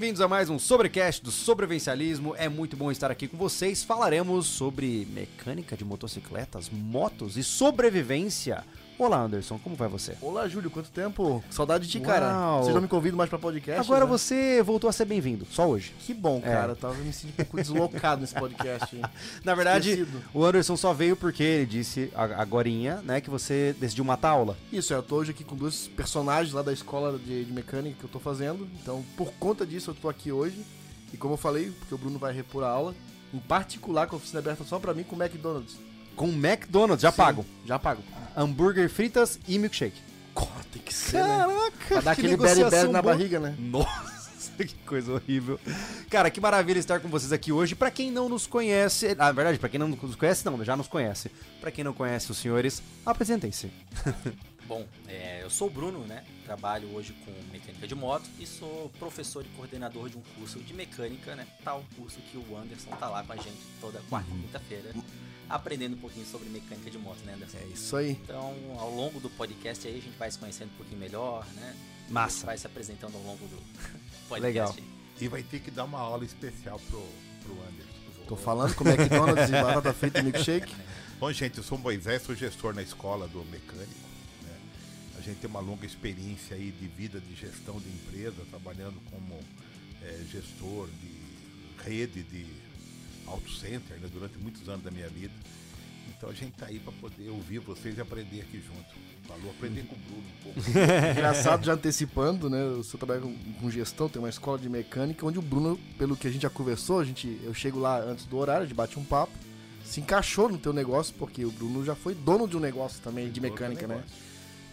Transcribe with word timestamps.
bem-vindos 0.00 0.22
a 0.22 0.28
mais 0.28 0.48
um 0.48 0.58
Sobrecast 0.58 1.22
do 1.22 1.30
Sobrevivencialismo. 1.30 2.34
É 2.38 2.48
muito 2.48 2.74
bom 2.74 2.90
estar 2.90 3.10
aqui 3.10 3.28
com 3.28 3.36
vocês. 3.36 3.84
Falaremos 3.84 4.46
sobre 4.46 5.06
mecânica 5.12 5.76
de 5.76 5.84
motocicletas, 5.84 6.70
motos 6.70 7.36
e 7.36 7.44
sobrevivência. 7.44 8.64
Olá, 9.02 9.22
Anderson, 9.22 9.58
como 9.58 9.74
vai 9.76 9.88
você? 9.88 10.14
Olá, 10.20 10.46
Júlio, 10.46 10.70
quanto 10.70 10.90
tempo? 10.90 11.42
Saudade 11.48 11.86
de 11.86 11.90
ti, 11.92 12.00
cara. 12.00 12.34
Uau. 12.34 12.62
Vocês 12.62 12.74
não 12.74 12.82
me 12.82 12.86
convidam 12.88 13.16
mais 13.16 13.30
pra 13.30 13.38
podcast? 13.38 13.80
Agora 13.80 14.04
né? 14.04 14.10
você 14.10 14.62
voltou 14.62 14.90
a 14.90 14.92
ser 14.92 15.06
bem-vindo, 15.06 15.46
só 15.50 15.66
hoje. 15.66 15.94
Que 16.00 16.12
bom, 16.12 16.36
É. 16.44 16.50
cara. 16.50 16.72
Eu 16.72 16.76
tava 16.76 16.92
me 16.96 17.10
sentindo 17.10 17.32
um 17.32 17.36
pouco 17.36 17.56
deslocado 17.56 18.20
nesse 18.20 18.34
podcast. 18.34 19.00
Na 19.42 19.54
verdade, 19.54 19.88
Esquecido. 19.92 20.22
o 20.34 20.44
Anderson 20.44 20.76
só 20.76 20.92
veio 20.92 21.16
porque 21.16 21.42
ele 21.42 21.64
disse 21.64 22.12
a- 22.14 22.42
agorinha, 22.42 22.96
né, 22.96 23.22
que 23.22 23.30
você 23.30 23.74
decidiu 23.80 24.04
matar 24.04 24.28
a 24.28 24.32
aula. 24.32 24.56
Isso, 24.70 24.92
eu 24.92 25.02
tô 25.02 25.16
hoje 25.16 25.30
aqui 25.30 25.44
com 25.44 25.56
dois 25.56 25.88
personagens 25.88 26.52
lá 26.52 26.60
da 26.60 26.72
escola 26.72 27.18
de, 27.18 27.46
de 27.46 27.52
mecânica 27.54 27.96
que 28.00 28.04
eu 28.04 28.10
tô 28.10 28.18
fazendo. 28.20 28.68
Então, 28.82 29.02
por 29.16 29.32
conta 29.40 29.64
disso, 29.64 29.92
eu 29.92 29.94
tô 29.94 30.10
aqui 30.10 30.30
hoje. 30.30 30.62
E 31.10 31.16
como 31.16 31.32
eu 31.32 31.38
falei, 31.38 31.70
porque 31.70 31.94
o 31.94 31.98
Bruno 31.98 32.18
vai 32.18 32.34
repor 32.34 32.64
a 32.64 32.68
aula, 32.68 32.94
em 33.32 33.38
particular 33.38 34.06
com 34.08 34.16
a 34.16 34.18
oficina 34.18 34.40
aberta 34.40 34.62
só 34.62 34.78
pra 34.78 34.92
mim 34.92 35.04
com 35.04 35.16
o 35.16 35.22
McDonald's. 35.22 35.78
Com 36.14 36.28
McDonald's, 36.28 37.00
já 37.00 37.10
Sim, 37.10 37.16
pago. 37.16 37.46
Já 37.64 37.78
pago. 37.78 38.02
Hambúrguer 38.36 38.88
fritas 38.88 39.38
e 39.48 39.58
milkshake. 39.58 40.00
Corta, 40.34 40.64
tem 40.72 40.82
que 40.82 40.94
ser, 40.94 41.22
né? 41.22 41.38
Caraca, 41.38 41.86
Pra 41.88 42.00
dar 42.00 42.14
que 42.14 42.20
aquele 42.22 42.36
berry 42.36 42.56
negociação 42.58 42.92
na 42.92 43.02
boa. 43.02 43.14
barriga, 43.14 43.40
né? 43.40 43.54
Nossa, 43.58 44.52
que 44.58 44.74
coisa 44.86 45.12
horrível. 45.12 45.58
Cara, 46.08 46.30
que 46.30 46.40
maravilha 46.40 46.78
estar 46.78 47.00
com 47.00 47.08
vocês 47.08 47.32
aqui 47.32 47.50
hoje. 47.52 47.74
Pra 47.74 47.90
quem 47.90 48.10
não 48.10 48.28
nos 48.28 48.46
conhece, 48.46 49.08
ah, 49.12 49.14
na 49.26 49.32
verdade, 49.32 49.58
pra 49.58 49.68
quem 49.68 49.78
não 49.80 49.88
nos 49.88 50.14
conhece, 50.14 50.44
não, 50.46 50.64
já 50.64 50.76
nos 50.76 50.86
conhece. 50.88 51.30
Pra 51.60 51.70
quem 51.70 51.82
não 51.82 51.92
conhece 51.92 52.30
os 52.30 52.38
senhores, 52.38 52.82
apresentem-se. 53.04 53.70
Bom, 54.66 54.86
é, 55.08 55.40
eu 55.42 55.50
sou 55.50 55.66
o 55.66 55.70
Bruno, 55.70 56.06
né? 56.06 56.22
Trabalho 56.44 56.94
hoje 56.94 57.12
com 57.24 57.32
mecânica 57.52 57.88
de 57.88 57.94
moto 57.96 58.28
e 58.38 58.46
sou 58.46 58.88
professor 59.00 59.44
e 59.44 59.48
coordenador 59.56 60.08
de 60.08 60.16
um 60.16 60.22
curso 60.38 60.60
de 60.60 60.72
mecânica, 60.72 61.34
né? 61.34 61.44
Tal 61.64 61.84
curso 61.96 62.18
que 62.30 62.38
o 62.38 62.56
Anderson 62.56 62.90
tá 62.90 63.08
lá 63.08 63.24
com 63.24 63.32
a 63.32 63.36
gente 63.36 63.58
toda 63.80 64.00
quarta 64.08 64.30
e 64.32 64.38
quinta-feira, 64.42 64.92
aprendendo 65.50 65.94
um 65.96 65.98
pouquinho 65.98 66.24
sobre 66.26 66.48
mecânica 66.48 66.90
de 66.90 66.96
moto, 66.98 67.18
né, 67.24 67.34
Anderson? 67.34 67.58
É 67.58 67.64
isso 67.66 67.96
aí. 67.96 68.12
Então, 68.12 68.54
ao 68.78 68.94
longo 68.94 69.18
do 69.20 69.28
podcast 69.30 69.86
aí, 69.86 69.98
a 69.98 70.00
gente 70.00 70.16
vai 70.16 70.30
se 70.30 70.38
conhecendo 70.38 70.68
um 70.72 70.76
pouquinho 70.76 70.98
melhor, 70.98 71.44
né? 71.54 71.76
Massa. 72.08 72.46
Vai 72.46 72.56
se 72.56 72.66
apresentando 72.66 73.16
ao 73.16 73.22
longo 73.22 73.46
do 73.46 73.56
podcast. 74.28 74.40
Legal. 74.40 74.76
E 75.20 75.28
vai 75.28 75.42
ter 75.42 75.60
que 75.60 75.70
dar 75.70 75.84
uma 75.84 75.98
aula 75.98 76.24
especial 76.24 76.78
pro, 76.88 77.04
pro 77.42 77.52
Anderson. 77.68 77.90
Tô 78.26 78.36
falando 78.36 78.74
com 78.74 78.84
o 78.84 78.88
McDonald's 78.88 79.48
e 79.48 79.52
batata 79.52 79.92
frita 79.92 80.20
e 80.20 80.22
milkshake. 80.22 80.72
Bom, 81.18 81.30
gente, 81.32 81.58
eu 81.58 81.64
sou 81.64 81.76
o 81.76 81.80
Moisés, 81.80 82.22
sou 82.22 82.34
gestor 82.34 82.72
na 82.72 82.80
escola 82.82 83.28
do 83.28 83.44
mecânico. 83.44 83.92
né? 84.42 84.56
A 85.18 85.20
gente 85.20 85.38
tem 85.40 85.50
uma 85.50 85.60
longa 85.60 85.84
experiência 85.84 86.56
aí 86.56 86.70
de 86.70 86.86
vida 86.86 87.20
de 87.20 87.34
gestão 87.34 87.78
de 87.78 87.88
empresa, 87.88 88.42
trabalhando 88.48 88.98
como 89.10 89.38
eh, 90.02 90.24
gestor 90.30 90.88
de 91.02 91.20
rede 91.84 92.22
de 92.22 92.46
auto 93.30 93.50
center 93.50 93.98
né, 93.98 94.08
durante 94.12 94.36
muitos 94.38 94.68
anos 94.68 94.82
da 94.82 94.90
minha 94.90 95.08
vida. 95.08 95.32
Então 96.08 96.28
a 96.28 96.34
gente 96.34 96.52
tá 96.52 96.66
aí 96.66 96.78
para 96.78 96.92
poder 96.92 97.30
ouvir 97.30 97.60
vocês 97.60 97.96
e 97.96 98.00
aprender 98.00 98.42
aqui 98.42 98.60
junto. 98.60 99.10
Falou, 99.26 99.50
aprender 99.50 99.82
com 99.84 99.94
o 99.94 99.98
Bruno 99.98 100.22
um 100.22 100.42
pouco. 100.42 100.60
Engraçado, 101.16 101.64
já 101.64 101.72
antecipando, 101.72 102.50
né? 102.50 102.60
Eu 102.60 102.82
sou 102.82 102.98
trabalho 102.98 103.22
com, 103.22 103.34
com 103.54 103.70
gestão, 103.70 104.08
tem 104.08 104.20
uma 104.20 104.28
escola 104.28 104.58
de 104.58 104.68
mecânica, 104.68 105.24
onde 105.24 105.38
o 105.38 105.42
Bruno, 105.42 105.78
pelo 105.96 106.16
que 106.16 106.26
a 106.26 106.30
gente 106.30 106.42
já 106.42 106.50
conversou, 106.50 107.00
a 107.00 107.04
gente, 107.04 107.40
eu 107.42 107.54
chego 107.54 107.78
lá 107.78 108.00
antes 108.00 108.26
do 108.26 108.36
horário, 108.36 108.62
a 108.62 108.66
gente 108.66 108.76
bate 108.76 108.98
um 108.98 109.04
papo, 109.04 109.32
se 109.84 110.00
encaixou 110.00 110.48
no 110.48 110.58
teu 110.58 110.72
negócio, 110.72 111.14
porque 111.18 111.44
o 111.44 111.50
Bruno 111.50 111.84
já 111.84 111.94
foi 111.94 112.14
dono 112.14 112.46
de 112.46 112.56
um 112.56 112.60
negócio 112.60 113.00
também 113.00 113.30
de 113.30 113.40
mecânica, 113.40 113.86
né? 113.86 114.04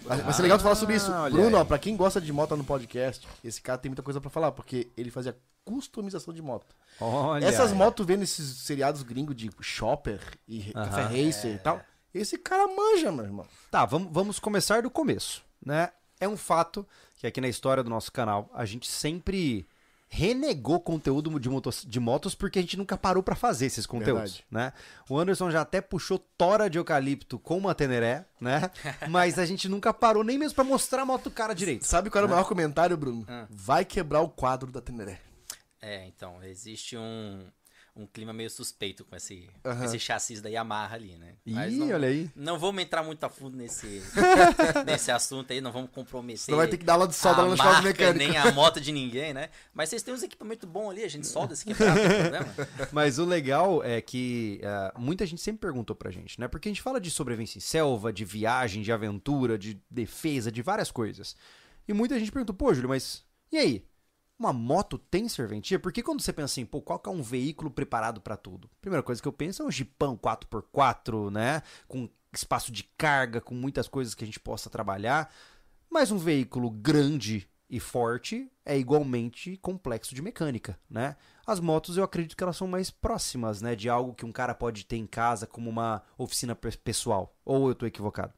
Vai 0.03 0.21
vai 0.21 0.33
ser 0.33 0.42
legal 0.42 0.58
tu 0.58 0.64
falar 0.64 0.76
sobre 0.76 0.95
isso. 0.95 1.11
Ah, 1.11 1.30
Bruno, 1.30 1.58
ó, 1.58 1.64
pra 1.65 1.77
quem 1.77 1.95
gosta 1.95 2.20
de 2.20 2.32
moto 2.33 2.55
no 2.55 2.64
podcast, 2.64 3.27
esse 3.43 3.61
cara 3.61 3.77
tem 3.77 3.89
muita 3.89 4.02
coisa 4.02 4.20
pra 4.20 4.30
falar, 4.30 4.52
porque 4.52 4.87
ele 4.98 5.11
fazia 5.11 5.36
customização 5.67 6.33
de 6.33 6.42
moto. 6.42 6.76
Olha. 7.00 7.45
Essas 7.45 7.73
motos 7.73 8.05
vendo 8.05 8.23
esses 8.23 8.58
seriados 8.60 9.04
gringos 9.04 9.36
de 9.36 9.50
Shopper 9.60 10.20
e 10.48 10.72
Aham. 10.76 10.86
Café 10.86 11.02
Racer 11.04 11.55
e 11.55 11.60
tal, 11.60 11.82
esse 12.14 12.38
cara 12.38 12.67
manja, 12.67 13.11
meu 13.11 13.26
irmão. 13.26 13.45
Tá, 13.70 13.86
vamos, 13.86 14.10
vamos 14.11 14.39
começar 14.39 14.82
do 14.82 14.89
começo, 14.89 15.44
né? 15.64 15.92
É 16.20 16.27
um 16.27 16.38
fato 16.38 16.88
que 17.17 17.27
aqui 17.27 17.42
na 17.42 17.48
história 17.48 17.83
do 17.83 17.89
nosso 17.89 18.11
canal 18.11 18.50
a 18.54 18.66
gente 18.66 18.88
sempre 18.89 19.67
renegou 20.10 20.80
conteúdo 20.80 21.38
de 21.39 21.50
motos, 21.50 21.83
de 21.86 22.00
motos 22.00 22.33
porque 22.33 22.60
a 22.60 22.61
gente 22.61 22.77
nunca 22.77 22.98
parou 22.98 23.22
pra 23.22 23.36
fazer 23.36 23.66
esses 23.66 23.86
conteúdos, 23.86 24.38
Verdade. 24.38 24.45
né? 24.50 24.73
O 25.10 25.20
Anderson 25.20 25.52
já 25.52 25.61
até 25.61 25.82
puxou 25.82 26.17
tora 26.38 26.70
de 26.70 26.77
eucalipto 26.77 27.38
com 27.38 27.58
uma 27.58 27.76
Teneré, 27.76 28.26
né? 28.39 28.72
Mas 29.10 29.38
a 29.38 29.45
gente 29.45 29.67
nunca 29.67 29.94
parou 29.94 30.23
nem 30.23 30.38
mesmo 30.38 30.56
pra 30.56 30.64
mostrar 30.64 31.02
a 31.02 31.06
moto 31.06 31.26
do 31.26 31.32
cara 31.32 31.54
direito. 31.54 31.86
Sabe 31.86 32.10
qual 32.10 32.20
era 32.23 32.27
o 32.27 32.30
maior 32.30 32.45
comentário, 32.48 32.95
Bruno? 32.95 33.26
Ah. 33.27 33.45
Vai 33.50 33.83
quebrar 33.83 34.22
o 34.22 34.30
quadro 34.30 34.72
da 34.72 34.80
Teneré. 34.82 35.20
É, 35.87 36.05
então, 36.05 36.43
existe 36.43 36.98
um, 36.98 37.45
um 37.95 38.05
clima 38.05 38.33
meio 38.33 38.49
suspeito 38.49 39.05
com 39.05 39.15
esse, 39.15 39.49
esse 39.86 39.98
chassis 39.98 40.42
da 40.42 40.49
Yamaha 40.49 40.95
ali, 40.95 41.15
né? 41.15 41.36
Ih, 41.45 41.77
não, 41.77 41.92
olha 41.92 42.09
aí. 42.09 42.30
Não 42.36 42.59
vamos 42.59 42.83
entrar 42.83 43.03
muito 43.03 43.23
a 43.23 43.30
fundo 43.30 43.55
nesse, 43.55 44.03
nesse 44.86 45.11
assunto 45.11 45.53
aí, 45.53 45.61
não 45.61 45.71
vamos 45.71 45.89
comprometer. 45.92 46.39
Senão 46.39 46.58
vai 46.58 46.67
ter 46.67 46.76
que 46.76 46.83
dar 46.83 46.95
aula 46.95 47.08
de 47.08 47.15
solda 47.15 47.42
lá 47.42 47.55
de 47.55 47.58
marca, 47.58 47.81
mecânica. 47.83 48.17
Nem 48.17 48.36
a 48.36 48.52
moto 48.52 48.81
de 48.81 48.92
ninguém, 48.92 49.33
né? 49.33 49.49
Mas 49.73 49.87
vocês 49.87 50.03
têm 50.03 50.14
uns 50.14 50.23
equipamentos 50.23 50.70
bons 50.70 50.89
ali, 50.89 51.03
a 51.05 51.08
gente 51.08 51.26
solda 51.26 51.53
esse 51.53 51.64
quebrado, 51.64 51.97
não 51.97 52.09
tem 52.09 52.20
problema. 52.20 52.55
Mas 52.92 53.17
o 53.17 53.23
legal 53.23 53.81
é 53.81 54.02
que 54.02 54.59
ah, 54.65 54.93
muita 54.97 55.26
gente 55.26 55.42
sempre 55.42 55.61
perguntou 55.61 55.95
pra 55.95 56.11
gente, 56.11 56.37
né? 56.37 56.49
Porque 56.49 56.67
a 56.67 56.71
gente 56.71 56.81
fala 56.81 56.99
de 56.99 57.09
sobrevivência 57.09 57.59
em 57.59 57.61
selva, 57.61 58.11
de 58.11 58.26
viagem, 58.26 58.81
de 58.81 58.92
aventura, 58.92 59.58
de 59.58 59.81
defesa, 59.89 60.52
de 60.52 60.61
várias 60.61 60.92
coisas. 60.92 61.33
E 61.87 61.93
muita 61.93 62.20
gente 62.20 62.30
perguntou, 62.30 62.53
pô, 62.53 62.73
Júlio, 62.73 62.89
mas 62.89 63.26
e 63.52 63.58
aí? 63.58 63.86
Uma 64.39 64.53
moto 64.53 64.98
tem 64.99 65.27
serventia? 65.27 65.80
Porque 65.80 66.03
quando 66.03 66.21
você 66.21 66.31
pensa 66.31 66.45
assim, 66.53 66.65
pô, 66.65 66.80
qual 66.81 66.99
que 66.99 67.09
é 67.09 67.11
um 67.11 67.23
veículo 67.23 67.71
preparado 67.71 68.21
pra 68.21 68.37
tudo? 68.37 68.70
Primeira 68.80 69.02
coisa 69.02 69.21
que 69.21 69.27
eu 69.27 69.33
penso 69.33 69.64
é 69.64 69.65
um 69.65 69.71
Jeepão 69.71 70.15
4x4, 70.15 71.31
né? 71.31 71.64
Com 71.87 72.08
espaço 72.31 72.71
de 72.71 72.83
carga, 72.97 73.42
com 73.42 73.55
muitas 73.55 73.87
coisas 73.87 74.14
que 74.14 74.23
a 74.23 74.27
gente 74.27 74.39
possa 74.39 74.70
trabalhar. 74.70 75.33
Mas 75.89 76.11
um 76.11 76.17
veículo 76.17 76.70
grande 76.70 77.47
e 77.70 77.80
forte 77.80 78.49
é 78.64 78.77
igualmente 78.77 79.58
complexo 79.58 80.14
de 80.14 80.21
mecânica, 80.21 80.80
né? 80.89 81.15
As 81.45 81.59
motos 81.59 81.97
eu 81.97 82.03
acredito 82.03 82.37
que 82.37 82.43
elas 82.43 82.55
são 82.58 82.67
mais 82.67 82.92
próximas, 82.92 83.61
né, 83.61 83.76
de 83.76 83.89
algo 83.89 84.14
que 84.14 84.26
um 84.26 84.31
cara 84.31 84.53
pode 84.53 84.86
ter 84.86 84.97
em 84.97 85.08
casa 85.08 85.47
como 85.47 85.70
uma 85.70 86.03
oficina 86.17 86.55
pe- 86.55 86.77
pessoal. 86.77 87.36
Ou 87.43 87.70
eu 87.70 87.76
tô 87.76 87.86
equivocado? 87.86 88.33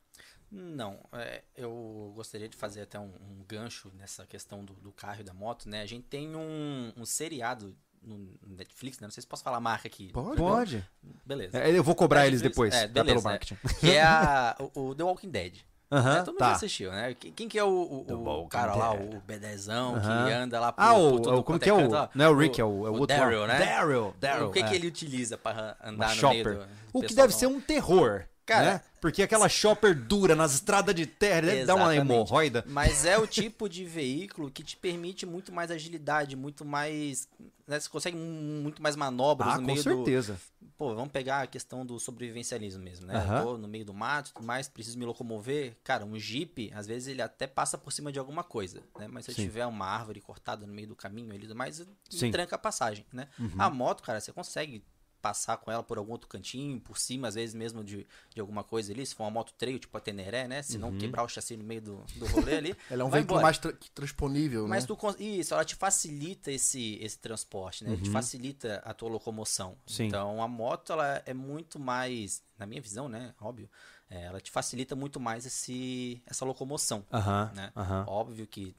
Não, 0.51 0.99
é, 1.13 1.43
eu 1.55 2.11
gostaria 2.15 2.49
de 2.49 2.55
fazer 2.57 2.81
até 2.81 2.99
um, 2.99 3.03
um 3.21 3.43
gancho 3.47 3.91
nessa 3.95 4.25
questão 4.25 4.63
do, 4.65 4.73
do 4.73 4.91
carro 4.91 5.21
e 5.21 5.23
da 5.23 5.33
moto, 5.33 5.69
né? 5.69 5.81
A 5.81 5.85
gente 5.85 6.05
tem 6.07 6.35
um, 6.35 6.91
um 6.97 7.05
seriado 7.05 7.75
no 8.01 8.33
Netflix, 8.47 8.99
né? 8.99 9.05
Não 9.07 9.11
sei 9.11 9.21
se 9.21 9.27
posso 9.27 9.43
falar 9.43 9.57
a 9.57 9.61
marca 9.61 9.87
aqui. 9.87 10.11
Pode. 10.11 10.83
Beleza. 11.25 11.57
É, 11.59 11.69
eu 11.69 11.83
vou 11.83 11.93
cobrar 11.93 12.25
eles 12.25 12.41
Netflix- 12.41 12.73
depois, 12.73 12.73
é, 12.73 12.87
tá, 12.87 12.93
pelo 12.93 13.05
beleza, 13.05 13.29
marketing. 13.29 13.57
Que 13.79 13.91
é 13.91 14.01
a, 14.01 14.55
o, 14.73 14.87
o 14.89 14.95
The 14.95 15.03
Walking 15.03 15.29
Dead. 15.29 15.57
Né? 15.91 16.17
Todo 16.19 16.27
mundo 16.33 16.37
tá. 16.37 16.51
assistiu, 16.51 16.91
né? 16.91 17.15
Quem, 17.15 17.49
que 17.49 17.57
é 17.57 17.63
o, 17.63 17.67
o- 17.67 18.41
o 18.43 18.47
cara 18.47 18.75
lá, 18.75 18.93
o 18.93 19.21
B10zão, 19.27 19.95
Aham. 19.97 20.25
que 20.27 20.31
anda 20.33 20.59
lá 20.59 20.71
por, 20.71 20.81
Ah, 20.83 20.93
por 20.93 20.99
o, 21.01 21.19
tudo 21.19 21.35
o- 21.39 21.43
como 21.43 21.59
que 21.59 21.67
é 21.69 21.73
o... 21.73 21.89
canto? 21.89 22.11
Não 22.15 22.25
é 22.25 22.29
o 22.29 22.37
Rick, 22.37 22.61
é 22.61 22.63
o, 22.63 22.85
é 22.85 22.89
o, 22.91 22.93
outro 22.93 23.17
lá. 23.17 23.23
Daryl, 23.23 23.47
né? 23.47 23.57
Daryl, 23.59 24.15
Daryl. 24.19 24.47
o 24.49 24.51
que, 24.51 24.59
é. 24.59 24.69
que 24.69 24.75
ele 24.75 24.85
utiliza 24.87 25.35
para 25.35 25.75
Uma 25.81 25.89
andar 25.89 26.09
no 26.09 26.15
shopper. 26.15 26.45
meio 26.45 26.59
do... 26.59 26.67
O 26.93 27.01
que 27.01 27.13
deve 27.15 27.33
não- 27.33 27.39
ser 27.39 27.47
um 27.47 27.59
terror, 27.59 28.23
Cara, 28.49 28.73
né? 28.73 28.81
Porque 28.99 29.23
aquela 29.23 29.47
shopper 29.47 29.95
dura 29.95 30.35
nas 30.35 30.53
estradas 30.55 30.93
de 30.93 31.05
terra 31.05 31.41
deve 31.41 31.65
dar 31.65 31.75
uma 31.75 31.95
hemorroida. 31.95 32.63
Mas 32.67 33.05
é 33.05 33.17
o 33.17 33.25
tipo 33.27 33.69
de 33.69 33.85
veículo 33.85 34.51
que 34.51 34.63
te 34.63 34.75
permite 34.75 35.25
muito 35.25 35.51
mais 35.53 35.71
agilidade, 35.71 36.35
muito 36.35 36.65
mais. 36.65 37.27
né, 37.67 37.79
você 37.79 37.87
consegue 37.87 38.17
muito 38.17 38.81
mais 38.81 38.95
manobras 38.95 39.53
Ah, 39.53 39.57
no 39.57 39.61
com 39.61 39.67
meio 39.71 39.83
certeza. 39.83 40.33
do. 40.33 40.69
Pô, 40.77 40.95
vamos 40.95 41.11
pegar 41.11 41.41
a 41.41 41.47
questão 41.47 41.85
do 41.85 41.99
sobrevivencialismo 41.99 42.81
mesmo, 42.81 43.05
né? 43.05 43.13
Eu 43.39 43.43
tô 43.43 43.57
no 43.57 43.67
meio 43.67 43.85
do 43.85 43.93
mato 43.93 44.31
e 44.31 44.33
tudo 44.33 44.45
mais, 44.45 44.67
preciso 44.67 44.97
me 44.97 45.05
locomover. 45.05 45.75
Cara, 45.83 46.05
um 46.05 46.17
Jeep, 46.17 46.71
às 46.73 46.87
vezes 46.87 47.09
ele 47.09 47.21
até 47.21 47.47
passa 47.47 47.77
por 47.77 47.91
cima 47.91 48.11
de 48.11 48.19
alguma 48.19 48.43
coisa, 48.43 48.81
né? 48.97 49.07
Mas 49.07 49.25
se 49.25 49.31
eu 49.31 49.35
tiver 49.35 49.65
uma 49.65 49.85
árvore 49.85 50.21
cortada 50.21 50.65
no 50.65 50.73
meio 50.73 50.87
do 50.87 50.95
caminho, 50.95 51.33
ele 51.33 51.53
mais 51.53 51.79
me 51.79 52.31
tranca 52.31 52.55
a 52.55 52.59
passagem, 52.59 53.05
né? 53.11 53.27
Uhum. 53.37 53.51
A 53.57 53.69
moto, 53.69 54.01
cara, 54.03 54.19
você 54.21 54.31
consegue 54.31 54.83
passar 55.21 55.57
com 55.57 55.71
ela 55.71 55.83
por 55.83 55.97
algum 55.97 56.11
outro 56.11 56.27
cantinho, 56.27 56.79
por 56.79 56.97
cima, 56.97 57.27
às 57.27 57.35
vezes 57.35 57.53
mesmo 57.55 57.83
de, 57.83 58.05
de 58.33 58.39
alguma 58.41 58.63
coisa 58.63 58.91
ali, 58.91 59.05
se 59.05 59.15
for 59.15 59.23
uma 59.23 59.31
moto 59.31 59.53
trail, 59.53 59.77
tipo 59.79 59.97
a 59.97 60.01
Teneré, 60.01 60.47
né? 60.47 60.61
Se 60.61 60.75
Uhum. 60.75 60.91
não 60.91 60.97
quebrar 60.97 61.23
o 61.23 61.27
chassi 61.27 61.55
no 61.57 61.63
meio 61.63 61.81
do, 61.81 62.03
do 62.15 62.25
rolê 62.27 62.55
ali. 62.55 62.75
Ela 62.89 63.03
é 63.03 63.05
um 63.05 63.09
veículo 63.09 63.33
embora. 63.33 63.43
mais 63.43 63.57
tra- 63.57 63.73
transponível, 63.93 64.67
Mas 64.67 64.83
né? 64.83 64.87
tu 64.87 64.97
isso, 65.19 65.53
ela 65.53 65.65
te 65.65 65.75
facilita 65.75 66.51
esse, 66.51 66.97
esse 67.01 67.17
transporte, 67.17 67.83
né? 67.83 67.93
Ele 67.93 68.01
te 68.03 68.09
facilita 68.09 68.81
a 68.85 68.93
tua 68.93 69.09
locomoção. 69.09 69.69
Uhum. 69.69 69.77
Sim. 69.87 70.05
Então 70.05 70.41
a 70.41 70.47
moto 70.47 70.93
ela 70.93 71.21
é 71.25 71.33
muito 71.33 71.79
mais, 71.79 72.43
na 72.57 72.65
minha 72.65 72.81
visão, 72.81 73.09
né? 73.09 73.33
Óbvio, 73.41 73.69
é, 74.09 74.23
ela 74.25 74.39
te 74.39 74.51
facilita 74.51 74.95
muito 74.95 75.19
mais 75.19 75.45
esse 75.45 76.21
essa 76.25 76.45
locomoção. 76.45 77.05
Aham, 77.11 77.51
né? 77.55 77.71
Óbvio 78.07 78.45
que 78.47 78.75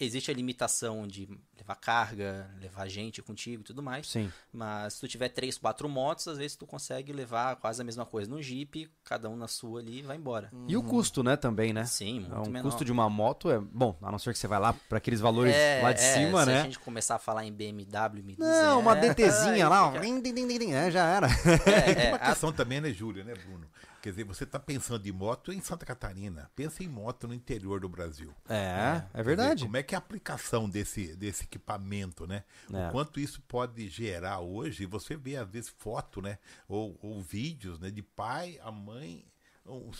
existe 0.00 0.30
a 0.30 0.34
limitação 0.34 1.06
de 1.06 1.28
levar 1.56 1.74
carga, 1.76 2.48
levar 2.60 2.86
gente 2.88 3.20
contigo 3.22 3.62
e 3.62 3.64
tudo 3.64 3.82
mais. 3.82 4.06
Sim. 4.08 4.30
Mas 4.52 4.94
se 4.94 5.00
tu 5.00 5.08
tiver 5.08 5.28
três, 5.28 5.58
quatro 5.58 5.88
motos, 5.88 6.28
às 6.28 6.38
vezes 6.38 6.56
tu 6.56 6.66
consegue 6.66 7.12
levar 7.12 7.56
quase 7.56 7.80
a 7.82 7.84
mesma 7.84 8.06
coisa 8.06 8.30
no 8.30 8.40
Jeep, 8.42 8.88
cada 9.04 9.28
um 9.28 9.36
na 9.36 9.48
sua 9.48 9.80
ali 9.80 9.98
e 9.98 10.02
vai 10.02 10.16
embora. 10.16 10.50
E 10.66 10.76
o 10.76 10.82
custo, 10.82 11.22
né, 11.22 11.36
também, 11.36 11.72
né? 11.72 11.84
Sim, 11.84 12.20
muito 12.20 12.34
É, 12.34 12.38
um 12.38 12.50
menor. 12.50 12.62
custo 12.70 12.84
de 12.84 12.92
uma 12.92 13.08
moto 13.10 13.50
é. 13.50 13.58
Bom, 13.58 13.96
a 14.00 14.10
não 14.10 14.18
ser 14.18 14.32
que 14.32 14.38
você 14.38 14.46
vai 14.46 14.60
lá 14.60 14.72
para 14.88 14.98
aqueles 14.98 15.20
valores 15.20 15.54
É, 15.54 15.80
lá 15.82 15.92
de 15.92 16.00
é, 16.00 16.14
cima, 16.14 16.44
se 16.44 16.50
né? 16.50 16.60
a 16.60 16.64
gente 16.64 16.78
começar 16.78 17.16
a 17.16 17.18
falar 17.18 17.44
em 17.44 17.52
BMW, 17.52 18.22
1200, 18.22 18.38
Não, 18.62 18.80
uma 18.80 18.94
DTzinha 18.94 19.68
lá, 19.68 19.88
ó. 19.88 19.96
é, 19.96 20.90
já 20.90 21.04
era. 21.06 21.26
É, 21.26 21.80
Tem 21.94 22.04
é, 22.04 22.08
uma 22.08 22.16
a- 22.16 22.28
questão 22.30 22.52
também, 22.52 22.80
né, 22.80 22.90
Júlia, 22.92 23.24
né, 23.24 23.34
Bruno? 23.34 23.66
Quer 24.08 24.12
dizer, 24.12 24.24
você 24.24 24.44
está 24.44 24.58
pensando 24.58 25.06
em 25.06 25.12
moto 25.12 25.52
em 25.52 25.60
Santa 25.60 25.84
Catarina. 25.84 26.50
Pensa 26.56 26.82
em 26.82 26.88
moto 26.88 27.28
no 27.28 27.34
interior 27.34 27.78
do 27.78 27.90
Brasil. 27.90 28.32
É, 28.48 29.02
é 29.12 29.16
Quer 29.16 29.22
verdade. 29.22 29.54
dizer, 29.56 29.66
como 29.66 29.76
é 29.76 29.82
que 29.82 29.94
é 29.94 29.96
a 29.96 29.98
aplicação 29.98 30.66
desse, 30.66 31.14
desse 31.14 31.44
equipamento, 31.44 32.26
né? 32.26 32.42
É. 32.72 32.88
O 32.88 32.90
quanto 32.90 33.20
isso 33.20 33.42
pode 33.42 33.86
gerar 33.90 34.40
hoje. 34.40 34.86
Você 34.86 35.14
vê, 35.14 35.36
às 35.36 35.46
vezes, 35.46 35.68
foto, 35.68 36.22
né? 36.22 36.38
Ou, 36.66 36.98
ou 37.02 37.20
vídeos, 37.20 37.78
né? 37.78 37.90
De 37.90 38.00
pai, 38.00 38.58
a 38.62 38.72
mãe, 38.72 39.26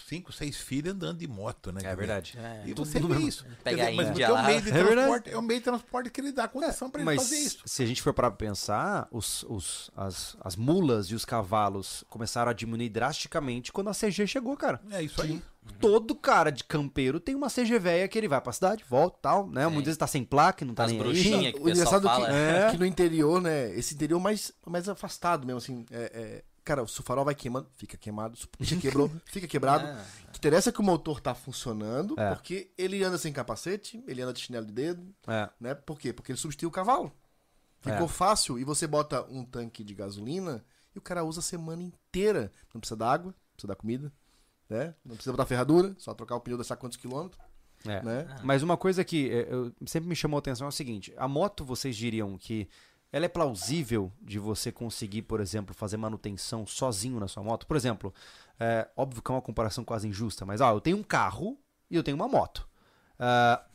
cinco, 0.08 0.32
seis 0.32 0.56
filhos 0.56 0.94
andando 0.94 1.18
de 1.18 1.26
moto, 1.28 1.70
né? 1.72 1.80
É 1.84 1.94
verdade. 1.96 2.38
É, 2.38 2.62
E 2.66 2.74
Tudo 2.74 2.86
você 2.88 3.00
vê 3.00 3.06
mesmo- 3.08 3.28
isso. 3.28 3.46
Pega 3.64 3.90
mas 3.92 4.08
porque 4.08 4.22
é 4.22 4.30
o 4.32 4.44
meio 4.44 4.60
de 4.62 4.68
É 4.70 4.72
verdade. 4.72 4.94
transporte, 4.94 5.30
é 5.30 5.38
o 5.38 5.42
meio 5.42 5.60
de 5.60 5.64
transporte 5.64 6.10
que 6.10 6.20
ele 6.20 6.32
dá 6.32 6.48
condição 6.48 6.90
para 6.90 7.00
ele 7.00 7.06
Mas 7.06 7.22
fazer 7.22 7.36
isso. 7.38 7.62
se 7.64 7.82
a 7.82 7.86
gente 7.86 8.02
for 8.02 8.12
para 8.14 8.30
pensar, 8.30 9.08
os, 9.10 9.42
os, 9.44 9.90
as, 9.96 10.36
as 10.40 10.56
mulas 10.56 11.06
e 11.06 11.14
os 11.14 11.24
cavalos 11.24 12.04
começaram 12.08 12.50
a 12.50 12.54
diminuir 12.54 12.88
drasticamente 12.88 13.72
quando 13.72 13.88
a 13.88 13.94
CG 13.94 14.26
chegou, 14.26 14.56
cara. 14.56 14.80
É 14.90 15.02
isso 15.02 15.20
aí. 15.22 15.42
Todo 15.80 16.14
cara 16.14 16.50
de 16.50 16.64
campeiro 16.64 17.20
tem 17.20 17.34
uma 17.34 17.48
CG 17.50 17.78
velha 17.78 18.08
que 18.08 18.16
ele 18.16 18.26
vai 18.26 18.40
pra 18.40 18.52
cidade, 18.54 18.82
volta 18.88 19.18
e 19.18 19.20
tal, 19.22 19.46
né? 19.50 19.66
Muitas 19.66 19.84
vezes 19.84 19.98
tá 19.98 20.06
sem 20.06 20.24
placa, 20.24 20.64
não 20.64 20.72
tá 20.74 20.84
As 20.84 20.92
nem 20.92 20.98
bruxinhas. 20.98 21.44
aí. 21.44 21.52
que 21.52 21.60
o 21.60 21.68
engraçado 21.68 22.06
é 22.06 22.10
fala. 22.10 22.26
que, 22.26 22.32
É. 22.32 22.70
que 22.70 22.78
no 22.78 22.86
interior, 22.86 23.38
né? 23.42 23.70
Esse 23.76 23.94
interior 23.94 24.18
mais, 24.18 24.50
mais 24.66 24.88
afastado 24.88 25.46
mesmo, 25.46 25.58
assim. 25.58 25.84
é- 25.90 26.10
é, 26.14 26.44
cara, 26.68 26.82
o 26.82 26.86
farol 26.88 27.24
vai 27.24 27.34
queimando, 27.34 27.66
fica 27.76 27.96
queimado. 27.96 28.36
Se 28.36 28.46
quebrou, 28.76 29.10
fica 29.24 29.46
quebrado. 29.48 29.86
Ah. 29.86 30.04
O 30.28 30.32
que 30.32 30.38
interessa 30.38 30.68
é 30.70 30.72
que 30.72 30.80
o 30.80 30.84
motor 30.84 31.20
tá 31.20 31.34
funcionando, 31.34 32.14
É. 32.18 32.34
porque 32.34 32.70
ele 32.76 33.02
anda 33.02 33.16
sem 33.18 33.32
capacete, 33.32 34.02
ele 34.06 34.20
anda 34.22 34.32
de 34.32 34.40
chinelo 34.40 34.66
de 34.66 34.72
dedo, 34.72 35.14
É. 35.26 35.48
né? 35.58 35.74
Por 35.74 35.98
quê? 35.98 36.12
Porque 36.12 36.30
ele 36.32 36.38
substitui 36.38 36.66
o 36.68 36.70
cavalo. 36.70 37.10
Ficou 37.80 38.06
É. 38.06 38.08
fácil 38.08 38.58
e 38.58 38.64
você 38.64 38.86
bota 38.86 39.22
um 39.30 39.44
tanque 39.44 39.82
de 39.82 39.94
gasolina 39.94 40.64
e 40.94 40.98
o 40.98 41.02
cara 41.02 41.24
usa 41.24 41.40
a 41.40 41.42
semana 41.42 41.82
inteira. 41.82 42.52
Não 42.74 42.80
precisa 42.80 42.96
dar 42.96 43.12
água, 43.12 43.26
não 43.32 43.52
precisa 43.54 43.68
dar 43.68 43.76
comida, 43.76 44.12
né? 44.68 44.94
Não 45.04 45.14
precisa 45.14 45.32
botar 45.32 45.46
ferradura, 45.46 45.94
só 45.98 46.12
trocar 46.12 46.36
o 46.36 46.40
pneu, 46.40 46.58
deixar 46.58 46.76
quantos 46.76 46.98
quilômetros, 46.98 47.40
É. 47.86 48.02
né? 48.02 48.36
Mas 48.42 48.62
uma 48.62 48.76
coisa 48.76 49.04
que 49.04 49.30
é, 49.30 49.46
eu- 49.52 49.72
sempre 49.86 50.08
me 50.08 50.16
chamou 50.16 50.36
a 50.36 50.40
atenção 50.40 50.66
é 50.66 50.68
o 50.68 50.72
seguinte: 50.72 51.14
a 51.16 51.26
moto, 51.28 51.64
vocês 51.64 51.96
diriam 51.96 52.36
que 52.36 52.68
ela 53.12 53.24
é 53.24 53.28
plausível 53.28 54.12
de 54.20 54.38
você 54.38 54.70
conseguir, 54.70 55.22
por 55.22 55.40
exemplo, 55.40 55.74
fazer 55.74 55.96
manutenção 55.96 56.66
sozinho 56.66 57.18
na 57.18 57.28
sua 57.28 57.42
moto? 57.42 57.66
Por 57.66 57.76
exemplo, 57.76 58.12
é, 58.58 58.88
óbvio 58.96 59.22
que 59.22 59.30
é 59.30 59.34
uma 59.34 59.42
comparação 59.42 59.84
quase 59.84 60.06
injusta, 60.08 60.44
mas 60.44 60.60
ó, 60.60 60.70
eu 60.72 60.80
tenho 60.80 60.96
um 60.96 61.02
carro 61.02 61.58
e 61.90 61.96
eu 61.96 62.02
tenho 62.02 62.16
uma 62.16 62.28
moto. 62.28 62.68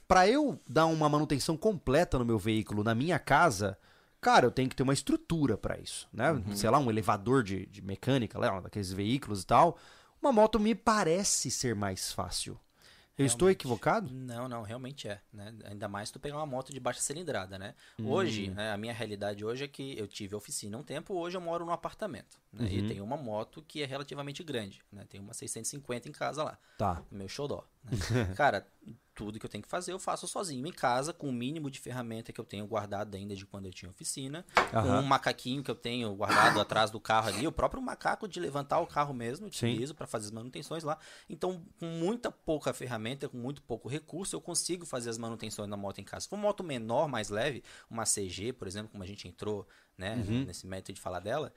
para 0.07 0.27
eu 0.27 0.59
dar 0.67 0.85
uma 0.85 1.09
manutenção 1.09 1.57
completa 1.57 2.19
no 2.19 2.25
meu 2.25 2.37
veículo 2.37 2.83
na 2.83 2.93
minha 2.93 3.17
casa, 3.17 3.77
cara, 4.21 4.45
eu 4.45 4.51
tenho 4.51 4.69
que 4.69 4.75
ter 4.75 4.83
uma 4.83 4.93
estrutura 4.93 5.57
para 5.57 5.77
isso, 5.77 6.07
né? 6.13 6.41
Sei 6.55 6.69
lá, 6.69 6.79
um 6.79 6.89
elevador 6.89 7.43
de, 7.43 7.65
de 7.65 7.81
mecânica, 7.81 8.37
lá, 8.39 8.59
daqueles 8.59 8.91
veículos 8.91 9.41
e 9.43 9.45
tal. 9.45 9.77
Uma 10.21 10.31
moto 10.31 10.59
me 10.59 10.73
parece 10.73 11.51
ser 11.51 11.75
mais 11.75 12.13
fácil. 12.13 12.57
Eu 13.17 13.25
estou 13.25 13.49
equivocado? 13.49 14.11
Não, 14.11 14.49
não, 14.49 14.63
realmente 14.63 15.07
é, 15.07 15.21
né? 15.31 15.53
Ainda 15.65 15.87
mais 15.87 16.09
se 16.09 16.13
tu 16.13 16.19
pegar 16.19 16.37
uma 16.37 16.45
moto 16.45 16.73
de 16.73 16.79
baixa 16.79 16.99
cilindrada, 16.99 17.59
né? 17.59 17.75
Hoje, 18.03 18.49
né, 18.49 18.71
a 18.71 18.77
minha 18.77 18.93
realidade 18.93 19.45
hoje 19.45 19.63
é 19.65 19.67
que 19.67 19.97
eu 19.97 20.07
tive 20.07 20.35
oficina 20.35 20.77
um 20.77 20.83
tempo, 20.83 21.13
hoje 21.13 21.37
eu 21.37 21.41
moro 21.41 21.63
num 21.65 21.71
apartamento, 21.71 22.39
né? 22.53 22.71
E 22.71 22.83
tenho 22.87 23.03
uma 23.03 23.17
moto 23.17 23.61
que 23.61 23.81
é 23.81 23.85
relativamente 23.85 24.43
grande, 24.43 24.81
né? 24.91 25.05
Tem 25.09 25.19
uma 25.19 25.33
650 25.33 26.07
em 26.07 26.11
casa 26.11 26.43
lá, 26.43 26.57
Tá. 26.77 27.03
meu 27.11 27.27
xodó, 27.27 27.65
né? 27.83 27.91
Cara, 28.37 28.65
tudo 29.15 29.39
que 29.39 29.45
eu 29.45 29.49
tenho 29.49 29.61
que 29.63 29.69
fazer 29.69 29.91
eu 29.93 29.99
faço 29.99 30.27
sozinho 30.27 30.65
em 30.65 30.71
casa, 30.71 31.13
com 31.13 31.29
o 31.29 31.31
mínimo 31.31 31.69
de 31.69 31.79
ferramenta 31.79 32.33
que 32.33 32.41
eu 32.41 32.45
tenho 32.45 32.65
guardado 32.65 33.13
ainda 33.15 33.35
de 33.35 33.45
quando 33.45 33.67
eu 33.67 33.71
tinha 33.71 33.89
oficina, 33.91 34.43
com 34.71 34.77
Aham. 34.77 34.99
um 34.99 35.03
macaquinho 35.03 35.63
que 35.63 35.69
eu 35.69 35.75
tenho 35.75 36.13
guardado 36.15 36.59
atrás 36.59 36.89
do 36.89 36.99
carro 36.99 37.27
ali, 37.29 37.45
o 37.45 37.51
próprio 37.51 37.81
macaco 37.81 38.27
de 38.27 38.39
levantar 38.39 38.79
o 38.79 38.87
carro 38.87 39.13
mesmo, 39.13 39.47
utilizo 39.47 39.93
para 39.93 40.07
fazer 40.07 40.25
as 40.25 40.31
manutenções 40.31 40.83
lá. 40.83 40.97
Então, 41.29 41.63
com 41.79 41.85
muita 41.85 42.31
pouca 42.31 42.73
ferramenta, 42.73 43.29
com 43.29 43.37
muito 43.37 43.61
pouco 43.61 43.87
recurso, 43.87 44.35
eu 44.35 44.41
consigo 44.41 44.83
fazer 44.85 45.09
as 45.11 45.17
manutenções 45.19 45.69
na 45.69 45.77
moto 45.77 45.99
em 45.99 46.03
casa. 46.03 46.21
Se 46.23 46.29
for 46.29 46.35
uma 46.35 46.43
moto 46.47 46.63
menor, 46.63 47.07
mais 47.07 47.29
leve, 47.29 47.63
uma 47.89 48.05
CG, 48.05 48.51
por 48.53 48.67
exemplo, 48.67 48.89
como 48.91 49.03
a 49.03 49.07
gente 49.07 49.27
entrou, 49.27 49.67
né, 49.95 50.15
Uhum. 50.15 50.45
nesse 50.45 50.65
método 50.65 50.93
de 50.93 51.01
falar 51.01 51.19
dela, 51.19 51.53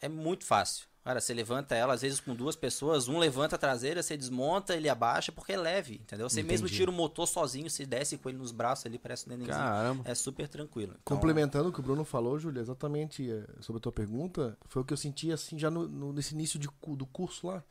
é 0.00 0.08
muito 0.08 0.44
fácil. 0.44 0.88
Cara, 1.02 1.18
você 1.18 1.32
levanta 1.32 1.74
ela, 1.74 1.94
às 1.94 2.02
vezes 2.02 2.20
com 2.20 2.34
duas 2.34 2.54
pessoas, 2.54 3.08
um 3.08 3.18
levanta 3.18 3.56
a 3.56 3.58
traseira, 3.58 4.02
você 4.02 4.18
desmonta, 4.18 4.76
ele 4.76 4.86
abaixa, 4.88 5.32
porque 5.32 5.52
é 5.54 5.56
leve, 5.56 5.94
entendeu? 5.94 6.28
Você 6.28 6.42
mesmo 6.42 6.66
Entendi. 6.66 6.78
tira 6.78 6.90
o 6.90 6.94
motor 6.94 7.26
sozinho, 7.26 7.70
se 7.70 7.86
desce 7.86 8.18
com 8.18 8.28
ele 8.28 8.36
nos 8.36 8.52
braços 8.52 8.84
ali, 8.84 8.98
parece 8.98 9.26
um 9.26 9.30
nenenzinho. 9.30 9.56
Caramba. 9.56 10.02
É 10.04 10.14
super 10.14 10.46
tranquilo. 10.46 10.92
Então, 11.02 11.16
Complementando 11.16 11.70
o 11.70 11.72
que 11.72 11.80
o 11.80 11.82
Bruno 11.82 12.04
falou, 12.04 12.38
Júlia, 12.38 12.60
exatamente 12.60 13.30
eh, 13.30 13.46
sobre 13.60 13.78
a 13.78 13.80
tua 13.82 13.90
pergunta, 13.92 14.58
foi 14.66 14.82
o 14.82 14.84
que 14.84 14.92
eu 14.92 14.96
senti 14.96 15.32
assim 15.32 15.58
já 15.58 15.70
no, 15.70 15.88
no- 15.88 16.12
nesse 16.12 16.34
início 16.34 16.58
de 16.58 16.68
do 16.88 17.06
curso 17.06 17.46
lá. 17.46 17.64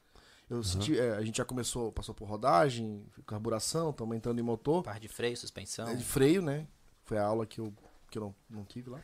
Eu 0.49 0.63
senti, 0.63 0.97
eh, 0.97 1.15
a 1.15 1.21
gente 1.21 1.37
já 1.37 1.45
começou, 1.45 1.91
passou 1.91 2.15
por 2.15 2.27
rodagem, 2.27 3.05
carburação, 3.27 3.91
estamos 3.91 4.17
entrando 4.17 4.39
em 4.39 4.43
motor, 4.43 4.81
par 4.83 4.99
de 4.99 5.07
freio, 5.07 5.37
suspensão. 5.37 5.87
eh, 5.87 5.95
de 5.95 6.03
freio, 6.03 6.41
né? 6.41 6.67
Foi 7.05 7.19
a 7.19 7.23
aula 7.25 7.45
que 7.45 7.59
eu, 7.61 7.71
que 8.09 8.17
eu 8.17 8.23
não, 8.23 8.35
não 8.49 8.65
tive 8.65 8.89
lá. 8.89 8.99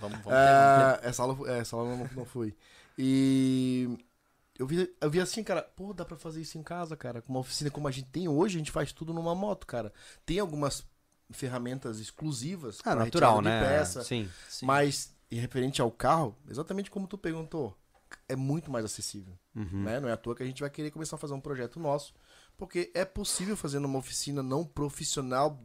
Vamos, 0.00 0.18
vamos 0.20 0.32
É, 0.32 1.00
essa 1.02 1.22
aula, 1.22 1.50
essa 1.50 1.76
aula 1.76 1.96
não, 1.96 2.10
não 2.14 2.24
fui. 2.24 2.54
E 2.96 3.88
eu 4.58 4.66
vi, 4.66 4.92
eu 5.00 5.10
vi 5.10 5.20
assim, 5.20 5.42
cara, 5.42 5.62
pô, 5.62 5.92
dá 5.94 6.04
pra 6.04 6.16
fazer 6.16 6.40
isso 6.40 6.58
em 6.58 6.62
casa, 6.62 6.96
cara. 6.96 7.22
Com 7.22 7.32
uma 7.32 7.40
oficina 7.40 7.70
como 7.70 7.88
a 7.88 7.90
gente 7.90 8.08
tem 8.08 8.28
hoje, 8.28 8.56
a 8.56 8.58
gente 8.58 8.70
faz 8.70 8.92
tudo 8.92 9.14
numa 9.14 9.34
moto, 9.34 9.66
cara. 9.66 9.92
Tem 10.26 10.38
algumas 10.38 10.86
ferramentas 11.30 11.98
exclusivas 12.00 12.80
Ah, 12.84 12.94
natural, 12.94 13.40
né? 13.42 13.60
peça, 13.62 14.02
Sim. 14.02 14.28
Sim. 14.48 14.66
mas 14.66 15.14
em 15.30 15.38
referente 15.38 15.80
ao 15.80 15.90
carro, 15.90 16.34
exatamente 16.48 16.90
como 16.90 17.06
tu 17.06 17.18
perguntou, 17.18 17.76
é 18.28 18.34
muito 18.34 18.70
mais 18.70 18.84
acessível. 18.84 19.38
Uhum. 19.54 19.84
Né? 19.84 20.00
Não 20.00 20.08
é 20.08 20.12
à 20.12 20.16
toa 20.16 20.34
que 20.34 20.42
a 20.42 20.46
gente 20.46 20.60
vai 20.60 20.70
querer 20.70 20.90
começar 20.90 21.16
a 21.16 21.18
fazer 21.18 21.34
um 21.34 21.40
projeto 21.40 21.78
nosso, 21.78 22.14
porque 22.56 22.90
é 22.94 23.04
possível 23.04 23.56
fazer 23.56 23.78
numa 23.78 23.98
oficina 23.98 24.42
não 24.42 24.64
profissional 24.64 25.62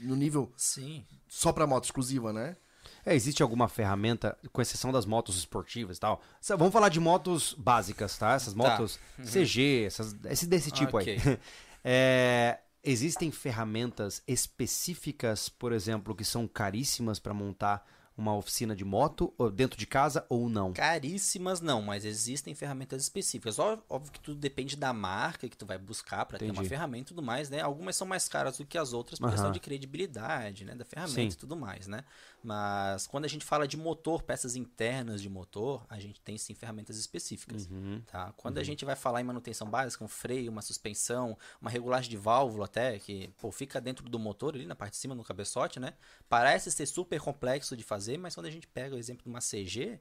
no 0.00 0.14
nível 0.14 0.52
Sim. 0.56 1.04
Só 1.28 1.52
pra 1.52 1.66
moto 1.66 1.84
exclusiva, 1.84 2.32
né? 2.32 2.56
É, 3.04 3.14
existe 3.14 3.42
alguma 3.42 3.68
ferramenta, 3.68 4.36
com 4.52 4.60
exceção 4.60 4.90
das 4.90 5.06
motos 5.06 5.36
esportivas 5.36 5.96
e 5.96 6.00
tal? 6.00 6.20
Vamos 6.58 6.72
falar 6.72 6.88
de 6.88 6.98
motos 6.98 7.54
básicas, 7.56 8.18
tá? 8.18 8.34
Essas 8.34 8.52
motos 8.54 8.98
CG, 9.24 9.84
essas, 9.86 10.16
esse, 10.24 10.46
desse 10.46 10.70
tipo 10.70 10.96
aí. 10.98 11.16
Ok. 11.16 11.38
É, 11.88 12.58
existem 12.82 13.30
ferramentas 13.30 14.20
específicas, 14.26 15.48
por 15.48 15.72
exemplo, 15.72 16.16
que 16.16 16.24
são 16.24 16.48
caríssimas 16.48 17.20
para 17.20 17.32
montar 17.32 17.86
uma 18.16 18.34
oficina 18.34 18.74
de 18.74 18.84
moto 18.84 19.32
ou 19.36 19.50
dentro 19.50 19.78
de 19.78 19.86
casa 19.86 20.24
ou 20.28 20.48
não? 20.48 20.72
Caríssimas 20.72 21.60
não, 21.60 21.82
mas 21.82 22.04
existem 22.04 22.54
ferramentas 22.54 23.02
específicas. 23.02 23.58
Óbvio 23.58 24.12
que 24.12 24.20
tudo 24.20 24.38
depende 24.38 24.76
da 24.76 24.92
marca 24.92 25.48
que 25.48 25.56
tu 25.56 25.66
vai 25.66 25.78
buscar 25.78 26.24
para 26.24 26.38
ter 26.38 26.50
uma 26.50 26.64
ferramenta 26.64 27.02
e 27.02 27.14
tudo 27.14 27.22
mais, 27.22 27.50
né? 27.50 27.60
Algumas 27.60 27.96
são 27.96 28.06
mais 28.06 28.28
caras 28.28 28.58
do 28.58 28.64
que 28.64 28.78
as 28.78 28.92
outras 28.92 29.18
por 29.18 29.26
Aham. 29.26 29.32
questão 29.34 29.52
de 29.52 29.60
credibilidade, 29.60 30.64
né? 30.64 30.74
Da 30.74 30.84
ferramenta 30.84 31.20
Sim. 31.20 31.28
e 31.28 31.36
tudo 31.36 31.56
mais, 31.56 31.86
né? 31.86 32.04
Mas 32.42 33.08
quando 33.08 33.24
a 33.24 33.28
gente 33.28 33.44
fala 33.44 33.66
de 33.66 33.76
motor, 33.76 34.22
peças 34.22 34.54
internas 34.54 35.20
de 35.20 35.28
motor, 35.28 35.84
a 35.88 35.98
gente 35.98 36.20
tem 36.20 36.38
sim 36.38 36.54
ferramentas 36.54 36.96
específicas, 36.96 37.66
Uhum. 37.66 38.00
tá? 38.06 38.32
Quando 38.36 38.58
a 38.58 38.62
gente 38.62 38.84
vai 38.84 38.94
falar 38.94 39.20
em 39.20 39.24
manutenção 39.24 39.68
básica, 39.68 40.04
um 40.04 40.08
freio, 40.08 40.52
uma 40.52 40.62
suspensão, 40.62 41.36
uma 41.60 41.68
regulagem 41.70 42.08
de 42.08 42.16
válvula 42.16 42.66
até, 42.66 42.98
que 43.00 43.28
pô, 43.38 43.50
fica 43.50 43.80
dentro 43.80 44.08
do 44.08 44.18
motor 44.18 44.54
ali 44.54 44.64
na 44.64 44.76
parte 44.76 44.92
de 44.92 44.98
cima, 44.98 45.14
no 45.14 45.24
cabeçote, 45.24 45.80
né? 45.80 45.94
Parece 46.28 46.70
ser 46.70 46.86
super 46.86 47.20
complexo 47.20 47.76
de 47.76 47.82
fazer, 47.82 48.16
mas 48.16 48.34
quando 48.34 48.46
a 48.46 48.50
gente 48.50 48.68
pega 48.68 48.94
o 48.94 48.98
exemplo 48.98 49.24
de 49.24 49.28
uma 49.28 49.40
CG, 49.40 49.98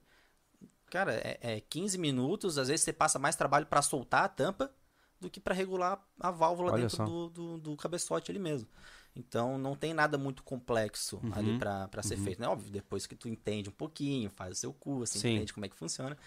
cara, 0.91 1.13
é, 1.15 1.39
é 1.41 1.59
15 1.61 1.97
minutos, 1.97 2.57
às 2.59 2.67
vezes 2.67 2.83
você 2.83 2.93
passa 2.93 3.17
mais 3.17 3.35
trabalho 3.35 3.65
para 3.65 3.81
soltar 3.81 4.23
a 4.25 4.29
tampa 4.29 4.71
do 5.19 5.29
que 5.29 5.39
para 5.39 5.55
regular 5.55 5.99
a 6.19 6.29
válvula 6.29 6.71
Olha 6.71 6.83
dentro 6.83 7.03
do, 7.05 7.29
do, 7.29 7.57
do 7.57 7.75
cabeçote 7.77 8.29
ali 8.29 8.39
mesmo. 8.39 8.67
Então 9.15 9.57
não 9.57 9.75
tem 9.75 9.93
nada 9.93 10.17
muito 10.17 10.43
complexo 10.43 11.21
Uhum. 11.23 11.33
ali 11.33 11.57
para 11.57 12.03
ser 12.03 12.17
feito, 12.17 12.41
né? 12.41 12.47
Óbvio, 12.47 12.69
depois 12.71 13.07
que 13.07 13.15
tu 13.15 13.29
entende 13.29 13.69
um 13.69 13.73
pouquinho, 13.73 14.29
faz 14.29 14.51
o 14.57 14.59
seu 14.59 14.73
curso, 14.73 15.17
Sim. 15.19 15.35
entende 15.35 15.53
como 15.53 15.65
é 15.65 15.69
que 15.69 15.75
funciona, 15.75 16.17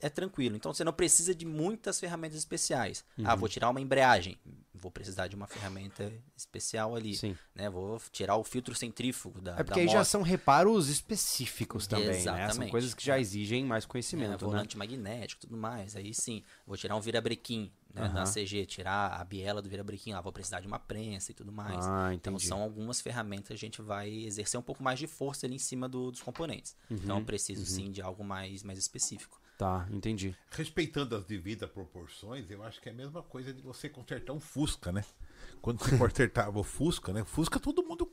é 0.00 0.08
tranquilo. 0.08 0.56
Então 0.56 0.72
você 0.72 0.84
não 0.84 0.92
precisa 0.92 1.34
de 1.34 1.44
muitas 1.44 2.00
ferramentas 2.00 2.38
especiais. 2.38 3.04
Uhum. 3.18 3.24
Ah, 3.26 3.34
vou 3.34 3.48
tirar 3.48 3.68
uma 3.68 3.80
embreagem, 3.80 4.38
vou 4.72 4.90
precisar 4.90 5.26
de 5.26 5.36
uma 5.36 5.46
ferramenta 5.46 6.10
especial 6.36 6.94
ali, 6.96 7.14
Sim. 7.16 7.36
né? 7.54 7.68
Vou 7.68 8.00
tirar 8.10 8.36
o 8.36 8.44
filtro 8.44 8.74
centrífugo 8.74 9.40
da 9.42 9.52
É 9.58 9.64
porque 9.64 9.80
da 9.80 9.80
aí 9.80 9.88
já 9.88 9.98
moto. 9.98 10.06
são 10.06 10.22
reparos 10.22 10.88
específicos 10.88 11.86
também, 11.86 12.06
né? 12.08 12.20
São 12.22 12.36
Exatamente. 12.38 12.70
coisas 12.70 12.94
que 12.94 13.04
já 13.04 13.18
exigem 13.18 13.64
mais 13.66 13.84
É, 13.84 13.86
conhecimento, 13.86 14.30
né? 14.30 14.36
volante 14.38 14.78
magnético 14.78 15.40
e 15.44 15.46
tudo 15.48 15.58
mais. 15.58 15.94
Aí 15.94 16.14
sim, 16.14 16.42
vou 16.66 16.76
tirar 16.76 16.96
um 16.96 17.00
virabrequim. 17.00 17.70
Né? 17.94 18.08
Na 18.08 18.22
Aham. 18.22 18.26
CG, 18.26 18.66
tirar 18.66 19.20
a 19.20 19.24
biela 19.24 19.62
do 19.62 19.68
virabrequim, 19.68 20.12
lá 20.12 20.20
vou 20.20 20.32
precisar 20.32 20.60
de 20.60 20.66
uma 20.66 20.78
prensa 20.80 21.30
e 21.30 21.34
tudo 21.34 21.52
mais. 21.52 21.86
Ah, 21.86 22.12
Então 22.12 22.36
são 22.38 22.60
algumas 22.60 23.00
ferramentas 23.00 23.46
que 23.48 23.52
a 23.54 23.56
gente 23.56 23.80
vai 23.80 24.10
exercer 24.10 24.58
um 24.58 24.62
pouco 24.62 24.82
mais 24.82 24.98
de 24.98 25.06
força 25.06 25.46
ali 25.46 25.54
em 25.54 25.58
cima 25.60 25.88
do- 25.88 26.10
dos 26.10 26.20
componentes. 26.20 26.76
Uhum, 26.90 26.98
Então 27.02 27.18
eu 27.18 27.24
preciso 27.24 27.64
sim 27.64 27.90
de 27.92 28.02
algo 28.02 28.24
mais, 28.24 28.62
mais 28.64 28.78
específico. 28.78 29.40
Tá, 29.56 29.86
entendi. 29.92 30.34
Respeitando 30.50 31.14
as 31.14 31.24
devidas 31.24 31.70
proporções, 31.70 32.50
eu 32.50 32.64
acho 32.64 32.80
que 32.80 32.88
é 32.88 32.92
a 32.92 32.94
mesma 32.94 33.22
coisa 33.22 33.52
de 33.52 33.62
você 33.62 33.88
consertar 33.88 34.32
um 34.32 34.40
Fusca, 34.40 34.90
né? 34.90 35.04
Quando 35.62 35.78
você 35.78 35.96
consertava 35.96 36.58
o 36.58 36.64
Fusca, 36.64 37.12
né? 37.12 37.22
Fusca 37.24 37.60
todo 37.60 37.80
mundo, 37.84 38.12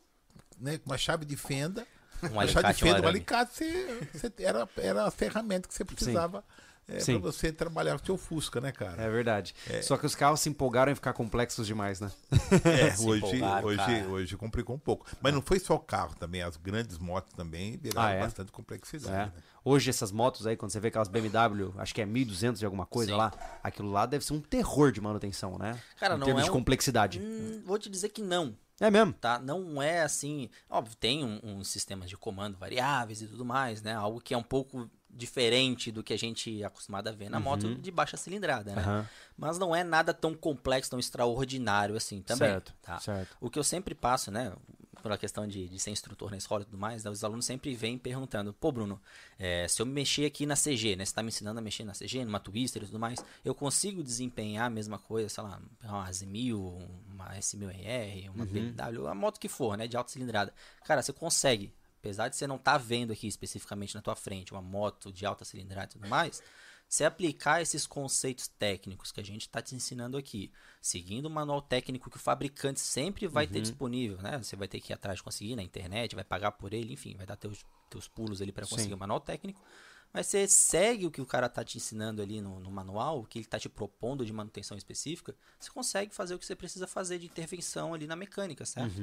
né? 0.60 0.78
Com 0.78 0.92
uma 0.92 0.98
chave 1.00 1.26
de 1.26 1.36
fenda, 1.36 1.88
Um 2.22 2.28
uma 2.34 2.46
chave 2.46 2.74
de 2.74 2.84
alicate, 2.84 2.84
um 2.84 2.88
fenda, 2.88 2.94
um 2.94 2.98
arame. 3.00 3.10
alicate, 3.10 3.54
você, 3.56 4.08
você- 4.14 4.34
era, 4.44 4.70
era 4.78 5.06
a 5.08 5.12
ferramenta 5.12 5.68
que 5.68 5.74
você 5.74 5.84
precisava 5.84 6.46
é, 6.96 7.00
Sim. 7.00 7.20
para 7.20 7.32
você 7.32 7.52
trabalhar 7.52 7.98
com 7.98 8.04
o 8.04 8.06
seu 8.06 8.18
Fusca, 8.18 8.60
né, 8.62 8.72
cara? 8.72 9.02
É 9.02 9.10
verdade. 9.10 9.54
Só 9.84 9.98
que 9.98 10.06
os 10.06 10.16
carros 10.16 10.40
se 10.40 10.50
empolgaram 10.50 10.92
em 10.92 10.96
ficar 10.96 11.14
complexos 11.14 11.66
demais, 11.68 12.00
né? 12.00 12.12
É, 12.32 12.94
hoje, 13.02 13.42
hoje, 13.64 13.78
cara. 13.78 14.08
hoje 14.08 14.38
complicou 14.38 14.76
um 14.76 14.80
pouco. 14.80 15.06
Mas 15.22 15.34
não 15.34 15.42
foi 15.42 15.60
só 15.60 15.76
o 15.76 15.80
carro 15.80 16.16
também, 16.16 16.42
as 16.42 16.58
grandes 16.58 16.98
motos 16.98 17.34
também 17.34 17.78
viraram 17.78 18.08
Ah, 18.10 18.12
é? 18.12 18.20
bastante 18.20 18.52
complexidade. 18.52 19.14
É. 19.14 19.26
né? 19.26 19.32
Hoje 19.64 19.90
essas 19.92 20.12
motos 20.12 20.48
aí, 20.48 20.58
quando 20.58 20.72
você 20.72 20.80
vê 20.80 20.88
aquelas 20.88 21.08
BMW, 21.08 21.72
acho 21.78 21.94
que 21.94 22.02
é 22.02 22.06
1200 22.06 22.62
e 22.62 22.66
alguma 22.66 22.86
coisa 22.86 23.12
Sim. 23.12 23.18
lá, 23.18 23.32
aquilo 23.64 23.92
lá 23.92 24.06
deve 24.08 24.26
ser 24.26 24.34
um 24.34 24.42
terror 24.42 24.92
de 24.92 25.00
manutenção, 25.00 25.58
né? 25.60 25.80
Cara, 26.00 26.16
em 26.16 26.18
não 26.18 26.26
termos 26.26 26.42
é 26.42 26.46
de 26.46 26.50
um- 26.50 26.54
complexidade. 26.54 27.20
Hum, 27.20 27.62
vou 27.66 27.78
te 27.78 27.90
dizer 27.90 28.10
que 28.10 28.22
não. 28.24 28.56
É 28.80 28.90
mesmo? 28.90 29.14
tá? 29.14 29.38
Não 29.38 29.80
é 29.80 30.02
assim. 30.02 30.50
Óbvio, 30.68 30.96
tem 30.96 31.24
um, 31.24 31.40
um 31.44 31.64
sistema 31.64 32.08
de 32.08 32.18
comando 32.18 32.58
variáveis 32.58 33.22
e 33.22 33.28
tudo 33.28 33.46
mais, 33.46 33.84
né? 33.84 33.94
Algo 33.94 34.20
que 34.20 34.34
é 34.34 34.38
um 34.38 34.42
pouco 34.42 34.90
diferente 35.14 35.92
do 35.92 36.04
que 36.04 36.14
a 36.14 36.18
gente 36.18 36.62
é 36.62 36.66
acostumado 36.66 37.08
a 37.08 37.12
ver 37.12 37.30
na 37.30 37.40
moto 37.40 37.76
de 37.76 37.92
baixa 37.92 38.18
cilindrada, 38.18 38.74
né? 38.74 38.86
Uhum. 38.86 39.06
Mas 39.38 39.58
não 39.58 39.76
é 39.76 39.84
nada 39.84 40.14
tão 40.14 40.34
complexo, 40.34 40.90
tão 40.92 41.00
extraordinário 41.00 41.96
assim 41.96 42.22
também. 42.22 42.50
Certo, 42.50 42.74
tá? 42.82 43.00
certo. 43.00 43.36
O 43.40 43.50
que 43.50 43.60
eu 43.60 43.64
sempre 43.64 43.94
passo, 43.94 44.32
né? 44.32 44.54
Pela 45.02 45.18
questão 45.18 45.48
de, 45.48 45.68
de 45.68 45.80
ser 45.80 45.90
instrutor 45.90 46.30
na 46.30 46.38
escola 46.38 46.62
e 46.62 46.66
tudo 46.66 46.78
mais, 46.78 47.04
né, 47.04 47.10
os 47.10 47.24
alunos 47.24 47.44
sempre 47.44 47.74
vêm 47.74 47.98
perguntando: 47.98 48.54
pô, 48.54 48.72
Bruno, 48.72 49.02
é, 49.40 49.68
se 49.68 49.82
eu 49.82 49.86
mexer 49.86 50.26
aqui 50.26 50.46
na 50.46 50.56
CG, 50.56 50.96
né? 50.96 51.06
Você 51.06 51.14
tá 51.14 51.24
me 51.24 51.30
ensinando 51.30 51.58
a 51.58 51.62
mexer 51.62 51.84
na 51.84 51.94
CG, 51.94 52.24
numa 52.24 52.40
Twister 52.40 52.84
e 52.84 52.86
tudo 52.86 53.00
mais, 53.00 53.24
eu 53.44 53.56
consigo 53.56 54.04
desempenhar 54.04 54.68
a 54.68 54.70
mesma 54.70 55.00
coisa, 55.00 55.28
sei 55.28 55.44
lá, 55.44 55.60
uma 55.84 56.08
Z1000, 56.08 56.88
uma 57.10 57.36
S1000R, 57.36 58.30
uma 58.30 58.46
BMW, 58.46 59.08
a 59.08 59.16
moto 59.16 59.40
que 59.40 59.50
for, 59.50 59.76
né? 59.76 59.88
De 59.88 59.98
alta 59.98 60.12
cilindrada. 60.12 60.54
Cara, 60.86 61.02
você 61.02 61.12
consegue. 61.12 61.74
Apesar 62.02 62.30
de 62.30 62.36
você 62.36 62.48
não 62.48 62.56
estar 62.56 62.80
vendo 62.80 63.14
aqui 63.14 63.28
especificamente 63.28 63.94
na 63.94 64.02
tua 64.02 64.16
frente 64.16 64.52
uma 64.52 64.62
moto 64.62 65.14
de 65.14 65.24
alta 65.24 65.46
cilindrada 65.46 65.86
e 65.86 66.00
tudo 66.00 66.08
mais, 66.08 66.42
se 66.90 67.06
aplicar 67.06 67.62
esses 67.62 67.86
conceitos 67.86 68.48
técnicos 68.48 69.12
que 69.12 69.22
a 69.22 69.24
gente 69.24 69.42
está 69.42 69.62
te 69.62 69.76
ensinando 69.76 70.18
aqui, 70.18 70.52
seguindo 70.82 71.28
o 71.28 71.30
manual 71.30 71.62
técnico 71.62 72.10
que 72.10 72.18
o 72.18 72.20
fabricante 72.20 72.80
sempre 72.80 73.28
vai 73.28 73.46
ter 73.46 73.62
disponível, 73.62 74.18
né? 74.18 74.40
Você 74.40 74.56
vai 74.56 74.68
ter 74.68 74.82
que 74.82 74.92
ir 74.92 74.96
atrás 74.96 75.18
de 75.18 75.24
conseguir 75.24 75.56
na 75.56 75.62
internet, 75.62 76.16
vai 76.16 76.24
pagar 76.24 76.54
por 76.54 76.74
ele, 76.74 76.92
enfim, 76.92 77.16
vai 77.16 77.26
dar 77.26 77.36
teus, 77.36 77.64
teus 77.88 78.08
pulos 78.08 78.42
ali 78.42 78.52
para 78.52 78.66
conseguir 78.66 78.90
Sim. 78.90 78.96
o 78.96 78.98
manual 78.98 79.20
técnico. 79.20 79.62
Mas 80.12 80.26
você 80.26 80.48
segue 80.48 81.06
o 81.06 81.12
que 81.12 81.22
o 81.22 81.26
cara 81.26 81.48
tá 81.48 81.64
te 81.64 81.78
ensinando 81.78 82.22
ali 82.22 82.42
no, 82.42 82.60
no 82.60 82.72
manual, 82.72 83.20
o 83.20 83.26
que 83.26 83.38
ele 83.40 83.46
tá 83.46 83.60
te 83.60 83.70
propondo 83.70 84.26
de 84.26 84.34
manutenção 84.34 84.76
específica, 84.76 85.36
você 85.60 85.70
consegue 85.70 86.14
fazer 86.14 86.34
o 86.34 86.40
que 86.40 86.46
você 86.46 86.56
precisa 86.56 86.88
fazer 86.88 87.20
de 87.20 87.28
intervenção 87.28 87.94
ali 87.94 88.08
na 88.08 88.16
mecânica, 88.16 88.66
certo? 88.66 89.00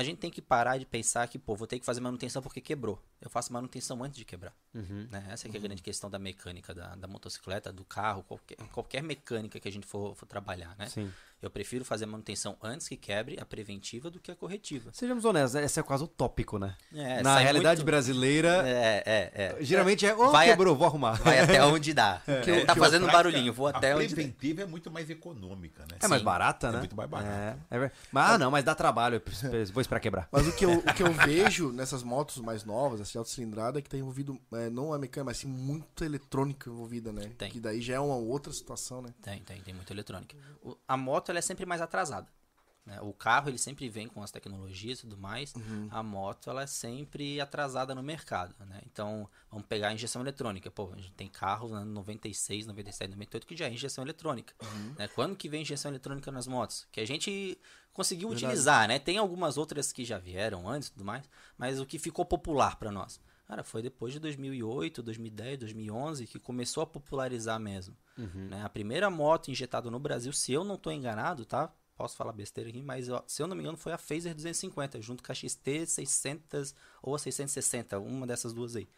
A 0.00 0.02
gente 0.02 0.16
tem 0.16 0.30
que 0.30 0.40
parar 0.40 0.78
de 0.78 0.86
pensar 0.86 1.28
que, 1.28 1.38
pô, 1.38 1.54
vou 1.54 1.66
ter 1.66 1.78
que 1.78 1.84
fazer 1.84 2.00
manutenção 2.00 2.40
porque 2.40 2.58
quebrou. 2.58 2.98
Eu 3.20 3.28
faço 3.28 3.52
manutenção 3.52 4.02
antes 4.02 4.16
de 4.16 4.24
quebrar. 4.24 4.52
Né? 4.72 5.26
Essa 5.30 5.46
é, 5.46 5.50
que 5.50 5.56
é 5.56 5.60
a 5.60 5.62
grande 5.62 5.82
questão 5.82 6.08
da 6.08 6.18
mecânica, 6.18 6.72
da, 6.74 6.94
da 6.94 7.06
motocicleta, 7.06 7.70
do 7.72 7.84
carro, 7.84 8.22
qualquer, 8.22 8.56
qualquer 8.72 9.02
mecânica 9.02 9.60
que 9.60 9.68
a 9.68 9.72
gente 9.72 9.86
for, 9.86 10.14
for 10.14 10.26
trabalhar, 10.26 10.74
né? 10.78 10.86
Sim. 10.88 11.10
Eu 11.42 11.48
prefiro 11.50 11.84
fazer 11.86 12.04
a 12.04 12.06
manutenção 12.06 12.56
antes 12.62 12.86
que 12.86 12.96
quebre, 12.98 13.38
a 13.40 13.46
preventiva, 13.46 14.10
do 14.10 14.20
que 14.20 14.30
a 14.30 14.36
corretiva. 14.36 14.90
Sejamos 14.92 15.24
honestos, 15.24 15.54
né? 15.54 15.64
esse 15.64 15.80
é 15.80 15.82
quase 15.82 16.04
o 16.04 16.06
tópico, 16.06 16.58
né? 16.58 16.76
É, 16.94 17.22
Na 17.22 17.38
realidade 17.38 17.78
muito- 17.80 17.86
brasileira, 17.86 18.62
É, 18.68 19.02
é, 19.06 19.32
é. 19.34 19.64
geralmente 19.64 20.04
é, 20.06 20.14
oh, 20.14 20.30
Vai 20.30 20.48
a- 20.48 20.50
quebrou, 20.52 20.76
vou 20.76 20.86
arrumar. 20.86 21.12
Vai 21.14 21.40
até 21.40 21.62
onde 21.64 21.94
dá. 21.94 22.20
Que 22.44 22.50
É, 22.50 22.64
tá 22.66 22.72
a 22.74 22.76
fazendo 22.76 23.02
prática- 23.04 23.12
barulhinho, 23.24 23.52
vou 23.54 23.66
até 23.66 23.92
a 23.92 23.96
onde 23.96 24.08
dá. 24.08 24.14
preventiva 24.16 24.62
é 24.62 24.66
muito 24.66 24.90
mais 24.90 25.08
econômica, 25.08 25.82
né? 25.90 25.96
É 26.02 26.08
mais 26.08 26.20
Sim. 26.20 26.26
barata, 26.26 26.68
É 26.68 26.72
né? 26.72 26.78
muito 26.78 26.94
mais 26.94 27.08
barata. 27.08 27.58
É, 27.70 27.76
é 27.76 27.90
Mas, 28.12 28.30
ah, 28.32 28.38
não, 28.38 28.50
mas 28.50 28.62
dá 28.62 28.74
trabalho, 28.74 29.20
vou 29.72 29.80
esperar 29.80 30.00
quebrar. 30.00 30.28
Mas 30.30 30.46
o 30.46 30.52
que, 30.52 30.64
eu, 30.66 30.78
o 30.78 30.94
que 30.94 31.02
eu 31.02 31.12
vejo 31.12 31.72
nessas 31.72 32.02
motos 32.02 32.36
mais 32.38 32.64
novas, 32.64 33.00
de 33.12 33.18
alta 33.18 33.30
cilindrada, 33.30 33.78
é 33.78 33.82
que 33.82 33.88
tá 33.88 33.96
envolvido, 33.96 34.40
é, 34.52 34.68
não 34.70 34.92
a 34.92 34.98
mecânica, 34.98 35.24
mas 35.24 35.38
sim 35.38 35.48
muita 35.48 36.04
eletrônica 36.04 36.68
envolvida, 36.70 37.12
né? 37.12 37.30
Tem. 37.38 37.50
Que 37.50 37.60
daí 37.60 37.80
já 37.80 37.94
é 37.94 38.00
uma 38.00 38.16
outra 38.16 38.52
situação, 38.52 39.02
né? 39.02 39.12
Tem, 39.22 39.40
tem, 39.42 39.60
tem 39.62 39.74
muita 39.74 39.92
eletrônica. 39.92 40.36
O- 40.62 40.76
a 40.86 40.96
moto 40.96 41.30
ela 41.30 41.38
é 41.38 41.42
sempre 41.42 41.64
mais 41.66 41.80
atrasada. 41.80 42.26
Né? 42.84 43.00
O 43.02 43.12
carro 43.12 43.48
ele 43.48 43.58
sempre 43.58 43.88
vem 43.88 44.08
com 44.08 44.22
as 44.22 44.30
tecnologias 44.30 44.98
e 44.98 45.02
tudo 45.02 45.16
mais. 45.16 45.52
A 45.90 46.02
moto 46.02 46.50
ela 46.50 46.62
é 46.62 46.66
sempre 46.66 47.40
atrasada 47.40 47.94
no 47.94 48.02
mercado. 48.02 48.54
Né? 48.60 48.80
Então, 48.86 49.28
vamos 49.50 49.66
pegar 49.66 49.88
a 49.88 49.92
injeção 49.92 50.22
eletrônica. 50.22 50.70
Pô, 50.70 50.90
a 50.92 50.96
gente 50.96 51.12
tem 51.12 51.28
carros 51.28 51.70
no 51.70 51.84
96, 51.84 52.66
97, 52.66 53.10
98 53.10 53.46
que 53.46 53.56
já 53.56 53.66
é 53.66 53.72
injeção 53.72 54.02
eletrônica. 54.02 54.54
Né? 54.98 55.08
Quando 55.08 55.36
que 55.36 55.48
vem 55.48 55.62
injeção 55.62 55.90
eletrônica 55.90 56.30
nas 56.30 56.46
motos? 56.46 56.86
Que 56.90 57.00
a 57.00 57.06
gente 57.06 57.58
conseguiu 57.92 58.28
Verdade. 58.30 58.46
utilizar, 58.46 58.88
né? 58.88 58.98
Tem 58.98 59.18
algumas 59.18 59.58
outras 59.58 59.92
que 59.92 60.04
já 60.04 60.18
vieram 60.18 60.68
antes 60.68 60.88
e 60.88 60.92
tudo 60.92 61.04
mais, 61.04 61.28
mas 61.58 61.80
o 61.80 61.86
que 61.86 61.98
ficou 61.98 62.24
popular 62.24 62.76
para 62.76 62.90
nós? 62.90 63.20
Cara, 63.46 63.64
foi 63.64 63.82
depois 63.82 64.12
de 64.12 64.20
2008, 64.20 65.02
2010, 65.02 65.58
2011 65.58 66.26
que 66.26 66.38
começou 66.38 66.84
a 66.84 66.86
popularizar 66.86 67.58
mesmo. 67.58 67.96
Né? 68.48 68.62
A 68.62 68.68
primeira 68.68 69.10
moto 69.10 69.50
injetada 69.50 69.90
no 69.90 69.98
Brasil, 69.98 70.32
se 70.32 70.52
eu 70.52 70.62
não 70.62 70.76
estou 70.76 70.92
enganado, 70.92 71.44
tá? 71.44 71.72
Posso 72.00 72.16
falar 72.16 72.32
besteira 72.32 72.70
aqui, 72.70 72.82
mas 72.82 73.08
se 73.26 73.42
eu 73.42 73.46
não 73.46 73.54
me 73.54 73.62
engano 73.62 73.76
foi 73.76 73.92
a 73.92 73.98
Phaser 73.98 74.34
250, 74.34 75.02
junto 75.02 75.22
com 75.22 75.30
a 75.30 75.34
XT 75.34 75.84
600 75.86 76.74
ou 77.02 77.14
a 77.14 77.18
660, 77.18 77.98
uma 77.98 78.26
dessas 78.26 78.54
duas 78.54 78.74
aí. 78.74 78.88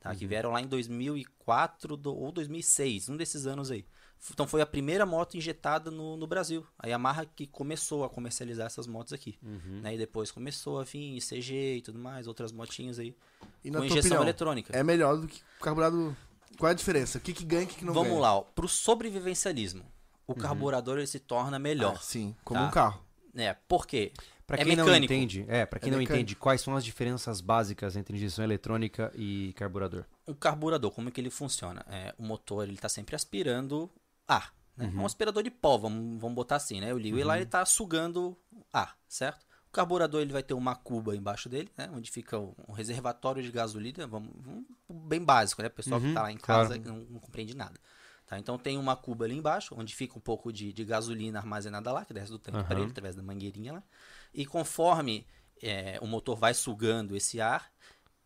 Tá? 0.00 0.12
Que 0.14 0.26
vieram 0.26 0.50
lá 0.50 0.60
em 0.60 0.66
2004 0.66 1.96
do- 1.96 2.14
ou 2.16 2.32
2006, 2.32 3.08
um 3.08 3.16
desses 3.16 3.46
anos 3.46 3.70
aí. 3.70 3.84
Então 4.32 4.46
foi 4.46 4.60
a 4.60 4.66
primeira 4.66 5.06
moto 5.06 5.36
injetada 5.36 5.88
no, 5.90 6.16
no 6.16 6.26
Brasil. 6.26 6.66
A 6.76 6.88
Yamaha 6.88 7.24
que 7.26 7.46
começou 7.46 8.02
a 8.04 8.08
comercializar 8.10 8.66
essas 8.66 8.88
motos 8.88 9.12
aqui. 9.12 9.38
Né? 9.42 9.94
E 9.94 9.98
depois 9.98 10.32
começou 10.32 10.80
a 10.80 10.84
vir 10.84 11.20
CG 11.20 11.76
e 11.76 11.82
tudo 11.82 11.98
mais, 12.00 12.26
outras 12.26 12.50
motinhas 12.50 12.98
aí. 12.98 13.14
E 13.64 13.70
com 13.70 13.78
injeção 13.84 13.98
opinião, 14.00 14.22
eletrônica. 14.22 14.76
é 14.76 14.82
melhor 14.82 15.16
do 15.16 15.28
que 15.28 15.40
carburado... 15.60 16.16
Qual 16.58 16.68
é 16.68 16.72
a 16.72 16.74
diferença? 16.74 17.18
O 17.18 17.20
que 17.20 17.32
que 17.32 17.44
ganha 17.44 17.62
e 17.62 17.66
o 17.66 17.68
que 17.68 17.76
que 17.76 17.84
não 17.84 17.92
Vamos 17.94 18.08
ganha? 18.08 18.20
lá, 18.20 18.34
ó. 18.38 18.40
pro 18.42 18.66
sobrevivencialismo, 18.66 19.84
o 20.28 20.34
carburador 20.34 20.98
ele 20.98 21.06
se 21.06 21.18
torna 21.18 21.58
melhor. 21.58 21.94
Ah, 21.96 22.00
sim, 22.00 22.36
como 22.44 22.60
Tá. 22.60 22.66
um 22.66 22.70
carro. 22.70 23.04
É, 23.34 23.54
por 23.66 23.86
quê? 23.86 24.12
Pra 24.46 24.56
é 24.56 24.64
quem 24.64 24.74
não 24.76 24.86
mecânico. 24.86 25.12
entende, 25.12 25.44
é, 25.48 25.66
para 25.66 25.78
quem 25.78 25.90
É 25.92 25.94
não 25.94 26.00
entende, 26.02 26.34
quais 26.34 26.60
são 26.60 26.74
as 26.74 26.84
diferenças 26.84 27.40
básicas 27.40 27.96
entre 27.96 28.16
injeção 28.16 28.42
eletrônica 28.44 29.12
e 29.14 29.52
carburador? 29.54 30.04
O 30.26 30.34
carburador, 30.34 30.90
como 30.90 31.08
é 31.08 31.12
que 31.12 31.20
ele 31.20 31.28
funciona? 31.30 31.84
É, 31.88 32.14
o 32.18 32.22
motor 32.22 32.62
ele 32.64 32.74
está 32.74 32.88
sempre 32.88 33.14
aspirando 33.14 33.90
ar. 34.26 34.54
Né? 34.76 34.86
Uhum. 34.94 35.02
Um 35.02 35.06
aspirador 35.06 35.42
de 35.42 35.50
pó, 35.50 35.76
vamos, 35.76 36.20
vamos 36.20 36.34
botar 36.34 36.56
assim, 36.56 36.80
né? 36.80 36.90
Eu 36.90 36.98
ligo 36.98 37.16
ele 37.16 37.24
lá 37.24 37.36
ele 37.36 37.44
está 37.44 37.64
sugando 37.66 38.36
ar, 38.72 38.96
certo? 39.08 39.46
O 39.68 39.70
carburador 39.70 40.22
ele 40.22 40.32
vai 40.32 40.42
ter 40.42 40.54
uma 40.54 40.74
cuba 40.74 41.14
embaixo 41.14 41.46
dele, 41.48 41.68
né? 41.76 41.90
Onde 41.92 42.10
fica 42.10 42.38
um 42.38 42.72
reservatório 42.72 43.42
de 43.42 43.50
gasolina, 43.52 44.06
vamos, 44.06 44.30
vamos- 44.40 44.64
bem 44.88 45.22
básico, 45.22 45.60
né? 45.60 45.68
O 45.68 45.72
pessoal 45.72 46.00
que 46.00 46.06
Uhum, 46.06 46.12
está 46.12 46.22
lá 46.22 46.32
em 46.32 46.38
claro. 46.38 46.68
casa 46.70 46.80
não, 46.82 46.96
não 47.10 47.20
compreende 47.20 47.54
nada. 47.54 47.78
Tá? 48.28 48.38
Então 48.38 48.58
tem 48.58 48.76
uma 48.76 48.94
cuba 48.94 49.24
ali 49.24 49.34
embaixo, 49.34 49.74
onde 49.74 49.94
fica 49.96 50.18
um 50.18 50.20
pouco 50.20 50.52
de, 50.52 50.70
de 50.70 50.84
gasolina 50.84 51.38
armazenada 51.38 51.90
lá, 51.90 52.04
que 52.04 52.12
desce 52.12 52.30
do 52.30 52.38
tanque 52.38 52.62
para 52.62 52.74
Aham. 52.74 52.82
ele, 52.82 52.90
através 52.90 53.16
da 53.16 53.22
mangueirinha 53.22 53.72
lá. 53.72 53.82
E 54.34 54.44
conforme 54.44 55.26
é, 55.62 55.98
o 56.02 56.06
motor 56.06 56.36
vai 56.36 56.52
sugando 56.52 57.16
esse 57.16 57.40
ar, 57.40 57.72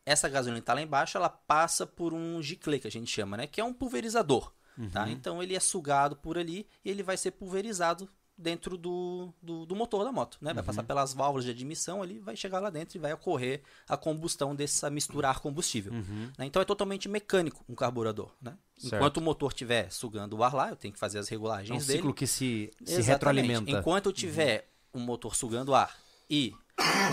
essa 0.05 0.29
gasolina 0.29 0.61
que 0.61 0.67
tá 0.67 0.75
lá 0.75 0.83
embaixo, 0.83 1.17
ela 1.17 1.29
passa 1.29 1.87
por 1.87 2.13
um 2.13 2.43
giclê, 2.43 2.81
que 2.81 2.89
a 2.89 2.91
gente 2.91 3.09
chama, 3.09 3.37
né? 3.37 3.47
Que 3.47 3.61
é 3.61 3.65
um 3.65 3.73
pulverizador, 3.73 4.53
tá? 4.91 5.09
Então 5.09 5.41
ele 5.41 5.55
é 5.55 5.61
sugado 5.61 6.17
por 6.17 6.37
ali 6.37 6.67
e 6.85 6.91
ele 6.91 7.05
vai 7.05 7.17
ser 7.17 7.31
pulverizado 7.31 8.11
dentro 8.37 8.77
do, 8.77 9.33
do, 9.43 9.67
do 9.67 9.77
motor 9.77 10.05
da 10.05 10.11
moto, 10.11 10.39
né? 10.41 10.53
Vai 10.53 10.63
passar 10.65 10.83
pelas 10.83 11.13
válvulas 11.13 11.45
de 11.45 11.51
admissão 11.51 12.03
ali, 12.03 12.19
vai 12.19 12.35
chegar 12.35 12.59
lá 12.61 12.71
dentro 12.71 12.97
e 12.97 13.01
vai 13.01 13.13
ocorrer 13.13 13.63
a 13.89 13.97
combustão 13.97 14.55
dessa 14.55 14.91
misturar 14.91 15.39
combustível. 15.41 15.93
né? 15.93 16.47
Então 16.47 16.61
é 16.61 16.65
totalmente 16.65 17.09
mecânico 17.09 17.65
um 17.69 17.75
carburador, 17.75 18.31
né? 18.41 18.57
Certo. 18.79 18.97
Enquanto 18.97 19.17
o 19.19 19.21
motor 19.21 19.51
estiver 19.53 19.91
sugando 19.93 20.37
o 20.37 20.43
ar 20.43 20.55
lá, 20.55 20.71
eu 20.71 20.77
tenho 20.77 20.93
que 20.93 20.99
fazer 20.99 21.19
as 21.19 21.27
É 21.27 21.31
um 21.31 21.33
regulagens 21.35 21.87
dele. 21.87 21.99
ciclo 21.99 22.13
que 22.15 22.27
se, 22.27 22.71
se 22.79 22.95
Exatamente. 22.95 23.09
retroalimenta. 23.11 23.71
Enquanto 23.71 24.07
eu 24.07 24.13
tiver 24.13 24.69
o 24.93 24.99
motor 24.99 25.37
sugando 25.37 25.75
ar 25.75 25.97
e 26.29 26.53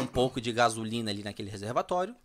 um 0.02 0.08
pouco 0.08 0.42
de 0.42 0.52
gasolina 0.52 1.12
ali 1.12 1.22
naquele 1.24 1.50
reservatório, 1.52 2.16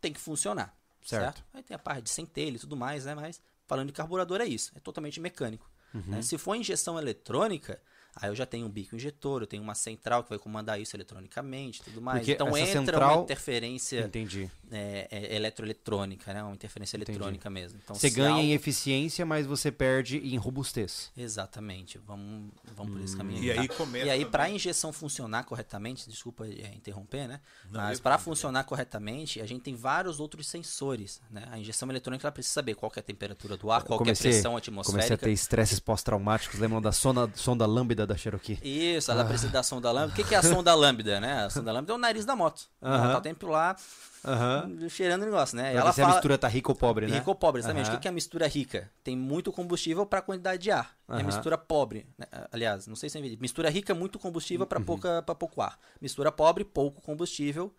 tem 0.00 0.12
que 0.12 0.20
funcionar. 0.20 0.74
Certo. 1.02 1.22
Certo. 1.36 1.44
Aí 1.52 1.62
tem 1.62 1.74
a 1.74 1.78
parte 1.78 2.02
de 2.04 2.10
centelha 2.10 2.56
e 2.56 2.58
tudo 2.58 2.76
mais, 2.76 3.04
né? 3.04 3.14
Mas 3.14 3.40
falando 3.66 3.88
de 3.88 3.92
carburador 3.92 4.40
é 4.40 4.46
isso. 4.46 4.72
É 4.74 4.80
totalmente 4.80 5.20
mecânico. 5.20 5.68
Uhum. 5.94 6.02
né? 6.06 6.22
Se 6.22 6.36
for 6.38 6.54
injeção 6.54 6.98
eletrônica, 6.98 7.80
Aí 8.18 8.30
eu 8.30 8.34
já 8.34 8.46
tenho 8.46 8.66
um 8.66 8.70
bico 8.70 8.96
injetor, 8.96 9.42
eu 9.42 9.46
tenho 9.46 9.62
uma 9.62 9.74
central 9.74 10.24
que 10.24 10.30
vai 10.30 10.38
comandar 10.38 10.80
isso 10.80 10.96
eletronicamente, 10.96 11.82
tudo 11.82 12.00
mais. 12.00 12.20
Porque 12.20 12.32
então 12.32 12.56
entra 12.56 12.72
central- 12.72 13.16
uma 13.18 13.22
interferência 13.24 14.00
Entendi. 14.00 14.50
é, 14.70 15.06
é, 15.10 15.36
eletroeletrônica, 15.36 16.32
né? 16.32 16.42
Uma 16.42 16.54
interferência 16.54 16.96
eletrônica 16.96 17.50
mesmo. 17.50 17.78
Então, 17.82 17.94
Você 17.94 18.08
ganha 18.10 18.30
algo- 18.30 18.40
em 18.42 18.52
eficiência, 18.52 19.26
mas 19.26 19.46
você 19.46 19.70
perde 19.70 20.18
em 20.18 20.36
robustez. 20.36 21.10
Exatamente. 21.16 21.98
Vamos, 21.98 22.50
vamos 22.74 22.92
por 22.94 23.02
esse 23.02 23.14
Hum. 23.14 23.18
caminho. 23.18 23.42
E 23.44 23.54
tá? 23.54 23.60
aí 23.60 23.68
começa 23.68 24.06
E 24.06 24.10
aí, 24.10 24.24
para 24.24 24.44
a 24.44 24.50
injeção 24.50 24.92
funcionar 24.92 25.44
corretamente, 25.44 26.08
desculpa 26.08 26.46
é, 26.46 26.72
interromper, 26.74 27.26
né? 27.28 27.40
Não, 27.70 27.80
Mas 27.80 28.00
para 28.00 28.16
funcionar 28.18 28.64
corretamente, 28.64 29.40
a 29.40 29.46
gente 29.46 29.62
tem 29.62 29.74
vários 29.74 30.20
outros 30.20 30.46
sensores, 30.46 31.20
né? 31.30 31.46
A 31.50 31.58
injeção 31.58 31.88
eletrônica 31.90 32.26
ela 32.26 32.32
precisa 32.32 32.54
saber 32.54 32.74
qual 32.74 32.90
que 32.90 32.98
é 32.98 33.00
a 33.00 33.02
temperatura 33.02 33.56
do 33.56 33.70
ar, 33.70 33.82
qual 33.82 33.98
que 34.02 34.08
é 34.08 34.12
a 34.12 34.16
pressão 34.16 34.52
comecei 34.52 34.72
a 34.74 34.80
atmosférica. 34.80 35.18
ter 35.18 35.32
estresses 35.32 35.78
pós-traumáticos. 35.80 36.58
Lembram 36.58 36.80
da 36.80 36.92
sonda, 36.92 37.30
sonda 37.34 37.66
lambda 37.66 38.05
da 38.06 38.16
Cherokee? 38.16 38.58
Isso, 38.62 39.10
Ah. 39.10 39.14
ela 39.14 39.24
precisa 39.24 39.50
da 39.52 39.62
sonda 39.62 39.90
lambda. 39.92 40.12
O 40.12 40.16
que 40.16 40.24
que 40.24 40.34
é 40.34 40.38
a 40.38 40.42
sonda 40.42 40.74
lambda, 40.74 41.20
né? 41.20 41.44
A 41.44 41.50
sonda 41.50 41.72
lambda 41.72 41.92
é 41.92 41.94
o 41.94 41.98
nariz 41.98 42.24
da 42.24 42.34
moto. 42.36 42.62
Ela 42.80 42.96
Aham. 42.96 43.12
tá 43.12 43.18
o 43.18 43.20
tempo 43.20 43.46
lá 43.48 43.76
Aham. 44.24 44.88
cheirando 44.88 45.22
o 45.22 45.24
negócio, 45.26 45.56
né? 45.56 45.70
Pra 45.72 45.80
ela 45.80 45.92
se 45.92 46.00
a 46.00 46.04
fala... 46.04 46.14
mistura 46.16 46.38
tá 46.38 46.48
rica 46.48 46.70
ou 46.70 46.74
pobre, 46.76 47.06
né? 47.06 47.18
Rica 47.18 47.30
ou 47.30 47.34
pobre, 47.34 47.60
exatamente. 47.60 47.86
O 47.86 47.88
Aham. 47.90 47.96
que 47.98 48.02
que 48.02 48.08
é 48.08 48.10
a 48.10 48.14
mistura 48.14 48.46
rica? 48.46 48.90
Tem 49.04 49.16
muito 49.16 49.52
combustível 49.52 50.06
para 50.06 50.22
quantidade 50.22 50.62
de 50.62 50.70
ar. 50.70 50.96
A 51.08 51.16
Aham. 51.16 51.24
mistura 51.24 51.58
pobre, 51.58 52.06
né? 52.18 52.26
aliás, 52.52 52.86
não 52.86 52.96
sei 52.96 53.08
se 53.08 53.18
é. 53.18 53.20
Mistura 53.40 53.68
rica, 53.70 53.94
muito 53.94 54.18
combustível 54.18 54.62
Uhum. 54.64 54.68
para 54.68 54.80
pouca 54.80 55.22
para 55.22 55.34
pouco 55.34 55.60
ar. 55.62 55.78
Mistura 56.00 56.32
pobre, 56.32 56.64
pouco 56.64 57.00
combustível 57.02 57.74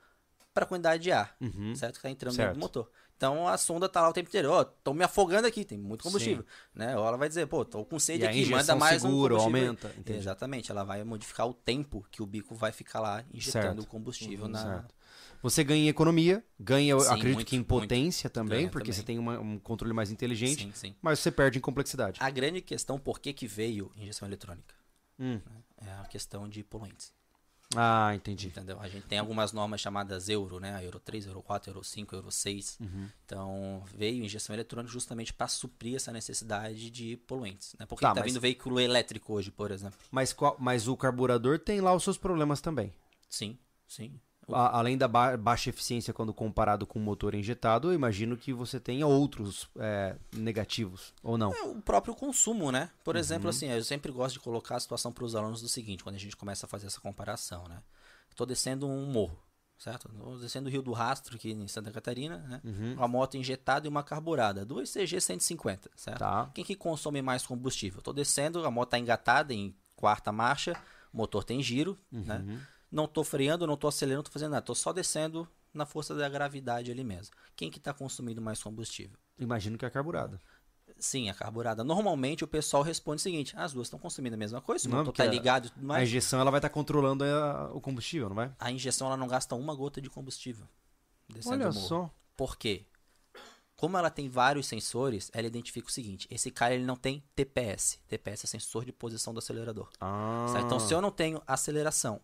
para 0.53 0.65
quantidade 0.65 1.03
de 1.03 1.12
ar. 1.12 1.36
Uhum. 1.39 1.75
Certo? 1.75 1.96
Que 1.98 2.01
tá 2.01 2.10
entrando 2.10 2.34
Certo. 2.36 2.48
dentro 2.48 2.60
do 2.60 2.63
motor. 2.63 2.89
Então 3.17 3.47
a 3.47 3.57
sonda 3.57 3.89
tá 3.89 4.00
lá 4.00 4.09
o 4.09 4.13
tempo 4.13 4.29
inteiro. 4.29 4.51
Ó, 4.51 4.63
tô 4.63 4.93
me 4.93 5.03
afogando 5.03 5.47
aqui, 5.47 5.65
tem 5.65 5.75
muito 5.77 6.03
combustível. 6.03 6.45
Né? 6.74 6.95
Ou 6.95 7.05
ela 7.05 7.17
vai 7.17 7.27
dizer, 7.27 7.47
pô, 7.47 7.65
tô 7.65 7.83
com 7.83 7.97
sede 7.97 8.24
E 8.24 8.27
aqui, 8.27 8.45
manda 8.45 8.75
mais 8.75 9.01
segura, 9.01 9.33
um 9.33 9.38
combustível. 9.38 9.67
aumenta, 9.69 9.93
entendi. 9.97 10.19
Exatamente, 10.19 10.71
ela 10.71 10.83
vai 10.83 11.03
modificar 11.03 11.47
o 11.47 11.53
tempo 11.53 12.05
que 12.12 12.21
o 12.21 12.27
bico 12.27 12.53
vai 12.53 12.71
ficar 12.71 13.00
lá 13.00 13.24
injetando 13.33 13.63
Certo. 13.63 13.77
Uhum, 13.79 13.83
o 13.83 13.88
combustível 13.88 14.47
na. 14.47 14.62
Certo. 14.62 14.95
Você 15.41 15.63
ganha 15.63 15.86
em 15.86 15.88
economia, 15.89 16.45
ganha, 16.59 17.00
Sim, 17.00 17.07
acredito 17.07 17.33
muito, 17.36 17.47
que 17.47 17.55
em 17.55 17.63
potência 17.63 18.29
também, 18.29 18.59
Ganha 18.59 18.69
porque 18.69 18.91
também. 18.91 19.00
você 19.00 19.03
tem 19.03 19.17
uma- 19.17 19.39
um 19.39 19.57
controle 19.57 19.93
mais 19.93 20.12
inteligente, 20.12 20.63
Sim, 20.63 20.71
sim. 20.74 20.95
mas 21.01 21.19
você 21.19 21.31
perde 21.31 21.57
em 21.57 21.62
complexidade. 21.62 22.19
A 22.21 22.29
grande 22.29 22.62
questão, 22.62 23.00
por 23.00 23.19
que, 23.19 23.33
que 23.33 23.47
veio 23.47 23.91
injeção 23.97 24.27
eletrônica? 24.27 24.75
Hum. 25.19 25.39
É 25.77 25.91
a 25.91 26.05
questão 26.05 26.47
de 26.47 26.63
poluentes. 26.63 27.16
Ah, 27.75 28.13
entendi. 28.15 28.47
Entendeu? 28.47 28.79
A 28.79 28.88
gente 28.88 29.05
tem 29.07 29.19
algumas 29.19 29.51
normas 29.51 29.81
chamadas 29.81 30.29
Euro, 30.29 30.59
né? 30.59 30.79
Euro 30.86 31.00
3, 31.00 31.25
Euro 31.27 31.41
4, 31.41 31.69
Euro 31.69 31.83
5, 31.83 32.15
Euro 32.15 32.31
6. 32.31 32.77
Uhum. 32.79 33.09
Então, 33.25 33.83
veio 33.93 34.24
injeção 34.24 34.55
eletrônica 34.55 34.91
justamente 34.91 35.33
para 35.33 35.47
suprir 35.50 35.95
essa 35.95 36.12
necessidade 36.12 36.89
de 36.89 37.17
poluentes. 37.17 37.75
Né? 37.77 37.86
Porque 37.86 38.01
Tá, 38.05 38.13
tá, 38.13 38.21
mas- 38.21 38.31
vindo 38.31 38.39
veículo 38.41 38.79
elétrico 38.79 39.33
hoje, 39.33 39.51
por 39.51 39.69
exemplo. 39.71 40.00
Mas, 40.09 40.31
qual- 40.31 40.55
mas 40.59 40.88
o 40.88 40.95
carburador 40.95 41.59
tem 41.59 41.81
lá 41.81 41.93
os 41.93 42.03
seus 42.03 42.17
problemas 42.17 42.62
também. 42.62 42.93
Sim, 43.29 43.57
sim. 43.86 44.17
A- 44.51 44.77
além 44.80 44.98
da 44.98 45.08
ba- 45.08 45.36
baixa 45.36 45.70
eficiência 45.70 46.13
quando 46.13 46.34
comparado 46.34 46.88
com 46.88 46.98
o 47.00 47.01
motor 47.01 47.36
injetado, 47.36 47.89
eu 47.89 47.94
imagino 47.94 48.38
que 48.38 48.54
você 48.54 48.80
tenha 48.80 49.06
outros 49.06 49.68
é, 49.77 50.16
negativos, 50.34 51.13
ou 51.22 51.38
não? 51.38 51.54
É 51.54 51.63
o 51.63 51.82
próprio 51.82 52.16
consumo, 52.16 52.72
né? 52.72 52.89
Por 53.04 53.16
Uhum. 53.16 53.20
exemplo, 53.20 53.50
assim, 53.50 53.68
eu 53.68 53.84
sempre 53.84 54.12
gosto 54.12 54.34
de 54.36 54.39
colocar 54.39 54.77
a 54.77 54.80
situação 54.80 55.12
para 55.12 55.25
os 55.25 55.36
alunos 55.36 55.62
do 55.62 55.68
seguinte, 55.68 56.04
quando 56.04 56.16
a 56.16 56.20
gente 56.20 56.36
começa 56.38 56.66
a 56.66 56.70
fazer 56.70 56.88
essa 56.88 57.01
comparação, 57.01 57.68
né? 57.68 57.82
Estou 58.30 58.48
descendo 58.48 58.88
um 58.88 59.06
morro, 59.12 59.38
certo? 59.77 60.10
Estou 60.13 60.39
descendo 60.39 60.70
o 60.70 60.72
Rio 60.72 60.82
do 60.82 60.94
Rastro 60.94 61.36
aqui 61.36 61.51
em 61.51 61.68
Santa 61.68 61.92
Catarina, 61.92 62.38
né? 62.38 62.62
Uhum. 62.63 62.94
Uma 62.94 63.08
moto 63.08 63.36
injetada 63.36 63.86
e 63.86 63.89
uma 63.89 64.04
carburada, 64.04 64.63
duas 64.66 64.89
CG 64.89 65.20
150, 65.20 65.89
certo? 65.96 66.20
Tá. 66.20 66.50
Quem 66.54 66.63
que 66.63 66.75
consome 66.75 67.22
mais 67.22 67.46
combustível? 67.46 68.00
Estou 68.00 68.13
descendo, 68.13 68.66
a 68.66 68.72
moto 68.72 68.88
está 68.89 69.00
engatada 69.00 69.54
em 69.54 69.75
quarta 69.96 70.32
marcha, 70.32 70.74
o 71.12 71.18
motor 71.18 71.44
tem 71.44 71.62
giro, 71.62 71.98
né? 72.12 72.62
Não 72.91 73.06
estou 73.06 73.24
freando, 73.24 73.67
não 73.67 73.74
estou 73.74 73.88
acelerando, 73.89 74.17
não 74.17 74.22
estou 74.22 74.34
fazendo 74.34 74.51
nada, 74.51 74.63
estou 74.63 74.75
só 74.75 74.94
descendo 74.94 75.48
na 75.74 75.86
força 75.86 76.15
da 76.15 76.27
gravidade 76.29 76.91
ali 76.91 77.03
mesmo. 77.03 77.36
Quem 77.56 77.70
que 77.70 77.77
está 77.77 77.94
consumindo 77.94 78.41
mais 78.41 78.62
combustível? 78.63 79.17
Imagino 79.38 79.77
que 79.77 79.86
é 79.86 79.88
a 79.88 79.91
carburada. 79.91 80.41
Sim, 80.98 81.29
a 81.29 81.34
carburada. 81.34 81.84
Normalmente 81.84 82.44
o 82.44 82.48
pessoal 82.48 82.82
responde 82.82 83.20
o 83.20 83.24
seguinte: 83.24 83.53
as 83.58 83.74
duas 83.74 83.88
estão 83.88 84.00
consumindo 84.00 84.36
a 84.36 84.38
mesma 84.38 84.62
coisa, 84.62 84.88
o 84.88 84.91
Não, 84.91 84.98
motor 85.00 85.12
porque 85.13 85.22
tá 85.22 85.27
a- 85.29 85.32
ligado 85.32 85.67
e 85.67 85.70
tudo 85.70 85.84
A 85.84 85.88
mais. 85.88 86.10
injeção 86.10 86.39
ela 86.39 86.50
vai 86.50 86.60
estar 86.60 86.70
controlando 86.70 87.24
a- 87.25 87.70
o 87.74 87.82
combustível, 87.82 88.29
não 88.29 88.36
vai? 88.36 88.51
A 88.58 88.72
injeção 88.72 89.08
ela 89.08 89.17
não 89.17 89.27
gasta 89.27 89.53
uma 89.53 89.75
gota 89.75 90.01
de 90.01 90.10
combustível. 90.10 90.65
Descendo 91.29 91.63
Olha 91.65 91.72
só. 91.74 92.10
Por 92.36 92.58
quê? 92.58 92.86
Como 93.75 93.96
ela 93.98 94.10
tem 94.10 94.27
vários 94.27 94.65
sensores, 94.65 95.29
ela 95.34 95.46
identifica 95.46 95.88
o 95.88 95.91
seguinte: 95.91 96.25
esse 96.32 96.50
cara 96.50 96.74
ele 96.74 96.86
não 96.86 96.96
tem 96.96 97.22
TPS. 97.36 98.00
TPS 98.07 98.46
é 98.46 98.48
sensor 98.48 98.83
de 98.85 98.92
posição 98.92 99.33
do 99.33 99.40
acelerador. 99.40 99.90
Ah? 100.01 100.46
Então, 100.66 100.79
se 100.79 100.92
eu 100.94 101.01
não 101.01 101.11
tenho 101.11 101.44
aceleração, 101.46 102.20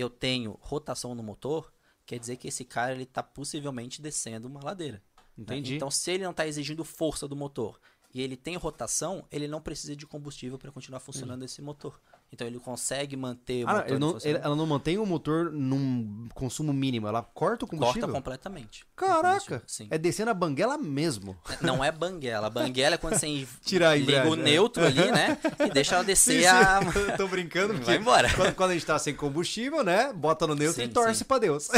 eu 0.00 0.08
tenho 0.10 0.58
rotação 0.60 1.14
no 1.14 1.22
motor, 1.22 1.72
quer 2.06 2.18
dizer 2.18 2.36
que 2.36 2.48
esse 2.48 2.64
cara 2.64 2.92
ele 2.92 3.02
está 3.02 3.22
possivelmente 3.22 4.00
descendo 4.00 4.48
uma 4.48 4.62
ladeira. 4.62 5.02
né? 5.36 5.42
Entendi. 5.42 5.76
Então, 5.76 5.90
se 5.90 6.10
ele 6.10 6.24
não 6.24 6.30
está 6.30 6.46
exigindo 6.46 6.84
força 6.84 7.26
do 7.28 7.36
motor 7.36 7.80
e 8.12 8.20
ele 8.20 8.36
tem 8.36 8.56
rotação, 8.56 9.26
ele 9.30 9.46
não 9.46 9.60
precisa 9.60 9.94
de 9.94 10.06
combustível 10.06 10.58
para 10.58 10.72
continuar 10.72 11.00
funcionando 11.00 11.44
esse 11.44 11.60
motor. 11.60 12.00
Então, 12.30 12.46
ele 12.46 12.58
consegue 12.58 13.16
manter 13.16 13.64
o 13.64 13.68
Ah, 13.68 13.72
motor 13.74 13.88
ele 13.90 13.98
não- 13.98 14.18
ele- 14.22 14.38
ela 14.42 14.54
não 14.56 14.66
mantém 14.66 14.98
o 14.98 15.06
motor 15.06 15.50
num 15.50 16.28
consumo 16.34 16.72
mínimo, 16.74 17.08
ela 17.08 17.22
corta 17.22 17.64
o 17.64 17.68
combustível? 17.68 18.02
Corta 18.02 18.14
completamente. 18.18 18.82
o 18.82 18.86
Caraca, 18.96 19.62
Sim. 19.66 19.88
é 19.90 19.96
descendo 19.96 20.30
a 20.30 20.34
banguela 20.34 20.76
mesmo. 20.76 21.36
Não 21.62 21.82
é 21.82 21.90
banguela. 21.90 22.50
Banguela 22.50 22.96
é 22.96 22.98
quando 22.98 23.14
você 23.18 23.26
en- 23.26 23.48
Tirar 23.64 23.90
a 23.90 23.94
liga 23.94 24.10
o 24.10 24.14
embreagem, 24.34 24.40
é. 24.40 24.44
neutro 24.44 24.84
ali, 24.84 25.10
né? 25.10 25.38
E 25.66 25.70
deixa 25.70 25.94
ela 25.94 26.04
descer 26.04 26.46
a. 26.46 26.80
eu 26.82 27.16
tô 27.16 27.26
brincando, 27.28 27.72
porque 27.74 27.86
Vai 27.86 27.96
embora. 27.96 28.32
Quando, 28.34 28.54
quando 28.54 28.70
a 28.70 28.74
gente 28.74 28.84
tá 28.86 28.98
sem 28.98 29.14
combustível, 29.14 29.82
né? 29.82 30.12
Bota 30.12 30.46
no 30.46 30.54
neutro 30.54 30.82
Sim, 30.82 30.88
e 30.88 30.92
torce 30.92 31.20
sim. 31.20 31.24
pra 31.24 31.38
Deus. 31.38 31.68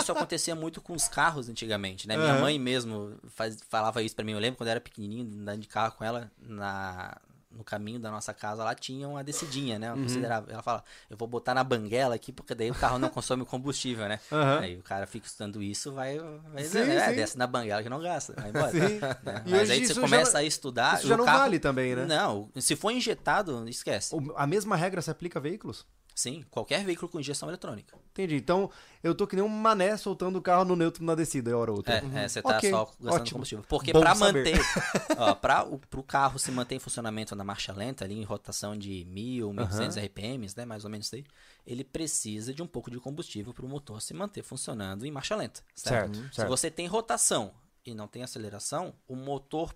Isso 0.00 0.12
acontecia 0.12 0.54
muito 0.54 0.80
com 0.80 0.94
os 0.94 1.08
carros 1.08 1.48
antigamente, 1.48 2.08
né? 2.08 2.16
Minha 2.16 2.32
Aham. 2.32 2.40
mãe 2.40 2.58
mesmo 2.58 3.12
faz- 3.34 3.58
falava 3.68 4.02
isso 4.02 4.16
pra 4.16 4.24
mim. 4.24 4.32
Eu 4.32 4.38
lembro 4.38 4.56
quando 4.56 4.68
eu 4.68 4.72
era 4.72 4.80
pequenininho, 4.80 5.24
andando 5.24 5.60
de 5.60 5.68
carro 5.68 5.92
com 5.98 6.04
ela, 6.04 6.30
na, 6.40 7.18
no 7.58 7.64
caminho 7.64 7.98
da 7.98 8.08
nossa 8.10 8.32
casa 8.32 8.62
lá 8.62 8.72
tinha 8.74 9.08
uma 9.08 9.22
descidinha, 9.24 9.78
né? 9.78 9.90
Uma 9.90 9.96
Uhum. 9.96 10.02
considerável. 10.04 10.48
Ela 10.52 10.62
fala, 10.62 10.84
eu 11.10 11.16
vou 11.16 11.26
botar 11.26 11.52
na 11.54 11.64
banguela 11.64 12.14
aqui, 12.14 12.30
porque 12.32 12.54
daí 12.54 12.70
o 12.70 12.74
carro 12.74 12.98
não 12.98 13.08
consome 13.10 13.44
combustível, 13.44 14.08
né? 14.08 14.20
Aham. 14.30 14.60
Aí 14.60 14.76
o 14.78 14.82
cara 14.82 15.06
fica 15.06 15.26
estudando 15.26 15.60
isso, 15.60 15.92
vai, 15.92 16.18
vai 16.18 16.62
Sim, 16.62 16.78
dizer, 16.84 16.88
é, 16.90 17.12
desce 17.12 17.36
na 17.36 17.46
banguela 17.48 17.82
que 17.82 17.88
não 17.88 18.00
gasta, 18.00 18.32
vai 18.34 18.50
embora. 18.50 18.72
Né? 18.72 19.42
Mas 19.44 19.70
aí 19.70 19.84
você 19.86 19.94
começa 20.00 20.32
já- 20.32 20.38
a 20.38 20.44
estudar. 20.44 20.98
Isso 20.98 21.08
já 21.08 21.14
o 21.14 21.18
não 21.18 21.24
carro- 21.24 21.38
vale 21.40 21.58
também, 21.58 21.96
né? 21.96 22.06
Não, 22.06 22.48
se 22.56 22.76
for 22.76 22.92
injetado, 22.92 23.68
esquece. 23.68 24.14
A 24.36 24.46
mesma 24.46 24.76
regra 24.76 25.02
se 25.02 25.10
aplica 25.10 25.38
a 25.40 25.42
veículos? 25.42 25.84
Sim, 26.18 26.44
qualquer 26.50 26.84
veículo 26.84 27.08
com 27.08 27.20
injeção 27.20 27.48
eletrônica. 27.48 27.96
Entendi. 28.10 28.34
Então, 28.34 28.68
eu 29.04 29.14
tô 29.14 29.24
que 29.24 29.36
nem 29.36 29.44
um 29.44 29.48
mané 29.48 29.96
soltando 29.96 30.36
o 30.36 30.42
carro 30.42 30.64
no 30.64 30.74
neutro 30.74 31.04
na 31.04 31.14
descida, 31.14 31.56
hora 31.56 31.70
ou 31.70 31.76
outra. 31.76 31.94
É, 31.94 32.24
é, 32.24 32.28
você 32.28 32.42
tá 32.42 32.56
Ok, 32.56 32.70
só 32.72 32.86
gastando 32.86 33.12
ótimo. 33.12 33.30
combustível. 33.34 33.64
Porque 33.68 33.92
para 33.92 34.16
manter, 34.16 34.58
ó, 35.16 35.36
para 35.36 35.62
o 35.62 35.78
pro 35.78 36.02
carro 36.02 36.36
se 36.36 36.50
manter 36.50 36.74
em 36.74 36.80
funcionamento 36.80 37.36
na 37.36 37.44
marcha 37.44 37.72
lenta, 37.72 38.04
ali 38.04 38.18
em 38.18 38.24
rotação 38.24 38.76
de 38.76 39.04
1000, 39.04 39.52
1200 39.52 39.96
RPMs, 39.96 40.56
né, 40.56 40.64
mais 40.64 40.82
ou 40.82 40.90
menos 40.90 41.06
isso 41.06 41.14
aí, 41.14 41.24
ele 41.64 41.84
precisa 41.84 42.52
de 42.52 42.64
um 42.64 42.66
pouco 42.66 42.90
de 42.90 42.98
combustível 42.98 43.54
para 43.54 43.64
o 43.64 43.68
motor 43.68 44.02
se 44.02 44.12
manter 44.12 44.42
funcionando 44.42 45.06
em 45.06 45.12
marcha 45.12 45.36
lenta, 45.36 45.62
certo? 45.72 46.16
Certo, 46.16 46.30
Se 46.30 46.34
certo. 46.34 46.48
você 46.48 46.68
tem 46.68 46.88
rotação 46.88 47.54
e 47.86 47.94
não 47.94 48.08
tem 48.08 48.24
aceleração, 48.24 48.92
o 49.06 49.14
motor 49.14 49.72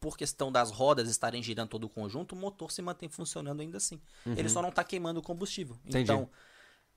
por 0.00 0.16
questão 0.16 0.52
das 0.52 0.70
rodas 0.70 1.08
estarem 1.08 1.42
girando 1.42 1.68
todo 1.70 1.84
o 1.84 1.88
conjunto, 1.88 2.34
o 2.34 2.38
motor 2.38 2.70
se 2.70 2.82
mantém 2.82 3.08
funcionando 3.08 3.60
ainda 3.60 3.78
assim. 3.78 4.00
Ele 4.26 4.48
só 4.48 4.60
não 4.62 4.68
está 4.68 4.84
queimando 4.84 5.20
o 5.20 5.22
combustível. 5.22 5.74
Uhum. 5.76 5.80
Entendi. 5.88 6.02
Então, 6.12 6.30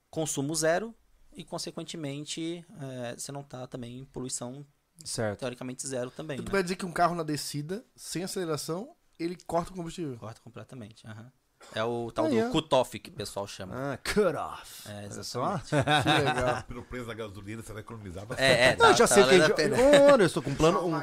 consumo 0.09 0.53
zero 0.55 0.93
e, 1.31 1.43
consequentemente, 1.43 2.65
eh, 2.81 3.15
você 3.17 3.31
não 3.31 3.41
está 3.41 3.65
também 3.67 3.99
em 3.99 4.05
poluição 4.05 4.65
Certo. 5.03 5.39
teoricamente 5.39 5.87
zero 5.87 6.11
também, 6.11 6.35
Então 6.35 6.45
tu 6.45 6.49
né? 6.49 6.53
vai 6.53 6.63
dizer 6.63 6.75
que 6.75 6.85
um 6.85 6.91
carro 6.91 7.15
na 7.15 7.23
descida, 7.23 7.85
sem 7.95 8.23
aceleração, 8.23 8.95
ele 9.17 9.37
corta 9.47 9.71
o 9.71 9.75
combustível. 9.75 10.17
Corta 10.17 10.41
completamente. 10.41 11.05
aham. 11.07 11.31
É 11.75 11.83
o 11.83 12.09
tal 12.09 12.25
Ah, 12.25 12.29
do 12.29 12.39
é. 12.39 12.49
cut-off 12.51 12.97
que 12.99 13.09
o 13.09 13.13
pessoal 13.13 13.45
chama. 13.45 13.93
Ah, 13.93 13.97
cut 13.97 14.33
off. 14.35 14.87
É, 14.89 15.09
Olha 15.11 15.23
só. 15.23 15.55
exatamente. 15.57 15.69
Que 16.03 16.09
legal. 16.23 16.63
Pelo 16.63 16.83
preço 16.83 17.05
da 17.07 17.13
gasolina, 17.13 17.61
você 17.61 17.73
vai 17.73 17.81
economizar 17.81 18.25
bastante. 18.25 18.45
É, 18.49 18.63
é, 18.67 18.71
Não, 18.77 18.77
tá, 18.77 18.93
já 18.93 19.05
tá 19.05 19.13
sei 19.13 19.23
que. 19.25 20.09
Olha, 20.09 20.21
eu 20.23 20.25
estou 20.25 20.41
com 20.41 20.51
um 20.51 20.55
plano. 20.55 20.85
um- 20.87 21.01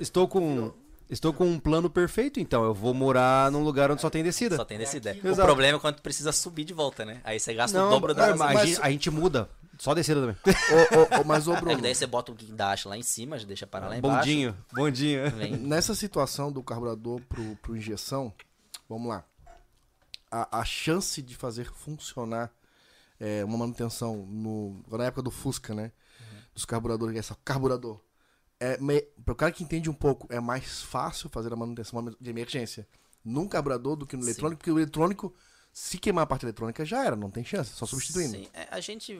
estou 0.00 0.26
com. 0.26 0.74
Estou 1.08 1.32
com 1.32 1.46
um 1.46 1.58
plano 1.58 1.90
perfeito, 1.90 2.40
então. 2.40 2.64
Eu 2.64 2.72
vou 2.74 2.94
morar 2.94 3.50
num 3.50 3.62
lugar 3.62 3.90
onde 3.90 4.00
só 4.00 4.08
tem 4.08 4.22
descida. 4.22 4.56
Só 4.56 4.64
tem 4.64 4.78
dessa 4.78 4.96
ideia. 4.96 5.20
O 5.22 5.28
Exato. 5.28 5.46
problema 5.46 5.78
é 5.78 5.80
quando 5.80 5.96
tu 5.96 6.02
precisa 6.02 6.32
subir 6.32 6.64
de 6.64 6.72
volta, 6.72 7.04
né? 7.04 7.20
Aí 7.24 7.38
você 7.38 7.52
gasta 7.54 7.78
Não, 7.78 7.88
o 7.88 7.90
dobro 7.90 8.14
da 8.14 8.24
é, 8.24 8.26
gasolina. 8.30 8.54
mas 8.54 8.62
a, 8.62 8.66
gente, 8.66 8.80
a 8.82 8.90
gente 8.90 9.10
muda. 9.10 9.48
Só 9.78 9.94
descida 9.94 10.20
também. 10.20 10.36
Ô, 10.46 11.18
ô, 11.18 11.20
ô, 11.20 11.24
mas, 11.24 11.48
ô, 11.48 11.54
É 11.54 11.60
Bruno, 11.60 11.76
que 11.76 11.82
daí 11.82 11.94
você 11.94 12.06
bota 12.06 12.30
o 12.30 12.34
guindaste 12.34 12.86
lá 12.86 12.96
em 12.96 13.02
cima, 13.02 13.38
já 13.38 13.46
deixa 13.46 13.66
parar 13.66 13.88
lá 13.88 13.98
embaixo. 13.98 14.18
Bondinho, 14.18 14.56
bondinho. 14.72 15.30
Vem. 15.32 15.56
nessa 15.56 15.94
situação 15.94 16.52
do 16.52 16.62
carburador 16.62 17.20
pro, 17.22 17.56
pro 17.56 17.76
injeção, 17.76 18.32
vamos 18.88 19.08
lá. 19.08 19.24
A, 20.30 20.60
a 20.60 20.64
chance 20.64 21.20
de 21.20 21.34
fazer 21.34 21.64
funcionar 21.72 22.52
é, 23.18 23.44
uma 23.44 23.58
manutenção 23.58 24.16
no, 24.26 24.82
na 24.90 25.04
época 25.04 25.22
do 25.22 25.30
Fusca, 25.30 25.74
né? 25.74 25.90
Dos 26.54 26.64
carburadores, 26.64 27.16
essa 27.16 27.36
carburador. 27.44 28.00
É, 28.62 28.78
para 29.24 29.32
o 29.32 29.36
cara 29.36 29.50
que 29.50 29.64
entende 29.64 29.90
um 29.90 29.94
pouco, 29.94 30.26
é 30.32 30.38
mais 30.38 30.82
fácil 30.82 31.28
fazer 31.28 31.52
a 31.52 31.56
manutenção 31.56 32.04
de 32.20 32.30
emergência 32.30 32.86
num 33.24 33.48
carburador 33.48 33.96
do 33.96 34.06
que 34.06 34.16
no 34.16 34.22
Sim. 34.22 34.30
eletrônico, 34.30 34.58
porque 34.58 34.70
o 34.70 34.78
eletrônico 34.78 35.34
Se 35.74 35.96
queimar 35.96 36.24
a 36.24 36.26
parte 36.26 36.44
eletrônica, 36.44 36.84
já 36.84 37.02
era, 37.02 37.16
não 37.16 37.30
tem 37.30 37.42
chance, 37.42 37.70
só 37.72 37.86
substituindo. 37.86 38.36
Sim, 38.36 38.48
é, 38.52 38.68
a 38.70 38.78
gente. 38.78 39.18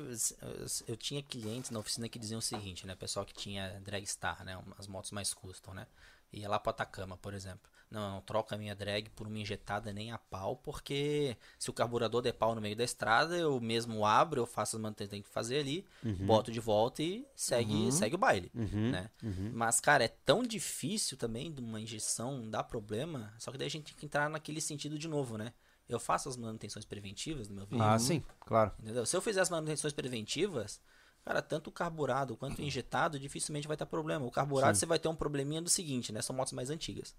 Eu 0.86 0.96
tinha 0.98 1.22
clientes 1.22 1.70
na 1.70 1.78
oficina 1.78 2.06
que 2.10 2.18
diziam 2.18 2.40
o 2.40 2.42
seguinte, 2.42 2.86
né? 2.86 2.94
Pessoal 2.94 3.24
que 3.24 3.32
tinha 3.32 3.80
Dragstar, 3.80 4.44
né? 4.44 4.62
As 4.78 4.86
motos 4.86 5.12
mais 5.12 5.32
custom, 5.32 5.72
né? 5.72 5.86
Ia 6.30 6.50
lá 6.50 6.58
pro 6.58 6.68
Atacama, 6.68 7.16
por 7.16 7.32
exemplo. 7.32 7.70
Não, 7.92 8.10
não 8.12 8.20
troca 8.22 8.54
a 8.54 8.58
minha 8.58 8.74
drag 8.74 9.10
por 9.10 9.26
uma 9.26 9.38
injetada 9.38 9.92
nem 9.92 10.10
a 10.12 10.16
pau, 10.18 10.56
porque 10.56 11.36
se 11.58 11.68
o 11.68 11.74
carburador 11.74 12.22
der 12.22 12.32
pau 12.32 12.54
no 12.54 12.60
meio 12.60 12.74
da 12.74 12.82
estrada, 12.84 13.36
eu 13.36 13.60
mesmo 13.60 14.06
abro, 14.06 14.40
eu 14.40 14.46
faço 14.46 14.76
as 14.76 14.82
manutenções 14.82 15.08
que 15.10 15.16
tem 15.16 15.22
que 15.22 15.28
fazer 15.28 15.58
ali, 15.58 15.84
Uhum. 16.02 16.24
boto 16.26 16.50
de 16.50 16.58
volta 16.58 17.02
e 17.02 17.26
segue, 17.36 17.92
segue 17.92 18.14
o 18.14 18.18
baile, 18.18 18.50
né? 18.90 19.10
Mas, 19.52 19.78
cara, 19.78 20.04
é 20.04 20.08
tão 20.08 20.42
difícil 20.42 21.18
também 21.18 21.52
de 21.52 21.60
uma 21.60 21.78
injeção 21.78 22.48
dar 22.48 22.64
problema, 22.64 23.34
só 23.38 23.52
que 23.52 23.58
daí 23.58 23.66
a 23.66 23.70
gente 23.70 23.84
tem 23.84 23.94
que 23.94 24.06
entrar 24.06 24.30
naquele 24.30 24.60
sentido 24.60 24.98
de 24.98 25.06
novo, 25.06 25.36
né? 25.36 25.52
Eu 25.86 26.00
faço 26.00 26.30
as 26.30 26.36
manutenções 26.38 26.86
preventivas 26.86 27.46
no 27.48 27.54
meu 27.54 27.66
veículo, 27.66 27.90
Ah, 27.90 27.98
sim, 27.98 28.22
claro. 28.40 28.72
entendeu? 28.80 29.04
Se 29.04 29.14
eu 29.14 29.20
fizer 29.20 29.42
as 29.42 29.50
manutenções 29.50 29.92
preventivas, 29.92 30.80
cara, 31.22 31.42
tanto 31.42 31.68
o 31.68 31.72
carburado 31.72 32.36
quanto 32.38 32.60
o 32.60 32.62
injetado 32.62 33.18
dificilmente 33.18 33.68
vai 33.68 33.76
ter 33.76 33.84
problema. 33.84 34.24
O 34.24 34.30
carburado 34.30 34.78
você 34.78 34.86
vai 34.86 34.98
ter 34.98 35.08
um 35.08 35.14
probleminha 35.14 35.60
do 35.60 35.68
seguinte, 35.68 36.10
né? 36.10 36.22
São 36.22 36.34
motos 36.34 36.54
mais 36.54 36.70
antigas. 36.70 37.14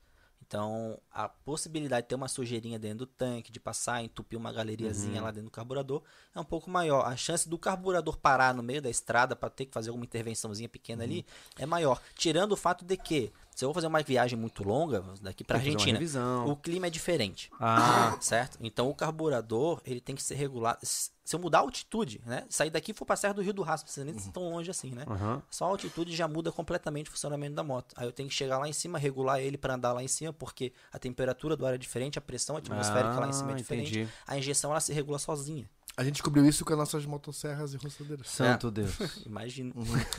Então, 0.45 0.99
a 1.11 1.29
possibilidade 1.29 2.03
de 2.03 2.09
ter 2.09 2.15
uma 2.15 2.27
sujeirinha 2.27 2.77
dentro 2.77 2.99
do 2.99 3.05
tanque, 3.05 3.51
de 3.51 3.59
passar, 3.59 4.03
entupir 4.03 4.37
uma 4.37 4.51
galeriazinha 4.51 5.21
lá 5.21 5.31
dentro 5.31 5.45
do 5.45 5.51
carburador, 5.51 6.03
é 6.35 6.39
um 6.39 6.43
pouco 6.43 6.69
maior. 6.69 7.05
A 7.07 7.15
chance 7.15 7.47
do 7.47 7.57
carburador 7.57 8.17
parar 8.17 8.53
no 8.53 8.61
meio 8.61 8.81
da 8.81 8.89
estrada 8.89 9.35
para 9.35 9.49
ter 9.49 9.65
que 9.65 9.73
fazer 9.73 9.89
alguma 9.89 10.05
intervençãozinha 10.05 10.67
pequena 10.67 11.03
ali 11.03 11.25
é 11.57 11.65
maior. 11.65 12.01
Tirando 12.15 12.51
o 12.51 12.57
fato 12.57 12.83
de 12.83 12.97
que, 12.97 13.31
se 13.55 13.63
eu 13.63 13.69
vou 13.69 13.73
fazer 13.73 13.87
uma 13.87 14.01
viagem 14.01 14.37
muito 14.37 14.63
longa, 14.63 15.03
daqui 15.21 15.43
para 15.43 15.57
Argentina, 15.57 15.99
o 16.45 16.55
clima 16.55 16.87
é 16.87 16.89
diferente. 16.89 17.51
Ah. 17.59 18.17
certo? 18.19 18.57
Então 18.61 18.89
o 18.89 18.95
carburador, 18.95 19.81
ele 19.85 20.01
tem 20.01 20.15
que 20.15 20.23
ser 20.23 20.35
regulado. 20.35 20.79
Se 20.83 21.35
eu 21.35 21.39
mudar 21.39 21.59
a 21.59 21.61
altitude, 21.61 22.21
né? 22.25 22.43
Sair 22.49 22.69
daqui 22.69 22.91
e 22.91 22.93
for 22.93 23.05
pra 23.05 23.15
Serra 23.15 23.33
do 23.35 23.41
Rio 23.41 23.53
do 23.53 23.61
Rastro, 23.61 23.83
não 23.85 23.85
precisa 23.85 24.05
nem 24.05 24.17
ser 24.19 24.31
tão 24.31 24.49
longe 24.49 24.69
assim, 24.69 24.91
né? 24.91 25.05
Aham. 25.07 25.41
Só 25.49 25.65
a 25.65 25.67
altitude 25.69 26.13
já 26.13 26.27
muda 26.27 26.51
completamente 26.51 27.07
o 27.09 27.11
funcionamento 27.11 27.55
da 27.55 27.63
moto. 27.63 27.93
Aí 27.95 28.05
eu 28.05 28.11
tenho 28.11 28.27
que 28.27 28.35
chegar 28.35 28.57
lá 28.57 28.67
em 28.67 28.73
cima, 28.73 28.97
regular 28.99 29.39
ele 29.39 29.57
para 29.57 29.75
andar 29.75 29.93
lá 29.93 30.03
em 30.03 30.07
cima, 30.07 30.33
porque 30.33 30.73
a 30.91 30.99
temperatura 30.99 31.55
do 31.55 31.65
ar 31.65 31.73
é 31.75 31.77
diferente, 31.77 32.17
a 32.17 32.21
pressão 32.21 32.57
atmosférica 32.57 33.19
lá 33.21 33.27
em 33.29 33.33
cima 33.33 33.51
é 33.51 33.53
Ah, 33.53 33.57
diferente. 33.57 33.91
entendi. 33.99 34.09
A 34.27 34.37
injeção 34.37 34.71
ela 34.71 34.81
se 34.81 34.91
regula 34.91 35.17
sozinha. 35.17 35.69
A 35.95 36.03
gente 36.03 36.13
descobriu 36.15 36.45
isso 36.45 36.65
com 36.65 36.73
as 36.73 36.79
nossas 36.79 37.05
motosserras 37.05 37.73
e 37.73 37.77
roçadeiras. 37.77 38.27
Santo 38.29 38.71
Deus. 38.71 38.95
Imagina. 39.25 39.73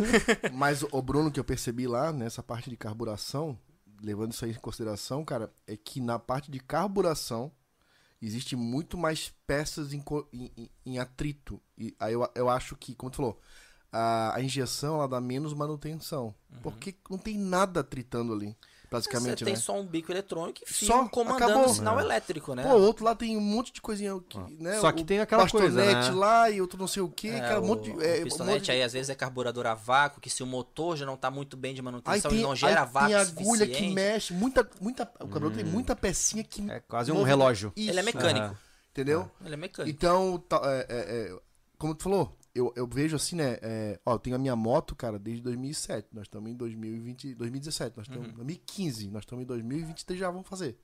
Mas 0.53 0.85
o 0.91 1.03
Bruno, 1.03 1.31
que 1.33 1.41
eu 1.41 1.45
percebi 1.45 1.87
lá 1.87 2.13
nessa 2.13 2.43
parte 2.43 2.71
de 2.71 2.77
carburação, 2.77 3.59
levando 4.01 4.33
isso 4.33 4.45
aí 4.45 4.53
em 4.53 4.55
consideração, 4.55 5.25
cara, 5.25 5.53
é 5.67 5.77
que 5.77 6.01
na 6.01 6.19
parte 6.19 6.51
de 6.51 6.61
carburação 6.61 7.51
existe 8.23 8.55
muito 8.57 8.97
mais 8.97 9.33
peças 9.47 9.93
em, 9.93 10.03
em- 10.33 10.71
em- 10.87 10.99
atrito. 10.99 11.61
E 11.77 11.95
aí 11.99 12.13
eu, 12.15 12.29
eu 12.35 12.49
acho 12.49 12.77
que, 12.77 12.95
como 12.95 13.11
tu 13.11 13.17
falou, 13.17 13.41
a, 13.93 14.37
a 14.37 14.43
injeção 14.43 14.95
ela 14.97 15.09
dá 15.09 15.21
menos 15.21 15.53
manutenção. 15.53 16.35
Porque 16.63 16.95
não 17.11 17.19
tem 17.19 17.37
nada 17.37 17.81
atritando 17.81 18.33
ali, 18.33 18.57
basicamente, 18.95 19.39
Você 19.41 19.45
tem 19.45 19.55
né? 19.55 19.61
só 19.61 19.79
um 19.79 19.85
bico 19.87 20.11
eletrônico 20.13 20.61
e 20.63 20.73
fio 20.73 20.87
Só, 20.89 21.07
comandando 21.09 21.45
acabou. 21.53 21.71
o 21.71 21.75
sinal 21.75 22.01
elétrico, 22.01 22.55
né? 22.55 22.63
Pô, 22.63 22.71
o 22.71 22.81
outro 22.83 23.05
lá 23.05 23.15
tem 23.15 23.37
um 23.37 23.41
monte 23.41 23.73
de 23.73 23.81
coisinha, 23.81 24.19
que, 24.29 24.39
né? 24.59 24.81
Só 24.81 24.91
que 24.93 25.03
o 25.03 25.05
tem 25.05 25.21
aquela 25.21 25.49
coisa, 25.49 25.85
né? 25.85 26.11
lá 26.11 26.51
e 26.51 26.61
outro 26.61 26.79
não 26.79 26.87
sei 26.87 27.03
o 27.03 27.09
que, 27.09 27.29
É, 27.29 27.41
cara, 27.41 27.61
um 27.61 27.67
monte 27.67 27.85
de... 27.85 27.91
o 27.93 28.03
é, 28.03 28.21
um 28.21 28.25
pistonete 28.25 28.55
monte 28.59 28.65
de- 28.67 28.71
aí 28.73 28.83
às 28.83 28.93
vezes 28.93 29.11
é 29.11 29.15
carburador 29.15 29.67
a 29.67 29.75
vácuo, 29.75 30.21
que 30.21 30.31
se 30.31 30.43
o 30.43 30.47
motor 30.47 30.97
já 30.97 31.05
não 31.07 31.17
tá 31.17 31.31
muito 31.31 31.57
bem 31.57 31.75
de 31.75 31.81
Aí 31.81 31.85
manutenção, 31.85 32.31
tem, 32.31 32.39
ele 32.39 32.47
não 32.49 32.57
gera 32.57 32.83
aí 32.83 32.89
vácuo 32.89 33.09
tem 33.09 33.17
agulha 33.17 33.67
que 33.67 33.73
suficiente. 33.73 33.95
mexe, 33.95 34.33
muita, 34.33 34.69
muita, 34.81 35.03
o 35.05 35.29
carburador 35.29 35.53
tem 35.53 35.65
muita 35.65 35.95
pecinha 35.97 36.43
que... 36.45 36.71
É 36.71 36.81
quase 36.81 37.11
um 37.13 37.23
relógio. 37.23 37.73
Isso, 37.77 37.91
Ele 37.91 38.01
é 38.01 38.03
mecânico. 38.03 38.57
Entendeu? 38.93 39.31
Ele 39.45 39.55
é 39.55 39.57
mecânico. 39.57 39.97
Então, 39.97 40.39
tá, 40.49 40.61
é, 40.65 40.87
é, 40.89 41.33
é, 41.33 41.37
como 41.77 41.95
tu 41.95 42.05
falou, 42.05 42.37
eu, 42.55 42.73
eu 42.77 42.87
vejo 42.87 43.17
assim, 43.17 43.37
né? 43.37 43.59
é, 43.63 43.99
ó, 44.07 44.15
eu 44.15 44.19
tenho 44.19 44.37
a 44.37 44.39
minha 44.39 44.55
moto, 44.55 44.95
cara, 44.95 45.19
desde 45.19 45.43
2007. 45.43 46.09
Nós 46.13 46.23
estamos 46.27 46.51
em 46.51 46.55
2020, 46.55 47.35
2017. 47.35 47.97
Nós 47.97 48.07
Uhum. 48.07 48.13
estamos 48.15 48.29
em 48.29 48.35
2015. 48.37 49.11
Nós 49.11 49.23
estamos 49.23 49.43
em 49.43 49.47
2023 49.47 50.19
já 50.21 50.31
vamos 50.31 50.49
fazer. 50.49 50.79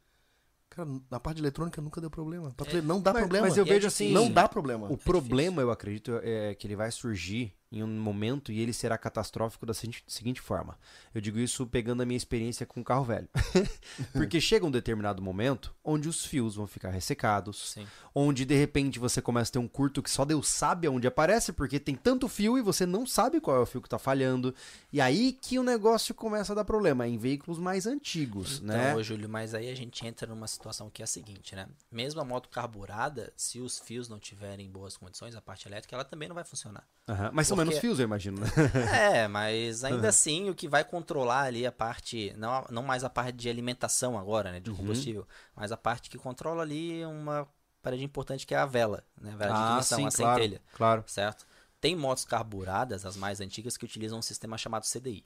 Cara, 0.69 0.89
na 1.11 1.19
parte 1.19 1.37
de 1.39 1.43
eletrônica 1.43 1.81
nunca 1.83 2.01
deu 2.01 2.11
problema. 2.11 2.53
Pra 2.57 2.65
tu 2.67 2.73
ver, 2.73 2.83
não 2.83 3.01
dá 3.01 3.13
Mas- 3.13 3.23
problema. 3.23 3.47
mas 3.49 3.57
eu 3.57 3.65
E 3.67 3.71
é 3.71 3.73
vejo 3.75 3.87
assim. 3.89 4.13
Não 4.13 4.31
dá 4.31 4.49
problema. 4.49 4.91
O 4.93 4.97
problema, 4.97 5.61
eu 5.63 5.71
acredito, 5.71 6.21
é 6.23 6.55
que 6.55 6.67
ele 6.67 6.77
vai 6.77 6.91
surgir 6.93 7.55
em 7.73 7.83
um 7.85 7.87
momento 7.87 8.51
e 8.51 8.59
ele 8.61 8.73
será 8.73 8.99
catastrófico 8.99 9.65
da 9.65 9.73
seguinte, 9.73 10.41
forma. 10.41 10.77
Eu 11.15 11.21
digo 11.21 11.39
isso 11.39 11.65
pegando 11.67 12.03
a 12.03 12.07
minha 12.07 12.17
experiência 12.17 12.67
com 12.67 12.83
carro 12.83 13.05
velho. 13.05 13.29
Porque 14.13 14.41
chega 14.41 14.67
um 14.67 14.71
determinado 14.71 15.23
momento 15.23 15.73
onde 15.85 16.09
os 16.09 16.25
fios 16.25 16.57
vão 16.57 16.67
ficar 16.67 16.91
ressecados, 16.91 17.73
Sim. 17.73 17.87
onde 18.15 18.45
de 18.45 18.55
repente 18.57 18.99
você 18.99 19.23
começa 19.23 19.51
a 19.51 19.53
ter 19.53 19.59
um 19.61 19.69
curto 19.69 20.03
que 20.03 20.11
só 20.11 20.25
Deus 20.25 20.49
sabe 20.49 20.87
aonde 20.87 21.07
aparece, 21.07 21.53
porque 21.53 21.79
tem 21.79 21.95
tanto 21.95 22.29
fio 22.29 22.59
e 22.59 22.63
você 22.63 22.85
não 22.85 23.07
sabe 23.07 23.41
qual 23.41 23.57
é 23.57 23.61
o 23.61 23.67
fio 23.67 23.81
que 23.81 23.89
tá 23.89 23.99
falhando. 23.99 24.55
E 24.93 25.01
aí 25.01 25.33
que 25.33 25.59
o 25.59 25.63
negócio 25.63 26.15
começa 26.15 26.53
a 26.53 26.57
dar 26.57 26.65
problema, 26.65 27.07
em 27.07 27.19
veículos 27.19 27.59
mais 27.59 27.87
antigos, 27.87 28.57
Então, 28.57 28.67
né? 28.77 28.95
ô, 28.97 29.03
Júlio, 29.03 29.29
mas 29.29 29.55
aí 29.55 29.71
a 29.71 29.75
gente 29.77 30.05
entra 30.07 30.27
numa 30.27 30.49
situação 30.49 30.91
que 30.91 31.03
é 31.03 31.05
a 31.05 31.09
seguinte, 31.09 31.55
né? 31.55 31.69
Mesmo 31.91 32.21
a 32.21 32.25
moto 32.25 32.49
carburada, 32.49 33.33
se 33.37 33.61
os 33.61 33.79
fios 33.79 34.09
não 34.09 34.19
tiverem 34.19 34.69
boas 34.69 34.97
condições, 34.97 35.37
a 35.37 35.41
parte 35.41 35.69
elétrica, 35.69 35.95
ela 35.95 36.05
também 36.05 36.29
não 36.29 36.35
vai 36.35 36.45
funcionar. 36.45 36.85
Aham, 37.09 37.31
Mas 37.33 37.47
são 37.49 37.60
menos 37.61 37.79
fios, 37.81 37.99
eu 37.99 38.05
imagino, 38.05 38.41
né? 38.41 38.47
É, 39.13 39.29
mas 39.29 39.83
ainda 39.85 40.09
assim 40.09 40.51
o 40.51 40.55
que 40.55 40.69
vai 40.69 40.85
controlar 40.85 41.43
ali 41.43 41.67
a 41.67 41.73
parte, 41.73 42.33
não, 42.37 42.67
não 42.71 42.83
mais 42.83 43.05
a 43.05 43.11
parte 43.11 43.37
de 43.37 43.49
alimentação 43.49 44.19
agora, 44.19 44.51
né, 44.53 44.61
de 44.61 44.71
combustível, 44.71 45.27
mas 45.55 45.73
a 45.73 45.77
parte 45.77 46.11
que 46.11 46.19
controla 46.19 46.63
ali 46.63 47.05
uma 47.05 47.47
parede 47.83 48.05
importante 48.05 48.47
que 48.47 48.55
é 48.55 48.59
a 48.59 48.67
vela, 48.67 49.05
né, 49.21 49.33
a 49.33 49.37
vela 49.37 49.55
de 49.55 49.71
ignição, 49.73 50.07
a 50.07 50.11
claro, 50.11 50.35
centelha, 50.43 50.63
claro. 50.75 51.05
certo? 51.07 51.47
Tem 51.81 51.97
motos 51.97 52.25
carburadas, 52.27 53.07
as 53.07 53.17
mais 53.17 53.41
antigas, 53.41 53.77
que 53.77 53.85
utilizam 53.85 54.19
um 54.19 54.23
sistema 54.23 54.59
chamado 54.59 54.85
CDI. 54.85 55.25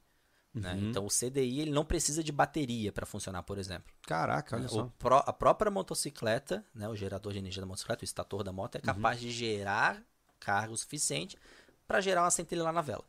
né? 0.55 0.79
Então 0.83 1.05
o 1.05 1.09
CDI 1.09 1.61
ele 1.63 1.73
não 1.73 1.85
precisa 1.85 2.23
de 2.23 2.31
bateria 2.31 2.93
para 2.93 3.05
funcionar, 3.05 3.43
por 3.43 3.59
exemplo. 3.59 3.93
Caraca, 4.03 4.55
olha 4.57 4.67
O 4.67 4.69
só. 4.69 4.93
a 5.27 5.33
própria 5.33 5.69
motocicleta, 5.69 6.65
né, 6.73 6.89
o 6.89 6.95
gerador 6.95 7.33
de 7.33 7.41
energia 7.41 7.61
da 7.61 7.67
motocicleta, 7.67 8.03
o 8.03 8.05
estator 8.05 8.45
da 8.45 8.53
moto, 8.53 8.77
é 8.77 8.81
capaz 8.81 9.19
de 9.19 9.33
gerar 9.33 10.01
carga 10.39 10.73
o 10.73 10.77
suficiente 10.77 11.37
para 11.87 12.01
gerar 12.01 12.23
uma 12.23 12.31
centelha 12.31 12.63
lá 12.63 12.73
na 12.73 12.81
vela. 12.81 13.05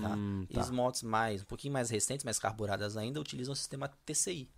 Tá? 0.00 0.14
Hum, 0.16 0.46
E 0.48 0.54
tá. 0.54 0.60
as 0.60 0.70
motos 0.70 1.02
mais, 1.02 1.42
um 1.42 1.44
pouquinho 1.44 1.72
mais 1.72 1.90
recentes, 1.90 2.24
mais 2.24 2.38
carburadas 2.38 2.96
ainda, 2.96 3.20
utilizam 3.20 3.52
o 3.52 3.56
sistema 3.56 3.88
TCI. 4.04 4.48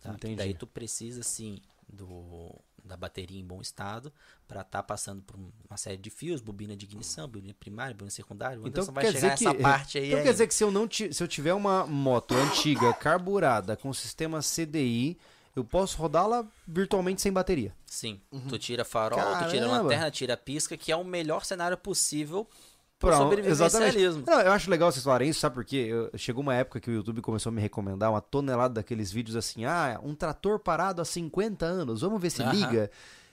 Tá? 0.00 0.10
Que 0.10 0.16
Entendi. 0.16 0.36
daí 0.36 0.54
tu 0.54 0.66
precisa, 0.66 1.22
sim, 1.22 1.60
do, 1.88 2.54
da 2.84 2.96
bateria 2.96 3.38
em 3.40 3.44
bom 3.44 3.60
estado 3.60 4.12
para 4.46 4.62
estar 4.62 4.82
passando 4.82 5.22
por 5.22 5.36
uma 5.36 5.76
série 5.76 5.96
de 5.96 6.10
fios, 6.10 6.40
bobina 6.40 6.76
de 6.76 6.84
ignição, 6.86 7.28
bobina 7.28 7.54
primária, 7.54 7.94
bobina 7.94 8.10
secundária. 8.10 8.60
O 8.60 8.66
Então 8.66 8.84
vai 8.86 9.04
quer 9.04 9.12
chegar 9.12 9.34
dizer 9.34 9.44
nessa 9.46 9.54
que 9.56 9.62
parte 9.62 9.98
aí 9.98 10.06
então 10.06 10.18
ainda. 10.18 10.28
quer 10.28 10.32
dizer 10.32 10.46
que 10.46 10.54
se 10.54 10.64
eu 10.64 10.70
não 10.70 10.88
se 10.90 11.22
eu 11.22 11.28
tiver 11.28 11.54
uma 11.54 11.86
moto 11.86 12.34
antiga 12.34 12.92
carburada 12.94 13.76
com 13.76 13.92
sistema 13.92 14.40
CDI, 14.40 15.18
eu 15.54 15.64
posso 15.64 15.96
rodá-la 15.98 16.46
virtualmente 16.66 17.20
sem 17.20 17.32
bateria. 17.32 17.74
Sim, 17.86 18.20
tu 18.48 18.58
tira 18.58 18.84
farol, 18.84 19.18
tu 19.18 19.50
tira 19.50 19.66
Caramba. 19.66 19.82
lanterna, 19.82 20.10
tira 20.10 20.36
pisca, 20.36 20.76
que 20.76 20.90
é 20.92 20.96
o 20.96 21.04
melhor 21.04 21.44
cenário 21.44 21.76
possível 21.76 22.48
pro 23.00 23.08
Pra- 23.08 23.18
sobrevivencialismo. 23.18 24.22
Não, 24.26 24.40
eu 24.40 24.52
acho 24.52 24.70
legal 24.70 24.92
vocês 24.92 25.02
falarem 25.04 25.28
isso, 25.28 25.40
sabe 25.40 25.54
por 25.56 25.64
quê? 25.64 25.86
Eu- 25.90 26.10
chegou 26.16 26.42
uma 26.42 26.54
época 26.54 26.78
que 26.78 26.88
o 26.90 26.92
YouTube 26.94 27.20
começou 27.22 27.50
a 27.50 27.52
me 27.52 27.60
recomendar 27.60 28.10
uma 28.10 28.20
tonelada 28.20 28.74
daqueles 28.74 29.10
vídeos 29.10 29.34
assim, 29.36 29.64
ah, 29.64 29.98
um 30.04 30.14
trator 30.14 30.58
parado 30.60 31.00
há 31.02 31.04
50 31.04 31.64
anos, 31.66 32.02
vamos 32.02 32.20
ver 32.20 32.30
se 32.30 32.42
liga. 32.44 32.90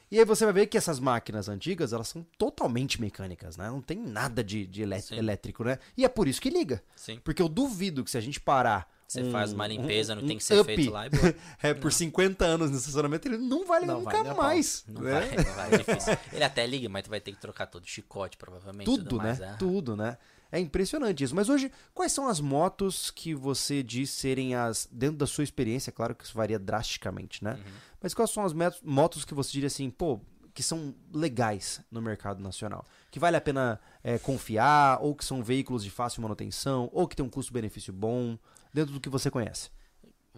E 0.09 0.17
aí 0.17 0.23
você 0.23 0.45
vai 0.45 0.53
ver 0.53 0.67
que 0.67 0.77
essas 0.77 1.01
máquinas 1.01 1.49
antigas, 1.49 1.91
elas 1.91 2.07
são 2.07 2.25
totalmente 2.37 2.99
mecânicas, 3.01 3.57
né? 3.57 3.69
Não 3.69 3.81
tem 3.81 3.97
nada 3.99 4.41
de, 4.41 4.65
de 4.65 4.81
elé- 4.83 5.01
Sim. 5.01 5.17
elétrico, 5.17 5.65
né? 5.65 5.77
E 5.97 6.05
é 6.05 6.07
por 6.07 6.29
isso 6.29 6.39
que 6.41 6.49
liga. 6.49 6.81
Sim. 6.95 7.19
Porque 7.21 7.41
eu 7.41 7.49
duvido 7.49 8.05
que 8.05 8.09
se 8.09 8.17
a 8.17 8.21
gente 8.21 8.39
parar 8.39 8.89
Você 9.07 9.23
um- 9.23 9.31
faz 9.31 9.53
uma 9.53 9.65
limpeza, 9.65 10.13
um- 10.13 10.17
não 10.17 10.27
tem 10.27 10.37
que 10.37 10.43
ser 10.43 10.59
up, 10.59 10.65
feito 10.65 10.91
lá 10.91 11.07
e 11.07 11.09
boa. 11.09 11.33
é, 11.63 11.73
por 11.73 11.93
50 11.93 12.43
anos 12.45 12.69
no 12.69 12.77
estacionamento, 12.77 13.27
ele 13.27 13.37
não 13.37 13.65
vai 13.65 13.79
ligar 13.79 13.93
Não 13.93 14.03
vai 14.03 14.17
nunca 14.17 14.31
a 14.31 14.35
pau. 14.35 14.43
mais. 14.43 14.83
Não 14.87 15.01
né? 15.01 15.11
vai, 15.11 15.35
não 15.45 15.53
vai, 15.53 15.73
é 15.73 15.77
difícil. 15.77 16.17
Ele 16.33 16.43
até 16.43 16.67
liga, 16.67 16.89
mas 16.89 17.03
tu 17.03 17.09
vai 17.09 17.21
ter 17.21 17.31
que 17.31 17.39
trocar 17.39 17.67
todo 17.67 17.83
o 17.83 17.87
chicote, 17.87 18.35
provavelmente. 18.35 18.85
Tudo, 18.85 19.17
né? 19.17 19.23
mais, 19.23 19.39
é. 19.39 19.53
Tudo, 19.53 19.95
né? 19.95 20.17
É 20.51 20.59
impressionante 20.59 21.23
isso. 21.23 21.35
Mas 21.35 21.47
hoje, 21.49 21.71
quais 21.93 22.11
são 22.11 22.27
as 22.27 22.39
motos 22.39 23.09
que 23.11 23.33
você 23.33 23.81
diz 23.81 24.09
serem 24.09 24.55
as. 24.55 24.87
Dentro 24.91 25.17
da 25.17 25.27
sua 25.27 25.43
experiência, 25.43 25.91
claro 25.91 26.13
que 26.13 26.23
isso 26.25 26.33
varia 26.35 26.59
drasticamente, 26.59 27.43
né? 27.43 27.53
Uhum. 27.53 27.73
Mas 28.01 28.13
quais 28.13 28.29
são 28.29 28.43
as 28.43 28.53
motos 28.83 29.23
que 29.25 29.33
você 29.33 29.51
diria 29.51 29.67
assim, 29.67 29.89
pô, 29.89 30.19
que 30.53 30.63
são 30.63 30.93
legais 31.13 31.81
no 31.91 32.01
mercado 32.01 32.41
nacional? 32.41 32.85
Que 33.11 33.19
vale 33.19 33.37
a 33.37 33.41
pena 33.41 33.79
é, 34.03 34.17
confiar, 34.17 34.99
ou 35.01 35.15
que 35.15 35.23
são 35.25 35.41
veículos 35.43 35.83
de 35.83 35.89
fácil 35.89 36.21
manutenção, 36.21 36.89
ou 36.93 37.07
que 37.07 37.15
tem 37.15 37.25
um 37.25 37.29
custo-benefício 37.29 37.91
bom, 37.91 38.37
dentro 38.77 38.93
do 38.93 38.99
que 38.99 39.09
você 39.09 39.31
conhece? 39.31 39.69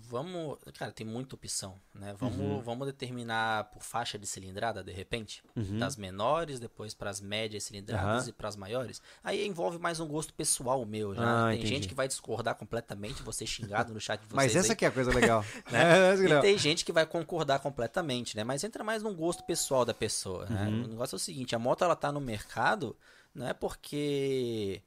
Vamos, 0.02 0.58
cara, 0.78 0.94
tem 0.94 1.06
muita 1.06 1.36
opção, 1.36 1.76
né? 1.94 2.16
Vamos, 2.18 2.40
Uhum. 2.40 2.62
vamos 2.62 2.88
determinar 2.88 3.66
por 3.66 3.84
faixa 3.84 4.18
de 4.18 4.26
cilindrada, 4.26 4.82
de 4.82 4.94
repente, 4.94 5.44
das 5.78 5.98
menores, 5.98 6.58
depois 6.58 6.94
para 6.94 7.10
as 7.10 7.20
médias 7.20 7.66
cilindradas 7.66 8.24
Uhum. 8.24 8.30
E 8.30 8.32
para 8.32 8.48
as 8.48 8.56
maiores. 8.56 9.02
Aí 9.22 9.46
envolve 9.46 9.78
mais 9.78 10.00
um 10.00 10.08
gosto 10.08 10.34
pessoal 10.34 10.86
meu, 10.86 11.14
já. 11.14 11.22
Ah, 11.22 11.50
tem 11.50 11.58
entendi. 11.58 11.68
gente 11.68 11.88
que 11.90 11.94
vai 11.94 12.08
discordar 12.08 12.56
completamente, 12.56 13.22
você 13.24 13.46
xingado 13.46 13.94
no 13.94 14.00
chat 14.00 14.22
de 14.22 14.28
vocês. 14.28 14.36
Mas 14.38 14.56
essa 14.56 14.72
aí, 14.72 14.76
que 14.78 14.86
é 14.86 14.88
a 14.88 14.92
coisa 14.92 15.12
legal. 15.14 15.44
né? 15.70 16.16
É, 16.40 16.40
tem 16.42 16.58
gente 16.58 16.86
que 16.86 16.94
vai 16.94 17.06
concordar 17.06 17.60
completamente, 17.60 18.38
né? 18.38 18.46
Mas 18.46 18.64
entra 18.64 18.86
mais 18.86 19.04
num 19.04 19.14
gosto 19.14 19.44
pessoal 19.44 19.84
da 19.84 19.94
pessoa, 19.94 20.46
né? 20.46 20.66
Uhum. 20.70 20.84
O 20.86 20.88
negócio 20.88 21.16
é 21.16 21.18
o 21.18 21.20
seguinte, 21.20 21.54
a 21.56 21.60
moto 21.60 21.84
ela 21.84 21.96
tá 21.96 22.10
no 22.10 22.22
mercado, 22.22 22.96
não 23.36 23.46
é 23.50 23.54
porque 23.54 24.82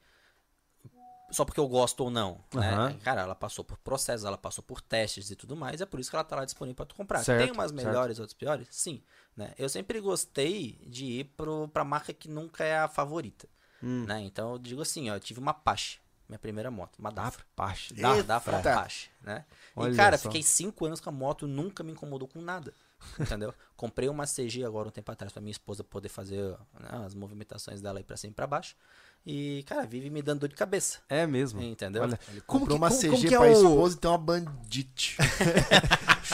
só 1.32 1.44
porque 1.44 1.58
eu 1.58 1.66
gosto 1.66 2.00
ou 2.04 2.10
não, 2.10 2.40
né? 2.54 2.72
Aham. 2.74 2.98
Cara, 3.02 3.22
ela 3.22 3.34
passou 3.34 3.64
por 3.64 3.76
processos, 3.78 4.24
ela 4.24 4.38
passou 4.38 4.62
por 4.62 4.80
testes 4.80 5.30
e 5.30 5.36
tudo 5.36 5.56
mais, 5.56 5.80
é 5.80 5.86
por 5.86 5.98
isso 5.98 6.10
que 6.10 6.16
ela 6.16 6.24
tá 6.24 6.36
lá 6.36 6.44
disponível 6.44 6.76
para 6.76 6.86
tu 6.86 6.94
comprar. 6.94 7.24
Certo, 7.24 7.38
tem 7.38 7.50
umas 7.50 7.70
certo. 7.72 7.86
melhores, 7.86 8.18
outras 8.18 8.34
piores? 8.34 8.68
Sim, 8.70 9.02
né? 9.36 9.52
Eu 9.58 9.68
sempre 9.68 10.00
gostei 10.00 10.78
de 10.86 11.04
ir 11.04 11.24
pro, 11.36 11.68
pra 11.68 11.84
marca 11.84 12.12
que 12.12 12.28
nunca 12.28 12.64
é 12.64 12.78
a 12.78 12.88
favorita, 12.88 13.48
Hum. 13.82 14.04
né? 14.04 14.20
Então 14.20 14.52
eu 14.52 14.58
digo 14.58 14.82
assim, 14.82 15.10
ó, 15.10 15.14
eu 15.16 15.20
tive 15.20 15.40
uma 15.40 15.50
Apache, 15.50 15.98
minha 16.28 16.38
primeira 16.38 16.70
moto, 16.70 16.98
uma 16.98 17.10
Dafra. 17.10 17.44
Pache. 17.56 17.94
Da, 17.94 18.14
Eita. 18.14 18.22
da 18.24 18.36
Apache, 18.36 19.10
né? 19.22 19.44
Olha 19.74 19.92
e, 19.92 19.96
cara, 19.96 20.16
só. 20.16 20.24
fiquei 20.24 20.42
cinco 20.42 20.84
anos 20.86 21.00
com 21.00 21.08
a 21.08 21.12
moto, 21.12 21.46
nunca 21.46 21.82
me 21.82 21.92
incomodou 21.92 22.28
com 22.28 22.40
nada. 22.40 22.72
Entendeu? 23.18 23.52
Comprei 23.76 24.08
uma 24.08 24.24
CG 24.26 24.64
agora 24.64 24.88
um 24.88 24.92
tempo 24.92 25.10
atrás 25.10 25.32
pra 25.32 25.42
minha 25.42 25.50
esposa 25.50 25.82
poder 25.82 26.08
fazer 26.08 26.56
né, 26.78 27.04
as 27.04 27.14
movimentações 27.14 27.80
dela 27.80 27.98
aí 27.98 28.04
pra 28.04 28.16
cima 28.16 28.30
e 28.30 28.34
pra 28.34 28.46
baixo. 28.46 28.76
E, 29.24 29.62
cara, 29.68 29.86
vive 29.86 30.10
me 30.10 30.20
dando 30.20 30.40
dor 30.40 30.48
de 30.48 30.54
cabeça. 30.56 30.98
É 31.08 31.26
mesmo. 31.26 31.62
Entendeu? 31.62 32.02
Olha, 32.02 32.18
Ele 32.30 32.40
como 32.46 32.66
que, 32.66 32.72
uma 32.72 32.88
como, 32.88 33.00
CG 33.00 33.08
como 33.10 33.20
que 33.28 33.34
é 33.34 33.38
pra 33.38 33.46
o... 33.48 33.52
esposa 33.52 33.94
e 33.96 33.98
tem 33.98 34.10
uma 34.10 34.18
bandite. 34.18 35.16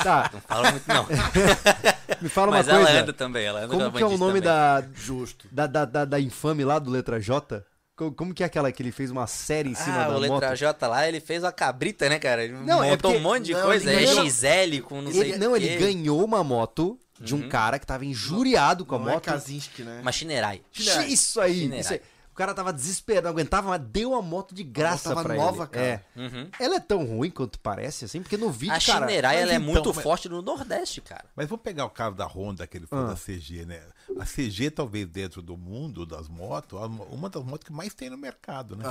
Tá, 0.03 0.31
Não 0.33 0.41
fala 0.41 0.71
muito, 0.71 0.87
não. 0.87 1.07
me 2.23 2.29
fala 2.29 2.53
Mas 2.53 2.69
uma 2.69 2.77
coisa. 2.77 2.91
ela 2.91 3.01
anda 3.01 3.13
também, 3.13 3.45
ela 3.47 3.59
anda 3.61 3.69
Como 3.69 3.81
com 3.91 3.97
a 3.97 3.99
que 3.99 4.03
é 4.03 4.07
o 4.07 4.17
nome 4.19 4.41
também. 4.41 4.43
da, 4.43 4.85
Justo. 4.95 5.49
da, 5.51 5.67
da, 5.67 5.85
da, 5.85 6.05
da 6.05 6.21
infame 6.21 6.65
lá 6.65 6.79
do 6.79 6.89
Letra 6.91 7.21
J? 7.21 7.65
Co- 7.97 8.13
Como 8.13 8.33
que 8.33 8.45
é 8.45 8.47
aquela 8.47 8.71
que 8.71 8.81
ele 8.81 8.93
fez 8.93 9.11
uma 9.11 9.27
série 9.27 9.71
em 9.71 9.75
cima 9.75 10.05
Ah, 10.05 10.09
da 10.09 10.17
o 10.17 10.19
Letra 10.21 10.49
moto? 10.51 10.57
J 10.57 10.87
lá, 10.87 11.09
ele 11.09 11.19
fez 11.21 11.43
uma 11.43 11.51
cabrita, 11.51 12.09
né, 12.09 12.19
cara? 12.21 12.45
Ele 12.45 12.53
Não, 12.53 12.85
é 12.85 12.91
montou 12.91 13.11
porque- 13.11 13.17
um 13.17 13.21
monte 13.29 13.45
de 13.47 13.55
não, 13.55 13.63
coisa. 13.63 13.91
É 13.91 14.05
ganhou- 14.05 14.31
XL 14.31 14.83
com 14.85 15.03
não 15.03 15.11
sei 15.11 15.21
Ele, 15.21 15.33
o 15.35 15.39
não, 15.41 15.57
ele 15.57 15.77
ganhou 15.77 16.25
uma 16.25 16.45
moto 16.45 16.97
de 17.21 17.35
um 17.35 17.49
cara 17.49 17.79
que 17.81 17.87
tava 17.87 18.05
injuriado 18.05 18.85
com 18.87 18.95
a 18.95 18.99
Não 19.01 19.09
é 19.09 19.13
moto. 19.15 19.25
Kazinski, 19.25 19.83
né? 19.83 19.99
Uma 20.01 20.13
Shinerai. 20.13 20.63
Shinerai. 20.71 21.07
Isso 21.09 21.41
aí, 21.41 21.55
Shinerai. 21.55 21.81
isso 21.81 21.93
aí. 21.95 22.01
O 22.39 22.45
cara 22.47 22.55
tava 22.55 22.73
desesperado, 22.73 23.25
não 23.25 23.33
aguentava, 23.33 23.69
mas 23.69 23.81
deu 23.81 24.15
a 24.15 24.23
moto 24.23 24.55
de 24.55 24.63
graça 24.63 25.09
tava 25.09 25.25
pra 25.25 25.35
nova, 25.35 25.65
ele. 25.65 25.71
cara. 25.73 25.85
É. 25.85 26.05
Uhum. 26.17 26.49
Ela 26.61 26.77
é 26.77 26.81
tão 26.81 27.05
ruim 27.05 27.31
quanto 27.31 27.59
parece, 27.59 28.05
assim, 28.05 28.23
porque 28.23 28.37
no 28.37 28.49
vídeo, 28.49 28.77
A 28.77 28.81
cara... 28.81 29.07
Mas 29.07 29.17
ela 29.17 29.35
é 29.35 29.57
então, 29.57 29.61
muito 29.61 29.93
mas- 29.93 30.03
forte 30.05 30.29
no 30.29 30.41
Nordeste, 30.41 31.01
cara. 31.01 31.25
Mas 31.35 31.49
vamos 31.49 31.65
pegar 31.65 31.85
o 31.85 31.91
caso 31.91 32.15
da 32.15 32.27
Honda, 32.27 32.65
que 32.65 32.77
ele 32.77 32.87
Ah. 32.93 33.07
da 33.09 33.17
CG, 33.17 33.65
né? 33.67 33.81
A 34.21 34.25
CG, 34.25 34.71
talvez, 34.71 35.07
dentro 35.09 35.43
do 35.43 35.57
mundo 35.57 36.07
das 36.07 36.29
motos, 36.29 36.81
é 36.81 36.85
uma 37.13 37.29
das 37.29 37.43
motos 37.43 37.67
que 37.67 37.73
mais 37.73 37.93
tem 37.93 38.09
no 38.09 38.17
mercado, 38.17 38.77
né? 38.77 38.85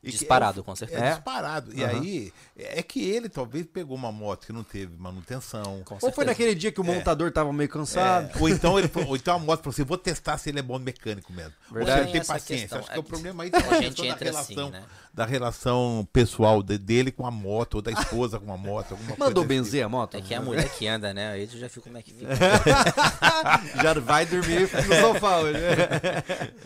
Que 0.00 0.12
Disparado, 0.12 0.60
é 0.60 0.62
com 0.62 0.76
certeza. 0.76 1.04
É 1.04 1.10
disparado. 1.14 1.74
E 1.74 1.84
aí, 1.84 2.32
é 2.56 2.80
que 2.80 3.00
ele 3.10 3.28
talvez 3.28 3.66
pegou 3.66 3.96
uma 3.96 4.12
moto 4.12 4.46
que 4.46 4.52
não 4.52 4.62
teve 4.62 4.96
manutenção. 4.96 5.82
Com 5.84 5.98
Ou 6.00 6.12
foi 6.12 6.24
naquele 6.24 6.54
dia 6.54 6.70
que 6.70 6.80
o 6.80 6.84
montador 6.84 7.32
tava 7.32 7.52
meio 7.52 7.68
cansado. 7.68 8.30
É, 8.38 8.40
ou 8.40 8.48
então 8.48 8.78
ele 8.78 8.88
ou 9.04 9.16
então 9.16 9.34
a 9.34 9.38
moto 9.40 9.62
falou 9.64 9.72
assim, 9.74 9.82
vou 9.84 9.98
testar 9.98 10.38
se 10.38 10.48
ele 10.48 10.60
é 10.60 10.62
bom 10.62 10.78
mecânico 10.78 11.32
mesmo. 11.32 11.52
Verdade. 11.72 11.90
Ou 11.90 11.96
se 11.96 12.02
ele 12.02 12.12
tem 12.12 12.20
Essa 12.20 12.32
questão, 12.68 12.78
Acho 12.80 12.90
que 12.90 12.96
é 12.96 13.00
o 13.00 13.02
problema 13.02 13.42
aí 13.44 13.50
a 13.52 13.58
gente 13.58 14.02
questão 14.02 14.04
da 14.06 14.10
entra 14.12 14.30
assim, 14.30 14.54
relação, 14.54 14.70
né? 14.70 14.82
da 15.14 15.24
relação 15.26 16.08
pessoal 16.12 16.62
de- 16.62 16.78
dele 16.78 17.10
com 17.10 17.26
a 17.26 17.30
moto, 17.30 17.76
ou 17.76 17.82
da 17.82 17.90
esposa 17.90 18.38
com 18.38 18.52
a 18.52 18.56
moto, 18.56 18.92
alguma 18.92 19.10
Mandou 19.18 19.44
coisa 19.44 19.48
benzer 19.48 19.84
a 19.84 19.88
moto? 19.88 20.16
É 20.16 20.20
que 20.20 20.34
é 20.34 20.36
a 20.36 20.40
mulher 20.42 20.68
que 20.68 20.86
anda, 20.86 21.12
né? 21.12 21.32
Aí 21.32 21.46
tu 21.46 21.58
já 21.58 21.68
fica 21.68 21.82
como 21.82 21.98
é 21.98 22.02
que 22.02 22.12
fica. 22.12 22.28
Já 23.82 23.94
vai 23.94 24.26
dormir 24.26 24.68
no 24.86 24.94
sofá 25.00 25.38
hoje. 25.38 25.58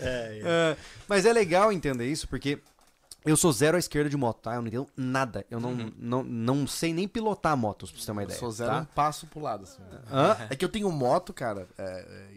É, 0.00 0.76
Mas 1.08 1.24
é 1.24 1.32
legal 1.32 1.72
entender 1.72 2.06
isso, 2.06 2.26
porque 2.28 2.58
eu 3.24 3.36
sou 3.36 3.52
zero 3.52 3.76
à 3.76 3.78
esquerda 3.78 4.10
de 4.10 4.16
moto, 4.16 4.40
tá? 4.42 4.54
Eu 4.54 4.60
não 4.62 4.68
entendo 4.68 4.86
nada. 4.96 5.44
Eu 5.50 5.60
não, 5.60 5.74
não, 5.96 6.22
não 6.22 6.66
sei 6.66 6.92
nem 6.92 7.06
pilotar 7.06 7.56
motos, 7.56 7.90
pra 7.90 8.00
você 8.00 8.06
ter 8.06 8.12
uma 8.12 8.22
Eu 8.22 8.24
ideia. 8.24 8.38
sou 8.40 8.50
zero 8.50 8.72
um 8.72 8.80
tá? 8.80 8.88
passo 8.94 9.26
pro 9.26 9.40
lado, 9.40 9.64
assim. 9.64 9.80
né? 9.82 9.98
Hã? 10.10 10.36
É 10.50 10.56
que 10.56 10.64
eu 10.64 10.68
tenho 10.68 10.90
moto, 10.90 11.32
cara. 11.32 11.68
é, 11.78 11.82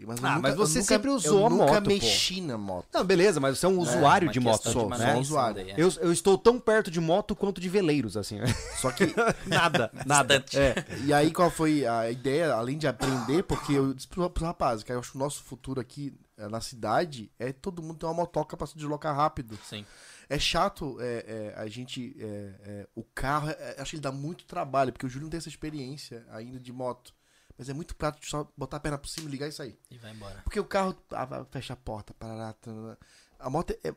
é, 0.00 0.04
mas 0.06 0.18
eu 0.20 0.26
Ah, 0.26 0.30
nunca- 0.36 0.42
mas 0.42 0.54
você 0.56 0.78
eu 0.78 0.82
nunca- 0.82 0.94
sempre 0.94 1.10
usou 1.10 1.40
eu 1.40 1.46
a 1.46 1.50
nunca 1.50 1.64
moto, 1.66 1.82
pô. 1.84 1.88
mexi 1.90 2.40
na 2.40 2.56
moto. 2.56 2.86
Não, 2.92 3.04
beleza, 3.04 3.40
mas 3.40 3.58
você 3.58 3.66
é 3.66 3.68
um 3.68 3.78
usuário 3.78 4.26
uma 4.28 4.32
de 4.32 4.40
moto, 4.40 4.62
sou, 4.70 4.72
de 4.84 4.90
né? 4.90 4.96
manutenção 4.98 5.20
usuário. 5.20 5.54
daí, 5.56 5.70
é. 5.70 5.74
Eu, 5.76 5.92
eu 6.00 6.12
estou 6.12 6.38
tão 6.38 6.58
perto 6.60 6.90
de 6.90 7.00
moto 7.00 7.34
quanto 7.34 7.60
de 7.60 7.68
veleiros, 7.68 8.16
assim. 8.16 8.38
Só 8.80 8.90
que 8.90 9.04
nada, 9.46 9.90
nada. 10.06 10.44
É. 10.54 10.84
E 11.04 11.12
aí, 11.12 11.32
qual 11.32 11.50
foi 11.50 11.86
a 11.86 12.10
ideia, 12.10 12.52
além 12.54 12.78
de 12.78 12.86
aprender, 12.86 13.42
porque 13.42 13.72
eu 13.72 13.92
disse 13.92 14.08
pro, 14.08 14.28
pro 14.30 14.44
rapaz, 14.44 14.82
que 14.82 14.92
eu 14.92 14.98
acho 14.98 15.10
que 15.12 15.16
o 15.16 15.20
nosso 15.20 15.42
futuro 15.42 15.80
aqui 15.80 16.14
eh, 16.38 16.48
na 16.48 16.60
cidade 16.60 17.30
é 17.38 17.52
todo 17.52 17.82
mundo 17.82 17.98
ter 17.98 18.06
uma 18.06 18.14
motoca 18.14 18.56
pra 18.56 18.66
se 18.66 18.76
deslocar 18.76 19.14
rápido. 19.16 19.58
Sim. 19.64 19.84
É 20.28 20.38
chato 20.38 20.96
é, 21.00 21.52
é, 21.54 21.60
a 21.60 21.66
gente. 21.68 22.16
é, 22.18 22.54
é, 22.60 22.88
o 22.94 23.04
carro, 23.04 23.48
é, 23.50 23.76
acho 23.78 23.90
que 23.90 23.96
ele 23.96 24.02
dá 24.02 24.10
muito 24.12 24.44
trabalho, 24.44 24.92
porque 24.92 25.06
o 25.06 25.08
Júlio 25.08 25.24
não 25.24 25.30
tem 25.30 25.38
essa 25.38 25.48
experiência 25.48 26.26
ainda 26.30 26.58
de 26.58 26.72
moto. 26.72 27.14
Mas 27.58 27.68
é 27.68 27.72
muito 27.72 27.96
prático 27.96 28.26
só 28.26 28.50
botar 28.56 28.76
a 28.76 28.80
perna 28.80 28.98
por 28.98 29.08
cima, 29.08 29.30
ligar 29.30 29.48
e 29.48 29.52
sair. 29.52 29.78
E 29.90 29.96
vai 29.96 30.12
embora. 30.12 30.42
Porque 30.42 30.60
o 30.60 30.64
carro 30.64 30.94
ah, 31.10 31.24
vai, 31.24 31.44
fecha 31.50 31.72
a 31.72 31.76
porta, 31.76 32.12
parará, 32.14 32.52
tarará. 32.52 32.98
A 33.38 33.48
moto 33.48 33.72
é. 33.82 33.94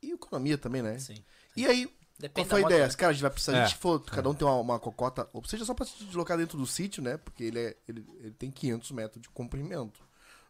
E 0.00 0.12
economia 0.12 0.56
também, 0.56 0.80
né? 0.82 0.98
Sim. 0.98 1.22
E 1.56 1.66
aí, 1.66 1.86
qual 1.86 1.96
Depende 2.18 2.48
foi 2.48 2.62
a 2.62 2.66
ideia? 2.66 2.82
moto, 2.84 2.92
né? 2.92 2.96
Cara, 2.96 3.10
a 3.10 3.12
gente 3.12 3.22
vai 3.22 3.30
precisar, 3.30 3.56
É. 3.56 3.62
a 3.62 3.66
gente 3.66 3.78
for, 3.78 4.00
cada 4.04 4.28
um 4.30 4.34
tem 4.34 4.46
uma, 4.46 4.56
uma 4.56 4.78
cocota, 4.78 5.28
ou 5.32 5.44
seja, 5.44 5.64
só 5.64 5.74
pra 5.74 5.84
se 5.84 6.02
deslocar 6.04 6.38
dentro 6.38 6.56
do 6.56 6.66
sítio, 6.66 7.02
né? 7.02 7.16
Porque 7.16 7.44
ele, 7.44 7.58
é, 7.58 7.76
ele, 7.88 8.06
ele 8.20 8.30
tem 8.32 8.50
500 8.50 8.90
metros 8.92 9.22
de 9.22 9.28
comprimento, 9.30 10.00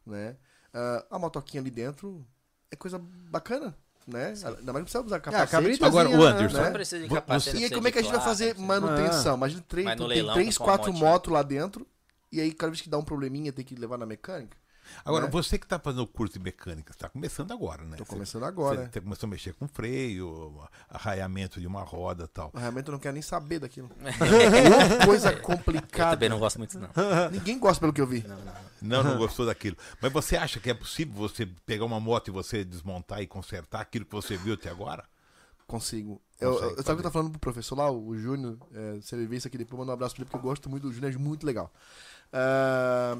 né? 0.05 0.37
Ah, 0.73 1.07
a 1.11 1.19
motoquinha 1.19 1.61
ali 1.61 1.71
dentro 1.71 2.27
é 2.71 2.77
coisa 2.77 2.99
bacana, 2.99 3.77
né? 4.07 4.29
Ainda 4.29 4.73
mais 4.73 4.85
que 4.85 4.91
precisa 4.91 5.03
usar 5.05 5.21
capacete. 5.21 5.51
cabrita- 5.51 5.87
Agora, 5.87 6.09
o 6.09 6.23
Anderson, 6.23 6.57
Não 6.59 6.65
né? 6.65 6.71
precisa 6.71 7.03
de 7.03 7.09
capacete. 7.09 7.57
E 7.59 7.65
aí, 7.65 7.71
como 7.71 7.89
é 7.89 7.91
que 7.93 7.99
a 7.99 8.03
gente 8.03 8.13
vai 8.13 8.21
fazer 8.21 8.57
manutenção? 8.59 9.37
Imagina, 9.37 9.65
três, 9.69 9.87
tem 9.97 10.07
leilão 10.07 10.35
três, 10.35 10.59
quatro 10.59 10.93
motinha. 10.93 11.11
motos 11.11 11.33
lá 11.33 11.43
dentro, 11.43 11.87
e 12.31 12.41
aí 12.41 12.53
cada 12.53 12.71
vez 12.71 12.81
que 12.81 12.89
dá 12.89 12.99
um 12.99 13.05
probleminha 13.05 13.53
tem 13.53 13.65
que 13.65 13.75
levar 13.75 13.97
na 13.99 14.07
mecânica. 14.07 14.57
Agora, 15.05 15.25
né? 15.27 15.31
você 15.31 15.59
que 15.59 15.65
está 15.67 15.79
fazendo 15.79 16.03
o 16.03 16.07
curso 16.07 16.35
de 16.35 16.41
mecânica, 16.41 16.93
está 16.93 17.09
começando 17.09 17.53
agora, 17.53 17.85
né? 17.85 17.97
Você- 17.99 18.05
começando 18.05 18.45
agora. 18.45 18.83
Você, 18.85 18.91
você 18.93 19.01
começou 19.01 19.27
a 19.27 19.31
mexer 19.31 19.55
com 19.55 19.67
freio, 19.69 20.61
arraiamento 20.89 21.61
de 21.61 21.67
uma 21.67 21.83
roda 21.83 22.25
e 22.25 22.29
tal. 22.29 22.51
Realmente 22.55 22.89
eu 22.89 22.93
não 22.93 22.99
quero 22.99 23.13
nem 23.15 23.23
saber 23.23 23.59
daquilo. 23.59 23.91
É 25.01 25.07
coisa 25.07 25.33
Eu 25.33 25.41
complicada. 25.43 26.13
também 26.17 26.29
não 26.29 26.39
gosto 26.39 26.59
muito, 26.59 26.79
não. 26.79 26.89
Ninguém 27.31 27.59
gosta 27.59 27.81
pelo 27.81 27.93
que 27.93 28.01
eu 28.01 28.07
vi. 28.07 28.25
Não, 28.81 29.03
não 29.03 29.17
gostou 29.17 29.47
daquilo. 29.47 29.77
Mas 30.01 30.13
você 30.13 30.37
acha 30.37 30.61
que 30.61 30.71
é 30.71 30.75
possível 30.75 31.15
você 31.15 31.47
pegar 31.67 31.85
uma 31.85 31.99
moto 32.01 32.29
e 32.29 32.31
você 32.31 32.65
desmontar 32.65 33.21
e 33.23 33.27
consertar 33.27 33.81
aquilo 33.81 34.05
que 34.05 34.13
você 34.13 34.37
viu 34.37 34.55
até 34.55 34.69
agora? 34.71 35.05
Consigo. 35.67 36.21
Eu, 36.39 36.51
eu, 36.51 36.55
Consegue 36.55 36.83
sabe 36.83 36.83
o 36.83 36.85
que 36.85 36.91
eu 36.91 37.03
tava 37.05 37.13
falando 37.13 37.31
pro 37.31 37.41
professor 37.41 37.77
lá, 37.79 37.91
o 37.91 38.15
Júnior? 38.19 38.59
É, 38.75 38.99
se 39.01 39.15
ele 39.15 39.27
ver 39.27 39.37
isso 39.39 39.49
aqui 39.49 39.57
depois, 39.57 39.79
manda 39.79 39.93
um 39.93 39.95
abraço 39.95 40.15
pra 40.15 40.23
ele, 40.23 40.31
porque 40.31 40.45
eu 40.45 40.51
gosto 40.51 40.69
muito 40.69 40.83
do 40.89 40.93
Júnior, 40.93 41.13
é 41.15 41.17
muito 41.17 41.47
legal. 41.47 41.73
Ah, 42.33 43.17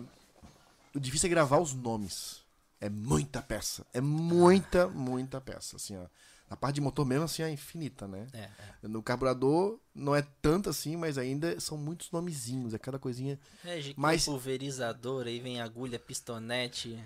o 0.95 1.01
difícil 1.01 1.27
é 1.27 1.31
gravar 1.31 1.59
os 1.59 1.73
nomes. 1.75 2.43
É 2.81 2.89
muita 2.89 3.41
peça. 3.41 3.87
É 3.95 4.01
muita, 4.01 4.89
muita 4.89 5.41
peça. 5.41 5.77
Assim, 5.77 5.97
ó. 5.97 6.07
A 6.51 6.55
parte 6.57 6.75
de 6.75 6.81
motor 6.83 7.07
mesmo, 7.07 7.25
assim, 7.25 7.43
é 7.43 7.51
infinita, 7.51 8.07
né? 8.07 8.27
É, 8.33 8.39
é. 8.83 8.89
No 8.89 9.03
carburador 9.03 9.79
não 9.95 10.15
é 10.15 10.23
tanto 10.43 10.69
assim, 10.69 10.95
mas 10.95 11.17
ainda 11.17 11.59
são 11.59 11.77
muitos 11.79 12.11
nomezinhos. 12.11 12.75
É 12.75 12.79
cada 12.79 12.99
coisinha. 12.99 13.39
É, 13.65 13.81
Mas- 13.97 14.27
pulverizador, 14.27 15.27
aí 15.27 15.41
vem 15.41 15.61
agulha, 15.63 15.99
pistonete. 15.99 17.03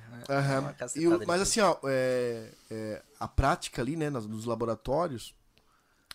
cacetada 0.77 1.07
o- 1.17 1.19
mas 1.19 1.27
coisa. 1.27 1.43
assim, 1.45 1.61
ó, 1.61 1.77
é, 1.85 2.51
é, 2.71 3.03
a 3.21 3.29
prática 3.29 3.81
ali, 3.81 3.95
né, 3.97 4.11
nos, 4.11 4.27
nos 4.27 4.45
laboratórios, 4.45 5.33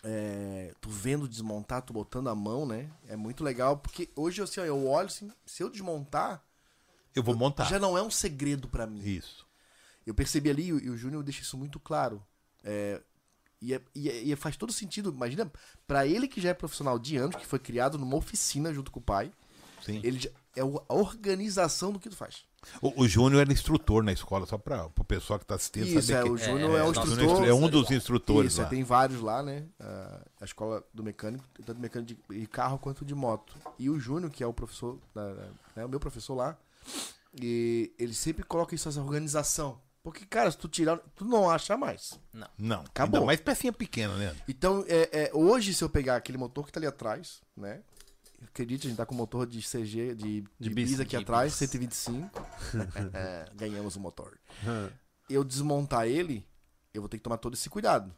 é, 0.02 0.74
tu 0.80 0.90
vendo 0.90 1.26
desmontar, 1.26 1.80
tu 1.82 1.92
botando 1.94 2.28
a 2.28 2.34
mão, 2.34 2.66
né, 2.66 2.90
é 3.08 3.16
muito 3.16 3.42
legal, 3.42 3.78
porque 3.78 4.10
hoje, 4.14 4.42
assim, 4.42 4.60
ó, 4.60 4.64
eu 4.64 4.86
olho 4.86 5.06
assim, 5.06 5.32
se 5.46 5.62
eu 5.62 5.70
desmontar, 5.70 6.42
Eu 7.14 7.22
vou 7.22 7.36
montar. 7.36 7.64
já 7.64 7.78
não 7.78 7.96
é 7.96 8.02
um 8.02 8.10
segredo 8.10 8.68
pra 8.68 8.86
mim. 8.86 9.00
Isso. 9.02 9.46
Eu 10.06 10.14
percebi 10.14 10.50
ali, 10.50 10.66
e 10.66 10.90
o 10.90 10.96
Júnior 10.96 11.22
deixa 11.22 11.42
isso 11.42 11.56
muito 11.56 11.78
claro, 11.80 12.22
é, 12.62 13.00
e, 13.60 13.72
é- 13.72 13.80
e 13.94 14.08
é- 14.10 14.22
e 14.22 14.36
faz 14.36 14.56
todo 14.56 14.72
sentido, 14.72 15.10
imagina, 15.10 15.50
pra 15.86 16.06
ele 16.06 16.28
que 16.28 16.40
já 16.40 16.50
é 16.50 16.54
profissional 16.54 16.98
de 16.98 17.16
anos, 17.16 17.36
que 17.36 17.46
foi 17.46 17.58
criado 17.58 17.96
numa 17.96 18.16
oficina 18.16 18.72
junto 18.74 18.90
com 18.90 19.00
o 19.00 19.02
pai, 19.02 19.32
Sim. 19.82 20.00
ele 20.04 20.18
já- 20.20 20.30
é 20.56 20.60
a 20.60 20.94
organização 20.94 21.90
do 21.92 21.98
que 21.98 22.08
tu 22.10 22.16
faz. 22.16 22.44
O, 22.80 23.02
o 23.02 23.08
Júnior 23.08 23.42
era 23.42 23.52
instrutor 23.52 24.02
na 24.02 24.12
escola, 24.12 24.46
só 24.46 24.56
para 24.56 24.86
o 24.86 25.04
pessoal 25.04 25.38
que 25.38 25.44
está 25.44 25.54
assistindo 25.54 25.86
Isso, 25.86 26.02
saber 26.02 26.20
é, 26.20 26.22
que 26.22 26.30
o 26.30 26.36
Júnior 26.38 26.70
é, 26.70 26.78
é, 26.78 26.82
o 26.82 26.86
o 26.86 26.90
instrutor. 26.90 27.44
é 27.46 27.52
um 27.54 27.68
dos 27.68 27.90
instrutores 27.90 28.52
Isso, 28.52 28.62
lá. 28.62 28.68
tem 28.68 28.82
vários 28.82 29.20
lá, 29.20 29.42
né? 29.42 29.66
A 30.40 30.44
escola 30.44 30.82
do 30.92 31.02
mecânico, 31.02 31.44
tanto 31.64 31.78
mecânico 31.80 32.32
de 32.32 32.46
carro 32.46 32.78
quanto 32.78 33.04
de 33.04 33.14
moto. 33.14 33.54
E 33.78 33.90
o 33.90 33.98
Júnior, 33.98 34.30
que 34.30 34.42
é 34.42 34.46
o 34.46 34.52
professor, 34.52 34.98
né, 35.76 35.84
o 35.84 35.88
meu 35.88 36.00
professor 36.00 36.34
lá, 36.34 36.56
e 37.40 37.94
ele 37.98 38.14
sempre 38.14 38.44
coloca 38.44 38.74
isso, 38.74 38.88
essa 38.88 39.00
organização. 39.00 39.80
Porque, 40.02 40.26
cara, 40.26 40.50
se 40.50 40.58
tu 40.58 40.68
tirar, 40.68 40.98
tu 41.16 41.24
não 41.24 41.48
acha 41.48 41.76
mais. 41.78 42.20
Não, 42.32 42.48
Acabou. 42.82 43.20
Ainda 43.20 43.26
mais 43.26 43.40
pecinha 43.40 43.72
pequena, 43.72 44.14
né? 44.18 44.36
Então, 44.46 44.84
é, 44.86 45.08
é, 45.12 45.30
hoje, 45.32 45.72
se 45.72 45.82
eu 45.82 45.88
pegar 45.88 46.16
aquele 46.16 46.36
motor 46.36 46.66
que 46.66 46.72
tá 46.72 46.78
ali 46.78 46.86
atrás, 46.86 47.40
né? 47.56 47.82
Acredite, 48.42 48.86
a 48.86 48.90
gente 48.90 48.98
tá 48.98 49.06
com 49.06 49.14
motor 49.14 49.46
de 49.46 49.60
CG, 49.60 50.14
de, 50.14 50.42
de, 50.42 50.44
De 50.60 50.70
bis, 50.70 50.90
bis, 50.90 51.00
aqui 51.00 51.16
de 51.16 51.22
atrás, 51.22 51.52
bis. 51.52 51.70
125. 51.70 52.46
É, 53.14 53.50
ganhamos 53.54 53.96
o 53.96 54.00
motor. 54.00 54.38
Eu 55.30 55.42
desmontar 55.42 56.06
ele, 56.06 56.46
eu 56.92 57.00
vou 57.00 57.08
ter 57.08 57.16
que 57.16 57.22
tomar 57.22 57.38
todo 57.38 57.54
esse 57.54 57.70
cuidado. 57.70 58.14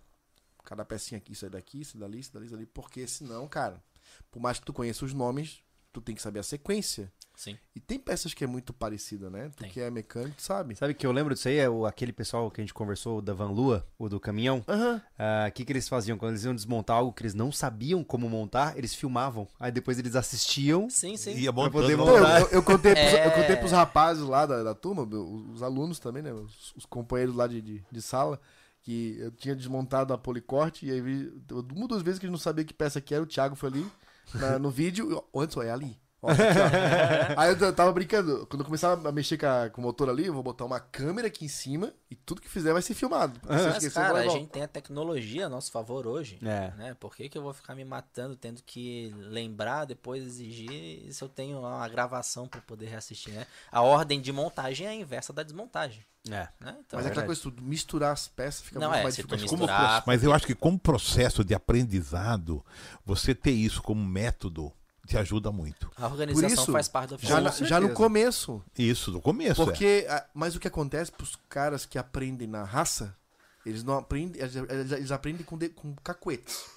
Cada 0.64 0.85
pecinha 0.85 1.18
aqui, 1.18 1.33
isso 1.35 1.44
aí 1.44 1.50
daqui, 1.52 1.81
isso 1.83 1.96
dali, 1.96 2.18
isso 2.18 2.33
dali, 2.35 2.46
isso 2.46 2.55
dali. 2.57 2.66
Porque 2.66 3.07
senão, 3.07 3.46
cara, 3.46 3.81
por 4.29 4.40
mais 4.40 4.59
que 4.59 4.66
tu 4.66 4.72
conheça 4.72 5.05
os 5.05 5.14
nomes, 5.14 5.62
tu 5.92 6.00
tem 6.00 6.16
que 6.16 6.20
saber 6.20 6.40
a 6.40 6.42
sequência. 6.42 7.12
Sim. 7.37 7.59
E 7.75 7.81
tem 7.81 7.99
peças 7.99 8.33
que 8.33 8.42
é 8.42 8.46
muito 8.46 8.72
parecida, 8.72 9.29
né? 9.29 9.51
Tu 9.55 9.62
Tem. 9.64 9.70
que 9.70 9.79
é 9.79 9.90
mecânico, 9.90 10.35
tu 10.38 10.42
sabe? 10.42 10.75
Sabe 10.75 10.94
que 10.94 11.07
eu 11.07 11.12
lembro 11.12 11.35
disso 11.35 11.49
aí? 11.49 11.59
É 11.59 11.68
o, 11.68 11.85
aquele 11.85 12.11
pessoal 12.11 12.51
que 12.51 12.62
a 12.62 12.64
gente 12.64 12.72
conversou, 12.72 13.18
o 13.18 13.22
da 13.22 13.35
Van 13.35 13.51
Lua, 13.51 13.87
o 13.99 14.09
do 14.09 14.18
caminhão. 14.18 14.64
Aham. 14.66 15.03
Ah, 15.18 15.44
O 15.46 15.53
que, 15.53 15.62
que 15.64 15.70
eles 15.70 15.87
faziam? 15.87 16.16
Quando 16.16 16.31
eles 16.33 16.44
iam 16.44 16.55
desmontar 16.55 16.96
algo 16.96 17.12
que 17.12 17.22
eles 17.22 17.35
não 17.35 17.53
sabiam 17.53 18.03
como 18.03 18.27
montar, 18.31 18.79
eles 18.79 18.94
filmavam. 18.94 19.46
Aí 19.61 19.70
depois 19.70 19.99
eles 19.99 20.16
assistiam. 20.16 20.88
Sim, 20.88 21.16
sim. 21.18 21.35
Ia 21.37 21.53
poder 21.53 21.70
montando. 21.70 21.90
Eu, 21.90 21.99
montar. 21.99 22.40
eu- 22.40 22.49
eu 22.53 22.62
contei 22.62 22.94
pros, 22.94 23.05
É. 23.14 23.27
eu 23.27 23.31
contei 23.33 23.57
pros 23.57 23.70
rapazes 23.72 24.22
lá 24.25 24.46
da, 24.46 24.62
da 24.62 24.75
turma, 24.75 25.03
os, 25.03 25.57
os 25.57 25.62
alunos 25.62 25.99
também, 25.99 26.22
né? 26.22 26.33
Os, 26.33 26.75
os 26.75 26.87
companheiros 26.87 27.37
lá 27.37 27.46
de, 27.46 27.61
de, 27.61 27.85
de 27.92 28.01
sala, 28.01 28.40
que 28.81 29.16
eu 29.20 29.31
tinha 29.31 29.55
desmontado 29.55 30.14
a 30.14 30.16
policorte 30.18 30.87
e 30.87 30.90
aí 30.90 31.03
vi, 31.03 31.31
uma 31.75 31.87
das 31.87 32.01
vezes 32.01 32.18
que 32.18 32.25
a 32.25 32.29
gente 32.29 32.33
não 32.33 32.40
sabia 32.42 32.64
que 32.64 32.72
peça 32.72 32.99
que 32.99 33.14
era, 33.14 33.22
o 33.22 33.27
Thiago 33.27 33.55
foi 33.57 33.68
ali 33.68 33.87
na- 34.35 34.59
no 34.59 34.70
vídeo. 34.70 35.11
e, 35.11 35.14
ó, 35.14 35.42
Anderson, 35.42 35.62
é 35.62 35.70
ali. 35.70 35.99
Ó, 36.22 36.31
aqui, 36.31 36.40
ó. 36.42 37.40
aí 37.40 37.50
eu 37.61 37.72
tava 37.74 37.92
brincando. 37.92 38.46
Quando 38.46 38.61
eu 38.61 38.64
começar 38.64 38.92
a 38.92 39.12
mexer 39.12 39.37
com, 39.38 39.46
a- 39.46 39.68
com 39.70 39.81
o 39.81 39.85
motor 39.85 40.09
ali, 40.09 40.26
eu 40.26 40.33
vou 40.35 40.42
botar 40.42 40.64
uma 40.64 40.81
câmera 40.81 41.29
aqui 41.29 41.44
em 41.44 41.48
cima 41.48 41.92
e 42.11 42.14
tudo 42.14 42.40
que 42.40 42.48
fizer 42.48 42.72
vai 42.72 42.81
ser 42.83 42.94
filmado. 42.94 43.38
Se 43.40 43.46
eu 43.48 43.52
Mas, 43.55 43.66
esquecer, 43.76 43.92
cara, 43.94 44.12
vai 44.14 44.22
a 44.22 44.24
igual. 44.24 44.38
gente 44.38 44.48
tem 44.50 44.62
a 44.62 44.68
tecnologia 44.68 45.46
a 45.46 45.48
nosso 45.48 45.70
favor 45.70 46.07
hoje. 46.07 46.38
É. 46.42 46.72
Né? 46.76 46.96
Por 46.98 47.14
que, 47.14 47.29
que 47.29 47.37
eu 47.37 47.42
vou 47.42 47.52
ficar 47.52 47.74
me 47.74 47.85
matando, 47.85 48.35
tendo 48.37 48.62
que 48.62 49.14
lembrar, 49.18 49.85
depois 49.85 50.22
exigir, 50.24 51.12
se 51.12 51.22
eu 51.22 51.29
tenho 51.29 51.59
uma 51.61 51.87
gravação 51.88 52.48
para 52.48 52.61
poder 52.62 52.87
reassistir, 52.87 53.35
né? 53.35 53.46
A 53.70 53.83
ordem 53.83 54.20
de 54.20 54.33
montagem 54.33 54.87
é 54.87 54.90
a 54.90 54.94
inversa 54.94 55.33
da 55.33 55.42
desmontagem, 55.42 56.05
É. 56.29 56.31
né? 56.31 56.48
Então, 56.61 56.64
Mas 56.64 57.07
é 57.07 57.09
aquela 57.11 57.26
verdade. 57.26 57.26
coisa, 57.26 57.42
tu 57.42 57.62
misturar 57.62 58.12
as 58.12 58.26
peças 58.26 58.62
fica 58.62 58.81
Não, 58.81 58.88
muito 58.88 59.00
é, 59.00 59.02
mais 59.02 59.14
se 59.14 59.22
tu 59.22 59.37
difícil. 59.37 59.59
Misturar- 59.59 60.02
mas 60.07 60.24
eu 60.24 60.33
acho 60.33 60.46
que 60.46 60.55
como 60.55 60.79
processo 60.79 61.44
de 61.44 61.55
aprendizado, 61.55 62.64
você 63.05 63.35
ter 63.35 63.52
isso 63.52 63.83
como 63.83 64.02
método 64.05 64.72
te 65.06 65.16
ajuda 65.16 65.50
muito. 65.52 65.90
a 65.96 66.06
organização 66.06 66.48
Por 66.48 66.54
isso, 66.62 66.72
faz 66.72 66.88
parte 66.88 67.16
do 67.16 67.18
Já, 67.26 67.40
na- 67.40 67.50
já 67.50 67.80
no 67.80 67.90
começo, 67.90 68.62
Isso, 68.78 69.10
no 69.12 69.20
começo. 69.20 69.62
é. 69.62 69.64
Porque, 69.64 70.06
ah, 70.08 70.24
mas 70.34 70.54
o 70.56 70.60
que 70.60 70.68
acontece 70.68 71.10
pros 71.12 71.36
caras 71.48 71.86
que 71.86 71.98
aprendem 71.98 72.46
na 72.48 72.64
raça, 72.64 73.16
eles 73.64 73.82
não 73.82 73.98
aprendem, 73.98 74.40
eles, 74.42 74.54
eles- 74.92 75.10
aprendem 75.10 75.44
com, 75.44 75.56
de- 75.56 75.68
com 75.70 75.94
cacuetes. 76.04 76.74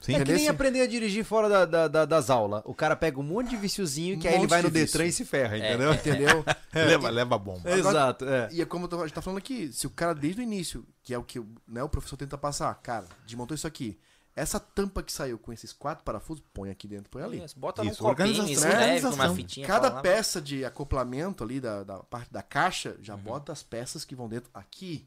Sim. 0.00 0.14
É 0.14 0.24
que 0.24 0.32
nem 0.32 0.46
aprender 0.48 0.80
a 0.80 0.86
dirigir 0.86 1.24
fora 1.24 1.48
da, 1.48 1.64
da- 1.64 1.88
da- 1.88 2.04
das 2.04 2.30
aulas. 2.30 2.62
O 2.64 2.72
cara 2.72 2.94
pega 2.94 3.18
um 3.18 3.22
monte 3.24 3.50
de 3.50 3.56
viciozinho 3.56 4.16
Um 4.16 4.20
que 4.20 4.28
aí 4.28 4.34
ele 4.36 4.46
vai 4.46 4.62
no 4.62 4.70
de 4.70 4.74
Detran 4.78 5.06
e 5.06 5.12
se 5.12 5.24
ferra, 5.24 5.56
É, 5.58 5.70
entendeu? 5.74 5.90
Entendeu? 5.92 6.44
leva, 6.72 7.10
leva 7.10 7.34
a 7.34 7.38
bomba. 7.38 7.60
Agora- 7.60 7.78
Exato, 7.78 8.24
é. 8.24 8.48
E 8.52 8.62
é 8.62 8.64
como 8.64 8.86
a 8.86 8.98
gente 9.06 9.12
tá 9.14 9.20
falando 9.20 9.38
aqui, 9.38 9.72
se 9.72 9.88
o 9.88 9.90
cara 9.90 10.14
desde 10.14 10.40
o 10.40 10.44
início, 10.44 10.86
que 11.02 11.12
é 11.12 11.18
o 11.18 11.24
que 11.24 11.42
né, 11.66 11.82
o 11.82 11.88
professor 11.88 12.16
tenta 12.16 12.38
passar, 12.38 12.72
cara, 12.76 13.06
desmontou 13.26 13.56
isso 13.56 13.66
aqui. 13.66 13.98
Essa 14.38 14.60
tampa 14.60 15.02
que 15.02 15.12
saiu 15.12 15.38
com 15.38 15.52
esses 15.52 15.72
quatro 15.72 16.04
parafusos, 16.04 16.42
põe 16.54 16.70
aqui 16.70 16.86
dentro, 16.86 17.10
põe 17.10 17.22
ali. 17.22 17.44
Isso, 17.44 17.58
bota 17.58 17.84
Isso, 17.84 18.02
num 18.02 18.08
copinho, 18.10 18.48
escreve 18.48 19.08
numa 19.08 19.34
fitinha. 19.34 19.66
Cada 19.66 19.88
lá, 19.90 20.00
peça 20.00 20.40
de 20.40 20.64
acoplamento 20.64 21.42
ali 21.44 21.60
da, 21.60 21.82
da 21.82 21.98
parte 21.98 22.32
da 22.32 22.42
caixa, 22.42 22.96
já 23.00 23.14
Uhum. 23.14 23.20
bota 23.22 23.52
as 23.52 23.62
peças 23.62 24.04
que 24.04 24.14
vão 24.14 24.28
dentro 24.28 24.50
aqui. 24.54 25.06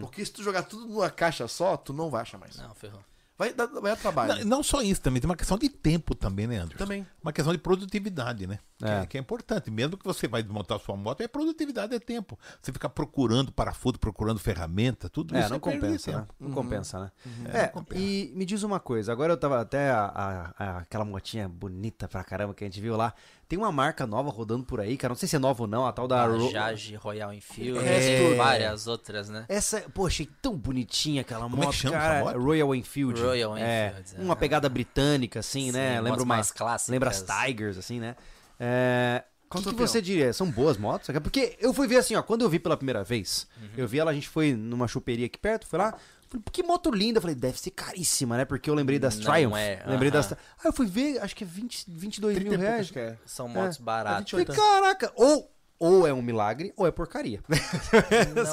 Porque 0.00 0.24
se 0.24 0.30
tu 0.32 0.42
jogar 0.42 0.62
tudo 0.64 0.86
numa 0.86 1.10
caixa 1.10 1.48
só, 1.48 1.76
tu 1.76 1.92
não 1.92 2.10
vai 2.10 2.22
achar 2.22 2.38
mais. 2.38 2.56
Não, 2.56 2.74
ferrou. 2.74 3.02
Vai, 3.36 3.52
dar- 3.52 3.66
vai 3.66 3.90
dar 3.92 3.96
trabalho. 3.96 4.34
Não, 4.44 4.58
não 4.58 4.62
só 4.62 4.80
isso, 4.80 5.00
também 5.00 5.20
tem 5.20 5.28
uma 5.28 5.36
questão 5.36 5.58
de 5.58 5.68
tempo 5.68 6.14
também, 6.14 6.46
né, 6.46 6.58
Anderson? 6.58 6.78
Também. 6.78 7.04
Uma 7.20 7.32
questão 7.32 7.52
de 7.52 7.58
produtividade, 7.58 8.46
né? 8.46 8.60
Que 8.78 8.84
É. 8.84 9.00
é. 9.02 9.06
que 9.06 9.16
é 9.16 9.20
importante. 9.20 9.70
Mesmo 9.70 9.96
que 9.96 10.04
você 10.04 10.28
vai 10.28 10.42
desmontar 10.42 10.78
sua 10.78 10.96
moto, 10.96 11.20
é 11.20 11.26
produtividade, 11.28 11.94
é 11.94 11.98
tempo. 11.98 12.38
Você 12.62 12.72
ficar 12.72 12.88
procurando 12.90 13.50
parafuso, 13.50 13.98
procurando 13.98 14.38
ferramenta, 14.38 15.08
tudo 15.08 15.36
É, 15.36 15.40
isso 15.40 15.48
não 15.50 15.56
é 15.56 15.60
compensa, 15.60 16.12
né? 16.12 16.26
Não 16.38 16.50
compensa, 16.52 17.00
né? 17.00 17.12
É, 17.52 17.58
É, 17.58 17.62
não 17.66 17.72
compensa. 17.72 18.00
e 18.00 18.32
me 18.36 18.44
diz 18.44 18.62
uma 18.62 18.78
coisa, 18.78 19.10
agora 19.12 19.32
eu 19.32 19.36
tava 19.36 19.60
até 19.60 19.90
a- 19.90 20.04
a- 20.06 20.54
a- 20.64 20.78
aquela 20.78 21.04
motinha 21.04 21.48
bonita 21.48 22.06
pra 22.08 22.22
caramba 22.22 22.54
que 22.54 22.62
a 22.62 22.66
gente 22.68 22.80
viu 22.80 22.96
lá. 22.96 23.14
Tem 23.54 23.58
uma 23.62 23.70
marca 23.70 24.04
nova 24.04 24.30
rodando 24.30 24.64
por 24.64 24.80
aí, 24.80 24.96
cara. 24.96 25.12
Não 25.12 25.16
sei 25.16 25.28
se 25.28 25.36
é 25.36 25.38
nova 25.38 25.62
ou 25.62 25.68
não, 25.68 25.86
a 25.86 25.92
tal 25.92 26.08
da 26.08 26.26
Bajaj 26.26 26.96
Royal 26.96 27.32
Enfield, 27.32 27.78
É. 27.86 28.32
e 28.32 28.34
várias 28.34 28.88
outras, 28.88 29.28
né? 29.28 29.44
Essa, 29.48 29.80
pô, 29.94 30.08
achei 30.08 30.28
tão 30.42 30.56
bonitinha 30.56 31.20
aquela 31.20 31.42
Como 31.42 31.54
é 31.62 31.66
moto, 31.66 31.70
que 31.70 31.78
chama 31.78 31.96
cara. 31.96 32.14
essa 32.16 32.24
moto? 32.24 32.42
Royal 32.42 32.74
Enfield. 32.74 33.20
Royal 33.20 33.56
É, 33.56 33.94
Enfield, 34.00 34.24
uma 34.24 34.32
é. 34.34 34.36
pegada 34.36 34.68
britânica, 34.68 35.38
assim, 35.38 35.66
Sim, 35.66 35.72
né? 35.72 35.94
Lembra 35.98 36.10
motos 36.10 36.24
uma, 36.24 36.34
mais 36.34 36.50
clássicas. 36.50 36.90
lembra 36.92 37.10
as 37.10 37.22
Tigers, 37.22 37.78
assim, 37.78 38.00
né? 38.00 38.16
É, 38.58 39.22
o 39.48 39.58
que, 39.58 39.70
que 39.70 39.74
você 39.74 40.02
diria? 40.02 40.32
São 40.32 40.50
boas 40.50 40.76
motos? 40.76 41.08
Porque 41.22 41.56
eu 41.60 41.72
fui 41.72 41.86
ver 41.86 41.98
assim, 41.98 42.16
ó, 42.16 42.22
quando 42.24 42.42
eu 42.42 42.48
vi 42.50 42.58
pela 42.58 42.76
primeira 42.76 43.04
vez, 43.04 43.46
Uhum. 43.62 43.68
eu 43.76 43.86
vi 43.86 44.00
ela, 44.00 44.10
a 44.10 44.14
gente 44.14 44.28
foi 44.28 44.52
numa 44.52 44.88
choperia 44.88 45.26
aqui 45.26 45.38
perto, 45.38 45.64
foi 45.68 45.78
lá, 45.78 45.94
falei, 46.40 46.44
que 46.52 46.62
moto 46.62 46.90
linda, 46.90 47.18
eu 47.18 47.22
falei, 47.22 47.34
deve 47.34 47.58
ser 47.58 47.70
caríssima, 47.70 48.36
né? 48.36 48.44
Porque 48.44 48.68
eu 48.68 48.74
lembrei 48.74 48.98
das 48.98 49.16
Não 49.18 49.24
Triumph, 49.32 49.54
é, 49.56 49.82
lembrei 49.86 50.10
aham. 50.10 50.20
das... 50.20 50.32
Aí 50.32 50.38
eu 50.64 50.72
fui 50.72 50.86
ver, 50.86 51.18
acho 51.22 51.34
que 51.36 51.44
é 51.44 51.46
20, 51.46 51.84
22 51.88 52.34
30 52.36 52.50
mil 52.50 52.58
reais. 52.60 52.92
é. 52.96 53.16
São 53.26 53.48
motos 53.48 53.78
É, 53.78 53.82
baratas. 53.82 54.30
Falei, 54.30 54.46
caraca, 54.46 55.12
ou, 55.16 55.53
ou 55.78 56.06
é 56.06 56.12
um 56.12 56.22
milagre, 56.22 56.72
ou 56.76 56.86
é 56.86 56.90
porcaria. 56.90 57.42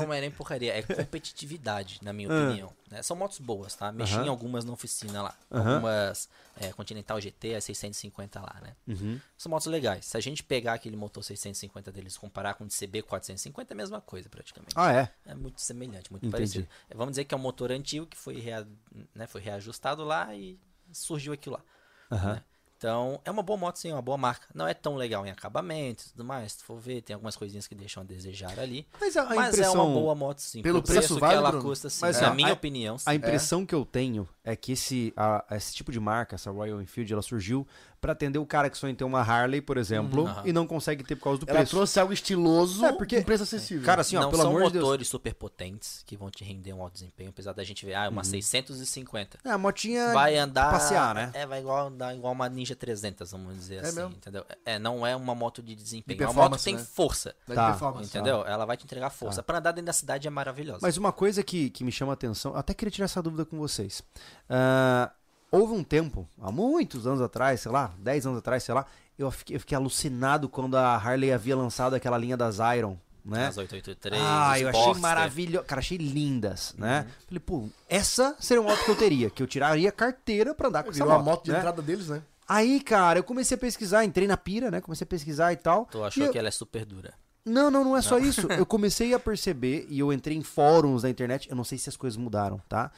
Não 0.02 0.12
é 0.14 0.22
nem 0.22 0.32
porcaria, 0.32 0.74
é 0.76 0.82
competitividade, 0.82 2.00
na 2.02 2.12
minha 2.12 2.30
Ah. 2.30 2.48
opinião. 2.48 2.74
né? 2.90 3.02
São 3.02 3.16
motos 3.16 3.40
boas, 3.40 3.74
tá? 3.76 3.92
Mexi 3.92 4.16
Aham. 4.16 4.26
em 4.26 4.30
algumas 4.30 4.66
na 4.66 4.74
oficina 4.74 5.22
lá. 5.22 5.36
Aham. 5.52 5.76
Algumas 5.76 6.28
é, 6.60 6.74
Continental 6.74 7.20
GT, 7.22 7.56
a 7.56 7.62
650 7.62 8.40
lá, 8.42 8.60
né? 8.62 8.76
Uhum. 8.88 9.20
São 9.38 9.50
motos 9.50 9.68
legais. 9.68 10.06
Se 10.06 10.18
a 10.18 10.20
gente 10.20 10.44
pegar 10.44 10.74
aquele 10.74 10.98
motor 10.98 11.24
650 11.24 11.92
deles 11.92 12.16
e 12.16 12.20
comparar 12.20 12.56
com 12.56 12.66
o 12.66 12.68
CB 12.68 13.02
450, 13.04 13.72
é 13.72 13.74
a 13.74 13.78
mesma 13.78 14.02
coisa 14.02 14.28
praticamente. 14.30 14.74
Ah, 14.76 14.92
é? 14.92 15.10
É 15.26 15.34
muito 15.34 15.62
semelhante, 15.62 16.12
muito 16.12 16.26
Entendi. 16.26 16.32
parecido. 16.32 16.68
É, 16.90 16.96
Vamos 16.96 17.12
dizer 17.14 17.24
que 17.26 17.34
é 17.34 17.38
um 17.38 17.42
motor 17.42 17.72
antigo 17.72 18.06
que 18.06 18.18
foi, 18.18 18.40
rea- 18.40 18.68
né, 19.16 19.26
foi 19.28 19.40
reajustado 19.42 20.04
lá 20.04 20.34
e 20.36 20.60
surgiu 20.92 21.32
aquilo 21.34 21.56
lá. 21.56 22.18
Né? 22.34 22.44
Então, 22.82 23.22
é 23.24 23.30
uma 23.30 23.44
boa 23.44 23.60
moto, 23.60 23.76
sim, 23.76 23.92
é 23.92 23.94
uma 23.94 24.02
boa 24.02 24.18
marca. 24.18 24.48
Não 24.56 24.68
é 24.68 24.74
tão 24.74 24.96
legal 24.96 25.24
em 25.24 25.30
acabamento 25.30 26.04
e 26.04 26.10
tudo 26.14 26.24
mais. 26.26 26.54
Se 26.54 26.64
for 26.64 26.80
ver, 26.80 27.04
tem 27.04 27.14
algumas 27.14 27.36
coisinhas 27.36 27.68
que 27.68 27.76
deixam 27.76 28.02
a 28.02 28.04
desejar 28.04 28.60
ali. 28.60 28.88
Mas 29.00 29.16
a, 29.16 29.22
a 29.22 29.36
Mas 29.36 29.60
é 29.60 29.70
uma 29.70 29.86
boa 29.86 30.16
moto, 30.16 30.40
sim. 30.40 30.64
Pelo 30.64 30.82
preço 30.82 31.20
vale, 31.20 31.34
que 31.34 31.38
ela 31.38 31.52
Bruno? 31.52 31.64
custa, 31.64 31.92
sim. 31.92 32.02
Mas, 32.02 32.20
na 32.20 32.32
ó, 32.32 32.34
minha 32.34 32.50
a- 32.50 32.54
opinião, 32.54 32.98
sim. 32.98 33.04
A 33.08 33.14
impressão 33.14 33.68
que 33.68 33.76
eu 33.76 33.86
tenho 33.86 34.28
é 34.44 34.56
que 34.56 34.72
esse, 34.72 35.14
a- 35.16 35.46
esse 35.52 35.76
tipo 35.76 35.92
de 35.92 36.00
marca, 36.00 36.34
essa 36.34 36.50
Royal 36.50 36.82
Enfield, 36.82 37.14
ela 37.14 37.22
surgiu 37.22 37.68
pra 38.02 38.14
atender 38.14 38.40
o 38.40 38.46
cara 38.48 38.68
que 38.68 38.78
sonha 38.78 38.92
em 38.92 38.96
ter 38.96 39.04
uma 39.04 39.22
Harley, 39.22 39.62
por 39.62 39.78
exemplo, 39.78 40.26
Aham. 40.26 40.42
e 40.44 40.52
não 40.52 40.66
consegue 40.66 41.04
ter 41.04 41.16
por 41.16 41.24
causa 41.26 41.40
do 41.42 41.48
Ela 41.50 41.60
preço. 41.60 41.76
trouxe 41.76 42.00
algo 42.00 42.12
estiloso 42.12 42.84
É, 42.84 42.92
porque- 42.92 43.20
com 43.20 43.24
preço 43.24 43.44
acessível. 43.44 43.86
Cara, 43.86 44.02
assim, 44.02 44.18
ó, 44.18 44.22
não 44.24 44.32
pelo 44.32 44.42
são 44.42 44.50
amor 44.52 44.64
de 44.68 44.74
Deus. 44.74 44.84
motores 44.84 45.08
super 45.08 45.34
potentes 45.36 46.02
que 46.08 46.18
vão 46.18 46.32
te 46.32 46.44
render 46.44 46.74
um 46.74 46.82
alto 46.82 46.94
desempenho, 46.94 47.30
apesar 47.30 47.54
da 47.54 47.64
gente 47.64 47.86
ver, 47.86 47.94
ah, 47.94 48.10
uma 48.10 48.24
650. 48.24 49.38
É, 49.46 49.52
a 49.52 49.58
motinha 49.58 50.12
Vai 50.14 50.36
andar. 50.38 50.72
passear, 50.72 51.14
né? 51.14 51.30
É, 51.36 51.46
vai 51.46 51.60
igual, 51.60 51.88
andar 51.88 52.16
igual 52.16 52.34
uma 52.34 52.50
Ninja 52.50 52.76
300, 52.76 53.32
vamos 53.32 53.56
dizer 53.56 53.76
É 53.76 53.80
assim, 53.82 53.96
mesmo? 53.98 54.12
entendeu? 54.16 54.46
É, 54.66 54.80
não 54.80 55.06
é 55.06 55.16
uma 55.16 55.36
moto 55.36 55.62
de 55.62 55.76
desempenho. 55.76 56.18
De 56.18 56.24
é 56.24 56.28
uma 56.28 56.34
moto 56.50 56.58
que 56.58 56.64
tem 56.64 56.76
né? 56.76 56.84
força, 56.84 57.36
Tá. 57.46 57.70
performance. 57.70 58.10
entendeu? 58.10 58.44
Ela 58.48 58.66
vai 58.66 58.76
te 58.78 58.84
entregar 58.86 59.12
força. 59.12 59.44
Pra 59.44 59.60
andar 59.60 59.72
dentro 59.74 59.86
da 59.86 59.94
cidade 59.94 60.28
é 60.28 60.32
maravilhosa. 60.32 60.80
Mas 60.82 60.98
uma 60.98 61.12
coisa 61.12 61.44
que, 61.44 61.70
que 61.70 61.84
me 61.84 61.92
chama 61.92 62.14
a 62.14 62.16
atenção, 62.16 62.56
até 62.56 62.74
queria 62.74 62.92
tirar 62.92 63.06
essa 63.06 63.22
dúvida 63.22 63.46
com 63.46 63.60
vocês. 63.60 64.02
Ah, 64.50 65.12
houve 65.52 65.74
um 65.74 65.84
tempo, 65.84 66.28
há 66.42 66.52
muitos 66.52 67.06
anos 67.06 67.22
atrás, 67.22 67.60
sei 67.62 67.72
lá, 67.72 67.94
10 68.00 68.26
anos 68.28 68.40
atrás, 68.40 68.64
sei 68.64 68.74
lá, 68.74 68.86
eu 69.20 69.30
fiquei, 69.30 69.56
eu 69.56 69.60
fiquei 69.60 69.76
alucinado 69.76 70.48
quando 70.50 70.76
a 70.78 70.96
Harley 70.96 71.32
havia 71.32 71.56
lançado 71.56 71.94
aquela 71.94 72.18
linha 72.18 72.36
das 72.38 72.58
Iron, 72.78 72.98
né? 73.24 73.48
As 73.48 73.58
883, 73.58 74.20
Ah, 74.26 74.60
eu 74.60 74.70
achei 74.70 74.82
Boxster. 74.82 75.02
maravilhoso. 75.02 75.66
Cara, 75.66 75.80
achei 75.80 75.98
lindas, 75.98 76.74
né? 76.78 77.06
Falei, 77.28 77.40
pô, 77.40 77.70
essa 77.88 78.36
seria 78.40 78.62
uma 78.62 78.72
moto 78.72 78.84
que 78.86 78.92
eu 78.92 78.96
teria, 78.96 79.30
que 79.30 79.44
eu 79.44 79.48
tiraria 79.48 79.92
carteira 79.92 80.56
pra 80.56 80.70
andar 80.70 80.84
com 80.84 80.90
essa 80.90 80.98
Virou 81.04 81.12
moto. 81.14 81.22
a 81.22 81.24
moto 81.24 81.44
de 81.46 81.52
né? 81.52 81.58
entrada 81.60 81.82
deles, 81.82 82.08
né? 82.08 82.22
Aí, 82.48 82.82
cara, 82.82 83.20
eu 83.20 83.24
comecei 83.24 83.56
a 83.56 83.60
pesquisar, 83.60 84.04
entrei 84.04 84.28
na 84.28 84.36
pira, 84.38 84.72
né? 84.72 84.82
Comecei 84.82 85.06
a 85.06 85.08
pesquisar 85.08 85.54
e 85.54 85.56
tal. 85.58 85.86
Tu 85.86 86.04
achou 86.04 86.24
eu- 86.26 86.32
que 86.32 86.38
ela 86.40 86.48
é 86.48 86.52
super 86.52 86.84
dura. 86.84 87.14
Não, 87.46 87.72
não, 87.72 87.84
não 87.84 87.98
é 87.98 88.02
só 88.02 88.18
isso. 88.20 88.48
Eu 88.52 88.66
comecei 88.66 89.14
a 89.14 89.20
perceber 89.20 89.88
e 89.90 90.00
eu 90.00 90.12
entrei 90.14 90.36
em 90.38 90.44
fóruns 90.44 91.02
da 91.04 91.10
internet. 91.10 91.50
Eu 91.50 91.56
não 91.56 91.64
sei 91.64 91.78
se 91.78 91.90
as 91.90 91.96
coisas 91.98 92.18
mudaram, 92.18 92.60
tá? 92.70 92.92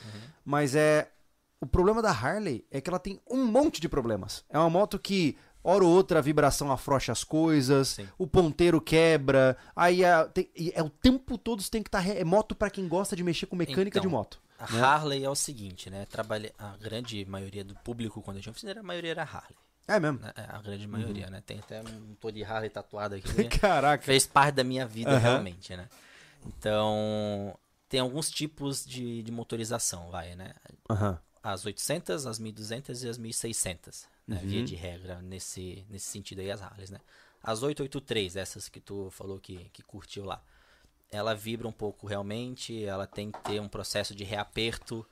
Mas 0.46 0.74
é. 0.76 1.08
O 1.64 1.66
problema 1.66 2.02
da 2.02 2.12
Harley 2.12 2.66
é 2.70 2.82
que 2.82 2.90
ela 2.90 3.00
tem 3.00 3.20
um 3.30 3.46
monte 3.46 3.80
de 3.80 3.88
problemas. 3.88 4.44
É 4.50 4.60
uma 4.60 4.70
moto 4.70 5.00
que, 5.00 5.38
hora 5.64 5.84
ou 5.84 5.90
outra, 5.90 6.20
a 6.20 6.22
vibração 6.22 6.70
afrouxa 6.72 7.12
as 7.14 7.24
coisas, 7.24 7.88
Sim. 7.90 8.08
o 8.18 8.28
ponteiro 8.28 8.82
quebra. 8.82 9.56
Aí 9.76 10.04
é, 10.04 10.24
tem- 10.26 10.50
é 10.74 10.84
o 10.84 10.90
tempo 10.90 11.38
todo 11.38 11.62
você 11.62 11.72
tem 11.72 11.82
que 11.82 11.88
estar. 11.88 12.06
é 12.06 12.24
moto 12.26 12.54
pra 12.54 12.70
quem 12.70 12.88
gosta 12.88 13.16
de 13.16 13.24
mexer 13.24 13.46
com 13.46 13.56
mecânica 13.56 13.98
Então, 13.98 14.02
de 14.02 14.08
moto. 14.08 14.42
A 14.60 14.72
né? 14.74 14.82
Harley 14.82 15.24
é 15.24 15.30
o 15.30 15.36
seguinte, 15.36 15.90
né? 15.90 16.06
Trabalha... 16.06 16.54
A 16.60 16.76
grande 16.78 17.24
maioria 17.26 17.64
do 17.64 17.76
público, 17.76 18.22
quando 18.22 18.38
eu 18.38 18.44
tinha 18.44 18.52
oficina, 18.52 18.78
a 18.80 18.84
maioria 18.84 19.12
era 19.12 19.24
Harley. 19.24 19.56
É 19.88 20.00
mesmo. 20.00 20.20
né? 20.20 20.32
É, 20.36 20.42
A 20.56 20.62
grande 20.62 20.86
maioria, 20.88 21.26
Uhum. 21.26 21.32
né? 21.32 21.44
Tem 21.46 21.60
até 21.60 21.82
um 21.82 22.00
motor 22.10 22.32
de 22.34 22.44
Harley 22.44 22.70
tatuado 22.70 23.16
aqui. 23.16 23.28
né? 23.34 23.44
Caraca. 23.60 24.04
Fez 24.04 24.28
parte 24.28 24.56
da 24.56 24.64
minha 24.66 24.86
vida, 24.86 25.12
Aham. 25.12 25.20
realmente, 25.20 25.76
né? 25.78 25.88
Então, 26.46 27.58
tem 27.90 28.00
alguns 28.00 28.30
tipos 28.30 28.86
de, 28.86 29.24
de 29.24 29.32
motorização, 29.32 30.10
vai, 30.10 30.36
né? 30.36 30.54
Aham. 30.90 31.18
As 31.44 31.66
800, 31.66 32.26
as 32.26 32.40
1200 32.40 33.04
e 33.04 33.10
as 33.10 33.18
1600, 33.18 34.08
né? 34.26 34.40
Uhum. 34.42 34.48
Via 34.48 34.64
de 34.64 34.76
regra, 34.76 35.22
nesse, 35.22 35.86
nesse 35.90 36.06
sentido 36.08 36.40
aí, 36.40 36.50
as 36.50 36.62
Harleys, 36.62 36.90
né? 36.90 37.00
As 37.44 37.62
883, 37.62 38.38
essas 38.38 38.70
que 38.70 38.80
tu 38.80 39.10
falou 39.12 39.38
que, 39.38 39.70
que 39.74 39.84
curtiu 39.84 40.24
lá, 40.24 40.42
ela 41.12 41.36
vibra 41.36 41.68
um 41.68 41.72
pouco 41.74 42.08
realmente, 42.08 42.86
ela 42.86 43.06
tem 43.06 43.30
que 43.30 43.40
ter 43.42 43.60
um 43.60 43.68
processo 43.68 44.16
de 44.16 44.24
reaperto 44.24 45.06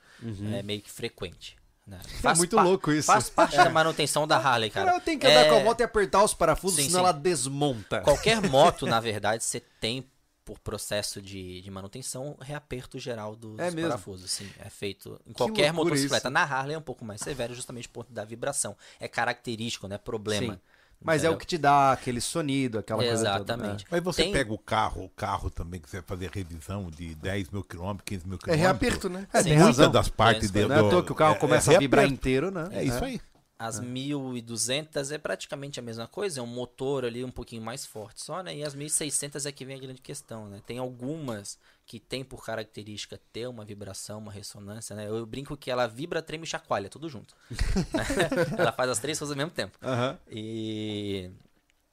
é, 0.54 0.62
meio 0.62 0.80
que 0.80 0.90
frequente. 0.90 1.56
Né? 1.86 2.00
Uhum. 2.24 2.36
muito 2.36 2.56
louco 2.56 2.92
isso. 2.92 3.06
Faz 3.06 3.28
parte 3.28 3.56
da 3.56 3.68
manutenção 3.68 4.26
da 4.26 4.36
Harley, 4.36 4.70
cara. 4.70 4.98
Tenho 5.00 5.18
que 5.18 5.26
andar 5.26 5.46
É, 5.46 5.48
com 5.50 5.56
a 5.56 5.60
moto 5.64 5.80
e 5.80 5.82
apertar 5.82 6.22
os 6.24 6.32
parafusos, 6.32 6.76
Sim, 6.76 6.84
senão 6.84 7.00
sim. 7.00 7.06
ela 7.06 7.12
desmonta. 7.12 8.00
Qualquer 8.00 8.40
moto, 8.40 8.86
na 8.86 9.00
verdade, 9.00 9.44
você 9.44 9.60
tem 9.80 10.08
por 10.44 10.58
processo 10.58 11.20
de, 11.22 11.60
de 11.60 11.70
manutenção 11.70 12.36
reaperto 12.40 12.98
geral 12.98 13.36
dos 13.36 13.58
É 13.58 13.70
mesmo? 13.70 13.90
parafusos. 13.90 14.30
Sim, 14.30 14.48
é 14.58 14.68
feito 14.68 15.20
em 15.26 15.32
qualquer 15.32 15.72
motocicleta. 15.72 16.28
isso. 16.28 16.30
Na 16.32 16.42
Harley 16.42 16.74
é 16.74 16.78
um 16.78 16.82
pouco 16.82 17.04
mais 17.04 17.20
severo, 17.20 17.54
justamente 17.54 17.88
por 17.88 18.04
conta 18.04 18.12
da 18.14 18.24
vibração. 18.24 18.76
É 18.98 19.06
característico, 19.08 19.86
né? 19.88 19.98
Problema. 19.98 20.54
Sim. 20.54 20.60
Mas 21.04 21.24
é 21.24 21.26
o 21.26 21.30
Entendeu? 21.30 21.38
que 21.40 21.46
te 21.46 21.58
dá 21.58 21.90
aquele 21.92 22.20
sonido, 22.20 22.78
aquela 22.78 23.02
coisa 23.02 23.16
toda. 23.38 23.52
Exatamente. 23.54 23.84
Aí 23.90 24.00
você 24.00 24.22
Tem- 24.22 24.32
pega 24.32 24.52
o 24.52 24.58
carro, 24.58 25.04
o 25.04 25.08
carro 25.08 25.50
também 25.50 25.80
que 25.80 25.90
você 25.90 25.96
vai 25.96 26.06
fazer 26.06 26.30
revisão 26.32 26.88
de 26.92 27.14
10 27.16 27.50
mil 27.50 27.64
quilômetros, 27.64 28.04
15 28.06 28.24
mil 28.28 28.36
É 28.36 28.38
quilômetros. 28.38 28.60
reaperto, 28.62 29.08
né? 29.08 29.26
É, 29.32 29.42
tem 29.42 29.52
Muitas 29.54 29.78
razão. 29.78 29.90
das 29.90 30.08
partes 30.08 30.44
Isso, 30.44 30.52
de, 30.52 30.64
Não 30.64 30.76
é 30.76 30.78
à 30.78 30.82
do- 30.82 30.90
toa 30.90 31.02
que 31.04 31.10
o 31.10 31.14
carro 31.16 31.34
é- 31.34 31.38
começa 31.38 31.72
é 31.72 31.76
a 31.76 31.78
vibrar 31.80 32.06
inteiro, 32.06 32.52
né? 32.52 32.68
É 32.70 32.84
isso 32.84 33.02
aí. 33.04 33.20
As 33.62 33.78
1200 33.78 35.12
é 35.12 35.18
praticamente 35.18 35.78
a 35.78 35.82
mesma 35.82 36.08
coisa, 36.08 36.40
é 36.40 36.42
um 36.42 36.46
motor 36.48 37.04
ali 37.04 37.24
um 37.24 37.30
pouquinho 37.30 37.62
mais 37.62 37.86
forte 37.86 38.20
só, 38.20 38.42
né? 38.42 38.56
E 38.56 38.64
as 38.64 38.74
1600 38.74 39.46
é 39.46 39.52
que 39.52 39.64
vem 39.64 39.76
a 39.76 39.78
grande 39.78 40.00
questão, 40.02 40.48
né? 40.48 40.60
Tem 40.66 40.78
algumas 40.78 41.56
que 41.86 42.00
tem 42.00 42.24
por 42.24 42.44
característica 42.44 43.20
ter 43.32 43.46
uma 43.46 43.64
vibração, 43.64 44.18
uma 44.18 44.32
ressonância, 44.32 44.96
né? 44.96 45.08
Eu 45.08 45.24
brinco 45.24 45.56
que 45.56 45.70
ela 45.70 45.86
vibra, 45.86 46.20
treme 46.20 46.42
e 46.42 46.48
chacoalha, 46.48 46.88
tudo 46.88 47.08
junto. 47.08 47.36
ela 48.58 48.72
faz 48.72 48.90
as 48.90 48.98
três 48.98 49.16
coisas 49.16 49.32
ao 49.32 49.38
mesmo 49.38 49.52
tempo. 49.52 49.78
Aham. 49.80 50.18
E 50.28 51.30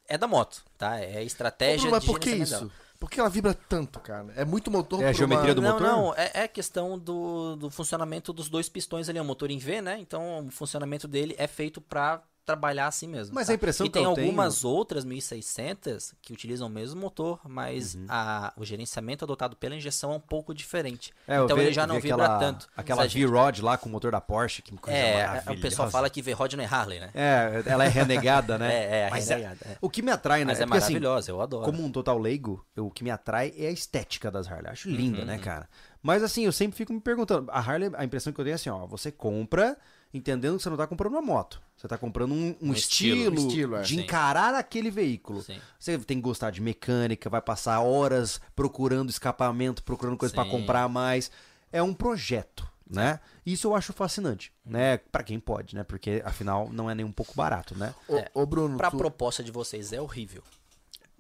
é 0.08 0.18
da 0.18 0.28
moto, 0.28 0.64
tá? 0.76 1.00
É 1.00 1.18
a 1.18 1.24
Ô, 1.24 1.26
estratégia 1.26 1.76
Bruno, 1.76 1.92
mas 1.92 2.02
de 2.02 2.08
por 2.08 2.20
que 2.20 2.32
isso? 2.32 2.52
dela. 2.52 2.72
Por 3.00 3.10
que 3.10 3.20
ela 3.20 3.30
vibra 3.30 3.54
tanto, 3.54 4.00
cara? 4.00 4.34
É 4.36 4.44
muito 4.44 4.70
motor 4.70 5.02
É 5.02 5.08
a 5.08 5.14
geometria 5.14 5.54
uma... 5.54 5.56
do 5.56 5.62
não, 5.62 5.72
motor? 5.72 5.88
não, 5.88 6.14
é, 6.16 6.32
é 6.34 6.48
questão 6.48 7.00
do, 7.00 7.56
do 7.56 7.70
funcionamento 7.70 8.34
dos 8.34 8.50
dois 8.50 8.68
pistões 8.68 9.08
ali, 9.08 9.18
é 9.18 9.22
um 9.22 9.26
motor 9.26 9.50
em 9.50 9.58
V, 9.58 9.82
né? 9.82 9.98
Então 10.00 10.46
o 10.46 10.52
funcionamento 10.52 11.08
dele 11.08 11.34
é 11.38 11.48
feito 11.48 11.80
pra 11.80 12.22
trabalhar 12.50 12.88
assim 12.88 13.08
mesmo. 13.08 13.34
Mas 13.36 13.48
tá? 13.48 13.54
a 13.54 13.56
impressão 13.56 13.86
e 13.86 13.90
que 13.90 13.94
tem 13.94 14.04
eu 14.04 14.10
algumas 14.10 14.64
outras 14.66 15.06
1600 15.06 16.14
que 16.22 16.34
utilizam 16.34 16.68
o 16.68 16.70
mesmo 16.70 17.00
motor, 17.00 17.40
mas 17.48 17.96
Uhum. 17.96 18.06
a, 18.10 18.54
o 18.58 18.66
gerenciamento 18.66 19.24
adotado 19.26 19.56
pela 19.56 19.76
injeção 19.76 20.12
é 20.12 20.16
um 20.16 20.20
pouco 20.20 20.54
diferente. 20.54 21.14
É, 21.28 21.38
então 21.42 21.56
vi- 21.56 21.64
ele 21.64 21.74
já 21.74 21.86
não 21.86 22.00
vibra 22.00 22.24
aquela, 22.26 22.40
tanto. 22.40 22.68
Aquela 22.76 23.08
gente- 23.08 23.26
V-Rod 23.26 23.60
lá 23.60 23.78
com 23.78 23.88
o 23.88 23.92
motor 23.92 24.12
da 24.12 24.20
Porsche, 24.22 24.62
que 24.62 24.76
coisa 24.78 24.98
É, 24.98 25.26
maravilhosa. 25.28 25.52
o 25.58 25.62
pessoal 25.62 25.90
fala 25.92 26.10
que 26.10 26.22
V-Rod 26.22 26.54
não 26.54 26.64
é 26.64 26.68
Harley, 26.68 27.00
né? 27.00 27.10
É, 27.14 27.64
ela 27.66 27.86
é 27.86 27.88
renegada, 27.88 28.58
né? 28.58 28.70
É, 28.80 29.08
é, 29.08 29.10
Mas 29.10 29.28
renegada, 29.30 29.58
é. 29.66 29.78
O 29.82 29.90
que 29.90 30.02
me 30.02 30.12
atrai, 30.12 30.40
né? 30.40 30.46
Mas 30.46 30.60
é, 30.60 30.66
porque, 30.66 30.78
assim, 30.78 30.94
maravilhosa, 30.94 31.32
eu 31.32 31.42
adoro. 31.42 31.66
como 31.66 31.84
um 31.84 31.92
total 31.92 32.18
leigo, 32.18 32.66
eu- 32.76 32.88
o 32.88 32.92
que 32.92 33.04
me 33.04 33.12
atrai 33.12 33.54
é 33.58 33.68
a 33.68 33.72
estética 33.72 34.32
das 34.32 34.48
Harley. 34.50 34.72
Acho 34.72 34.90
linda, 34.90 35.20
Uhum. 35.20 35.26
né, 35.26 35.38
cara? 35.38 35.70
Mas 36.02 36.24
assim, 36.24 36.46
eu 36.46 36.52
sempre 36.52 36.78
fico 36.78 36.94
me 36.94 37.02
perguntando. 37.02 37.52
A 37.52 37.60
Harley, 37.60 37.92
a 37.96 38.06
impressão 38.06 38.32
que 38.32 38.40
eu 38.40 38.46
tenho 38.46 38.54
é 38.54 38.56
assim, 38.56 38.70
ó, 38.70 38.86
você 38.88 39.12
compra 39.12 39.78
entendendo 40.14 40.58
que 40.58 40.64
você 40.64 40.70
não 40.70 40.78
tá 40.78 40.88
comprando 40.88 41.14
uma 41.14 41.22
moto. 41.22 41.62
Você 41.78 41.88
tá 41.88 41.98
comprando 41.98 42.34
um, 42.34 42.56
um 42.62 42.70
Um 42.70 42.74
estilo, 42.74 43.34
estilo. 43.34 43.48
Estilo, 43.48 43.76
é. 43.78 43.82
de 43.82 43.96
Sim. 43.96 44.02
encarar 44.02 44.54
aquele 44.54 44.92
veículo. 44.92 45.42
Sim. 45.42 45.60
Você 45.80 45.98
tem 46.00 46.18
que 46.18 46.24
gostar 46.24 46.52
de 46.52 46.62
mecânica, 46.62 47.30
vai 47.30 47.42
passar 47.42 47.80
horas 47.80 48.42
procurando 48.56 49.10
escapamento, 49.10 49.84
procurando 49.84 50.18
coisa 50.18 50.34
pra 50.34 50.44
Sim. 50.44 50.52
comprar 50.52 50.90
mais. 50.90 51.32
É 51.72 51.82
um 51.82 51.94
projeto, 51.94 52.68
né? 52.90 53.20
Isso 53.46 53.68
eu 53.68 53.76
acho 53.76 53.94
fascinante, 53.94 54.52
né? 54.66 54.98
Pra 54.98 55.24
quem 55.24 55.40
pode, 55.40 55.76
né? 55.76 55.84
Porque 55.84 56.22
afinal 56.26 56.70
não 56.72 56.90
é 56.90 56.96
nem 56.96 57.06
um 57.06 57.12
pouco 57.12 57.34
barato, 57.36 57.78
né? 57.78 57.94
Ô, 58.08 58.18
É. 58.18 58.30
ô, 58.34 58.46
Bruno, 58.46 58.76
Pra 58.78 58.92
tu- 58.92 58.98
proposta 58.98 59.44
de 59.44 59.52
vocês 59.52 59.94
é 59.94 60.02
horrível. 60.02 60.44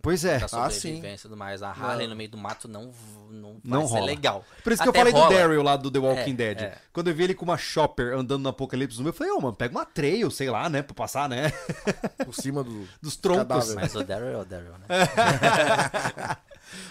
Pois 0.01 0.23
é. 0.23 0.39
Da 0.39 0.45
Ah, 0.45 0.69
sobrevivência 0.69 1.13
e 1.25 1.29
tudo 1.29 1.35
mais. 1.37 1.61
A 1.61 1.71
Harley 1.71 2.07
no 2.07 2.15
meio 2.15 2.29
do 2.29 2.37
mato 2.37 2.67
não, 2.67 2.91
não 3.29 3.53
vai 3.53 3.61
Não 3.63 3.87
ser 3.87 3.93
rola. 3.95 4.05
legal. 4.05 4.45
Por 4.63 4.71
isso 4.71 4.81
que 4.81 4.87
eu 4.87 4.91
Até 4.91 4.99
falei 4.99 5.13
rola. 5.13 5.27
do 5.27 5.33
Daryl 5.33 5.61
lá 5.63 5.75
do 5.75 5.91
The 5.91 5.99
Walking 5.99 6.31
É, 6.31 6.33
Dead. 6.33 6.61
é. 6.61 6.77
Quando 6.93 7.09
eu 7.09 7.15
vi 7.15 7.23
ele 7.25 7.33
com 7.35 7.43
uma 7.45 7.57
shopper 7.57 8.13
andando 8.13 8.41
no 8.43 8.49
Apocalipse 8.49 8.95
Zumbi, 8.97 9.09
eu 9.09 9.13
falei, 9.13 9.33
ô, 9.33 9.41
mano, 9.41 9.55
pega 9.55 9.75
uma 9.75 9.85
trail, 9.85 10.31
sei 10.31 10.49
lá, 10.49 10.69
né? 10.69 10.81
Pra 10.81 10.93
passar, 10.95 11.27
né? 11.27 11.51
por 12.25 12.33
cima 12.33 12.63
do... 12.63 12.87
Dos 13.01 13.15
troncos. 13.17 13.47
Cadáver. 13.47 13.75
Mas 13.75 13.95
o 13.95 14.03
Daryl 14.03 14.27
é 14.29 14.37
o 14.37 14.45
Daryl, 14.45 14.71
né? 14.77 14.85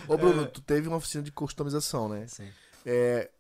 Ô, 0.09 0.17
Bruno, 0.17 0.47
tu 0.47 0.61
teve 0.61 0.89
uma 0.89 0.97
oficina 0.97 1.23
de 1.23 1.31
customização, 1.33 2.09
né? 2.09 2.27
Sim. 2.27 2.49
É, 2.85 3.31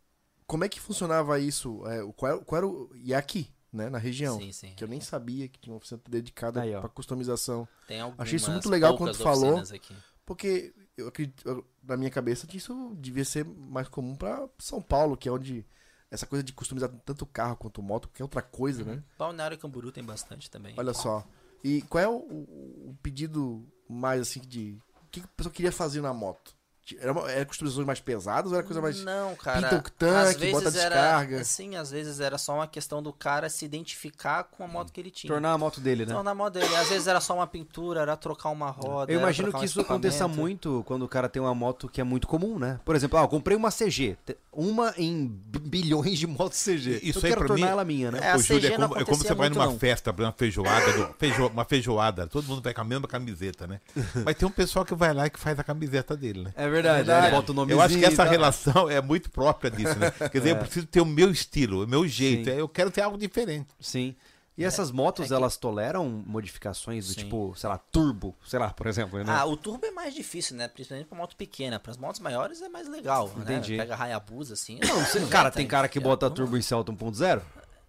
como 0.46 0.64
é 0.64 0.68
que 0.68 0.80
funcionava 0.80 1.38
isso? 1.38 1.82
É, 1.86 2.02
o- 2.02 2.12
qual, 2.12 2.40
qual 2.40 2.56
era 2.58 2.66
o... 2.66 2.90
E 2.94 3.12
aqui, 3.14 3.50
né? 3.72 3.88
Na 3.90 3.98
região. 3.98 4.38
Sim, 4.38 4.52
sim. 4.52 4.74
Que 4.74 4.84
eu 4.84 4.88
nem 4.88 5.00
sabia 5.00 5.48
que 5.48 5.58
tinha 5.58 5.72
uma 5.72 5.78
oficina 5.78 6.00
dedicada 6.08 6.60
pra 6.80 6.88
customização. 6.88 7.66
Tem 7.86 8.00
algumas 8.00 8.26
Achei 8.26 8.36
isso 8.36 8.50
muito 8.50 8.68
legal 8.68 8.96
quando 8.96 9.14
falou. 9.14 9.58
Aqui. 9.58 9.94
Porque 10.24 10.74
eu 10.96 11.08
acredito, 11.08 11.64
na 11.82 11.96
minha 11.96 12.10
cabeça, 12.10 12.46
que 12.46 12.56
isso 12.58 12.94
devia 12.98 13.24
ser 13.24 13.44
mais 13.44 13.88
comum 13.88 14.14
pra 14.14 14.46
São 14.58 14.80
Paulo, 14.82 15.16
que 15.16 15.28
é 15.28 15.32
onde 15.32 15.64
essa 16.10 16.26
coisa 16.26 16.42
de 16.42 16.52
customizar 16.52 16.90
tanto 17.04 17.24
carro 17.26 17.56
quanto 17.56 17.82
moto, 17.82 18.08
que 18.08 18.20
é 18.20 18.24
outra 18.24 18.42
coisa, 18.42 18.84
né? 18.84 19.02
Balneário 19.18 19.56
Camburu 19.58 19.90
tem 19.92 20.04
bastante 20.04 20.50
também. 20.50 20.74
Olha 20.76 20.92
só. 20.94 21.26
E 21.64 21.82
qual 21.82 22.02
é 22.04 22.08
o, 22.08 22.16
o- 22.16 22.96
pedido 23.02 23.66
mais 23.88 24.20
assim 24.20 24.40
de. 24.40 24.78
O 25.02 25.06
que 25.10 25.20
que 25.20 25.26
a 25.26 25.30
pessoa 25.36 25.52
queria 25.52 25.72
fazer 25.72 26.00
na 26.02 26.12
moto? 26.12 26.54
Era, 27.00 27.12
uma- 27.12 27.30
era 27.30 27.44
customizações 27.44 27.86
mais 27.86 28.00
pesadas 28.00 28.52
ou 28.52 28.58
era 28.58 28.66
coisa 28.66 28.80
mais. 28.80 29.02
Não, 29.04 29.34
cara. 29.36 29.68
pinta 29.68 29.76
o 29.76 29.90
tanque, 29.90 30.28
às 30.30 30.36
vezes 30.36 30.52
bota 30.52 30.68
a 30.78 30.80
era, 30.82 30.94
descarga. 30.94 31.44
Sim, 31.44 31.76
às 31.76 31.90
vezes 31.90 32.20
era 32.20 32.38
só 32.38 32.54
uma 32.54 32.66
questão 32.66 33.02
do 33.02 33.12
cara 33.12 33.48
se 33.48 33.64
identificar 33.64 34.44
com 34.44 34.64
a 34.64 34.68
moto 34.68 34.92
que 34.92 35.00
ele 35.00 35.10
tinha. 35.10 35.32
Tornar 35.32 35.52
a 35.52 35.58
moto 35.58 35.80
dele, 35.80 36.06
né? 36.06 36.12
Tornar 36.14 36.30
a 36.30 36.34
moto 36.34 36.54
dele. 36.54 36.74
Às 36.76 36.88
vezes 36.88 37.06
era 37.06 37.20
só 37.20 37.34
uma 37.34 37.46
pintura, 37.46 38.00
era 38.02 38.16
trocar 38.16 38.50
uma 38.50 38.70
roda. 38.70 39.12
Eu 39.12 39.18
imagino 39.20 39.50
que 39.52 39.58
um 39.58 39.64
isso 39.64 39.80
aconteça 39.80 40.26
muito 40.28 40.82
quando 40.86 41.02
o 41.04 41.08
cara 41.08 41.28
tem 41.28 41.40
uma 41.42 41.54
moto 41.54 41.88
que 41.88 42.00
é 42.00 42.04
muito 42.04 42.26
comum, 42.26 42.58
né? 42.58 42.78
Por 42.84 42.94
exemplo, 42.96 43.18
ah, 43.18 43.22
eu 43.22 43.28
comprei 43.28 43.56
uma 43.56 43.70
CG. 43.70 44.16
Uma 44.52 44.92
em 44.96 45.26
bilhões 45.26 46.18
de 46.18 46.26
motos 46.26 46.58
CG. 46.62 46.98
Isso 47.02 47.18
eu 47.20 47.24
aí 47.24 47.28
quero 47.30 47.40
pra 47.40 47.48
tornar 47.48 47.66
mim- 47.66 47.72
ela 47.72 47.84
minha, 47.84 48.10
né? 48.10 48.18
É, 48.22 48.34
Ô, 48.34 48.38
Júlio, 48.38 48.66
é 48.66 48.70
como, 48.76 48.96
é 48.98 49.04
como 49.04 49.16
você 49.16 49.34
vai 49.34 49.48
numa 49.48 49.66
não. 49.66 49.78
festa, 49.78 50.10
uma 50.10 50.32
feijoada, 50.32 50.92
do- 50.92 51.14
feijo- 51.18 51.46
uma 51.46 51.64
feijoada, 51.64 52.26
todo 52.26 52.46
mundo 52.46 52.62
vai 52.62 52.74
com 52.74 52.80
a 52.80 52.84
mesma 52.84 53.06
camiseta, 53.06 53.66
né? 53.66 53.80
Mas 54.24 54.36
tem 54.36 54.48
um 54.48 54.50
pessoal 54.50 54.84
que 54.84 54.94
vai 54.94 55.12
lá 55.14 55.26
e 55.26 55.30
que 55.30 55.38
faz 55.38 55.58
a 55.58 55.62
camiseta 55.64 56.16
dele, 56.16 56.42
né? 56.44 56.52
É 56.56 56.62
verdade, 56.68 56.77
Verdade. 56.82 57.30
bota 57.30 57.52
o 57.52 57.54
nomezinho 57.54 57.78
Eu 57.80 57.82
acho 57.84 57.98
que 57.98 58.04
essa 58.04 58.24
relação 58.24 58.90
é 58.90 59.00
muito 59.00 59.30
própria 59.30 59.70
disso, 59.70 59.98
né? 59.98 60.10
Quer 60.10 60.38
dizer, 60.38 60.50
eu 60.50 60.56
preciso 60.56 60.86
ter 60.86 61.00
o 61.00 61.06
meu 61.06 61.30
estilo, 61.30 61.84
o 61.84 61.86
meu 61.88 62.06
jeito. 62.06 62.50
Sim. 62.50 62.56
Eu 62.56 62.68
quero 62.68 62.90
ter 62.90 63.02
algo 63.02 63.16
diferente. 63.18 63.68
Sim. 63.80 64.14
E 64.56 64.64
essas 64.64 64.90
motos, 64.90 65.26
é 65.26 65.28
que- 65.28 65.34
elas 65.34 65.56
toleram 65.56 66.08
modificações 66.26 67.06
do 67.06 67.12
Sim. 67.14 67.20
tipo, 67.20 67.54
sei 67.56 67.68
lá, 67.68 67.78
turbo, 67.78 68.34
sei 68.44 68.58
lá, 68.58 68.70
por 68.70 68.88
exemplo, 68.88 69.16
né? 69.22 69.24
Ah, 69.28 69.44
o 69.44 69.56
turbo 69.56 69.86
é 69.86 69.92
mais 69.92 70.12
difícil, 70.12 70.56
né? 70.56 70.66
Principalmente 70.66 71.06
pra 71.06 71.16
moto 71.16 71.36
pequena. 71.36 71.78
Para 71.78 71.92
as 71.92 71.96
motos 71.96 72.20
maiores 72.20 72.60
é 72.60 72.68
mais 72.68 72.88
legal, 72.88 73.30
Entendi. 73.36 73.76
né? 73.76 73.84
Pega 73.84 74.02
Hayabusa 74.02 74.54
assim. 74.54 74.80
Não, 74.84 74.98
você- 75.04 75.24
cara, 75.26 75.50
tem 75.52 75.64
cara 75.66 75.86
que 75.88 76.00
bota 76.00 76.28
turbo 76.28 76.56
em 76.56 76.62
Celta 76.62 76.90
1.0? 76.90 77.40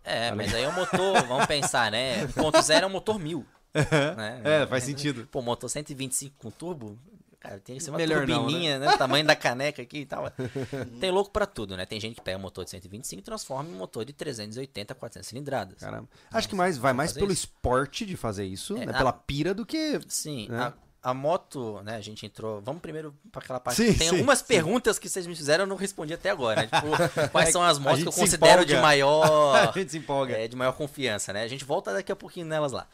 É, 0.03 0.31
mas 0.33 0.53
aí 0.53 0.63
é 0.63 0.69
um 0.69 0.73
motor, 0.73 1.23
vamos 1.27 1.45
pensar, 1.47 1.89
né? 1.91 2.25
1.0 2.27 2.83
é 2.83 2.85
um 2.85 2.89
motor 2.89 3.17
1000. 3.19 3.43
né? 4.17 4.41
É, 4.43 4.67
faz 4.67 4.83
sentido. 4.83 5.27
Pô, 5.31 5.41
motor 5.41 5.69
125 5.69 6.35
com 6.37 6.49
turbo, 6.51 6.97
cara, 7.39 7.59
tem 7.59 7.77
que 7.77 7.83
ser 7.83 7.89
uma 7.91 7.97
Melhor 7.97 8.27
não, 8.27 8.39
turbininha, 8.43 8.79
né? 8.79 8.97
Tamanho 8.97 9.25
da 9.25 9.35
caneca 9.35 9.81
aqui 9.81 9.99
e 9.99 10.05
tal. 10.05 10.25
Tem 10.99 11.11
louco 11.11 11.31
pra 11.31 11.45
tudo, 11.45 11.75
né? 11.77 11.85
Tem 11.85 11.99
gente 11.99 12.15
que 12.15 12.21
pega 12.21 12.37
um 12.37 12.41
motor 12.41 12.63
de 12.63 12.69
125 12.71 13.19
e 13.19 13.23
transforma 13.23 13.69
em 13.69 13.73
um 13.73 13.77
motor 13.77 14.03
de 14.05 14.13
380, 14.13 14.93
400 14.95 15.27
cilindradas. 15.27 15.79
Caramba. 15.79 16.07
Acho 16.31 16.49
que 16.49 16.55
mais 16.55 16.77
vai 16.77 16.93
mais 16.93 17.13
pelo 17.13 17.31
isso. 17.31 17.45
esporte 17.45 18.05
de 18.05 18.15
fazer 18.17 18.45
isso, 18.45 18.75
É, 18.77 18.85
né? 18.85 18.93
a- 18.93 18.97
Pela 18.97 19.13
pira 19.13 19.53
do 19.53 19.65
que. 19.65 19.99
Sim, 20.07 20.47
né? 20.49 20.73
a, 21.01 21.11
a 21.11 21.13
moto, 21.13 21.81
né? 21.83 21.95
A 21.95 22.01
gente 22.01 22.25
entrou. 22.25 22.61
Vamos 22.61 22.81
primeiro 22.81 23.15
pra 23.31 23.41
aquela 23.41 23.59
parte. 23.59 23.77
Sim, 23.77 23.93
Tem 23.93 24.09
sim, 24.09 24.15
algumas 24.15 24.39
sim. 24.39 24.45
perguntas 24.45 24.99
que 24.99 25.07
vocês 25.07 25.25
me 25.25 25.35
fizeram 25.35 25.63
eu 25.63 25.67
não 25.67 25.75
respondi 25.77 26.13
até 26.13 26.29
agora. 26.29 26.61
Né? 26.63 26.67
Tipo, 26.73 27.29
quais 27.31 27.49
são 27.51 27.63
as 27.63 27.79
motos 27.79 28.01
que 28.03 28.09
eu 28.09 28.13
considero 28.13 28.65
de 28.65 28.75
maior. 28.75 29.55
A 29.69 29.71
gente 29.71 29.91
se 29.91 29.97
empolga. 29.97 30.33
é, 30.37 30.47
de 30.47 30.55
maior 30.57 30.73
confiança, 30.73 31.31
né? 31.31 31.43
A 31.43 31.47
gente 31.47 31.63
volta 31.63 31.93
daqui 31.93 32.11
a 32.11 32.15
pouquinho 32.15 32.45
nelas 32.45 32.71
lá. 32.73 32.85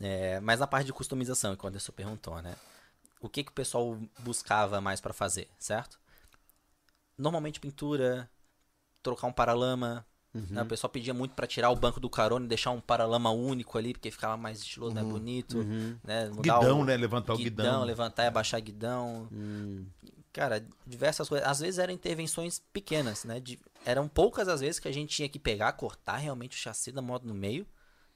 É, 0.00 0.40
mas 0.40 0.60
na 0.60 0.66
parte 0.66 0.86
de 0.86 0.92
customização, 0.92 1.54
que 1.56 1.64
o 1.64 1.68
Anderson 1.68 1.92
perguntou, 1.92 2.42
né? 2.42 2.54
O 3.24 3.28
que, 3.28 3.42
que 3.42 3.50
o 3.50 3.54
pessoal 3.54 3.98
buscava 4.20 4.80
mais 4.80 5.00
pra 5.00 5.12
fazer, 5.14 5.48
certo? 5.58 5.98
Normalmente 7.16 7.60
pintura, 7.60 8.28
trocar 9.02 9.26
um 9.28 9.32
paralama. 9.32 10.04
né? 10.34 10.62
O 10.62 10.66
pessoal 10.66 10.90
pedia 10.90 11.14
muito 11.14 11.32
pra 11.34 11.46
tirar 11.46 11.70
o 11.70 11.76
banco 11.76 12.00
do 12.00 12.10
carona 12.10 12.44
e 12.44 12.48
deixar 12.48 12.70
um 12.72 12.80
paralama 12.80 13.30
único 13.30 13.78
ali, 13.78 13.92
porque 13.92 14.10
ficava 14.10 14.36
mais 14.36 14.58
estiloso, 14.58 14.94
mais 14.94 15.06
bonito. 15.06 15.58
Né? 16.02 16.28
Mudar 16.28 16.58
Guidão, 16.58 16.80
o- 16.80 16.84
né? 16.84 16.96
Levantar 16.96 17.34
o 17.34 17.36
guidão. 17.36 17.84
levantar 17.84 18.24
e 18.24 18.26
abaixar 18.26 18.60
guidão. 18.60 19.28
Hum. 19.32 19.86
Cara, 20.32 20.66
diversas 20.84 21.28
coisas. 21.28 21.46
Às 21.48 21.60
vezes 21.60 21.78
eram 21.78 21.94
intervenções 21.94 22.60
pequenas, 22.72 23.22
né? 23.24 23.38
De- 23.38 23.60
eram 23.86 24.08
poucas 24.08 24.48
as 24.48 24.60
vezes 24.60 24.80
que 24.80 24.88
a 24.88 24.92
gente 24.92 25.14
tinha 25.14 25.28
que 25.28 25.38
pegar, 25.38 25.72
cortar 25.74 26.16
realmente 26.16 26.56
o 26.56 26.60
chassi 26.60 26.90
da 26.90 27.00
moto 27.00 27.22
no 27.24 27.34
meio, 27.34 27.64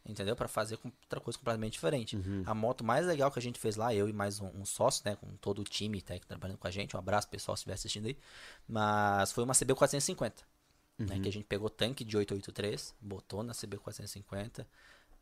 entendeu? 0.09 0.35
Pra 0.35 0.49
fazer 0.49 0.79
outra 0.85 1.21
coisa 1.21 1.39
completamente 1.39 1.75
diferente. 1.75 2.17
Uhum. 2.17 2.43
A 2.47 2.55
moto 2.55 2.83
mais 2.85 3.07
legal 3.07 3.31
que 3.31 3.39
a 3.39 3.43
gente 3.43 3.59
fez 3.59 3.77
lá, 3.77 3.95
eu 3.95 4.09
e 4.09 4.13
mais 4.13 4.41
um, 4.41 4.49
um 4.49 4.65
sócio, 4.65 5.03
né? 5.05 5.17
Com 5.17 5.29
todo 5.37 5.61
o 5.61 5.65
time 5.65 6.01
técnico 6.01 6.27
trabalhando 6.27 6.59
com 6.59 6.67
a 6.67 6.71
gente. 6.71 6.97
Um 6.97 6.99
abraço 6.99 7.29
pessoal 7.29 7.57
se 7.57 7.61
estiver 7.61 7.75
assistindo 7.75 8.07
aí. 8.07 8.17
Mas 8.67 9.33
foi 9.33 9.45
uma 9.45 9.55
CB450. 9.55 10.33
né, 11.07 11.21
que 11.21 11.29
a 11.29 11.33
gente 11.33 11.45
pegou 11.45 11.71
tanque 11.71 12.05
de 12.05 12.17
883, 12.17 12.95
botou 13.01 13.43
na 13.43 13.53
CB450. 13.53 14.67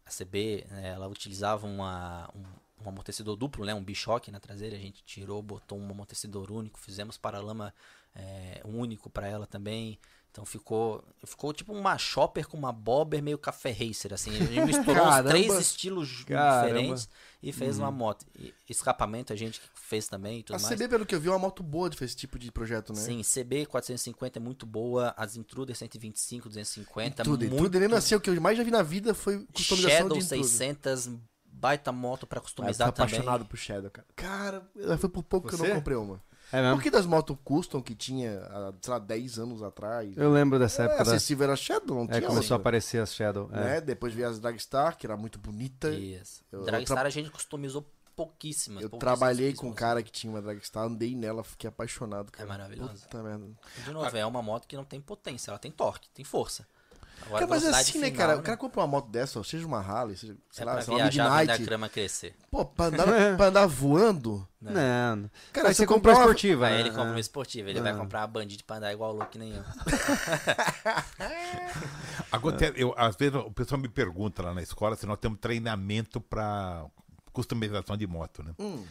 A 0.05 0.11
CB, 0.11 0.67
né, 0.71 0.89
ela 0.91 1.09
utilizava 1.09 1.67
uma, 1.67 2.31
um, 2.35 2.85
um 2.85 2.89
amortecedor 2.89 3.37
duplo, 3.37 3.65
né, 3.65 3.75
um 3.75 3.85
bichoque 3.85 4.31
na 4.31 4.41
traseira, 4.41 4.77
a 4.77 4.79
gente 4.79 5.05
tirou, 5.05 5.43
botou 5.43 5.79
um 5.79 5.91
amortecedor 5.91 6.51
único, 6.51 6.79
fizemos 6.79 7.19
paralama 7.19 7.75
é, 8.15 8.63
único 8.65 9.11
para 9.11 9.29
ela 9.29 9.47
também. 9.47 9.99
Então 10.37 10.45
ficou, 10.45 11.03
ficou 11.25 11.51
tipo 11.55 11.73
uma 11.73 11.97
chopper 11.97 12.47
com 12.47 12.59
uma 12.59 12.71
bobber 12.71 13.23
meio 13.23 13.39
café 13.39 13.71
racer, 13.71 14.13
assim. 14.13 14.29
A 14.37 14.45
gente 14.45 14.61
misturou 14.67 15.07
Caramba. 15.07 15.31
três 15.31 15.51
estilos 15.55 16.25
Caramba. 16.25 16.67
diferentes 16.69 17.09
e 17.43 17.53
fez 17.55 17.79
uma 17.79 17.91
moto. 17.91 18.27
E 18.39 18.53
escapamento 18.69 19.33
a 19.33 19.37
gente 19.37 19.63
fez 19.75 20.07
também 20.09 20.41
e 20.41 20.43
tudo 20.43 20.57
A 20.57 20.59
mais. 20.59 20.75
CB, 20.75 20.89
pelo 20.89 21.07
que 21.07 21.15
eu 21.15 21.21
vi, 21.21 21.29
é 21.29 21.31
uma 21.31 21.39
moto 21.39 21.63
boa 21.63 21.89
de 21.89 21.97
fazer 21.97 22.05
esse 22.11 22.17
tipo 22.17 22.39
de 22.39 22.53
projeto, 22.53 22.93
né? 22.93 23.01
Sim, 23.01 23.23
CB 23.23 23.65
450 23.65 24.39
é 24.39 24.43
muito 24.43 24.67
boa, 24.67 25.15
as 25.17 25.39
Intruder 25.39 25.75
125, 25.75 26.49
250, 26.51 27.25
Tudo, 27.25 27.41
muito 27.49 27.57
tudo. 27.57 27.81
Nem 27.81 27.91
assim, 27.97 28.15
o 28.15 28.21
que 28.21 28.29
eu 28.29 28.39
mais 28.39 28.59
já 28.59 28.63
vi 28.63 28.71
na 28.71 28.83
vida 28.83 29.15
foi 29.15 29.43
customização 29.55 29.91
Shadow 30.01 30.19
de 30.19 30.25
Intruder. 30.25 30.45
600, 30.45 31.11
baita 31.47 31.91
moto 31.93 32.27
pra 32.27 32.37
Ah, 32.37 32.41
eu 32.41 32.43
fui 32.43 32.51
customizar 32.51 32.93
também. 32.93 33.15
apaixonado 33.15 33.47
por 33.47 33.57
Shadow, 33.57 33.91
cara. 33.91 34.07
Cara, 34.15 34.71
foi 34.99 35.09
por 35.09 35.23
pouco 35.23 35.49
que 35.49 35.55
eu 35.55 35.59
Você? 35.59 35.69
não 35.69 35.77
comprei 35.77 35.97
uma. 35.97 36.23
É 36.53 36.61
mesmo? 36.63 36.77
Por 36.77 36.83
que 36.83 36.91
das 36.91 37.07
motos 37.07 37.37
custom 37.45 37.83
que 37.83 37.95
tinha, 37.95 38.39
há, 38.45 38.73
sei 38.81 38.93
lá, 38.93 38.99
10 38.99 39.39
anos 39.39 39.63
atrás? 39.63 40.17
Eu 40.17 40.31
lembro 40.33 40.59
dessa 40.59 40.83
É, 40.83 40.85
época. 40.87 41.05
da- 41.05 41.11
acessível 41.13 41.45
era 41.45 41.57
Shadow, 41.57 41.97
não 41.97 42.05
É, 42.05 42.19
tinha 42.19 42.29
começou 42.29 42.55
a 42.57 42.59
aparecer 42.61 43.03
as 43.03 43.15
Shadow. 43.15 43.49
é. 43.53 43.57
né? 43.61 43.81
Depois 43.81 44.15
veio 44.15 44.29
as 44.29 44.39
Dragstar, 44.39 44.97
que 44.97 45.07
era 45.07 45.17
muito 45.17 45.39
bonita. 45.39 45.89
Isso. 45.91 46.45
Eu- 46.53 46.61
eu 46.61 46.65
Dragstar 46.67 46.99
tra- 46.99 47.07
a 47.07 47.11
gente 47.11 47.31
customizou 47.31 47.85
pouquíssimas. 48.15 48.83
Eu 48.83 48.89
pouquíssimas, 48.89 49.19
trabalhei 49.19 49.53
com 49.53 49.69
um 49.69 49.73
cara 49.75 50.03
que 50.03 50.11
tinha 50.11 50.33
uma 50.33 50.41
Dragstar, 50.41 50.85
andei 50.85 51.15
nela, 51.15 51.45
fiquei 51.45 51.69
apaixonado, 51.69 52.31
cara. 52.33 52.45
É 52.45 52.49
maravilhoso. 52.49 53.03
Puta 53.03 53.23
merda. 53.23 53.47
De 53.85 53.91
novo, 53.91 54.17
é 54.17 54.25
uma 54.25 54.41
moto 54.43 54.67
que 54.67 54.77
não 54.77 54.85
tem 54.85 55.01
potência, 55.01 55.51
ela 55.51 55.59
tem 55.59 55.71
torque, 55.71 56.09
tem 56.11 56.25
força. 56.25 56.67
Agora, 57.25 57.41
Cara, 57.41 57.47
mas 57.51 57.63
velocidade 57.63 57.91
assim, 57.91 57.99
né, 57.99 58.11
final, 58.11 58.27
cara? 58.29 58.39
O 58.39 58.43
cara 58.43 58.57
compra 58.57 58.81
uma 58.83 58.87
moto 58.87 59.09
dessa, 59.09 59.43
seja 59.43 59.67
uma 59.67 59.81
Harley, 59.81 60.17
seja, 60.17 60.37
sei 60.51 60.63
é 60.63 60.67
lá, 60.67 60.73
pra 60.75 60.83
sei 60.83 60.95
lá, 60.95 61.01
uma 61.05 61.11
quando 61.11 61.21
a 61.21 61.39
Midnight. 61.41 61.65
grama 61.65 61.89
crescer. 61.89 62.35
Pô, 62.51 62.65
pra 62.65 62.87
andar, 62.87 63.07
pra 63.37 63.47
andar 63.47 63.67
voando. 63.67 64.47
Não. 64.61 64.73
não. 65.17 65.31
Cara, 65.53 65.69
Aí 65.69 65.75
você 65.75 65.83
você 65.83 65.87
comprou 65.87 66.13
a 66.13 66.17
comprar 66.17 66.25
uma- 66.25 66.25
esportiva. 66.25 66.67
Aí 66.67 66.75
né? 66.75 66.81
ele 66.81 66.91
compra 66.91 67.09
É. 67.09 67.11
uma 67.11 67.21
esportiva, 67.21 67.71
ele 67.71 67.81
vai 67.81 67.97
comprar 67.97 68.21
uma 68.21 68.27
Bandit 68.29 68.63
pra 68.65 68.77
andar 68.77 68.93
igual 68.93 69.13
louco 69.13 69.31
que 69.31 69.39
nem 69.39 69.55
eu. 69.55 69.65
Agora, 72.31 72.57
eu, 72.77 72.95
às 72.97 73.17
vezes 73.17 73.35
o 73.35 73.51
pessoal 73.51 73.81
me 73.81 73.89
pergunta 73.89 74.43
lá 74.43 74.55
na 74.55 74.63
escola 74.63 74.97
se 74.97 75.07
nós 75.07 75.19
temos 75.19 75.39
treinamento 75.41 76.21
para 76.21 76.85
customização 77.33 77.97
de 77.97 78.07
moto, 78.07 78.43
né? 78.43 78.53
Hum. 78.59 78.85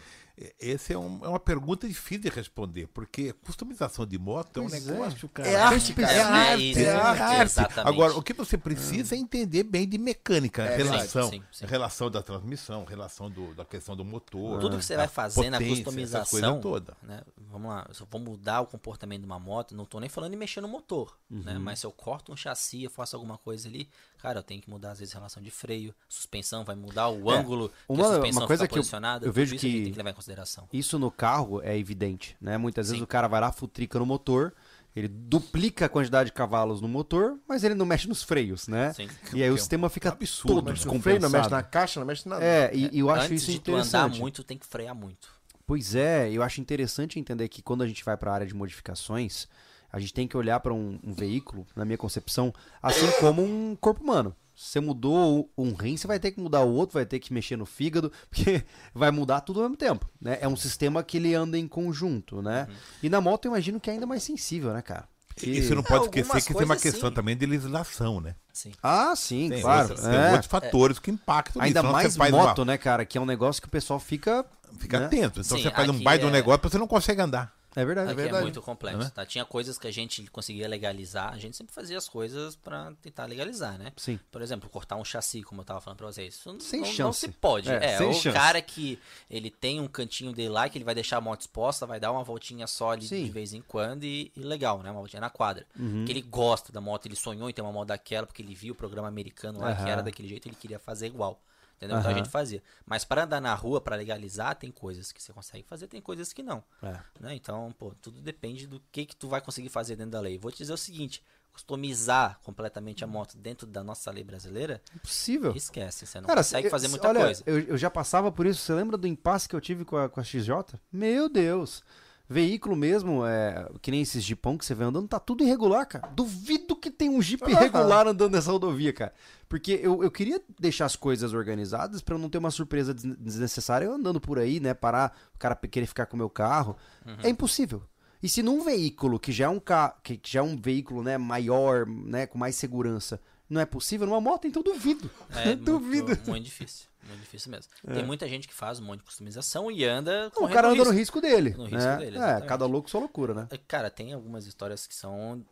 Essa 0.59 0.93
é, 0.93 0.97
um- 0.97 1.23
é 1.23 1.29
uma 1.29 1.39
pergunta 1.39 1.87
difícil 1.87 2.23
de 2.23 2.29
responder, 2.29 2.87
porque 2.87 3.31
customização 3.31 4.05
de 4.05 4.17
moto 4.17 4.57
é 4.59 4.63
um 4.63 4.69
Pois 4.69 4.85
é. 4.87 4.91
negócio, 4.91 5.29
cara. 5.29 5.47
É 5.49 5.55
arte, 5.55 5.93
cara. 5.93 6.11
É, 6.11 6.17
É, 6.17 6.21
arte. 6.21 6.69
isso, 6.71 6.79
é 6.79 6.83
é 6.83 6.91
arte. 6.95 7.79
Agora, 7.85 8.17
o 8.17 8.21
que 8.21 8.33
você 8.33 8.57
precisa 8.57 9.15
é 9.15 9.17
entender 9.17 9.63
bem 9.63 9.87
de 9.87 9.97
mecânica, 9.97 10.63
É, 10.63 10.75
relação, 10.77 11.29
sim, 11.29 11.39
sim, 11.51 11.59
sim. 11.59 11.65
relação 11.65 12.11
da 12.11 12.21
transmissão, 12.21 12.83
relação 12.83 13.29
do- 13.31 13.53
da 13.53 13.63
questão 13.63 13.95
do 13.95 14.03
motor. 14.03 14.59
Tudo 14.59 14.77
que 14.77 14.83
você 14.83 14.97
vai 14.97 15.07
fazer 15.07 15.49
na 15.49 15.57
potência, 15.57 15.83
customização, 15.85 16.59
toda. 16.59 16.97
né? 17.01 17.21
Vamos 17.37 17.69
lá, 17.69 17.87
se 17.93 18.01
eu 18.01 18.07
vou 18.11 18.19
mudar 18.19 18.59
o 18.59 18.65
comportamento 18.65 19.21
de 19.21 19.25
uma 19.25 19.39
moto, 19.39 19.73
não 19.73 19.85
tô 19.85 19.99
nem 20.01 20.09
falando 20.09 20.33
em 20.33 20.37
mexer 20.37 20.59
no 20.59 20.67
motor, 20.67 21.17
né? 21.29 21.57
Mas 21.57 21.79
se 21.79 21.85
eu 21.85 21.91
corto 21.91 22.33
um 22.33 22.35
chassi, 22.35 22.83
eu 22.83 22.89
faço 22.89 23.15
alguma 23.15 23.37
coisa 23.37 23.69
ali, 23.69 23.87
cara, 24.21 24.39
eu 24.39 24.43
tenho 24.43 24.61
que 24.61 24.69
mudar 24.69 24.91
às 24.91 24.99
vezes 24.99 25.13
a 25.13 25.17
relação 25.19 25.41
de 25.41 25.51
freio, 25.51 25.93
suspensão 26.09 26.63
vai 26.63 26.75
mudar 26.75 27.09
o 27.09 27.29
ângulo 27.29 27.69
que 27.69 27.75
uma- 27.89 28.03
a 28.03 28.13
suspensão 28.13 28.41
uma 28.41 28.47
coisa 28.47 28.63
fica 28.63 28.73
que 28.73 28.77
eu- 28.79 28.81
posicionada, 28.81 29.25
eu 29.25 29.31
vejo 29.33 29.55
que- 29.57 29.83
tem 29.83 29.91
que 29.91 29.97
levar 29.97 30.09
em 30.09 30.13
consideração. 30.13 30.67
Isso 30.73 30.97
no 30.99 31.11
carro 31.11 31.61
é 31.61 31.77
evidente, 31.77 32.35
né? 32.41 32.57
Muitas 32.57 32.87
vezes 32.87 32.97
Sim. 32.99 33.03
o 33.03 33.07
cara 33.07 33.27
vai 33.27 33.41
lá, 33.41 33.51
futrica 33.51 33.99
no 33.99 34.05
motor, 34.05 34.53
ele 34.95 35.07
duplica 35.09 35.85
a 35.85 35.89
quantidade 35.89 36.27
de 36.29 36.33
cavalos 36.33 36.79
no 36.81 36.87
motor, 36.87 37.37
mas 37.47 37.63
ele 37.65 37.75
não 37.75 37.85
mexe 37.85 38.07
nos 38.07 38.23
freios, 38.23 38.67
né? 38.67 38.93
Sim. 38.93 39.09
E 39.33 39.43
aí 39.43 39.49
o 39.49 39.53
Que 39.53 39.57
é 39.59 39.61
sistema 39.61 39.89
fica 39.89 40.09
absurdo, 40.09 40.61
todo 40.63 41.01
freio, 41.01 41.19
não 41.19 41.29
mexe 41.29 41.49
na 41.49 41.61
caixa, 41.61 41.99
não 41.99 42.07
mexe 42.07 42.27
nada. 42.29 42.43
É, 42.43 42.71
e, 42.73 42.89
e 42.95 42.99
eu 42.99 43.09
acho 43.09 43.25
Antes 43.25 43.43
isso 43.43 43.51
de 43.51 43.59
tu 43.59 43.71
andar 43.71 43.85
interessante. 43.87 44.19
muito, 44.21 44.43
tem 44.43 44.57
que 44.57 44.65
frear 44.65 44.95
muito. 44.95 45.27
Pois 45.67 45.95
é, 45.95 46.31
eu 46.31 46.41
acho 46.43 46.61
interessante 46.61 47.19
entender 47.19 47.49
que 47.49 47.61
quando 47.61 47.81
a 47.81 47.87
gente 47.87 48.05
vai 48.05 48.15
para 48.15 48.31
a 48.31 48.33
área 48.35 48.47
de 48.47 48.53
modificações, 48.53 49.47
a 49.95 49.99
gente 49.99 50.13
tem 50.13 50.27
que 50.27 50.35
olhar 50.35 50.59
para 50.59 50.73
um, 50.73 50.99
um 51.01 51.13
veículo, 51.13 51.65
na 51.73 51.85
minha 51.85 51.97
concepção, 51.97 52.53
assim 52.83 53.09
como 53.21 53.41
um 53.41 53.77
corpo 53.79 54.03
humano. 54.03 54.35
Você 54.53 54.81
mudou 54.81 55.49
um 55.57 55.73
rim, 55.73 55.95
você 55.95 56.05
vai 56.05 56.19
ter 56.19 56.31
que 56.31 56.39
mudar 56.39 56.61
o 56.61 56.73
outro, 56.73 56.95
vai 56.95 57.05
ter 57.05 57.19
que 57.19 57.31
mexer 57.33 57.55
no 57.55 57.65
fígado, 57.65 58.11
porque 58.29 58.63
vai 58.93 59.09
mudar 59.09 59.39
tudo 59.39 59.59
ao 59.61 59.63
mesmo 59.63 59.77
tempo, 59.77 60.05
né? 60.19 60.37
É 60.41 60.47
um 60.49 60.55
sistema 60.57 61.01
que 61.01 61.15
ele 61.15 61.33
anda 61.33 61.57
em 61.57 61.65
conjunto, 61.67 62.41
né? 62.41 62.67
E 63.01 63.09
na 63.09 63.21
moto 63.21 63.45
eu 63.45 63.51
imagino 63.51 63.79
que 63.79 63.89
é 63.89 63.93
ainda 63.93 64.05
mais 64.05 64.21
sensível, 64.23 64.73
né, 64.73 64.81
cara? 64.81 65.07
Porque- 65.33 65.49
E 65.49 65.61
você 65.61 65.73
não 65.75 65.83
pode 65.83 66.05
Algumas 66.05 66.27
esquecer 66.27 66.47
que 66.47 66.53
tem 66.55 66.65
uma 66.65 66.75
questão 66.77 67.09
sim. 67.09 67.15
também 67.15 67.37
de 67.37 67.45
legislação, 67.45 68.19
né? 68.19 68.35
Sim. 68.51 68.71
Ah, 68.83 69.13
sim, 69.15 69.49
Tem, 69.49 69.61
claro. 69.61 69.89
outros, 69.89 70.01
tem 70.07 70.15
é. 70.15 70.31
outros 70.31 70.45
fatores 70.47 70.99
que 70.99 71.11
impactam 71.11 71.61
Ainda 71.61 71.81
nisso. 71.81 71.93
Mais 71.93 72.15
faz 72.17 72.33
uma- 72.33 72.43
moto, 72.43 72.65
né, 72.65 72.77
cara? 72.77 73.05
Que 73.05 73.17
é 73.17 73.21
um 73.21 73.25
negócio 73.25 73.61
que 73.61 73.67
o 73.67 73.71
pessoal 73.71 73.99
fica. 73.99 74.45
Fica 74.77 74.99
né? 74.99 75.05
atento. 75.05 75.39
Então 75.39 75.57
Sim, 75.57 75.63
você 75.63 75.71
faz 75.71 75.89
um 75.89 76.01
baita 76.03 76.25
é- 76.25 76.31
negócio, 76.31 76.61
você 76.69 76.77
não 76.77 76.87
consegue 76.87 77.21
andar. 77.21 77.53
É 77.75 77.83
verdade. 77.85 78.11
Aqui 78.11 78.19
é, 78.19 78.23
verdade. 78.23 78.43
muito 78.43 78.61
complexo, 78.61 78.99
Né? 78.99 79.11
tá? 79.13 79.25
Tinha 79.25 79.43
coisas 79.43 79.77
que 79.77 79.87
a 79.87 79.91
gente 79.91 80.25
conseguia 80.31 80.67
legalizar, 80.67 81.33
a 81.33 81.37
gente 81.37 81.57
sempre 81.57 81.73
fazia 81.73 81.97
as 81.97 82.07
coisas 82.07 82.55
pra 82.55 82.93
tentar 83.01 83.25
legalizar, 83.25 83.77
né? 83.77 83.91
Sim. 83.97 84.19
Por 84.31 84.41
exemplo, 84.41 84.69
cortar 84.69 84.95
um 84.95 85.03
chassi, 85.05 85.43
como 85.43 85.61
eu 85.61 85.65
tava 85.65 85.81
falando 85.81 85.97
pra 85.97 86.07
vocês. 86.07 86.35
Isso 86.35 86.55
Sem 86.61 86.81
não, 86.81 86.87
não 86.87 86.93
chance. 86.95 87.19
se 87.19 87.27
pode. 87.29 87.69
É, 87.69 87.93
É, 87.93 87.97
sem 87.97 88.09
o 88.09 88.13
chance. 88.13 88.31
cara 88.37 88.61
que 88.61 88.99
ele 89.29 89.49
tem 89.51 89.79
um 89.81 89.87
cantinho 89.87 90.31
dele 90.31 90.49
lá, 90.49 90.69
que 90.69 90.77
ele 90.77 90.85
vai 90.85 90.95
deixar 90.95 91.17
a 91.17 91.21
moto 91.21 91.41
exposta, 91.41 91.85
vai 91.85 91.99
dar 91.99 92.11
uma 92.11 92.23
voltinha 92.23 92.65
só 92.67 92.91
ali 92.91 93.07
Sim. 93.07 93.25
de 93.25 93.31
vez 93.31 93.53
em 93.53 93.61
quando 93.61 94.03
e, 94.05 94.31
e 94.35 94.41
legal, 94.41 94.81
né? 94.81 94.89
Uma 94.91 94.99
voltinha 94.99 95.19
na 95.21 95.29
quadra. 95.29 95.65
Uhum. 95.77 96.05
Que 96.05 96.11
ele 96.11 96.21
gosta 96.21 96.71
da 96.71 96.79
moto, 96.79 97.05
ele 97.07 97.15
sonhou 97.15 97.49
em 97.49 97.53
ter 97.53 97.61
uma 97.61 97.71
moto 97.71 97.89
daquela, 97.89 98.25
porque 98.25 98.41
ele 98.41 98.55
viu 98.55 98.73
o 98.73 98.75
programa 98.75 99.07
americano 99.07 99.59
lá, 99.59 99.75
que 99.75 99.81
Aham. 99.81 99.89
era 99.89 100.01
daquele 100.03 100.27
jeito, 100.27 100.47
ele 100.47 100.55
queria 100.55 100.79
fazer 100.79 101.07
igual. 101.07 101.41
Entendeu? 101.77 101.99
Então 101.99 102.09
a 102.11 102.13
gente 102.13 102.29
fazia. 102.29 102.63
Mas 102.85 103.03
para 103.03 103.23
andar 103.25 103.41
na 103.41 103.53
rua, 103.53 103.81
para 103.81 103.95
legalizar, 103.97 104.55
tem 104.55 104.71
coisas 104.71 105.11
que 105.11 105.21
você 105.21 105.33
consegue 105.33 105.63
fazer, 105.63 105.87
tem 105.87 106.01
coisas 106.01 106.31
que 106.31 106.41
não 106.41 106.63
É. 106.81 106.97
né? 107.19 107.35
Então, 107.35 107.73
pô, 107.77 107.93
tudo 108.01 108.21
depende 108.21 108.65
do 108.65 108.81
que 108.91 109.05
que 109.05 109.15
tu 109.15 109.27
vai 109.27 109.41
conseguir 109.41 109.69
fazer 109.69 109.95
dentro 109.95 110.11
da 110.11 110.21
lei. 110.21 110.37
Vou 110.37 110.51
te 110.51 110.59
dizer 110.59 110.71
o 110.73 110.77
seguinte, 110.77 111.21
customizar 111.51 112.39
completamente 112.43 113.03
a 113.03 113.07
moto 113.07 113.37
dentro 113.37 113.65
da 113.65 113.83
nossa 113.83 114.11
lei 114.11 114.23
brasileira, 114.23 114.81
Impossível. 114.95 115.53
esquece, 115.55 116.05
você 116.05 116.19
não 116.21 116.27
Cara, 116.27 116.39
consegue 116.41 116.67
eu- 116.67 116.71
fazer 116.71 116.87
muita 116.87 117.07
olha, 117.09 117.21
coisa. 117.25 117.43
Eu, 117.45 117.59
eu 117.59 117.77
já 117.77 117.89
passava 117.89 118.31
por 118.31 118.45
isso. 118.45 118.61
Você 118.61 118.73
lembra 118.73 118.97
do 118.97 119.07
impasse 119.07 119.47
que 119.49 119.55
eu 119.55 119.61
tive 119.61 119.83
com 119.83 119.97
a, 119.97 120.07
com 120.09 120.19
a 120.19 120.23
XJ? 120.23 120.79
Meu 120.91 121.27
Deus. 121.27 121.83
Veículo 122.27 122.75
mesmo, 122.75 123.23
é, 123.25 123.69
que 123.81 123.91
nem 123.91 124.01
esses 124.01 124.23
jipão 124.23 124.57
que 124.57 124.65
você 124.65 124.73
vê 124.73 124.83
andando, 124.83 125.07
tá 125.07 125.19
tudo 125.19 125.43
irregular, 125.43 125.85
cara. 125.87 126.07
Duvido 126.07 126.75
que 126.75 126.89
tem 126.89 127.07
um 127.07 127.21
jeep 127.21 127.43
irregular 127.49 128.07
andando 128.07 128.31
nessa 128.33 128.51
rodovia, 128.51 128.91
cara. 128.91 129.13
Porque 129.47 129.79
eu, 129.81 130.03
eu 130.03 130.09
queria 130.09 130.41
deixar 130.59 130.85
as 130.85 130.95
coisas 130.95 131.33
organizadas 131.33 132.01
pra 132.01 132.15
eu 132.15 132.19
não 132.19 132.27
ter 132.29 132.39
uma 132.39 132.49
surpresa 132.49 132.95
des- 132.95 133.15
desnecessária 133.17 133.85
eu 133.85 133.93
andando 133.93 134.19
por 134.19 134.39
aí, 134.39 134.59
né? 134.59 134.73
Parar, 134.73 135.15
o 135.35 135.37
cara 135.37 135.55
querer 135.55 135.85
ficar 135.85 136.07
com 136.07 136.15
o 136.15 136.17
meu 136.17 136.29
carro. 136.29 136.75
Uhum. 137.05 137.15
É 137.21 137.29
impossível. 137.29 137.83
E 138.23 138.27
se 138.27 138.41
num 138.41 138.63
veículo 138.63 139.19
que 139.19 139.31
já 139.31 139.45
é 139.45 139.49
um 139.49 139.59
ca... 139.59 139.95
que 140.01 140.19
já 140.25 140.39
é 140.39 140.43
um 140.43 140.57
veículo, 140.59 141.03
né, 141.03 141.19
maior, 141.19 141.85
né, 141.85 142.25
com 142.25 142.39
mais 142.39 142.55
segurança, 142.55 143.21
não 143.47 143.61
é 143.61 143.65
possível, 143.67 144.07
numa 144.07 144.19
moto, 144.19 144.47
então 144.47 144.63
duvido. 144.63 145.11
É 145.29 145.53
duvido. 145.55 146.07
muito, 146.07 146.29
muito 146.31 146.45
difícil. 146.45 146.87
Muito 147.07 147.21
difícil 147.21 147.51
mesmo. 147.51 147.71
Tem 147.93 148.03
muita 148.03 148.27
gente 148.27 148.47
que 148.47 148.53
faz 148.53 148.79
um 148.79 148.85
monte 148.85 148.99
de 148.99 149.05
customização 149.05 149.69
e 149.69 149.85
anda 149.85 150.31
Não, 150.35 150.45
o 150.45 150.49
cara 150.49 150.67
anda 150.67 150.77
risco. 150.77 150.91
no 150.91 150.97
risco 150.99 151.21
dele. 151.21 151.55
No 151.55 151.63
né? 151.65 151.69
risco 151.69 151.97
dele, 151.97 152.17
é, 152.17 152.19
exatamente. 152.19 152.47
cada 152.47 152.65
louco 152.65 152.89
sua 152.89 152.99
loucura, 153.01 153.33
né? 153.33 153.47
Cara, 153.67 153.89
tem 153.89 154.13
algumas 154.13 154.45
histórias 154.45 154.87
que 154.87 154.95
são. 154.95 155.43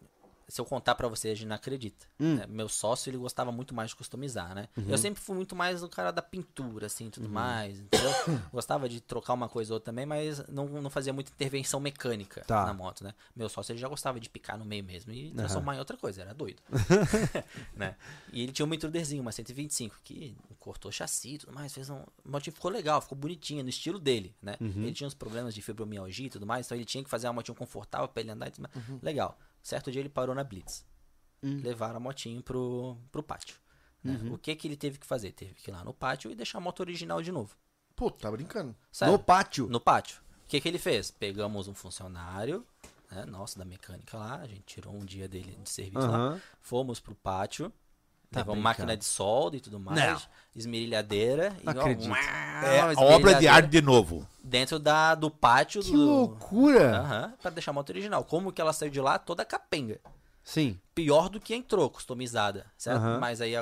Se 0.54 0.62
eu 0.62 0.66
contar 0.66 0.94
pra 0.94 1.08
você, 1.08 1.30
a 1.30 1.34
gente 1.34 1.48
não 1.48 1.56
acredita. 1.56 2.06
Hum. 2.20 2.36
né? 2.36 2.46
Meu 2.48 2.70
sócio, 2.70 3.10
ele 3.10 3.18
gostava 3.18 3.52
muito 3.52 3.74
mais 3.74 3.90
de 3.90 3.96
customizar, 3.96 4.54
né? 4.54 4.70
Uhum. 4.78 4.86
Eu 4.88 5.00
sempre 5.00 5.20
fui 5.20 5.36
muito 5.36 5.56
mais 5.56 5.82
o 5.82 5.90
cara 5.90 6.12
da 6.12 6.22
pintura, 6.22 6.86
assim, 6.86 7.10
tudo 7.10 7.28
mais, 7.28 7.80
entendeu? 7.80 8.12
Gostava 8.54 8.88
de 8.88 9.02
trocar 9.02 9.34
uma 9.34 9.50
coisa 9.50 9.74
ou 9.74 9.78
outra 9.78 9.92
também, 9.92 10.06
mas 10.06 10.48
não, 10.48 10.68
não 10.68 10.92
fazia 10.92 11.12
muita 11.12 11.32
intervenção 11.32 11.80
mecânica 11.80 12.44
Tá. 12.46 12.68
na 12.68 12.74
moto, 12.74 13.04
né? 13.04 13.16
Meu 13.36 13.50
sócio, 13.50 13.72
ele 13.72 13.80
já 13.80 13.88
gostava 13.88 14.20
de 14.20 14.30
picar 14.30 14.56
no 14.56 14.64
meio 14.64 14.84
mesmo 14.84 15.12
e 15.12 15.32
transformar 15.32 15.74
em 15.76 15.80
outra 15.80 15.98
coisa, 15.98 16.22
era 16.22 16.36
doido. 16.36 16.62
né? 17.76 17.96
E 18.32 18.44
ele 18.44 18.52
tinha 18.52 18.64
uma 18.64 18.76
intruderzinho, 18.76 19.24
uma 19.24 19.32
125, 19.32 19.96
que 20.04 20.38
cortou 20.60 20.92
chassi 20.92 21.34
e 21.34 21.38
tudo 21.40 21.52
mais, 21.52 21.74
fez 21.74 21.90
um... 21.90 21.98
O 22.24 22.30
motinho 22.30 22.54
ficou 22.54 22.70
legal, 22.70 23.02
ficou 23.02 23.18
bonitinha, 23.18 23.64
no 23.64 23.70
estilo 23.70 23.98
dele, 23.98 24.36
né? 24.40 24.56
Uhum. 24.62 24.84
Ele 24.84 24.94
tinha 24.94 25.08
uns 25.08 25.16
problemas 25.16 25.56
de 25.56 25.64
fibromialgia 25.64 26.28
e 26.28 26.30
tudo 26.30 26.46
mais, 26.46 26.68
então 26.68 26.78
ele 26.78 26.86
tinha 26.86 27.04
que 27.04 27.10
fazer 27.10 27.26
uma 27.26 27.34
motinha 27.34 27.56
confortável 27.56 28.08
pra 28.08 28.22
ele 28.22 28.30
andar 28.30 28.50
e 28.50 28.52
tudo 28.52 28.70
mais. 28.72 28.88
Uhum. 28.88 29.00
Legal. 29.02 29.36
Certo 29.64 29.90
dia 29.92 30.02
ele 30.02 30.10
parou 30.10 30.36
na 30.36 30.44
Blitz. 30.44 30.86
Hum. 31.42 31.62
Levaram 31.64 31.98
a 31.98 32.00
motinho 32.00 32.44
pro, 32.44 32.98
pro 33.12 33.24
pátio. 33.24 33.56
né? 34.04 34.20
Uhum. 34.22 34.34
O 34.34 34.38
que 34.38 34.56
que 34.56 34.68
ele 34.68 34.76
teve 34.78 34.98
que 35.00 35.06
fazer? 35.06 35.32
Teve 35.32 35.54
que 35.56 35.72
ir 35.72 35.74
lá 35.74 35.84
no 35.84 35.94
pátio 35.94 36.30
e 36.30 36.36
deixar 36.36 36.58
a 36.58 36.62
moto 36.62 36.82
original 36.82 37.22
de 37.22 37.32
novo. 37.32 37.56
Pô, 37.96 38.12
tá 38.12 38.30
brincando. 38.30 38.76
No 39.02 39.18
pátio. 39.18 39.68
No 39.68 39.80
pátio. 39.80 40.22
O 40.44 40.48
que, 40.48 40.60
que 40.60 40.68
ele 40.68 40.78
fez? 40.78 41.10
Pegamos 41.10 41.68
um 41.68 41.74
funcionário, 41.74 42.66
né, 43.10 43.26
nosso, 43.26 43.58
da 43.58 43.66
mecânica 43.66 44.18
lá, 44.18 44.36
a 44.36 44.48
gente 44.48 44.62
tirou 44.64 44.94
um 44.94 45.06
dia 45.06 45.28
dele 45.28 45.58
de 45.64 45.70
serviço 45.70 46.08
lá, 46.08 46.18
Aham. 46.18 46.42
fomos 46.62 47.00
pro 47.00 47.16
pátio, 47.16 47.72
Tá 48.34 48.40
levamos 48.40 48.62
brincando. 48.62 48.62
máquina 48.64 48.98
de 48.98 49.06
solda 49.06 49.56
e 49.58 49.60
tudo 49.62 49.80
mais, 49.80 50.00
Não. 50.00 50.22
esmerilhadeira, 50.56 51.56
e 51.62 51.66
Não 51.66 51.74
ó, 51.78 51.80
acredito. 51.82 52.14
É 52.16 52.94
obra 52.98 53.36
de 53.36 53.48
arte 53.48 53.70
de 53.70 53.82
novo. 53.82 54.28
dentro 54.44 54.80
da, 54.80 55.16
do 55.16 55.30
pátio 55.30 55.82
Que 55.82 55.92
do... 55.92 55.98
loucura! 56.06 56.98
Aham, 57.00 57.34
pra 57.42 57.52
deixar 57.52 57.72
a 57.72 57.74
moto 57.74 57.90
original. 57.92 58.24
Como 58.24 58.52
que 58.52 58.60
ela 58.62 58.74
saiu 58.74 58.92
de 58.92 59.00
lá? 59.00 59.18
Toda 59.18 59.46
capenga. 59.46 60.00
Sim. 60.44 60.78
pior 60.94 61.30
do 61.30 61.40
que 61.40 61.56
entrou, 61.56 61.90
customizada, 61.90 62.66
certo? 62.78 62.98
Aham. 62.98 63.20
Mas 63.20 63.40
aí 63.40 63.54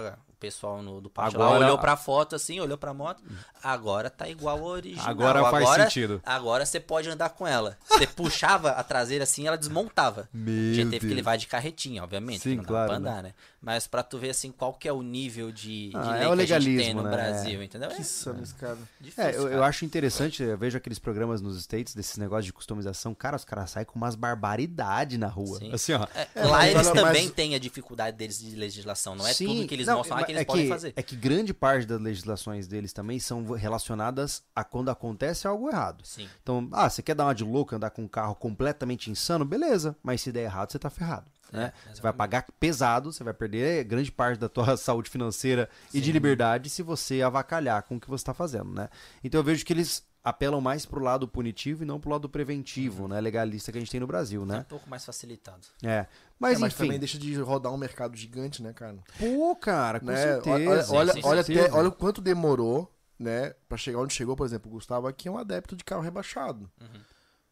pessoal 0.41 0.81
no, 0.81 0.99
do 0.99 1.09
pátio 1.09 1.37
lá 1.39 1.45
Agora- 1.45 1.65
olhou 1.65 1.77
pra 1.77 1.95
foto 1.95 2.35
assim, 2.35 2.59
olhou 2.59 2.77
pra 2.77 2.93
moto, 2.93 3.21
agora 3.63 4.09
tá 4.09 4.27
igual 4.27 4.57
ao 4.57 4.65
original. 4.65 5.07
Agora 5.07 5.49
faz 5.51 5.69
sentido. 5.69 6.19
Agora 6.25 6.65
você 6.65 6.79
pode 6.79 7.07
andar 7.09 7.29
com 7.29 7.45
ela. 7.47 7.77
Você 7.87 8.07
puxava 8.07 8.71
a 8.71 8.83
traseira 8.83 9.23
assim, 9.23 9.45
ela 9.47 9.57
desmontava. 9.57 10.27
Meu 10.33 10.71
a 10.71 10.73
gente 10.73 10.89
teve 10.89 10.99
Deus. 11.01 11.09
que 11.11 11.15
levar 11.15 11.37
de 11.37 11.45
carretinha, 11.47 12.03
obviamente, 12.03 12.41
Sim, 12.41 12.55
não 12.55 12.63
dá 12.63 12.67
claro, 12.67 12.87
pra 12.87 12.97
andar, 12.97 13.23
né? 13.23 13.33
Mas 13.61 13.85
pra 13.85 14.01
tu 14.01 14.17
ver 14.17 14.31
assim 14.31 14.51
qual 14.51 14.73
que 14.73 14.87
é 14.87 14.91
o 14.93 15.03
nível 15.03 15.51
de, 15.51 15.89
de 15.89 15.95
Ah, 15.95 16.01
lei 16.13 16.23
é 16.23 16.27
o 16.27 16.35
que 16.35 16.41
a 16.41 16.59
gente 16.59 16.65
tem 16.65 16.75
legalismo, 16.77 17.03
no 17.03 17.09
né? 17.09 17.15
Brasil, 17.15 17.61
entendeu? 17.63 17.89
Que 17.89 17.95
É 17.97 17.99
insano 17.99 18.41
esse 18.41 18.55
cara. 18.55 18.77
difícil, 18.99 19.23
É, 19.23 19.35
eu, 19.35 19.41
eu 19.43 19.49
cara. 19.51 19.65
acho 19.67 19.85
interessante, 19.85 20.41
eu 20.41 20.57
vejo 20.57 20.75
aqueles 20.77 20.97
programas 20.97 21.41
nos 21.41 21.55
States, 21.59 21.93
desses 21.93 22.17
negócios 22.17 22.45
de 22.45 22.53
customização, 22.53 23.13
cara, 23.13 23.35
os 23.35 23.45
caras 23.45 23.69
saem 23.69 23.85
com 23.85 23.95
umas 23.99 24.15
barbaridades 24.15 25.19
na 25.19 25.27
rua. 25.27 25.59
Sim. 25.59 25.71
Assim, 25.71 25.93
ó. 25.93 26.07
É, 26.15 26.27
É, 26.33 26.43
lá 26.43 26.57
mas- 26.57 26.71
eles 26.73 26.87
mas- 26.87 27.01
também 27.03 27.29
têm 27.29 27.53
a 27.53 27.59
dificuldade 27.59 28.17
deles 28.17 28.39
de 28.39 28.55
legislação, 28.55 29.15
não 29.15 29.27
é 29.27 29.33
Sim, 29.33 29.45
tudo 29.45 29.67
que 29.67 29.75
eles 29.75 29.85
não, 29.85 29.97
mostram 29.97 30.17
lá 30.17 30.23
que 30.31 30.37
eles 30.37 30.41
é 30.41 30.45
podem 30.45 30.67
fazer. 30.67 30.93
É 30.95 31.03
que 31.03 31.15
grande 31.15 31.53
parte 31.53 31.85
das 31.85 31.99
legislações 31.99 32.67
deles 32.67 32.93
também 32.93 33.19
são 33.19 33.43
relacionadas 33.51 34.43
a 34.55 34.63
quando 34.63 34.89
acontece 34.89 35.47
algo 35.47 35.69
errado. 35.69 36.05
Sim. 36.05 36.27
Então, 36.41 36.67
ah, 36.71 36.89
você 36.89 37.01
quer 37.01 37.15
dar 37.15 37.25
uma 37.25 37.35
de 37.35 37.43
louco, 37.43 37.75
andar 37.75 37.89
com 37.89 38.03
um 38.03 38.07
carro 38.07 38.35
completamente 38.35 39.09
insano? 39.09 39.45
Beleza, 39.45 39.95
mas 40.01 40.21
se 40.21 40.31
der 40.31 40.43
errado, 40.43 40.71
você 40.71 40.79
tá 40.79 40.89
ferrado. 40.89 41.29
É, 41.53 41.57
Né? 41.57 41.73
Você 41.93 42.01
vai 42.01 42.13
pagar 42.13 42.45
pesado, 42.59 43.11
você 43.11 43.23
vai 43.23 43.33
perder 43.33 43.83
grande 43.83 44.11
parte 44.11 44.39
da 44.39 44.47
tua 44.47 44.75
saúde 44.77 45.09
financeira 45.09 45.69
e 45.93 45.99
de 45.99 46.11
liberdade 46.11 46.69
se 46.69 46.81
você 46.81 47.21
avacalhar 47.21 47.83
com 47.83 47.97
o 47.97 47.99
que 47.99 48.07
você 48.09 48.21
está 48.21 48.33
fazendo, 48.33 48.71
né? 48.71 48.89
Então 49.23 49.39
eu 49.39 49.43
vejo 49.43 49.65
que 49.65 49.73
eles 49.73 50.09
apelam 50.23 50.61
mais 50.61 50.85
pro 50.85 51.03
lado 51.03 51.27
punitivo 51.27 51.83
e 51.83 51.85
não 51.85 51.99
pro 51.99 52.11
lado 52.11 52.29
preventivo, 52.29 53.07
né? 53.07 53.19
Legalista 53.19 53.71
que 53.71 53.77
a 53.77 53.81
gente 53.81 53.91
tem 53.91 53.99
no 53.99 54.07
Brasil, 54.07 54.41
É 54.41 54.43
um 54.43 54.47
né? 54.47 54.65
pouco 54.69 54.89
mais 54.89 55.03
facilitado. 55.03 55.67
É. 55.83 56.05
Mas, 56.41 56.57
É, 56.57 56.59
mas 56.59 56.73
enfim. 56.73 56.83
também 56.85 56.97
deixa 56.99 57.19
de 57.19 57.35
rodar 57.39 57.71
um 57.71 57.77
mercado 57.77 58.17
gigante, 58.17 58.63
né, 58.63 58.73
cara? 58.73 58.97
Pô, 59.19 59.55
cara, 59.55 59.99
com 59.99 60.07
né? 60.07 60.17
certeza. 60.17 60.49
Olha, 60.91 60.99
olha, 60.99 61.13
sim, 61.13 61.21
olha, 61.23 61.41
até, 61.41 61.71
olha 61.71 61.89
o 61.89 61.91
quanto 61.91 62.19
demorou, 62.19 62.91
né, 63.19 63.53
pra 63.69 63.77
chegar 63.77 63.99
onde 63.99 64.13
chegou, 64.15 64.35
por 64.35 64.45
exemplo, 64.47 64.69
o 64.71 64.73
Gustavo 64.73 65.05
aqui 65.07 65.27
é 65.27 65.31
um 65.31 65.37
adepto 65.37 65.75
de 65.75 65.83
carro 65.83 66.01
rebaixado. 66.01 66.69
Uhum. 66.81 67.01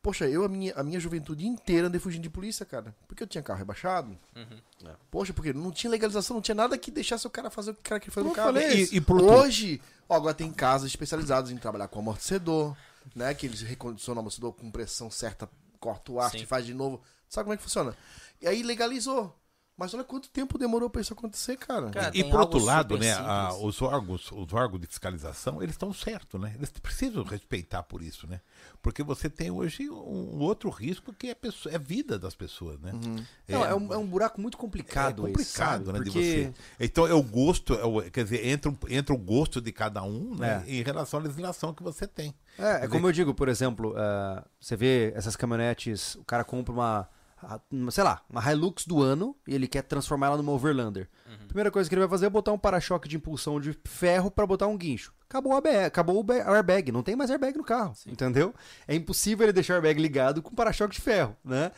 Poxa, 0.02 0.28
eu 0.28 0.44
a 0.44 0.48
minha, 0.50 0.74
a 0.76 0.82
minha 0.84 1.00
juventude 1.00 1.46
inteira 1.46 1.88
andei 1.88 2.00
fugindo 2.00 2.24
de 2.24 2.30
polícia, 2.30 2.66
cara. 2.66 2.96
Porque 3.08 3.22
eu 3.22 3.28
tinha 3.28 3.44
carro 3.44 3.60
rebaixado. 3.60 4.18
Uhum. 4.36 4.92
Poxa, 5.12 5.34
porque 5.34 5.52
não 5.54 5.72
tinha 5.72 5.92
legalização, 5.92 6.36
não 6.38 6.42
tinha 6.42 6.56
nada 6.56 6.78
que 6.78 6.90
deixasse 6.90 7.28
o 7.28 7.30
cara 7.30 7.50
fazer 7.52 7.72
o 7.72 7.74
que 7.76 7.82
o 7.82 7.84
cara 7.84 8.00
queria 8.00 8.14
fazer 8.14 8.28
no 8.28 8.34
carro. 8.34 8.48
falei. 8.54 8.86
E- 8.86 8.96
e 8.96 9.02
por 9.02 9.22
outro- 9.22 9.36
Hoje, 9.36 9.82
ó, 10.08 10.16
agora 10.16 10.34
tem 10.34 10.52
casas 10.52 10.88
especializadas 10.90 11.52
em 11.52 11.58
trabalhar 11.58 11.90
com 11.90 12.00
amortecedor, 12.00 12.76
né? 13.14 13.34
Que 13.36 13.46
eles 13.46 13.62
recondicionam 13.62 14.20
o 14.20 14.22
amortecedor 14.22 14.54
com 14.54 14.72
pressão 14.72 15.12
certa, 15.12 15.50
corta 15.82 16.12
o 16.14 16.20
ar, 16.20 16.32
Sim. 16.32 16.46
faz 16.46 16.66
de 16.66 16.74
novo. 16.74 17.02
Sabe 17.28 17.44
como 17.44 17.54
é 17.54 17.58
que 17.58 17.64
funciona? 17.64 17.94
E 18.42 18.48
aí 18.48 18.64
legalizou. 18.64 19.36
Mas 19.78 19.94
olha 19.94 20.04
quanto 20.04 20.30
tempo 20.30 20.58
demorou 20.58 20.90
pra 20.90 21.00
isso 21.00 21.14
acontecer, 21.14 21.56
cara. 21.56 21.90
Cara, 21.90 22.12
E 22.14 22.22
por 22.22 22.42
outro 22.42 22.60
lado, 22.60 22.98
né, 22.98 23.14
a- 23.14 23.54
os 23.54 23.82
órgãos, 23.82 24.30
os 24.30 24.52
órgãos 24.54 24.82
de 24.82 24.88
fiscalização, 24.88 25.64
eles 25.64 25.76
estão 25.76 25.94
certos, 25.94 26.38
né? 26.40 26.52
Eles 26.58 26.70
precisam 26.70 27.24
respeitar 27.24 27.84
por 27.84 28.02
isso, 28.02 28.28
né? 28.28 28.42
Porque 28.82 29.02
você 29.02 29.30
tem 29.30 29.50
hoje 29.50 29.90
um, 29.90 30.36
um 30.36 30.40
outro 30.42 30.70
risco 30.70 31.14
que 31.14 31.30
é, 31.30 31.34
pessoa, 31.34 31.72
é 31.72 31.78
a 31.78 31.80
vida 31.80 32.20
das 32.20 32.36
pessoas, 32.36 32.78
né? 32.82 32.92
Não, 33.48 33.64
é, 33.64 33.74
um, 33.74 33.94
é 33.94 33.98
um 33.98 34.06
buraco 34.06 34.42
muito 34.42 34.58
complicado, 34.58 35.26
é 35.26 35.32
esse, 35.32 35.38
complicado, 35.38 35.86
sabe? 35.86 35.98
né, 35.98 36.04
de 36.04 36.12
Porque 36.12 36.20
você. 36.20 36.54
Então 36.78 37.08
é 37.08 37.14
o 37.14 37.24
gosto, 37.24 37.74
é 37.76 37.86
o- 37.86 38.02
quer 38.12 38.26
dizer, 38.26 38.46
entra, 38.48 38.78
entra 38.90 39.16
o 39.16 39.18
gosto 39.18 39.62
de 39.62 39.72
cada 39.72 40.04
um, 40.04 40.36
né, 40.36 40.62
É. 40.68 40.72
em 40.74 40.84
relação 40.84 41.22
à 41.22 41.24
legislação 41.24 41.74
que 41.74 41.82
você 41.84 42.06
tem. 42.06 42.36
É, 42.58 42.84
é 42.84 42.88
como 42.90 43.08
eu 43.08 43.14
digo, 43.14 43.34
por 43.34 43.48
exemplo, 43.48 43.94
ah, 43.96 44.46
você 44.60 44.76
vê 44.76 45.14
essas 45.16 45.38
caminhonetes, 45.38 46.16
o 46.16 46.26
cara 46.26 46.44
compra 46.44 46.74
uma, 46.74 47.08
sei 47.92 48.04
lá, 48.04 48.22
uma 48.30 48.42
Hilux 48.52 48.86
do 48.86 49.02
ano 49.02 49.36
e 49.48 49.54
ele 49.56 49.68
quer 49.68 49.82
transformar 49.84 50.28
ela 50.28 50.38
numa 50.38 50.52
Overlander. 50.52 51.08
Primeira 51.48 51.72
coisa 51.72 51.90
que 51.90 51.96
ele 51.96 52.02
vai 52.02 52.10
fazer 52.10 52.28
é 52.28 52.30
botar 52.30 52.52
um 52.52 52.58
para-choque 52.60 53.08
de 53.10 53.16
impulsão 53.18 53.60
de 53.60 53.78
ferro 53.86 54.30
pra 54.30 54.46
botar 54.46 54.68
um 54.68 54.78
guincho. 54.78 55.14
Acabou, 55.28 55.54
ABS, 55.54 55.86
acabou 55.86 56.20
o 56.20 56.24
ba- 56.24 56.44
o 56.48 56.54
airbag, 56.54 56.92
não 56.92 57.04
tem 57.04 57.16
mais 57.16 57.30
airbag 57.32 57.58
no 57.58 57.64
carro, 57.64 57.94
entendeu? 58.08 58.54
É 58.88 58.96
impossível 58.96 59.46
ele 59.46 59.54
deixar 59.54 59.74
o 59.74 59.76
airbag 59.78 60.00
ligado 60.02 60.42
com 60.42 60.54
para-choque 60.56 60.96
de 60.96 61.02
ferro, 61.02 61.36
né? 61.44 61.72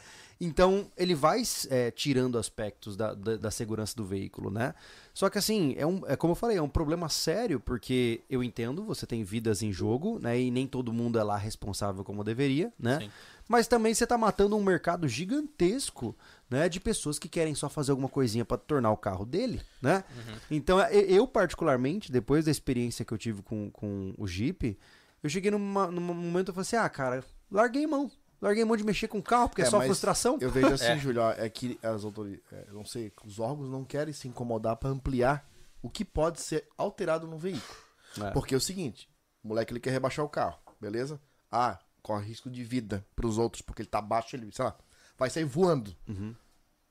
Então, 0.44 0.92
ele 0.98 1.14
vai 1.14 1.44
é, 1.70 1.92
tirando 1.92 2.36
aspectos 2.36 2.98
da, 2.98 3.14
da, 3.14 3.38
da 3.38 3.52
segurança 3.52 3.96
do 3.96 4.04
veículo, 4.04 4.50
né? 4.50 4.74
Só 5.14 5.30
que 5.30 5.38
assim, 5.38 5.76
é, 5.78 5.86
um, 5.86 6.02
é 6.08 6.16
como 6.16 6.32
eu 6.32 6.36
falei, 6.36 6.58
é 6.58 6.62
um 6.62 6.68
problema 6.68 7.08
sério, 7.10 7.60
porque 7.60 8.22
eu 8.28 8.44
entendo, 8.44 8.84
você 8.84 9.06
tem 9.06 9.24
vidas 9.24 9.62
em 9.62 9.72
jogo, 9.72 10.18
né? 10.20 10.40
E 10.40 10.50
nem 10.50 10.66
todo 10.66 10.92
mundo 10.92 11.20
é 11.20 11.24
lá 11.24 11.38
responsável 11.38 12.04
como 12.04 12.24
deveria, 12.24 12.74
né? 12.80 13.02
Sim. 13.02 13.12
Mas 13.48 13.68
também 13.68 13.94
você 13.94 14.08
tá 14.08 14.18
matando 14.18 14.58
um 14.58 14.64
mercado 14.64 15.08
gigantesco, 15.08 16.18
né? 16.50 16.68
De 16.68 16.80
pessoas 16.80 17.20
que 17.20 17.30
querem 17.30 17.54
só 17.54 17.70
fazer 17.70 17.92
alguma 17.92 18.10
coisinha 18.10 18.44
pra 18.44 18.58
tornar 18.58 18.90
o 18.90 18.98
carro 18.98 19.26
dele, 19.26 19.62
né? 19.80 20.04
Então, 20.50 20.80
eu, 20.90 21.02
eu, 21.02 21.28
particularmente, 21.28 22.12
depois 22.12 22.46
da 22.46 22.52
experiência 22.52 23.06
que 23.06 23.14
eu 23.14 23.18
tive 23.18 23.44
com, 23.44 23.70
com 23.70 24.12
o 24.18 24.26
Jeep, 24.26 24.76
eu 25.22 25.30
cheguei 25.30 25.52
numa, 25.52 25.86
num 25.92 26.02
momento 26.02 26.50
e 26.50 26.52
falei 26.52 26.62
assim, 26.62 26.78
ah, 26.78 26.90
cara, 26.90 27.24
larguei 27.52 27.86
mão. 27.86 28.10
Larguei 28.42 28.66
mão 28.66 28.76
de 28.76 28.84
mexer 28.84 29.08
com 29.08 29.20
o 29.20 29.24
carro, 29.24 29.50
porque 29.50 29.62
é, 29.62 29.66
É, 29.66 29.70
só 29.70 29.80
frustração. 29.82 30.38
Eu 30.42 30.50
vejo 30.50 30.74
assim, 30.74 30.86
É. 30.98 30.98
Júlio, 30.98 31.22
ó, 31.22 31.32
é 31.32 31.48
que 31.48 31.80
as 31.84 32.04
autoridades, 32.04 32.44
não 32.74 32.84
sei, 32.84 33.14
os 33.24 33.40
órgãos 33.40 33.70
não 33.70 33.86
querem 33.86 34.14
se 34.14 34.28
incomodar 34.28 34.76
pra 34.78 34.90
ampliar 34.90 35.48
o 35.82 35.90
que 35.90 36.04
pode 36.04 36.42
ser 36.42 36.68
alterado 36.78 37.28
no 37.28 37.38
veículo. 37.38 37.80
É. 38.20 38.32
Porque 38.32 38.56
é 38.56 38.58
o 38.58 38.62
seguinte, 38.62 39.08
o 39.44 39.48
moleque 39.50 39.72
ele 39.72 39.80
quer 39.80 39.92
rebaixar 39.92 40.26
o 40.26 40.30
carro, 40.30 40.58
beleza? 40.80 41.22
Ah, 41.52 41.80
corre 42.02 42.26
risco 42.26 42.50
de 42.50 42.64
vida 42.64 43.06
pros 43.16 43.38
outros, 43.38 43.62
porque 43.62 43.84
ele 43.84 43.90
tá 43.90 44.02
baixo, 44.02 44.36
ele, 44.36 44.52
sei 44.52 44.66
lá, 44.66 44.76
vai 45.18 45.30
sair 45.30 45.46
voando. 45.46 45.96
Uhum. 46.08 46.36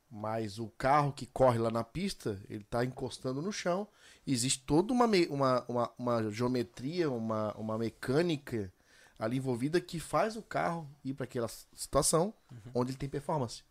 Mas 0.09 0.59
o 0.59 0.69
carro 0.69 1.13
que 1.13 1.27
corre 1.27 1.59
lá 1.59 1.71
na 1.71 1.85
pista, 1.85 2.41
ele 2.49 2.65
tá 2.65 2.85
encostando 2.85 3.41
no 3.41 3.53
chão. 3.53 3.87
Existe 4.27 4.65
toda 4.65 4.93
uma, 4.93 5.07
uma, 5.07 5.65
uma, 5.69 5.91
uma 5.97 6.31
geometria, 6.31 7.11
uma, 7.11 7.53
uma 7.55 7.79
mecânica 7.79 8.73
ali 9.21 9.37
envolvida 9.37 9.81
que 9.81 10.01
faz 10.01 10.35
o 10.37 10.43
carro 10.43 10.89
ir 11.05 11.15
para 11.15 11.25
aquela 11.25 11.49
situação 11.75 12.33
onde 12.75 12.91
ele 12.93 12.99
tem 12.99 13.09
performance. 13.09 13.63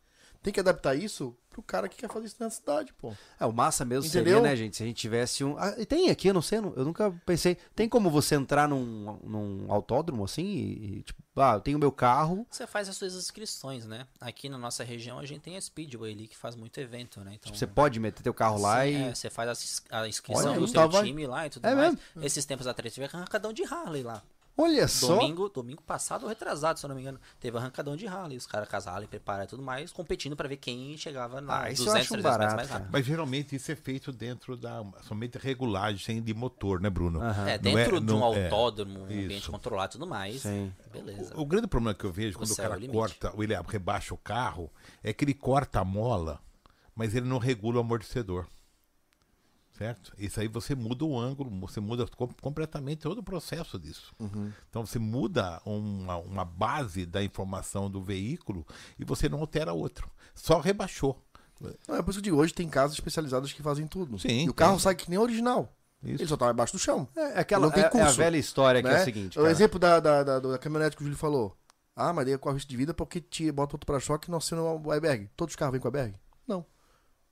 Tem 0.42 0.54
que 0.54 0.60
adaptar 0.62 0.96
isso 0.96 1.36
pro 1.50 1.62
cara 1.62 1.90
que 1.90 1.98
quer 1.98 2.10
fazer 2.10 2.28
isso 2.28 2.38
na 2.40 2.50
cidade, 2.50 2.94
pô. 2.94 3.14
É, 3.38 3.46
o 3.46 3.52
massa 3.52 3.84
mesmo 3.84 4.08
Entendeu? 4.08 4.36
seria, 4.38 4.50
né, 4.50 4.56
gente, 4.56 4.78
se 4.78 4.84
a 4.84 4.86
gente 4.86 4.96
tivesse 4.96 5.44
um... 5.44 5.58
Ah, 5.58 5.76
e 5.78 5.86
tem 5.86 6.10
aqui, 6.10 6.30
eu 6.30 6.34
não 6.34 6.42
sei, 6.42 6.60
eu 6.60 6.62
nu- 6.62 6.74
eu 6.78 6.86
nunca 6.86 7.12
pensei... 7.26 7.58
Tem 7.76 7.90
como 7.90 8.10
você 8.10 8.36
entrar 8.36 8.66
num, 8.70 9.20
num 9.22 9.66
autódromo, 9.70 10.24
assim, 10.24 10.46
e, 10.46 11.00
e, 11.00 11.04
tipo, 11.04 11.22
ah, 11.36 11.56
eu 11.56 11.60
tenho 11.60 11.78
meu 11.78 11.92
carro... 11.92 12.48
Você 12.50 12.66
faz 12.66 12.88
as 12.88 12.96
suas 12.96 13.16
inscrições, 13.16 13.86
né? 13.86 14.08
Aqui 14.22 14.48
na 14.48 14.58
nossa 14.58 14.82
região 14.82 15.20
a 15.20 15.26
gente 15.26 15.42
tem 15.42 15.58
a 15.58 15.62
Speedway 15.62 16.14
ali 16.14 16.26
que 16.30 16.38
faz 16.38 16.56
muito 16.56 16.80
evento, 16.80 17.20
né? 17.20 17.32
Então, 17.34 17.48
Tipo, 17.52 17.58
você 17.58 17.68
pode 17.68 18.00
meter 18.00 18.24
teu 18.24 18.34
carro 18.34 18.62
lá 18.62 18.84
Sim, 18.86 18.92
e... 18.92 18.96
é, 18.96 19.16
você 19.16 19.30
faz 19.30 19.50
a 19.50 19.52
ins- 19.52 19.84
a 19.90 20.08
inscrição 20.08 20.52
Olha, 20.52 20.60
do 20.62 20.68
seu 20.70 20.88
vai. 20.90 21.04
time 21.04 21.28
lá 21.28 21.48
e 21.48 21.50
tudo 21.50 21.66
É 21.68 21.76
mais. 21.76 21.96
mesmo? 22.16 22.24
Esses 22.26 22.46
tempos 22.46 22.66
atrás 22.66 22.94
teve 22.94 23.06
arrancadão 23.14 23.52
de 23.52 23.66
Harley 23.66 24.04
lá. 24.04 24.24
Olha 24.62 24.88
só... 24.90 25.16
Domingo, 25.16 25.48
domingo 25.48 25.82
passado 25.82 26.24
ou 26.24 26.30
retrasado, 26.30 26.78
se 26.80 26.86
eu 26.86 26.90
não 26.90 26.96
me 26.96 27.02
engano, 27.02 27.18
teve 27.40 27.58
arrancadão 27.58 27.96
de 27.96 28.06
Harley. 28.06 28.38
Os 28.38 28.46
caras 28.46 28.68
com 28.68 28.76
as 28.76 28.88
Harley 28.88 29.08
prepararam 29.08 29.46
e 29.46 29.48
tudo 29.48 29.64
mais, 29.64 29.92
competindo 29.94 30.36
pra 30.36 30.50
ver 30.50 30.58
quem 30.58 30.98
chegava 30.98 31.40
na 31.40 31.62
Ah, 31.62 31.72
isso 31.72 31.84
eu 31.84 31.86
200, 31.86 32.02
acho 32.02 32.14
um 32.14 32.18
300 32.18 32.24
metros 32.24 32.24
barato, 32.24 32.56
mais 32.58 32.68
cara. 32.68 32.80
rápido. 32.80 32.92
Mas 32.92 33.06
geralmente 33.06 33.56
isso 33.56 33.72
é 33.72 33.76
feito 33.76 34.12
dentro 34.12 34.58
da 34.58 34.84
somente 35.04 35.38
regulagem 35.38 36.22
de 36.22 36.34
motor, 36.34 36.82
né, 36.82 36.90
Bruno? 36.90 37.22
Aham. 37.22 37.48
É, 37.48 37.54
Não 37.58 37.62
dentro 37.62 38.02
de 38.02 38.12
um 38.14 38.20
não 38.20 38.34
é. 38.34 38.44
autódromo, 38.46 39.00
um 39.00 39.04
ambiente 39.06 39.38
Isso. 39.38 39.52
controlado 39.52 39.92
e 39.92 39.94
tudo 39.94 40.06
mais. 40.08 40.42
Sim. 40.42 40.74
Beleza. 40.92 41.34
O, 41.38 41.42
o 41.42 41.46
grande 41.46 41.68
problema 41.68 41.94
que 41.94 42.04
eu 42.04 42.12
vejo 42.12 42.38
quando 42.38 42.50
o 42.50 42.52
é 42.52 42.54
o 42.54 42.58
cara 42.58 42.76
limite. 42.76 42.92
corta, 42.94 43.32
ou 43.34 43.42
ele 43.44 43.54
rebaixa 43.66 44.14
o 44.14 44.18
carro, 44.18 44.70
é 45.02 45.14
que 45.14 45.24
ele 45.24 45.34
corta 45.34 45.80
a 45.80 45.86
mola, 45.86 46.40
mas 46.94 47.16
ele 47.16 47.28
não 47.28 47.38
regula 47.38 47.78
o 47.78 47.80
amortecedor. 47.80 48.46
Certo? 49.80 50.14
Isso 50.18 50.40
aí 50.42 50.48
você 50.50 50.76
muda 50.76 51.06
o 51.06 51.18
ângulo, 51.18 51.50
você 51.62 51.80
muda 51.80 52.06
com- 52.06 52.28
completamente 52.42 53.00
todo 53.00 53.20
o 53.20 53.24
processo 53.24 53.80
disso. 53.80 54.14
Então 54.70 54.86
você 54.86 55.00
muda 55.00 55.62
uma, 55.66 56.18
uma 56.18 56.44
base 56.46 57.06
da 57.06 57.24
informação 57.24 57.90
do 57.90 58.04
veículo 58.04 58.68
e 59.00 59.06
você 59.06 59.28
não 59.30 59.40
altera 59.40 59.72
outro. 59.74 60.12
Só 60.36 60.60
rebaixou. 60.60 61.24
Não, 61.88 61.96
é 61.96 62.02
por 62.02 62.12
isso 62.12 62.20
que 62.22 62.28
eu 62.30 62.32
digo, 62.34 62.38
hoje 62.38 62.54
tem 62.54 62.68
casas 62.70 62.94
especializadas 62.98 63.52
que 63.54 63.64
fazem 63.64 63.88
tudo. 63.88 64.20
Sim, 64.20 64.46
E 64.46 64.50
o 64.50 64.54
carro 64.54 64.78
sai 64.80 64.96
que 64.96 65.10
nem 65.10 65.18
o 65.18 65.22
original. 65.22 65.74
Isso. 66.04 66.22
Ele 66.24 66.30
só 66.30 66.36
tá 66.38 66.52
embaixo 66.52 66.74
do 66.74 66.80
chão. 66.80 67.08
É, 67.16 67.22
é 67.22 67.40
aquela 67.40 67.66
Não 67.66 67.72
tem 67.74 67.84
é- 67.84 67.86
é, 67.86 67.88
a 67.88 67.92
curso, 67.92 68.16
velha 68.18 68.38
história 68.38 68.82
que 68.82 68.88
é 68.88 68.94
né? 68.94 69.02
o 69.02 69.04
seguinte, 69.06 69.38
O 69.40 69.42
cara. 69.42 69.52
exemplo 69.52 69.80
da, 69.80 70.00
da, 70.02 70.24
da, 70.24 70.40
da 70.40 70.58
caminhonete 70.58 70.96
que 70.98 71.02
o 71.04 71.06
Júlio 71.06 71.18
falou. 71.18 71.58
Ah, 71.96 72.12
mas 72.14 72.26
daí 72.26 72.38
corre 72.38 72.56
risco 72.56 72.70
de 72.70 72.78
vida 72.78 72.94
porque 72.94 73.20
te 73.22 73.50
bota 73.52 73.76
outro 73.76 73.86
para-choque 73.86 74.30
e 74.30 74.32
não 74.32 74.38
assina 74.40 74.62
o 74.62 74.92
airbag. 74.92 75.30
Todos 75.38 75.54
os 75.54 75.56
carros 75.58 75.72
vêm 75.74 75.82
com 75.82 75.88
airbag? 75.90 76.16
Não. 76.48 76.66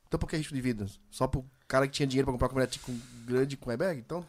Então 0.08 0.18
por 0.20 0.28
que 0.30 0.36
risco 0.38 0.54
de 0.54 0.62
vida? 0.62 0.86
Só 1.10 1.28
pro 1.28 1.46
cara 1.68 1.88
que 1.88 1.94
tinha 1.94 2.08
dinheiro 2.08 2.26
pra 2.26 2.34
comprar 2.34 2.46
uma 2.48 2.50
caminhonete 2.50 2.80
com, 2.80 2.98
grande 3.26 3.58
com 3.58 3.70
airbag? 3.70 4.00
Então 4.00 4.26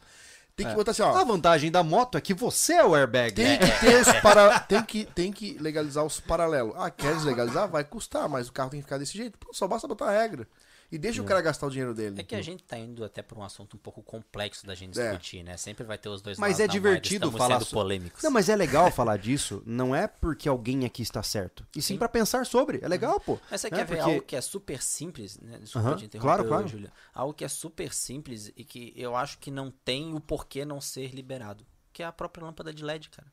tem 0.58 0.66
que 0.66 0.74
botar 0.74 0.90
assim, 0.90 1.02
ó. 1.02 1.16
A 1.16 1.22
vantagem 1.22 1.70
da 1.70 1.84
moto 1.84 2.18
é 2.18 2.20
que 2.20 2.34
você 2.34 2.74
é 2.74 2.84
o 2.84 2.94
airbag. 2.96 3.32
Tem 3.32 3.58
que 3.58 3.80
ter 3.80 4.00
os 4.02 4.12
para... 4.20 4.58
tem, 4.58 4.82
que, 4.82 5.04
tem 5.04 5.32
que 5.32 5.56
legalizar 5.60 6.04
os 6.04 6.18
paralelos. 6.18 6.74
Ah, 6.76 6.90
quer 6.90 7.14
deslegalizar? 7.14 7.68
Vai 7.68 7.84
custar, 7.84 8.28
mas 8.28 8.48
o 8.48 8.52
carro 8.52 8.70
tem 8.70 8.80
que 8.80 8.84
ficar 8.84 8.98
desse 8.98 9.16
jeito. 9.16 9.38
Pô, 9.38 9.54
só 9.54 9.68
basta 9.68 9.86
botar 9.86 10.06
a 10.06 10.20
regra. 10.20 10.48
E 10.90 10.96
deixa 10.96 11.20
o 11.20 11.24
cara 11.24 11.42
gastar 11.42 11.66
o 11.66 11.70
dinheiro 11.70 11.92
dele. 11.94 12.18
É 12.20 12.22
que 12.24 12.34
a 12.34 12.40
gente 12.40 12.64
tá 12.64 12.78
indo 12.78 13.04
até 13.04 13.20
pra 13.20 13.38
um 13.38 13.42
assunto 13.42 13.76
um 13.76 13.78
pouco 13.78 14.02
complexo 14.02 14.66
da 14.66 14.74
gente 14.74 14.98
É. 14.98 15.10
discutir, 15.10 15.42
né? 15.42 15.56
Sempre 15.58 15.84
vai 15.84 15.98
ter 15.98 16.08
os 16.08 16.22
dois 16.22 16.38
Mas 16.38 16.52
lados 16.52 16.60
é 16.60 16.66
da 16.66 16.72
divertido 16.72 17.30
falar 17.30 17.60
so- 17.60 17.74
polêmicos. 17.74 18.22
Não, 18.22 18.30
mas 18.30 18.48
é 18.48 18.56
legal 18.56 18.90
falar 18.92 19.18
disso, 19.18 19.62
não 19.66 19.94
é 19.94 20.06
porque 20.06 20.48
alguém 20.48 20.86
aqui 20.86 21.02
está 21.02 21.22
certo. 21.22 21.66
E 21.76 21.82
sim, 21.82 21.94
Sim. 21.94 21.98
pra 21.98 22.08
pensar 22.08 22.46
sobre. 22.46 22.78
É 22.82 22.88
legal, 22.88 23.20
pô. 23.20 23.38
Mas 23.50 23.60
você 23.60 23.70
né? 23.70 23.76
quer 23.76 23.84
ver 23.84 23.96
Porque- 23.96 24.10
algo 24.10 24.22
que 24.22 24.34
é 24.36 24.40
super 24.40 24.82
simples, 24.82 25.38
né? 25.38 25.58
Desculpa 25.58 25.88
Aham, 25.88 25.96
te 25.98 26.04
interromper, 26.06 26.26
claro, 26.36 26.48
claro. 26.48 26.68
Júlia. 26.68 26.92
Algo 27.12 27.34
que 27.34 27.44
é 27.44 27.48
super 27.48 27.92
simples 27.92 28.50
e 28.56 28.64
que 28.64 28.94
eu 28.96 29.14
acho 29.14 29.38
que 29.38 29.50
não 29.50 29.70
tem 29.70 30.14
o 30.14 30.20
porquê 30.20 30.64
não 30.64 30.80
ser 30.80 31.14
liberado. 31.14 31.66
Que 31.92 32.02
é 32.02 32.06
a 32.06 32.12
própria 32.12 32.44
lâmpada 32.44 32.72
de 32.72 32.82
LED, 32.84 33.10
cara. 33.10 33.26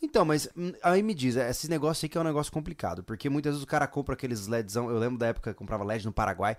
Então, 0.00 0.24
mas 0.24 0.48
hum, 0.56 0.72
aí 0.82 1.02
me 1.02 1.14
diz, 1.14 1.36
é, 1.36 1.50
esse 1.50 1.68
negócio 1.68 2.04
aí 2.04 2.08
que 2.08 2.16
é 2.16 2.20
um 2.20 2.24
negócio 2.24 2.52
complicado, 2.52 3.02
porque 3.02 3.28
muitas 3.28 3.52
vezes 3.54 3.64
o 3.64 3.66
cara 3.66 3.86
compra 3.86 4.14
aqueles 4.14 4.46
LEDzão, 4.46 4.88
eu 4.90 4.98
lembro 4.98 5.18
da 5.18 5.26
época 5.28 5.50
que 5.50 5.54
eu 5.54 5.58
comprava 5.58 5.84
LED 5.84 6.04
no 6.06 6.12
Paraguai, 6.12 6.56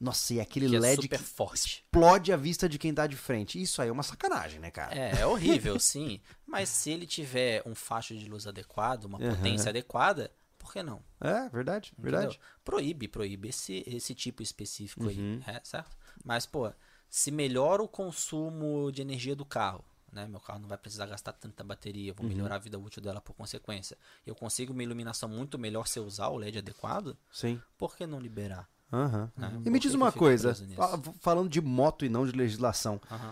nossa, 0.00 0.34
e 0.34 0.40
aquele 0.40 0.66
Que 0.66 0.76
é 0.76 0.80
LED 0.80 0.96
super 0.96 1.18
que 1.18 1.24
forte. 1.24 1.84
explode 1.84 2.32
a 2.32 2.36
vista 2.36 2.68
de 2.68 2.78
quem 2.78 2.92
tá 2.94 3.06
de 3.06 3.16
frente. 3.16 3.60
Isso 3.60 3.82
aí 3.82 3.88
é 3.88 3.92
uma 3.92 4.02
sacanagem, 4.02 4.58
né, 4.58 4.70
cara? 4.70 4.96
É, 4.96 5.20
é 5.20 5.26
horrível, 5.26 5.78
sim. 5.78 6.20
Mas 6.46 6.68
se 6.70 6.90
ele 6.90 7.06
tiver 7.06 7.62
um 7.66 7.74
facho 7.74 8.14
de 8.16 8.26
luz 8.28 8.46
adequado, 8.46 9.04
uma 9.04 9.20
Aham. 9.20 9.36
potência 9.36 9.68
adequada, 9.68 10.32
por 10.58 10.72
que 10.72 10.82
não? 10.82 11.02
É, 11.20 11.48
verdade, 11.50 11.92
verdade. 11.98 12.26
Entendeu? 12.28 12.36
Proíbe, 12.64 13.08
proíbe 13.08 13.48
esse, 13.48 13.84
esse 13.86 14.14
tipo 14.14 14.42
específico 14.42 15.04
Uhum. 15.04 15.40
aí, 15.40 15.54
é, 15.54 15.60
certo? 15.62 15.96
Mas, 16.24 16.46
pô, 16.46 16.72
se 17.10 17.30
melhora 17.30 17.82
o 17.82 17.88
consumo 17.88 18.90
de 18.90 19.02
energia 19.02 19.36
do 19.36 19.44
carro, 19.44 19.84
né? 20.12 20.26
Meu 20.26 20.40
carro 20.40 20.58
não 20.60 20.68
vai 20.68 20.78
precisar 20.78 21.06
gastar 21.06 21.32
tanta 21.32 21.62
bateria, 21.64 22.12
Uhum. 22.12 22.16
vou 22.18 22.26
melhorar 22.28 22.56
a 22.56 22.58
vida 22.58 22.78
útil 22.78 23.02
dela 23.02 23.20
por 23.20 23.34
consequência. 23.34 23.96
Eu 24.26 24.34
consigo 24.34 24.72
uma 24.72 24.82
iluminação 24.82 25.28
muito 25.28 25.58
melhor 25.58 25.86
se 25.86 25.98
eu 25.98 26.04
usar 26.04 26.28
o 26.28 26.36
LED 26.36 26.58
adequado, 26.58 27.16
Sim. 27.32 27.60
por 27.78 27.96
que 27.96 28.06
não 28.06 28.18
liberar? 28.20 28.68
Aham. 28.92 29.30
né? 29.36 29.52
E 29.60 29.62
Por 29.64 29.70
me 29.70 29.78
diz 29.78 29.94
uma 29.94 30.10
coisa, 30.10 30.52
fa- 30.76 31.00
falando 31.20 31.48
de 31.48 31.60
moto 31.60 32.04
e 32.04 32.08
não 32.08 32.26
de 32.26 32.32
legislação, 32.32 33.00
Aham. 33.08 33.30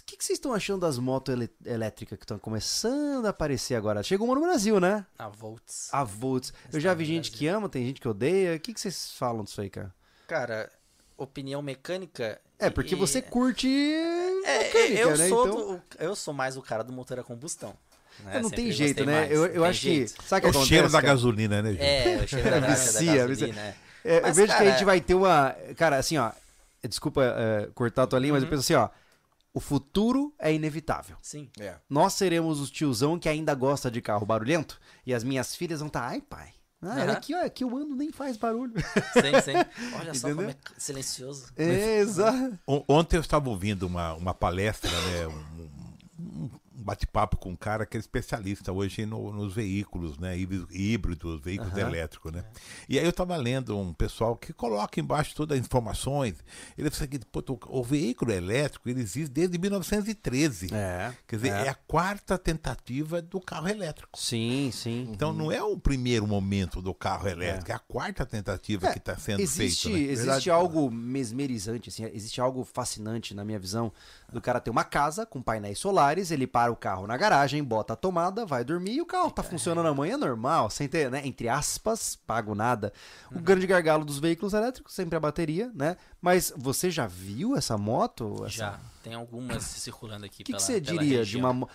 o 0.00 0.02
que, 0.04 0.16
que 0.16 0.24
vocês 0.24 0.36
estão 0.36 0.52
achando 0.52 0.80
das 0.80 0.98
motos 0.98 1.32
elétricas 1.64 2.18
que 2.18 2.24
estão 2.24 2.38
começando 2.40 3.26
a 3.26 3.30
aparecer 3.30 3.76
agora? 3.76 4.02
Chegou 4.02 4.26
uma 4.26 4.34
no 4.34 4.40
Brasil, 4.40 4.80
né? 4.80 5.06
A 5.16 5.28
Volts. 5.28 5.88
A 5.94 6.02
Volts. 6.02 6.52
Eu 6.72 6.80
já 6.80 6.92
vi 6.92 7.04
gente 7.04 7.30
que 7.30 7.46
ama, 7.46 7.68
tem 7.68 7.86
gente 7.86 8.00
que 8.00 8.08
odeia. 8.08 8.56
O 8.56 8.60
que, 8.60 8.74
que 8.74 8.80
vocês 8.80 9.12
falam 9.12 9.44
disso 9.44 9.60
aí, 9.60 9.70
cara? 9.70 9.94
Cara, 10.26 10.72
opinião 11.22 11.62
mecânica. 11.62 12.40
É, 12.58 12.68
porque 12.70 12.94
e- 12.94 12.98
você 12.98 13.20
curte 13.22 13.68
É, 13.68 14.58
mecânica, 14.64 15.00
eu 15.00 15.16
né? 15.16 15.28
sou 15.28 15.46
então, 15.48 15.56
do- 15.76 15.82
eu 15.98 16.16
sou 16.16 16.34
mais 16.34 16.56
o 16.56 16.62
cara 16.62 16.82
do 16.84 16.92
motor 16.92 17.18
a 17.18 17.22
combustão. 17.22 17.74
né? 18.24 18.34
não 18.40 18.50
Sempre 18.50 18.56
tem 18.64 18.72
jeito, 18.72 19.04
né? 19.06 19.20
mais, 19.20 19.30
Eu, 19.32 19.46
eu 19.46 19.64
acho 19.64 19.80
jeito. 19.80 20.14
que. 20.14 20.24
Sabe 20.28 20.34
o 20.34 20.36
É 20.36 20.40
que 20.40 20.46
o 20.46 20.50
acontece? 20.50 20.68
cheiro 20.68 20.88
da 20.88 21.00
cara? 21.00 21.06
gasolina, 21.14 21.62
né, 21.62 21.70
gente? 21.72 21.82
É, 21.82 22.20
o 22.22 22.28
cheiro 22.28 22.50
da, 22.50 22.60
Vicia, 22.68 23.06
da 23.22 23.26
gasolina, 23.28 23.60
é. 23.60 23.74
É, 24.04 24.18
eu 24.18 24.22
Mas, 24.22 24.36
vejo 24.36 24.48
que 24.48 24.52
a 24.54 24.58
cara, 24.58 24.70
gente 24.72 24.84
vai 24.84 25.00
ter 25.00 25.14
uma. 25.14 25.56
Cara, 25.76 25.96
assim, 25.98 26.16
ó. 26.18 26.32
Desculpa 26.86 27.22
é, 27.24 27.68
cortar 27.74 28.02
a 28.04 28.06
tua 28.06 28.18
linha, 28.18 28.32
mas 28.32 28.42
eu 28.42 28.46
Uhum. 28.46 28.50
penso 28.56 28.60
assim, 28.62 28.74
ó. 28.74 28.88
O 29.52 29.60
futuro 29.60 30.32
é 30.38 30.52
inevitável. 30.52 31.16
Sim. 31.20 31.50
É. 31.58 31.74
Nós 31.88 32.14
seremos 32.14 32.60
os 32.60 32.70
tiozão 32.70 33.18
que 33.18 33.28
ainda 33.28 33.52
gosta 33.54 33.90
de 33.90 34.00
carro 34.00 34.24
barulhento 34.24 34.80
e 35.04 35.12
as 35.12 35.24
minhas 35.24 35.54
filhas 35.56 35.80
vão 35.80 35.88
estar, 35.88 36.02
ai 36.06 36.20
pai. 36.20 36.50
Ah, 36.82 36.92
olha 36.94 37.02
Aham. 37.04 37.12
aqui, 37.12 37.34
ó, 37.34 37.44
aqui 37.44 37.64
o 37.64 37.76
ano 37.76 37.94
nem 37.94 38.10
faz 38.10 38.36
barulho. 38.38 38.72
Sim, 39.12 39.40
sim. 39.44 39.96
Olha 39.98 40.14
só 40.14 40.28
como 40.34 40.48
é 40.48 40.56
silencioso. 40.78 41.52
É, 41.56 41.98
exato. 41.98 42.58
On- 42.66 42.84
Ontem 42.88 43.16
eu 43.16 43.20
estava 43.20 43.50
ouvindo 43.50 43.86
uma, 43.86 44.14
uma 44.14 44.32
palestra, 44.34 44.90
né, 44.90 45.26
um, 45.26 45.68
um 46.18 46.50
bate-papo 46.80 47.36
com 47.36 47.50
um 47.50 47.56
cara 47.56 47.84
que 47.86 47.96
é 47.96 48.00
especialista 48.00 48.72
hoje 48.72 49.04
no- 49.06 49.32
nos 49.32 49.54
veículos, 49.54 50.18
né, 50.18 50.36
híbridos, 50.38 51.40
veículos 51.40 51.72
Aham. 51.72 51.80
elétricos, 51.88 52.32
né. 52.32 52.44
E 52.88 52.98
aí 52.98 53.04
eu 53.04 53.10
estava 53.10 53.36
lendo 53.36 53.76
um 53.78 53.92
pessoal 53.92 54.36
que 54.36 54.52
coloca 54.52 54.98
embaixo 55.00 55.34
todas 55.34 55.58
as 55.58 55.64
informações. 55.64 56.36
Ele 56.76 56.90
falou 56.90 57.08
assim, 57.10 57.20
"Pô, 57.30 57.42
tô- 57.42 57.58
o 57.68 57.82
veículo 57.82 58.32
elétrico 58.32 58.88
ele 58.88 59.00
existe 59.00 59.30
desde 59.30 59.58
1913. 59.58 60.68
É. 60.74 61.12
Quer 61.26 61.36
dizer, 61.36 61.48
é. 61.48 61.68
a 61.68 61.74
quarta 61.74 62.38
tentativa 62.38 63.20
do 63.22 63.40
carro 63.40 63.68
elétrico. 63.68 64.18
Sim, 64.18 64.70
sim. 64.72 65.08
Então 65.12 65.32
não 65.32 65.50
é 65.52 65.62
o 65.62 65.78
primeiro 65.78 66.26
momento 66.26 66.80
do 66.80 66.94
carro 66.94 67.28
elétrico, 67.28 67.70
é, 67.70 67.74
a 67.74 67.78
quarta 67.78 68.24
tentativa 68.26 68.88
É, 68.88 68.92
que 68.92 68.98
está 68.98 69.16
sendo 69.16 69.40
existe, 69.40 69.88
feita. 69.88 69.98
Né? 69.98 70.04
existe 70.04 70.26
Verdade. 70.26 70.50
algo 70.50 70.90
mesmerizante, 70.90 71.88
assim, 71.88 72.04
existe 72.12 72.40
algo 72.40 72.64
fascinante 72.64 73.34
na 73.34 73.44
minha 73.44 73.58
visão 73.58 73.92
do 74.32 74.40
cara 74.40 74.60
ter 74.60 74.70
uma 74.70 74.84
casa 74.84 75.26
com 75.26 75.42
painéis 75.42 75.78
solares, 75.78 76.30
ele 76.30 76.46
para 76.46 76.69
o 76.70 76.76
carro 76.76 77.06
na 77.06 77.16
garagem, 77.16 77.62
bota 77.62 77.92
a 77.92 77.96
tomada, 77.96 78.46
vai 78.46 78.64
dormir 78.64 78.92
e 78.94 79.00
o 79.02 79.06
carro 79.06 79.30
tá 79.30 79.42
funcionando 79.42 79.88
amanhã 79.88 80.16
normal, 80.16 80.70
sem 80.70 80.88
ter, 80.88 81.10
né, 81.10 81.20
entre 81.24 81.48
aspas, 81.48 82.16
pago 82.16 82.54
nada. 82.54 82.92
O 83.30 83.36
Uhum. 83.36 83.42
grande 83.42 83.66
gargalo 83.66 84.04
dos 84.04 84.18
veículos 84.18 84.54
elétricos 84.54 84.94
sempre 84.94 85.16
a 85.16 85.20
bateria, 85.20 85.70
né? 85.74 85.96
Mas 86.20 86.52
você 86.56 86.90
já 86.90 87.06
viu 87.06 87.56
essa 87.56 87.76
moto? 87.76 88.44
Essa- 88.46 88.48
Já. 88.56 88.80
Tem 89.02 89.14
algumas 89.14 89.62
circulando 89.64 90.26
aqui 90.26 90.42
O 90.42 90.44
que, 90.44 90.52
você 90.52 90.80
diria 90.80 91.24
de 91.24 91.36
uma 91.38 91.66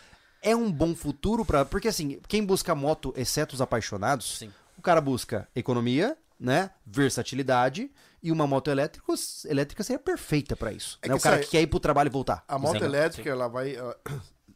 é 0.41 0.55
um 0.55 0.71
bom 0.71 0.93
futuro 0.95 1.43
para 1.43 1.65
porque 1.65 1.87
assim, 1.87 2.19
quem 2.27 2.45
busca 2.45 2.75
moto, 2.75 3.11
exceto 3.17 3.55
os 3.55 3.61
apaixonados, 3.61 4.37
Sim. 4.37 4.51
o 4.77 4.81
cara 4.81 5.01
busca 5.01 5.47
economia, 5.55 6.15
né? 6.39 6.69
Versatilidade 6.85 7.89
e 8.21 8.31
uma 8.31 8.45
moto 8.45 8.69
elétrica, 8.69 9.11
elétrica 9.45 9.83
seria 9.83 9.99
perfeita 9.99 10.55
pra 10.55 10.71
isso. 10.71 10.99
É 11.01 11.07
né? 11.09 11.15
O 11.15 11.19
cara 11.19 11.39
que 11.39 11.47
quer 11.47 11.61
ir 11.61 11.67
pro 11.67 11.79
trabalho 11.79 12.07
e 12.07 12.11
voltar. 12.11 12.43
A 12.47 12.59
moto 12.59 12.83
elétrica, 12.83 13.27
ela 13.29 13.47
vai. 13.47 13.75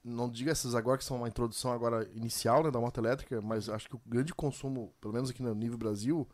Não 0.04 0.30
diga 0.30 0.52
essas 0.52 0.76
agora 0.76 0.98
que 0.98 1.04
são 1.04 1.18
uma 1.18 1.28
introdução 1.28 1.72
agora 1.72 2.10
inicial 2.14 2.64
né, 2.64 2.72
da 2.72 2.80
moto 2.80 2.98
elétrica, 2.98 3.42
mas 3.42 3.68
acho 3.70 3.90
que 3.90 3.96
o 3.96 4.02
grande 4.06 4.34
consumo, 4.34 4.94
pelo 5.02 5.14
menos 5.14 5.30
aqui 5.30 5.44
no 5.44 5.54
nível 5.54 5.78
Brasil, 5.78 6.28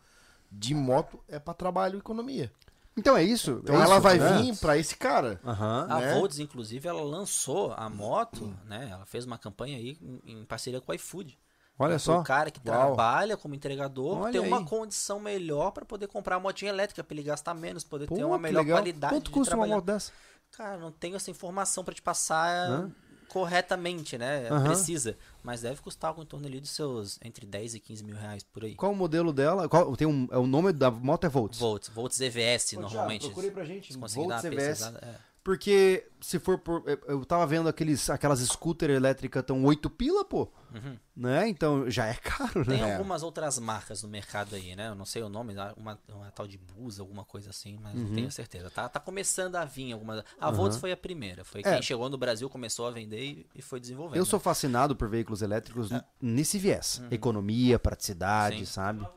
de 0.51 0.73
moto 0.75 1.19
é 1.27 1.39
para 1.39 1.53
trabalho 1.53 1.95
e 1.95 1.99
economia. 1.99 2.51
Então 2.97 3.17
é 3.17 3.23
isso. 3.23 3.59
Então 3.63 3.75
é 3.75 3.81
ela 3.81 3.95
isso, 3.95 4.01
vai 4.01 4.17
né? 4.17 4.41
vir 4.41 4.57
para 4.57 4.77
esse 4.77 4.95
cara. 4.95 5.39
Aham. 5.43 5.87
A 5.89 5.99
né? 5.99 6.13
Volts, 6.13 6.39
inclusive, 6.39 6.87
ela 6.87 7.01
lançou 7.03 7.73
a 7.73 7.89
moto, 7.89 8.55
né? 8.65 8.87
Ela 8.91 9.05
fez 9.05 9.25
uma 9.25 9.37
campanha 9.37 9.77
aí 9.77 9.97
em, 10.25 10.45
parceria 10.45 10.79
com 10.79 10.91
o 10.91 10.95
iFood. 10.95 11.37
Olha 11.77 11.99
só. 11.99 12.21
O 12.21 12.23
cara 12.23 12.49
que 12.49 12.61
Uau. 12.65 12.95
trabalha 12.95 13.35
como 13.35 13.53
entregador 13.53 14.19
Olha 14.19 14.31
ter 14.31 14.39
uma 14.39 14.59
aí. 14.59 14.65
condição 14.65 15.19
melhor 15.19 15.71
pra 15.71 15.83
poder 15.83 16.07
comprar 16.07 16.37
a 16.37 16.39
motinha 16.39 16.71
elétrica, 16.71 17.03
pra 17.03 17.13
ele 17.13 17.23
gastar 17.23 17.53
menos, 17.53 17.83
poder 17.83 18.07
Pô, 18.07 18.15
ter 18.15 18.23
uma 18.23 18.37
melhor 18.37 18.61
legal. 18.61 18.77
qualidade 18.77 19.13
Quanto 19.13 19.25
de 19.25 19.31
custa 19.31 19.57
uma 19.57 19.67
moto 19.67 19.83
dessa? 19.83 20.13
Cara, 20.51 20.77
não 20.77 20.89
tenho 20.89 21.17
essa 21.17 21.29
informação 21.29 21.83
pra 21.83 21.93
te 21.93 22.01
passar 22.01 22.69
Hã? 22.69 22.91
Corretamente, 23.35 24.17
né? 24.17 24.47
Aham. 24.49 24.63
Precisa. 24.63 25.17
Mas 25.43 25.59
deve 25.59 25.81
custar 25.81 26.07
algo 26.11 26.23
em 26.23 26.25
torno 26.25 26.47
ali 26.47 26.61
dos 26.61 26.69
seus 26.69 27.19
entre 27.21 27.45
10 27.45 27.75
e 27.75 27.79
15 27.81 28.03
mil 28.05 28.15
reais 28.15 28.43
por 28.43 28.63
aí. 28.63 28.75
Qual 28.75 28.93
o 28.93 28.95
modelo 28.95 29.33
dela? 29.33 29.67
Qual, 29.67 29.93
tem 29.97 30.07
um, 30.07 30.25
é 30.31 30.37
o 30.37 30.47
nome 30.47 30.71
da 30.71 30.89
moto 30.89 31.25
é 31.25 31.29
Volts. 31.29 31.59
Volts, 31.59 31.89
Volts 31.89 32.21
EVS 32.21 32.71
normalmente. 32.79 33.25
procurei 33.25 33.51
pra 33.51 33.65
gente. 33.65 33.91
Se 33.91 33.99
conseguir 33.99 34.25
dar 34.29 34.41
Volts 34.41 34.45
EVS. 34.45 34.67
pesquisada, 34.67 34.99
é. 35.05 35.34
Porque 35.45 36.07
se 36.19 36.39
for 36.39 36.57
por. 36.57 36.83
eu- 37.07 37.23
tava 37.23 37.45
vendo 37.45 37.69
aqueles, 37.69 38.09
aquelas 38.09 38.39
scooter 38.39 38.89
elétricas 38.89 39.43
tão 39.43 39.63
8 39.63 39.91
pila, 39.91 40.25
pô. 40.25 40.51
Uhum. 40.73 40.97
Né? 41.15 41.47
Então 41.47 41.87
já 41.87 42.07
é 42.07 42.15
caro, 42.15 42.61
né? 42.67 42.77
Tem 42.79 42.91
algumas 42.93 43.21
outras 43.21 43.59
marcas 43.59 44.01
no 44.01 44.09
mercado 44.09 44.55
aí, 44.55 44.75
né? 44.75 44.87
Eu 44.87 44.95
não 44.95 45.05
sei 45.05 45.21
o 45.21 45.29
nome, 45.29 45.53
uma, 45.77 45.99
uma 46.09 46.31
tal 46.31 46.47
de 46.47 46.57
Busa, 46.57 47.03
alguma 47.03 47.23
coisa 47.23 47.51
assim, 47.51 47.77
mas 47.79 47.93
Uhum. 47.93 48.05
não 48.07 48.15
tenho 48.15 48.31
certeza. 48.31 48.71
Tá, 48.71 48.89
tá 48.89 48.99
começando 48.99 49.55
a 49.55 49.65
vir 49.65 49.93
algumas. 49.93 50.23
A 50.41 50.49
Volts 50.49 50.79
foi 50.79 50.91
a 50.91 50.97
primeira, 50.97 51.45
foi 51.45 51.61
É. 51.63 51.73
quem 51.73 51.81
chegou 51.83 52.09
no 52.09 52.17
Brasil, 52.17 52.49
começou 52.49 52.87
a 52.87 52.91
vender 52.91 53.23
e, 53.23 53.47
e 53.53 53.61
foi 53.61 53.79
desenvolvendo. 53.79 54.17
Eu 54.17 54.25
sou 54.25 54.39
fascinado 54.39 54.95
por 54.95 55.07
veículos 55.07 55.43
elétricos 55.43 55.91
É. 55.91 56.03
nesse 56.19 56.57
viés. 56.57 57.03
Economia, 57.11 57.77
praticidade, 57.77 58.55
Uhum. 58.55 58.65
Sim. 58.65 58.71
sabe? 58.71 59.07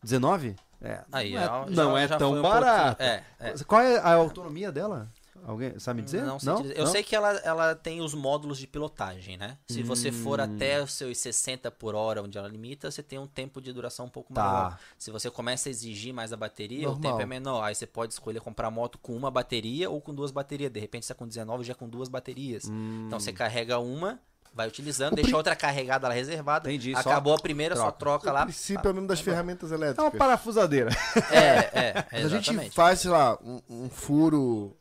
19? 0.00 0.54
É. 0.80 1.02
Aí, 1.10 1.32
não 1.34 1.40
é, 1.40 1.44
já- 1.44 1.66
não 1.66 1.94
já- 1.96 2.00
é 2.14 2.18
tão 2.18 2.34
um 2.34 2.42
barato. 2.42 3.02
é, 3.02 3.24
é. 3.40 3.54
Qual 3.66 3.80
é 3.80 3.98
a 3.98 4.12
autonomia 4.14 4.70
dela? 4.70 5.10
Alguém 5.44 5.78
sabe 5.78 6.02
dizer? 6.02 6.22
Não 6.24 6.38
sei 6.38 6.54
te 6.54 6.62
dizer. 6.62 6.78
Eu 6.78 6.86
sei 6.86 7.02
que 7.02 7.14
ela, 7.14 7.30
ela 7.44 7.74
tem 7.74 8.00
os 8.00 8.14
módulos 8.14 8.58
de 8.58 8.66
pilotagem, 8.66 9.36
né? 9.36 9.58
Se 9.68 9.82
você 9.82 10.10
for 10.12 10.40
Hum. 10.40 10.44
até 10.44 10.82
os 10.82 10.92
seus 10.92 11.18
60 11.18 11.70
por 11.70 11.94
hora, 11.94 12.22
onde 12.22 12.36
ela 12.38 12.48
limita, 12.48 12.90
você 12.90 13.02
tem 13.02 13.18
um 13.18 13.26
tempo 13.26 13.60
de 13.60 13.72
duração 13.72 14.06
um 14.06 14.10
pouco 14.10 14.32
Tá. 14.32 14.42
maior. 14.42 14.78
Se 14.98 15.10
você 15.10 15.30
começa 15.30 15.68
a 15.68 15.70
exigir 15.70 16.12
mais 16.14 16.32
a 16.32 16.36
bateria, 16.36 16.88
o 16.88 16.92
Normal. 16.92 17.12
tempo 17.12 17.22
é 17.22 17.26
menor. 17.26 17.62
Aí 17.62 17.74
você 17.74 17.86
pode 17.86 18.12
escolher 18.12 18.40
comprar 18.40 18.70
moto 18.70 18.98
com 18.98 19.14
uma 19.16 19.30
bateria 19.30 19.88
ou 19.90 20.00
com 20.00 20.14
duas 20.14 20.30
baterias. 20.30 20.70
De 20.72 20.80
repente, 20.80 21.06
você 21.06 21.14
tá 21.14 21.18
com 21.18 21.26
19 21.26 21.64
já 21.64 21.74
com 21.74 21.88
duas 21.88 22.08
baterias. 22.08 22.64
Então 23.06 23.18
você 23.20 23.32
carrega 23.32 23.78
uma, 23.78 24.18
vai 24.54 24.66
utilizando, 24.66 25.12
O 25.12 25.16
deixa 25.16 25.28
pri- 25.28 25.36
outra 25.36 25.54
carregada 25.54 26.08
lá 26.08 26.14
reservada. 26.14 26.68
Entendi, 26.72 26.94
Acabou 26.94 27.34
a 27.34 27.38
primeira, 27.38 27.76
só 27.76 27.90
troca. 27.90 28.24
troca 28.24 28.30
O 28.30 28.32
lá. 28.32 28.42
princípio 28.44 28.88
é 28.88 28.90
o 28.90 28.94
mesmo 28.94 29.06
das 29.08 29.20
ferramentas 29.20 29.70
É 29.70 29.76
uma 29.76 29.84
elétricas. 29.84 30.18
parafusadeira. 30.18 30.90
É, 31.30 31.78
é, 31.88 32.06
Mas 32.10 32.24
a 32.24 32.28
gente 32.28 32.50
exatamente. 32.50 32.74
faz, 32.74 33.00
sei 33.00 33.10
lá, 33.10 33.38
um, 33.44 33.60
um 33.68 33.90
furo. 33.90 34.74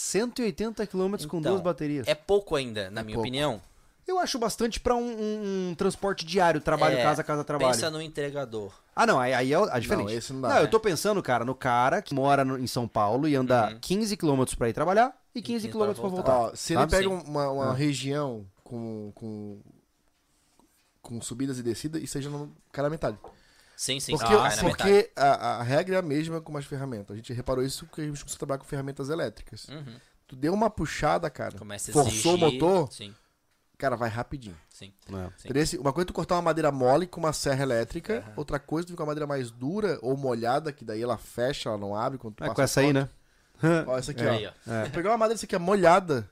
180 0.00 0.86
km 0.86 1.16
com 1.26 1.38
Então, 1.38 1.40
duas 1.40 1.60
baterias. 1.62 2.06
É 2.06 2.14
pouco 2.14 2.54
ainda, 2.54 2.90
na 2.90 3.02
minha 3.02 3.14
pouco. 3.14 3.26
opinião. 3.26 3.62
Eu 4.06 4.18
acho 4.20 4.38
bastante 4.38 4.78
pra 4.78 4.94
um, 4.94 5.00
um- 5.00 5.70
um 5.70 5.74
transporte 5.74 6.24
diário, 6.24 6.60
trabalho, 6.60 6.98
É, 6.98 7.02
casa, 7.02 7.24
casa, 7.24 7.42
trabalho. 7.42 7.72
Pensa 7.72 7.90
no 7.90 8.00
entregador. 8.00 8.72
Ah, 8.94 9.06
não, 9.06 9.18
aí, 9.18 9.32
aí 9.32 9.52
é 9.52 9.56
a 9.56 9.78
diferente. 9.78 10.12
esse 10.12 10.32
não 10.34 10.42
dá, 10.42 10.58
eu 10.58 10.64
né? 10.64 10.68
tô 10.68 10.78
pensando, 10.78 11.20
cara, 11.22 11.44
no 11.46 11.54
cara 11.54 12.00
que 12.02 12.14
mora 12.14 12.44
no- 12.44 12.58
em 12.58 12.66
São 12.66 12.86
Paulo 12.86 13.26
e 13.26 13.34
anda 13.34 13.70
Uhum. 13.70 13.78
15 13.80 14.16
km 14.16 14.44
pra 14.56 14.68
ir 14.68 14.74
trabalhar 14.74 15.16
e 15.34 15.40
15 15.42 15.66
15 15.68 15.72
km 15.72 15.84
pra 15.86 15.94
pra 15.94 16.08
voltar. 16.08 16.32
voltar. 16.32 16.52
Ó, 16.52 16.54
se 16.54 16.74
ele 16.74 16.80
Sabe? 16.80 16.90
pega 16.92 17.08
Sim. 17.08 17.22
uma, 17.26 17.50
uma 17.50 17.70
Ah. 17.70 17.74
região 17.74 18.46
com, 18.62 19.10
com, 19.14 19.58
com 21.02 21.20
subidas 21.22 21.58
e 21.58 21.62
descidas, 21.62 22.02
e 22.02 22.06
seja 22.06 22.28
no, 22.30 22.52
cada 22.70 22.88
metade. 22.90 23.16
Sim, 23.76 24.00
sim, 24.00 24.16
Porque, 24.16 24.32
metade. 24.34 24.60
porque 24.62 25.10
a, 25.14 25.58
a 25.58 25.62
regra 25.62 25.96
é 25.96 25.98
a 25.98 26.02
mesma 26.02 26.40
com 26.40 26.56
as 26.56 26.64
ferramentas. 26.64 27.12
A 27.12 27.16
gente 27.16 27.32
reparou 27.32 27.62
isso 27.64 27.84
porque 27.86 28.00
a 28.00 28.04
gente 28.04 28.18
começou 28.20 28.36
a 28.36 28.38
trabalhar 28.38 28.58
com 28.58 28.64
ferramentas 28.64 29.10
elétricas. 29.10 29.68
Uhum. 29.68 29.96
Tu 30.26 30.34
deu 30.34 30.54
uma 30.54 30.70
puxada, 30.70 31.28
cara, 31.30 31.56
Começa 31.58 31.90
a 31.90 31.94
forçou 31.94 32.34
o 32.34 32.38
motor, 32.38 32.90
Sim, 32.90 33.14
cara, 33.78 33.94
vai 33.94 34.08
rapidinho. 34.08 34.56
sim. 34.70 34.92
É. 35.08 35.30
Sim. 35.36 35.48
Esse- 35.54 35.78
Uma 35.78 35.92
coisa 35.92 36.06
é 36.06 36.08
tu 36.08 36.12
cortar 36.14 36.36
uma 36.36 36.42
madeira 36.42 36.72
mole 36.72 37.06
com 37.06 37.20
uma 37.20 37.32
serra 37.32 37.62
elétrica, 37.62 38.24
outra 38.34 38.58
coisa 38.58 38.86
é 38.86 38.88
tu 38.88 38.90
ficar 38.92 39.04
uma 39.04 39.08
madeira 39.08 39.26
mais 39.26 39.50
dura 39.50 39.98
ou 40.02 40.16
molhada, 40.16 40.72
que 40.72 40.84
daí 40.84 41.02
ela 41.02 41.18
fecha, 41.18 41.68
ela 41.68 41.78
não 41.78 41.94
abre 41.94 42.18
quando 42.18 42.34
tu 42.34 42.44
É 42.44 42.46
passa 42.46 42.56
com 42.56 42.62
essa 42.62 42.80
aí, 42.80 42.92
né? 42.92 43.08
Ó, 43.86 43.96
essa 43.96 44.10
aqui, 44.10 44.22
Aí, 44.26 44.46
ó. 44.46 44.50
ó. 44.66 44.84
Tu 44.86 44.90
pegar 44.90 45.10
uma 45.10 45.18
madeira 45.18 45.36
essa 45.38 45.46
aqui 45.46 45.54
é 45.54 45.58
molhada, 45.58 46.28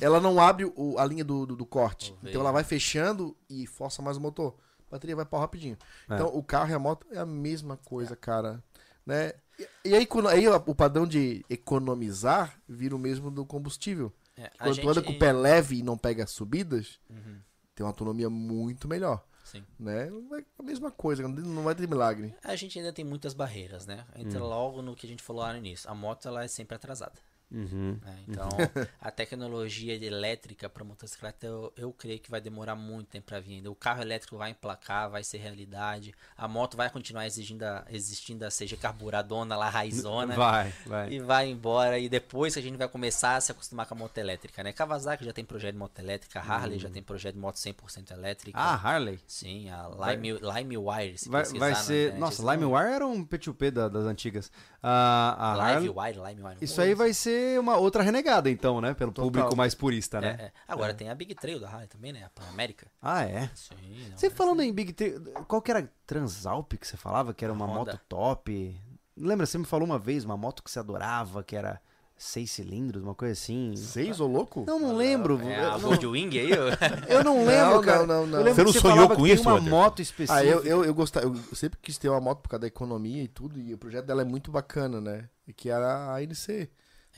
ela 0.00 0.18
não 0.20 0.40
abre 0.40 0.64
o- 0.74 0.98
a 0.98 1.04
linha 1.04 1.24
do, 1.24 1.46
do, 1.46 1.54
do 1.56 1.64
corte. 1.66 2.14
Então 2.24 2.40
ela 2.40 2.50
vai 2.52 2.64
fechando 2.64 3.36
e 3.48 3.66
força 3.66 4.02
mais 4.02 4.16
o 4.16 4.20
motor. 4.20 4.54
A 4.90 4.94
bateria 4.96 5.14
vai 5.16 5.24
pau 5.24 5.38
rapidinho. 5.40 5.78
Então 6.04 6.26
o 6.34 6.42
carro 6.42 6.70
e 6.70 6.74
a 6.74 6.78
moto 6.78 7.06
é 7.12 7.18
a 7.18 7.26
mesma 7.26 7.76
coisa, 7.76 8.16
cara. 8.16 8.62
Né? 9.06 9.32
E, 9.58 9.88
e 9.90 9.94
aí, 9.94 10.04
quando- 10.06 10.28
aí 10.28 10.46
o 10.48 10.74
padrão 10.74 11.06
de 11.06 11.44
economizar 11.48 12.60
vira 12.68 12.94
o 12.94 12.98
mesmo 12.98 13.30
do 13.30 13.46
combustível. 13.46 14.12
É, 14.36 14.50
Quando 14.58 14.80
tu 14.80 14.88
anda 14.88 15.02
com 15.02 15.12
o 15.12 15.18
pé 15.18 15.32
leve 15.32 15.78
e 15.78 15.82
não 15.82 15.96
pega 15.98 16.26
subidas, 16.26 16.98
Uhum, 17.10 17.40
tem 17.74 17.84
uma 17.84 17.90
autonomia 17.90 18.30
muito 18.30 18.88
melhor. 18.88 19.22
sim. 19.44 19.64
Né? 19.78 20.08
É 20.08 20.44
a 20.58 20.62
mesma 20.62 20.90
coisa, 20.90 21.22
não 21.22 21.30
não 21.30 21.62
vai 21.64 21.74
ter 21.74 21.88
milagre. 21.88 22.34
A 22.44 22.54
gente 22.56 22.78
ainda 22.78 22.92
tem 22.92 23.04
muitas 23.04 23.34
barreiras, 23.34 23.86
né? 23.86 24.04
Entra 24.16 24.42
Hum. 24.42 24.46
logo 24.48 24.80
no 24.82 24.94
que 24.94 25.06
a 25.06 25.08
gente 25.08 25.22
falou 25.22 25.42
lá 25.42 25.52
no 25.52 25.58
início. 25.58 25.90
A 25.90 25.94
moto 25.94 26.26
ela 26.28 26.44
é 26.44 26.48
sempre 26.48 26.74
atrasada. 26.76 27.12
Uhum. 27.52 27.98
né? 28.02 28.18
Então, 28.28 28.48
a 29.00 29.10
tecnologia 29.10 29.94
elétrica 29.94 30.68
para 30.68 30.84
motocicleta, 30.84 31.46
eu, 31.46 31.72
eu 31.76 31.92
creio 31.92 32.18
que 32.20 32.30
vai 32.30 32.40
demorar 32.40 32.76
muito 32.76 33.08
tempo 33.08 33.26
para 33.26 33.40
vir 33.40 33.56
ainda. 33.56 33.70
O 33.70 33.74
carro 33.74 34.02
elétrico 34.02 34.36
vai 34.36 34.50
emplacar, 34.50 35.10
vai 35.10 35.24
ser 35.24 35.38
realidade. 35.38 36.14
A 36.36 36.46
moto 36.46 36.76
vai 36.76 36.88
continuar 36.90 37.26
exigindo 37.26 37.62
a, 37.64 37.84
existindo 37.90 38.44
a 38.44 38.48
CG 38.50 38.76
carburadona 38.76 39.56
lá, 39.56 39.68
raizona. 39.68 40.34
Vai, 40.36 40.72
vai. 40.86 41.10
E 41.12 41.18
vai 41.20 41.48
embora. 41.50 41.98
E 41.98 42.08
depois 42.08 42.54
que 42.54 42.60
a 42.60 42.62
gente 42.62 42.76
vai 42.76 42.88
começar 42.88 43.36
a 43.36 43.40
se 43.40 43.50
acostumar 43.52 43.86
com 43.86 43.94
a 43.94 43.98
moto 43.98 44.16
elétrica, 44.18 44.62
né? 44.62 44.72
Kawasaki 44.72 45.24
já 45.24 45.32
tem 45.32 45.44
projeto 45.44 45.72
de 45.72 45.78
moto 45.78 45.98
elétrica, 45.98 46.38
a 46.40 46.42
Harley 46.42 46.78
já 46.78 46.88
tem 46.90 47.02
projeto 47.02 47.34
de 47.34 47.40
moto 47.40 47.56
100% 47.56 48.12
elétrica. 48.12 48.58
Ah, 48.58 48.74
Harley. 48.74 49.18
Sim, 49.26 49.70
a 49.70 49.88
Lime, 50.12 50.38
LimeWire, 50.40 51.18
se 51.18 51.28
Vai, 51.28 51.44
vai 51.44 51.74
ser. 51.74 52.14
Nossa, 52.14 52.42
LimeWire 52.42 52.92
era 52.92 53.06
um 53.06 53.24
P2P 53.24 53.70
da- 53.70 53.88
das 53.88 54.04
antigas. 54.04 54.50
Ah, 54.82 55.36
a 55.38 55.52
Harley. 55.52 55.88
LiveWire, 55.88 56.16
LimeWire. 56.18 56.56
Isso 56.60 56.80
aí 56.80 56.94
vai 56.94 57.12
ser 57.12 57.39
uma 57.58 57.76
outra 57.76 58.02
renegada, 58.02 58.48
então, 58.50 58.80
né? 58.80 58.94
Pelo 58.94 59.12
Total. 59.12 59.30
público 59.30 59.56
mais 59.56 59.74
purista, 59.74 60.18
É, 60.18 60.20
né? 60.20 60.36
é. 60.40 60.52
Agora 60.68 60.94
tem 60.94 61.08
a 61.08 61.14
Big 61.14 61.34
Trail 61.34 61.58
da 61.60 61.68
Harley 61.68 61.88
também, 61.88 62.12
né? 62.12 62.24
A 62.24 62.30
Pan 62.30 62.48
América. 62.48 62.86
Ah, 63.00 63.24
é. 63.24 63.50
Sim. 63.54 63.74
não, 64.10 64.16
Você 64.16 64.30
falando 64.30 64.62
em 64.62 64.72
Big 64.72 64.92
Trail, 64.92 65.20
qual 65.46 65.60
que 65.62 65.70
era 65.70 65.90
Transalp 66.06 66.72
que 66.74 66.86
você 66.86 66.96
falava, 66.96 67.32
que 67.34 67.44
era 67.44 67.52
uma 67.52 67.66
Honda. 67.66 67.92
moto 67.92 68.00
top? 68.08 68.76
Lembra, 69.16 69.46
você 69.46 69.58
me 69.58 69.64
falou 69.64 69.86
uma 69.86 69.98
vez, 69.98 70.24
uma 70.24 70.36
moto 70.36 70.62
que 70.62 70.70
você 70.70 70.78
adorava, 70.78 71.42
que 71.42 71.54
era 71.56 71.80
seis 72.16 72.50
cilindros, 72.50 73.02
uma 73.02 73.14
coisa 73.14 73.32
assim. 73.32 73.74
Seis, 73.76 74.20
ô 74.20 74.26
louco? 74.26 74.64
Não, 74.66 74.78
não 74.78 74.94
lembro. 74.94 75.40
É, 75.42 75.64
a 75.64 75.70
não, 75.78 75.80
Goldwing 75.80 76.38
aí, 76.38 76.50
eu 77.08 77.24
não 77.24 77.46
lembro, 77.46 77.76
Não, 77.76 77.80
cara. 77.82 78.06
não, 78.06 78.06
não, 78.06 78.26
não. 78.26 78.38
Eu 78.40 78.44
lembro 78.44 78.54
Você 78.54 78.64
não 78.64 78.72
sonhou 78.72 78.96
falava 78.96 79.16
com 79.16 79.26
isso, 79.26 79.42
uma 79.42 79.52
Anderson? 79.52 79.70
moto 79.70 80.02
específica. 80.02 80.38
Ah, 80.38 80.44
eu, 80.44 80.62
eu, 80.64 80.84
eu, 80.84 80.94
gostava, 80.94 81.26
eu 81.26 81.34
sempre 81.56 81.78
quis 81.80 81.96
ter 81.96 82.08
uma 82.10 82.20
moto 82.20 82.40
por 82.42 82.50
causa 82.50 82.60
da 82.60 82.66
economia 82.66 83.22
e 83.22 83.28
tudo, 83.28 83.58
e 83.58 83.72
o 83.72 83.78
projeto 83.78 84.04
dela 84.06 84.20
é 84.22 84.24
muito 84.24 84.50
bacana, 84.50 85.00
né? 85.00 85.28
E 85.48 85.52
que 85.54 85.70
era 85.70 85.86
a 85.86 86.16
ANC. 86.18 86.68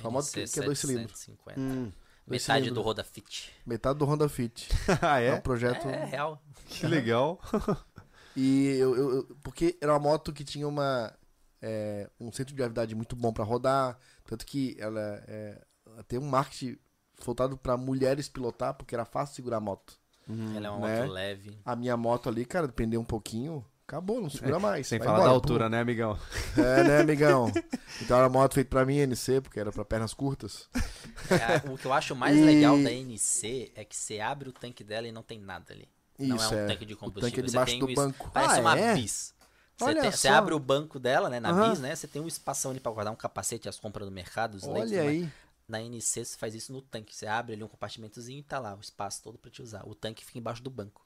A 0.03 0.11
moto 0.11 0.31
que, 0.33 0.45
que 0.47 0.61
é 0.61 0.63
dois 0.63 0.79
cilindros. 0.79 1.19
750. 1.19 1.61
Hum. 1.61 1.83
Dois 2.25 2.43
Metade 2.43 2.61
cilindros. 2.65 2.75
do 2.75 2.83
Roda 2.83 3.05
Fit. 3.05 3.53
Metade 3.67 3.99
do 3.99 4.05
Honda 4.05 4.29
Fit. 4.29 4.69
ah, 5.03 5.21
É, 5.21 5.27
é? 5.29 5.35
um 5.35 5.41
projeto. 5.41 5.89
É, 5.89 6.05
real. 6.05 6.43
Que 6.67 6.87
legal. 6.87 7.41
E 8.35 8.77
eu, 8.79 8.97
eu- 8.97 9.25
Porque 9.43 9.77
era 9.79 9.93
uma 9.93 9.99
moto 9.99 10.33
que 10.33 10.43
tinha 10.43 10.67
uma. 10.67 11.13
é, 11.61 12.09
um 12.19 12.33
centro 12.33 12.55
de 12.55 12.57
gravidade 12.57 12.95
muito 12.95 13.15
bom 13.15 13.31
pra 13.31 13.45
rodar. 13.45 13.99
Tanto 14.25 14.47
que 14.47 14.75
ela, 14.79 15.23
é, 15.29 15.61
ela 15.87 16.03
tem 16.05 16.19
um 16.19 16.27
marketing 16.27 16.79
voltado 17.23 17.59
pra 17.59 17.77
mulheres 17.77 18.31
pilotar, 18.31 18.73
porque 18.73 18.95
era 18.95 19.05
fácil 19.05 19.35
segurar 19.37 19.59
a 19.59 19.61
moto. 19.61 19.99
Ela 20.57 20.67
é 20.69 20.71
uma 20.71 20.89
Né? 20.89 21.03
moto 21.03 21.13
leve. 21.13 21.61
A 21.63 21.77
minha 21.77 21.95
moto 21.95 22.29
ali, 22.31 22.47
cara, 22.47 22.67
depender 22.67 22.97
um 22.97 23.05
pouquinho, 23.05 23.63
acabou, 23.87 24.21
não 24.21 24.31
segura 24.31 24.59
mais. 24.59 24.87
Sem 24.87 24.99
falar 24.99 25.13
embora, 25.13 25.25
da 25.29 25.35
altura, 25.35 25.65
pum. 25.67 25.71
né, 25.71 25.81
amigão? 25.81 26.19
É, 26.57 26.85
né, 26.85 27.01
amigão? 27.01 27.51
Então 28.01 28.17
era 28.17 28.27
uma 28.29 28.41
moto 28.41 28.55
feita 28.55 28.71
pra 28.71 28.85
mim, 28.87 28.99
NC, 28.99 29.41
porque 29.41 29.61
era 29.61 29.71
pra 29.73 29.85
pernas 29.85 30.15
curtas. 30.15 30.69
É, 31.31 31.71
o 31.71 31.77
que 31.79 31.87
eu 31.87 31.93
acho 31.93 32.15
mais 32.17 32.37
E- 32.37 32.45
legal 32.45 32.77
da 32.83 32.91
NC 32.91 33.73
é 33.75 33.85
que 33.85 33.95
você 33.97 34.21
abre 34.21 34.49
o 34.49 34.53
tanque 34.53 34.83
dela 34.83 35.07
e 35.07 35.13
não 35.13 35.23
tem 35.23 35.39
nada 35.41 35.73
ali. 35.73 35.89
não 36.19 36.37
Isso, 36.37 36.55
é 36.55 36.57
um 36.57 36.61
é. 36.61 36.67
tanque 36.69 36.85
de 36.87 36.95
O 36.95 36.97
combustível. 36.97 37.31
tanque 37.31 37.41
é 37.41 37.43
você 37.43 37.51
debaixo 37.51 37.73
tem 37.73 37.81
do 37.81 37.87
um 37.87 37.91
es- 37.91 37.95
banco. 37.97 38.31
Parece 38.33 38.57
Ah, 38.57 38.61
uma 38.61 38.79
é? 38.79 38.95
bis. 38.95 39.35
Você, 39.77 39.85
Olha 39.85 40.01
tem- 40.03 40.11
você 40.13 40.29
abre 40.29 40.55
o 40.55 40.59
banco 40.59 40.99
dela, 41.01 41.29
né? 41.29 41.41
Na 41.41 41.51
Aham. 41.51 41.71
bis, 41.71 41.81
né? 41.81 41.95
Você 41.97 42.07
tem 42.07 42.21
um 42.23 42.29
espação 42.29 42.71
ali 42.71 42.79
pra 42.81 42.93
guardar 42.93 43.13
um 43.13 43.17
capacete, 43.17 43.69
as 43.69 43.79
compras 43.81 44.07
do 44.07 44.13
mercado, 44.13 44.55
os 44.55 44.63
leitos, 44.65 44.93
Olha 44.93 45.03
né? 45.03 45.09
aí. 45.09 45.29
Na 45.69 45.81
NC 45.81 46.25
você 46.25 46.37
faz 46.37 46.55
isso 46.55 46.73
no 46.73 46.83
tanque. 46.83 47.15
Você 47.17 47.27
abre 47.27 47.55
ali 47.55 47.65
um 47.65 47.69
compartimentozinho 47.69 48.39
e 48.39 48.43
tá 48.43 48.59
lá 48.59 48.75
o 48.77 48.81
espaço 48.81 49.23
todo 49.23 49.39
pra 49.39 49.51
te 49.51 49.63
usar. 49.63 49.83
O 49.89 49.95
tanque 49.95 50.25
fica 50.25 50.39
embaixo 50.39 50.63
do 50.63 50.71
banco. 50.71 51.05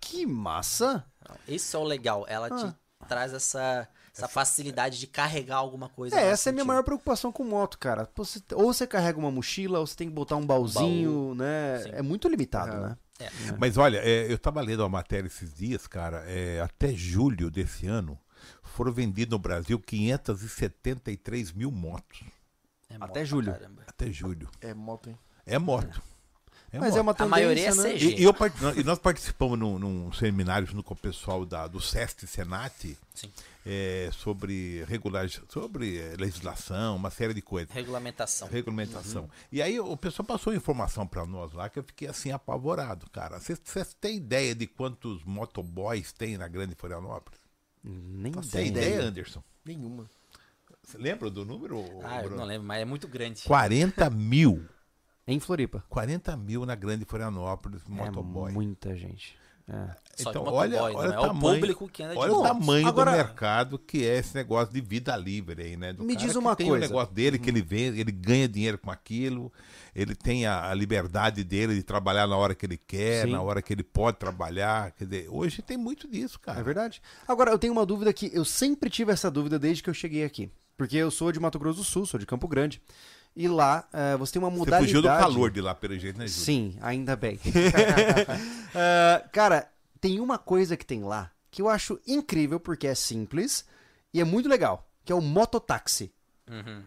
Que 0.00 0.26
massa. 0.26 1.04
Isso 1.46 1.76
é 1.76 1.80
o 1.80 1.84
legal. 1.84 2.24
Ela 2.28 2.48
te 2.50 2.74
traz 3.08 3.32
essa, 3.32 3.88
essa 4.14 4.28
facilidade 4.28 4.98
de 4.98 5.06
carregar 5.06 5.56
alguma 5.56 5.88
coisa. 5.88 6.18
É, 6.18 6.28
essa 6.30 6.48
é 6.48 6.50
a 6.50 6.52
minha 6.52 6.64
maior 6.64 6.82
preocupação 6.82 7.30
com 7.32 7.44
moto, 7.44 7.78
cara. 7.78 8.08
Você- 8.16 8.40
ou 8.54 8.72
você 8.72 8.86
carrega 8.86 9.18
uma 9.18 9.30
mochila, 9.30 9.78
ou 9.80 9.86
você 9.86 9.96
tem 9.96 10.08
que 10.08 10.14
botar 10.14 10.36
um 10.36 10.46
baúzinho, 10.46 11.34
né? 11.34 11.78
Sim. 11.82 11.90
É 11.92 12.02
muito 12.02 12.28
limitado, 12.28 12.72
É. 12.76 12.80
né? 12.80 12.96
É. 13.20 13.28
Mas 13.58 13.76
olha, 13.76 13.98
é, 13.98 14.30
eu 14.32 14.38
tava 14.38 14.60
lendo 14.60 14.80
uma 14.80 14.88
matéria 14.88 15.26
esses 15.26 15.52
dias, 15.54 15.86
cara, 15.88 16.22
é, 16.28 16.60
até 16.60 16.92
julho 16.94 17.50
desse 17.50 17.86
ano 17.86 18.18
foram 18.62 18.92
vendidos 18.92 19.32
no 19.32 19.38
Brasil 19.40 19.78
573 19.80 21.52
mil 21.52 21.70
motos. 21.70 22.22
É 22.88 22.94
Até 23.00 23.20
moto 23.20 23.24
julho. 23.24 23.52
caramba. 23.52 23.82
Até 23.86 24.12
julho. 24.12 24.48
É 24.60 24.72
moto, 24.72 25.10
hein? 25.10 25.18
É 25.44 25.58
moto. 25.58 26.00
É 26.70 26.78
Mas 26.78 26.90
moto. 26.90 26.98
é 26.98 27.02
uma 27.02 27.12
A 27.12 27.14
tendência, 27.14 27.30
maioria 27.30 27.68
é 27.68 27.74
né? 27.74 27.92
CG. 27.94 28.06
E, 28.16 28.20
e 28.20 28.24
eu 28.24 28.34
part- 28.34 28.54
e 28.76 28.84
nós 28.84 28.98
participamos 28.98 29.58
num, 29.58 29.78
num 29.78 30.12
seminário 30.12 30.66
junto 30.66 30.82
com 30.82 30.92
o 30.92 30.96
pessoal 30.96 31.46
da, 31.46 31.66
do 31.66 31.80
SEST 31.80 32.26
Senat 32.26 32.94
Sim. 33.14 33.32
é, 33.64 34.10
sobre, 34.12 34.84
regular, 34.84 35.26
sobre 35.48 35.98
eh, 35.98 36.14
legislação, 36.18 36.96
uma 36.96 37.10
série 37.10 37.32
de 37.32 37.40
coisas. 37.40 37.74
Regulamentação. 37.74 38.48
Regulamentação. 38.48 39.30
E 39.50 39.62
aí 39.62 39.80
o 39.80 39.96
pessoal 39.96 40.26
passou 40.26 40.54
informação 40.54 41.06
pra 41.06 41.24
nós 41.24 41.52
lá 41.54 41.70
que 41.70 41.78
eu 41.78 41.82
fiquei 41.82 42.06
assim 42.06 42.32
apavorado, 42.32 43.08
cara. 43.10 43.40
Vocês 43.40 43.58
têm 43.98 44.16
ideia 44.16 44.54
de 44.54 44.66
quantos 44.66 45.24
motoboys 45.24 46.12
tem 46.12 46.36
na 46.36 46.48
Grande 46.48 46.74
Florianópolis? 46.74 47.40
Nem 47.82 48.30
Você 48.32 48.58
tem 48.58 48.66
ideia. 48.66 48.88
ideia, 48.88 49.02
Anderson? 49.08 49.42
Nenhuma. 49.64 50.04
Você 50.82 50.98
lembra 50.98 51.30
do 51.30 51.44
número? 51.46 51.82
Ah, 52.02 52.22
eu 52.22 52.30
não 52.30 52.44
lembro, 52.44 52.66
mas 52.66 52.82
é 52.82 52.84
muito 52.84 53.08
grande. 53.08 53.42
40 53.44 54.10
mil. 54.10 54.66
Em 55.28 55.38
Floripa. 55.38 55.84
40 55.88 56.36
mil 56.36 56.64
na 56.66 56.74
Grande 56.74 57.04
Florianópolis, 57.04 57.82
É 57.86 57.90
motoboy. 57.90 58.50
muita 58.52 58.96
gente. 58.96 59.36
É. 59.70 59.90
Então, 60.20 60.44
olha, 60.46 60.80
motoboy, 60.80 60.94
olha 61.04 61.10
o 61.20 61.22
é 61.22 61.26
tamanho, 61.26 61.36
o 61.56 61.60
público 61.60 61.88
que 61.90 62.02
anda 62.02 62.14
de 62.14 62.18
olha 62.18 62.32
o 62.32 62.36
moto. 62.36 62.46
tamanho 62.48 62.88
Agora- 62.88 63.10
do 63.10 63.16
mercado 63.18 63.78
que 63.78 64.02
é 64.02 64.16
esse 64.16 64.34
negócio 64.34 64.72
de 64.72 64.80
vida 64.80 65.14
livre 65.14 65.62
aí, 65.62 65.76
né? 65.76 65.92
Do 65.92 66.02
Me 66.04 66.14
cara 66.14 66.24
diz 66.26 66.32
que 66.32 66.38
uma 66.38 66.56
tem 66.56 66.66
coisa. 66.68 66.86
o 66.86 66.88
negócio 66.88 67.14
dele 67.14 67.38
que 67.38 67.50
ele 67.50 67.60
vende, 67.60 68.00
ele 68.00 68.10
ganha 68.10 68.48
dinheiro 68.48 68.78
com 68.78 68.90
aquilo, 68.90 69.52
ele 69.94 70.14
tem 70.14 70.46
a, 70.46 70.70
a 70.70 70.74
liberdade 70.74 71.44
dele 71.44 71.74
de 71.74 71.82
trabalhar 71.82 72.26
na 72.26 72.34
hora 72.38 72.54
que 72.54 72.64
ele 72.64 72.78
quer, 72.78 73.26
Sim. 73.26 73.32
na 73.32 73.42
hora 73.42 73.60
que 73.60 73.70
ele 73.74 73.82
pode 73.84 74.16
trabalhar. 74.16 74.90
Quer 74.92 75.04
dizer, 75.04 75.28
hoje 75.28 75.60
tem 75.60 75.76
muito 75.76 76.08
disso, 76.08 76.40
cara. 76.40 76.58
É 76.58 76.62
verdade. 76.62 77.02
Agora, 77.28 77.50
eu 77.50 77.58
tenho 77.58 77.74
uma 77.74 77.84
dúvida 77.84 78.10
que 78.10 78.30
eu 78.32 78.46
sempre 78.46 78.88
tive 78.88 79.12
essa 79.12 79.30
dúvida 79.30 79.58
desde 79.58 79.82
que 79.82 79.90
eu 79.90 79.94
cheguei 79.94 80.24
aqui. 80.24 80.50
Porque 80.78 80.96
eu 80.96 81.10
sou 81.10 81.30
de 81.30 81.38
Mato 81.40 81.58
Grosso 81.58 81.80
do 81.80 81.84
Sul, 81.84 82.06
sou 82.06 82.18
de 82.18 82.24
Campo 82.24 82.48
Grande. 82.48 82.80
E 83.40 83.46
lá 83.46 83.86
eh, 83.92 84.16
você 84.16 84.32
tem 84.32 84.42
uma 84.42 84.50
Você 84.50 84.56
modalidade. 84.58 84.86
fugiu 84.86 85.00
do 85.02 85.06
calor 85.06 85.48
de 85.50 85.60
lá, 85.60 85.72
pelo 85.72 85.96
jeito, 85.96 86.18
né, 86.18 86.26
Júlio? 86.26 86.44
Sim, 86.44 86.76
ainda 86.82 87.14
bem. 87.14 87.38
Ah, 88.74 89.22
cara, 89.32 89.70
tem 90.00 90.18
uma 90.20 90.38
coisa 90.38 90.76
que 90.76 90.84
tem 90.84 91.02
lá 91.04 91.30
que 91.50 91.62
eu 91.62 91.68
acho 91.68 91.98
incrível 92.06 92.58
porque 92.60 92.86
é 92.86 92.94
simples 92.94 93.64
e 94.12 94.20
é 94.20 94.24
muito 94.24 94.48
legal, 94.48 94.86
que 95.04 95.12
é 95.12 95.14
o 95.14 95.20
mototáxi. 95.20 96.12
Uhum. 96.50 96.82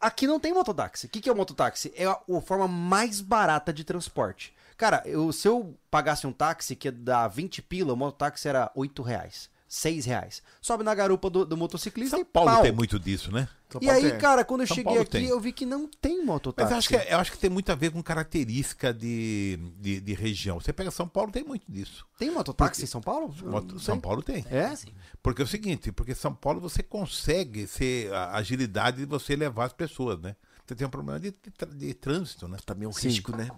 Aqui 0.00 0.26
não 0.26 0.40
tem 0.40 0.52
mototáxi. 0.54 1.06
O 1.06 1.08
que, 1.10 1.20
que 1.20 1.28
é 1.28 1.32
o 1.32 1.36
mototáxi? 1.36 1.92
É 1.94 2.06
a, 2.06 2.12
a 2.12 2.40
forma 2.40 2.66
mais 2.66 3.20
barata 3.20 3.72
de 3.72 3.84
transporte. 3.84 4.54
Cara, 4.76 5.02
eu- 5.04 5.30
se 5.32 5.46
eu 5.46 5.74
pagasse 5.90 6.26
um 6.26 6.32
táxi 6.32 6.74
que 6.74 6.90
dá 6.90 7.28
20 7.28 7.60
pila, 7.62 7.92
o 7.92 7.96
mototáxi 7.96 8.48
era 8.48 8.70
8 8.74 9.02
reais, 9.02 9.50
6 9.72 10.04
reais. 10.04 10.42
Sobe 10.60 10.82
na 10.82 10.92
garupa 10.92 11.30
do, 11.30 11.46
do 11.46 11.56
motociclista 11.56 12.16
São 12.16 12.20
e 12.22 12.24
Paulo 12.24 12.50
pau. 12.50 12.62
tem 12.62 12.72
muito 12.72 12.98
disso, 12.98 13.30
né? 13.30 13.48
São 13.70 13.80
E 13.80 13.86
Paulo 13.86 14.00
aí, 14.04 14.10
tem. 14.10 14.18
cara, 14.18 14.44
quando 14.44 14.62
eu 14.62 14.66
São 14.66 14.74
cheguei 14.74 14.84
Paulo 14.86 15.00
aqui, 15.02 15.10
tem. 15.12 15.26
eu 15.28 15.38
vi 15.38 15.52
que 15.52 15.64
não 15.64 15.86
tem 15.86 16.16
Mas 16.16 16.26
mototáxi. 16.26 16.72
eu 16.72 16.78
acho, 16.78 16.88
que, 16.88 16.94
eu 16.96 17.18
acho 17.18 17.30
que 17.30 17.38
tem 17.38 17.48
muito 17.48 17.70
a 17.70 17.76
ver 17.76 17.92
com 17.92 18.02
característica 18.02 18.92
de, 18.92 19.60
de, 19.78 20.00
de 20.00 20.12
região. 20.12 20.58
Você 20.58 20.72
pega 20.72 20.90
São 20.90 21.06
Paulo, 21.06 21.30
tem 21.30 21.44
muito 21.44 21.70
disso. 21.70 22.04
Tem 22.18 22.32
mototáxi 22.32 22.82
em 22.82 22.86
São 22.86 23.00
Paulo? 23.00 23.32
Moto-. 23.44 23.78
São 23.78 24.00
Paulo 24.00 24.24
tem. 24.24 24.44
É? 24.50 24.74
Sim. 24.74 24.88
Porque 25.22 25.40
é 25.40 25.44
o 25.44 25.48
seguinte, 25.48 25.92
porque 25.92 26.16
São 26.16 26.34
Paulo 26.34 26.60
você 26.60 26.82
consegue 26.82 27.68
ser 27.68 28.12
a 28.12 28.34
agilidade 28.38 28.96
de 28.96 29.06
você 29.06 29.36
levar 29.36 29.66
as 29.66 29.72
pessoas, 29.72 30.18
né? 30.20 30.34
Você 30.70 30.76
tem 30.76 30.86
um 30.86 30.90
problema 30.90 31.18
de, 31.18 31.32
de, 31.32 31.66
de 31.76 31.94
trânsito, 31.94 32.46
né? 32.46 32.56
Também 32.64 32.86
é 32.86 32.88
um 32.88 32.92
Sim. 32.92 33.08
risco, 33.08 33.36
né? 33.36 33.48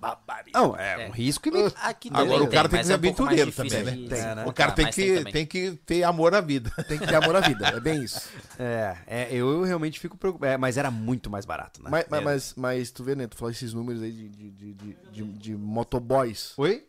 Não, 0.54 0.74
é, 0.74 1.04
É. 1.04 1.08
um 1.08 1.10
risco 1.10 1.46
e 1.46 1.52
Aqui 1.82 2.08
Agora 2.10 2.42
o 2.42 2.48
cara 2.48 2.68
tem 2.70 2.70
que 2.70 2.76
mas 2.78 2.86
ser 2.86 2.92
é 2.92 2.94
um 2.94 2.98
aventureiro 2.98 3.50
difícil 3.50 3.78
também, 3.78 3.84
né? 3.84 4.02
de- 4.02 4.08
Tem, 4.08 4.22
né? 4.34 4.44
O 4.46 4.52
cara 4.52 4.70
encontrar, 4.72 4.74
tem 4.74 4.86
que, 4.90 5.14
também. 5.18 5.32
tem 5.32 5.46
que 5.46 5.72
ter 5.84 6.04
amor 6.04 6.34
à 6.34 6.40
vida. 6.40 6.70
Tem 6.88 6.98
que 6.98 7.06
ter 7.06 7.14
amor 7.16 7.36
à 7.36 7.40
vida, 7.40 7.68
é 7.68 7.80
bem 7.80 8.02
isso. 8.02 8.30
É, 8.58 8.96
é, 9.06 9.28
eu 9.34 9.62
realmente 9.62 10.00
fico 10.00 10.16
preocupado. 10.16 10.50
É, 10.52 10.56
mas 10.56 10.78
era 10.78 10.90
muito 10.90 11.28
mais 11.28 11.44
barato, 11.44 11.82
né? 11.82 11.90
Mas, 11.90 12.06
mas, 12.08 12.20
É. 12.20 12.24
mas, 12.24 12.54
mas 12.56 12.90
tu 12.90 13.04
vê, 13.04 13.14
né? 13.14 13.26
Tu 13.26 13.36
falou 13.36 13.50
esses 13.50 13.74
números 13.74 14.02
aí 14.02 14.10
de, 14.10 14.28
de, 14.30 14.50
de, 14.50 14.72
de, 14.72 14.96
de, 15.12 15.22
de 15.32 15.54
motoboys. 15.56 16.54
Oi? 16.56 16.86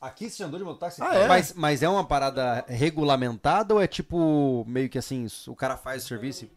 Aqui 0.00 0.30
você 0.30 0.38
já 0.38 0.46
andou 0.46 0.58
de 0.58 0.64
mototáxi? 0.64 1.02
Ah, 1.02 1.14
é? 1.14 1.28
Mas, 1.28 1.52
mas 1.52 1.82
é 1.82 1.88
uma 1.88 2.04
parada 2.04 2.64
regulamentada 2.68 3.74
ou 3.74 3.80
é 3.82 3.86
tipo, 3.86 4.64
meio 4.66 4.88
que 4.88 4.96
assim, 4.96 5.26
o 5.46 5.54
cara 5.54 5.76
faz 5.76 6.04
o 6.04 6.08
serviço? 6.08 6.48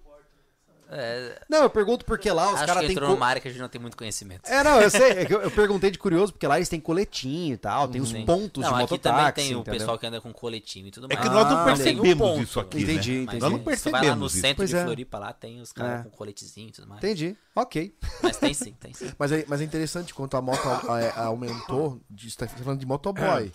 É, 0.96 1.41
Não, 1.50 1.64
eu 1.64 1.70
pergunto 1.70 2.06
porque 2.06 2.32
lá 2.32 2.50
os 2.50 2.56
acho 2.56 2.66
caras 2.68 2.82
que 2.82 2.88
têm. 2.88 2.91
entrou 2.96 3.10
co- 3.10 3.16
numa 3.16 3.26
área 3.28 3.41
que 3.41 3.48
a 3.48 3.52
gente 3.52 3.60
não 3.62 3.68
tem 3.70 3.82
muito 3.82 3.98
conhecimento. 3.98 4.48
É, 4.50 4.64
não, 4.64 4.80
eu 4.82 4.89
sei. 4.89 5.12
é 5.12 5.28
eu, 5.30 5.41
eu 5.41 5.52
perguntei 5.52 5.89
de 5.89 5.98
curioso, 5.98 6.32
porque 6.34 6.46
lá 6.46 6.58
eles 6.58 6.70
têm 6.70 6.80
coletinho 6.80 7.54
e 7.54 7.58
tal, 7.58 7.88
tem 7.88 8.00
os 8.02 8.10
Sim. 8.10 8.26
pontos 8.26 8.62
não, 8.64 8.70
de 8.70 8.76
aqui 8.84 8.91
mototáxi. 8.94 9.02
também 9.02 9.34
tem 9.34 9.56
o 9.56 9.60
entendeu? 9.62 9.80
pessoal 9.80 9.98
que 9.98 10.06
anda 10.08 10.22
com 10.22 10.32
coletinho 10.32 10.88
e 10.88 10.91
tudo 10.91 11.08
É 11.10 11.16
mais. 11.16 11.28
que 11.28 11.34
nós 11.34 11.50
não 11.50 11.58
Ah, 11.58 11.66
percebemos 11.66 12.02
tem 12.04 12.14
um 12.14 12.18
ponto. 12.18 12.41
isso 12.44 12.60
aqui, 12.60 12.82
Entendi, 12.84 13.12
né? 13.12 13.24
entendi. 13.24 13.39
Nós 13.41 13.52
não 13.52 13.60
Você 13.64 13.89
vai 13.89 14.06
lá 14.08 14.16
no 14.16 14.22
percebemos 14.22 14.32
isso. 14.34 14.41
centro 14.41 14.56
Pois 14.58 14.70
de 14.70 14.76
é. 14.76 14.84
Floripa, 14.84 15.20
lá 15.20 15.34
tem 15.34 15.62
os 15.62 15.72
caras 15.74 16.00
É. 16.02 16.04
com 16.04 16.10
coletezinho 16.12 16.70
e 16.70 16.72
tudo 16.72 16.88
mais. 16.88 17.04
Entendi. 17.04 17.36
Ok. 17.56 17.96
Mas 18.22 18.38
tem 18.38 18.54
sim, 18.54 18.74
tem 18.80 18.94
sim. 18.94 19.12
Mas 19.18 19.32
é, 19.32 19.46
mas 19.48 19.62
é 19.62 19.64
interessante 19.64 20.14
quanto 20.14 20.38
a 20.38 20.41
moto 20.41 20.68
a- 20.68 21.24
aumentou, 21.26 22.00
de, 22.10 22.30
você 22.30 22.38
tá 22.38 22.48
falando 22.48 22.80
de 22.80 22.86
motoboy, 22.86 23.52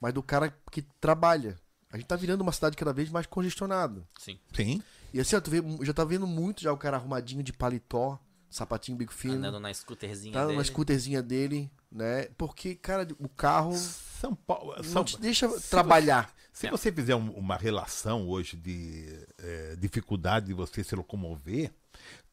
mas 0.00 0.12
do 0.12 0.22
cara 0.22 0.54
que 0.70 0.82
trabalha. 1.00 1.56
A 1.92 1.96
gente 1.96 2.06
tá 2.06 2.16
virando 2.16 2.42
uma 2.42 2.52
cidade 2.52 2.76
cada 2.76 2.92
vez 2.92 3.08
mais 3.10 3.26
congestionada. 3.26 4.02
Sim. 4.18 4.38
Sim. 4.54 4.82
E 5.12 5.20
assim, 5.20 5.36
ó, 5.36 5.40
tu 5.40 5.50
vê, 5.50 5.62
já 5.82 5.92
tá 5.92 6.04
vendo 6.04 6.26
muito 6.26 6.62
já 6.62 6.72
o 6.72 6.76
cara 6.76 6.96
arrumadinho 6.96 7.42
de 7.42 7.52
paletó, 7.52 8.18
sapatinho 8.50 8.96
bico 8.98 9.12
fino, 9.14 9.34
Andando 9.34 9.60
na 9.60 9.72
scooterzinha 9.72 10.32
tá 10.32 10.44
dele. 10.46 10.58
na 10.58 10.64
scooterzinha 10.64 11.22
dele, 11.22 11.70
né? 11.90 12.24
Porque, 12.36 12.74
cara, 12.74 13.06
o 13.18 13.28
carro 13.28 13.72
São 13.74 14.34
Paulo. 14.34 14.74
não 14.76 14.84
São, 14.84 15.04
te 15.04 15.18
deixa 15.20 15.48
trabalhar. 15.70 16.30
se 16.52 16.70
você 16.70 16.90
fizer 16.92 17.14
um- 17.16 17.30
uma 17.32 17.56
relação 17.56 18.28
hoje 18.28 18.56
de 18.56 19.26
eh, 19.38 19.76
dificuldade 19.78 20.46
de 20.46 20.54
você 20.54 20.82
se 20.84 20.94
locomover, 20.94 21.72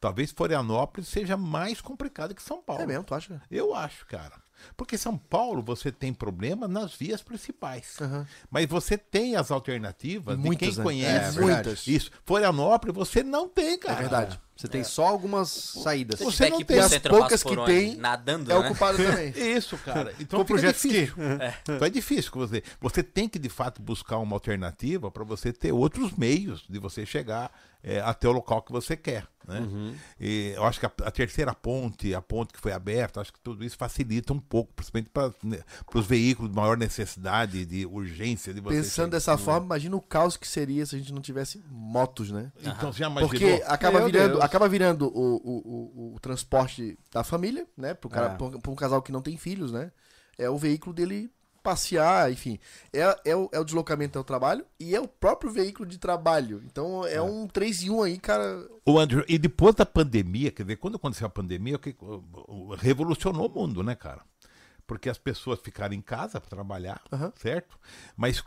talvez 0.00 0.30
Florianópolis 0.30 1.08
seja 1.08 1.36
mais 1.36 1.80
complicado 1.80 2.34
que 2.34 2.42
São 2.42 2.62
Paulo. 2.62 2.82
É 2.82 2.86
mesmo, 2.86 3.04
tu 3.04 3.14
acha? 3.14 3.40
Eu 3.50 3.74
acho, 3.74 4.06
cara. 4.06 4.42
Porque 4.76 4.96
São 4.98 5.16
Paulo 5.16 5.62
você 5.62 5.90
tem 5.90 6.12
problema 6.12 6.66
nas 6.68 6.94
vias 6.94 7.22
principais. 7.22 7.96
Aham. 8.00 8.26
Mas 8.50 8.66
você 8.66 8.96
tem 8.96 9.36
as 9.36 9.50
alternativas 9.50 10.36
de 10.36 10.44
Muitas, 10.44 10.68
quem 10.68 10.78
né? 10.78 10.82
conhece. 10.82 11.38
É, 11.38 11.40
muitas. 11.40 11.86
Isso. 11.86 12.10
Florianópolis 12.24 12.94
você 12.94 13.22
não 13.22 13.48
tem, 13.48 13.78
cara. 13.78 13.98
É 13.98 14.00
verdade. 14.00 14.40
Você 14.56 14.68
tem 14.68 14.84
só 14.84 15.06
algumas 15.06 15.48
saídas. 15.48 16.18
Se 16.20 16.24
Você 16.24 16.36
tiver 16.44 16.50
não 16.50 16.56
que 16.58 16.62
ir 16.62 16.66
tem 16.66 16.78
as 16.78 16.90
centro, 16.92 17.12
eu 17.14 17.18
poucas 17.18 17.42
passo 17.42 17.56
por 17.56 17.66
que 17.66 17.72
onde? 17.72 17.72
tem, 17.90 17.96
Nadando, 17.96 18.52
É 18.52 18.58
né? 18.58 18.66
ocupado 18.68 18.96
também. 18.98 19.30
Isso, 19.56 19.76
cara. 19.78 20.14
Então 20.20 20.40
o 20.42 20.44
fica 20.44 20.58
jet 20.60 20.76
ski. 20.76 20.88
difícil. 20.88 21.14
Então 21.74 21.86
é 21.86 21.90
difícil 21.90 22.30
que 22.32 22.38
você. 22.38 22.62
Você 22.80 23.02
tem 23.02 23.28
que 23.28 23.38
de 23.38 23.48
fato 23.48 23.82
buscar 23.82 24.18
uma 24.18 24.36
alternativa 24.36 25.10
para 25.10 25.24
você 25.24 25.52
ter 25.52 25.72
outros 25.72 26.12
meios 26.12 26.64
de 26.68 26.78
você 26.78 27.04
chegar 27.04 27.50
é, 27.82 28.00
até 28.00 28.28
o 28.28 28.32
local 28.32 28.62
que 28.62 28.70
você 28.72 28.96
quer. 28.96 29.26
Né? 29.46 29.60
E 30.18 30.52
eu 30.56 30.64
acho 30.64 30.80
que 30.80 30.86
a, 30.86 30.92
a 31.02 31.10
terceira 31.10 31.52
ponte, 31.52 32.14
a 32.14 32.22
ponte 32.22 32.50
que 32.54 32.58
foi 32.58 32.72
aberta, 32.72 33.20
acho 33.20 33.30
que 33.30 33.38
tudo 33.40 33.62
isso 33.62 33.76
facilita 33.76 34.32
um 34.32 34.38
pouco, 34.40 34.72
principalmente 34.72 35.10
para 35.10 35.34
os 35.94 36.06
veículos 36.06 36.50
de 36.50 36.56
maior 36.56 36.78
necessidade, 36.78 37.66
de 37.66 37.84
urgência 37.84 38.54
de 38.54 38.60
você. 38.62 38.76
Pensando 38.76 38.94
chegar. 39.06 39.08
dessa 39.10 39.36
forma, 39.36 39.66
imagina 39.66 39.94
o 39.96 40.00
caos 40.00 40.38
que 40.38 40.48
seria 40.48 40.86
se 40.86 40.96
a 40.96 40.98
gente 40.98 41.12
não 41.12 41.20
tivesse 41.20 41.62
motos, 41.70 42.30
né? 42.30 42.50
Então 42.62 42.90
você 42.90 43.00
já 43.00 43.06
imaginou? 43.10 43.28
Porque 43.28 43.62
acaba 43.66 43.98
Meu 43.98 44.06
virando, 44.06 44.32
Deus. 44.32 44.43
Acaba 44.44 44.68
virando 44.68 45.06
o, 45.08 45.36
o, 45.36 46.10
o, 46.12 46.14
o 46.14 46.20
transporte 46.20 46.98
da 47.12 47.24
família, 47.24 47.66
né? 47.76 47.94
Pro 47.94 48.08
cara, 48.10 48.36
É. 48.40 48.68
um 48.70 48.74
casal 48.74 49.02
que 49.02 49.12
não 49.12 49.22
tem 49.22 49.36
filhos, 49.36 49.72
né? 49.72 49.90
É 50.38 50.48
o 50.50 50.56
veículo 50.58 50.94
dele 50.94 51.30
passear, 51.62 52.30
enfim. 52.30 52.58
É, 52.92 53.30
é, 53.30 53.34
o, 53.36 53.48
é 53.50 53.58
o 53.58 53.64
deslocamento 53.64 54.18
ao 54.18 54.24
trabalho 54.24 54.66
e 54.78 54.94
é 54.94 55.00
o 55.00 55.08
próprio 55.08 55.50
veículo 55.50 55.88
de 55.88 55.96
trabalho. 55.96 56.62
Então 56.66 57.06
é, 57.06 57.22
um 57.22 57.46
3 57.46 57.84
em 57.84 57.90
1 57.90 58.02
aí, 58.02 58.18
cara. 58.18 58.68
O 58.84 58.98
Andrew, 58.98 59.24
e 59.26 59.38
depois 59.38 59.74
da 59.74 59.86
pandemia, 59.86 60.50
quer 60.52 60.62
dizer, 60.64 60.76
quando 60.76 60.96
aconteceu 60.96 61.26
a 61.26 61.30
pandemia, 61.30 61.78
que- 61.78 61.96
revolucionou 62.78 63.48
o 63.48 63.54
mundo, 63.54 63.82
né, 63.82 63.94
cara? 63.94 64.20
Porque 64.86 65.08
as 65.08 65.16
pessoas 65.16 65.58
ficaram 65.60 65.94
em 65.94 66.02
casa 66.02 66.38
para 66.40 66.50
trabalhar, 66.50 67.00
Aham. 67.10 67.32
certo? 67.36 67.78
Mas 68.14 68.44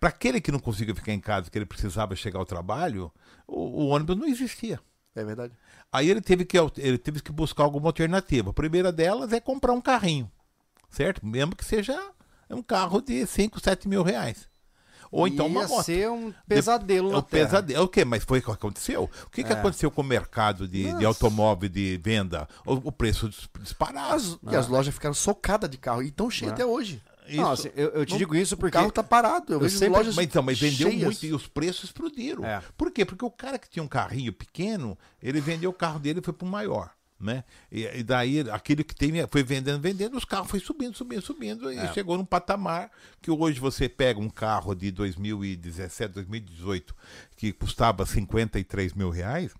para 0.00 0.08
aquele 0.08 0.40
que 0.40 0.50
não 0.50 0.58
conseguia 0.58 0.94
ficar 0.94 1.12
em 1.12 1.20
casa, 1.20 1.48
que 1.50 1.56
ele 1.58 1.66
precisava 1.66 2.16
chegar 2.16 2.38
ao 2.40 2.46
trabalho, 2.46 3.12
o, 3.46 3.84
o 3.84 3.86
ônibus 3.88 4.16
não 4.16 4.26
existia. 4.26 4.80
É 5.16 5.24
verdade. 5.24 5.52
Aí 5.92 6.10
ele 6.10 6.20
teve, 6.20 6.44
que, 6.44 6.58
ele 6.76 6.98
teve 6.98 7.20
que 7.22 7.32
buscar 7.32 7.64
alguma 7.64 7.88
alternativa. 7.88 8.50
A 8.50 8.54
primeira 8.54 8.92
delas 8.92 9.32
é 9.32 9.40
comprar 9.40 9.72
um 9.72 9.80
carrinho, 9.80 10.30
certo? 10.90 11.24
Mesmo 11.24 11.56
que 11.56 11.64
seja 11.64 11.98
um 12.50 12.62
carro 12.62 13.00
de 13.00 13.26
5, 13.26 13.58
7 13.60 13.88
mil 13.88 14.02
reais. 14.02 14.48
Ou 15.10 15.26
então 15.28 15.46
uma 15.46 15.62
Ia 15.62 15.68
moto. 15.68 15.84
ser 15.84 16.10
um 16.10 16.34
pesadelo 16.48 17.10
É 17.10 17.12
na 17.12 17.18
o 17.18 17.22
terra. 17.22 17.44
pesadelo. 17.46 17.84
O 17.84 17.88
quê? 17.88 18.04
Mas 18.04 18.24
foi 18.24 18.40
o 18.40 18.42
que 18.42 18.50
aconteceu? 18.50 19.04
O 19.24 19.30
que, 19.30 19.44
que 19.44 19.52
É. 19.52 19.56
aconteceu 19.56 19.88
com 19.90 20.02
o 20.02 20.04
mercado 20.04 20.66
de, 20.66 20.92
de 20.94 21.04
automóvel 21.04 21.68
de 21.68 21.96
venda? 22.02 22.48
O, 22.66 22.74
o 22.74 22.92
preço 22.92 23.28
dis- 23.28 23.48
disparado. 23.60 24.14
As, 24.14 24.52
E 24.52 24.56
as 24.56 24.66
lojas 24.66 24.92
ficaram 24.92 25.14
socadas 25.14 25.70
de 25.70 25.78
carro 25.78 26.02
e 26.02 26.08
estão 26.08 26.28
cheias 26.28 26.50
Ah. 26.50 26.54
até 26.54 26.66
hoje. 26.66 27.00
Isso. 27.28 27.36
Não, 27.40 27.50
assim, 27.50 27.70
eu, 27.76 27.88
eu 27.90 28.06
te 28.06 28.10
Não- 28.12 28.18
digo 28.18 28.34
isso 28.34 28.54
O 28.54 28.58
porque. 28.58 28.72
carro 28.72 28.90
tá 28.90 29.02
parado. 29.02 29.52
Eu, 29.52 29.56
eu 29.56 29.60
vejo 29.60 29.78
sempre- 29.78 29.98
lojas 29.98 30.14
mas, 30.14 30.24
então, 30.26 30.42
mas 30.42 30.58
vendeu 30.58 30.90
cheias. 30.90 31.02
muito 31.04 31.26
e 31.26 31.32
os 31.32 31.46
preços 31.46 31.84
explodiram. 31.84 32.44
É. 32.44 32.62
Por 32.76 32.90
quê? 32.90 33.04
Porque 33.04 33.24
o 33.24 33.30
cara 33.30 33.58
que 33.58 33.68
tinha 33.68 33.82
um 33.82 33.88
carrinho 33.88 34.32
pequeno, 34.32 34.96
ele 35.22 35.40
vendeu 35.40 35.70
o 35.70 35.74
carro 35.74 35.98
dele 35.98 36.20
e 36.20 36.22
foi 36.22 36.32
para 36.34 36.46
o 36.46 36.50
maior. 36.50 36.90
Né? 37.18 37.44
E, 37.72 37.84
e 37.84 38.02
daí 38.02 38.40
aquele 38.50 38.84
que 38.84 38.94
tem 38.94 39.10
foi 39.30 39.42
vendendo, 39.42 39.80
vendendo, 39.80 40.18
os 40.18 40.24
carros 40.26 40.50
foi 40.50 40.60
subindo, 40.60 40.94
subindo, 40.94 41.22
subindo, 41.22 41.70
É. 41.70 41.86
e 41.86 41.94
chegou 41.94 42.18
num 42.18 42.26
patamar 42.26 42.90
que 43.22 43.30
hoje 43.30 43.58
você 43.58 43.88
pega 43.88 44.20
um 44.20 44.28
carro 44.28 44.74
de 44.74 44.90
2017, 44.90 46.12
2018, 46.12 46.94
que 47.34 47.54
custava 47.54 48.04
53 48.04 48.92
mil 48.92 49.08
reais, 49.08 49.50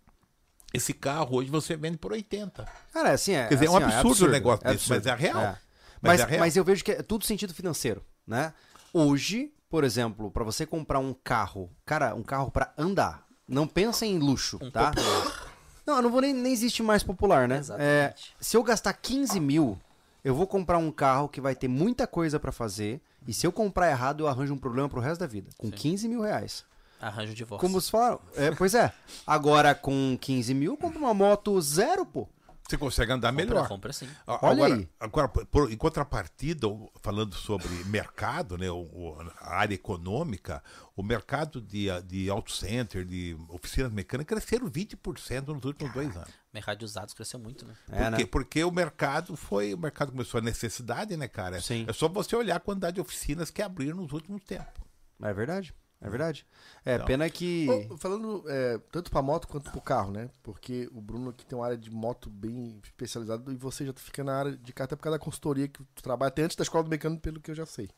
esse 0.74 0.92
carro 0.92 1.36
hoje 1.38 1.48
você 1.48 1.74
vende 1.78 1.96
por 1.96 2.12
80. 2.12 2.66
Cara, 2.92 3.12
assim, 3.12 3.32
é. 3.32 3.46
Quer 3.48 3.54
dizer, 3.54 3.66
é 3.68 3.70
um 3.70 3.76
assim, 3.78 3.86
ó, 3.86 4.00
absurdo 4.00 4.26
o 4.26 4.32
negócio 4.32 4.66
é 4.68 4.72
desse, 4.72 4.90
mas 4.90 5.06
é 5.06 5.14
real. 5.14 5.56
Mas 6.01 6.20
Mas, 6.20 6.32
é 6.32 6.38
mas 6.38 6.57
eu 6.57 6.64
vejo 6.64 6.84
que 6.84 6.92
é 6.92 7.03
tudo 7.03 7.24
sentido 7.24 7.55
financeiro, 7.55 8.05
né? 8.26 8.53
Hoje, 8.92 9.53
por 9.68 9.84
exemplo, 9.84 10.30
pra 10.30 10.44
você 10.44 10.64
comprar 10.64 10.99
um 10.99 11.12
carro, 11.12 11.70
cara, 11.84 12.14
um 12.14 12.22
carro 12.22 12.51
pra 12.51 12.72
andar, 12.78 13.26
não 13.49 13.66
pensa 13.66 14.07
em 14.07 14.18
luxo, 14.18 14.59
Um 14.61 14.70
tá? 14.70 14.90
popular. 14.90 15.47
Não, 15.86 16.03
não 16.03 16.11
vou 16.11 16.20
nem, 16.20 16.34
nem 16.34 16.53
existe 16.53 16.82
mais 16.82 17.03
popular, 17.05 17.47
né? 17.47 17.59
Exatamente. 17.59 17.88
É, 17.88 18.14
se 18.40 18.57
eu 18.57 18.62
gastar 18.62 18.92
15 18.92 19.38
mil, 19.38 19.78
eu 20.24 20.34
vou 20.34 20.47
comprar 20.47 20.78
um 20.78 20.90
carro 20.90 21.28
que 21.28 21.40
vai 21.40 21.55
ter 21.55 21.68
muita 21.68 22.07
coisa 22.07 22.40
pra 22.40 22.51
fazer. 22.51 23.01
E 23.26 23.32
se 23.32 23.47
eu 23.47 23.53
comprar 23.53 23.88
errado, 23.90 24.24
eu 24.24 24.28
arranjo 24.28 24.53
um 24.53 24.59
problema 24.59 24.88
pro 24.88 25.01
resto 25.01 25.20
da 25.20 25.26
vida. 25.26 25.51
Com 25.57 25.70
15 25.70 26.09
mil 26.09 26.22
reais. 26.22 26.64
Arranjo 27.01 27.28
de 27.28 27.34
divórcio. 27.34 27.61
Como 27.61 27.80
vocês 27.80 27.90
falaram. 27.90 28.20
É, 28.34 28.51
pois 28.51 28.74
é. 28.74 28.92
Agora, 29.26 29.74
com 29.74 30.18
15 30.20 30.55
mil, 30.55 30.72
eu 30.72 30.76
compro 30.76 30.99
uma 30.99 31.14
moto 31.14 31.61
zero, 31.61 32.05
pô. 32.05 32.28
Você 32.68 32.76
consegue 32.76 33.12
andar 33.12 33.30
compra, 33.32 33.46
melhor. 33.46 33.68
compra 33.68 33.92
sim. 33.92 34.08
Olha 34.26 34.38
agora, 34.52 34.74
aí. 34.74 34.88
agora 34.98 35.28
por, 35.28 35.70
em 35.72 35.76
contrapartida, 35.76 36.66
falando 37.00 37.34
sobre 37.34 37.68
mercado, 37.84 38.58
né, 38.58 38.68
o, 38.70 38.78
o- 38.78 39.16
a 39.40 39.54
área 39.56 39.74
econômica, 39.74 40.62
o 40.96 41.02
mercado 41.02 41.60
de, 41.60 41.86
de 42.02 42.28
auto 42.28 42.50
center, 42.50 43.04
de 43.04 43.36
oficinas 43.48 43.92
mecânicas, 43.92 44.38
cresceram 44.44 44.68
20% 44.70 45.46
nos 45.48 45.64
últimos 45.64 45.92
dois 45.92 46.14
anos. 46.16 46.28
O 46.28 46.32
mercado 46.54 46.78
de 46.78 46.84
usados 46.84 47.14
cresceu 47.14 47.38
muito, 47.38 47.64
né? 47.66 47.74
É, 47.90 47.96
Por 48.04 48.10
né? 48.10 48.16
quê? 48.16 48.26
Porque 48.26 48.64
o 48.64 48.70
mercado 48.72 49.36
foi. 49.36 49.72
O 49.74 49.78
mercado 49.78 50.10
começou 50.10 50.38
a 50.38 50.42
necessidade, 50.42 51.16
né, 51.16 51.28
cara? 51.28 51.60
Sim. 51.60 51.84
É 51.86 51.92
só 51.92 52.08
você 52.08 52.34
olhar 52.34 52.56
a 52.56 52.60
quantidade 52.60 52.94
de 52.94 53.00
oficinas 53.00 53.50
que 53.50 53.62
abriram 53.62 53.98
nos 53.98 54.12
últimos 54.12 54.42
tempos. 54.44 54.82
É 55.22 55.32
verdade. 55.32 55.72
É 56.01 56.11
verdade. 56.11 56.47
É, 56.84 56.94
Então. 56.94 57.07
pena 57.07 57.28
que. 57.30 57.66
Falando 57.99 58.44
é, 58.49 58.78
tanto 58.92 59.11
pra 59.11 59.22
moto 59.22 59.49
quanto 59.49 59.70
pro 59.70 59.80
carro, 59.80 60.12
né? 60.12 60.28
Porque 60.42 60.88
o 60.92 61.01
Bruno 61.01 61.30
aqui 61.30 61.44
tem 61.44 61.59
uma 61.59 61.64
área 61.64 61.76
de 61.76 61.90
moto 61.90 62.28
bem 62.28 62.80
especializada 62.84 63.51
e 63.51 63.57
você 63.57 63.86
já 63.86 63.92
fica 63.94 64.22
na 64.22 64.38
área 64.38 64.57
de 64.57 64.72
carro 64.72 64.86
até 64.86 64.97
por 64.97 65.03
causa 65.03 65.18
da 65.18 65.24
consultoria 65.24 65.68
que 65.68 65.82
tu 65.94 66.03
trabalha 66.03 66.28
até 66.28 66.42
antes 66.42 66.57
da 66.57 66.62
escola 66.62 66.84
do 66.84 66.90
mecânico, 66.90 67.22
pelo 67.22 67.40
que 67.40 67.51
eu 67.51 67.55
já 67.55 67.66
sei, 67.66 67.88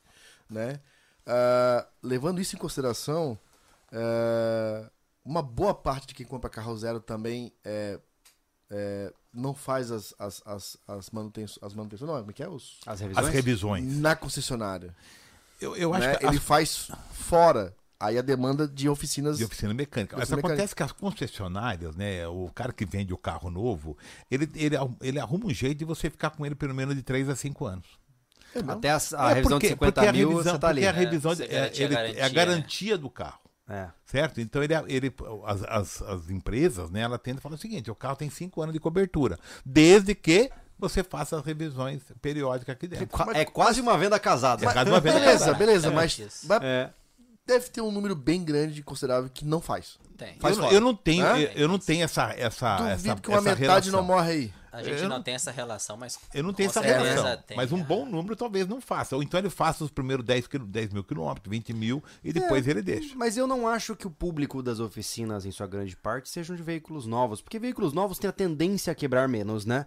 né? 0.48 0.80
Ah, 1.26 1.86
levando 2.02 2.40
isso 2.40 2.56
em 2.56 2.58
consideração, 2.58 3.38
ah, 3.92 4.90
uma 5.24 5.42
boa 5.42 5.74
parte 5.74 6.06
de 6.06 6.14
quem 6.14 6.24
compra 6.24 6.48
carro 6.48 6.76
zero 6.78 7.00
também 7.00 7.52
é, 7.62 8.00
é, 8.70 9.12
não 9.32 9.52
faz 9.54 9.90
as, 9.90 10.14
as, 10.18 10.42
as, 10.46 10.76
as 10.86 11.10
manutenções, 11.10 11.62
as 11.62 11.74
manutenções, 11.74 12.10
não, 12.10 12.18
como 12.18 12.30
é 12.30 12.34
que 12.34 12.42
é? 12.42 12.48
Os, 12.48 12.80
As 12.86 13.00
revisões? 13.00 13.26
As 13.26 13.34
revisões. 13.34 13.98
na 13.98 14.16
concessionária. 14.16 14.94
Eu, 15.60 15.76
eu 15.76 15.92
acho 15.92 16.06
né? 16.06 16.16
que 16.16 16.26
Ele 16.26 16.36
as 16.36 16.42
faz 16.42 16.90
fora. 17.12 17.74
Aí 18.00 18.16
a 18.16 18.22
demanda 18.22 18.68
de 18.68 18.88
oficinas 18.88 19.38
de 19.38 19.44
oficina 19.44 19.74
mecânica. 19.74 20.16
Mas 20.16 20.32
acontece 20.32 20.74
que 20.74 20.82
as 20.84 20.92
concessionárias, 20.92 21.96
né, 21.96 22.26
o 22.28 22.48
cara 22.54 22.72
que 22.72 22.86
vende 22.86 23.12
o 23.12 23.18
carro 23.18 23.50
novo, 23.50 23.96
ele, 24.30 24.48
ele, 24.54 24.76
ele 25.00 25.18
arruma 25.18 25.46
um 25.46 25.50
jeito 25.54 25.78
de 25.78 25.84
você 25.84 26.08
ficar 26.08 26.30
com 26.30 26.46
ele 26.46 26.54
pelo 26.54 26.74
menos 26.74 26.94
de 26.94 27.02
3 27.02 27.28
a 27.28 27.34
5 27.34 27.66
anos. 27.66 27.86
É, 28.54 28.62
não? 28.62 28.74
Até 28.74 28.90
a, 28.90 28.98
a 29.16 29.30
É, 29.30 29.34
revisão 29.34 29.58
porque- 29.58 29.66
de 29.66 29.72
50 29.74 29.92
porque 29.92 30.08
a 30.08 30.12
mil, 30.12 30.28
revisão- 30.30 30.52
você 30.54 30.58
tá 30.58 30.68
ali. 30.68 30.80
Porque 30.82 30.96
a 30.96 31.00
revisão 31.00 31.34
você 31.34 31.44
é, 31.44 31.48
garantia 31.48 31.84
ele- 31.84 31.96
a 31.96 31.98
é 31.98 32.02
a 32.02 32.12
garantia, 32.14 32.32
garantia 32.34 32.98
do 32.98 33.10
carro. 33.10 33.40
É. 33.68 33.88
Certo? 34.06 34.40
Então 34.40 34.62
ele, 34.62 34.72
ele 34.86 35.14
as, 35.44 35.62
as, 35.64 36.02
as 36.02 36.30
empresas, 36.30 36.90
né, 36.90 37.00
ela 37.00 37.18
tende 37.18 37.38
a 37.38 37.40
falar 37.42 37.56
o 37.56 37.58
seguinte: 37.58 37.90
o 37.90 37.94
carro 37.94 38.16
tem 38.16 38.30
cinco 38.30 38.62
anos 38.62 38.72
de 38.72 38.80
cobertura, 38.80 39.38
desde 39.66 40.14
que 40.14 40.50
você 40.78 41.02
faça 41.04 41.36
as 41.36 41.44
revisões 41.44 42.00
periódicas 42.22 42.72
aqui 42.74 42.86
dentro. 42.88 43.08
É 43.34 43.44
quase 43.44 43.80
uma 43.82 43.98
venda 43.98 44.18
casada. 44.18 44.64
É 44.64 44.72
quase 44.72 44.88
uma 44.88 45.00
venda 45.00 45.18
Beleza, 45.18 45.38
casada. 45.40 45.58
beleza, 45.58 45.88
É, 45.88 45.90
mas, 45.90 46.18
mas 46.44 46.62
É. 46.62 46.90
deve 47.48 47.68
ter 47.70 47.80
um 47.80 47.90
número 47.90 48.14
bem 48.14 48.44
grande, 48.44 48.82
considerável, 48.82 49.28
que 49.32 49.44
não 49.44 49.60
faz. 49.60 49.98
Tem. 50.16 50.36
Faz 50.38 50.56
eu, 50.56 50.62
não- 50.62 50.72
eu 50.72 50.80
não 50.80 50.94
tenho, 50.94 51.24
Hã? 51.24 51.38
eu, 51.38 51.48
eu 51.62 51.68
não 51.68 51.78
tenho 51.78 52.04
essa 52.04 52.32
essa 52.36 52.76
Duvido 52.76 52.92
essa, 53.10 53.16
que 53.20 53.28
uma 53.28 53.38
essa 53.38 53.54
metade 53.56 53.90
não 53.90 54.00
relação. 54.02 54.16
morre 54.16 54.30
aí. 54.32 54.52
A 54.70 54.82
gente 54.82 54.96
Eu 55.02 55.08
não 55.08 55.16
não- 55.16 55.22
tem 55.22 55.34
essa 55.34 55.50
relação, 55.50 55.96
mas. 55.96 56.18
Eu 56.34 56.42
não 56.42 56.52
tenho 56.52 56.68
essa 56.68 56.80
relação. 56.82 57.42
tem, 57.46 57.56
mas 57.56 57.72
um 57.72 57.80
é. 57.80 57.82
bom 57.82 58.04
número 58.04 58.36
talvez 58.36 58.68
não 58.68 58.80
faça. 58.82 59.16
Ou 59.16 59.22
então 59.22 59.40
ele 59.40 59.48
faça 59.48 59.82
os 59.82 59.90
primeiros 59.90 60.24
10, 60.26 60.46
quil- 60.46 60.66
10 60.66 60.92
mil 60.92 61.02
quilômetros, 61.02 61.50
20 61.50 61.72
mil, 61.72 62.04
e 62.22 62.32
depois 62.32 62.68
ele 62.68 62.82
deixa. 62.82 63.14
Mas 63.16 63.36
eu 63.36 63.46
não 63.46 63.66
acho 63.66 63.96
que 63.96 64.06
o 64.06 64.10
público 64.10 64.62
das 64.62 64.78
oficinas, 64.78 65.46
em 65.46 65.50
sua 65.50 65.66
grande 65.66 65.96
parte, 65.96 66.28
sejam 66.28 66.54
de 66.54 66.62
veículos 66.62 67.06
novos. 67.06 67.40
Porque 67.40 67.58
veículos 67.58 67.92
novos 67.94 68.18
têm 68.18 68.28
a 68.28 68.32
tendência 68.32 68.92
a 68.92 68.94
quebrar 68.94 69.26
menos, 69.26 69.64
né? 69.64 69.86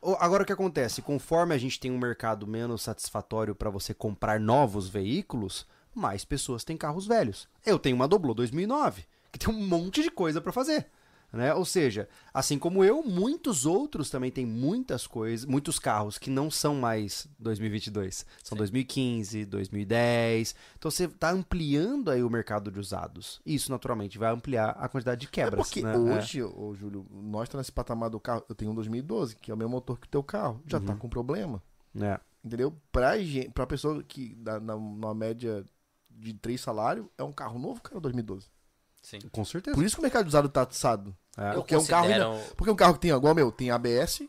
O- 0.00 0.16
agora 0.20 0.42
o 0.44 0.46
que 0.46 0.52
acontece? 0.52 1.02
Conforme 1.02 1.54
a 1.54 1.58
gente 1.58 1.80
tem 1.80 1.90
um 1.90 1.98
mercado 1.98 2.46
menos 2.46 2.82
satisfatório 2.82 3.54
para 3.54 3.68
você 3.68 3.92
comprar 3.92 4.38
novos 4.38 4.88
veículos, 4.88 5.66
mais 5.98 6.24
pessoas 6.24 6.64
têm 6.64 6.76
carros 6.76 7.06
velhos. 7.06 7.48
Eu 7.66 7.78
tenho 7.78 7.96
uma 7.96 8.08
Doblô 8.08 8.32
2009, 8.32 9.04
que 9.32 9.38
tem 9.38 9.52
um 9.54 9.66
monte 9.66 10.02
de 10.02 10.10
coisa 10.10 10.40
para 10.40 10.52
fazer. 10.52 10.86
Né? 11.30 11.52
Ou 11.52 11.62
seja, 11.66 12.08
assim 12.32 12.58
como 12.58 12.82
eu, 12.82 13.02
muitos 13.02 13.66
outros 13.66 14.08
também 14.08 14.30
têm 14.30 14.46
muitas 14.46 15.06
coisas, 15.06 15.44
muitos 15.44 15.78
carros 15.78 16.16
que 16.16 16.30
não 16.30 16.50
são 16.50 16.74
mais 16.76 17.28
2022, 17.38 18.24
são 18.42 18.56
2015, 18.56 19.44
2010. 19.44 20.54
Então 20.78 20.90
você 20.90 21.04
está 21.04 21.30
ampliando 21.30 22.10
aí 22.10 22.22
o 22.22 22.30
mercado 22.30 22.70
de 22.70 22.80
usados. 22.80 23.42
Isso 23.44 23.70
naturalmente 23.70 24.16
vai 24.16 24.32
ampliar 24.32 24.70
a 24.70 24.88
quantidade 24.88 25.20
de 25.20 25.26
É 25.26 25.30
quebras. 25.30 25.66
porque 25.68 25.82
né? 25.82 25.98
hoje, 25.98 26.42
ô, 26.42 26.74
Júlio, 26.74 27.04
nós 27.10 27.42
estamos 27.42 27.66
nesse 27.66 27.72
patamar 27.72 28.08
do 28.08 28.18
carro. 28.18 28.42
Eu 28.48 28.54
tenho 28.54 28.70
um 28.70 28.74
2012, 28.74 29.36
que 29.36 29.50
é 29.50 29.54
o 29.54 29.56
mesmo 29.58 29.72
motor 29.72 29.98
que 30.00 30.06
o 30.06 30.10
teu 30.10 30.22
carro. 30.22 30.62
Já 30.66 30.78
Uhum. 30.78 30.86
tá 30.86 30.96
com 30.96 31.10
problema. 31.10 31.62
É, 32.00 32.06
é. 32.06 32.20
Entendeu? 32.42 32.74
Pra 32.90 33.66
pessoa 33.66 34.02
que 34.02 34.34
dá 34.36 34.58
na, 34.58 34.74
numa 34.74 35.14
média 35.14 35.62
de 36.18 36.34
três 36.34 36.60
salários, 36.60 37.06
é 37.16 37.22
um 37.22 37.32
carro 37.32 37.58
novo, 37.58 37.80
cara, 37.80 38.00
2012. 38.00 38.48
Sim. 39.02 39.20
Com 39.32 39.44
certeza. 39.44 39.74
Por 39.74 39.84
isso 39.84 39.94
que 39.96 40.00
o 40.00 40.02
mercado 40.02 40.24
de 40.24 40.28
usado 40.28 40.48
tá 40.48 40.62
atiçado. 40.62 41.16
É. 41.36 41.50
Eu 41.50 41.54
Porque 41.54 41.74
é 41.74 41.78
um 41.78 41.86
carro 41.86 42.08
Porque 42.56 42.70
um 42.70 42.76
carro 42.76 42.94
que 42.94 43.00
tem, 43.00 43.10
igual 43.10 43.34
meu, 43.34 43.52
tem 43.52 43.70
ABS, 43.70 44.22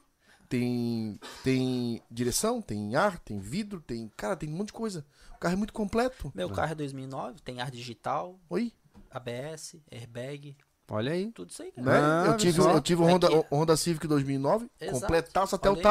tem, 0.48 1.20
tem 1.44 2.02
direção, 2.10 2.62
tem 2.62 2.96
ar, 2.96 3.20
tem 3.20 3.40
vidro, 3.40 3.82
tem. 3.82 4.10
Cara, 4.16 4.36
tem 4.36 4.50
um 4.50 4.56
monte 4.56 4.68
de 4.68 4.74
coisa. 4.74 5.06
O 5.36 5.40
carro 5.40 5.54
é 5.54 5.58
muito 5.58 5.74
completo. 5.74 6.32
Meu 6.36 6.50
carro 6.50 6.72
é 6.72 6.76
2009, 6.76 7.42
tem 7.42 7.62
ar 7.62 7.72
digital, 7.72 8.40
Oi? 8.50 8.74
ABS, 9.10 9.76
airbag, 9.92 10.56
Olha 10.92 11.12
aí. 11.12 11.32
tudo 11.32 11.52
isso 11.52 11.62
aí, 11.62 11.72
cara. 11.72 11.88
Né? 11.88 11.98
Ah, 11.98 12.24
eu 12.28 12.38
tive, 12.38 12.60
eu 12.60 12.82
tive 12.82 13.02
o 13.02 13.08
É 13.08 13.14
Honda, 13.14 13.28
Honda 13.52 13.78
Civic 13.78 14.08
2009, 14.08 14.70
Exato. 14.80 15.00
completaço 15.00 15.56
até 15.56 15.70
Olha 15.70 15.76
o 15.76 15.78
aí. 15.78 15.84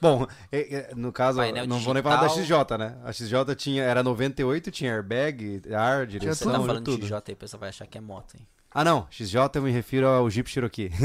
Bom, 0.00 0.26
é- 0.52 0.74
é, 0.90 0.94
no 0.94 1.12
caso, 1.12 1.38
Painel 1.38 1.66
não 1.66 1.78
vou 1.80 1.94
nem 1.94 2.02
falar 2.02 2.22
da. 2.22 2.28
XJ, 2.28 2.76
né? 2.78 2.96
A 3.04 3.12
XJ 3.12 3.54
tinha, 3.56 3.82
era 3.82 4.02
98, 4.02 4.70
tinha 4.70 4.92
airbag, 4.92 5.62
ar, 5.74 6.06
Você 6.06 6.18
direção, 6.18 6.52
tá 6.52 6.58
tudo, 6.58 6.66
falando 6.66 6.84
tudo. 6.84 7.00
de 7.00 7.06
XJ 7.06 7.14
aí, 7.28 7.34
o 7.34 7.36
pessoal 7.36 7.60
vai 7.60 7.68
achar 7.70 7.86
que 7.86 7.96
é 7.96 8.00
moto, 8.00 8.34
hein? 8.36 8.46
Ah, 8.78 8.84
não. 8.84 9.06
XJ 9.10 9.36
eu 9.54 9.62
me 9.62 9.70
refiro 9.70 10.06
ao 10.06 10.28
Jeep 10.28 10.50
Cherokee. 10.50 10.90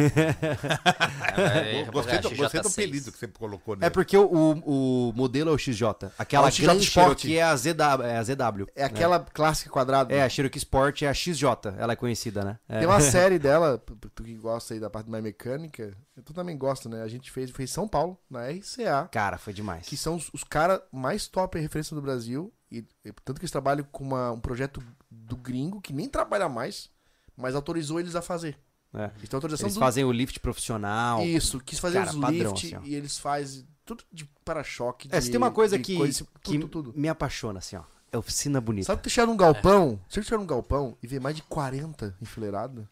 É, 1.34 1.86
Gostei 1.86 2.20
do, 2.20 2.30
XJ6. 2.30 2.36
gostei 2.38 2.62
do 2.62 2.68
apelido 2.68 3.12
que 3.12 3.18
você 3.18 3.28
colocou 3.28 3.76
nele. 3.76 3.86
É 3.86 3.90
porque 3.90 4.18
o, 4.18 4.26
o, 4.26 5.10
o 5.10 5.14
modelo 5.14 5.50
é 5.50 5.54
o 5.54 5.58
XJ. 5.58 5.84
Aquela 6.18 6.48
É 6.48 6.50
o 6.50 6.52
XJ 6.52 6.66
grande 6.66 6.84
Sport. 6.84 7.20
Cherokee 7.22 7.38
é 7.38 7.44
a, 7.44 7.56
ZW, 7.56 8.04
é 8.04 8.18
a 8.18 8.24
ZW. 8.24 8.66
É 8.76 8.84
aquela 8.84 9.20
clássica 9.20 9.70
quadrada. 9.70 10.14
É, 10.14 10.24
a 10.24 10.28
Cherokee 10.30 10.58
Sport 10.58 11.02
é 11.04 11.08
a 11.08 11.14
XJ. 11.14 11.46
Ela 11.78 11.94
é 11.94 11.96
conhecida, 11.96 12.44
né? 12.44 12.60
É. 12.68 12.80
Tem 12.80 12.88
uma 12.88 13.00
série 13.00 13.40
dela, 13.40 13.82
tu 14.14 14.24
que 14.24 14.34
gosta 14.36 14.74
aí 14.74 14.80
da 14.82 14.90
parte 14.90 15.10
mais 15.10 15.24
mecânica, 15.24 15.96
tu 16.26 16.34
também 16.34 16.58
gosta, 16.58 16.90
né? 16.90 17.02
A 17.02 17.08
gente 17.08 17.32
fez, 17.32 17.50
fez 17.52 17.72
São 17.72 17.88
Paulo, 17.88 18.18
na 18.30 18.50
RCA, 18.50 19.08
Cara, 19.10 19.38
foi 19.38 19.54
demais. 19.54 19.88
que 19.88 19.96
são 19.96 20.16
os, 20.16 20.30
os 20.34 20.44
caras 20.44 20.82
mais 20.92 21.28
top 21.28 21.58
em 21.58 21.62
referência 21.62 21.96
do 21.96 22.02
Brasil. 22.02 22.54
E, 22.70 22.86
e 23.06 23.12
tanto 23.24 23.40
que 23.40 23.44
eles 23.46 23.52
trabalham 23.52 23.86
com 23.92 24.04
uma- 24.04 24.32
um 24.32 24.40
projeto 24.40 24.82
do 25.10 25.36
gringo, 25.38 25.82
que 25.82 25.92
nem 25.94 26.08
trabalha 26.08 26.48
mais, 26.48 26.90
mas 27.42 27.56
autorizou 27.56 28.00
eles 28.00 28.16
a 28.16 28.22
fazer. 28.22 28.58
É. 28.94 29.10
Eles 29.18 29.30
têm 29.30 29.38
autorização 29.38 29.68
Eles 29.68 29.76
do... 29.76 29.80
fazem 29.80 30.04
o 30.04 30.12
lift 30.12 30.40
profissional. 30.42 31.22
Isso, 31.24 31.60
quis 31.62 31.80
fazer 31.80 32.00
Cara, 32.00 32.10
os 32.12 32.16
padrão, 32.18 32.52
lift 32.54 32.76
assim, 32.76 32.86
e 32.86 32.96
eles 32.96 33.18
fazem 33.18 33.66
tudo 33.86 34.04
de 34.12 34.26
para-choque. 34.46 35.08
É, 35.12 35.20
se 35.22 35.30
tem 35.30 35.38
uma 35.38 35.52
coisa 35.52 35.80
que, 35.80 35.96
coisa- 35.98 36.26
que 36.44 36.58
tudo, 36.60 36.68
tudo. 36.68 36.94
me 36.96 37.08
apaixona, 37.08 37.60
assim, 37.60 37.76
ó. 37.78 37.84
É 38.12 38.18
oficina 38.18 38.60
bonita. 38.60 38.88
Sabe 38.88 39.10
chegar 39.10 39.26
num 39.26 39.38
galpão, 39.38 39.98
se 40.10 40.20
tu 40.20 40.24
chegar 40.26 40.38
num 40.38 40.46
galpão 40.46 40.98
e 41.02 41.08
ver 41.08 41.22
mais 41.22 41.36
de 41.36 41.42
40 41.44 42.16
enfileirados, 42.22 42.86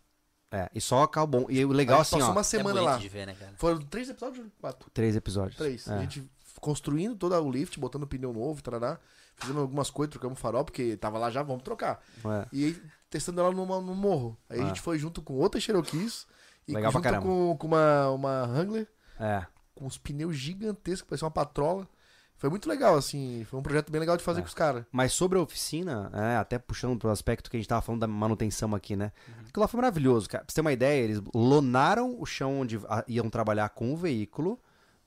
É, 0.52 0.70
e 0.74 0.80
só 0.82 1.06
carro 1.06 1.28
bom. 1.28 1.46
E 1.50 1.64
o 1.66 1.72
legal, 1.72 2.00
assim, 2.02 2.16
passou 2.16 2.30
ó. 2.30 2.32
uma 2.32 2.42
É 2.42 2.44
semana 2.46 2.82
bonito 2.82 3.04
lá. 3.04 3.10
ver, 3.10 3.28
né, 3.28 3.36
cara? 3.38 3.54
Foram 3.58 3.80
três 3.82 4.10
episódios? 4.10 4.48
Quatro. 4.60 4.90
Três 4.92 5.16
episódios. 5.16 5.58
Três. 5.58 5.88
É. 5.88 5.94
A 5.94 6.00
gente 6.02 6.28
construindo 6.62 7.16
todo 7.16 7.36
o 7.36 7.52
lift, 7.52 7.78
botando 7.80 8.08
pneu 8.08 8.32
novo, 8.34 8.64
tarará. 8.64 8.98
Fizemos 9.36 9.62
algumas 9.62 9.90
coisas, 9.90 10.12
trocamos 10.12 10.40
farol, 10.40 10.64
porque 10.66 10.98
tava 10.98 11.18
lá 11.20 11.30
já, 11.30 11.44
vamos 11.44 11.64
trocar. 11.64 12.02
É. 12.26 12.48
E 12.52 12.66
aí, 12.66 12.82
testando 13.10 13.42
ela 13.42 13.52
numa- 13.52 13.82
no 13.82 13.96
morro. 13.96 14.38
Aí 14.50 14.60
a 14.60 14.64
Ah. 14.64 14.68
gente 14.68 14.82
foi 14.82 14.98
junto 15.00 15.22
com 15.22 15.34
outras 15.36 15.64
Cherokees. 15.64 16.28
E 16.68 16.74
Legal 16.74 16.92
junto 16.92 17.22
com, 17.22 17.58
com 17.58 17.68
uma, 17.68 18.10
uma 18.12 18.44
Wrangler, 18.46 18.88
É. 19.20 19.44
com 19.74 19.88
os 19.88 19.98
pneus 19.98 20.36
gigantescos, 20.36 21.08
parecia 21.10 21.26
uma 21.26 21.32
patrola. 21.32 21.88
Foi 22.38 22.50
muito 22.50 22.70
legal, 22.70 22.96
assim. 22.96 23.44
Foi 23.50 23.60
um 23.60 23.64
projeto 23.64 23.92
bem 23.92 24.00
legal 24.00 24.16
de 24.16 24.22
É. 24.22 24.26
fazer 24.26 24.42
com 24.42 24.48
os 24.48 24.54
caras. 24.54 24.86
Mas 24.92 25.12
sobre 25.12 25.38
a 25.38 25.42
oficina, 25.42 26.10
é, 26.14 26.38
até 26.38 26.58
puxando 26.60 26.98
pro 27.00 27.10
aspecto 27.10 27.50
que 27.50 27.58
a 27.58 27.60
gente 27.60 27.68
tava 27.68 27.82
falando 27.82 28.02
da 28.02 28.08
manutenção 28.08 28.74
aqui, 28.76 28.96
né? 28.96 29.12
Aquilo 29.48 29.62
lá 29.62 29.68
foi 29.68 29.80
maravilhoso, 29.82 30.30
cara. 30.30 30.44
Pra 30.46 30.52
você 30.52 30.56
ter 30.56 30.62
uma 30.62 30.72
ideia, 30.72 31.04
eles 31.04 31.22
lonaram 31.34 32.16
o 32.20 32.26
chão 32.26 32.62
onde 32.62 32.78
a- 32.88 33.04
iam 33.08 33.30
trabalhar 33.30 33.68
com 33.70 33.92
o 33.92 33.98
veículo. 33.98 34.58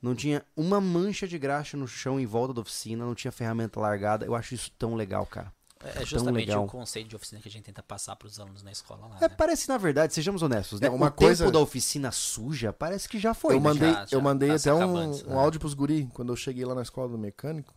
Não 0.03 0.17
tinha 0.17 0.45
uma 0.57 0.81
mancha 0.81 1.29
de 1.29 1.39
graxa 1.39 1.77
no 1.77 1.87
chão 1.87 2.19
em 2.19 2.27
volta 2.27 2.53
da 2.53 2.61
oficina, 2.61 3.07
não 3.07 3.15
tinha 3.15 3.31
ferramenta 3.31 3.79
largada. 3.79 4.27
Eu 4.27 4.35
acho 4.35 4.53
isso 4.55 4.71
tão 4.77 4.95
legal, 4.97 5.25
cara. 5.25 5.53
É 5.85 6.05
justamente 6.05 6.47
legal. 6.47 6.65
o 6.65 6.69
conceito 6.69 7.09
de 7.09 7.17
oficina 7.17 7.41
que 7.41 7.49
a 7.49 7.51
gente 7.51 7.65
tenta 7.65 7.83
passar 7.83 8.15
pros 8.17 8.39
alunos 8.39 8.63
na 8.63 8.71
escola 8.73 9.07
lá, 9.07 9.17
É, 9.19 9.21
né? 9.23 9.29
parece, 9.29 9.69
na 9.69 9.77
verdade, 9.79 10.15
sejamos 10.15 10.43
honestos, 10.43 10.81
né? 10.81 10.87
É, 10.87 10.91
uma 10.91 11.09
o 11.09 11.13
coisa- 11.13 11.45
tempo 11.45 11.53
da 11.53 11.59
oficina 11.61 12.11
suja 12.13 12.73
parece 12.73 13.09
que 13.09 13.19
já 13.19 13.35
foi, 13.35 13.55
eu 13.55 13.61
né? 13.61 13.65
mandei, 13.69 13.93
Já, 13.93 14.07
já 14.07 14.17
eu 14.17 14.21
mandei 14.21 14.49
tá 14.51 14.55
até 14.57 14.75
um, 14.75 15.11
isso, 15.13 15.27
um 15.27 15.31
né? 15.31 15.37
áudio 15.37 15.61
pros 15.61 15.75
guri. 15.75 16.09
Quando 16.15 16.33
eu 16.33 16.37
cheguei 16.37 16.65
lá 16.65 16.75
na 16.75 16.83
escola 16.83 17.09
do 17.09 17.19
mecânico, 17.19 17.75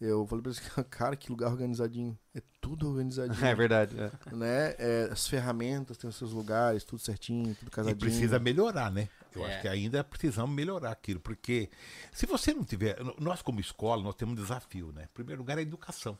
eu 0.00 0.24
falei 0.26 0.42
pra 0.42 0.52
eles, 0.52 0.60
cara, 0.90 1.16
que 1.16 1.30
lugar 1.30 1.50
organizadinho. 1.50 2.16
É 2.34 2.40
tudo 2.60 2.88
organizadinho. 2.88 3.44
É 3.44 3.54
verdade. 3.54 3.96
é. 3.98 4.10
né? 4.34 4.74
É, 4.78 5.08
as 5.10 5.26
ferramentas 5.26 5.96
têm 5.96 6.08
os 6.08 6.16
seus 6.16 6.32
lugares, 6.32 6.84
tudo 6.84 7.00
certinho, 7.00 7.54
tudo 7.54 7.68
E 7.68 7.70
casadinho. 7.70 7.98
precisa 7.98 8.38
melhorar, 8.38 8.90
né? 8.92 9.08
Eu 9.34 9.44
É. 9.46 9.52
acho 9.52 9.62
que 9.62 9.68
ainda 9.68 10.02
precisamos 10.04 10.54
melhorar 10.54 10.90
aquilo, 10.92 11.20
porque 11.20 11.68
se 12.12 12.26
você 12.26 12.52
não 12.54 12.64
tiver. 12.64 12.96
Nós, 13.18 13.42
como 13.42 13.60
escola, 13.60 14.02
nós 14.02 14.14
temos 14.14 14.32
um 14.38 14.42
desafio, 14.42 14.92
né? 14.92 15.04
Em 15.04 15.14
primeiro 15.14 15.40
lugar, 15.42 15.56
é 15.56 15.60
a 15.60 15.62
educação. 15.62 16.16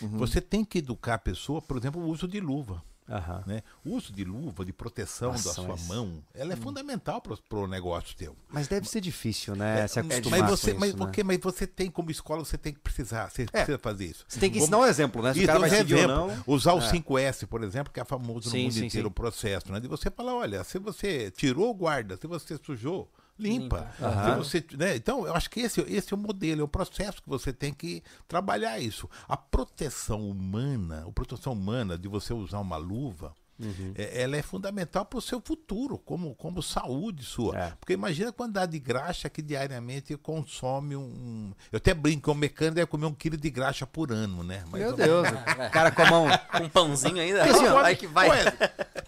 Uhum. 0.00 0.18
Você 0.18 0.40
tem 0.40 0.64
que 0.64 0.78
educar 0.78 1.14
a 1.14 1.18
pessoa, 1.18 1.60
por 1.62 1.76
exemplo, 1.76 2.00
o 2.02 2.08
uso 2.08 2.26
de 2.28 2.40
luva. 2.40 2.82
Aham. 3.08 3.44
Né? 3.46 3.62
O 3.84 3.90
uso 3.94 4.12
de 4.12 4.24
luva, 4.24 4.64
de 4.64 4.72
proteção 4.72 5.30
Nossa, 5.30 5.48
da 5.50 5.54
sua 5.54 5.68
mas- 5.68 5.86
mão, 5.86 6.20
ela 6.34 6.52
é 6.54 6.56
fundamental 6.56 7.20
para 7.22 7.58
o 7.58 7.68
negócio 7.68 8.16
teu. 8.16 8.34
Mas 8.48 8.66
deve 8.66 8.88
ser 8.88 9.00
difícil, 9.00 9.54
né? 9.54 9.86
se 9.86 10.00
acostumar 10.00 10.40
mas 10.40 10.50
você, 10.50 10.72
com 10.74 10.80
mas, 10.80 10.88
isso, 10.88 10.98
né? 10.98 11.04
ok, 11.04 11.22
mas 11.22 11.38
você 11.40 11.68
tem, 11.68 11.88
como 11.88 12.10
escola, 12.10 12.44
você 12.44 12.58
tem 12.58 12.72
que 12.74 12.80
precisar, 12.80 13.30
você 13.30 13.46
precisa 13.46 13.78
fazer 13.78 14.06
isso. 14.06 14.24
Você 14.26 14.40
tem 14.40 14.50
que 14.50 14.58
ensinar 14.58 14.78
um 14.78 14.86
exemplo, 14.86 15.22
né? 15.22 15.32
Se 15.32 15.38
o 15.38 15.42
Isso, 15.42 15.46
cara 15.46 15.58
vai 15.60 15.70
seguir 15.70 15.94
ou 15.94 16.00
exemplo. 16.00 16.16
não... 16.16 16.44
Usar 16.48 16.72
o 16.74 16.78
É. 16.80 16.90
5S, 16.90 17.46
por 17.46 17.62
exemplo, 17.62 17.92
que 17.92 18.00
é 18.00 18.04
famoso 18.04 18.46
no 18.48 18.50
Sim, 18.56 18.62
mundo 18.64 18.72
sim, 18.74 18.86
inteiro 18.86 19.06
sim. 19.06 19.10
o 19.12 19.14
processo, 19.14 19.70
né? 19.70 19.78
De 19.78 19.86
você 19.86 20.10
falar, 20.10 20.34
olha, 20.34 20.64
se 20.64 20.76
você 20.80 21.30
tirou 21.30 21.70
o 21.70 21.74
guarda, 21.74 22.16
se 22.16 22.26
você 22.26 22.58
sujou, 22.60 23.08
limpa. 23.38 23.90
Limpa. 23.98 24.06
Aham. 24.06 24.36
você, 24.38 24.64
né? 24.72 24.96
Então, 24.96 25.26
eu 25.26 25.34
acho 25.34 25.50
que 25.50 25.60
esse, 25.60 25.80
esse 25.82 26.12
é 26.12 26.16
o 26.16 26.20
modelo, 26.20 26.60
é 26.60 26.64
o 26.64 26.68
processo 26.68 27.22
que 27.22 27.28
você 27.28 27.52
tem 27.52 27.72
que 27.72 28.02
trabalhar 28.26 28.78
isso. 28.78 29.08
A 29.28 29.36
proteção 29.36 30.28
humana, 30.28 31.04
a 31.06 31.12
proteção 31.12 31.52
humana 31.52 31.98
de 31.98 32.08
você 32.08 32.32
usar 32.32 32.60
uma 32.60 32.76
luva, 32.76 33.34
Uhum. 33.58 33.92
é- 33.94 34.22
ela 34.22 34.36
é 34.36 34.42
fundamental 34.42 35.04
para 35.04 35.18
o 35.18 35.22
seu 35.22 35.40
futuro, 35.40 35.96
como, 35.98 36.34
como 36.34 36.62
saúde 36.62 37.24
sua. 37.24 37.56
É. 37.58 37.72
Porque 37.80 37.92
imagina 37.94 38.30
a 38.30 38.32
quantidade 38.32 38.72
de 38.72 38.78
graxa 38.78 39.28
que 39.30 39.40
diariamente 39.40 40.16
consome 40.16 40.94
um. 40.96 41.00
um- 41.02 41.52
Eu 41.72 41.78
até 41.78 41.94
brinco, 41.94 42.30
um 42.30 42.34
mecânico 42.34 42.74
deve 42.74 42.86
comer 42.86 43.06
um 43.06 43.14
quilo 43.14 43.36
de 43.36 43.50
graxa 43.50 43.86
por 43.86 44.12
ano, 44.12 44.42
né? 44.42 44.64
Mais 44.70 44.84
Meu. 44.84 44.92
Deus, 44.94 45.28
o 45.68 45.70
cara 45.70 45.90
com 45.90 46.02
a 46.02 46.10
mão... 46.10 46.26
Com 46.52 46.64
um 46.64 46.68
pãozinho 46.68 47.18
ainda? 47.20 47.44
Assim, 47.44 47.66
ó, 47.68 47.94
que 47.94 48.06
vai. 48.06 48.28
Ué, 48.28 48.44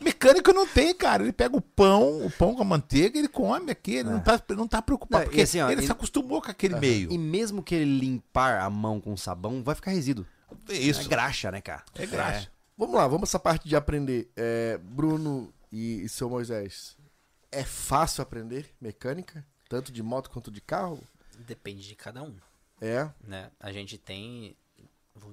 mecânico 0.00 0.52
não 0.52 0.66
tem, 0.66 0.94
cara. 0.94 1.22
Ele 1.22 1.32
pega 1.32 1.56
o 1.56 1.60
pão, 1.60 2.24
o 2.26 2.30
pão 2.30 2.54
com 2.54 2.62
a 2.62 2.64
manteiga, 2.64 3.18
ele 3.18 3.28
come 3.28 3.70
aqui, 3.70 3.96
ele 3.96 4.10
não, 4.10 4.20
tá, 4.20 4.40
não 4.50 4.66
tá 4.68 4.80
preocupado. 4.80 5.22
É. 5.22 5.24
Não, 5.26 5.30
porque 5.30 5.42
assim, 5.42 5.60
ó, 5.60 5.70
ele 5.70 5.82
e- 5.82 5.86
se 5.86 5.92
acostumou 5.92 6.40
com 6.40 6.50
aquele 6.50 6.76
meio. 6.76 7.12
E 7.12 7.18
mesmo 7.18 7.62
que 7.62 7.74
ele 7.74 7.98
limpar 7.98 8.60
a 8.60 8.70
mão 8.70 9.00
com 9.00 9.16
sabão, 9.16 9.62
vai 9.62 9.74
ficar 9.74 9.90
resíduo. 9.90 10.24
É 10.68 10.74
É 10.74 10.76
isso. 10.78 11.08
graxa, 11.08 11.50
né, 11.50 11.60
cara? 11.60 11.82
É 11.94 12.06
graxa. 12.06 12.50
Vamos 12.78 12.94
lá, 12.94 13.08
vamos 13.08 13.28
essa 13.28 13.40
parte 13.40 13.68
de 13.68 13.74
aprender. 13.74 14.30
É, 14.36 14.78
Bruno 14.78 15.52
e, 15.72 16.04
e 16.04 16.08
seu 16.08 16.30
Moisés, 16.30 16.96
é 17.50 17.64
fácil 17.64 18.22
aprender 18.22 18.72
mecânica? 18.80 19.44
Tanto 19.68 19.90
de 19.90 20.00
moto 20.00 20.30
quanto 20.30 20.48
de 20.48 20.60
carro? 20.60 21.02
Depende 21.40 21.86
de 21.86 21.96
cada 21.96 22.22
um, 22.22 22.36
É. 22.80 23.10
né? 23.20 23.50
A 23.58 23.72
gente 23.72 23.98
tem 23.98 24.56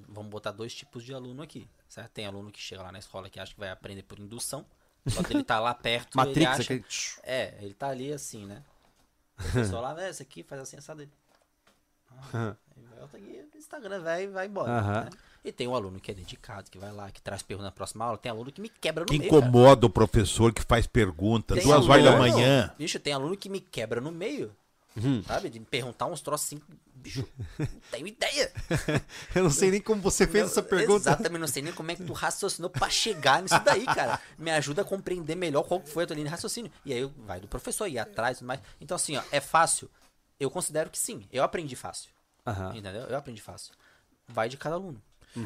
vamos 0.08 0.32
botar 0.32 0.52
dois 0.52 0.74
tipos 0.74 1.04
de 1.04 1.14
aluno 1.14 1.44
aqui, 1.44 1.70
certo? 1.88 2.12
Tem 2.14 2.26
aluno 2.26 2.52
que 2.52 2.60
chega 2.60 2.82
lá 2.82 2.92
na 2.92 2.98
escola 2.98 3.30
que 3.30 3.40
acha 3.40 3.54
que 3.54 3.60
vai 3.60 3.70
aprender 3.70 4.02
por 4.02 4.18
indução, 4.18 4.66
só 5.08 5.22
que 5.22 5.32
ele 5.32 5.44
tá 5.44 5.60
lá 5.60 5.76
perto, 5.76 6.20
ele 6.20 6.28
Matrix, 6.28 6.48
acha... 6.48 6.62
aquele... 6.64 6.86
É, 7.22 7.64
ele 7.64 7.74
tá 7.76 7.90
ali 7.90 8.12
assim, 8.12 8.48
né? 8.48 8.64
O 9.38 9.44
professor 9.44 9.82
lá, 9.82 9.94
né, 9.94 10.10
esse 10.10 10.24
aqui 10.24 10.42
faz 10.42 10.62
assim, 10.62 10.78
assado 10.78 11.00
dele. 11.00 11.12
Ah, 12.34 12.56
aí 12.76 12.84
volta 12.98 13.18
aqui, 13.18 13.50
Instagram, 13.56 14.02
vai 14.02 14.24
e 14.24 14.28
vai 14.28 14.48
embora. 14.48 14.72
Aham. 14.72 15.04
né? 15.04 15.10
E 15.46 15.52
tem 15.52 15.68
um 15.68 15.76
aluno 15.76 16.00
que 16.00 16.10
é 16.10 16.14
dedicado, 16.14 16.72
que 16.72 16.78
vai 16.80 16.92
lá, 16.92 17.12
que 17.12 17.22
traz 17.22 17.44
pergunta 17.44 17.66
na 17.68 17.72
próxima 17.72 18.04
aula. 18.04 18.18
Tem 18.18 18.32
aluno 18.32 18.52
que 18.52 18.60
me 18.60 18.68
quebra 18.68 19.04
no 19.04 19.08
Que 19.12 19.20
meio. 19.20 19.30
cara. 19.32 19.46
incomoda 19.46 19.86
o 19.86 19.90
professor 19.92 20.52
que 20.52 20.64
faz 20.64 20.88
pergunta 20.88 21.54
Tem 21.54 21.64
duas 21.64 21.88
horas 21.88 22.04
da 22.04 22.10
aluno- 22.16 22.28
manhã. 22.34 22.74
Bicho, 22.78 23.00
tem 23.00 23.14
aluno 23.14 23.38
que 23.38 23.48
me 23.48 23.60
quebra 23.62 24.02
no 24.02 24.12
meio. 24.12 24.52
Uhum. 24.98 25.22
Sabe? 25.24 25.50
De 25.50 25.60
me 25.60 25.66
perguntar 25.66 26.06
uns 26.08 26.22
troços 26.22 26.48
assim. 26.48 26.62
Bicho, 26.96 27.28
não 27.60 27.68
tenho 27.92 28.08
ideia. 28.08 28.52
Eu 29.36 29.44
não 29.44 29.52
sei 29.52 29.70
nem 29.70 29.82
como 29.82 30.02
você 30.02 30.26
fez 30.26 30.46
Não, 30.46 30.50
essa 30.52 30.64
pergunta. 30.64 31.10
Exatamente, 31.12 31.42
não 31.42 31.48
sei 31.48 31.62
nem 31.62 31.74
como 31.74 31.92
é 31.92 31.96
que 31.96 32.04
tu 32.04 32.14
raciocinou 32.14 32.70
pra 32.70 32.90
chegar 32.90 33.44
nisso 33.44 33.60
daí, 33.64 33.86
cara. 33.86 34.20
Me 34.40 34.50
ajuda 34.50 34.82
a 34.82 34.86
compreender 34.86 35.36
melhor 35.36 35.62
qual 35.64 35.80
foi 35.86 36.06
a 36.06 36.08
tua 36.08 36.16
linha 36.16 36.26
de 36.26 36.32
raciocínio. 36.32 36.72
E 36.84 36.92
aí 36.94 37.06
vai 37.28 37.40
do 37.40 37.48
professor, 37.48 37.88
ir 37.88 38.00
atrás 38.00 38.38
e 38.38 38.40
tudo 38.40 38.48
mais. 38.48 38.62
Então, 38.82 38.96
assim, 38.96 39.16
ó, 39.18 39.22
é 39.32 39.40
fácil? 39.42 39.92
Eu 40.40 40.50
considero 40.50 40.90
que 40.90 40.98
sim. 40.98 41.28
Eu 41.32 41.44
aprendi 41.44 41.76
fácil. 41.76 42.10
Aham. 42.48 42.70
Entendeu? 42.76 43.02
Eu 43.04 43.18
aprendi 43.18 43.42
fácil. 43.42 43.74
Vai 44.28 44.50
de 44.50 44.58
cada 44.58 44.76
aluno. 44.76 45.00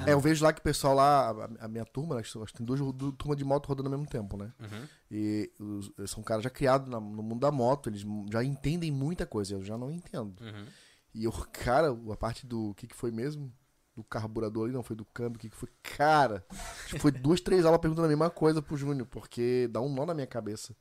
É, 0.05 0.13
eu 0.13 0.19
vejo 0.19 0.43
lá 0.43 0.53
que 0.53 0.59
o 0.59 0.63
pessoal 0.63 0.93
lá, 0.95 1.29
a, 1.31 1.65
a 1.65 1.67
minha 1.67 1.85
turma, 1.85 2.15
né, 2.15 2.21
acho 2.21 2.45
que 2.45 2.53
tem 2.53 2.65
duas, 2.65 2.79
duas 2.93 3.13
turmas 3.17 3.37
de 3.37 3.43
moto 3.43 3.67
rodando 3.67 3.87
ao 3.89 3.91
mesmo 3.97 4.07
tempo, 4.07 4.37
né? 4.37 4.51
Uhum. 4.59 4.87
E 5.11 5.51
os- 5.59 5.91
são 6.11 6.21
caras 6.23 6.43
já 6.43 6.49
criados 6.49 6.87
no 6.89 6.99
mundo 7.01 7.39
da 7.39 7.51
moto, 7.51 7.89
eles 7.89 8.05
já 8.31 8.43
entendem 8.43 8.91
muita 8.91 9.25
coisa, 9.25 9.53
eu 9.55 9.63
já 9.63 9.77
não 9.77 9.89
entendo. 9.91 10.39
Uhum. 10.41 10.65
E 11.13 11.27
o 11.27 11.31
cara, 11.51 11.87
a 12.11 12.15
parte 12.17 12.45
do. 12.45 12.73
Que, 12.75 12.87
que 12.87 12.95
foi 12.95 13.11
mesmo? 13.11 13.51
Do 13.95 14.03
carburador 14.03 14.65
ali, 14.65 14.73
não, 14.73 14.83
foi 14.83 14.95
do 14.95 15.03
câmbio, 15.05 15.37
o 15.37 15.39
que, 15.39 15.49
que 15.49 15.55
foi? 15.57 15.67
Cara, 15.83 16.45
acho 16.85 16.93
que 16.93 16.99
foi 16.99 17.11
duas, 17.11 17.41
três 17.41 17.65
aulas 17.65 17.81
perguntando 17.81 18.05
a 18.05 18.09
mesma 18.09 18.29
coisa 18.29 18.61
pro 18.61 18.77
Júnior, 18.77 19.05
porque 19.07 19.67
dá 19.71 19.81
um 19.81 19.91
nó 19.93 20.05
na 20.05 20.13
minha 20.13 20.27
cabeça. 20.27 20.73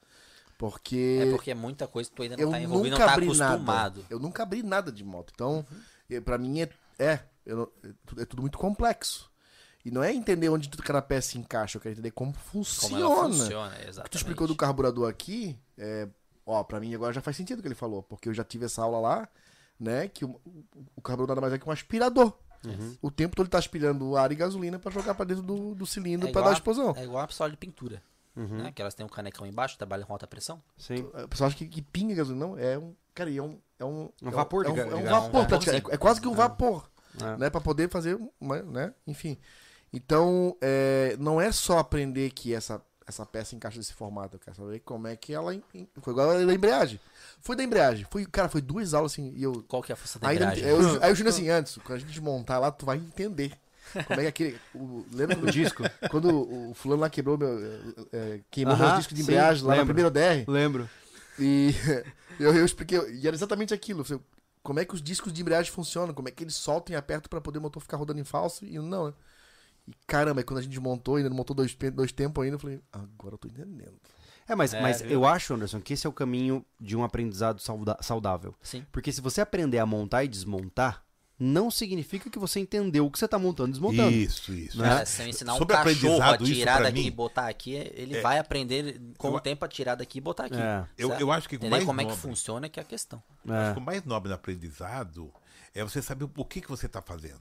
Porque. 0.57 1.21
É 1.23 1.31
porque 1.31 1.51
é 1.51 1.55
muita 1.55 1.87
coisa 1.87 2.11
que 2.11 2.17
tu 2.17 2.23
ainda 2.23 2.37
não 2.37 2.43
eu 2.45 2.51
tá 2.51 2.61
envolvido, 2.61 2.91
nunca 2.91 2.99
não 3.01 3.07
tá 3.07 3.13
abri 3.15 3.25
acostumado. 3.27 3.65
nada. 3.65 4.01
Eu 4.11 4.19
nunca 4.19 4.43
abri 4.43 4.63
nada 4.63 4.91
de 4.93 5.05
moto. 5.05 5.33
Então, 5.35 5.65
eh, 6.11 6.21
pra 6.21 6.37
mim 6.39 6.61
é. 6.61 6.69
É, 7.01 7.21
não- 7.55 7.69
é 7.85 7.89
tudo- 8.07 8.23
é 8.23 8.25
tudo 8.25 8.43
muito 8.43 8.59
complexo. 8.59 9.31
E 9.85 9.91
não 9.91 10.03
é 10.03 10.13
entender 10.13 10.49
onde 10.49 10.69
cada 10.69 11.01
peça 11.01 11.31
se 11.31 11.39
encaixa, 11.39 11.77
eu 11.79 11.81
quero 11.81 11.93
entender 11.95 12.11
como 12.11 12.33
Como 12.33 12.45
funciona. 12.45 13.01
ela 13.05 13.25
funciona, 13.25 13.69
O 13.69 13.71
que 13.77 13.83
tu 13.85 13.89
exatamente. 13.89 14.17
explicou 14.17 14.47
do 14.47 14.57
carburador 14.57 15.09
aqui, 15.09 15.59
é, 15.79 16.09
ó, 16.45 16.63
pra 16.65 16.81
mim 16.81 16.95
agora 16.95 17.13
já 17.13 17.21
faz 17.21 17.37
sentido 17.37 17.61
o 17.61 17.63
que 17.63 17.69
ele 17.69 17.75
falou, 17.75 18.03
porque 18.03 18.29
eu 18.29 18.35
já 18.35 18.45
tive 18.45 18.67
essa 18.67 18.83
aula 18.83 18.99
lá, 18.99 19.29
né, 19.79 20.09
que 20.09 20.25
o, 20.25 20.39
o 20.97 21.01
carburador 21.01 21.29
nada 21.37 21.41
mais 21.41 21.53
é 21.55 21.59
que 21.59 21.69
um 21.69 21.73
aspirador. 21.73 22.33
O 23.01 23.09
tempo 23.11 23.37
todo 23.37 23.45
ele 23.47 23.51
tá 23.53 23.59
aspirando 23.59 24.17
ar 24.17 24.31
e 24.33 24.35
gasolina 24.35 24.79
pra 24.81 24.91
jogar 24.91 25.15
pra 25.15 25.25
dentro 25.25 25.45
do, 25.45 25.75
do 25.77 25.87
cilindro 25.87 26.29
É 26.29 26.33
pra 26.33 26.41
igual 26.41 26.45
dar 26.47 26.51
a- 26.51 26.59
explosão. 26.59 26.93
É 26.97 27.05
igual 27.05 27.23
a 27.23 27.27
pistola 27.29 27.49
de 27.51 27.57
pintura. 27.57 28.03
Né? 28.35 28.73
Que 28.73 28.83
elas 28.83 28.95
têm 28.95 29.07
um 29.07 29.09
canecão 29.09 29.47
embaixo, 29.47 29.79
trabalham 29.79 30.05
com 30.07 30.13
alta 30.13 30.27
pressão. 30.27 30.61
Sim. 30.77 31.09
O 31.25 31.29
pessoal 31.29 31.49
acha 31.49 31.57
que, 31.57 31.67
que 31.67 31.81
pinga 31.83 32.15
gasolina. 32.17 32.47
Não, 32.47 32.59
é 32.59 32.77
um. 32.77 32.95
Cara, 33.15 33.33
é 33.33 33.41
um. 33.41 33.59
É 33.79 33.85
um, 33.85 34.11
Um 34.23 34.31
vapor 34.31 34.67
é 34.67 34.71
um, 34.71 34.75
de 34.75 34.81
é 34.81 34.85
um, 34.85 34.91
é 34.91 34.95
um 34.95 34.99
de 34.99 35.03
gás. 35.05 35.23
vapor, 35.25 35.41
É 35.41 35.45
um 35.45 35.47
praticamente. 35.47 35.83
vaporzinho. 35.83 35.95
É, 35.95 35.97
quase 35.99 36.21
que 36.21 36.29
um 36.29 36.35
vapor. 36.35 36.91
É. 37.23 37.37
Né, 37.39 37.51
pra 37.51 37.61
poder 37.61 37.89
fazer. 37.91 38.19
Né? 38.41 38.93
Enfim. 39.07 39.39
Então, 39.93 40.57
é, 40.61 41.17
não 41.19 41.41
é 41.41 41.51
só 41.51 41.79
aprender 41.79 42.31
que 42.31 42.53
essa, 42.55 42.81
essa 43.07 43.25
peça 43.25 43.57
encaixa 43.57 43.79
desse 43.79 43.95
formato. 43.95 44.37
Eu 44.37 44.41
quero 44.41 44.57
saber 44.57 44.81
como 44.81 45.07
é 45.07 45.17
que 45.17 45.33
ela. 45.33 45.53
Foi 46.03 46.13
igual 46.13 46.31
a 46.31 46.45
da 46.45 46.55
embreagem. 46.55 47.01
Foi 47.41 47.57
da 47.57 47.65
embreagem. 47.65 48.07
Foi, 48.11 48.27
cara, 48.27 48.49
foi 48.49 48.61
duas 48.61 48.93
aulas 48.93 49.13
assim. 49.13 49.33
E 49.35 49.43
eu. 49.43 49.65
Qual 49.67 49.83
que 49.83 49.91
é 49.91 49.95
a 49.95 49.97
força 49.97 50.19
da 50.19 50.33
embreagem? 50.33 50.65
eu, 50.65 51.03
aí 51.03 51.11
o 51.13 51.15
Júnior 51.15 51.33
assim, 51.35 51.49
antes, 51.49 51.79
quando 51.83 51.97
a 51.97 52.01
gente 52.01 52.21
montar 52.21 52.59
lá, 52.59 52.71
tu 52.71 52.85
vai 52.85 52.99
entender. 52.99 53.53
Como 54.07 54.21
é 54.21 54.25
que 54.25 54.29
aquele. 54.29 54.61
O, 54.75 55.07
lembra 55.11 55.37
do 55.37 55.47
disco? 55.51 55.83
Quando 56.11 56.29
o, 56.31 56.71
o 56.71 56.75
fulano 56.75 57.01
lá 57.01 57.09
quebrou 57.09 57.39
meu. 57.39 57.49
é, 58.13 58.41
queimou 58.51 58.75
Aham, 58.75 58.85
meus 58.85 58.99
discos 58.99 59.17
de 59.17 59.23
sim, 59.25 59.31
embreagem 59.31 59.63
lá 59.65 59.71
na 59.75 59.81
lembro. 59.81 59.95
primeira 59.95 60.11
DR. 60.11 60.45
Lembro. 60.47 60.91
E 61.39 61.75
eu, 62.39 62.55
eu 62.55 62.65
expliquei, 62.67 62.99
e 63.15 63.27
era 63.27 63.35
exatamente 63.35 63.73
aquilo. 63.73 64.05
eu- 64.11 64.21
Como 64.69 64.81
é 64.81 64.85
que 64.85 64.93
os 64.95 65.01
discos 65.01 65.33
de 65.33 65.41
embreagem 65.41 65.73
funcionam? 65.73 66.13
Como 66.13 66.29
é 66.29 66.31
que 66.31 66.45
eles 66.45 66.55
soltam 66.55 66.93
e 66.93 66.97
apertam 66.99 67.31
pra 67.31 67.41
poder 67.41 67.59
o 67.59 67.63
motor 67.63 67.81
ficar 67.81 67.97
rodando 67.97 68.21
em 68.21 68.25
falso? 68.25 68.67
E 68.67 68.79
não, 68.79 69.07
né? 69.07 69.15
E 69.87 69.93
caramba, 70.07 70.41
aí 70.43 70.45
quando 70.45 70.59
a 70.59 70.63
gente 70.63 70.79
montou, 70.79 71.17
ainda 71.17 71.31
não 71.31 71.37
montou 71.39 71.57
dois, 71.57 71.75
dois 71.75 72.13
tempos 72.13 72.45
ainda, 72.45 72.57
eu 72.57 72.61
falei, 72.61 72.79
agora 72.93 73.33
eu 73.33 73.39
tô 73.39 73.49
entendendo. 73.49 73.99
É, 74.47 74.55
mas, 74.55 74.75
É, 74.75 74.83
mas 74.83 75.01
viu? 75.01 75.11
eu 75.11 75.25
acho, 75.25 75.55
Anderson, 75.55 75.81
que 75.81 75.95
esse 75.95 76.07
é 76.07 76.11
o 76.11 76.13
caminho 76.13 76.63
de 76.79 76.95
um 76.95 77.03
aprendizado 77.03 77.63
saudável. 78.03 78.55
Sim. 78.61 78.85
Porque 78.93 79.11
se 79.11 79.23
você 79.23 79.41
aprender 79.41 79.79
a 79.79 79.87
montar 79.87 80.23
e 80.23 80.29
desmontar, 80.29 81.03
não 81.39 81.71
significa 81.71 82.29
que 82.29 82.39
você 82.39 82.59
entendeu 82.61 83.07
o 83.07 83.11
que 83.11 83.19
você 83.19 83.29
tá 83.29 83.39
montando 83.39 83.69
e 83.69 83.73
desmontando. 83.73 84.11
Isso, 84.11 84.53
isso. 84.53 84.77
Né? 84.81 84.89
Cara, 84.89 85.07
se 85.07 85.23
eu 85.23 85.29
ensinar 85.29 85.55
um 85.55 85.59
Sobre 85.59 85.77
cachorro 85.77 85.93
a 86.21 86.31
aprendizado, 86.31 86.45
isso 86.45 86.55
tirar 86.55 86.83
daqui 86.83 87.01
mim- 87.01 87.07
e 87.07 87.11
botar 87.11 87.47
aqui, 87.49 87.75
ele 87.95 88.21
vai 88.21 88.39
aprender 88.39 89.01
com 89.17 89.29
Eu- 89.29 89.35
o 89.35 89.41
tempo 89.41 89.65
a 89.65 89.69
tirar 89.69 89.95
daqui 89.95 90.19
e 90.19 90.21
botar 90.21 90.47
aqui. 90.47 90.57
É. 90.61 90.85
Eu, 90.99 91.13
eu 91.13 91.31
acho 91.31 91.49
que 91.49 91.55
o 91.55 91.59
Entender 91.59 91.71
mais 91.71 91.85
como 91.85 92.01
é 92.01 92.05
que 92.05 92.11
nobre- 92.11 92.23
funciona 92.23 92.69
que 92.69 92.81
é 92.81 92.83
a 92.83 92.87
questão. 92.87 93.23
É, 93.49 93.53
Acho 93.53 93.75
que 93.75 93.79
o 93.79 93.83
mais 93.83 94.05
nobre 94.05 94.29
no 94.29 94.35
aprendizado 94.35 95.33
é 95.75 95.85
você 95.85 96.03
saber 96.03 96.25
o 96.37 96.45
que, 96.45 96.61
que 96.61 96.69
você 96.69 96.87
está 96.87 97.01
fazendo. 97.01 97.41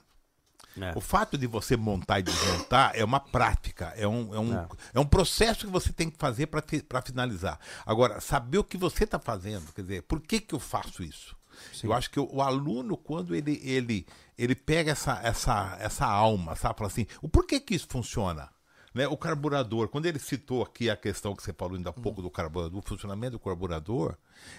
é. 0.79 0.93
O 0.95 1.01
fato 1.01 1.35
de 1.39 1.47
você 1.47 1.75
montar 1.75 2.19
e 2.19 2.23
desmontar 2.23 2.91
é 2.93 3.03
uma 3.03 3.19
prática, 3.19 3.93
é 3.97 4.07
um, 4.07 4.35
é 4.35 4.39
um, 4.39 4.53
É. 4.59 4.67
é. 4.93 4.99
um 4.99 5.05
processo 5.07 5.65
que 5.65 5.71
você 5.71 5.91
tem 5.91 6.07
que 6.09 6.17
fazer 6.19 6.45
para 6.45 7.01
finalizar. 7.01 7.59
Agora, 7.85 8.21
saber 8.21 8.59
o 8.59 8.63
que 8.63 8.77
você 8.77 9.05
está 9.05 9.17
fazendo, 9.17 9.73
quer 9.73 9.81
dizer, 9.81 10.01
por 10.03 10.21
que, 10.21 10.39
que 10.39 10.53
eu 10.53 10.59
faço 10.59 11.01
isso? 11.01 11.35
Eu 11.83 11.93
acho 11.93 12.09
que 12.09 12.19
o, 12.19 12.41
aluno, 12.41 12.97
quando 12.97 13.35
ele, 13.35 13.61
ele, 13.63 14.05
ele 14.37 14.55
pega 14.55 14.91
essa, 14.91 15.19
essa, 15.23 15.77
essa 15.79 16.05
alma, 16.05 16.55
sabe? 16.55 16.77
Fala 16.77 16.89
assim, 16.89 17.05
o 17.21 17.29
porquê 17.29 17.59
que 17.59 17.75
isso 17.75 17.87
funciona? 17.89 18.49
Né? 18.93 19.07
O 19.07 19.15
carburador, 19.15 19.89
quando 19.89 20.07
ele 20.07 20.17
citou 20.17 20.63
aqui 20.63 20.89
a 20.89 20.97
questão 20.97 21.35
que 21.35 21.43
você 21.43 21.53
falou 21.53 21.75
ainda 21.75 21.91
há 21.91 21.93
pouco 21.93 22.21
do 22.21 22.31
carburador, 22.31 22.81
do 22.81 22.87
funcionamento 22.87 23.33
do 23.33 23.39
carburador, 23.39 24.17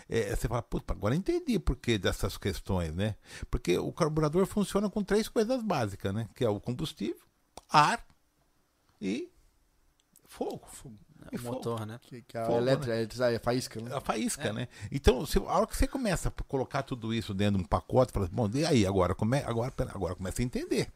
é, 0.09 0.35
você 0.35 0.47
fala, 0.47 0.63
puta, 0.63 0.93
agora 0.93 1.17
entendi 1.17 1.59
por 1.59 1.77
que 1.77 1.99
dessas 1.99 2.37
questões, 2.37 2.95
né? 2.95 3.17
Porque 3.51 3.77
o 3.79 3.93
carburador 3.93 4.47
funciona 4.47 4.89
com 4.89 5.03
três 5.03 5.29
coisas 5.29 5.63
básicas, 5.63 6.15
né? 6.15 6.29
Que 6.37 6.45
é 6.45 6.49
o 6.49 6.61
combustível, 6.61 7.21
ar 7.69 8.07
e 9.01 9.29
fogo. 10.29 10.69
E 10.85 11.08
O 11.33 11.43
motor, 11.43 11.87
né? 11.87 11.99
Que, 12.03 12.23
que 12.23 12.39
a 12.39 12.45
Fogo, 12.47 12.59
elétrica, 12.59 12.95
é, 12.95 13.33
é, 13.33 13.37
a 13.37 13.41
faísca, 13.41 13.81
né? 13.81 13.95
A 13.95 14.01
faísca, 14.01 14.53
né? 14.53 14.69
Então, 14.91 15.25
se, 15.27 15.39
a 15.39 15.43
hora 15.43 15.67
que 15.67 15.77
você 15.77 15.87
começa 15.87 16.29
a 16.29 16.43
colocar 16.45 16.83
tudo 16.83 17.13
isso 17.13 17.35
dentro 17.35 17.59
de 17.59 17.65
um 17.65 17.67
pacote, 17.67 18.13
fala, 18.13 18.29
bom, 18.31 18.49
e 18.55 18.65
aí, 18.65 18.87
agora, 18.87 19.15
come, 19.15 19.39
agora, 19.39 19.73
agora 19.93 20.15
começa 20.15 20.43
a 20.43 20.45
entender. 20.45 20.89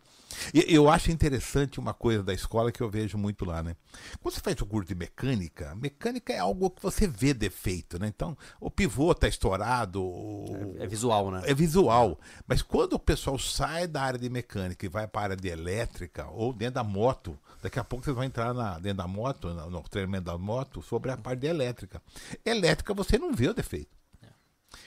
Eu 0.68 0.88
acho 0.88 1.10
interessante 1.10 1.78
uma 1.80 1.92
coisa 1.94 2.22
da 2.22 2.32
escola 2.32 2.70
que 2.72 2.80
eu 2.82 2.90
vejo 2.90 3.16
muito 3.18 3.44
lá, 3.44 3.62
né? 3.62 3.76
Quando 4.20 4.34
você 4.34 4.40
faz 4.40 4.60
o 4.60 4.66
curso 4.66 4.88
de 4.88 4.94
mecânica, 4.94 5.74
mecânica 5.74 6.32
é 6.32 6.38
algo 6.38 6.70
que 6.70 6.82
você 6.82 7.06
vê 7.06 7.32
defeito, 7.34 7.98
né? 7.98 8.06
Então, 8.08 8.36
o 8.60 8.70
pivô 8.70 9.14
tá 9.14 9.28
estourado, 9.28 10.02
o- 10.02 10.76
É 10.78 10.86
visual, 10.86 11.30
né? 11.30 11.42
é 11.44 11.54
visual. 11.54 12.18
Mas 12.46 12.62
quando 12.62 12.94
o 12.94 12.98
pessoal 12.98 13.38
sai 13.38 13.86
da 13.86 14.02
área 14.02 14.18
de 14.18 14.28
mecânica 14.28 14.84
e 14.84 14.88
vai 14.88 15.06
para 15.06 15.20
a 15.20 15.24
área 15.24 15.36
de 15.36 15.48
elétrica 15.48 16.26
ou 16.28 16.52
dentro 16.52 16.74
da 16.74 16.84
moto, 16.84 17.38
daqui 17.62 17.78
a 17.78 17.84
pouco 17.84 18.04
vocês 18.04 18.14
vão 18.14 18.24
entrar 18.24 18.52
na, 18.54 18.78
dentro 18.78 18.98
da 18.98 19.08
moto, 19.08 19.48
no, 19.52 19.70
no 19.70 19.82
treinamento 19.82 20.24
da 20.24 20.38
moto, 20.38 20.82
sobre 20.82 21.10
a 21.10 21.16
parte 21.16 21.40
de 21.40 21.46
elétrica. 21.46 22.00
Elétrica 22.44 22.94
você 22.94 23.18
não 23.18 23.34
vê 23.34 23.48
o 23.48 23.54
defeito. 23.54 23.90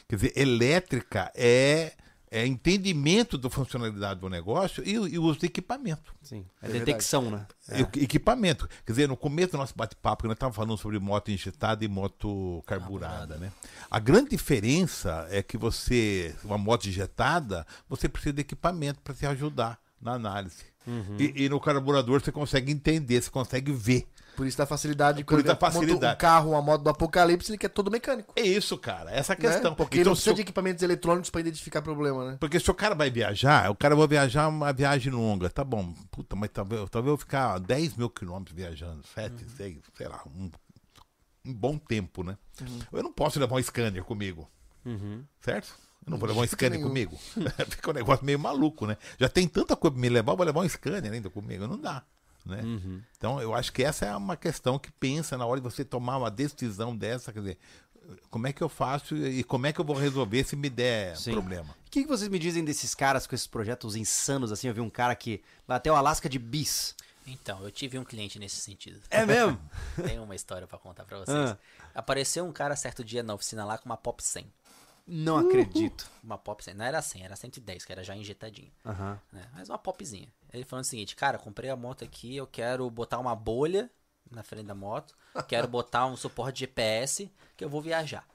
Quer 0.08 0.16
dizer, 0.16 0.34
elétrica 0.38 1.32
é, 1.36 1.94
é 2.38 2.46
entendimento 2.46 3.38
da 3.38 3.50
funcionalidade 3.50 4.20
do 4.20 4.30
negócio 4.30 4.84
e, 4.86 5.00
o- 5.00 5.08
e 5.08 5.18
uso 5.18 5.40
de 5.40 5.46
equipamento. 5.46 6.14
Sim. 6.22 6.46
É, 6.62 6.68
É 6.68 6.70
detecção, 6.72 7.30
né? 7.32 7.48
E 7.72 7.82
o 7.84 8.04
Equipamento. 8.04 8.68
Quer 8.86 8.92
dizer, 8.92 9.08
no 9.08 9.16
começo 9.16 9.54
do 9.54 9.58
nosso 9.58 9.74
bate-papo, 9.76 10.24
que 10.24 10.28
nós 10.28 10.36
estávamos 10.36 10.56
falando 10.56 10.78
sobre 10.78 11.00
moto 11.00 11.32
injetada 11.32 11.86
e 11.86 11.88
moto 11.88 12.64
carburada, 12.66 13.38
né? 13.38 13.52
A 13.90 14.00
grande 14.00 14.32
diferença 14.32 15.28
é 15.30 15.42
que 15.42 15.58
você, 15.58 16.36
uma 16.44 16.58
moto 16.58 16.88
injetada, 16.90 17.66
você 17.88 18.10
precisa 18.10 18.34
de 18.34 18.42
equipamento 18.42 19.00
para 19.02 19.14
te 19.14 19.26
ajudar 19.26 19.80
na 20.02 20.14
análise. 20.14 20.64
E, 21.20 21.46
e 21.46 21.50
no 21.50 21.60
carburador 21.60 22.22
você 22.22 22.32
consegue 22.32 22.72
entender, 22.72 23.22
você 23.22 23.30
consegue 23.30 23.72
ver. 23.72 24.06
Por 24.36 24.46
isso 24.46 24.58
da 24.58 24.66
facilidade. 24.66 25.24
Por 25.24 25.40
isso 25.40 25.48
da 25.48 25.56
facilidade. 25.56 26.16
Um 26.16 26.18
carro, 26.18 26.52
uma 26.52 26.62
moto 26.62 26.82
do 26.84 26.90
apocalipse, 26.90 27.52
ele 27.52 27.58
quer 27.58 27.70
todo 27.70 27.90
mecânico. 27.90 28.34
É 28.36 28.42
isso, 28.42 28.78
cara. 28.78 29.12
Essa 29.12 29.34
é 29.34 29.36
a 29.36 29.40
né? 29.40 29.50
questão. 29.50 29.76
Porque 29.76 30.00
Então, 30.00 30.12
não 30.12 30.16
precisa 30.16 30.32
o- 30.34 30.36
de 30.36 30.42
equipamentos 30.42 30.84
eletrônicos 30.84 31.30
pra 31.30 31.42
identificar 31.42 31.82
problema, 31.82 32.32
né? 32.32 32.38
Porque 32.40 32.60
se 32.60 32.70
o 32.70 32.74
cara 32.74 32.94
vai 32.96 33.10
viajar, 33.10 33.72
o 33.72 33.76
cara 33.76 33.96
vai 33.96 34.08
viajar 34.08 34.48
uma 34.48 34.72
viagem 34.74 35.12
longa, 35.12 35.50
tá 35.50 35.64
bom, 35.64 35.94
puta, 36.12 36.36
mas 36.36 36.50
talvez, 36.52 36.90
talvez 36.90 37.12
eu 37.12 37.18
ficar 37.18 37.60
10 37.60 37.96
mil 37.96 38.10
quilômetros 38.10 38.56
viajando, 38.56 39.02
7, 39.14 39.46
6, 39.56 39.78
sei 39.96 40.08
lá, 40.08 40.22
um, 40.28 40.50
um 41.46 41.54
bom 41.54 41.78
tempo, 41.78 42.24
né? 42.24 42.38
Eu 42.92 43.04
não 43.04 43.12
posso 43.14 43.40
levar 43.40 43.56
um 43.56 43.64
scanner 43.64 44.04
comigo, 44.04 44.50
certo? 45.42 45.74
Eu 46.06 46.12
não 46.12 46.18
vou 46.20 46.28
levar 46.30 46.42
um 46.42 46.48
scanner 46.48 46.78
nenhum. 46.78 46.88
comigo. 46.90 47.18
Fica 47.70 47.90
um 47.90 47.94
negócio 47.94 48.24
meio 48.26 48.38
maluco, 48.40 48.86
né? 48.86 48.96
Já 49.20 49.28
tem 49.28 49.48
tanta 49.48 49.76
coisa 49.76 49.94
pra 49.94 50.02
me 50.02 50.10
levar, 50.10 50.34
eu 50.34 50.38
vou 50.38 50.46
levar 50.46 50.62
um 50.62 50.70
scanner 50.70 51.12
ainda 51.12 51.30
comigo, 51.32 51.68
não 51.68 51.80
dá. 51.80 52.04
Né? 52.46 52.62
Então, 53.18 53.42
eu 53.42 53.56
acho 53.56 53.74
que 53.74 53.84
essa 53.84 54.06
é 54.06 54.16
uma 54.16 54.38
questão 54.38 54.78
que 54.78 54.92
pensa 54.92 55.38
na 55.38 55.46
hora 55.46 55.60
de 55.60 55.64
você 55.64 55.84
tomar 55.84 56.18
uma 56.18 56.30
decisão 56.30 56.96
dessa, 56.96 57.34
quer 57.34 57.40
dizer, 57.40 57.58
como 58.30 58.48
é 58.48 58.54
que 58.54 58.62
eu 58.62 58.70
faço 58.70 59.16
e 59.16 59.44
como 59.44 59.66
é 59.66 59.74
que 59.74 59.80
eu 59.80 59.86
vou 59.86 59.96
resolver 59.96 60.44
se 60.44 60.56
me 60.56 60.70
der 60.70 61.18
Sim. 61.18 61.32
problema? 61.32 61.76
O 61.88 61.90
que, 61.90 62.04
que 62.04 62.08
vocês 62.08 62.30
me 62.30 62.38
dizem 62.38 62.64
desses 62.64 62.94
caras 62.94 63.26
com 63.26 63.34
esses 63.34 63.48
projetos 63.48 63.96
insanos 63.96 64.52
assim? 64.52 64.68
Eu 64.68 64.74
vi 64.74 64.82
um 64.82 64.90
cara 64.90 65.16
que 65.16 65.42
vai 65.68 65.78
até 65.78 65.92
o 65.92 65.96
Alasca 65.96 66.30
de 66.30 66.38
bis. 66.38 66.96
Então, 67.26 67.64
eu 67.64 67.72
tive 67.72 67.98
um 67.98 68.04
cliente 68.04 68.38
nesse 68.38 68.58
sentido. 68.58 69.00
É 69.10 69.26
mesmo? 69.26 69.60
Tem 70.06 70.20
uma 70.20 70.36
história 70.36 70.68
pra 70.68 70.78
contar 70.78 71.06
pra 71.06 71.18
vocês. 71.18 71.52
Ah. 71.52 71.58
Apareceu 71.96 72.46
um 72.46 72.52
cara 72.52 72.76
certo 72.76 73.04
dia 73.04 73.24
na 73.24 73.34
oficina 73.34 73.66
lá 73.66 73.78
com 73.78 73.86
uma 73.86 73.98
Pop 73.98 74.24
100. 74.24 74.46
Não 75.08 75.38
acredito. 75.38 76.10
Uma 76.24 76.38
Pop 76.38 76.64
100. 76.64 76.74
Não 76.74 76.86
era 76.86 77.02
100, 77.02 77.24
era 77.26 77.36
110, 77.36 77.86
que 77.86 77.92
era 77.92 78.04
já 78.04 78.16
injetadinha. 78.16 78.72
Aham. 78.86 79.20
né? 79.32 79.46
Mas 79.54 79.70
uma 79.70 79.78
popzinha. 79.78 80.28
Ele 80.52 80.64
falando 80.64 80.86
o 80.86 80.88
seguinte, 80.88 81.16
cara, 81.16 81.38
comprei 81.38 81.70
a 81.70 81.76
moto 81.76 82.04
aqui, 82.04 82.36
eu 82.36 82.48
quero 82.48 82.90
botar 82.90 83.20
uma 83.20 83.36
bolha 83.36 83.90
na 84.32 84.42
frente 84.42 84.66
da 84.66 84.74
moto, 84.74 85.16
quero 85.48 85.68
botar 85.68 86.06
um 86.08 86.16
suporte 86.18 86.62
GPS, 86.62 87.32
que 87.56 87.64
eu 87.64 87.70
vou 87.70 87.82
viajar. 87.82 88.26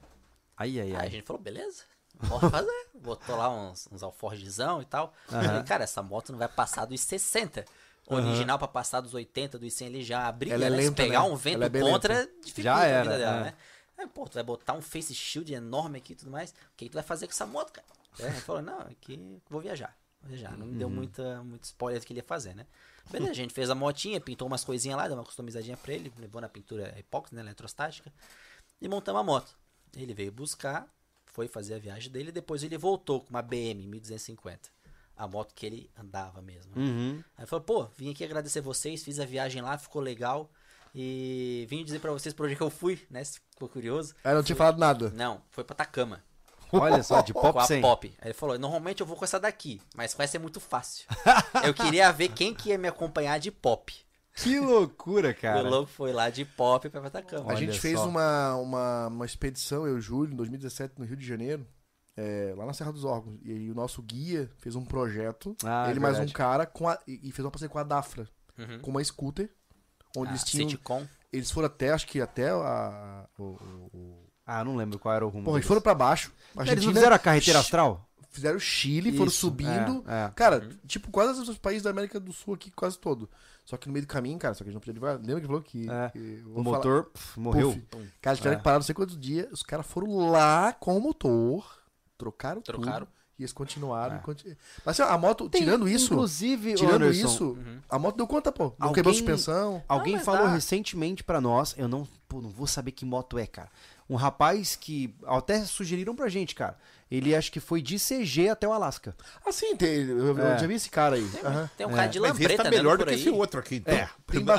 Ai, 0.57 0.79
ai, 0.79 0.89
Aí 0.91 0.97
a 0.97 1.01
ai. 1.01 1.11
gente 1.11 1.25
falou, 1.27 1.43
beleza, 1.43 1.83
pode 2.29 2.49
fazer. 2.51 2.87
Botou 2.95 3.35
lá 3.37 3.49
uns, 3.51 3.89
uns 3.91 4.03
alforgezão 4.03 4.81
e 4.83 4.85
tal. 4.85 5.13
Falei, 5.27 5.63
cara, 5.65 5.85
essa 5.85 6.03
moto 6.03 6.31
não 6.33 6.39
vai 6.39 6.49
passar 6.49 6.85
dos 6.85 7.01
60. 7.01 7.65
O 8.07 8.15
Original 8.15 8.59
pra 8.59 8.69
passar 8.69 9.01
dos 9.01 9.15
80, 9.15 9.59
dos 9.59 9.73
100, 9.73 9.87
ele 9.89 10.03
já 10.03 10.27
abriu. 10.27 10.53
Ela 10.53 10.67
é 10.67 10.71
né? 10.71 10.77
Se 10.77 10.83
lenta, 10.85 11.03
pegar 11.03 11.21
né? 11.23 11.27
um 11.29 11.37
vento 11.37 11.55
Ela 11.63 11.67
é 11.67 11.81
contra, 11.81 12.15
lenta. 12.19 12.33
dificulta 12.45 12.63
Já 12.63 12.77
a 12.79 12.85
era, 12.85 13.03
vida 13.05 13.19
dela, 13.19 13.37
é. 13.39 13.45
né? 13.45 13.55
Aí, 14.01 14.07
pô, 14.07 14.27
tu 14.27 14.35
vai 14.35 14.43
botar 14.43 14.73
um 14.73 14.81
face 14.81 15.15
shield 15.15 15.53
enorme 15.53 15.99
aqui 15.99 16.15
e 16.15 16.17
tudo 16.17 16.31
mais. 16.31 16.51
O 16.51 16.55
que, 16.75 16.89
tu 16.89 16.95
vai 16.95 17.03
fazer 17.03 17.27
com 17.27 17.33
essa 17.33 17.45
moto, 17.45 17.71
cara? 17.71 17.87
É, 18.19 18.27
ele 18.29 18.41
falou, 18.41 18.63
não, 18.63 18.81
aqui 18.81 19.39
vou 19.49 19.61
viajar. 19.61 19.95
Vou 20.23 20.31
viajar. 20.31 20.57
Não 20.57 20.67
me 20.67 20.79
deu 20.79 20.89
muita, 20.89 21.45
muito 21.45 21.65
spoiler 21.65 22.01
do 22.01 22.07
que 22.07 22.15
ele 22.15 22.21
ia 22.21 22.25
fazer, 22.25 22.55
né? 22.55 22.67
Beleza, 23.11 23.33
a 23.33 23.35
gente 23.35 23.53
fez 23.53 23.69
a 23.69 23.75
motinha, 23.75 24.19
pintou 24.19 24.47
umas 24.47 24.65
coisinhas 24.65 24.97
lá, 24.97 25.07
deu 25.07 25.17
uma 25.17 25.25
customizadinha 25.25 25.77
pra 25.77 25.93
ele, 25.93 26.11
levou 26.19 26.41
na 26.41 26.49
pintura 26.49 26.99
epóxi, 26.99 27.35
né, 27.35 27.43
eletrostática, 27.43 28.11
e 28.81 28.89
montamos 28.89 29.21
a 29.21 29.25
moto. 29.25 29.59
Ele 29.95 30.15
veio 30.15 30.33
buscar, 30.33 30.89
foi 31.27 31.47
fazer 31.47 31.75
a 31.75 31.79
viagem 31.79 32.11
dele, 32.11 32.33
depois 32.33 32.63
ele 32.63 32.79
voltou 32.79 33.21
com 33.21 33.31
uma 33.31 33.43
BM 33.43 33.87
1250. 33.87 34.71
A 35.17 35.29
moto 35.29 35.55
que 35.55 35.67
ele 35.67 35.91
andava 35.99 36.41
mesmo. 36.41 36.73
Uhum. 36.75 37.23
Aí 37.37 37.45
falou, 37.45 37.63
pô, 37.63 37.85
vim 37.97 38.11
aqui 38.11 38.25
agradecer 38.25 38.63
vocês, 38.63 39.05
fiz 39.05 39.21
a 39.21 39.27
viagem 39.27 39.61
lá, 39.61 39.77
ficou 39.77 40.01
legal. 40.01 40.51
E 40.95 41.67
vim 41.69 41.85
dizer 41.85 42.01
pra 42.01 42.13
vocês 42.13 42.35
por 42.35 42.47
onde 42.47 42.57
que 42.57 42.63
eu 42.63 42.71
fui, 42.71 43.01
né? 43.11 43.23
Se 43.25 43.41
ficou 43.51 43.69
curioso. 43.69 44.15
Aí 44.25 44.35
não 44.35 44.43
tinha 44.43 44.57
falado 44.57 44.79
nada. 44.79 45.11
Não, 45.11 45.41
foi 45.51 45.63
pra 45.65 45.75
Atacama. 45.75 46.23
Olha 46.73 47.03
só, 47.03 47.21
de 47.21 47.33
Com 47.35 47.41
pop 47.41 47.59
a 47.59 47.65
100. 47.65 47.81
Pop. 47.81 48.15
Aí 48.21 48.29
ele 48.29 48.35
falou, 48.35 48.59
normalmente 48.59 49.01
eu 49.01 49.07
vou 49.07 49.17
com 49.17 49.25
essa 49.25 49.39
daqui, 49.41 49.81
mas 49.95 50.15
com 50.15 50.23
essa 50.23 50.37
é 50.37 50.41
muito 50.41 50.61
fácil. 50.61 51.07
eu 51.65 51.75
queria 51.75 52.11
ver 52.13 52.29
quem 52.29 52.55
que 52.55 52.69
ia 52.71 52.79
me 52.79 52.89
acompanhar 52.89 53.39
de 53.39 53.51
Pop. 53.51 53.93
Que 54.35 54.59
loucura, 54.61 55.35
cara. 55.35 55.65
o 55.67 55.69
louco 55.69 55.91
foi 55.91 56.13
lá 56.13 56.31
de 56.31 56.45
Pop 56.45 56.89
pra 56.89 57.07
Atacama. 57.07 57.53
A 57.53 57.57
gente 57.57 57.79
fez 57.79 57.99
só. 57.99 58.09
uma, 58.09 58.55
uma, 58.57 59.07
uma 59.09 59.27
expedição, 59.27 59.87
eu 59.87 59.95
e 59.97 59.99
o 59.99 60.01
Júlio, 60.01 60.33
em 60.33 60.37
2017, 60.37 60.95
no 60.99 61.05
Rio 61.05 61.17
de 61.17 61.27
Janeiro, 61.27 61.67
é, 62.17 62.55
lá 62.57 62.65
na 62.65 62.73
Serra 62.73 62.93
dos 62.93 63.05
Órgãos. 63.05 63.39
E 63.43 63.51
aí 63.51 63.71
o 63.71 63.75
nosso 63.75 64.01
guia 64.01 64.49
fez 64.59 64.77
um 64.77 64.85
projeto, 64.85 65.57
Ah, 65.65 65.91
ele 65.91 65.99
mais 65.99 66.19
um 66.21 66.27
cara, 66.29 66.65
com 66.65 66.89
a- 66.89 66.99
e 67.07 67.29
e 67.29 67.33
fez 67.33 67.45
uma 67.45 67.51
parceria 67.51 67.73
com 67.73 67.79
a 67.81 67.85
Dafra, 67.85 68.29
Uhum. 68.57 68.79
com 68.81 68.91
uma 68.93 69.03
scooter, 69.03 69.51
onde 70.17 70.29
Ah, 70.29 70.33
eles 70.33 70.45
tinham... 70.45 70.69
Sitcom. 70.69 71.07
Eles 71.33 71.51
foram 71.51 71.67
até, 71.67 71.91
acho 71.93 72.07
que 72.07 72.21
até 72.21 72.51
a... 72.51 73.25
o- 73.39 73.43
o- 73.43 73.91
o- 73.95 74.27
Ah, 74.45 74.65
não 74.65 74.75
lembro 74.77 74.99
qual 74.99 75.15
era 75.15 75.25
o 75.25 75.29
rumo. 75.29 75.45
Porra, 75.45 75.59
eles 75.59 75.67
foram 75.69 75.81
pra 75.81 75.95
baixo. 75.95 76.33
Eles 76.67 76.85
não 76.85 76.93
fizeram 76.93 77.15
a 77.15 77.19
carreteira 77.19 77.61
astral? 77.61 78.05
Fizeram 78.31 78.59
Chile, 78.61 79.13
foram 79.13 79.27
Isso, 79.27 79.39
subindo. 79.41 80.05
é, 80.07 80.27
é. 80.27 80.33
Cara, 80.37 80.69
tipo, 80.87 81.11
quase 81.11 81.41
os 81.41 81.59
países 81.59 81.83
da 81.83 81.91
América 81.91 82.19
do 82.21 82.33
Sul 82.33 82.55
aqui, 82.55 82.71
quase 82.71 82.97
todo. 82.99 83.29
Só 83.65 83.77
que 83.77 83.87
no 83.89 83.93
meio 83.93 84.05
do 84.05 84.09
caminho, 84.09 84.39
cara, 84.39 84.55
só 84.55 84.65
que 84.65 84.71
a 84.71 84.73
gente 84.73 84.75
não 84.75 84.81
podia 84.81 84.95
divulgar. 84.95 85.19
Lembra 85.19 85.41
que 85.41 85.47
falou 85.47 85.63
que. 85.63 85.89
É. 85.91 86.11
que 86.11 86.43
O 86.47 86.63
motor 86.63 87.05
pf, 87.07 87.39
morreu. 87.41 87.73
Puf. 87.91 88.09
Cara, 88.21 88.33
eles 88.35 88.39
tiveram 88.39 88.55
É. 88.55 88.57
que 88.59 88.63
parar 88.65 88.77
não 88.77 88.83
sei 88.85 88.95
quantos 88.95 89.19
dias. 89.19 89.49
Os 89.53 89.63
caras 89.63 89.87
foram 89.87 90.31
lá 90.31 90.73
com 90.73 90.97
o 90.97 91.01
motor, 91.01 91.65
trocaram, 92.19 92.61
Trocaram. 92.61 93.07
tudo. 93.07 93.20
E 93.41 93.43
eles 93.43 93.53
continuaram. 93.55 94.17
É. 94.17 94.19
continu- 94.19 94.55
Mas 94.85 95.01
assim, 95.01 95.11
a 95.11 95.17
moto, 95.17 95.49
Tem, 95.49 95.63
tirando 95.63 95.89
isso, 95.89 96.13
Inclusive, 96.13 96.75
tirando 96.75 97.05
Anderson, 97.05 97.27
isso, 97.27 97.45
Uhum. 97.53 97.79
a 97.89 97.99
moto 97.99 98.17
deu 98.17 98.27
conta, 98.27 98.53
pô. 98.53 98.65
Não 98.65 98.89
Alguém- 98.89 98.95
quebrou 98.97 99.15
suspensão. 99.15 99.83
Alguém 99.89 100.13
Não, 100.13 100.19
mas 100.19 100.27
falou 100.27 100.47
dá. 100.47 100.53
recentemente 100.53 101.25
pra 101.25 101.41
nós, 101.41 101.75
eu 101.79 101.89
não, 101.89 102.07
pô, 102.29 102.43
não 102.43 102.51
vou 102.51 102.67
saber 102.67 102.93
que 102.93 103.05
moto 103.07 103.39
é, 103.39 103.47
cara. 103.47 103.71
Um 104.11 104.15
rapaz 104.17 104.77
que 104.77 105.15
até 105.27 105.65
sugeriram 105.65 106.15
pra 106.15 106.29
gente, 106.29 106.55
cara. 106.55 106.77
Ele 107.11 107.35
acho 107.35 107.51
que 107.51 107.61
foi 107.61 107.81
de 107.81 107.99
CG 107.99 108.49
até 108.51 108.69
o 108.69 108.73
Alasca. 108.73 109.17
Ah, 109.47 109.51
sim, 109.53 109.75
tem, 109.75 110.03
eu, 110.03 110.37
eu 110.37 110.39
É. 110.39 110.59
já 110.59 110.67
vi 110.67 110.75
esse 110.75 110.91
cara 110.91 111.17
aí. 111.17 111.27
Tem, 111.29 111.41
Aham. 111.43 111.71
tem 111.79 111.87
um 111.87 111.91
É. 111.91 111.95
cara 111.95 112.09
de 112.09 112.21
Mas 112.21 112.31
esse 112.33 112.41
lambreta 112.43 112.63
tá 112.63 112.69
andando 112.69 112.77
melhor 112.79 112.99
do 112.99 113.07
que 113.07 113.15
esse 113.15 113.31
outro 113.31 113.59
aqui. 113.59 113.77
Então. 113.77 113.95
É, 113.95 114.09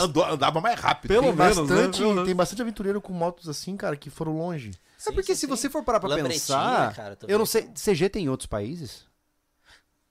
Andou- 0.03 0.25
andava 0.25 0.59
mais 0.59 0.79
rápido. 0.79 1.09
Pelo 1.09 1.27
Tem 1.27 1.35
menos, 1.35 1.57
né? 1.57 1.63
bastante, 1.63 1.97
Pelo 1.99 2.09
menos. 2.11 2.25
tem 2.25 2.35
bastante 2.35 2.61
aventureiro 2.61 2.99
com 3.01 3.13
motos 3.13 3.47
assim, 3.47 3.77
cara, 3.77 3.95
que 3.95 4.09
foram 4.09 4.37
longe. 4.37 4.71
É 5.09 5.11
Sim, 5.11 5.15
porque 5.15 5.33
sim, 5.33 5.35
se 5.35 5.41
sim. 5.41 5.47
você 5.47 5.69
for 5.69 5.83
parar 5.83 5.99
pra 5.99 6.09
pensar, 6.15 6.93
cara, 6.95 7.17
eu 7.27 7.37
não 7.39 7.45
sei, 7.45 7.69
CG 7.75 8.09
tem 8.09 8.25
em 8.25 8.29
outros 8.29 8.47
países? 8.47 9.05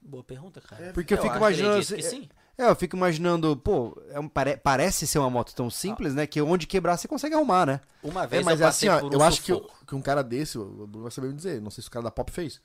Boa 0.01 0.25
pergunta, 0.25 0.61
cara. 0.61 0.93
Porque 0.93 1.15
eu 1.15 1.19
fico 1.19 1.29
acho, 1.29 1.39
imaginando 1.39 1.83
sim. 1.83 2.29
É, 2.59 2.69
eu 2.69 2.77
fico 2.77 2.97
imaginando, 2.97 3.57
pô, 3.57 3.97
é 4.11 4.21
um- 4.21 4.29
pare- 4.29 4.57
parece 4.57 5.07
ser 5.07 5.19
uma 5.19 5.31
moto 5.31 5.55
tão 5.55 5.71
simples, 5.71 6.15
né, 6.15 6.27
que 6.27 6.41
onde 6.43 6.67
quebrar 6.67 6.97
você 6.97 7.09
consegue 7.09 7.35
arrumar, 7.35 7.65
né? 7.67 7.81
Uma 8.03 8.23
É, 8.25 8.27
vez 8.27 8.45
mas 8.45 8.61
eu 8.61 8.67
é 8.67 8.69
assim, 8.69 8.87
passei 8.87 8.89
ó, 8.89 8.99
por 8.99 9.15
um 9.15 9.19
eu 9.19 9.23
acho 9.23 9.43
que, 9.43 9.53
sufoco. 9.53 9.87
que 9.87 9.95
um 9.95 10.03
cara 10.03 10.23
desse, 10.23 10.59
o 10.59 10.87
Bruno 10.87 11.03
vai 11.05 11.11
saber 11.11 11.29
me 11.29 11.35
dizer, 11.35 11.61
não 11.61 11.71
sei 11.71 11.83
se 11.83 11.89
o 11.89 11.91
cara 11.93 12.05
da 12.05 12.11
Pop 12.11 12.31
fez, 12.31 12.61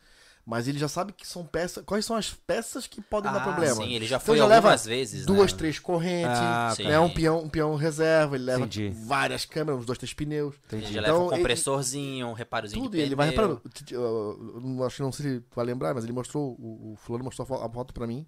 mas 0.46 0.68
ele 0.68 0.78
já 0.78 0.88
sabe 0.88 1.12
que 1.12 1.28
são 1.28 1.44
peças, 1.46 1.84
quais 1.86 2.06
são 2.06 2.16
as 2.16 2.32
peças 2.34 2.86
que 2.86 3.02
podem 3.02 3.32
dar 3.32 3.40
Ah, 3.40 3.44
problema. 3.44 3.76
sim, 3.84 3.94
ele 3.94 4.06
já 4.06 4.18
Então 4.18 4.26
foi 4.28 4.38
já 4.38 4.46
leva 4.46 4.76
vezes, 4.76 5.26
duas, 5.26 5.52
né? 5.52 5.58
três 5.58 5.80
correntes, 5.80 6.38
Ah, 6.40 6.76
né, 6.80 7.00
um 7.00 7.10
peão, 7.10 7.40
um 7.44 7.50
peão 7.50 7.76
reserva, 7.76 8.36
ele 8.36 8.44
leva 8.46 8.60
Entendi. 8.66 8.90
várias 9.06 9.44
câmeras, 9.46 9.80
uns 9.82 9.86
dois, 9.86 9.98
três 9.98 10.14
pneus, 10.14 10.56
Ele 10.72 10.82
já 10.84 10.90
Então, 10.90 11.02
leva 11.02 11.20
um 11.20 11.28
ele- 11.30 11.38
compressorzinho, 11.38 12.28
um 12.28 12.34
reparozinho 12.34 12.84
tudo, 12.84 12.92
de 12.92 12.98
e 13.00 13.02
ele 13.02 13.16
vai 13.16 13.30
reparando. 13.30 13.62
Eu- 13.92 14.84
acho 14.86 14.98
que 14.98 15.02
não 15.02 15.12
sei 15.12 15.26
se 15.40 15.44
vai 15.56 15.66
lembrar, 15.66 15.94
mas 15.96 16.04
ele 16.04 16.14
mostrou, 16.14 16.56
o, 16.60 16.94
o 16.94 16.96
fulano 16.98 17.24
mostrou 17.24 17.44
a 17.44 17.48
fo- 17.48 17.64
a 17.66 17.70
foto 17.70 17.94
pra 17.94 18.06
mim, 18.06 18.28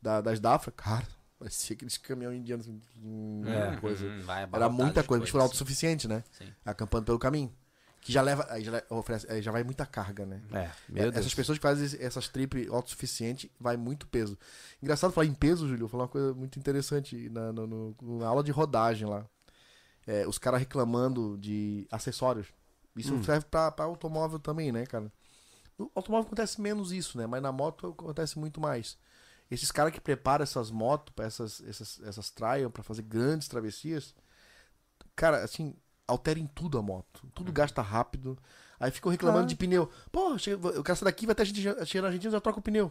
da, 0.00 0.20
das 0.20 0.40
Dafra, 0.40 0.72
cara, 0.72 1.06
parecia 1.38 1.74
aqueles 1.74 1.98
caminhões 1.98 2.38
indianos, 2.38 2.66
hum, 3.02 3.42
É. 3.46 3.76
coisa. 3.76 4.06
Uhum, 4.06 4.20
vai 4.22 4.48
Era 4.52 4.68
muita 4.68 5.02
coisa, 5.04 5.20
mas 5.20 5.30
foi 5.30 5.38
coisa. 5.38 5.44
autossuficiente, 5.46 6.08
né? 6.08 6.24
Sim. 6.30 6.46
Acampando 6.64 7.04
pelo 7.04 7.18
caminho. 7.18 7.52
Que 8.00 8.12
já 8.12 8.22
leva. 8.22 8.46
Aí 8.48 8.64
já, 8.64 8.82
oferece, 8.90 9.30
aí 9.30 9.42
já 9.42 9.50
vai 9.52 9.62
muita 9.64 9.84
carga, 9.84 10.24
né? 10.24 10.40
É, 10.52 10.70
meu 10.88 11.02
É, 11.02 11.10
Deus. 11.10 11.16
Essas 11.16 11.34
pessoas 11.34 11.58
que 11.58 11.62
fazem 11.62 12.00
essas 12.00 12.28
trip 12.28 12.68
autossuficiente, 12.70 13.50
vai 13.60 13.76
muito 13.76 14.06
peso. 14.06 14.38
Engraçado 14.82 15.12
falar 15.12 15.26
em 15.26 15.34
peso, 15.34 15.68
Júlio, 15.68 15.88
falar 15.88 16.04
uma 16.04 16.08
coisa 16.08 16.32
muito 16.34 16.58
interessante 16.58 17.28
na, 17.28 17.52
no- 17.52 17.66
no- 17.66 18.18
na 18.18 18.26
aula 18.28 18.42
de 18.42 18.50
rodagem 18.52 19.06
lá. 19.08 19.26
É, 20.06 20.26
os 20.26 20.38
caras 20.38 20.60
reclamando 20.60 21.36
de 21.38 21.86
acessórios. 21.90 22.46
Isso 22.96 23.14
Hum. 23.14 23.22
serve 23.22 23.44
pra, 23.50 23.70
pra 23.70 23.84
automóvel 23.84 24.38
também, 24.38 24.72
né, 24.72 24.86
cara? 24.86 25.12
No 25.78 25.90
automóvel 25.94 26.26
acontece 26.26 26.60
menos 26.60 26.90
isso, 26.92 27.18
né? 27.18 27.26
Mas 27.26 27.42
na 27.42 27.52
moto 27.52 27.88
acontece 27.88 28.38
muito 28.38 28.60
mais. 28.60 28.96
Esses 29.50 29.70
caras 29.70 29.92
que 29.92 30.00
preparam 30.00 30.42
essas 30.42 30.70
motos, 30.70 31.12
essas, 31.24 31.60
essas, 31.62 32.00
essas 32.02 32.30
trial, 32.30 32.70
pra 32.70 32.82
fazer 32.82 33.02
grandes 33.02 33.48
travessias, 33.48 34.14
cara, 35.14 35.42
assim, 35.44 35.74
alterem 36.08 36.46
tudo 36.46 36.78
a 36.78 36.82
moto. 36.82 37.26
Tudo 37.34 37.52
gasta 37.52 37.80
rápido. 37.82 38.36
Aí 38.80 38.90
ficam 38.90 39.10
reclamando 39.12 39.44
Ah. 39.44 39.46
de 39.46 39.54
pneu. 39.56 39.90
Pô, 40.10 40.36
eu 40.74 40.82
quero 40.82 40.96
sair 40.98 41.04
daqui, 41.04 41.26
vai 41.26 41.32
até 41.32 41.42
a 41.42 41.46
gente 41.46 41.60
chega 41.86 42.02
na 42.02 42.08
Argentina 42.08 42.30
já 42.32 42.40
troca 42.40 42.58
o 42.58 42.62
pneu. 42.62 42.90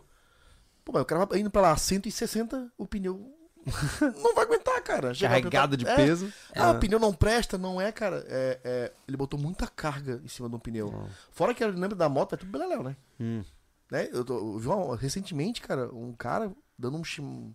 Pô, 0.86 0.92
mas 0.94 1.02
o 1.02 1.06
cara 1.06 1.26
vai 1.26 1.40
indo 1.40 1.50
pra 1.52 1.62
lá, 1.62 1.76
160, 1.78 2.72
o 2.78 2.86
pneu 2.88 3.34
não 4.24 4.34
vai 4.36 4.46
aguentar, 4.46 4.82
cara. 4.82 5.14
Chega 5.14 5.34
Carregado 5.34 5.76
de 5.76 5.86
é, 5.86 5.96
peso. 5.96 6.32
Ah, 6.56 6.70
É. 6.70 6.72
o 6.72 6.80
pneu 6.80 7.00
não 7.00 7.14
presta, 7.14 7.58
não 7.58 7.82
é, 7.82 7.92
cara. 7.92 8.24
É, 8.30 8.60
é, 8.64 8.94
ele 9.08 9.18
botou 9.18 9.38
muita 9.40 9.68
carga 9.68 10.22
em 10.24 10.28
cima 10.28 10.48
de 10.48 10.56
um 10.56 10.60
pneu. 10.60 11.08
Fora 11.32 11.54
que 11.54 11.66
lembra 11.66 11.96
da 11.96 12.08
moto, 12.08 12.34
é 12.36 12.38
tudo 12.38 12.52
beleléu, 12.52 12.84
né? 12.84 12.96
Hum. 13.20 13.44
né? 13.92 14.08
Eu, 14.12 14.24
tô, 14.24 14.38
eu 14.38 14.60
vi 14.60 14.68
uma- 14.68 14.96
recentemente, 14.96 15.62
cara, 15.62 15.94
um 15.94 16.14
cara 16.14 16.52
dando 16.78 16.98
um 16.98 17.04
chim... 17.04 17.54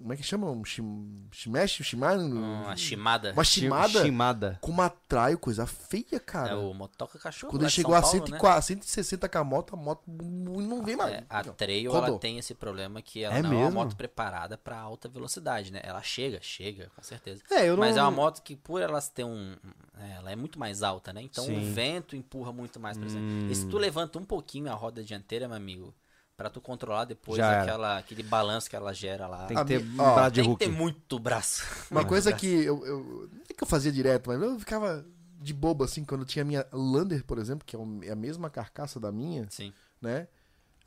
Como 0.00 0.12
é 0.12 0.16
que 0.16 0.22
chama? 0.22 0.48
Um 0.48 0.64
chim... 0.64 1.26
Shimesh? 1.32 1.80
Shimano? 1.82 2.36
Uma 2.40 2.76
chimada. 2.76 3.32
Uma 3.32 3.42
chimada 3.42 4.02
Chimada. 4.04 4.58
com 4.60 4.70
uma 4.70 4.88
traio, 4.88 5.36
coisa 5.36 5.66
feia, 5.66 6.20
cara. 6.20 6.52
É 6.52 6.54
o 6.54 6.72
motoca 6.72 7.18
cachorro. 7.18 7.50
Quando 7.50 7.62
ele 7.62 7.70
chegou 7.70 7.90
São 7.94 7.98
a 7.98 8.02
Paulo, 8.02 8.18
né? 8.20 8.26
140, 8.26 8.62
160 8.62 9.28
com 9.28 9.38
a 9.38 9.44
moto, 9.44 9.74
a 9.74 9.76
moto 9.76 10.02
não 10.06 10.84
vem 10.84 10.94
mais. 10.94 11.14
É, 11.14 11.24
a 11.28 11.42
Trail 11.42 11.90
Rodou. 11.90 12.08
ela 12.10 12.18
tem 12.20 12.38
esse 12.38 12.54
problema 12.54 13.02
que 13.02 13.24
ela 13.24 13.34
É 13.34 13.42
não 13.42 13.50
é 13.50 13.54
uma 13.56 13.64
mesmo? 13.64 13.74
moto 13.80 13.96
preparada 13.96 14.56
pra 14.56 14.78
alta 14.78 15.08
velocidade, 15.08 15.72
né? 15.72 15.80
Ela 15.82 16.00
chega, 16.00 16.38
chega, 16.40 16.90
com 16.94 17.02
certeza. 17.02 17.42
É, 17.50 17.68
eu 17.68 17.72
não... 17.76 17.80
Mas 17.80 17.96
é 17.96 18.02
uma 18.02 18.12
moto 18.12 18.40
que 18.42 18.54
por 18.54 18.80
elas 18.80 19.08
ter 19.08 19.24
um, 19.24 19.56
é, 19.98 20.12
ela 20.12 20.30
é 20.30 20.36
muito 20.36 20.60
mais 20.60 20.84
alta, 20.84 21.12
né? 21.12 21.22
Então 21.22 21.44
Sim. 21.44 21.56
o 21.58 21.72
vento 21.74 22.14
empurra 22.14 22.52
muito 22.52 22.78
mais 22.78 22.96
pra. 22.96 23.08
Hum. 23.08 23.48
E 23.50 23.54
se 23.54 23.66
tu 23.66 23.76
levanta 23.76 24.16
um 24.16 24.24
pouquinho 24.24 24.70
a 24.70 24.74
roda 24.74 25.02
dianteira, 25.02 25.48
meu 25.48 25.56
amigo, 25.56 25.92
pra 26.38 26.48
tu 26.48 26.60
controlar 26.60 27.04
depois 27.04 27.36
Já 27.36 27.50
era. 27.50 27.62
aquela, 27.62 27.98
aquele 27.98 28.22
balanço 28.22 28.70
que 28.70 28.76
ela 28.76 28.94
gera 28.94 29.26
lá, 29.26 29.46
Tem 29.46 29.56
que 29.56 29.64
ter 29.64 29.84
um 29.84 30.00
ó, 30.00 30.14
braço 30.14 30.30
de 30.30 30.42
tem 30.42 30.52
que 30.56 30.64
ter 30.66 30.70
muito 30.70 31.18
braço. 31.18 31.64
Uma 31.90 32.00
Muito 32.00 32.08
coisa 32.10 32.30
braço. 32.30 32.40
que 32.46 32.46
eu, 32.64 32.86
eu. 32.86 33.28
Não 33.32 33.42
é 33.50 33.52
que 33.54 33.62
eu 33.64 33.66
fazia 33.66 33.90
direto, 33.90 34.28
mas 34.30 34.40
eu 34.40 34.56
ficava 34.58 35.04
de 35.40 35.52
bobo 35.52 35.82
assim, 35.82 36.04
quando 36.04 36.20
eu 36.20 36.26
tinha 36.26 36.42
a 36.42 36.46
minha 36.46 36.64
Lander, 36.72 37.24
por 37.24 37.38
exemplo, 37.38 37.66
que 37.66 37.74
é 37.76 37.80
é 38.08 38.12
a 38.12 38.16
mesma 38.16 38.48
carcaça 38.48 39.00
da 39.00 39.10
minha, 39.10 39.46
Sim. 39.50 39.72
né? 40.00 40.28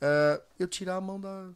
É, 0.00 0.42
eu 0.58 0.66
tirar 0.66 0.96
a 0.96 1.00
mão 1.02 1.20
da, 1.20 1.50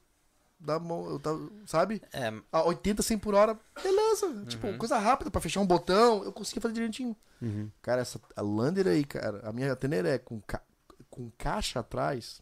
da 0.61 0.79
mão, 0.79 1.09
eu 1.09 1.19
tava, 1.19 1.51
sabe? 1.65 2.03
É, 2.13 2.31
A 2.53 2.63
80, 2.65 3.03
100 3.03 3.19
por 3.19 3.35
hora, 3.35 3.59
beleza. 3.83 4.27
Uhum. 4.27 4.45
Tipo, 4.45 4.77
coisa 4.77 4.99
rápida 4.99 5.31
pra 5.31 5.41
fechar 5.41 5.61
um 5.61 5.67
botão, 5.67 6.23
eu 6.23 6.33
conseguia 6.35 6.61
fazer 6.61 6.75
direitinho. 6.75 7.17
Uhum. 7.41 7.71
Cara, 7.81 8.03
essa 8.03 8.21
a 8.37 8.43
Lander 8.43 8.87
aí, 8.89 9.05
cara, 9.07 9.41
a 9.43 9.53
minha 9.53 9.75
Teneré 9.75 10.19
com, 10.19 10.39
ca- 10.43 10.63
com 11.11 11.31
caixa 11.39 11.81
atrás, 11.81 12.41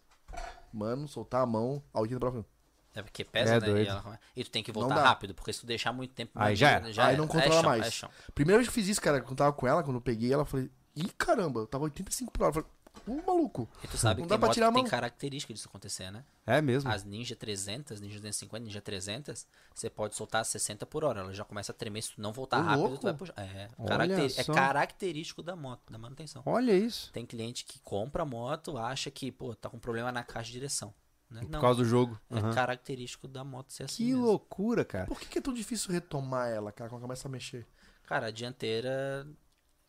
mano, 0.76 1.06
soltar 1.09 1.42
a 1.42 1.46
mão, 1.46 1.82
a 1.92 2.01
80 2.01 2.20
por 2.20 2.28
hora. 2.36 2.46
é 2.94 3.02
porque 3.02 3.24
pesa, 3.24 3.56
É 3.56 3.60
né? 3.60 3.82
E, 3.82 3.86
ela- 3.86 4.20
e 4.36 4.44
tu 4.44 4.51
tem 4.51 4.62
que 4.62 4.70
voltar 4.70 4.94
rápido, 5.02 5.34
porque 5.34 5.52
se 5.52 5.60
tu 5.60 5.66
deixar 5.66 5.92
muito 5.92 6.12
tempo. 6.14 6.32
Aí 6.34 6.55
já 6.55 6.78
linha, 6.78 6.92
era. 6.92 7.06
Aí 7.09 7.16
não 7.16 7.24
é 7.24 7.28
controla 7.28 7.55
chão, 7.60 7.62
mais. 7.70 7.86
É 7.86 7.90
chão. 7.90 8.10
Primeira 8.34 8.59
vez 8.59 8.68
que 8.68 8.70
eu 8.70 8.74
fiz 8.74 8.88
isso, 8.88 9.01
cara, 9.01 9.20
quando 9.20 9.30
eu 9.32 9.36
tava 9.36 9.52
com 9.52 9.66
ela, 9.66 9.82
quando 9.82 9.96
eu 9.96 10.01
peguei 10.01 10.32
ela, 10.32 10.42
eu 10.42 10.46
falei, 10.46 10.70
ih, 10.94 11.09
caramba, 11.18 11.60
eu 11.60 11.66
tava 11.66 11.84
85 11.84 12.30
por 12.32 12.42
hora. 12.44 12.51
Eu 12.51 12.55
falei, 12.55 12.68
ô, 13.06 13.14
maluco. 13.26 13.68
E 13.82 13.88
tu 13.88 13.96
sabe 13.96 14.20
Não 14.20 14.26
que 14.26 14.28
dá 14.30 14.34
tem 14.34 14.40
pra 14.40 14.46
moto 14.48 14.54
tirar 14.54 14.72
tem 14.72 14.84
característica 14.84 15.52
disso 15.54 15.68
acontecer, 15.68 16.10
né? 16.10 16.24
É 16.46 16.60
mesmo. 16.60 16.90
As 16.90 17.04
Ninja 17.04 17.34
300, 17.36 18.00
Ninja 18.00 18.14
250, 18.18 18.64
Ninja 18.64 18.80
300, 18.80 19.46
você 19.74 19.88
pode 19.90 20.14
soltar 20.14 20.40
a 20.42 20.44
60 20.44 20.84
por 20.86 21.04
hora. 21.04 21.20
Ela 21.20 21.32
já 21.34 21.44
começa 21.44 21.72
a 21.72 21.74
tremer. 21.74 22.02
Se 22.02 22.12
tu 22.14 22.20
não 22.20 22.32
voltar 22.32 22.58
Ô, 22.60 22.62
rápido, 22.62 22.80
louco. 22.82 22.98
tu 22.98 23.02
vai 23.04 23.14
puxar. 23.14 23.34
É, 23.38 23.68
Olha 23.78 23.88
caracteri- 23.88 24.34
é 24.38 24.44
característico 24.44 25.42
da 25.42 25.56
moto, 25.56 25.90
da 25.92 25.98
manutenção. 25.98 26.42
Olha 26.46 26.72
isso. 26.72 27.10
Tem 27.12 27.24
cliente 27.26 27.64
que 27.64 27.78
compra 27.80 28.22
a 28.22 28.26
moto, 28.26 28.76
acha 28.78 29.10
que, 29.10 29.30
pô, 29.32 29.54
tá 29.54 29.68
com 29.70 29.78
problema 29.78 30.10
na 30.12 30.22
caixa 30.22 30.46
de 30.46 30.52
direção. 30.52 30.92
Né? 31.30 31.40
Por 31.40 31.50
Não, 31.50 31.60
causa 31.60 31.78
do 31.82 31.84
jogo. 31.88 32.20
é 32.30 32.38
Aham. 32.38 32.52
característico 32.54 33.26
da 33.26 33.42
moto 33.42 33.72
ser 33.72 33.84
assim 33.84 34.04
Que 34.04 34.10
mesmo. 34.10 34.24
loucura, 34.26 34.84
cara. 34.84 35.06
Por 35.06 35.18
que, 35.18 35.26
que 35.26 35.38
é 35.38 35.42
tão 35.42 35.54
difícil 35.54 35.90
retomar 35.90 36.48
ela, 36.50 36.70
cara, 36.70 36.90
quando 36.90 37.02
começa 37.02 37.26
a 37.26 37.30
mexer? 37.30 37.66
Cara, 38.04 38.26
a 38.26 38.30
dianteira 38.30 39.26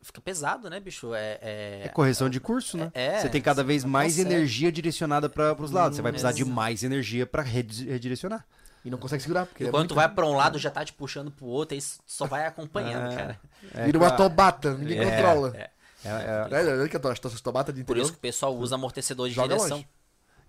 fica 0.02 0.20
pesado, 0.20 0.68
né, 0.70 0.78
bicho? 0.80 1.14
É, 1.14 1.38
é- 1.42 1.80
É 1.84 1.88
correção 1.88 2.28
de 2.28 2.38
curso, 2.40 2.76
né? 2.76 2.90
É, 2.94 3.20
você 3.20 3.28
tem 3.28 3.40
cada 3.42 3.62
vez 3.64 3.84
mais 3.84 4.16
consegue. 4.16 4.34
energia 4.34 4.70
direcionada 4.72 5.28
para 5.28 5.54
os 5.60 5.70
lados. 5.70 5.96
Você 5.96 6.02
vai 6.02 6.12
precisar 6.12 6.32
de 6.32 6.44
mais 6.44 6.82
energia 6.84 7.26
para 7.26 7.42
redirecionar. 7.42 8.44
E 8.84 8.90
não 8.90 8.98
consegue 8.98 9.20
segurar, 9.22 9.46
porque 9.46 9.64
ele 9.64 9.68
é 9.68 9.70
Enquanto 9.70 9.80
muito- 9.80 9.92
tu 9.92 9.94
vai 9.96 10.08
pra 10.08 10.24
um 10.24 10.36
lado, 10.36 10.58
já 10.60 10.70
tá 10.70 10.84
te 10.84 10.92
puxando 10.92 11.30
pro 11.32 11.46
outro, 11.46 11.74
aí 11.74 11.82
só 12.06 12.24
vai 12.26 12.46
acompanhando, 12.46 13.12
É. 13.12 13.16
cara. 13.16 13.40
Vira 13.84 13.98
uma 13.98 14.10
tobata, 14.12 14.74
ninguém 14.74 15.00
É, 15.00 15.10
controla. 15.10 15.52
é. 15.56 15.70
É, 16.04 16.08
é, 16.08 16.12
É, 16.12 16.84
é, 16.84 16.86
Por 17.72 17.80
interior. 17.80 18.02
isso 18.04 18.12
que 18.12 18.18
o 18.18 18.20
pessoal 18.20 18.54
usa 18.56 18.76
amortecedor 18.76 19.28
de 19.28 19.34
direção. 19.34 19.78
longe. 19.78 19.88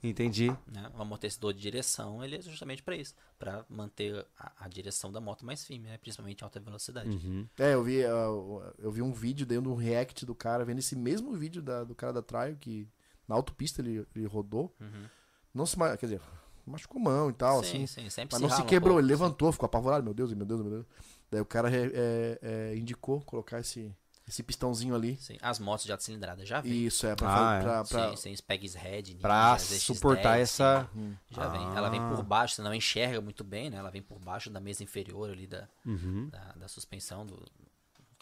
Entendi. 0.03 0.49
né? 0.68 0.91
O 0.98 1.02
amortecedor 1.02 1.53
de 1.53 1.60
direção, 1.60 2.24
ele 2.24 2.36
é 2.38 2.41
justamente 2.41 2.84
pra 2.84 2.95
isso. 2.95 3.15
Pra 3.40 3.65
manter 3.69 4.26
a, 4.38 4.65
a 4.65 4.68
direção 4.68 5.11
da 5.11 5.19
moto 5.19 5.45
mais 5.45 5.64
firme, 5.65 5.88
né? 5.88 5.98
Principalmente 5.98 6.41
em 6.41 6.44
alta 6.44 6.60
velocidade. 6.60 7.10
Uhum. 7.10 7.48
É, 7.57 7.74
eu 7.74 7.84
vi, 7.84 8.03
uh, 8.06 8.74
eu 8.80 8.91
vi 8.91 9.02
um 9.02 9.11
vídeo 9.11 9.45
dentro 9.45 9.64
de 9.64 9.69
um 9.69 9.76
react 9.76 10.26
do 10.26 10.36
cara, 10.36 10.64
vendo 10.65 10.80
esse 10.80 10.95
mesmo 10.95 11.34
vídeo 11.34 11.61
da- 11.61 11.84
do 11.84 11.95
cara 11.95 12.14
da 12.14 12.22
Trial, 12.22 12.56
que 12.56 12.88
na 13.28 13.36
autopista 13.36 13.82
ele, 13.82 14.06
ele 14.15 14.26
rodou. 14.26 14.74
Uhum. 14.80 15.06
Não 15.53 15.65
se 15.65 15.76
quer 15.98 16.06
dizer, 16.06 16.22
machucou 16.65 16.99
mão 17.02 17.30
e 17.30 17.34
tal, 17.34 17.64
sim, 17.64 17.84
assim. 17.84 17.88
sim, 17.88 18.10
sempre 18.10 18.34
Mas 18.34 18.38
se 18.38 18.41
não 18.41 18.49
se 18.49 18.56
rala 18.56 18.64
um 18.65 18.68
quebrou, 18.68 18.94
pouco, 18.95 18.99
ele 18.99 19.07
sim. 19.15 19.22
levantou, 19.24 19.52
ficou 19.52 19.65
apavorado, 19.65 20.03
meu 20.03 20.14
Deus, 20.14 20.34
meu 20.34 20.45
Deus, 20.45 20.61
meu 20.61 20.69
Deus. 20.72 20.86
Daí 21.32 21.41
o 21.41 21.45
cara 21.45 21.69
é, 21.76 21.86
é, 21.94 22.40
é, 22.41 22.76
indicou 22.78 23.22
colocar 23.22 23.60
esse, 23.60 23.94
esse 24.28 24.44
pistãozinho 24.44 24.94
ali. 24.94 25.16
Sim, 25.18 25.38
As 25.41 25.58
motos 25.60 25.86
de 25.86 25.91
alta 25.91 26.04
cilindrada 26.04 26.45
já 26.45 26.60
vem. 26.62 26.86
Isso, 26.86 27.08
é, 27.08 27.16
pra, 27.16 27.30
Ah, 27.30 27.36
fa- 27.38 27.56
é. 27.56 27.62
pra, 27.62 27.84
pra- 27.86 28.10
Sim, 28.12 28.16
sim, 28.18 28.34
os 28.34 28.41
Pegs 28.41 28.74
Red, 28.76 29.16
Pra 29.22 29.54
Ninja, 29.54 29.64
ZX10, 29.66 29.80
suportar 29.80 30.40
essa. 30.40 30.90
sim, 30.94 31.18
Já 31.30 31.48
vem. 31.48 31.62
Ela 31.76 31.90
vem 31.90 31.99
Ah. 32.02 32.10
por 32.10 32.24
baixo, 32.24 32.56
você 32.56 32.62
não 32.62 32.74
enxerga 32.74 33.22
muito 33.22 33.44
bem, 33.44 33.70
né? 33.70 33.78
Ela 33.78 33.90
vem 33.90 34.02
por 34.02 34.20
baixo 34.20 34.49
da 34.49 34.60
mesa 34.60 34.84
inferior 34.84 35.30
ali 35.30 35.48
da, 35.48 35.68
Uhum. 35.86 36.30
da, 36.30 36.54
da 36.54 36.68
suspensão, 36.68 37.26
do 37.26 37.41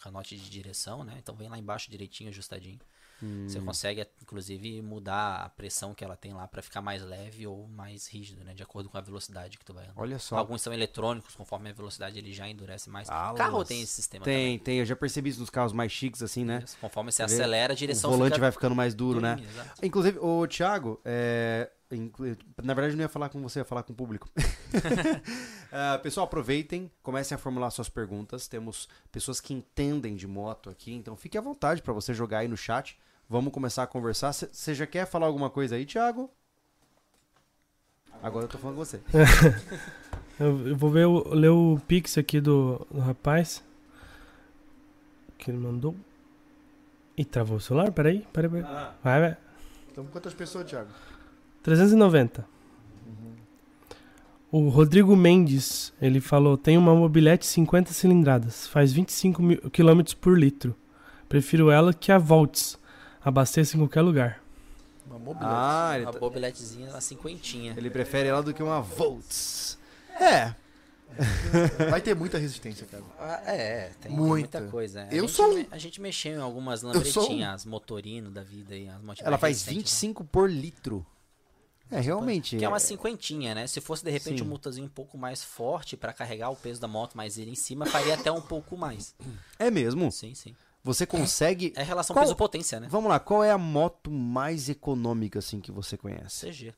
canote 0.02 0.38
de 0.38 0.50
direção, 0.50 1.04
né? 1.04 1.16
Então 1.18 1.36
vem 1.36 1.50
lá 1.50 1.58
embaixo 1.58 1.90
direitinho, 1.90 2.30
ajustadinho. 2.30 2.80
Você 3.48 3.60
Hum. 3.60 3.66
consegue, 3.66 4.06
inclusive, 4.22 4.82
mudar 4.82 5.38
a 5.46 5.50
pressão 5.50 5.94
que 5.94 6.04
ela 6.04 6.18
tem 6.18 6.34
lá 6.34 6.48
pra 6.48 6.62
ficar 6.62 6.82
mais 6.82 7.02
leve 7.02 7.48
ou 7.48 7.66
mais 7.68 8.08
rígido, 8.08 8.44
né? 8.44 8.54
De 8.54 8.62
acordo 8.62 8.90
com 8.90 8.98
a 8.98 9.02
velocidade 9.02 9.58
que 9.58 9.64
tu 9.64 9.74
vai 9.74 9.86
andando. 9.86 9.98
Olha 10.00 10.20
só. 10.20 10.38
Alguns 10.38 10.62
são 10.62 10.74
eletrônicos, 10.74 11.34
conforme 11.34 11.70
a 11.70 11.74
velocidade 11.74 12.18
ele 12.20 12.34
já 12.34 12.48
endurece 12.48 12.90
mais. 12.90 13.10
Ah, 13.10 13.34
Carro 13.36 13.64
tem 13.64 13.82
esse 13.82 13.94
sistema 13.94 14.26
Tem, 14.26 14.60
tem. 14.60 14.80
Eu 14.80 14.86
já 14.86 14.96
percebi 14.96 15.30
isso 15.30 15.40
nos 15.40 15.50
carros 15.50 15.72
mais 15.72 15.92
chiques, 15.92 16.22
assim, 16.22 16.44
né? 16.44 16.56
também. 16.56 16.66
Isso, 16.66 16.78
Conforme 16.82 17.12
você 17.12 17.18
Você 17.28 17.36
acelera, 17.36 17.74
a 17.74 17.76
direção 17.76 18.10
o 18.10 18.14
volante 18.14 18.34
fica 18.34 18.42
vai 18.42 18.52
ficando 18.52 18.76
mais 18.76 18.94
duro, 18.94 19.22
né? 19.22 19.38
exato. 19.42 19.86
Inclusive, 19.86 20.20
o 20.20 20.46
Thiago, 20.48 21.00
é, 21.06 21.72
na 22.62 22.74
verdade 22.74 22.94
eu 22.94 22.98
não 22.98 23.04
ia 23.04 23.10
falar 23.10 23.30
com 23.30 23.42
você, 23.42 23.60
ia 23.60 23.66
falar 23.66 23.84
com 23.84 23.94
o 23.94 23.96
público. 23.96 24.30
Ah, 25.78 26.00
pessoal, 26.02 26.26
aproveitem, 26.26 26.90
comecem 27.04 27.36
a 27.36 27.38
formular 27.38 27.70
suas 27.70 27.90
perguntas. 27.90 28.48
Temos 28.48 28.88
pessoas 29.12 29.42
que 29.42 29.54
entendem 29.54 30.16
de 30.16 30.26
moto 30.26 30.70
aqui, 30.70 30.94
então 30.94 31.18
fique 31.18 31.38
à 31.38 31.42
vontade 31.42 31.82
para 31.82 31.92
você 31.92 32.14
jogar 32.14 32.40
aí 32.40 32.48
no 32.48 32.56
chat. 32.56 32.98
Vamos 33.30 33.52
começar 33.52 33.84
a 33.84 33.88
conversar. 33.88 34.32
Você 34.34 34.74
já 34.76 34.86
quer 34.86 35.06
falar 35.06 35.28
alguma 35.28 35.50
coisa 35.50 35.76
aí, 35.76 35.86
Thiago? 35.86 36.30
Agora 38.22 38.46
eu 38.46 38.50
tô 38.50 38.58
falando 38.58 38.78
com 38.78 38.86
você. 38.86 39.02
Eu, 40.38 40.76
vou 40.76 40.92
ver 40.92 41.06
o, 41.06 41.34
ler 41.34 41.48
o 41.48 41.80
pix 41.88 42.18
aqui 42.18 42.42
do, 42.42 42.86
do 42.92 43.00
rapaz. 43.00 43.64
Que 45.38 45.50
ele 45.50 45.58
mandou. 45.58 45.96
Ih, 47.16 47.24
travou 47.24 47.56
o 47.56 47.62
celular? 47.62 47.90
Peraí, 47.92 48.28
peraí, 48.34 48.50
peraí. 48.50 48.66
Vai, 49.02 49.22
vai. 49.22 49.38
Então, 49.90 50.06
quantas 50.08 50.34
pessoas, 50.34 50.70
Thiago? 50.70 50.90
390. 51.64 52.46
O 54.52 54.70
Rodrigo 54.70 55.16
Mendes, 55.16 55.94
ele 56.02 56.20
falou: 56.20 56.58
tem 56.58 56.78
uma 56.78 56.94
mobilete 56.94 57.46
50 57.46 57.94
cilindradas, 57.94 58.68
faz 58.68 58.92
25 58.92 59.42
mil 59.42 59.58
km 59.72 60.02
por 60.20 60.38
litro. 60.38 60.76
Prefiro 61.30 61.72
ela 61.72 61.94
que 61.94 62.12
a 62.12 62.18
Volts. 62.18 62.78
Abasteça 63.26 63.76
em 63.76 63.80
qualquer 63.80 64.02
lugar. 64.02 64.42
Uma 65.08 65.20
mobilete. 65.20 65.46
Ah, 65.54 65.92
ele, 65.96 66.06
Uma 66.06 66.14
tá- 66.14 66.20
bobiletezinha, 66.20 66.90
uma 66.92 67.02
cinquentinha. 67.02 67.74
ele 67.76 67.90
prefere 67.90 68.30
ela 68.30 68.42
do 68.42 68.54
que 68.54 68.64
uma 68.64 68.80
Volts. 68.82 69.78
É, 70.20 70.54
Vai 71.90 72.02
ter 72.02 72.14
muita 72.16 72.38
resistência, 72.38 72.86
cara. 72.88 73.04
Ah, 73.20 73.42
é, 73.54 73.90
tem, 74.02 74.10
tem 74.10 74.12
Muita. 74.12 74.60
muita 74.60 74.72
coisa. 74.72 75.02
é. 75.02 75.10
A 75.10 75.14
Eu 75.14 75.22
gente 75.28 75.32
sou 75.32 75.50
um- 75.52 75.54
me- 75.56 75.68
A 75.72 75.78
gente 75.78 76.02
mexeu 76.02 76.34
em 76.34 76.42
algumas 76.42 76.84
um- 76.84 76.88
lambretinhas, 76.88 77.54
as 77.54 77.66
motorino 77.66 78.30
da 78.32 78.44
vida 78.44 78.74
aí, 78.76 78.90
as 78.90 79.02
motinhas 79.02 79.26
ela 79.28 79.38
faz 79.38 79.58
recentes, 79.60 79.74
né? 79.76 79.80
25 80.10 80.24
por 80.26 80.50
litro. 80.50 81.06
É, 81.92 82.00
realmente. 82.02 82.58
Que 82.58 82.66
é 82.66 82.68
uma 82.68 82.80
cinquentinha, 82.80 83.54
né? 83.56 83.68
Se 83.68 83.80
fosse 83.80 84.04
de 84.04 84.10
repente 84.10 84.40
Sim. 84.40 84.44
um 84.46 84.50
motorzinho 84.50 84.88
um 84.88 84.90
pouco 84.90 85.18
mais 85.18 85.44
forte 85.44 85.96
pra 85.96 86.12
carregar 86.12 86.50
o 86.50 86.56
peso 86.56 86.82
da 86.82 86.88
moto 86.88 87.16
mais 87.16 87.38
ele 87.38 87.52
em 87.52 87.56
cima, 87.56 87.86
faria 87.86 88.16
até 88.16 88.32
um 88.32 88.42
pouco 88.42 88.76
mais. 88.76 89.14
É 89.60 89.70
mesmo? 89.70 90.12
Sim, 90.12 90.34
sim. 90.34 90.56
Você 90.86 91.04
consegue. 91.08 91.74
É 91.76 91.82
relação 91.82 92.14
Qual- 92.14 92.24
peso-potência, 92.24 92.80
né? 92.80 92.88
Vamos 92.92 93.10
lá, 93.10 93.20
qual 93.20 93.44
é 93.44 93.52
a 93.52 93.58
moto 93.58 94.12
mais 94.12 94.70
econômica 94.70 95.40
assim 95.40 95.60
que 95.60 95.72
você 95.72 95.98
conhece? 95.98 96.46
CG. 96.46 96.74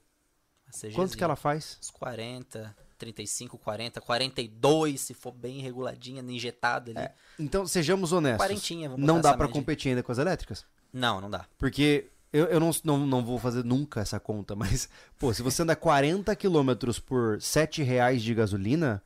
A 0.66 0.72
CG 0.72 0.96
Quanto 0.96 1.18
que 1.18 1.24
ela 1.24 1.36
faz? 1.36 1.78
Uns 1.82 1.90
40, 1.90 2.74
35, 2.98 3.58
40, 3.58 4.00
42, 4.00 5.02
se 5.02 5.14
for 5.14 5.34
bem 5.34 5.60
reguladinha, 5.60 6.22
injetada 6.22 6.92
ali. 6.92 7.10
Então, 7.38 7.68
sejamos 7.68 8.14
honestos. 8.14 8.46
Quarentinha, 8.46 8.90
vamos 8.90 9.06
não 9.06 9.20
dá 9.20 9.36
aí. 9.38 9.52
competir 9.52 9.90
ainda 9.90 10.02
com 10.02 10.12
as 10.12 10.18
elétricas? 10.18 10.66
Não, 10.94 11.20
não 11.20 11.30
dá. 11.30 11.46
Porque 11.58 12.10
eu, 12.32 12.46
eu 12.46 12.62
não, 12.62 12.72
não, 12.86 13.06
não 13.06 13.26
vou 13.26 13.38
fazer 13.38 13.66
nunca 13.66 14.00
essa 14.00 14.22
conta, 14.22 14.56
mas, 14.58 14.88
pô, 15.20 15.34
se 15.34 15.42
você 15.42 15.64
anda 15.64 15.76
40 15.76 16.34
km 16.34 16.72
por 17.06 17.42
7 17.42 17.84
reais 17.84 18.24
de 18.24 18.34
gasolina, 18.34 19.04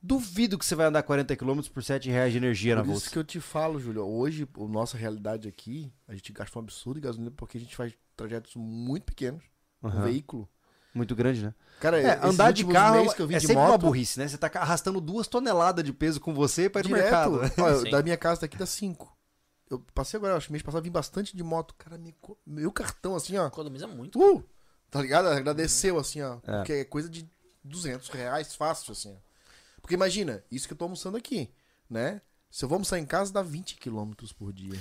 duvido 0.00 0.58
que 0.58 0.64
você 0.64 0.74
vai 0.74 0.86
andar 0.86 1.02
40 1.02 1.34
km 1.36 1.60
por 1.72 1.82
7 1.82 2.08
reais 2.10 2.32
de 2.32 2.38
energia 2.38 2.74
na 2.76 2.82
Por 2.82 2.88
isso 2.90 3.00
bolsa. 3.00 3.10
que 3.10 3.18
eu 3.18 3.24
te 3.24 3.40
falo, 3.40 3.78
Júlio. 3.80 4.04
Hoje, 4.06 4.48
a 4.56 4.64
nossa 4.68 4.96
realidade 4.96 5.48
aqui, 5.48 5.92
a 6.06 6.14
gente 6.14 6.32
gasta 6.32 6.58
um 6.58 6.62
absurdo 6.62 7.00
de 7.00 7.06
gasolina 7.06 7.30
porque 7.36 7.58
a 7.58 7.60
gente 7.60 7.74
faz 7.76 7.92
trajetos 8.16 8.54
muito 8.56 9.04
pequenos. 9.04 9.42
Um 9.82 9.88
Aham. 9.88 10.02
veículo. 10.02 10.48
Muito 10.94 11.14
grande, 11.14 11.42
né? 11.44 11.54
Cara, 11.80 12.00
É, 12.00 12.18
andar 12.26 12.50
de 12.52 12.64
carro 12.66 12.96
meses 12.96 13.14
que 13.14 13.22
eu 13.22 13.26
vim 13.26 13.34
é 13.34 13.38
de 13.38 13.46
sempre 13.46 13.62
uma 13.62 13.68
moto, 13.72 13.82
burrice, 13.82 14.18
né? 14.18 14.26
Você 14.26 14.38
tá 14.38 14.50
arrastando 14.54 15.00
duas 15.00 15.28
toneladas 15.28 15.84
de 15.84 15.92
peso 15.92 16.18
com 16.20 16.34
você 16.34 16.68
pra 16.68 16.80
ir 16.80 16.84
no 16.84 16.90
mercado. 16.90 17.40
Olha, 17.58 17.90
da 17.90 18.02
minha 18.02 18.16
casa 18.16 18.40
daqui 18.40 18.56
dá 18.56 18.66
5. 18.66 19.16
Eu 19.70 19.78
passei 19.94 20.16
agora, 20.18 20.34
acho 20.34 20.46
que 20.46 20.52
mês 20.52 20.62
passado, 20.62 20.82
vim 20.82 20.90
bastante 20.90 21.36
de 21.36 21.42
moto. 21.44 21.74
Cara, 21.76 21.98
me 21.98 22.12
co- 22.20 22.38
meu 22.44 22.72
cartão, 22.72 23.14
assim, 23.14 23.36
ó. 23.36 23.46
Economiza 23.46 23.86
muito. 23.86 24.18
Uh! 24.18 24.42
Tá 24.90 25.02
ligado? 25.02 25.28
Agradeceu, 25.28 25.98
assim, 25.98 26.22
ó. 26.22 26.38
É. 26.42 26.56
Porque 26.56 26.72
é 26.72 26.84
coisa 26.84 27.08
de 27.08 27.28
200 27.62 28.08
reais 28.08 28.54
fácil, 28.54 28.92
assim, 28.92 29.12
ó. 29.14 29.27
Porque 29.80 29.94
imagina, 29.94 30.42
isso 30.50 30.66
que 30.66 30.72
eu 30.72 30.78
tô 30.78 30.84
almoçando 30.84 31.16
aqui, 31.16 31.50
né? 31.88 32.20
Se 32.50 32.64
eu 32.64 32.68
vou 32.68 32.76
almoçar 32.76 32.98
em 32.98 33.04
casa, 33.04 33.30
dá 33.30 33.42
20 33.42 33.76
quilômetros 33.76 34.32
por 34.32 34.54
dia. 34.54 34.72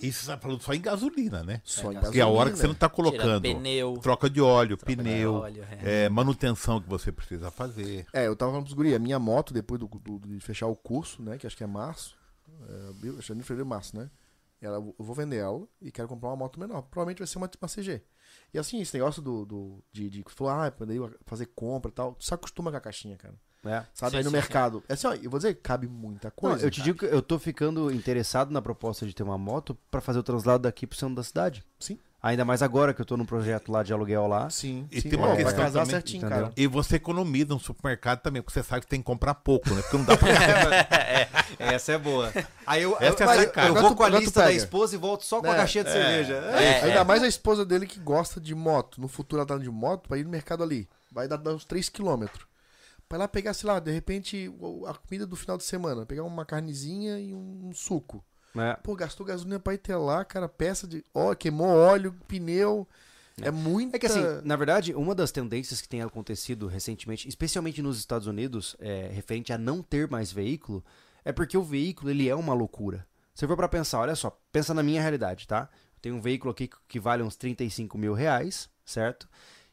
Isso 0.00 0.20
você 0.24 0.26
tá 0.30 0.38
falando 0.38 0.62
só 0.62 0.72
em 0.72 0.80
gasolina, 0.80 1.42
né? 1.42 1.60
Só 1.64 1.90
em 1.90 1.94
gasolina. 1.94 2.02
Porque 2.02 2.20
é 2.20 2.22
a 2.22 2.28
hora 2.28 2.50
que 2.52 2.56
você 2.56 2.68
não 2.68 2.74
tá 2.74 2.88
colocando. 2.88 3.42
pneu, 3.42 3.98
Troca 3.98 4.30
de 4.30 4.40
óleo, 4.40 4.76
troca 4.76 4.92
de 4.94 4.96
pneu, 5.02 5.34
óleo, 5.34 5.66
é. 5.82 6.04
é, 6.04 6.08
manutenção 6.08 6.80
que 6.80 6.88
você 6.88 7.10
precisa 7.10 7.50
fazer. 7.50 8.06
É, 8.12 8.28
eu 8.28 8.36
tava 8.36 8.52
falando 8.52 8.64
pros 8.66 8.74
guri, 8.74 8.94
a 8.94 8.98
minha 9.00 9.18
moto, 9.18 9.52
depois 9.52 9.80
do, 9.80 9.88
do- 9.88 10.20
de 10.20 10.38
fechar 10.38 10.68
o 10.68 10.76
curso, 10.76 11.20
né? 11.20 11.36
Que 11.36 11.48
acho 11.48 11.56
que 11.56 11.64
é 11.64 11.66
março. 11.66 12.16
É, 12.68 12.92
que 13.00 13.08
é 13.18 13.22
janeiro, 13.22 13.44
fevereiro, 13.46 13.66
março, 13.66 13.96
né? 13.96 14.08
Ela, 14.60 14.76
eu 14.76 14.94
vou 14.96 15.14
vender 15.14 15.38
ela 15.38 15.66
e 15.82 15.90
quero 15.90 16.06
comprar 16.06 16.28
uma 16.30 16.36
moto 16.36 16.60
menor. 16.60 16.82
Provavelmente 16.82 17.18
vai 17.18 17.26
ser 17.26 17.38
uma, 17.38 17.50
uma 17.60 17.68
CG. 17.68 18.02
E 18.54 18.58
assim, 18.58 18.80
esse 18.80 18.94
negócio 18.96 19.20
do, 19.20 19.44
do, 19.44 19.84
de, 19.92 20.08
de 20.08 20.24
falar, 20.28 20.68
ah, 20.68 20.72
fazer 21.26 21.46
compra 21.46 21.90
e 21.90 21.94
tal, 21.94 22.14
tu 22.14 22.24
se 22.24 22.32
acostuma 22.32 22.70
com 22.70 22.76
a 22.76 22.80
caixinha, 22.80 23.16
cara. 23.16 23.34
É. 23.68 23.84
Sabe, 23.94 24.12
Sim, 24.12 24.16
aí 24.18 24.24
no 24.24 24.30
sim, 24.30 24.36
mercado. 24.36 24.82
É 24.88 24.92
assim, 24.94 25.06
ó, 25.06 25.14
eu 25.14 25.30
vou 25.30 25.38
dizer, 25.38 25.54
cabe 25.56 25.86
muita 25.86 26.30
coisa. 26.30 26.56
Não, 26.58 26.64
eu 26.64 26.70
te 26.70 26.80
digo 26.82 26.98
que 26.98 27.06
eu 27.06 27.22
tô 27.22 27.38
ficando 27.38 27.90
interessado 27.92 28.50
na 28.52 28.60
proposta 28.62 29.06
de 29.06 29.14
ter 29.14 29.22
uma 29.22 29.38
moto 29.38 29.76
pra 29.90 30.00
fazer 30.00 30.18
o 30.18 30.22
translado 30.22 30.62
daqui 30.64 30.86
pro 30.86 30.96
centro 30.98 31.14
da 31.16 31.22
cidade. 31.22 31.64
Sim. 31.78 31.98
Ainda 32.22 32.44
mais 32.44 32.60
agora 32.60 32.92
que 32.92 33.00
eu 33.00 33.04
tô 33.04 33.16
num 33.16 33.26
projeto 33.26 33.70
lá 33.70 33.84
de 33.84 33.92
aluguel 33.92 34.26
lá. 34.26 34.50
Sim, 34.50 34.88
E 34.90 35.00
sim. 35.00 35.10
tem 35.10 35.18
uma 35.18 35.28
vai 35.28 35.36
questão 35.36 35.56
casar 35.62 35.80
também, 35.80 35.90
certinho, 35.92 36.18
entendeu? 36.26 36.38
cara. 36.46 36.52
E 36.56 36.66
você 36.66 36.96
economiza 36.96 37.54
no 37.54 37.60
supermercado 37.60 38.20
também, 38.20 38.42
porque 38.42 38.58
você 38.58 38.66
sabe 38.66 38.80
que 38.80 38.86
tem 38.88 38.98
que 39.00 39.04
comprar 39.06 39.34
pouco, 39.34 39.72
né? 39.72 39.80
Porque 39.82 39.96
não 39.98 40.04
dá 40.04 40.16
pra. 40.16 40.28
Essa 41.58 41.92
é 41.92 41.98
boa. 41.98 42.32
Aí 42.66 42.82
eu, 42.82 42.96
Essa 42.98 43.24
é 43.24 43.26
eu- 43.36 43.40
sacada. 43.42 43.68
eu 43.68 43.70
Agora 43.72 43.80
vou 43.82 43.90
tu- 43.90 43.96
com 43.96 44.02
a 44.02 44.08
lista 44.08 44.40
da 44.42 44.52
esposa 44.52 44.94
e 44.96 44.98
volto 44.98 45.24
só 45.24 45.40
com 45.40 45.46
a 45.50 45.54
É, 45.54 45.56
caixinha 45.56 45.84
de 45.84 45.90
é, 45.90 45.92
cerveja. 45.92 46.34
é. 46.34 46.82
Ainda 46.84 47.04
mais 47.04 47.22
a 47.22 47.28
esposa 47.28 47.64
dele 47.64 47.86
que 47.86 48.00
gosta 48.00 48.40
de 48.40 48.54
moto. 48.56 49.00
No 49.00 49.06
futuro 49.08 49.40
ela 49.40 49.46
tá 49.46 49.56
de 49.58 49.70
moto 49.70 50.08
pra 50.08 50.18
ir 50.18 50.24
no 50.24 50.30
mercado 50.30 50.64
ali. 50.64 50.88
Vai 51.12 51.28
dar 51.28 51.38
uns 51.48 51.64
3km. 51.64 52.28
Pra 53.08 53.18
lá 53.18 53.28
pegar, 53.28 53.54
sei 53.54 53.68
lá, 53.68 53.78
de 53.78 53.90
repente, 53.90 54.52
a 54.86 54.94
comida 54.94 55.26
do 55.26 55.36
final 55.36 55.56
de 55.56 55.64
semana. 55.64 56.04
Pegar 56.04 56.24
uma 56.24 56.44
carnezinha 56.44 57.18
e 57.18 57.32
um, 57.32 57.68
um 57.68 57.72
suco. 57.72 58.24
É. 58.56 58.74
Pô, 58.82 58.94
gastou 58.96 59.24
gasolina 59.24 59.60
pra 59.60 59.74
ir 59.74 59.76
até 59.76 59.96
lá, 59.96 60.24
cara. 60.24 60.48
Peça 60.48 60.86
de. 60.86 61.04
Ó, 61.14 61.34
queimou 61.34 61.68
óleo, 61.68 62.14
pneu. 62.26 62.86
É, 63.40 63.50
muito. 63.50 63.94
É 63.94 63.98
que 63.98 64.06
assim, 64.06 64.22
na 64.44 64.56
verdade, 64.56 64.94
uma 64.94 65.14
das 65.14 65.30
tendências 65.30 65.80
que 65.80 65.88
tem 65.88 66.02
acontecido 66.02 66.66
recentemente, 66.66 67.28
especialmente 67.28 67.82
nos 67.82 67.98
Estados 67.98 68.26
Unidos, 68.26 68.74
é, 68.80 69.10
referente 69.12 69.52
a 69.52 69.58
não 69.58 69.82
ter 69.82 70.08
mais 70.08 70.32
veículo, 70.32 70.82
é 71.24 71.32
porque 71.32 71.56
o 71.56 71.62
veículo 71.62 72.10
ele 72.10 72.28
é 72.28 72.34
uma 72.34 72.54
loucura. 72.54 73.06
Se 73.34 73.46
for 73.46 73.56
pra 73.56 73.68
pensar, 73.68 74.00
olha 74.00 74.16
só, 74.16 74.40
pensa 74.50 74.72
na 74.72 74.82
minha 74.82 75.02
realidade, 75.02 75.46
tá? 75.46 75.68
Eu 75.96 76.00
tenho 76.00 76.14
um 76.14 76.20
veículo 76.20 76.50
aqui 76.50 76.70
que 76.88 76.98
vale 76.98 77.22
uns 77.22 77.36
35 77.36 77.98
mil 77.98 78.14
reais, 78.14 78.70
certo? 78.84 79.28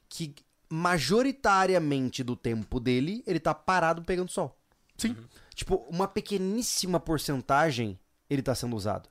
Que 0.09 0.35
majoritariamente 0.75 2.23
do 2.23 2.35
tempo 2.35 2.79
dele, 2.79 3.23
ele 3.27 3.39
tá 3.39 3.53
parado 3.53 4.01
pegando 4.01 4.31
sol. 4.31 4.57
Sim. 4.97 5.15
Tipo, 5.53 5.75
uma 5.87 6.07
pequeníssima 6.07 6.99
porcentagem 6.99 7.99
ele 8.27 8.41
tá 8.41 8.55
sendo 8.55 8.75
usado. 8.75 9.07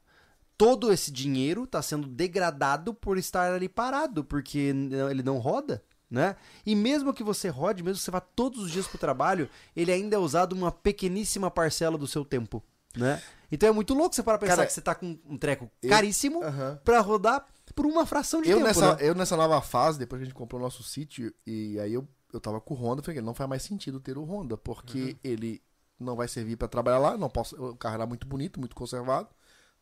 Todo 0.59 0.93
esse 0.93 1.13
dinheiro 1.13 1.65
tá 1.65 1.81
sendo 1.81 2.09
degradado 2.09 2.93
por 2.93 3.17
estar 3.17 3.53
ali 3.53 3.69
parado, 3.69 4.25
porque 4.25 4.59
ele 4.59 5.23
não 5.23 5.39
roda, 5.39 5.85
né? 6.11 6.35
E 6.67 6.75
mesmo 6.75 7.15
que 7.15 7.23
você 7.23 7.49
rode, 7.49 7.85
mesmo 7.85 7.99
que 7.99 8.05
você 8.05 8.11
vá 8.11 8.21
todos 8.21 8.65
os 8.65 8.73
dias 8.73 8.89
pro 8.89 8.99
trabalho, 8.99 9.49
ele 9.77 9.93
ainda 9.93 10.17
é 10.17 10.19
usado 10.19 10.55
uma 10.55 10.73
pequeníssima 10.73 11.49
parcela 11.49 11.97
do 11.97 12.09
seu 12.09 12.25
tempo, 12.25 12.61
né? 12.97 13.23
Então 13.53 13.69
é 13.69 13.73
muito 13.73 13.93
louco 13.95 14.15
você 14.15 14.23
para 14.23 14.39
pensar 14.39 14.57
Cara, 14.57 14.67
que 14.67 14.73
você 14.73 14.81
tá 14.81 14.95
com 14.95 15.19
um 15.27 15.37
treco 15.39 15.71
eu- 15.83 15.91
caríssimo 15.91 16.43
Aham. 16.43 16.81
pra 16.83 17.01
rodar 17.01 17.47
por 17.75 17.85
uma 17.87 18.05
fração 18.07 18.41
de 18.43 18.49
Eu 18.51 18.57
tempo, 18.57 18.67
nessa, 18.69 18.97
né? 18.97 18.99
eu 19.09 19.15
nessa 19.15 19.37
nova 19.37 19.61
fase, 19.61 19.99
depois 19.99 20.19
que 20.19 20.23
a 20.23 20.27
gente 20.27 20.35
comprou 20.35 20.59
o 20.61 20.65
nosso 20.65 20.83
sítio, 20.83 21.33
e 21.47 21.79
aí 21.79 21.93
eu, 21.93 22.09
eu 22.33 22.41
tava 22.41 22.61
com 22.61 22.75
o 22.75 22.77
Honda, 22.77 23.03
falei, 23.03 23.21
não 23.21 23.35
faz 23.35 23.49
mais 23.49 23.63
sentido 23.63 24.01
ter 24.01 24.17
o 24.19 24.25
Honda, 24.25 24.57
porque 24.57 25.17
ele 25.23 25.63
não 26.01 26.17
vai 26.17 26.27
servir 26.29 26.57
pra 26.57 26.67
trabalhar 26.67 26.99
lá, 26.99 27.17
não 27.17 27.29
posso, 27.31 27.55
o 27.63 27.77
carro 27.77 27.95
era 27.97 28.07
muito 28.07 28.27
bonito, 28.27 28.59
muito 28.59 28.75
conservado, 28.75 29.29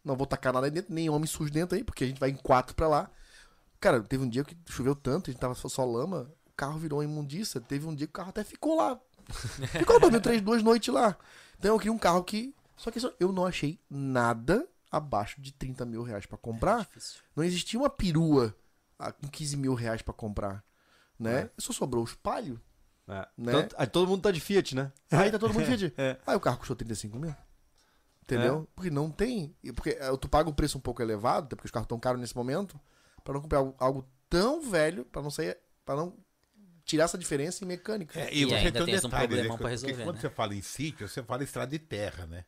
não 0.05 0.16
vou 0.16 0.26
tacar 0.26 0.52
nada 0.52 0.66
aí 0.66 0.70
dentro, 0.70 0.92
nem 0.92 1.09
homem 1.09 1.26
sujo 1.26 1.51
dentro 1.52 1.76
aí, 1.76 1.84
porque 1.84 2.05
a 2.05 2.06
gente 2.06 2.18
vai 2.20 2.30
em 2.30 2.36
quatro 2.36 2.74
pra 2.74 2.88
lá. 2.88 3.10
Cara, 3.80 4.02
teve 4.02 4.22
um 4.24 4.28
dia 4.28 4.44
que 4.44 4.56
choveu 4.68 4.94
tanto, 4.94 5.30
a 5.30 5.32
gente 5.32 5.40
tava 5.40 5.55
só, 5.55 5.84
lama, 5.84 6.30
o 6.47 6.52
carro 6.56 6.78
virou 6.78 6.98
uma 6.98 7.05
imundiça, 7.05 7.60
teve 7.60 7.86
um 7.86 7.94
dia 7.94 8.06
que 8.06 8.10
o 8.10 8.14
carro 8.14 8.30
até 8.30 8.44
ficou 8.44 8.76
lá. 8.76 8.98
Ficou, 9.78 10.01
dormiu 10.01 10.20
três, 10.20 10.40
duas 10.42 10.62
noites 10.62 10.92
lá. 10.92 11.16
Então 11.59 11.72
eu 11.74 11.78
queria 11.78 11.92
um 11.92 11.98
carro 11.98 12.22
que, 12.24 12.52
só 12.82 12.90
que 12.90 12.98
isso- 12.98 13.12
eu 13.20 13.31
não 13.32 13.44
achei 13.47 13.78
nada 13.90 14.66
abaixo 14.90 15.40
de 15.40 15.52
30 15.52 15.85
mil 15.85 16.02
reais 16.02 16.27
pra 16.27 16.39
comprar. 16.39 16.81
Difícil. 16.86 17.20
Não 17.36 17.44
existia 17.44 17.78
uma 17.78 17.90
perua 17.90 18.55
ah, 18.98 19.12
com 19.12 19.28
15 19.28 19.57
mil 19.57 19.74
reais 19.74 20.02
pra 20.02 20.12
comprar. 20.15 20.65
Né? 21.19 21.51
Só 21.59 21.73
sobrou 21.73 22.02
os 22.02 22.15
palio. 22.15 22.61
É. 23.09 23.27
Né? 23.36 23.52
Tanto- 23.52 23.77
aí 23.78 23.86
todo 23.86 24.09
mundo 24.09 24.23
tá 24.23 24.31
de 24.31 24.40
Fiat, 24.40 24.74
né? 24.74 24.93
Aí 25.11 25.31
tá 25.31 25.39
todo 25.39 25.52
mundo 25.52 25.66
Fiat. 25.66 25.93
É. 25.98 26.19
Aí 26.27 26.36
o 26.36 26.40
carro 26.40 26.59
custou 26.59 26.74
35 26.77 27.19
mil. 27.19 27.35
Entendeu? 28.23 28.69
Porque 28.77 28.90
não 28.90 29.11
tem. 29.11 29.55
e 29.62 29.73
Porque 29.73 29.90
eh, 29.90 30.16
tu 30.20 30.28
paga 30.28 30.48
um 30.48 30.52
preço 30.52 30.78
um 30.78 30.81
pouco 30.81 31.02
elevado, 31.02 31.47
até 31.47 31.57
porque 31.57 31.66
os 31.66 31.70
carros 31.73 31.85
estão 31.86 31.98
caros 31.98 32.20
nesse 32.20 32.36
momento, 32.36 32.78
pra 33.24 33.35
não 33.35 33.40
comprar 33.40 33.59
algo, 33.59 33.74
algo 33.78 34.09
tão 34.28 34.62
velho, 34.62 35.05
pra 35.05 35.20
não 35.20 35.31
sair. 35.31 35.57
para 35.85 35.97
não 35.97 36.16
tirar 36.85 37.05
essa 37.05 37.19
diferença 37.19 37.65
em 37.65 37.69
mecânica. 37.69 38.19
É, 38.19 38.32
E 38.35 38.44
você 38.44 38.55
ainda 38.55 38.73
tem 38.73 38.82
um 38.82 38.86
detalhe, 38.86 39.11
problemão 39.28 39.43
né? 39.43 39.48
pra 39.48 39.57
Porque 39.59 39.70
resolver, 39.70 40.05
quando 40.05 40.16
né? 40.16 40.20
você 40.23 40.31
fala 40.31 40.55
em 40.55 40.62
sítio, 40.62 41.09
você 41.09 41.23
fala 41.23 41.43
em 41.43 41.44
estrada 41.44 41.70
de 41.70 41.78
terra, 41.78 42.27
né? 42.27 42.44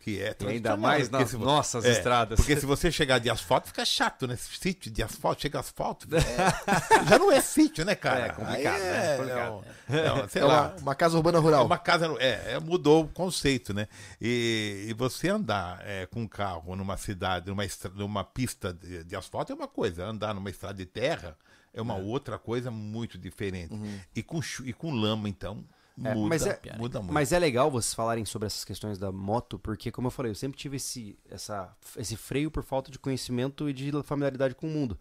Que 0.00 0.22
é 0.22 0.36
E 0.40 0.46
ainda 0.46 0.76
mais 0.76 1.10
nas 1.10 1.30
se 1.30 1.36
nossas 1.36 1.84
é, 1.84 1.90
estradas. 1.90 2.36
Porque 2.36 2.56
se 2.56 2.64
você 2.64 2.92
chegar 2.92 3.18
de 3.18 3.28
asfalto, 3.28 3.66
fica 3.66 3.84
chato, 3.84 4.26
né? 4.28 4.36
Sítio 4.36 4.88
de 4.88 5.02
asfalto, 5.02 5.42
chega 5.42 5.58
asfalto. 5.58 6.06
é, 6.14 7.04
já 7.08 7.18
não 7.18 7.32
é 7.32 7.40
sítio, 7.40 7.84
né, 7.84 7.96
cara? 7.96 8.26
É 8.26 8.28
complicado, 8.30 8.78
né? 8.80 9.14
É, 9.14 9.16
Complicado. 9.16 9.64
é 9.88 10.12
um- 10.12 10.18
é 10.24 10.28
sei 10.28 10.42
É 10.42 10.44
lá. 10.44 10.68
uma, 10.68 10.76
uma 10.82 10.94
casa 10.94 11.16
urbana 11.16 11.38
É 11.38 11.40
rural. 11.40 11.66
uma 11.66 11.78
casa, 11.78 12.06
é, 12.20 12.52
é, 12.54 12.60
mudou 12.60 13.02
o 13.04 13.08
conceito, 13.08 13.74
né? 13.74 13.88
E, 14.20 14.86
e 14.88 14.94
você 14.94 15.28
andar 15.28 15.80
é, 15.84 16.06
com 16.06 16.20
um 16.22 16.28
carro 16.28 16.76
numa 16.76 16.96
cidade, 16.96 17.48
numa, 17.48 17.64
estra- 17.64 17.90
numa 17.92 18.22
pista 18.22 18.72
de, 18.72 19.02
de 19.02 19.16
asfalto 19.16 19.50
é 19.52 19.54
uma 19.56 19.66
coisa, 19.68 20.04
andar 20.04 20.32
numa 20.34 20.50
estrada 20.50 20.74
de 20.74 20.86
terra 20.86 21.36
é 21.74 21.82
uma 21.82 21.96
outra 21.96 22.38
coisa 22.38 22.70
muito 22.70 23.18
diferente. 23.18 23.74
E, 24.14 24.22
com, 24.22 24.40
chu- 24.40 24.64
e 24.64 24.72
com 24.72 24.90
lama, 24.92 25.28
então, 25.28 25.62
É, 26.04 26.14
muda, 26.14 26.28
mas 26.28 26.46
é- 26.46 26.60
muda 26.76 26.98
muito. 27.00 27.12
Mas 27.12 27.32
é 27.32 27.38
legal 27.38 27.70
vocês 27.70 27.94
falarem 27.94 28.24
sobre 28.24 28.46
essas 28.46 28.64
questões 28.64 28.98
da 28.98 29.10
moto, 29.10 29.58
porque, 29.58 29.90
como 29.90 30.08
eu 30.08 30.10
falei, 30.10 30.30
eu 30.30 30.34
sempre 30.34 30.58
tive 30.58 30.76
esse, 30.76 31.18
essa, 31.30 31.74
esse 31.96 32.16
freio 32.16 32.50
por 32.50 32.62
falta 32.62 32.90
de 32.90 32.98
conhecimento 32.98 33.68
e 33.68 33.72
de 33.72 33.90
familiaridade 34.02 34.54
com 34.54 34.66
o 34.66 34.70
mundo. 34.70 34.98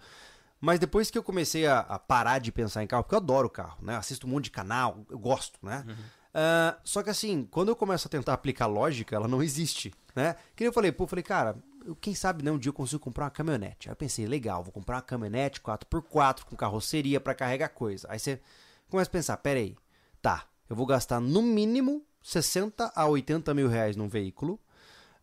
Mas 0.62 0.80
depois 0.80 1.12
que 1.12 1.18
eu 1.18 1.24
comecei 1.24 1.68
a, 1.68 1.80
a 1.80 2.00
parar 2.00 2.40
de 2.40 2.52
pensar 2.52 2.82
em 2.84 2.88
carro, 2.88 3.04
porque 3.04 3.16
eu 3.16 3.20
adoro 3.20 3.50
carro, 3.50 3.78
né? 3.84 3.96
Assisto 3.98 4.26
um 4.26 4.30
monte 4.30 4.46
de 4.46 4.52
canal, 4.52 5.06
eu 5.10 5.20
gosto, 5.20 5.60
né? 5.62 5.86
Ah, 6.34 6.78
só 6.84 7.04
que 7.04 7.10
assim, 7.10 7.46
quando 7.52 7.70
eu 7.70 7.76
começo 7.76 8.08
a 8.08 8.12
tentar 8.12 8.34
aplicar 8.34 8.66
lógica, 8.66 9.16
ela 9.16 9.28
não 9.28 9.44
existe, 9.44 9.94
né? 10.16 10.36
Que 10.56 10.64
nem 10.64 10.68
eu 10.68 10.74
falei, 10.74 10.92
pô, 10.92 11.04
eu 11.04 11.08
falei, 11.08 11.24
cara, 11.24 11.56
eu, 11.86 11.96
quem 11.96 12.16
sabe, 12.16 12.44
né, 12.44 12.52
um 12.52 12.58
dia 12.58 12.70
eu 12.70 12.74
consigo 12.74 13.00
comprar 13.00 13.26
uma 13.26 13.32
caminhonete. 13.32 13.88
Aí 13.90 13.92
eu 13.92 13.96
pensei, 13.96 14.26
legal, 14.26 14.64
vou 14.64 14.72
comprar 14.72 14.96
uma 14.96 15.02
caminhonete 15.02 15.62
4x4 15.62 16.44
com 16.46 16.56
carroceria 16.56 17.22
pra 17.22 17.36
carregar 17.36 17.70
coisa. 17.70 18.08
Aí 18.10 18.18
você 18.20 18.42
começa 18.90 19.10
a 19.10 19.12
pensar, 19.12 19.38
peraí, 19.38 19.76
tá, 20.22 20.46
eu 20.70 20.76
vou 20.76 20.86
gastar 20.86 21.20
no 21.20 21.42
mínimo 21.42 22.06
60 22.22 22.92
a 22.96 23.08
80 23.08 23.54
mil 23.54 23.68
reais 23.68 23.96
num 23.96 24.08
veículo 24.08 24.60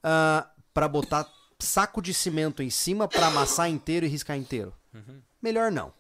ah, 0.02 0.48
pra 0.72 0.88
botar 0.88 1.26
saco 1.58 2.02
de 2.02 2.12
cimento 2.12 2.62
em 2.62 2.70
cima 2.70 3.06
pra 3.08 3.28
amassar 3.28 3.68
inteiro 3.68 4.06
e 4.06 4.08
riscar 4.08 4.36
inteiro. 4.36 4.72
Melhor 5.40 5.70
não. 5.70 5.92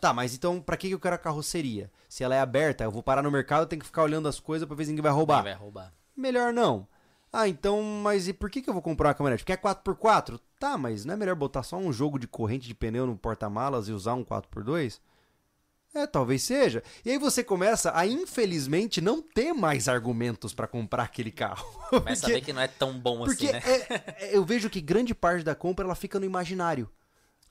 Tá, 0.00 0.14
mas 0.14 0.34
então 0.34 0.60
pra 0.60 0.76
que 0.76 0.90
eu 0.90 0.98
quero 0.98 1.14
a 1.14 1.18
carroceria? 1.18 1.90
Se 2.08 2.24
ela 2.24 2.34
é 2.34 2.40
aberta, 2.40 2.84
eu 2.84 2.90
vou 2.90 3.02
parar 3.02 3.22
no 3.22 3.30
mercado, 3.30 3.62
eu 3.62 3.66
tenho 3.66 3.80
que 3.80 3.86
ficar 3.86 4.02
olhando 4.02 4.28
as 4.28 4.40
coisas 4.40 4.66
pra 4.66 4.76
ver 4.76 4.84
se 4.84 4.90
ninguém 4.90 5.02
vai 5.02 5.12
roubar. 5.12 5.42
Quem 5.42 5.52
vai 5.52 5.60
roubar? 5.60 5.92
Melhor 6.16 6.52
não. 6.52 6.88
Ah, 7.32 7.46
então, 7.46 7.82
mas 7.82 8.26
e 8.26 8.32
por 8.32 8.50
que, 8.50 8.60
que 8.60 8.68
eu 8.68 8.74
vou 8.74 8.82
comprar 8.82 9.08
uma 9.08 9.14
caminhonete? 9.14 9.44
Porque 9.44 9.52
é 9.52 9.56
4x4? 9.56 10.40
Tá, 10.58 10.76
mas 10.76 11.04
não 11.04 11.14
é 11.14 11.16
melhor 11.16 11.36
botar 11.36 11.62
só 11.62 11.76
um 11.76 11.92
jogo 11.92 12.18
de 12.18 12.26
corrente 12.26 12.66
de 12.66 12.74
pneu 12.74 13.06
no 13.06 13.16
porta-malas 13.16 13.88
e 13.88 13.92
usar 13.92 14.14
um 14.14 14.24
4x2? 14.24 15.00
É, 15.92 16.06
talvez 16.06 16.42
seja. 16.44 16.82
E 17.04 17.10
aí 17.10 17.18
você 17.18 17.42
começa 17.42 17.90
a, 17.96 18.06
infelizmente, 18.06 19.00
não 19.00 19.20
ter 19.20 19.52
mais 19.52 19.88
argumentos 19.88 20.54
pra 20.54 20.68
comprar 20.68 21.02
aquele 21.02 21.32
carro. 21.32 21.66
Vai 21.90 22.00
Porque- 22.00 22.16
saber 22.16 22.40
que 22.42 22.52
não 22.52 22.62
é 22.62 22.68
tão 22.68 22.98
bom 22.98 23.24
assim, 23.24 23.50
né? 23.50 23.60
é- 23.64 24.26
é- 24.26 24.36
eu 24.36 24.44
vejo 24.44 24.70
que 24.70 24.80
grande 24.80 25.14
parte 25.14 25.42
da 25.44 25.54
compra 25.54 25.84
ela 25.84 25.96
fica 25.96 26.20
no 26.20 26.24
imaginário. 26.26 26.88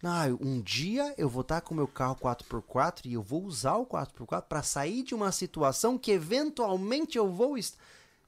Ah, 0.01 0.27
um 0.39 0.61
dia 0.61 1.13
eu 1.17 1.27
vou 1.27 1.41
estar 1.41 1.59
com 1.59 1.73
o 1.73 1.77
meu 1.77 1.87
carro 1.87 2.15
4x4 2.15 3.01
e 3.05 3.13
eu 3.13 3.21
vou 3.21 3.43
usar 3.43 3.75
o 3.75 3.85
4x4 3.85 4.43
para 4.47 4.63
sair 4.63 5.03
de 5.03 5.13
uma 5.13 5.29
situação 5.33 5.97
que 5.97 6.09
eventualmente 6.11 7.17
eu 7.17 7.29
vou. 7.29 7.57
est- 7.57 7.75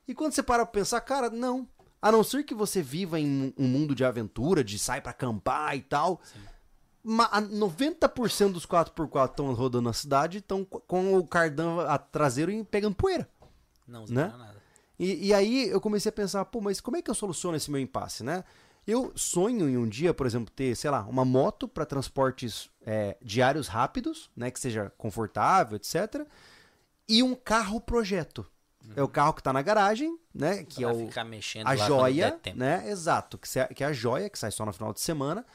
E 0.05 0.13
quando 0.13 0.33
você 0.33 0.43
para 0.43 0.65
pra 0.65 0.73
pensar, 0.81 0.99
cara, 0.99 1.29
não. 1.29 1.65
A 2.01 2.11
não 2.11 2.23
ser 2.23 2.43
que 2.43 2.53
você 2.53 2.81
viva 2.81 3.17
em 3.17 3.53
um 3.57 3.67
mundo 3.67 3.95
de 3.95 4.03
aventura, 4.03 4.63
de 4.63 4.77
sair 4.77 4.99
pra 4.99 5.11
acampar 5.11 5.77
e 5.77 5.81
tal. 5.81 6.19
a 6.35 6.50
90% 7.05 8.51
dos 8.51 8.65
4x4 8.65 9.29
estão 9.31 9.53
rodando 9.53 9.83
na 9.87 9.93
cidade 9.93 10.39
estão 10.39 10.63
com 10.65 11.15
o 11.17 11.25
cardan 11.25 11.81
a- 11.87 11.97
traseiro 11.97 12.51
e 12.51 12.63
pegando 12.63 12.95
poeira. 12.95 13.27
Não, 13.87 14.05
né? 14.05 14.27
não 14.31 14.37
nada. 14.37 14.61
E, 14.99 15.27
e 15.27 15.33
aí 15.33 15.67
eu 15.69 15.81
comecei 15.81 16.09
a 16.09 16.13
pensar, 16.13 16.45
pô, 16.45 16.61
mas 16.61 16.79
como 16.79 16.97
é 16.97 17.01
que 17.01 17.09
eu 17.09 17.15
soluciono 17.15 17.57
esse 17.57 17.71
meu 17.71 17.81
impasse, 17.81 18.23
né? 18.23 18.43
Eu 18.85 19.11
sonho 19.15 19.69
em 19.69 19.77
um 19.77 19.87
dia, 19.87 20.13
por 20.13 20.25
exemplo, 20.25 20.51
ter, 20.55 20.75
sei 20.75 20.89
lá, 20.89 21.01
uma 21.07 21.23
moto 21.25 21.67
para 21.67 21.85
transportes 21.85 22.69
é, 22.85 23.15
diários 23.21 23.67
rápidos, 23.67 24.29
né? 24.35 24.49
Que 24.51 24.59
seja 24.59 24.91
confortável, 24.97 25.75
etc. 25.75 26.25
E 27.07 27.21
um 27.23 27.35
carro 27.35 27.79
projeto. 27.81 28.45
É 28.95 29.03
o 29.03 29.07
carro 29.07 29.33
que 29.33 29.43
tá 29.43 29.53
na 29.53 29.61
garagem, 29.61 30.17
né? 30.33 30.63
Que 30.63 30.81
Pra 30.81 30.89
é 30.89 30.93
o, 30.93 31.07
a 31.67 31.75
joia, 31.87 32.27
né? 32.55 32.89
Exato, 32.89 33.37
que, 33.37 33.47
se- 33.47 33.67
que 33.67 33.83
é 33.83 33.87
a 33.87 33.93
joia 33.93 34.27
que 34.29 34.39
sai 34.39 34.49
só 34.51 34.65
no 34.65 34.73
final 34.73 34.91
de 34.91 34.99
semana, 35.01 35.45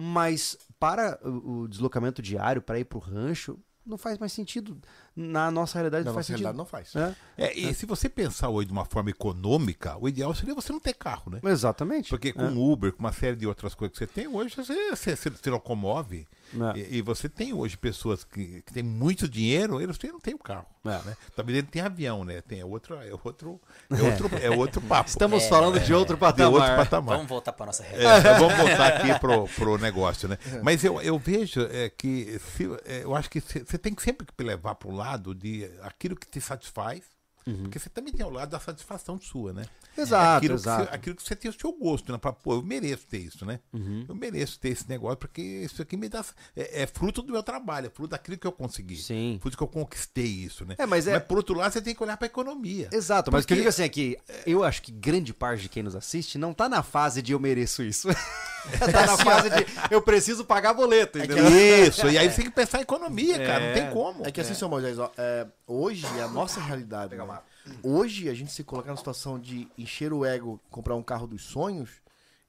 mas 0.00 0.56
para 0.78 1.18
o, 1.24 1.62
o 1.62 1.68
deslocamento 1.68 2.22
diário, 2.22 2.62
para 2.62 2.78
ir 2.78 2.84
pro 2.84 3.00
rancho, 3.00 3.58
não 3.84 3.98
faz 3.98 4.16
mais 4.16 4.32
sentido. 4.32 4.78
Na 5.16 5.50
nossa 5.50 5.74
realidade 5.78 6.04
Na 6.04 6.10
não 6.10 6.14
faz 6.14 6.28
nossa 6.28 6.38
sentido. 6.38 6.44
realidade 6.44 6.58
não 6.58 6.64
faz. 6.64 6.94
né? 6.94 7.16
É, 7.36 7.58
e 7.58 7.74
se 7.74 7.84
você 7.84 8.08
pensar 8.08 8.48
hoje 8.48 8.66
de 8.66 8.72
uma 8.72 8.84
forma 8.84 9.10
econômica, 9.10 9.96
o 9.98 10.08
ideal 10.08 10.32
seria 10.34 10.54
você 10.54 10.72
não 10.72 10.78
ter 10.78 10.94
carro, 10.94 11.32
né? 11.32 11.40
Exatamente. 11.42 12.10
Porque 12.10 12.32
com 12.32 12.44
É. 12.44 12.50
Uber, 12.50 12.92
com 12.92 13.00
uma 13.00 13.12
série 13.12 13.34
de 13.34 13.46
outras 13.46 13.74
coisas 13.74 13.98
que 13.98 14.04
você 14.04 14.06
tem, 14.06 14.28
hoje 14.28 14.54
você, 14.54 15.16
se 15.16 15.50
locomove. 15.50 16.28
É. 16.74 16.78
E, 16.78 16.96
e 16.98 17.02
você 17.02 17.28
tem 17.28 17.52
hoje 17.52 17.76
pessoas 17.76 18.24
que, 18.24 18.62
que 18.62 18.72
têm 18.72 18.82
muito 18.82 19.28
dinheiro, 19.28 19.80
eles 19.80 19.98
não 20.04 20.20
têm 20.20 20.34
o 20.34 20.38
carro. 20.38 20.66
É. 20.84 20.90
Né? 21.06 21.16
Talvez 21.36 21.58
ele 21.58 21.66
tenha 21.66 21.86
avião, 21.86 22.24
né? 22.24 22.40
Tem 22.40 22.60
é 22.60 22.64
outro, 22.64 22.94
é 22.96 23.12
outro, 23.24 23.60
é 23.90 24.02
outro, 24.02 24.30
é 24.42 24.50
outro 24.50 24.80
papo. 24.80 25.08
Estamos 25.10 25.42
É, 25.44 25.48
falando 25.48 25.78
de 25.78 25.92
outro 25.92 26.16
de 26.16 26.20
patamar. 26.20 26.52
outro 26.52 26.76
patamar. 26.76 27.16
Vamos 27.16 27.28
voltar 27.28 27.52
pra 27.52 27.66
nossa 27.66 27.82
realidade. 27.82 28.26
É, 28.26 28.38
vamos 28.38 28.56
voltar 28.56 28.86
aqui 28.88 29.18
pro, 29.18 29.46
pro 29.48 29.78
negócio, 29.78 30.28
né? 30.28 30.38
Mas 30.62 30.82
eu, 30.84 31.00
eu 31.02 31.18
vejo 31.18 31.60
é, 31.70 31.90
que 31.90 32.38
se, 32.54 32.64
é, 32.84 33.04
eu 33.04 33.14
acho 33.14 33.28
que 33.28 33.40
você 33.40 33.76
tem 33.78 33.94
que 33.94 34.02
sempre 34.02 34.26
que 34.26 34.42
levar 34.44 34.74
para 34.76 34.88
o 34.88 34.94
lado 34.94 35.34
de 35.34 35.70
aquilo 35.82 36.16
que 36.16 36.26
te 36.26 36.40
satisfaz, 36.40 37.02
porque 37.44 37.78
você 37.78 37.88
também 37.88 38.12
tem 38.12 38.24
o 38.24 38.30
lado 38.30 38.50
da 38.50 38.60
satisfação 38.60 39.18
sua, 39.20 39.52
né? 39.52 39.64
Exato, 39.96 40.38
aquilo 40.38 40.54
exato. 40.54 40.82
Que 40.84 40.88
você, 40.90 40.94
aquilo 40.94 41.16
que 41.16 41.22
você 41.22 41.36
tem 41.36 41.50
o 41.50 41.54
seu 41.58 41.72
gosto, 41.72 42.12
né? 42.12 42.18
Pra, 42.18 42.32
pô, 42.32 42.54
eu 42.54 42.62
mereço 42.62 43.06
ter 43.06 43.18
isso, 43.18 43.44
né? 43.46 43.60
Uhum. 43.72 44.04
Eu 44.08 44.14
mereço 44.14 44.58
ter 44.60 44.68
esse 44.70 44.88
negócio, 44.88 45.16
porque 45.16 45.40
isso 45.40 45.80
aqui 45.82 45.96
me 45.96 46.08
dá. 46.08 46.24
É, 46.54 46.82
é 46.82 46.86
fruto 46.86 47.22
do 47.22 47.32
meu 47.32 47.42
trabalho, 47.42 47.86
é 47.86 47.90
fruto 47.90 48.10
daquilo 48.10 48.36
que 48.36 48.46
eu 48.46 48.52
consegui. 48.52 48.96
Sim. 48.96 49.38
Fruto 49.40 49.56
que 49.56 49.62
eu 49.62 49.68
conquistei 49.68 50.26
isso, 50.26 50.64
né? 50.64 50.74
É, 50.78 50.86
mas 50.86 51.06
é- 51.06 51.18
por 51.18 51.38
outro 51.38 51.56
lado, 51.56 51.72
você 51.72 51.80
tem 51.82 51.94
que 51.94 52.02
olhar 52.02 52.16
para 52.16 52.26
a 52.26 52.30
economia. 52.30 52.88
Exato, 52.92 53.32
mas 53.32 53.44
o 53.44 53.46
que 53.46 53.54
eu 53.54 53.56
digo 53.58 53.68
assim 53.68 53.82
é 53.82 53.88
que 53.88 54.18
eu 54.46 54.62
acho 54.62 54.82
que 54.82 54.92
grande 54.92 55.32
parte 55.32 55.62
de 55.62 55.68
quem 55.68 55.82
nos 55.82 55.96
assiste 55.96 56.38
não 56.38 56.52
tá 56.54 56.68
na 56.68 56.82
fase 56.82 57.22
de 57.22 57.32
eu 57.32 57.40
mereço 57.40 57.82
isso. 57.82 58.08
tá 58.92 59.06
na 59.06 59.16
fase 59.16 59.50
de 59.50 59.66
eu 59.90 60.02
preciso 60.02 60.44
pagar 60.44 60.74
boleto, 60.74 61.18
entendeu? 61.18 61.48
Isso, 61.48 62.08
e 62.08 62.18
aí 62.18 62.30
você 62.30 62.36
tem 62.36 62.44
que 62.46 62.50
pensar 62.50 62.78
em 62.78 62.82
economia, 62.82 63.38
cara, 63.38 63.66
não 63.66 63.74
tem 63.74 63.90
como. 63.90 64.26
É 64.26 64.30
que 64.30 64.40
assim, 64.40 64.54
seu 64.54 64.68
Moisés, 64.68 64.98
ó, 64.98 65.10
é, 65.16 65.46
hoje 65.66 66.06
é 66.18 66.22
a 66.22 66.28
nossa 66.28 66.60
realidade. 66.60 67.14
né? 67.14 67.38
Hoje 67.82 68.28
a 68.28 68.34
gente 68.34 68.52
se 68.52 68.64
colocar 68.64 68.90
na 68.90 68.96
situação 68.96 69.38
de 69.38 69.68
encher 69.76 70.12
o 70.12 70.24
ego, 70.24 70.60
comprar 70.70 70.94
um 70.94 71.02
carro 71.02 71.26
dos 71.26 71.42
sonhos, 71.42 71.90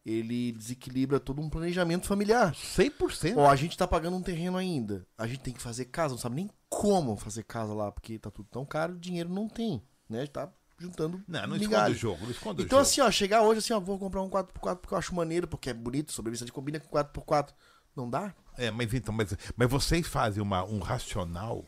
ele 0.05 0.53
desequilibra 0.53 1.19
todo 1.19 1.41
um 1.41 1.49
planejamento 1.49 2.07
familiar. 2.07 2.53
100%. 2.53 3.37
Ó, 3.37 3.47
a 3.47 3.55
gente 3.55 3.77
tá 3.77 3.87
pagando 3.87 4.15
um 4.17 4.21
terreno 4.21 4.57
ainda. 4.57 5.05
A 5.17 5.27
gente 5.27 5.41
tem 5.41 5.53
que 5.53 5.61
fazer 5.61 5.85
casa, 5.85 6.13
não 6.13 6.19
sabe 6.19 6.35
nem 6.35 6.49
como 6.69 7.17
fazer 7.17 7.43
casa 7.43 7.73
lá, 7.73 7.91
porque 7.91 8.17
tá 8.17 8.31
tudo 8.31 8.47
tão 8.49 8.65
caro, 8.65 8.97
dinheiro 8.97 9.29
não 9.29 9.47
tem, 9.47 9.83
né? 10.09 10.19
A 10.19 10.21
gente 10.21 10.31
tá 10.31 10.49
juntando 10.79 11.21
Não, 11.27 11.39
não 11.41 11.55
esconde 11.55 11.59
migalha. 11.67 11.93
o 11.93 11.97
jogo, 11.97 12.23
não 12.23 12.31
esconde 12.31 12.63
Então 12.63 12.79
o 12.79 12.81
jogo. 12.83 12.89
assim, 12.89 13.01
ó, 13.01 13.11
chegar 13.11 13.41
hoje 13.43 13.59
assim, 13.59 13.73
ó, 13.73 13.79
vou 13.79 13.99
comprar 13.99 14.21
um 14.21 14.29
4x4 14.29 14.77
porque 14.77 14.93
eu 14.93 14.97
acho 14.97 15.13
maneiro, 15.13 15.47
porque 15.47 15.69
é 15.69 15.73
bonito, 15.73 16.11
sobrevivência 16.11 16.51
combina 16.53 16.79
com 16.79 16.89
4x4. 16.89 17.49
Não 17.95 18.09
dá? 18.09 18.33
É, 18.57 18.71
mas 18.71 18.93
então, 18.93 19.13
mas, 19.13 19.35
mas 19.55 19.69
vocês 19.69 20.07
fazem 20.07 20.41
uma, 20.41 20.63
um 20.63 20.79
racional 20.79 21.65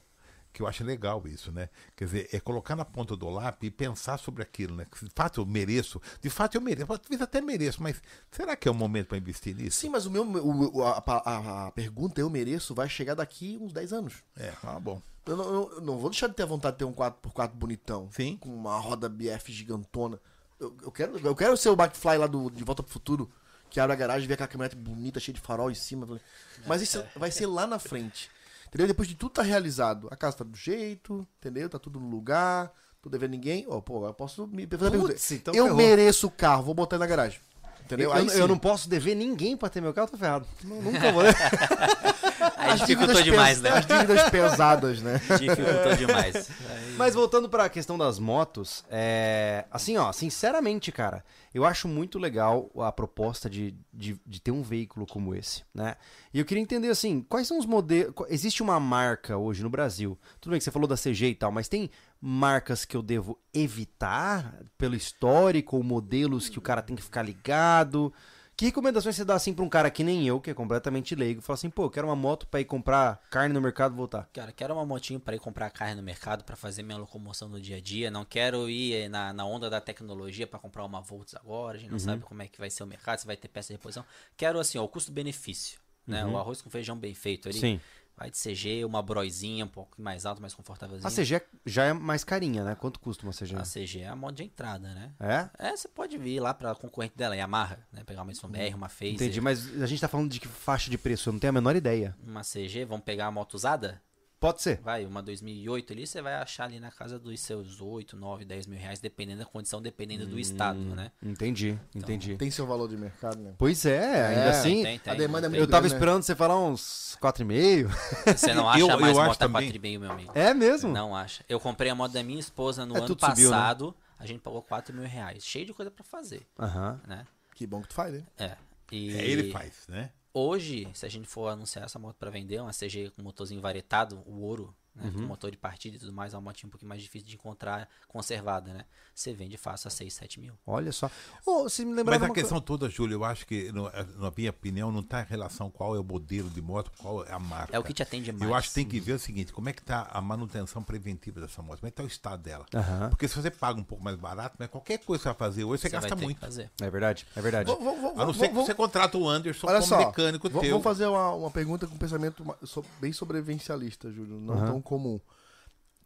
que 0.54 0.62
eu 0.62 0.68
acho 0.68 0.84
legal 0.84 1.22
isso, 1.28 1.52
né? 1.52 1.70
Quer 1.96 2.06
dizer, 2.06 2.30
é 2.34 2.40
colocar 2.40 2.76
na 2.76 2.84
ponta 2.86 3.16
do 3.16 3.30
lápis 3.30 3.68
e 3.68 3.72
pensar 3.72 4.18
sobre 4.18 4.44
aquilo, 4.44 4.76
né? 4.76 4.86
Que, 4.92 5.06
De 5.06 5.12
fato 5.14 5.40
eu 5.42 5.46
mereço, 5.46 6.02
de 6.22 6.30
fato 6.30 6.56
eu 6.56 6.62
mereço, 6.62 6.88
talvez 6.88 7.22
até 7.22 7.40
mereço, 7.42 7.82
mas 7.82 8.02
será 8.32 8.56
que 8.56 8.68
é 8.68 8.72
o 8.72 8.74
momento 8.74 9.08
para 9.08 9.18
investir 9.18 9.56
nisso? 9.56 9.80
Sim, 9.80 9.90
mas 9.90 10.06
o 10.06 10.12
meu, 10.12 10.24
o- 10.24 10.84
a, 10.84 11.04
a- 11.08 11.68
a 11.68 11.72
pergunta 11.72 12.20
eu 12.20 12.30
mereço 12.30 12.76
vai 12.76 12.90
chegar 12.90 13.16
daqui 13.16 13.58
uns 13.62 13.72
10 13.72 13.94
anos. 13.94 14.16
É, 14.38 14.54
ah, 14.64 14.80
bom. 14.80 15.02
Eu 15.26 15.36
não, 15.38 15.46
eu- 15.54 15.82
não 15.82 15.98
vou 15.98 16.10
deixar 16.10 16.28
de 16.28 16.34
ter 16.34 16.44
a 16.44 16.48
vontade 16.48 16.74
de 16.76 16.80
ter 16.80 16.86
um 16.86 16.94
4x4 16.94 17.52
bonitão. 17.54 18.10
Sim. 18.12 18.38
Com 18.38 18.50
uma 18.54 18.78
roda 18.80 19.08
BF 19.08 19.52
gigantona. 19.54 20.20
Eu, 20.60 20.76
eu 20.84 20.92
quero, 20.92 21.18
eu 21.20 21.36
quero 21.36 21.56
ser 21.56 21.70
o 21.70 21.74
McFly 21.74 22.18
lá 22.18 22.28
do 22.28 22.50
De 22.50 22.64
Volta 22.64 22.84
pro 22.84 22.92
Futuro, 22.92 23.32
que 23.70 23.80
abre 23.80 23.94
a 23.94 23.96
garagem 23.96 24.26
e 24.26 24.28
vê 24.28 24.34
aquela 24.34 24.48
caminhonete 24.48 24.76
bonita, 24.76 25.20
cheia 25.20 25.34
de 25.34 25.40
farol 25.42 25.72
em 25.72 25.76
cima. 25.76 26.20
Mas 26.68 26.82
isso 26.82 27.04
vai 27.16 27.32
ser 27.32 27.46
lá 27.46 27.66
na 27.66 27.80
frente. 27.80 28.30
Entendeu? 28.72 28.88
Depois 28.88 29.06
de 29.06 29.16
tudo 29.16 29.34
tá 29.34 29.42
realizado. 29.42 30.08
A 30.10 30.16
casa 30.16 30.38
tá 30.38 30.44
do 30.46 30.56
jeito, 30.56 31.28
entendeu? 31.38 31.68
Tá 31.68 31.78
tudo 31.78 32.00
no 32.00 32.10
lugar, 32.10 32.72
tô 33.02 33.10
devendo 33.10 33.32
ninguém. 33.32 33.66
Ó, 33.68 33.82
pô, 33.82 34.08
eu 34.08 34.14
posso 34.14 34.48
me 34.48 34.66
fazer. 34.66 34.98
Putz, 34.98 35.32
então 35.34 35.54
eu 35.54 35.66
ferrou. 35.66 35.78
mereço 35.78 36.28
o 36.28 36.32
carro, 36.32 36.64
vou 36.64 36.74
botar 36.74 36.96
ele 36.96 37.02
na 37.02 37.08
garagem. 37.08 37.42
Entendeu? 37.86 38.10
Eu, 38.10 38.14
Aí 38.14 38.28
eu 38.40 38.48
não 38.48 38.58
posso 38.58 38.88
dever 38.90 39.16
ninguém 39.16 39.58
pra 39.58 39.70
ter 39.70 39.82
meu 39.82 39.94
carro, 39.94 40.08
tô 40.10 40.18
ferrado. 40.18 40.48
Nu- 40.64 40.82
Nunca 40.82 41.12
vou. 41.12 41.24
Aí 42.58 42.78
dificultou 42.80 43.22
demais, 43.22 43.60
pes- 43.60 43.62
né? 43.72 43.78
As 43.78 43.86
dívidas 43.86 44.30
pesadas, 44.30 45.02
né? 45.02 45.20
Dificultou 45.40 45.96
demais. 45.98 46.50
Mas 46.98 47.14
voltando 47.16 47.50
pra 47.50 47.68
questão 47.70 47.98
das 47.98 48.20
motos, 48.20 48.84
é. 48.90 49.66
Assim, 49.72 49.98
ó, 49.98 50.12
sinceramente, 50.12 50.92
cara, 50.92 51.24
eu 51.54 51.66
acho 51.66 51.88
muito 51.88 52.20
legal 52.20 52.70
a 52.80 52.92
proposta 52.92 53.50
de, 53.50 53.76
de, 53.94 54.20
de 54.26 54.40
ter 54.42 54.52
um 54.52 54.62
veículo 54.62 55.06
como 55.06 55.34
esse, 55.36 55.64
né? 55.74 55.96
E 56.34 56.40
eu 56.40 56.46
queria 56.46 56.62
entender, 56.62 56.90
assim, 56.90 57.26
quais 57.28 57.48
são 57.48 57.58
os 57.60 57.66
modelos. 57.66 58.14
Existe 58.30 58.62
uma 58.64 58.80
marca 58.80 59.38
hoje 59.38 59.64
no 59.64 59.70
Brasil. 59.70 60.18
Tudo 60.40 60.52
bem 60.52 60.60
que 60.60 60.64
você 60.64 60.72
falou 60.72 60.88
da 60.88 60.96
CG 60.96 61.28
e 61.28 61.36
tal, 61.36 61.52
mas 61.52 61.68
tem 61.68 61.90
marcas 62.22 62.86
que 62.86 62.96
eu 62.96 63.02
devo 63.02 63.40
evitar 63.52 64.64
pelo 64.78 64.96
histórico 64.96 65.76
ou 65.76 65.84
modelos 65.84 66.48
que 66.48 66.60
o 66.60 66.62
cara 66.62 66.82
tem 66.82 66.96
que 66.96 67.02
ficar 67.02 67.24
ligado? 67.24 68.14
Que 68.56 68.66
recomendações 68.66 69.16
você 69.16 69.26
dá 69.26 69.34
assim 69.34 69.56
pra 69.56 69.66
um 69.66 69.70
cara 69.70 69.90
que 69.90 70.04
nem 70.04 70.28
eu, 70.28 70.40
que 70.40 70.52
é 70.52 70.54
completamente 70.54 71.16
leigo, 71.16 71.42
fala 71.42 71.56
assim, 71.56 71.68
pô, 71.68 71.86
eu 71.86 71.90
quero 71.90 72.08
uma 72.08 72.16
moto 72.16 72.46
pra 72.46 72.62
ir 72.62 72.66
comprar 72.66 73.20
carne 73.32 73.52
no 73.52 73.60
mercado 73.60 73.96
e 73.96 73.98
voltar. 73.98 74.30
Cara, 74.32 74.52
quero 74.52 74.76
uma 74.76 74.86
motinho 74.86 75.20
para 75.20 75.36
ir 75.36 75.40
comprar 75.40 75.72
carne 75.72 75.96
no 75.96 76.04
mercado 76.04 76.44
para 76.44 76.56
fazer 76.56 76.84
minha 76.84 77.00
locomoção 77.00 77.50
no 77.50 77.60
dia 77.60 77.78
a 77.78 77.82
dia. 77.82 78.12
Não 78.12 78.24
quero 78.24 78.70
ir 78.70 78.94
eh, 78.94 79.10
na, 79.10 79.34
na 79.34 79.46
onda 79.46 79.68
da 79.68 79.82
tecnologia 79.82 80.46
para 80.46 80.60
comprar 80.60 80.86
uma 80.86 81.02
Volts 81.02 81.34
agora. 81.34 81.78
A 81.78 81.82
gente 81.82 81.90
não 81.90 81.98
sabe 81.98 82.22
como 82.24 82.44
é 82.44 82.48
que 82.48 82.60
vai 82.60 82.70
ser 82.70 82.84
o 82.84 82.86
mercado, 82.86 83.18
se 83.18 83.26
vai 83.26 83.36
ter 83.36 83.48
peça 83.48 83.70
de 83.70 83.74
reposição. 83.74 84.06
Quero 84.38 84.60
assim, 84.60 84.78
ó, 84.78 84.84
o 84.84 84.88
custo-benefício. 84.88 85.80
Né? 86.06 86.26
O 86.26 86.38
arroz 86.38 86.62
com 86.62 86.70
feijão 86.70 86.98
bem 86.98 87.16
feito 87.16 87.50
ali. 87.50 87.60
Sim. 87.60 87.82
Vai 88.16 88.30
de 88.30 88.38
CG, 88.38 88.86
uma 88.86 89.02
broizinha 89.02 89.66
um 89.66 89.68
pouco 89.68 90.00
mais 90.02 90.26
alta, 90.26 90.40
mais 90.40 90.54
confortávelzinha. 90.54 91.08
A 91.08 91.12
CG 91.12 91.42
já 91.66 91.86
é 91.86 91.94
mais 91.94 92.24
carinha, 92.24 92.64
né? 92.64 92.76
Quanto 92.76 93.00
custa 93.00 93.26
uma 93.26 93.34
CG? 93.34 93.56
A 93.56 93.64
CG 93.64 94.02
é 94.02 94.08
a 94.08 94.16
moto 94.16 94.36
de 94.36 94.44
entrada, 94.44 94.94
né? 94.94 95.12
É? 95.20 95.70
É, 95.70 95.76
você 95.76 95.88
pode 95.88 96.18
vir 96.18 96.40
lá 96.40 96.54
pra 96.54 96.76
concorrente 96.76 97.18
dela, 97.18 97.36
Yamaha, 97.36 97.80
né? 97.92 98.04
Pegar 98.06 98.22
uma 98.24 98.32
BR, 98.32 98.76
uma 98.76 98.90
Phaser, 98.90 99.16
Entendi, 99.16 99.42
mas 99.42 99.82
a 99.82 99.86
gente 99.86 100.00
tá 100.00 100.08
falando 100.08 100.30
de 100.30 100.40
que 100.40 100.48
faixa 100.48 100.90
de 100.90 100.98
preço? 100.98 101.30
Eu 101.30 101.34
não 101.34 101.40
tenho 101.40 101.50
a 101.50 101.54
menor 101.54 101.76
ideia. 101.76 102.16
uma 102.24 102.42
CG, 102.42 102.86
vamos 102.86 103.04
pegar 103.06 103.28
a 103.28 103.32
moto 103.32 103.56
usada? 103.56 104.02
Pode 104.42 104.60
ser. 104.62 104.82
Vai, 104.82 105.06
uma 105.06 105.22
2008 105.22 105.94
ali, 105.94 106.08
você 106.08 106.20
vai 106.20 106.34
achar 106.34 106.64
ali 106.64 106.80
na 106.80 106.90
casa 106.90 107.20
dos 107.20 107.40
seus 107.40 107.80
8, 107.80 108.18
9, 108.18 108.44
10 108.44 108.66
mil 108.66 108.80
reais, 108.80 109.00
dependendo 109.00 109.38
da 109.40 109.46
condição, 109.46 109.80
dependendo 109.80 110.26
do 110.26 110.40
estado, 110.40 110.80
né? 110.80 111.12
Entendi, 111.22 111.80
entendi. 111.96 112.36
Tem 112.38 112.50
seu 112.50 112.66
valor 112.66 112.90
de 112.90 112.98
mercado, 112.98 113.38
né? 113.38 113.54
Pois 113.56 113.86
é, 113.86 114.26
ainda 114.30 114.42
É, 114.42 114.50
assim. 114.50 114.82
Tem, 114.82 114.98
tem. 115.00 115.14
a 115.14 115.16
demanda 115.16 115.46
é 115.46 115.50
tem. 115.52 115.60
Eu 115.60 115.68
tava 115.68 115.82
grande, 115.82 115.94
né? 115.94 115.96
esperando 115.96 116.24
você 116.24 116.36
falar 116.36 116.58
uns 116.60 117.16
4,5. 117.22 117.88
Você 118.36 118.54
não 118.56 118.68
acha 118.68 118.80
Eu- 118.80 119.00
mais 119.00 119.16
eu 119.16 119.22
acho 119.22 119.30
moto 119.30 119.38
também. 119.38 119.72
4,5, 119.72 120.00
meu 120.00 120.12
amigo. 120.12 120.32
É 120.34 120.54
mesmo? 120.56 120.92
Não 120.92 121.16
acha. 121.16 121.46
Eu 121.48 121.60
comprei 121.60 121.92
a 121.92 121.96
moto 121.96 122.12
da 122.14 122.24
minha 122.24 122.40
esposa 122.40 122.84
no 122.84 122.96
É, 122.96 122.98
ano 122.98 123.08
tudo 123.08 123.24
subiu, 123.24 123.52
né? 123.52 123.56
passado, 123.58 123.96
a 124.18 124.26
gente 124.26 124.40
pagou 124.42 124.64
4 124.64 124.92
mil 124.96 125.06
reais. 125.06 125.44
Cheio 125.46 125.68
de 125.68 125.74
coisa 125.74 125.92
pra 125.92 126.04
fazer, 126.04 126.48
Aham. 126.60 127.00
né? 127.08 127.28
Que 127.54 127.68
bom 127.68 127.80
que 127.84 127.90
tu 127.90 127.94
faz, 127.94 128.12
né? 128.12 128.24
É. 128.40 128.58
E 128.92 129.16
É, 129.16 129.24
ele 129.24 129.52
faz, 129.52 129.86
né? 129.88 130.10
Hoje, 130.34 130.88
se 130.94 131.06
a 131.06 131.10
gente 131.10 131.28
for 131.28 131.50
anunciar 131.50 131.86
essa 131.86 132.00
moto 132.00 132.16
pra 132.16 132.30
vender, 132.30 132.62
uma 132.62 132.72
CG 132.72 133.12
com 133.12 133.22
motorzinho 133.22 133.60
varetado, 133.62 134.24
o 134.26 134.42
ouro, 134.42 134.74
né, 134.96 135.12
Uhum. 135.16 135.28
motor 135.28 135.50
de 135.52 135.58
partida 135.58 135.96
e 135.96 136.00
tudo 136.00 136.12
mais, 136.12 136.34
é 136.34 136.38
uma 136.38 136.42
motinha 136.42 136.68
um 136.68 136.72
pouquinho 136.72 136.90
mais 136.90 137.02
difícil 137.02 137.28
de 137.28 137.36
encontrar 137.36 137.88
conservada, 138.08 138.74
né? 138.74 138.86
Você 139.16 139.34
vende 139.34 139.56
fácil 139.58 139.88
a 139.88 139.92
6, 139.92 140.14
7 140.14 140.40
mil. 140.40 140.54
Olha 140.68 140.92
só. 140.92 141.10
Você 141.46 141.86
me 141.86 142.04
Mas 142.04 142.22
a 142.22 142.26
uma 142.26 142.34
questão 142.34 142.60
toda, 142.60 142.90
Júlio, 142.90 143.16
eu 143.16 143.24
acho 143.24 143.46
que, 143.46 143.72
no- 143.72 143.90
na 144.20 144.32
minha 144.36 144.50
opinião, 144.50 144.92
não 144.92 145.00
está 145.00 145.22
em 145.22 145.26
relação 145.26 145.70
qual 145.70 145.96
é 145.96 146.00
o 146.00 146.04
modelo 146.04 146.50
de 146.50 146.62
moto, 146.62 146.92
qual 146.98 147.24
é 147.26 147.32
a 147.32 147.40
marca. 147.40 147.76
É 147.76 147.80
o 147.80 147.84
que 147.84 147.94
te 147.94 148.04
atende 148.04 148.32
mais. 148.32 148.44
Eu 148.44 148.54
acho 148.56 148.70
que 148.70 148.76
tem 148.76 148.86
que 148.88 149.00
ver 149.00 149.14
o 149.14 149.20
seguinte, 149.20 149.54
como 149.54 149.70
é 149.70 149.74
que 149.74 149.82
está 149.82 150.10
a 150.12 150.20
manutenção 150.22 150.84
preventiva 150.84 151.40
dessa 151.42 151.62
moto, 151.62 151.80
como 151.80 151.88
é 151.88 151.92
que 151.92 151.94
está 151.94 152.04
o 152.04 152.08
estado 152.08 152.42
dela. 152.44 152.66
Aham. 152.74 153.10
Porque 153.10 153.28
se 153.28 153.36
você 153.36 153.50
paga 153.50 153.80
um 153.80 153.84
pouco 153.84 154.04
mais 154.04 154.18
barato, 154.18 154.56
mas 154.60 154.68
qualquer 154.70 154.98
coisa 155.00 155.20
que 155.20 155.24
você 155.24 155.30
vai 155.30 155.38
fazer 155.38 155.64
hoje, 155.64 155.82
você, 155.82 155.90
Você 155.90 155.94
gasta 155.94 156.16
muito. 156.16 156.46
É 156.82 156.90
verdade, 156.90 157.26
é 157.36 157.42
verdade. 157.42 157.72
Vamos- 157.72 158.02
vamos- 158.02 158.20
A 158.20 158.26
não 158.26 158.34
ser 158.34 158.50
que 158.50 158.56
você 158.56 158.74
contrata 158.74 159.18
o 159.18 159.28
Anderson 159.30 159.68
Olha 159.68 159.78
como 159.80 159.88
só, 159.90 159.98
mecânico 160.00 160.50
v- 160.50 160.60
teu. 160.60 160.70
vamos 160.72 160.84
fazer 160.84 161.06
uma, 161.06 161.32
uma 161.34 161.52
pergunta 161.52 161.88
com 161.88 161.98
pensamento 161.98 162.44
ma- 162.46 162.58
so- 162.64 162.84
bem 163.00 163.12
sobrevivencialista, 163.14 164.12
Júlio, 164.12 164.40
não 164.40 164.54
Aham. 164.56 164.66
tão 164.66 164.81
comum. 164.82 165.20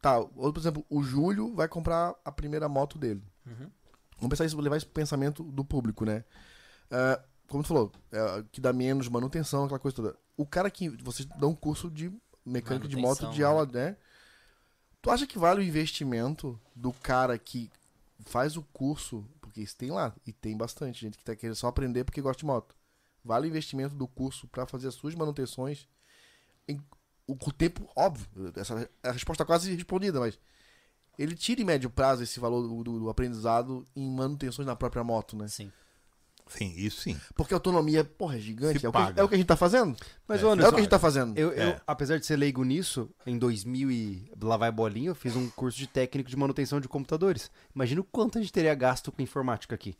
Tá, 0.01 0.19
ou, 0.19 0.53
por 0.53 0.59
exemplo, 0.59 0.85
o 0.89 1.01
Júlio 1.01 1.53
vai 1.55 1.67
comprar 1.67 2.13
a 2.23 2.31
primeira 2.31 2.69
moto 2.69 2.97
dele. 2.97 3.23
Uhum. 3.45 3.69
Vamos 4.17 4.29
pensar 4.29 4.45
isso, 4.45 4.59
levar 4.59 4.77
esse 4.77 4.85
pensamento 4.85 5.43
do 5.43 5.65
público, 5.65 6.05
né? 6.05 6.23
É, 6.91 7.21
como 7.47 7.63
tu 7.63 7.67
falou, 7.67 7.91
é, 8.11 8.43
que 8.51 8.61
dá 8.61 8.71
menos 8.71 9.07
manutenção, 9.09 9.65
aquela 9.65 9.79
coisa 9.79 9.95
toda. 9.95 10.15
O 10.37 10.45
cara 10.45 10.69
que 10.69 10.89
vocês 11.03 11.27
dão 11.37 11.51
um 11.51 11.55
curso 11.55 11.89
de 11.89 12.11
mecânica 12.45 12.87
de 12.87 12.95
moto 12.95 13.29
de 13.31 13.39
né? 13.39 13.45
aula, 13.45 13.65
né? 13.65 13.97
Tu 15.01 15.09
acha 15.09 15.27
que 15.27 15.37
vale 15.37 15.61
o 15.61 15.63
investimento 15.63 16.59
do 16.75 16.91
cara 16.91 17.37
que 17.37 17.71
faz 18.25 18.57
o 18.57 18.63
curso, 18.63 19.25
porque 19.39 19.61
isso 19.61 19.75
tem 19.75 19.91
lá, 19.91 20.15
e 20.25 20.33
tem 20.33 20.57
bastante 20.57 21.01
gente 21.01 21.17
que 21.17 21.23
tá 21.23 21.35
querendo 21.35 21.55
só 21.55 21.67
aprender 21.67 22.03
porque 22.03 22.21
gosta 22.21 22.39
de 22.39 22.45
moto. 22.45 22.75
Vale 23.23 23.47
o 23.47 23.49
investimento 23.49 23.95
do 23.95 24.07
curso 24.07 24.47
para 24.47 24.65
fazer 24.65 24.87
as 24.87 24.95
suas 24.95 25.15
manutenções 25.15 25.87
em 26.67 26.79
o, 27.27 27.35
com 27.35 27.49
o 27.49 27.53
tempo, 27.53 27.87
óbvio, 27.95 28.27
essa 28.55 28.89
é 29.03 29.09
a 29.09 29.11
resposta 29.11 29.43
quase 29.45 29.73
respondida, 29.73 30.19
mas 30.19 30.37
ele 31.17 31.35
tira 31.35 31.61
em 31.61 31.65
médio 31.65 31.89
prazo 31.89 32.23
esse 32.23 32.39
valor 32.39 32.61
do, 32.67 32.83
do- 32.83 32.99
do 32.99 33.09
aprendizado 33.09 33.85
em 33.95 34.09
manutenções 34.09 34.65
na 34.65 34.75
própria 34.75 35.03
moto, 35.03 35.35
né? 35.37 35.47
Sim. 35.47 35.71
Sim, 36.47 36.71
isso 36.77 37.01
sim. 37.01 37.19
Porque 37.35 37.55
a 37.55 37.57
autonomia, 37.57 38.03
porra, 38.03 38.35
é 38.35 38.39
gigante. 38.39 38.85
É 38.85 38.89
o, 38.89 38.91
que, 38.91 38.97
paga. 38.99 39.19
é 39.19 39.23
o 39.23 39.27
que 39.27 39.33
a 39.33 39.37
gente 39.37 39.47
tá 39.47 39.55
fazendo? 39.57 39.97
Mas, 40.27 40.41
É. 40.43 40.45
ô, 40.45 40.49
É 40.49 40.51
Anderson, 40.53 40.69
o 40.69 40.73
que 40.73 40.79
a 40.79 40.83
gente 40.83 40.91
tá 40.91 40.99
fazendo. 40.99 41.35
eu, 41.35 41.51
eu, 41.51 41.69
É. 41.69 41.81
apesar 41.87 42.19
de 42.19 42.25
ser 42.27 42.35
leigo 42.35 42.63
nisso, 42.63 43.09
em 43.25 43.35
2000 43.39 43.89
e 43.89 44.31
lá 44.39 44.55
vai 44.55 44.71
bolinha, 44.71 45.09
eu 45.09 45.15
fiz 45.15 45.35
um 45.35 45.49
curso 45.49 45.75
de 45.75 45.87
técnico 45.87 46.29
de 46.29 46.37
manutenção 46.37 46.79
de 46.79 46.87
computadores. 46.87 47.49
Imagina 47.73 48.01
o 48.01 48.03
quanto 48.03 48.37
a 48.37 48.41
gente 48.41 48.53
teria 48.53 48.75
gasto 48.75 49.11
com 49.11 49.23
informática 49.23 49.73
aqui. 49.73 49.97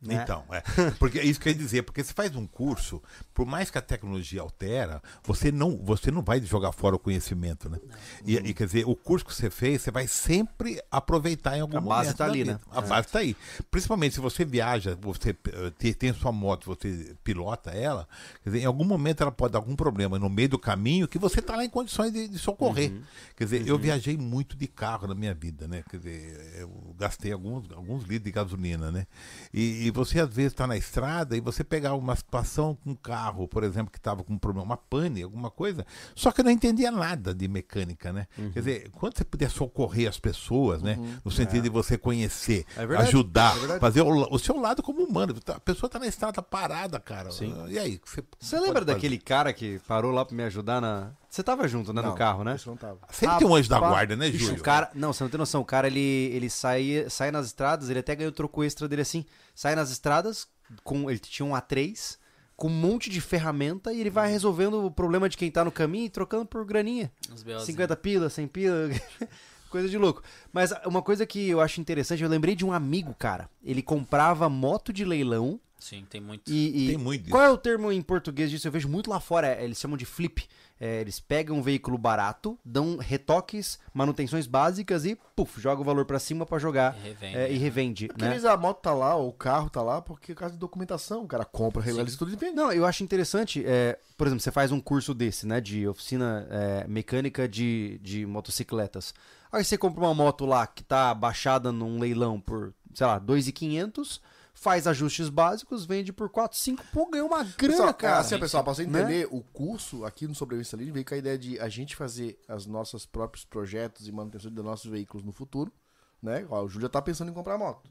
Né? 0.00 0.22
Então, 0.22 0.44
é. 0.50 0.62
Porque 0.92 1.18
é 1.18 1.24
isso 1.24 1.40
que 1.40 1.48
eu 1.48 1.52
ia 1.52 1.58
dizer, 1.58 1.82
porque 1.82 2.04
você 2.04 2.12
faz 2.12 2.34
um 2.36 2.46
curso, 2.46 3.02
por 3.34 3.44
mais 3.44 3.68
que 3.68 3.78
a 3.78 3.82
tecnologia 3.82 4.40
altera, 4.40 5.02
você 5.24 5.50
não, 5.50 5.76
você 5.76 6.10
não 6.10 6.22
vai 6.22 6.40
jogar 6.40 6.70
fora 6.70 6.94
o 6.94 6.98
conhecimento, 6.98 7.68
né? 7.68 7.78
E, 8.24 8.36
e, 8.36 8.54
quer 8.54 8.66
dizer, 8.66 8.84
o 8.86 8.94
curso 8.94 9.26
que 9.26 9.34
você 9.34 9.50
fez, 9.50 9.82
você 9.82 9.90
vai 9.90 10.06
sempre 10.06 10.80
aproveitar 10.88 11.56
em 11.56 11.60
algum 11.60 11.78
A 11.78 11.80
momento. 11.80 11.96
base 11.96 12.14
tá 12.14 12.26
da 12.26 12.30
ali, 12.30 12.44
vida. 12.44 12.54
né? 12.54 12.60
A 12.70 12.80
base 12.80 13.08
tá 13.08 13.18
aí. 13.18 13.36
Principalmente 13.70 14.14
se 14.14 14.20
você 14.20 14.44
viaja, 14.44 14.96
você 15.00 15.30
eh, 15.30 15.92
tem, 15.94 16.12
sua 16.12 16.30
moto, 16.30 16.66
você 16.66 17.16
pilota 17.24 17.70
ela, 17.70 18.08
quer 18.44 18.50
dizer, 18.50 18.62
em 18.62 18.66
algum 18.66 18.84
momento 18.84 19.22
ela 19.22 19.32
pode 19.32 19.52
dar 19.52 19.58
algum 19.58 19.74
problema 19.74 20.16
no 20.16 20.30
meio 20.30 20.48
do 20.48 20.58
caminho 20.58 21.08
que 21.08 21.18
você 21.18 21.42
tá 21.42 21.56
lá 21.56 21.64
em 21.64 21.70
condições 21.70 22.12
de, 22.12 22.28
de 22.28 22.38
socorrer. 22.38 22.92
Uhum. 22.92 23.02
Quer 23.36 23.44
dizer, 23.44 23.66
eu 23.66 23.76
viajei 23.76 24.16
muito 24.16 24.56
de 24.56 24.68
carro 24.68 25.08
na 25.08 25.14
minha 25.14 25.34
vida, 25.34 25.66
né? 25.66 25.82
Quer 25.90 25.96
dizer, 25.96 26.56
eu 26.60 26.94
gastei 26.96 27.32
alguns, 27.32 27.68
alguns 27.72 28.04
litros 28.04 28.24
de 28.24 28.30
gasolina, 28.30 28.92
né? 28.92 29.06
E, 29.52 29.87
e 29.88 29.90
você 29.90 30.20
às 30.20 30.28
vezes 30.28 30.52
está 30.52 30.66
na 30.66 30.76
estrada 30.76 31.36
e 31.36 31.40
você 31.40 31.64
pegar 31.64 31.94
uma 31.94 32.14
situação 32.14 32.76
com 32.76 32.90
um 32.90 32.94
carro, 32.94 33.48
por 33.48 33.64
exemplo, 33.64 33.90
que 33.90 33.98
estava 33.98 34.22
com 34.22 34.34
um 34.34 34.38
problema, 34.38 34.64
uma 34.64 34.76
pane, 34.76 35.22
alguma 35.22 35.50
coisa, 35.50 35.86
só 36.14 36.30
que 36.30 36.40
eu 36.40 36.44
não 36.44 36.50
entendia 36.50 36.90
nada 36.90 37.34
de 37.34 37.48
mecânica, 37.48 38.12
né? 38.12 38.26
Uhum. 38.36 38.52
Quer 38.52 38.58
dizer, 38.60 38.90
quando 38.90 39.16
você 39.16 39.24
puder 39.24 39.50
socorrer 39.50 40.08
as 40.08 40.18
pessoas, 40.20 40.82
né? 40.82 40.98
No 41.24 41.30
sentido 41.30 41.62
de 41.62 41.68
você 41.68 41.96
conhecer, 41.96 42.64
É 42.76 42.82
ajudar, 42.98 43.56
é 43.56 43.78
fazer 43.78 44.02
o, 44.02 44.28
o 44.30 44.38
seu 44.38 44.56
lado 44.60 44.82
como 44.82 45.02
humano. 45.02 45.34
A 45.46 45.60
pessoa 45.60 45.88
está 45.88 45.98
na 45.98 46.06
estrada 46.06 46.42
parada, 46.42 47.00
cara. 47.00 47.30
Sim. 47.30 47.54
E 47.68 47.78
aí? 47.78 48.00
Você, 48.04 48.22
Você 48.38 48.56
lembra 48.56 48.80
fazer? 48.80 48.94
daquele 48.94 49.18
cara 49.18 49.52
que 49.52 49.80
parou 49.86 50.12
lá 50.12 50.24
pra 50.24 50.36
me 50.36 50.42
ajudar 50.44 50.80
na. 50.80 51.12
Você 51.30 51.42
tava 51.42 51.68
junto, 51.68 51.92
né? 51.92 52.00
Não, 52.00 52.10
no 52.10 52.16
carro, 52.16 52.42
né? 52.42 52.54
Isso 52.56 52.68
não 52.68 52.76
tava. 52.76 52.98
Sempre 53.10 53.38
tem 53.38 53.46
um 53.46 53.54
anjo 53.54 53.68
da 53.68 53.76
Rapaz, 53.76 53.92
guarda, 53.92 54.16
né, 54.16 54.30
Bicho, 54.30 54.46
Júlio? 54.46 54.60
o 54.60 54.64
cara. 54.64 54.90
Não, 54.94 55.12
você 55.12 55.22
não 55.22 55.30
tem 55.30 55.38
noção. 55.38 55.60
O 55.60 55.64
cara, 55.64 55.86
ele, 55.86 56.00
ele 56.00 56.48
sai, 56.48 57.04
sai 57.10 57.30
nas 57.30 57.46
estradas, 57.46 57.90
ele 57.90 57.98
até 57.98 58.16
ganhou 58.16 58.30
o 58.30 58.34
troco 58.34 58.64
extra 58.64 58.88
dele 58.88 59.02
assim. 59.02 59.24
Sai 59.54 59.74
nas 59.74 59.90
estradas, 59.90 60.48
com 60.82 61.10
ele 61.10 61.18
tinha 61.18 61.44
um 61.44 61.52
A3, 61.52 62.16
com 62.56 62.68
um 62.68 62.70
monte 62.70 63.10
de 63.10 63.20
ferramenta 63.20 63.92
e 63.92 64.00
ele 64.00 64.10
vai 64.10 64.30
resolvendo 64.30 64.84
o 64.86 64.90
problema 64.90 65.28
de 65.28 65.36
quem 65.36 65.50
tá 65.50 65.64
no 65.64 65.70
caminho 65.70 66.06
e 66.06 66.10
trocando 66.10 66.46
por 66.46 66.64
graninha. 66.64 67.12
Uns 67.30 67.42
BOzinhos. 67.42 67.64
50 67.64 67.96
pila, 67.96 68.30
100 68.30 68.48
pila. 68.48 68.88
coisa 69.70 69.88
de 69.88 69.98
louco. 69.98 70.22
Mas 70.52 70.72
uma 70.86 71.02
coisa 71.02 71.26
que 71.26 71.48
eu 71.50 71.60
acho 71.60 71.78
interessante, 71.80 72.22
eu 72.22 72.28
lembrei 72.28 72.54
de 72.54 72.64
um 72.64 72.72
amigo, 72.72 73.14
cara. 73.18 73.50
Ele 73.62 73.82
comprava 73.82 74.48
moto 74.48 74.92
de 74.94 75.04
leilão 75.04 75.60
Sim, 75.78 76.04
tem 76.10 76.20
muito. 76.20 76.50
e. 76.50 76.84
e- 76.84 76.88
Tem 76.88 76.96
muito 76.96 77.30
Qual 77.30 77.42
é 77.42 77.50
o 77.50 77.56
termo 77.58 77.92
em 77.92 78.02
português 78.02 78.50
disso? 78.50 78.66
Eu 78.66 78.72
vejo 78.72 78.88
muito 78.88 79.08
lá 79.10 79.20
fora. 79.20 79.46
é, 79.48 79.62
Eles 79.64 79.78
chamam 79.78 79.96
de 79.96 80.04
flip. 80.06 80.48
É, 80.80 81.00
eles 81.00 81.18
pegam 81.18 81.56
um 81.56 81.62
veículo 81.62 81.98
barato, 81.98 82.56
dão 82.64 82.96
retoques, 82.98 83.78
manutenções 83.92 84.46
básicas 84.46 85.04
e, 85.04 85.18
puf, 85.34 85.60
joga 85.60 85.80
o 85.80 85.84
valor 85.84 86.04
pra 86.04 86.18
cima 86.20 86.46
pra 86.46 86.58
jogar 86.58 86.96
E 86.98 87.08
revende. 87.08 87.36
é, 87.36 87.52
e 87.52 87.56
revende. 87.58 88.08
Né? 88.16 88.26
às 88.26 88.32
vezes 88.32 88.44
a 88.44 88.56
moto 88.56 88.80
tá 88.80 88.94
lá, 88.94 89.16
ou 89.16 89.28
o 89.30 89.32
carro 89.32 89.68
tá 89.68 89.82
lá, 89.82 90.00
porque 90.00 90.32
é 90.32 90.34
caso 90.36 90.52
de 90.54 90.58
documentação. 90.60 91.24
O 91.24 91.26
cara 91.26 91.44
compra, 91.44 91.82
regulariza 91.82 92.16
tudo 92.16 92.32
e 92.32 92.36
vende. 92.36 92.54
Não, 92.54 92.70
eu 92.72 92.86
acho 92.86 93.02
interessante, 93.02 93.64
é, 93.66 93.98
por 94.16 94.26
exemplo, 94.28 94.40
você 94.42 94.52
faz 94.52 94.70
um 94.70 94.80
curso 94.80 95.12
desse, 95.12 95.46
né, 95.46 95.60
de 95.60 95.88
oficina 95.88 96.46
é, 96.50 96.86
mecânica 96.86 97.48
de, 97.48 97.98
de 98.02 98.24
motocicletas. 98.24 99.12
Aí 99.50 99.64
você 99.64 99.76
compra 99.76 100.00
uma 100.04 100.14
moto 100.14 100.46
lá 100.46 100.66
que 100.66 100.84
tá 100.84 101.12
baixada 101.12 101.72
num 101.72 101.98
leilão 101.98 102.40
por, 102.40 102.72
sei 102.94 103.06
lá, 103.06 103.20
2.500, 103.20 104.20
faz 104.60 104.86
ajustes 104.86 105.28
básicos, 105.28 105.86
vende 105.86 106.12
por 106.12 106.28
4, 106.28 106.58
5, 106.58 106.84
pô, 106.92 107.06
ganha 107.10 107.24
uma 107.24 107.44
grana, 107.44 107.54
Pessoal, 107.56 107.94
cara. 107.94 108.18
Assim, 108.18 108.38
pessoal, 108.38 108.64
pra 108.64 108.74
você 108.74 108.84
Né? 108.86 109.00
entender, 109.00 109.28
o 109.30 109.40
curso 109.40 110.04
aqui 110.04 110.26
no 110.26 110.34
Sobrevivência 110.34 110.76
Livre 110.76 110.92
veio 110.92 111.04
com 111.06 111.14
a 111.14 111.18
ideia 111.18 111.38
de 111.38 111.60
a 111.60 111.68
gente 111.68 111.94
fazer 111.94 112.38
os 112.48 112.66
nossos 112.66 113.06
próprios 113.06 113.44
projetos 113.44 114.08
e 114.08 114.12
manutenção 114.12 114.50
dos 114.50 114.64
nossos 114.64 114.90
veículos 114.90 115.24
no 115.24 115.30
futuro. 115.32 115.72
Né? 116.20 116.44
Ó, 116.50 116.64
o 116.64 116.68
Júlio 116.68 116.86
já 116.86 116.88
tá 116.88 117.00
pensando 117.00 117.30
em 117.30 117.34
comprar 117.34 117.56
moto. 117.56 117.88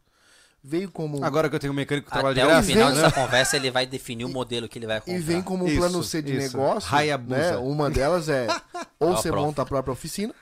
Veio 0.61 0.91
como. 0.91 1.23
Agora 1.23 1.49
que 1.49 1.55
eu 1.55 1.59
tenho 1.59 1.71
um 1.71 1.75
mecânico 1.75 2.07
que 2.07 2.11
trabalha 2.11 2.33
de 2.33 2.41
Até 2.41 2.49
o 2.49 2.51
graça, 2.51 2.67
final 2.67 2.89
né? 2.89 2.95
dessa 2.95 3.11
conversa 3.15 3.55
ele 3.55 3.71
vai 3.71 3.85
definir 3.85 4.25
o 4.25 4.29
modelo 4.29 4.67
que 4.67 4.77
ele 4.77 4.87
vai 4.87 4.99
comprar. 4.99 5.13
E 5.15 5.19
vem 5.19 5.41
como 5.41 5.63
um 5.63 5.67
Isso, 5.67 5.77
plano 5.77 6.03
C 6.03 6.21
de 6.21 6.35
isso. 6.35 6.57
negócio. 6.57 6.93
Hayabusa. 6.93 7.37
Né? 7.51 7.57
Uma 7.57 7.89
delas 7.89 8.27
é 8.27 8.47
ou 8.99 9.15
você 9.15 9.29
prof. 9.29 9.45
monta 9.45 9.61
a 9.61 9.65
própria 9.65 9.93
oficina, 9.93 10.33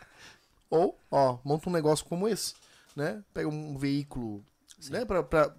ou, 0.70 0.98
ó, 1.12 1.38
monta 1.44 1.70
um 1.70 1.74
negócio 1.74 2.04
como 2.06 2.28
esse. 2.28 2.56
Né? 2.96 3.22
Pega 3.34 3.48
um 3.48 3.78
veículo 3.78 4.44
né, 4.90 5.06
pra, 5.06 5.22
pra- 5.22 5.54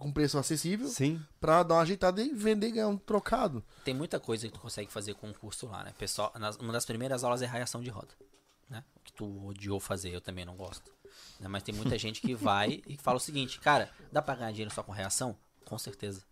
com 0.00 0.10
preço 0.12 0.36
acessível 0.38 0.88
Sim. 0.88 1.22
pra 1.40 1.62
dar 1.62 1.74
uma 1.76 1.82
ajeitada 1.82 2.20
e 2.22 2.34
vender 2.34 2.68
e 2.68 2.72
ganhar 2.72 2.88
um 2.88 2.96
trocado. 2.96 3.62
Tem 3.84 3.94
muita 3.94 4.18
coisa 4.18 4.48
que 4.48 4.54
tu 4.54 4.58
consegue 4.60 4.90
fazer 4.90 5.14
com 5.14 5.30
o 5.30 5.34
curso 5.34 5.66
lá, 5.68 5.84
né? 5.84 5.92
Pessoal, 5.98 6.32
nas- 6.36 6.56
uma 6.56 6.72
das 6.72 6.84
primeiras 6.84 7.22
aulas 7.22 7.42
é 7.42 7.46
raiação 7.46 7.80
de 7.80 7.90
roda, 7.90 8.12
né? 8.68 8.82
O 8.96 9.00
que 9.00 9.12
tu 9.12 9.46
odiou 9.46 9.78
fazer, 9.78 10.10
eu 10.10 10.20
também 10.20 10.44
não 10.44 10.56
gosto. 10.56 10.90
né? 11.38 11.46
Mas 11.48 11.62
tem 11.62 11.74
muita 11.74 11.96
gente 11.98 12.20
que 12.20 12.34
vai 12.34 12.82
e 12.86 12.96
fala 12.96 13.18
o 13.18 13.20
seguinte, 13.20 13.60
cara, 13.60 13.90
dá 14.10 14.20
pra 14.22 14.34
ganhar 14.34 14.50
dinheiro 14.52 14.74
só 14.74 14.82
com 14.82 14.90
reação? 14.92 15.36
Com 15.64 15.78
certeza. 15.78 16.22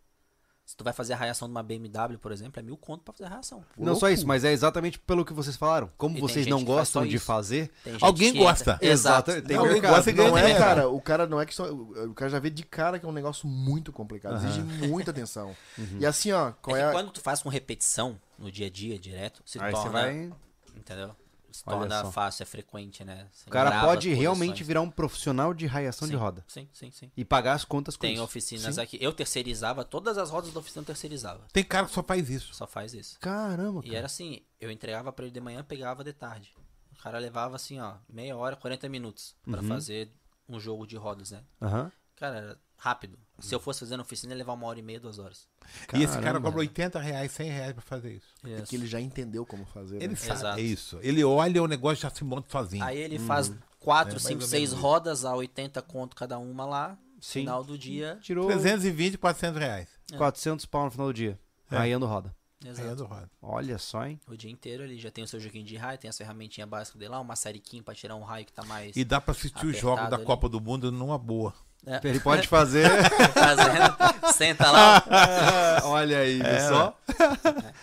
Se 0.68 0.76
tu 0.76 0.84
vai 0.84 0.92
fazer 0.92 1.14
a 1.14 1.16
raiação 1.16 1.48
de 1.48 1.52
uma 1.52 1.62
BMW, 1.62 2.18
por 2.20 2.30
exemplo, 2.30 2.60
é 2.60 2.62
mil 2.62 2.76
conto 2.76 3.02
pra 3.02 3.14
fazer 3.14 3.24
a 3.24 3.30
reação. 3.30 3.64
Não 3.78 3.94
só 3.94 4.10
isso, 4.10 4.26
mas 4.26 4.44
é 4.44 4.52
exatamente 4.52 4.98
pelo 4.98 5.24
que 5.24 5.32
vocês 5.32 5.56
falaram. 5.56 5.90
Como 5.96 6.18
E 6.18 6.20
vocês 6.20 6.46
não 6.46 6.58
faz 6.58 6.66
gostam 6.68 7.02
só 7.04 7.08
de 7.08 7.18
fazer, 7.18 7.70
Alguém 8.02 8.34
gosta. 8.34 8.78
Exato, 8.82 9.30
Exato. 9.30 9.48
tem 9.48 9.56
Alguém 9.56 9.72
mercado. 9.72 9.94
gosta 9.94 10.10
e 10.10 10.12
ganha 10.12 10.28
Não 10.28 10.36
é, 10.36 10.42
dinheiro. 10.42 10.62
cara, 10.62 10.88
o 10.90 11.00
cara 11.00 11.26
não 11.26 11.40
é 11.40 11.46
que 11.46 11.54
só. 11.54 11.72
O 11.72 12.12
cara 12.12 12.30
já 12.30 12.38
vê 12.38 12.50
de 12.50 12.62
cara 12.64 12.98
que 12.98 13.06
é 13.06 13.08
um 13.08 13.12
negócio 13.12 13.48
muito 13.48 13.90
complicado, 13.94 14.36
exige 14.44 14.60
muita 14.86 15.10
atenção. 15.10 15.56
E 15.98 16.04
assim, 16.04 16.32
ó, 16.32 16.52
É 16.68 16.72
é, 16.80 16.84
a. 16.84 16.92
quando 16.92 17.12
tu 17.12 17.20
faz 17.22 17.42
com 17.42 17.48
repetição, 17.48 18.20
no 18.38 18.52
dia 18.52 18.66
a 18.66 18.70
dia, 18.70 18.98
direto, 18.98 19.42
se 19.46 19.58
aí 19.58 19.72
torna... 19.72 19.86
você 19.86 19.88
vai... 19.90 20.32
Entendeu? 20.76 21.16
Se 21.50 21.64
torna 21.64 22.04
fácil, 22.12 22.42
é 22.42 22.46
frequente, 22.46 23.02
né? 23.04 23.26
Você 23.32 23.48
O 23.48 23.52
cara 23.52 23.80
pode 23.80 24.12
realmente 24.12 24.62
virar 24.62 24.80
um 24.82 24.90
profissional 24.90 25.54
de 25.54 25.66
raiação 25.66 26.06
de 26.06 26.14
Sim, 26.14 26.18
roda. 26.20 26.44
Sim, 26.46 26.68
sim, 26.72 26.90
sim. 26.90 27.10
E 27.16 27.24
pagar 27.24 27.54
as 27.54 27.64
contas 27.64 27.96
com 27.96 28.02
Tem 28.02 28.14
isso. 28.14 28.22
oficinas 28.22 28.74
Sim. 28.74 28.80
aqui. 28.80 28.98
Eu 29.00 29.12
terceirizava, 29.12 29.84
todas 29.84 30.18
as 30.18 30.30
rodas 30.30 30.52
da 30.52 30.60
oficina 30.60 30.82
eu 30.82 30.86
terceirizava. 30.86 31.46
Tem 31.52 31.64
cara 31.64 31.86
que 31.86 31.92
só 31.92 32.02
faz 32.02 32.28
isso. 32.28 32.54
Só 32.54 32.66
faz 32.66 32.92
isso. 32.94 33.18
Caramba, 33.20 33.80
E 33.80 33.86
cara. 33.86 33.96
era 33.98 34.06
assim, 34.06 34.42
eu 34.60 34.70
entregava 34.70 35.10
pra 35.12 35.24
ele 35.24 35.32
de 35.32 35.40
manhã, 35.40 35.64
pegava 35.64 36.04
de 36.04 36.12
tarde. 36.12 36.54
O 36.92 37.02
cara 37.02 37.18
levava 37.18 37.56
assim, 37.56 37.80
ó, 37.80 37.94
meia 38.08 38.36
hora, 38.36 38.54
40 38.56 38.88
minutos 38.88 39.34
pra 39.44 39.60
Uhum. 39.62 39.68
fazer 39.68 40.10
um 40.48 40.58
jogo 40.60 40.86
de 40.86 40.96
rodas, 40.96 41.30
né? 41.30 41.42
Aham. 41.62 41.90
Cara, 42.16 42.36
era 42.36 42.58
rápido. 42.76 43.18
Se 43.38 43.54
eu 43.54 43.60
fosse 43.60 43.80
fazer 43.80 43.96
na 43.96 44.02
oficina, 44.02 44.32
ia 44.32 44.38
levar 44.38 44.52
uma 44.54 44.66
hora 44.66 44.78
e 44.78 44.82
meia, 44.82 44.98
duas 44.98 45.18
horas. 45.18 45.46
E 45.94 45.98
esse 46.02 46.12
cara 46.14 46.22
Caramba. 46.22 46.48
cobra 46.48 46.60
80 46.60 46.98
reais, 46.98 47.30
100 47.32 47.50
reais 47.50 47.72
pra 47.72 47.82
fazer 47.82 48.14
isso. 48.14 48.26
É 48.44 48.62
que 48.62 48.74
ele 48.74 48.86
já 48.86 49.00
entendeu 49.00 49.46
como 49.46 49.64
fazer. 49.66 49.96
Ele 49.96 50.08
né? 50.08 50.16
sabe, 50.16 50.40
Exato. 50.40 50.58
é 50.58 50.62
isso. 50.62 50.98
Ele 51.02 51.22
olha 51.22 51.62
o 51.62 51.66
negócio 51.68 52.00
e 52.00 52.02
já 52.02 52.10
se 52.10 52.24
monta 52.24 52.50
sozinho. 52.50 52.84
Aí 52.84 52.98
ele 52.98 53.18
faz 53.18 53.48
É, 53.48 53.52
cinco, 53.52 54.14
ou 54.14 54.18
seis 54.18 54.40
menos 54.40 54.52
isso. 54.72 54.76
rodas 54.76 55.24
a 55.24 55.34
80 55.34 55.80
conto 55.82 56.16
cada 56.16 56.38
uma 56.38 56.64
lá. 56.66 56.98
Sim. 57.20 57.40
Final 57.40 57.64
do 57.64 57.76
dia. 57.78 58.18
Tirou 58.20 58.46
320, 58.46 59.18
400 59.18 59.58
reais. 59.60 59.88
400 60.16 60.66
pau 60.66 60.84
no 60.84 60.90
final 60.90 61.06
do 61.08 61.14
dia. 61.14 61.38
É. 61.70 61.94
Roda. 61.96 62.34
Aí 62.64 62.68
é 62.68 62.70
Exato. 62.72 62.96
do 62.96 63.04
roda. 63.04 63.30
Olha 63.40 63.78
só, 63.78 64.04
hein? 64.04 64.20
O 64.26 64.36
dia 64.36 64.50
inteiro 64.50 64.82
ele 64.82 64.98
já 64.98 65.10
tem 65.10 65.22
o 65.22 65.28
seu 65.28 65.38
joguinho 65.38 65.64
de 65.64 65.76
raio, 65.76 65.96
tem 65.98 66.08
as 66.08 66.18
ferramentinhas 66.18 66.68
básicas 66.68 66.98
dele 66.98 67.12
lá, 67.12 67.20
uma 67.20 67.36
seriquinha 67.36 67.82
pra 67.82 67.94
tirar 67.94 68.16
um 68.16 68.24
raio 68.24 68.44
que 68.44 68.52
tá 68.52 68.64
mais. 68.64 68.96
E 68.96 69.04
dá 69.04 69.20
pra 69.20 69.30
assistir 69.32 69.64
os 69.66 69.78
jogos 69.78 70.08
da 70.10 70.16
ali. 70.16 70.24
Copa 70.24 70.48
do 70.48 70.60
Mundo 70.60 70.90
numa 70.90 71.16
boa. 71.18 71.54
É, 71.86 72.00
Ele 72.06 72.20
pode 72.20 72.46
fazer. 72.48 72.88
fazendo. 73.32 74.32
Senta 74.32 74.70
lá. 74.70 75.04
Olha 75.84 76.18
aí, 76.18 76.40
É, 76.40 76.68
só. 76.68 76.98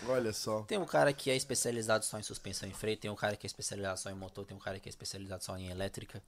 Olha 0.08 0.32
só. 0.32 0.62
Tem 0.62 0.78
um 0.78 0.84
cara 0.86 1.12
que 1.12 1.30
é 1.30 1.36
especializado 1.36 2.04
só 2.04 2.18
em 2.18 2.22
suspensão 2.22 2.68
e 2.68 2.72
freio, 2.72 2.96
tem 2.96 3.10
um 3.10 3.16
cara 3.16 3.36
que 3.36 3.46
é 3.46 3.48
especializado 3.48 3.98
só 3.98 4.10
em 4.10 4.14
motor, 4.14 4.44
tem 4.44 4.56
um 4.56 4.60
cara 4.60 4.78
que 4.78 4.88
é 4.88 4.90
especializado 4.90 5.42
só 5.42 5.56
em 5.56 5.70
elétrica. 5.70 6.22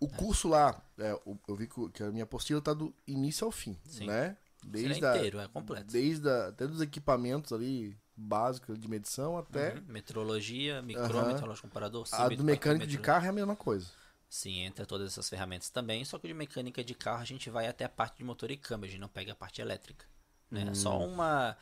O 0.00 0.08
curso 0.08 0.48
lá, 0.48 0.80
é, 0.98 1.16
eu 1.48 1.54
vi 1.56 1.68
que, 1.92 2.02
a 2.02 2.10
minha 2.10 2.24
apostila 2.24 2.60
tá 2.60 2.72
do 2.72 2.94
início 3.06 3.44
ao 3.44 3.50
fim, 3.52 3.76
Sim. 3.86 4.06
né? 4.06 4.36
Ele 4.72 4.84
é 4.84 4.88
Desde 4.88 5.04
a, 5.04 5.16
inteiro, 5.16 5.40
é 5.40 5.48
completo. 5.48 5.86
desde 5.92 6.28
a, 6.28 6.46
até 6.48 6.66
dos 6.66 6.80
equipamentos 6.80 7.52
ali 7.52 7.96
básicos 8.16 8.78
de 8.78 8.88
medição 8.88 9.36
até 9.36 9.74
Uhum. 9.74 9.82
Metrologia, 9.88 10.80
micrômetro, 10.82 11.40
relógio 11.42 11.62
comparador, 11.62 12.06
a 12.12 12.28
do 12.28 12.44
mecânico 12.44 12.86
de 12.86 12.98
carro 12.98 13.26
é 13.26 13.28
a 13.28 13.32
mesma 13.32 13.56
coisa. 13.56 13.88
Sim, 14.32 14.60
entra 14.60 14.86
todas 14.86 15.08
essas 15.08 15.28
ferramentas 15.28 15.68
também, 15.68 16.06
só 16.06 16.18
que 16.18 16.26
de 16.26 16.32
mecânica 16.32 16.82
de 16.82 16.94
carro 16.94 17.20
a 17.20 17.24
gente 17.24 17.50
vai 17.50 17.66
até 17.66 17.84
a 17.84 17.88
parte 17.88 18.16
de 18.16 18.24
motor 18.24 18.50
e 18.50 18.56
câmbio, 18.56 18.88
a 18.88 18.90
gente 18.90 18.98
não 18.98 19.06
pega 19.06 19.32
a 19.32 19.36
parte 19.36 19.60
elétrica. 19.60 20.06
Né? 20.50 20.68
É 20.70 20.74
Só 20.74 20.98
uma. 20.98 21.54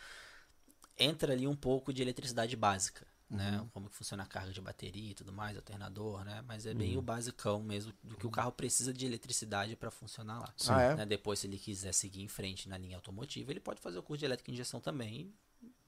Entra 0.97 1.33
ali 1.33 1.49
um 1.49 1.57
pouco 1.57 1.93
de 1.93 2.01
eletricidade 2.01 2.55
básica. 2.55 3.05
Né? 3.29 3.67
Como 3.75 3.91
que 3.91 3.97
funciona 3.97 4.23
a 4.23 4.27
carga 4.27 4.53
de 4.53 4.61
bateria 4.61 5.11
e 5.11 5.15
tudo 5.15 5.33
mais, 5.33 5.57
alternador, 5.57 6.25
né? 6.25 6.45
Mas 6.47 6.65
é 6.65 6.73
bem 6.73 6.97
o 6.97 7.03
basicão 7.03 7.61
mesmo 7.61 7.93
do 8.05 8.17
que 8.17 8.27
o 8.27 8.31
carro 8.31 8.53
precisa 8.53 8.95
de 8.95 9.05
eletricidade 9.05 9.75
para 9.75 9.91
funcionar 9.91 10.39
lá. 10.39 10.55
Ah, 10.69 10.83
é? 10.83 10.95
Né? 10.95 11.07
Depois, 11.07 11.41
se 11.41 11.49
ele 11.49 11.59
quiser 11.59 11.93
seguir 11.93 12.23
em 12.23 12.29
frente 12.29 12.69
na 12.69 12.79
linha 12.79 12.97
automotiva, 12.97 13.51
ele 13.51 13.59
pode 13.59 13.81
fazer 13.81 13.99
o 13.99 14.03
curso 14.03 14.21
de 14.21 14.27
elétrica 14.27 14.49
e 14.49 14.55
injeção 14.55 14.79
também 14.79 15.35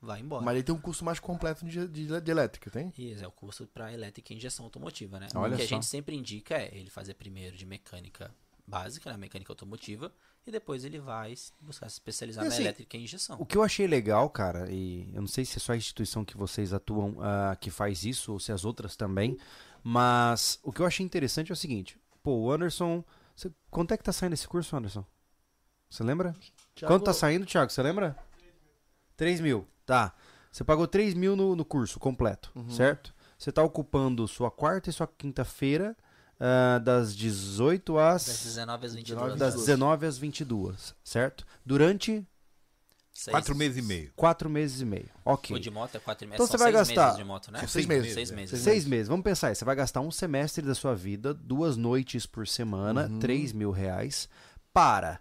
vai 0.03 0.21
embora. 0.21 0.45
Mas 0.45 0.55
ele 0.57 0.65
tem 0.65 0.75
um 0.75 0.81
curso 0.81 1.05
mais 1.05 1.21
completo 1.21 1.65
de, 1.65 1.87
de, 1.87 2.21
de 2.21 2.31
elétrica, 2.31 2.71
tem? 2.71 2.93
Esse 2.99 3.23
é 3.23 3.27
o 3.27 3.31
curso 3.31 3.67
para 3.67 3.93
elétrica 3.93 4.33
e 4.33 4.37
injeção 4.37 4.65
automotiva, 4.65 5.19
né? 5.21 5.29
Olha 5.35 5.55
o 5.55 5.57
que 5.57 5.63
a 5.63 5.67
só. 5.67 5.75
gente 5.77 5.87
sempre 5.87 6.17
indica 6.17 6.57
é 6.57 6.71
ele 6.77 6.91
fazer 6.91 7.15
primeiro 7.15 7.57
de 7.57 7.65
mecânica 7.65 8.35
básica, 8.67 9.11
né? 9.11 9.17
mecânica 9.17 9.53
automotiva, 9.53 10.13
e 10.47 10.51
depois 10.51 10.85
ele 10.85 10.99
vai 10.99 11.35
buscar 11.61 11.89
se 11.89 11.95
especializar 11.95 12.45
E 12.45 12.49
na 12.49 12.55
assim, 12.55 12.63
elétrica 12.63 12.97
e 12.97 13.03
injeção. 13.05 13.37
O 13.41 13.47
que 13.47 13.57
eu 13.57 13.63
achei 13.63 13.87
legal, 13.87 14.29
cara, 14.31 14.71
e 14.71 15.09
eu 15.13 15.21
não 15.21 15.29
sei 15.29 15.45
se 15.45 15.57
é 15.57 15.61
só 15.61 15.73
a 15.73 15.77
instituição 15.77 16.25
que 16.25 16.37
vocês 16.37 16.73
atuam 16.73 17.17
ah, 17.21 17.57
que 17.61 17.71
faz 17.71 18.05
isso, 18.05 18.33
ou 18.33 18.41
se 18.41 18.51
as 18.53 18.65
outras 18.65 18.97
também, 18.97 19.37
mas 19.83 20.59
o 20.63 20.73
que 20.73 20.81
eu 20.81 20.87
achei 20.87 21.05
interessante 21.05 21.51
é 21.51 21.55
o 21.55 21.57
seguinte: 21.57 21.99
pô, 22.23 22.35
o 22.35 22.53
Anderson. 22.53 23.05
Você, 23.35 23.51
quanto 23.71 23.95
é 23.95 23.97
que 23.97 24.05
tá 24.05 24.13
saindo 24.13 24.35
esse 24.35 24.47
curso, 24.47 24.77
Anderson? 24.77 25.05
Você 25.89 26.03
lembra? 26.05 26.35
Thiago, 26.75 26.95
Quanto 26.95 27.05
tá 27.05 27.13
saindo, 27.13 27.47
Thiago? 27.47 27.71
Você 27.71 27.83
lembra? 27.83 28.17
3 29.17 29.41
mil. 29.41 29.67
Tá. 29.87 30.13
Você 30.51 30.63
pagou 30.65 30.87
3 30.87 31.15
mil 31.15 31.35
no, 31.35 31.57
no 31.57 31.65
curso 31.65 31.99
completo, 31.99 32.51
Uhum. 32.55 32.71
certo? 32.71 33.15
Você 33.39 33.51
tá 33.51 33.63
ocupando 33.63 34.27
sua 34.29 34.51
quarta 34.51 34.91
e 34.91 34.93
sua 34.93 35.07
quinta-feira, 35.07 35.97
ah, 36.39 36.79
das 36.79 37.15
18 37.17 37.99
às. 37.99 38.27
Das 38.27 38.43
19 38.45 38.87
às 38.87 38.95
22. 38.95 39.19
das 39.39 39.55
22. 39.55 39.67
19 39.67 40.07
às 40.07 40.19
22, 40.19 40.95
certo? 41.03 41.45
Durante 41.65 42.27
Seis- 43.15 43.31
Quatro 43.31 43.55
meses 43.55 43.77
e 43.77 43.83
meio. 43.83 44.11
4 44.17 44.49
meses 44.49 44.81
e 44.81 44.87
meio. 44.87 45.09
Ok. 45.23 45.55
O 45.55 45.61
de 45.61 45.71
moto 45.71 45.95
é 45.97 46.01
4 46.01 46.27
meses. 46.27 46.35
Então 46.35 46.47
São 46.47 46.57
você 46.59 46.65
vai 46.65 46.73
seis 46.73 46.89
gastar- 46.89 47.05
meses 47.09 47.19
de 47.19 47.25
moto, 47.25 47.53
né? 47.53 47.59
São 47.59 47.69
seis 47.69 47.87
meses. 47.87 48.15
Seis 48.15 48.31
é. 48.31 48.35
meses. 48.35 48.61
Seis 48.63 48.85
meses. 48.87 49.09
Vamos 49.09 49.23
pensar 49.23 49.49
aí. 49.49 49.55
Você 49.55 49.67
vai 49.67 49.77
gastar 49.77 50.01
um 50.01 50.11
semestre 50.11 50.65
da 50.65 50.75
sua 50.75 50.95
vida, 50.95 51.35
duas 51.35 51.77
noites 51.77 52.25
por 52.25 52.49
semana, 52.49 53.07
Uhum. 53.09 53.19
3 53.19 53.53
mil 53.53 53.71
reais, 53.71 54.31
para, 54.73 55.21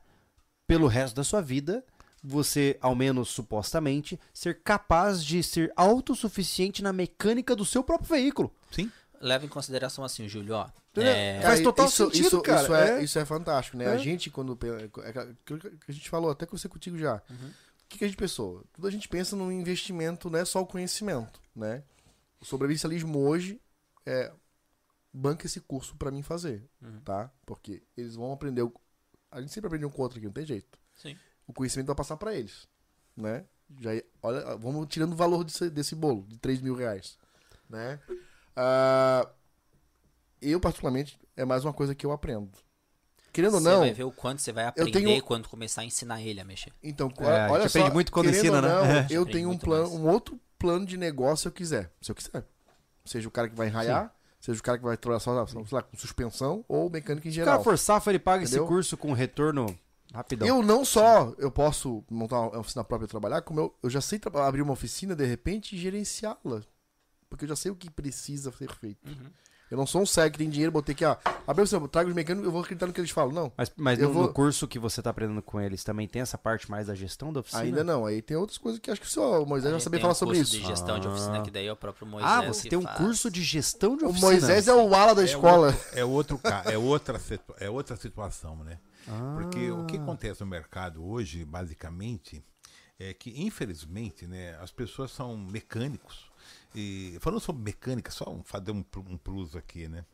pelo 0.65 0.87
resto 0.87 1.15
da 1.17 1.23
sua 1.25 1.41
vida, 1.41 1.83
você, 2.23 2.77
ao 2.81 2.95
menos 2.95 3.29
supostamente, 3.29 4.19
ser 4.33 4.61
capaz 4.61 5.23
de 5.23 5.41
ser 5.41 5.71
autossuficiente 5.75 6.83
na 6.83 6.93
mecânica 6.93 7.55
do 7.55 7.65
seu 7.65 7.83
próprio 7.83 8.09
veículo. 8.09 8.53
Sim. 8.71 8.91
Leva 9.19 9.45
em 9.45 9.49
consideração 9.49 10.03
assim, 10.03 10.27
Júlio, 10.27 10.55
ó. 10.55 10.69
Entendeu? 10.91 11.11
É, 11.13 11.41
Faz 11.41 11.61
total 11.61 11.85
isso, 11.87 12.05
sentido, 12.05 12.27
isso, 12.27 12.41
cara. 12.41 12.61
Isso 12.63 12.73
é, 12.75 12.89
É. 12.99 13.03
isso 13.03 13.19
é 13.19 13.25
fantástico, 13.25 13.77
né? 13.77 13.85
É. 13.85 13.87
A 13.89 13.97
gente, 13.97 14.29
quando. 14.29 14.57
É 14.65 15.09
aquilo 15.09 15.59
que 15.59 15.89
a 15.89 15.93
gente 15.93 16.09
falou, 16.09 16.29
até 16.31 16.45
conversei 16.45 16.69
contigo 16.69 16.97
já. 16.97 17.21
Uhum. 17.29 17.47
O 17.47 17.53
que, 17.87 17.97
que 17.99 18.03
a 18.05 18.07
gente 18.07 18.17
pensou? 18.17 18.63
Tudo 18.73 18.87
a 18.87 18.91
gente 18.91 19.07
pensa 19.07 19.35
num 19.35 19.51
investimento, 19.51 20.29
não 20.29 20.39
é 20.39 20.45
só 20.45 20.61
o 20.61 20.65
conhecimento, 20.65 21.41
né? 21.55 21.83
O 22.41 22.45
sobrevivencialismo 22.45 23.19
hoje 23.19 23.59
é. 24.05 24.31
Banca 25.13 25.45
esse 25.45 25.59
curso 25.59 25.95
pra 25.97 26.09
mim 26.09 26.21
fazer, 26.21 26.63
Uhum. 26.81 27.01
tá? 27.01 27.29
Porque 27.45 27.83
eles 27.97 28.15
vão 28.15 28.31
aprender. 28.31 28.61
o- 28.61 28.73
A 29.29 29.41
gente 29.41 29.51
sempre 29.53 29.67
aprende 29.67 29.85
um 29.85 29.89
com 29.89 29.99
o 29.99 30.03
outro 30.03 30.17
aqui, 30.17 30.25
não 30.25 30.33
tem 30.33 30.45
jeito. 30.45 30.79
Sim. 30.95 31.17
O 31.51 31.53
conhecimento 31.53 31.87
vai 31.87 31.95
passar 31.97 32.15
pra 32.15 32.33
eles, 32.33 32.65
né? 33.15 33.43
Já, 33.81 33.89
olha, 34.23 34.55
vamos 34.55 34.87
tirando 34.87 35.11
o 35.11 35.15
valor 35.17 35.43
desse, 35.43 35.69
desse 35.69 35.93
bolo, 35.95 36.25
de 36.29 36.37
3 36.37 36.61
mil 36.61 36.73
reais, 36.73 37.17
né? 37.69 37.99
Ah, 38.55 39.27
eu, 40.41 40.59
particularmente, 40.61 41.19
é 41.35 41.43
mais 41.43 41.65
uma 41.65 41.73
coisa 41.73 41.93
que 41.93 42.05
eu 42.05 42.11
aprendo. 42.13 42.49
Querendo 43.33 43.55
ou 43.55 43.59
Você 43.61 43.69
não, 43.69 43.79
vai 43.81 43.93
ver 43.93 44.03
o 44.05 44.11
quanto 44.11 44.41
você 44.41 44.51
vai 44.53 44.65
aprender 44.65 44.91
tenho- 44.91 45.21
quando 45.23 45.49
começar 45.49 45.81
a 45.81 45.85
ensinar 45.85 46.21
ele 46.21 46.39
a 46.39 46.45
mexer. 46.45 46.71
então, 46.81 47.11
É, 47.19 47.49
olha 47.49 47.65
aprende 47.65 47.87
só, 47.89 47.93
muito 47.93 48.11
quando 48.13 48.25
querendo 48.27 48.39
ensina, 48.45 48.55
ou 48.57 48.61
né? 48.61 48.69
não, 48.69 48.85
É. 48.85 49.07
Eu 49.11 49.21
Aprende 49.23 49.31
tenho 49.37 49.49
um 49.49 49.57
plano, 49.57 49.89
mais. 49.89 50.01
um 50.01 50.07
outro 50.07 50.39
plano 50.57 50.85
de 50.85 50.95
negócio 50.95 51.43
se 51.43 51.47
eu 51.49 51.51
quiser, 51.51 51.91
se 52.01 52.11
eu 52.11 52.15
quiser. 52.15 52.45
Seja 53.03 53.27
o 53.27 53.31
cara 53.31 53.49
que 53.49 53.55
vai 53.55 53.67
enraiar, 53.67 54.13
seja 54.39 54.59
o 54.59 54.63
cara 54.63 54.77
que 54.77 54.83
vai 54.85 54.95
trabalhar 54.95 55.19
só, 55.19 55.45
sei 55.47 55.63
lá, 55.71 55.81
com 55.81 55.97
suspensão 55.97 56.63
ou 56.67 56.89
mecânica 56.89 57.27
em 57.27 57.31
Se 57.31 57.41
o 57.41 57.45
cara 57.45 57.51
geral. 57.57 57.63
for 57.63 57.77
safra, 57.77 58.11
ele 58.11 58.19
paga 58.19 58.43
Entendeu? 58.43 58.63
esse 58.63 58.67
curso 58.67 58.97
com 58.97 59.13
retorno 59.13 59.77
rapidão. 60.13 60.47
Eu 60.47 60.61
não 60.61 60.83
só 60.85 61.33
eu 61.37 61.51
posso 61.51 62.03
montar 62.09 62.39
uma 62.39 62.59
oficina 62.59 62.83
própria 62.83 63.05
e 63.05 63.09
trabalhar, 63.09 63.41
como 63.41 63.59
eu, 63.59 63.75
eu 63.83 63.89
já 63.89 64.01
sei 64.01 64.19
abrir 64.35 64.61
uma 64.61 64.73
oficina 64.73 65.15
de 65.15 65.25
repente 65.25 65.75
e 65.75 65.79
gerenciá-la. 65.79 66.61
Porque 67.29 67.45
eu 67.45 67.49
já 67.49 67.55
sei 67.55 67.71
o 67.71 67.75
que 67.75 67.89
precisa 67.89 68.51
ser 68.51 68.71
feito. 68.75 69.07
Uhum. 69.09 69.29
Eu 69.69 69.77
não 69.77 69.87
sou 69.87 70.01
um 70.01 70.05
cego 70.05 70.33
que 70.33 70.37
tem 70.39 70.49
dinheiro, 70.49 70.69
botei 70.69 70.91
aqui, 70.91 71.05
ó. 71.05 71.15
Abre 71.47 71.63
o 71.63 71.65
seu, 71.67 71.87
traga 71.87 72.09
os 72.09 72.13
mecânicos, 72.13 72.45
eu 72.45 72.51
vou 72.51 72.59
acreditar 72.59 72.87
no 72.87 72.91
que 72.91 72.99
eles 72.99 73.09
falam. 73.09 73.31
Não, 73.33 73.53
Mas, 73.55 73.71
mas 73.77 73.97
Eu 73.99 74.09
no, 74.09 74.13
vou- 74.13 74.23
no 74.23 74.33
curso 74.33 74.67
que 74.67 74.77
você 74.77 75.01
tá 75.01 75.11
aprendendo 75.11 75.41
com 75.41 75.61
eles, 75.61 75.81
também 75.81 76.09
tem 76.09 76.21
essa 76.21 76.37
parte 76.37 76.69
mais 76.69 76.87
da 76.87 76.93
gestão 76.93 77.31
da 77.31 77.39
oficina? 77.39 77.63
ainda 77.63 77.81
não. 77.81 78.05
Aí 78.05 78.21
tem 78.21 78.35
outras 78.35 78.57
coisas 78.57 78.81
que 78.81 78.91
acho 78.91 78.99
que 78.99 79.09
só 79.09 79.41
o 79.41 79.45
Moisés 79.45 79.67
A 79.67 79.69
vai 79.69 79.79
gente 79.79 79.83
saber 79.85 79.95
tem 79.95 80.01
falar 80.01 80.11
um 80.11 80.15
sobre 80.15 80.35
curso 80.39 80.51
isso. 80.55 80.61
de 80.61 80.67
gestão 80.67 80.99
de 80.99 81.07
oficina, 81.07 81.37
Ah. 81.37 81.41
que 81.41 81.49
daí 81.51 81.67
é 81.67 81.71
o 81.71 81.77
próprio 81.77 82.05
Moisés 82.05 82.29
Ah, 82.29 82.41
você 82.41 82.67
tem 82.67 82.77
um 82.77 82.81
faz. 82.81 82.97
curso 82.97 83.31
de 83.31 83.41
gestão 83.43 83.95
de 83.95 84.03
O 84.03 84.09
oficina. 84.09 84.29
Moisés 84.31 84.67
é 84.67 84.73
o 84.73 84.93
ala 84.93 85.15
da 85.15 85.23
escola. 85.23 85.69
É 85.93 86.03
outro, 86.03 86.37
é 86.43 86.77
outro 86.77 87.15
é 87.15 87.17
outra, 87.17 87.19
é 87.61 87.69
outra 87.69 87.95
situação, 87.95 88.57
né? 88.65 88.77
Ah. 89.07 89.37
Porque 89.39 89.71
o 89.71 89.85
que 89.85 89.97
acontece 89.97 90.41
no 90.41 90.47
mercado 90.47 91.03
hoje, 91.03 91.43
basicamente, 91.45 92.43
é 92.99 93.13
que, 93.13 93.41
infelizmente, 93.41 94.27
né, 94.27 94.55
as 94.61 94.71
pessoas 94.71 95.11
são 95.11 95.37
mecânicos. 95.37 96.31
E 96.73 97.17
falando 97.19 97.39
sobre 97.39 97.63
mecânica, 97.63 98.11
só 98.11 98.29
um, 98.29 98.43
fazer 98.43 98.71
um, 98.71 98.83
um 99.07 99.17
plus 99.17 99.55
aqui, 99.55 99.87
né? 99.87 100.05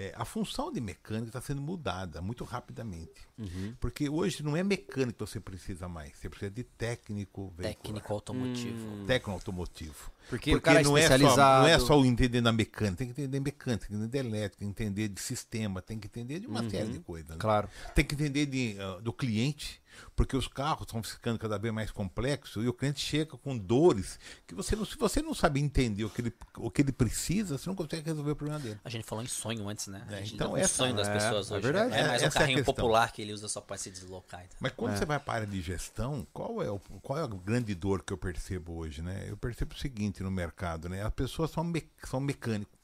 É, 0.00 0.12
a 0.16 0.24
função 0.24 0.72
de 0.72 0.80
mecânica 0.80 1.26
está 1.30 1.40
sendo 1.40 1.60
mudada 1.60 2.22
muito 2.22 2.44
rapidamente. 2.44 3.20
Uhum. 3.36 3.74
Porque 3.80 4.08
hoje 4.08 4.44
não 4.44 4.56
é 4.56 4.62
mecânico 4.62 5.18
que 5.18 5.26
você 5.28 5.40
precisa 5.40 5.88
mais, 5.88 6.16
você 6.16 6.28
precisa 6.28 6.52
de 6.52 6.62
técnico 6.62 7.52
veicular, 7.56 7.74
Técnico 7.74 8.12
automotivo. 8.12 9.04
técnico 9.06 9.30
automotivo. 9.32 10.12
Porque, 10.28 10.54
o 10.54 10.60
cara 10.60 10.82
é 10.82 10.84
não, 10.84 10.96
é 10.96 11.00
só, 11.00 11.14
especializado. 11.14 11.62
não 11.62 11.68
é 11.68 11.78
só 11.80 11.98
o 11.98 12.04
entender 12.06 12.40
da 12.40 12.52
mecânica, 12.52 12.96
tem 12.98 13.06
que 13.08 13.20
entender 13.20 13.40
mecânica, 13.40 13.86
tem 13.88 13.98
que 13.98 14.04
entender 14.04 14.18
elétrica, 14.18 14.56
tem 14.64 14.72
que 14.72 14.82
entender 14.84 15.08
de 15.08 15.20
sistema, 15.20 15.82
tem 15.82 15.98
que 15.98 16.06
entender 16.06 16.38
de 16.38 16.46
uma 16.46 16.62
Uhum. 16.62 16.70
série 16.70 16.92
de 16.92 17.00
coisas. 17.00 17.30
né? 17.30 17.36
Claro. 17.38 17.68
Tem 17.94 18.04
que 18.04 18.14
entender 18.14 18.46
de, 18.46 18.76
ah, 18.78 19.00
do 19.00 19.12
cliente, 19.12 19.82
porque 20.16 20.36
os 20.36 20.48
carros 20.48 20.82
estão 20.82 21.02
ficando 21.02 21.38
cada 21.38 21.58
vez 21.58 21.72
mais 21.72 21.90
complexos 21.90 22.64
e 22.64 22.68
o 22.68 22.72
cliente 22.72 23.00
chega 23.00 23.36
com 23.36 23.56
dores 23.56 24.18
que 24.46 24.54
você 24.54 24.74
não, 24.76 24.84
se 24.84 24.96
você 24.96 25.22
não 25.22 25.34
sabe 25.34 25.60
entender 25.60 26.04
o 26.04 26.10
que 26.10 26.20
ele, 26.20 26.32
o 26.56 26.70
que 26.70 26.82
ele 26.82 26.92
precisa, 26.92 27.56
você 27.58 27.68
não 27.68 27.76
consegue 27.76 28.04
resolver 28.06 28.32
o 28.32 28.36
problema 28.36 28.60
dele. 28.60 28.80
A 28.84 28.88
gente 28.90 29.04
falou 29.04 29.22
em 29.24 29.28
sonho 29.28 29.68
antes, 29.68 29.86
né? 29.88 30.04
A 30.08 30.12
É, 30.14 30.18
gente 30.18 30.34
então 30.34 30.48
então, 30.48 30.52
um 30.52 30.56
essa- 30.56 30.74
sonho 30.74 30.94
das 30.94 31.08
é, 31.08 31.12
pessoas 31.12 31.50
é 31.50 31.54
hoje. 31.54 31.62
verdade. 31.62 31.94
É 31.94 32.06
mais 32.08 32.22
É, 32.22 32.24
um 32.24 32.28
é 32.28 32.30
carrinho 32.32 32.64
popular 32.64 33.12
que 33.12 33.22
ele 33.22 33.32
usa 33.32 33.48
só 33.48 33.60
pra 33.60 33.76
se 33.76 33.90
deslocar. 33.90 34.40
então. 34.44 34.56
Mas 34.60 34.72
quando 34.72 34.96
você 34.96 35.04
vai 35.04 35.18
para 35.18 35.32
a 35.32 35.36
área 35.36 35.46
de 35.46 35.60
gestão, 35.60 36.26
qual 36.32 36.62
é, 36.62 36.70
o, 36.70 36.78
qual 37.02 37.18
é 37.18 37.22
a 37.22 37.26
grande 37.26 37.74
dor 37.74 38.02
que 38.02 38.12
eu 38.12 38.18
percebo 38.18 38.74
hoje? 38.76 39.02
Né? 39.02 39.26
Eu 39.28 39.36
percebo 39.36 39.74
o 39.74 39.78
seguinte 39.78 40.22
no 40.22 40.30
mercado, 40.30 40.88
né? 40.88 41.02
as 41.04 41.12
pessoas 41.12 41.50
são, 41.50 41.64
me, 41.64 41.88
são 42.04 42.20
mecânicos. 42.20 42.76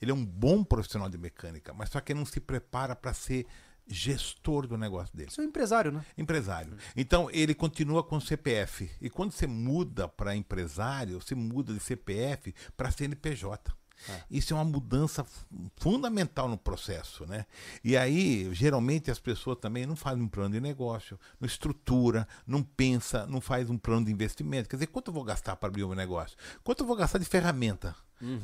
Ele 0.00 0.10
é 0.10 0.14
um 0.14 0.24
bom 0.24 0.64
profissional 0.64 1.08
de 1.08 1.18
mecânica, 1.18 1.72
mas 1.74 1.90
só 1.90 2.00
que 2.00 2.12
ele 2.12 2.18
não 2.18 2.26
se 2.26 2.40
prepara 2.40 2.94
para 2.96 3.12
ser 3.12 3.46
gestor 3.88 4.66
do 4.66 4.76
negócio 4.76 5.16
dele. 5.16 5.30
Você 5.30 5.40
é 5.40 5.44
um 5.44 5.46
empresário, 5.48 5.92
né? 5.92 6.04
Empresário. 6.18 6.76
Então 6.96 7.28
ele 7.30 7.54
continua 7.54 8.02
com 8.02 8.20
CPF. 8.20 8.90
E 9.00 9.08
quando 9.08 9.32
você 9.32 9.46
muda 9.46 10.08
para 10.08 10.34
empresário, 10.36 11.20
você 11.20 11.34
muda 11.34 11.72
de 11.72 11.80
CPF 11.80 12.54
para 12.76 12.90
CNPJ. 12.90 13.72
Isso 14.30 14.52
é 14.52 14.56
uma 14.56 14.64
mudança 14.64 15.24
fu- 15.24 15.46
fundamental 15.78 16.48
no 16.48 16.58
processo, 16.58 17.24
né? 17.26 17.46
E 17.82 17.96
aí, 17.96 18.46
geralmente, 18.52 19.10
as 19.10 19.18
pessoas 19.18 19.56
também 19.58 19.86
não 19.86 19.96
fazem 19.96 20.22
um 20.22 20.28
plano 20.28 20.52
de 20.52 20.60
negócio, 20.60 21.18
não 21.40 21.46
estrutura, 21.46 22.28
não 22.46 22.62
pensa, 22.62 23.26
não 23.26 23.40
faz 23.40 23.70
um 23.70 23.78
plano 23.78 24.04
de 24.04 24.12
investimento. 24.12 24.68
Quer 24.68 24.76
dizer, 24.76 24.88
quanto 24.88 25.08
eu 25.08 25.14
vou 25.14 25.24
gastar 25.24 25.56
para 25.56 25.68
abrir 25.70 25.82
o 25.82 25.88
meu 25.88 25.96
negócio? 25.96 26.36
Quanto 26.62 26.80
eu 26.82 26.86
vou 26.86 26.94
gastar 26.94 27.18
de 27.18 27.24
ferramenta? 27.24 27.96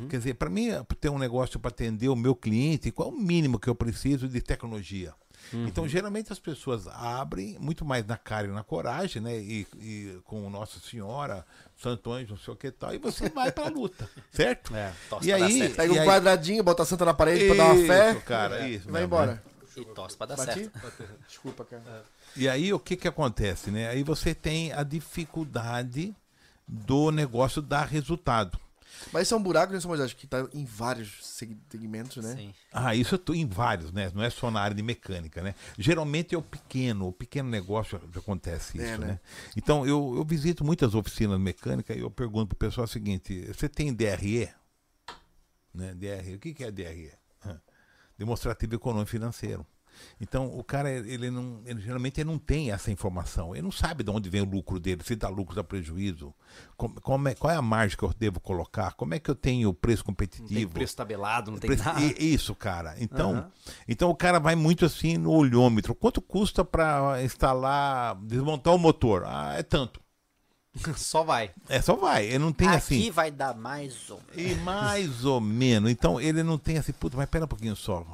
Quer 0.08 0.16
dizer, 0.18 0.34
para 0.34 0.48
mim, 0.48 0.68
ter 0.98 1.10
um 1.10 1.18
negócio 1.18 1.60
para 1.60 1.68
atender 1.70 2.08
o 2.08 2.16
meu 2.16 2.34
cliente, 2.34 2.90
qual 2.90 3.10
é 3.10 3.12
o 3.12 3.14
mínimo 3.16 3.58
que 3.58 3.68
eu 3.68 3.74
preciso 3.74 4.26
de 4.28 4.40
tecnologia? 4.40 5.12
Então, 5.52 5.86
geralmente 5.86 6.32
as 6.32 6.38
pessoas 6.38 6.86
abrem 6.88 7.58
muito 7.58 7.84
mais 7.84 8.06
na 8.06 8.16
cara 8.16 8.46
e 8.46 8.50
na 8.50 8.62
coragem, 8.62 9.20
né? 9.20 9.36
E, 9.38 9.66
e 9.78 10.18
com 10.24 10.48
Nossa 10.48 10.80
Senhora, 10.80 11.44
Santo 11.76 12.10
Anjo, 12.12 12.30
não 12.30 12.38
sei 12.38 12.54
o 12.54 12.56
que 12.56 12.70
tal, 12.70 12.94
e 12.94 12.98
você 12.98 13.28
vai 13.28 13.52
pra 13.52 13.68
luta, 13.68 14.08
certo? 14.32 14.74
É. 14.74 14.92
E 15.20 15.32
aí, 15.32 15.58
certo. 15.58 15.76
Pega 15.76 15.92
e 15.94 15.96
um 15.98 16.00
aí- 16.00 16.06
quadradinho, 16.08 16.62
bota 16.62 16.82
a 16.82 16.86
santa 16.86 17.04
na 17.04 17.12
parede 17.14 17.46
pra 17.46 17.56
dar 17.56 17.72
uma 17.74 17.86
fé. 17.86 18.10
Isso, 18.12 18.20
cara, 18.22 18.68
isso. 18.68 18.88
e 18.88 18.90
vai 18.92 19.00
mesmo, 19.02 19.06
embora. 19.06 19.32
né? 19.34 19.40
E 19.76 19.84
torce 19.86 20.16
pra 20.16 20.26
dar 20.26 20.36
Bati? 20.36 20.52
certo. 20.64 20.80
Desculpa, 21.26 21.64
cara. 21.64 22.04
E 22.36 22.48
aí 22.48 22.72
o 22.72 22.78
que 22.78 22.94
que 22.96 23.08
acontece, 23.08 23.70
né? 23.70 23.88
Aí 23.88 24.02
você 24.02 24.34
tem 24.34 24.72
a 24.72 24.82
dificuldade 24.82 26.14
do 26.66 27.10
negócio 27.10 27.60
dar 27.62 27.86
resultado. 27.86 28.58
Mas 29.12 29.22
isso 29.28 29.34
é 29.34 29.36
um 29.36 29.42
buraco, 29.42 29.72
né, 29.72 29.78
Moisés? 29.84 30.12
Que 30.12 30.26
tá 30.26 30.46
em 30.52 30.64
vários 30.64 31.24
seg- 31.26 31.58
segmentos, 31.70 32.22
né? 32.22 32.34
Sim. 32.36 32.54
Ah, 32.72 32.94
isso 32.94 33.14
eu 33.14 33.18
tô 33.18 33.34
em 33.34 33.46
vários, 33.46 33.92
né? 33.92 34.10
Não 34.14 34.22
é 34.22 34.30
só 34.30 34.50
na 34.50 34.60
área 34.60 34.74
de 34.76 34.82
mecânica, 34.82 35.42
né? 35.42 35.54
Geralmente 35.78 36.34
é 36.34 36.38
o 36.38 36.42
pequeno, 36.42 37.08
o 37.08 37.12
pequeno 37.12 37.48
negócio 37.48 37.98
que 37.98 38.18
acontece 38.18 38.78
isso, 38.78 38.86
É, 38.86 38.98
né? 38.98 39.06
né? 39.06 39.20
Então, 39.56 39.86
eu, 39.86 40.14
eu 40.16 40.24
visito 40.24 40.64
muitas 40.64 40.94
oficinas 40.94 41.38
mecânicas 41.40 41.96
e 41.96 42.00
eu 42.00 42.10
pergunto 42.10 42.48
pro 42.54 42.68
pessoal 42.68 42.84
o 42.84 42.88
seguinte, 42.88 43.46
você 43.52 43.68
tem 43.68 43.92
DRE? 43.92 44.48
Né? 45.74 45.94
DRE, 45.94 46.34
o 46.34 46.38
que 46.38 46.52
que 46.54 46.64
é 46.64 46.70
DRE? 46.70 47.12
Demonstrativo 48.18 48.74
Econômico 48.74 49.10
Financeiro. 49.10 49.66
Então, 50.20 50.46
o 50.46 50.62
cara, 50.62 50.90
ele 50.90 51.30
não, 51.30 51.60
ele, 51.64 51.80
geralmente 51.80 52.20
ele 52.20 52.30
não 52.30 52.38
tem 52.38 52.70
essa 52.70 52.90
informação. 52.90 53.54
Ele 53.54 53.62
não 53.62 53.72
sabe 53.72 54.02
de 54.04 54.10
onde 54.10 54.28
vem 54.30 54.40
o 54.40 54.44
lucro 54.44 54.78
dele, 54.78 55.02
se 55.04 55.16
dá 55.16 55.28
lucro, 55.28 55.54
dá 55.54 55.64
prejuízo. 55.64 56.32
Como, 56.76 57.00
como 57.00 57.28
é, 57.28 57.34
qual 57.34 57.52
é 57.52 57.56
a 57.56 57.62
margem 57.62 57.96
que 57.96 58.02
eu 58.04 58.12
devo 58.18 58.38
colocar? 58.40 58.92
Como 58.94 59.14
é 59.14 59.18
que 59.18 59.30
eu 59.30 59.34
tenho 59.34 59.72
preço 59.74 60.04
competitivo? 60.04 60.48
Não 60.52 60.60
tem 60.60 60.68
preço 60.68 60.96
tabelado, 60.96 61.50
não 61.50 61.58
tem 61.58 61.68
Preço- 61.68 61.84
nada. 61.84 62.00
Isso, 62.00 62.54
cara. 62.54 62.94
Então, 62.98 63.32
Aham. 63.32 63.50
então 63.88 64.10
o 64.10 64.14
cara 64.16 64.38
vai 64.38 64.54
muito 64.54 64.84
assim 64.84 65.16
no 65.16 65.30
olhômetro. 65.32 65.94
Quanto 65.94 66.20
custa 66.20 66.64
para 66.64 67.22
instalar, 67.22 68.14
desmontar 68.22 68.74
o 68.74 68.78
motor? 68.78 69.24
Ah, 69.26 69.54
é 69.56 69.62
tanto. 69.62 70.00
Só 70.96 71.22
vai. 71.22 71.50
É 71.68 71.82
só 71.82 71.94
vai. 71.94 72.24
Ele 72.26 72.38
não 72.38 72.50
tem 72.52 72.66
Aqui 72.66 72.76
assim. 72.76 73.10
vai 73.10 73.30
dar 73.30 73.54
mais 73.54 74.08
um. 74.10 74.18
E 74.34 74.54
mais 74.56 75.22
ou 75.26 75.38
menos. 75.38 75.90
Então 75.90 76.18
ele 76.18 76.42
não 76.42 76.56
tem 76.56 76.78
assim, 76.78 76.92
puta, 76.92 77.14
mas 77.16 77.28
pera 77.28 77.44
um 77.44 77.48
pouquinho 77.48 77.76
só. 77.76 78.06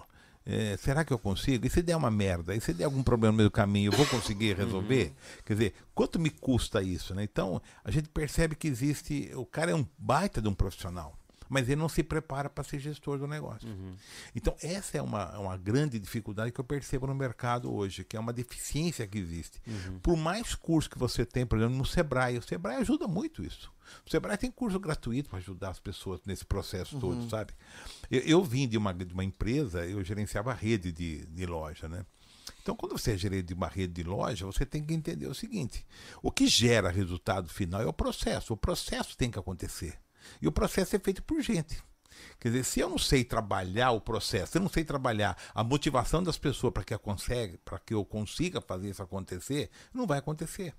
É, 0.51 0.79
será 0.79 1.05
que 1.05 1.13
eu 1.13 1.19
consigo? 1.19 1.67
E 1.67 1.69
se 1.69 1.83
der 1.83 1.95
uma 1.95 2.11
merda? 2.11 2.57
E 2.57 2.61
se 2.61 2.73
der 2.73 2.85
algum 2.85 3.03
problema 3.03 3.33
no 3.33 3.37
meio 3.37 3.51
do 3.51 3.53
caminho, 3.53 3.93
eu 3.93 3.97
vou 3.97 4.07
conseguir 4.07 4.57
resolver? 4.57 5.13
Quer 5.45 5.53
dizer, 5.53 5.75
quanto 5.95 6.19
me 6.19 6.31
custa 6.31 6.83
isso? 6.83 7.15
Né? 7.15 7.23
Então, 7.23 7.61
a 7.85 7.91
gente 7.91 8.09
percebe 8.09 8.57
que 8.57 8.67
existe. 8.67 9.31
O 9.35 9.45
cara 9.45 9.73
é 9.73 9.75
um 9.75 9.87
baita 9.99 10.41
de 10.41 10.49
um 10.49 10.55
profissional. 10.55 11.18
Mas 11.49 11.69
ele 11.69 11.81
não 11.81 11.89
se 11.89 12.03
prepara 12.03 12.49
para 12.51 12.65
ser 12.65 12.79
gestor 12.79 13.19
do 13.19 13.27
negócio. 13.27 13.69
Uhum. 13.69 13.95
Então, 14.35 14.55
essa 14.63 14.99
é 14.99 15.03
uma, 15.03 15.39
uma 15.39 15.57
grande 15.57 15.99
dificuldade 15.99 16.53
que 16.53 16.61
eu 16.61 16.65
percebo 16.65 17.07
no 17.07 17.15
mercado 17.15 17.73
hoje, 17.73 18.05
que 18.05 18.17
é 18.17 18.21
uma 18.21 18.33
deficiência 18.33 19.07
que 19.07 19.19
existe. 19.19 19.61
Uhum. 19.67 19.99
Por 20.01 20.17
mais 20.17 20.55
curso 20.55 20.91
que 20.91 20.99
você 20.99 21.25
tem, 21.25 21.47
por 21.47 21.59
exemplo, 21.59 21.77
no 21.77 21.85
Sebrae, 21.85 22.39
o 22.39 22.43
Sebrae 22.43 22.77
ajuda 22.77 23.07
muito 23.07 23.43
isso. 23.43 23.73
O 24.07 24.11
Sebrae 24.11 24.37
tem 24.37 24.51
curso 24.51 24.79
gratuito 24.79 25.31
para 25.31 25.39
ajudar 25.39 25.71
as 25.71 25.81
pessoas 25.81 26.21
nesse 26.27 26.45
processo 26.45 26.99
todo, 26.99 27.29
sabe? 27.31 27.55
Eu, 28.11 28.21
eu 28.21 28.45
vim 28.45 28.69
de 28.69 28.77
uma, 28.77 28.93
de 28.93 29.13
uma 29.13 29.25
empresa, 29.25 29.87
eu 29.87 30.03
gerenciava 30.05 30.51
a 30.51 30.55
rede 30.55 30.93
de, 30.93 31.25
de 31.27 31.47
loja, 31.47 31.89
né? 31.89 32.05
Então, 32.63 32.77
quando 32.77 32.99
você 32.99 33.13
é 33.13 33.17
gerente 33.17 33.47
de 33.47 33.55
uma 33.55 33.67
rede 33.69 33.95
de 33.95 34.03
loja, 34.03 34.45
você 34.45 34.67
tem 34.67 34.85
que 34.85 34.93
entender 34.93 35.27
o 35.27 35.35
seguinte: 35.35 35.87
o 36.23 36.31
que 36.31 36.47
gera 36.47 36.91
resultado 36.91 37.49
final 37.49 37.81
é 37.81 37.87
o 37.87 37.93
processo. 37.93 38.53
O 38.53 38.57
processo 38.57 39.17
tem 39.17 39.31
que 39.31 39.39
acontecer. 39.39 39.99
E 40.41 40.49
o 40.49 40.53
processo 40.53 40.97
é 40.97 40.99
feito 40.99 41.23
por 41.23 41.41
gente. 41.41 41.83
Quer 42.41 42.49
dizer, 42.49 42.65
se 42.65 42.81
eu 42.81 42.89
não 42.89 42.99
sei 42.99 43.25
trabalhar 43.25 43.91
o 43.93 44.01
processo, 44.01 44.53
se 44.53 44.59
eu 44.59 44.63
não 44.63 44.69
sei 44.69 44.85
trabalhar 44.85 45.37
a 45.55 45.63
motivação 45.63 46.23
das 46.23 46.37
pessoas 46.39 46.73
para 46.73 46.85
que, 46.85 46.95
que 47.87 47.95
eu 47.95 48.05
consiga 48.05 48.61
fazer 48.61 48.91
isso 48.91 49.03
acontecer, 49.03 49.71
não 49.93 50.07
vai 50.07 50.19
acontecer. 50.19 50.75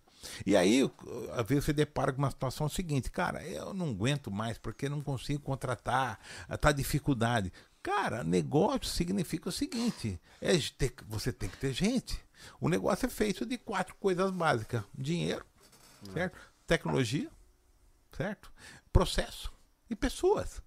E 0.46 0.56
aí, 0.56 0.90
às 1.34 1.48
vezes, 1.48 1.66
você 1.66 1.74
depara 1.74 2.12
com 2.12 2.20
uma 2.20 2.30
situação 2.30 2.68
seguinte, 2.68 3.10
cara, 3.10 3.42
eu 3.46 3.74
não 3.74 3.90
aguento 3.90 4.30
mais 4.30 4.58
porque 4.58 4.90
não 4.90 5.02
consigo 5.02 5.42
contratar, 5.42 6.20
tá 6.60 6.72
dificuldade. 6.74 7.54
Cara, 7.82 8.24
negócio 8.24 8.86
significa 8.86 9.48
o 9.48 9.52
seguinte: 9.54 10.20
é 10.42 10.58
ter- 10.78 10.94
você 11.08 11.32
tem 11.32 11.48
que 11.50 11.58
ter 11.58 11.72
gente. 11.72 12.20
O 12.60 12.68
negócio 12.68 13.06
é 13.06 13.10
feito 13.10 13.46
de 13.46 13.58
quatro 13.58 13.96
coisas 13.96 14.30
básicas: 14.32 14.84
dinheiro, 14.98 15.46
certo? 16.14 16.38
Tecnologia, 16.68 17.30
certo? 18.16 18.52
Processo 18.92 19.52
e 19.90 19.96
pessoas. 19.96 20.62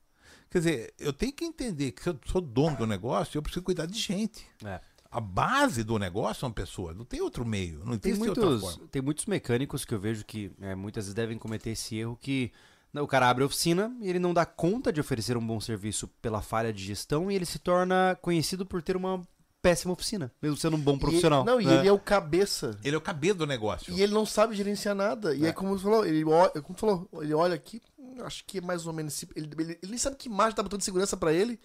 Quer 0.50 0.58
dizer, 0.58 0.94
eu 0.98 1.12
tenho 1.12 1.32
que 1.32 1.44
entender 1.44 1.92
que 1.92 2.02
se 2.02 2.08
eu 2.10 2.18
sou 2.26 2.40
dono 2.40 2.76
do 2.76 2.86
negócio, 2.86 3.38
eu 3.38 3.42
preciso 3.42 3.62
cuidar 3.64 3.86
de 3.86 3.98
gente. 3.98 4.46
É. 4.64 4.80
A 5.10 5.20
base 5.20 5.84
do 5.84 5.98
negócio 5.98 6.40
são 6.40 6.50
pessoas, 6.52 6.96
não 6.96 7.04
tem 7.04 7.20
outro 7.20 7.44
meio, 7.44 7.84
não 7.84 7.98
Tem 7.98 8.12
existe 8.12 8.28
outra 8.28 8.46
muitos, 8.46 8.70
forma. 8.72 8.88
tem 8.88 9.02
muitos 9.02 9.26
mecânicos 9.26 9.84
que 9.84 9.94
eu 9.94 10.00
vejo 10.00 10.24
que 10.24 10.50
é, 10.60 10.74
muitas 10.74 11.04
vezes 11.04 11.14
devem 11.14 11.36
cometer 11.36 11.70
esse 11.70 11.96
erro 11.96 12.16
que 12.18 12.50
né, 12.92 13.00
o 13.02 13.06
cara 13.06 13.28
abre 13.28 13.42
a 13.42 13.46
oficina 13.46 13.94
e 14.00 14.08
ele 14.08 14.18
não 14.18 14.32
dá 14.32 14.46
conta 14.46 14.90
de 14.90 15.00
oferecer 15.00 15.36
um 15.36 15.46
bom 15.46 15.60
serviço 15.60 16.08
pela 16.22 16.40
falha 16.40 16.72
de 16.72 16.82
gestão 16.82 17.30
e 17.30 17.34
ele 17.34 17.44
se 17.44 17.58
torna 17.58 18.16
conhecido 18.22 18.64
por 18.64 18.82
ter 18.82 18.96
uma 18.96 19.20
péssima 19.62 19.92
oficina, 19.92 20.30
mesmo 20.42 20.56
sendo 20.56 20.76
um 20.76 20.80
bom 20.80 20.98
profissional. 20.98 21.42
E, 21.44 21.46
não, 21.46 21.60
e 21.60 21.64
né? 21.64 21.78
ele 21.78 21.88
é 21.88 21.92
o 21.92 21.98
cabeça. 21.98 22.76
Ele 22.82 22.96
é 22.96 22.98
o 22.98 23.00
cabeça 23.00 23.34
do 23.36 23.46
negócio. 23.46 23.94
E 23.94 24.02
ele 24.02 24.12
não 24.12 24.26
sabe 24.26 24.54
gerenciar 24.56 24.94
nada. 24.94 25.34
E 25.34 25.44
É. 25.44 25.46
aí, 25.46 25.52
como 25.52 25.70
você 25.78 25.84
falou, 25.84 26.04
ele 26.04 26.24
olha, 26.24 26.50
como 26.60 26.74
você 26.76 26.80
falou, 26.80 27.08
ele 27.22 27.32
olha 27.32 27.54
aqui, 27.54 27.80
acho 28.24 28.44
que 28.44 28.58
é 28.58 28.60
mais 28.60 28.86
ou 28.86 28.92
menos. 28.92 29.22
Ele, 29.36 29.48
ele, 29.58 29.72
ele 29.80 29.90
nem 29.90 29.98
sabe 29.98 30.16
que 30.16 30.28
margem 30.28 30.56
tá 30.56 30.62
botando 30.62 30.80
de 30.80 30.84
segurança 30.84 31.16
pra 31.16 31.32
ele. 31.32 31.58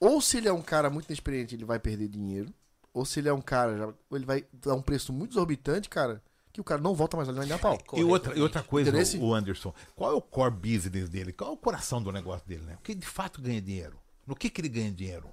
Ou 0.00 0.20
se 0.22 0.38
ele 0.38 0.48
é 0.48 0.52
um 0.52 0.62
cara 0.62 0.88
muito 0.88 1.06
inexperiente, 1.06 1.54
ele 1.54 1.64
vai 1.66 1.78
perder 1.78 2.08
dinheiro. 2.08 2.52
Ou 2.94 3.04
se 3.04 3.20
ele 3.20 3.28
é 3.28 3.32
um 3.32 3.40
cara, 3.42 3.76
já- 3.76 3.86
ou 3.86 4.16
ele 4.16 4.24
vai 4.24 4.44
dar 4.52 4.74
um 4.74 4.80
preço 4.82 5.12
muito 5.12 5.32
exorbitante, 5.32 5.88
cara, 5.88 6.22
que 6.52 6.60
o 6.60 6.64
cara 6.64 6.80
não 6.80 6.94
volta 6.94 7.16
mais 7.16 7.28
ali, 7.28 7.36
vai 7.38 7.46
dar 7.46 7.58
pau. 7.58 7.78
E 7.94 8.02
outra, 8.02 8.34
e 8.36 8.40
outra 8.40 8.62
coisa, 8.62 8.88
Interesse? 8.88 9.18
o 9.18 9.34
Anderson, 9.34 9.74
qual 9.94 10.12
é 10.12 10.14
o 10.14 10.22
core 10.22 10.54
business 10.54 11.08
dele? 11.10 11.32
Qual 11.32 11.50
é 11.50 11.52
o 11.52 11.56
coração 11.56 12.02
do 12.02 12.10
negócio 12.10 12.48
dele? 12.48 12.62
Né? 12.64 12.76
O 12.76 12.82
que 12.82 12.94
de 12.94 13.06
fato 13.06 13.42
ganha 13.42 13.60
dinheiro? 13.60 13.98
No 14.26 14.34
que, 14.34 14.48
que 14.48 14.60
ele 14.62 14.68
ganha 14.70 14.90
dinheiro? 14.90 15.28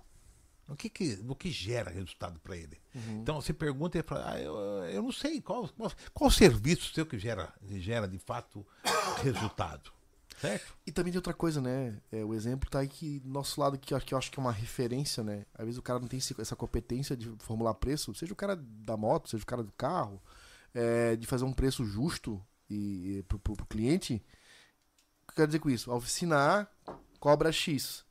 No 0.67 0.75
que, 0.75 0.89
que, 0.89 1.15
no 1.17 1.35
que 1.35 1.51
gera 1.51 1.91
resultado 1.91 2.39
para 2.39 2.57
ele? 2.57 2.81
Então 3.21 3.39
você 3.39 3.53
pergunta 3.53 3.97
e 3.97 3.99
ele 3.99 4.07
fala, 4.07 4.31
ah, 4.31 4.39
eu, 4.41 4.55
eu 4.85 5.03
não 5.03 5.11
sei, 5.11 5.39
qual, 5.41 5.67
qual, 5.69 5.91
qual 6.13 6.31
serviço 6.31 6.91
seu 6.93 7.05
que 7.05 7.19
gera, 7.19 7.53
que 7.67 7.79
gera 7.79 8.07
de 8.07 8.17
fato 8.17 8.65
resultado? 9.21 9.91
Certo? 10.41 10.75
E 10.85 10.91
também 10.91 11.11
tem 11.13 11.17
outra 11.19 11.33
coisa, 11.33 11.61
né? 11.61 11.97
É, 12.11 12.23
o 12.25 12.33
exemplo 12.33 12.69
tá 12.69 12.79
aí 12.79 12.87
que 12.87 13.19
do 13.21 13.29
nosso 13.29 13.59
lado 13.61 13.77
que 13.77 13.93
eu 13.93 13.97
acho 13.97 14.05
que 14.05 14.13
eu 14.13 14.17
acho 14.17 14.31
que 14.31 14.39
é 14.39 14.41
uma 14.41 14.51
referência, 14.51 15.23
né? 15.23 15.45
Às 15.53 15.65
vezes 15.65 15.77
o 15.77 15.81
cara 15.81 15.99
não 15.99 16.07
tem 16.07 16.17
esse- 16.19 16.35
essa 16.41 16.55
competência 16.55 17.15
de 17.15 17.29
formular 17.39 17.73
preço, 17.75 18.13
seja 18.13 18.33
o 18.33 18.35
cara 18.35 18.55
da 18.57 18.97
moto, 18.97 19.29
seja 19.29 19.43
o 19.43 19.47
cara 19.47 19.63
do 19.63 19.71
carro, 19.71 20.21
é, 20.73 21.15
de 21.15 21.25
fazer 21.25 21.45
um 21.45 21.53
preço 21.53 21.85
justo 21.85 22.41
e, 22.69 23.19
e 23.19 23.23
pro, 23.23 23.39
pro- 23.39 23.55
pro 23.55 23.65
cliente. 23.65 24.15
O 25.23 25.27
que 25.27 25.31
eu 25.31 25.35
quero 25.35 25.47
dizer 25.47 25.59
com 25.59 25.69
isso? 25.69 25.89
A 25.91 25.95
oficina 25.95 26.37
A 26.37 26.67
cobra 27.19 27.51
X. 27.51 28.04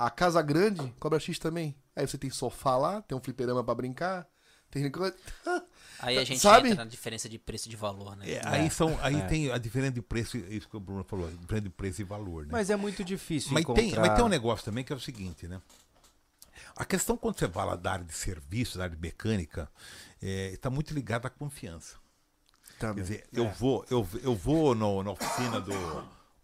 A 0.00 0.08
casa 0.08 0.40
grande 0.40 0.94
cobra 0.98 1.20
X 1.20 1.38
também. 1.38 1.76
Aí 1.94 2.06
você 2.06 2.16
tem 2.16 2.30
sofá 2.30 2.74
lá, 2.74 3.02
tem 3.02 3.16
um 3.16 3.20
fliperama 3.20 3.62
pra 3.62 3.74
brincar, 3.74 4.26
tem 4.70 4.90
coisa. 4.90 5.14
Aí 6.00 6.16
a 6.16 6.24
gente 6.24 6.40
Sabe? 6.40 6.70
entra 6.70 6.84
na 6.84 6.90
diferença 6.90 7.28
de 7.28 7.38
preço 7.38 7.68
e 7.68 7.70
de 7.70 7.76
valor, 7.76 8.16
né? 8.16 8.30
É, 8.30 8.40
aí 8.46 8.70
são, 8.70 8.98
aí 9.02 9.20
tem 9.28 9.50
a 9.52 9.58
diferença 9.58 9.92
de 9.92 10.00
preço, 10.00 10.38
isso 10.38 10.66
que 10.66 10.74
o 10.74 10.80
Bruno 10.80 11.04
falou, 11.04 11.26
a 11.26 11.30
diferença 11.30 11.60
de 11.60 11.68
preço 11.68 12.00
e 12.00 12.04
valor, 12.04 12.44
né? 12.46 12.48
Mas 12.50 12.70
é 12.70 12.76
muito 12.76 13.04
difícil 13.04 13.52
Mas 13.52 13.62
tem, 13.66 13.88
encontrar... 13.88 14.00
mas 14.00 14.14
tem 14.14 14.24
um 14.24 14.28
negócio 14.28 14.64
também 14.64 14.82
que 14.82 14.90
é 14.90 14.96
o 14.96 15.00
seguinte, 15.00 15.46
né? 15.46 15.60
A 16.74 16.86
questão 16.86 17.18
quando 17.18 17.38
você 17.38 17.46
fala 17.46 17.76
da 17.76 17.92
área 17.92 18.04
de 18.06 18.14
serviço, 18.14 18.78
da 18.78 18.84
área 18.84 18.96
de 18.96 19.02
mecânica, 19.02 19.70
está 20.22 20.70
muito 20.70 20.94
ligada 20.94 21.26
à 21.28 21.30
confiança. 21.30 21.96
Quer 22.78 22.78
Também. 22.78 23.02
dizer, 23.04 23.28
eu 23.34 23.50
vou, 23.50 23.84
eu, 23.90 24.08
eu 24.22 24.34
vou 24.34 24.74
no- 24.74 25.02
na 25.02 25.10
oficina 25.10 25.60
do, 25.60 25.74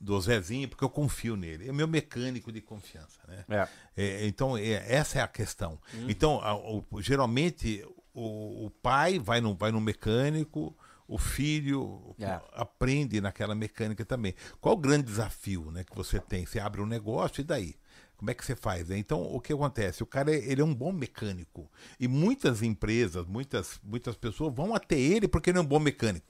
do 0.00 0.20
Zezinho 0.20 0.68
porque 0.68 0.84
eu 0.84 0.90
confio 0.90 1.36
nele. 1.36 1.68
É 1.68 1.72
meu 1.72 1.88
mecânico 1.88 2.52
de 2.52 2.60
confiança, 2.60 3.20
né? 3.26 3.44
É. 3.48 3.68
É, 3.96 4.26
então, 4.26 4.56
é, 4.56 4.70
essa 4.92 5.18
é 5.18 5.22
a 5.22 5.28
questão. 5.28 5.80
Então, 6.08 6.40
a- 6.42 6.54
o- 6.54 6.84
geralmente, 7.00 7.84
o, 8.12 8.66
o 8.66 8.70
pai 8.70 9.18
vai 9.18 9.40
no, 9.40 9.54
vai 9.54 9.70
no 9.72 9.80
mecânico, 9.80 10.76
o 11.08 11.18
filho 11.18 12.14
É. 12.20 12.40
aprende 12.52 13.20
naquela 13.20 13.54
mecânica 13.54 14.04
também. 14.04 14.34
Qual 14.60 14.74
o 14.74 14.78
grande 14.78 15.04
desafio 15.04 15.70
né, 15.70 15.84
que 15.84 15.94
você 15.96 16.18
tem? 16.20 16.44
Você 16.44 16.58
abre 16.58 16.80
um 16.80 16.86
negócio 16.86 17.40
e 17.40 17.44
daí? 17.44 17.74
Como 18.16 18.30
é 18.30 18.34
que 18.34 18.44
você 18.44 18.56
faz? 18.56 18.88
né? 18.88 18.96
Então, 18.98 19.22
o 19.22 19.40
que 19.40 19.52
acontece? 19.52 20.02
O 20.02 20.06
cara 20.06 20.32
ele 20.34 20.62
é 20.62 20.64
um 20.64 20.74
bom 20.74 20.90
mecânico. 20.90 21.70
E 22.00 22.08
muitas 22.08 22.62
empresas, 22.62 23.26
muitas, 23.26 23.78
muitas 23.84 24.16
pessoas 24.16 24.54
vão 24.54 24.74
até 24.74 24.98
ele 24.98 25.28
porque 25.28 25.50
ele 25.50 25.58
é 25.58 25.60
um 25.60 25.66
bom 25.66 25.78
mecânico. 25.78 26.26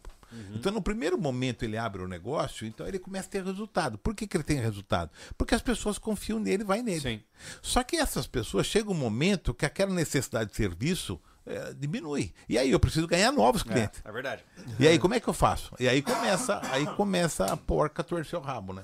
Então, 0.55 0.73
no 0.73 0.83
primeiro 0.83 1.17
momento, 1.19 1.65
ele 1.65 1.77
abre 1.77 2.03
o 2.03 2.09
negócio, 2.09 2.67
então 2.67 2.87
ele 2.87 2.99
começa 2.99 3.29
a 3.29 3.31
ter 3.31 3.45
resultado. 3.45 3.97
Por 3.99 4.15
que, 4.15 4.27
que 4.27 4.37
ele 4.37 4.45
tem 4.45 4.59
resultado? 4.59 5.11
Porque 5.37 5.55
as 5.55 5.63
pessoas 5.63 5.99
confiam 5.99 6.39
nele 6.39 6.63
e 6.63 6.67
vai 6.67 6.83
nele. 6.83 7.01
Sim. 7.01 7.23
Só 7.63 7.83
que 7.83 7.97
essas 7.97 8.27
pessoas 8.27 8.67
chega 8.67 8.91
um 8.91 8.95
momento 8.95 9.55
que 9.55 9.65
aquela 9.65 9.95
necessidade 9.95 10.51
de 10.51 10.57
serviço 10.57 11.21
eh, 11.47 11.75
diminui. 11.79 12.33
E 12.49 12.59
aí 12.59 12.71
eu 12.71 12.81
preciso 12.81 13.07
ganhar 13.07 13.31
novos 13.31 13.63
clientes. 13.63 14.03
É 14.05 14.11
verdade. 14.11 14.45
E 14.79 14.87
aí 14.87 14.99
como 14.99 15.15
é 15.15 15.21
que 15.21 15.29
eu 15.29 15.33
faço? 15.33 15.73
E 15.79 15.89
aí 15.89 16.03
começa, 16.03 16.61
aí 16.73 16.87
começa 16.95 17.45
a 17.47 17.57
porca 17.57 18.03
torcer 18.03 18.39
o 18.39 18.43
rabo, 18.43 18.73
né? 18.73 18.83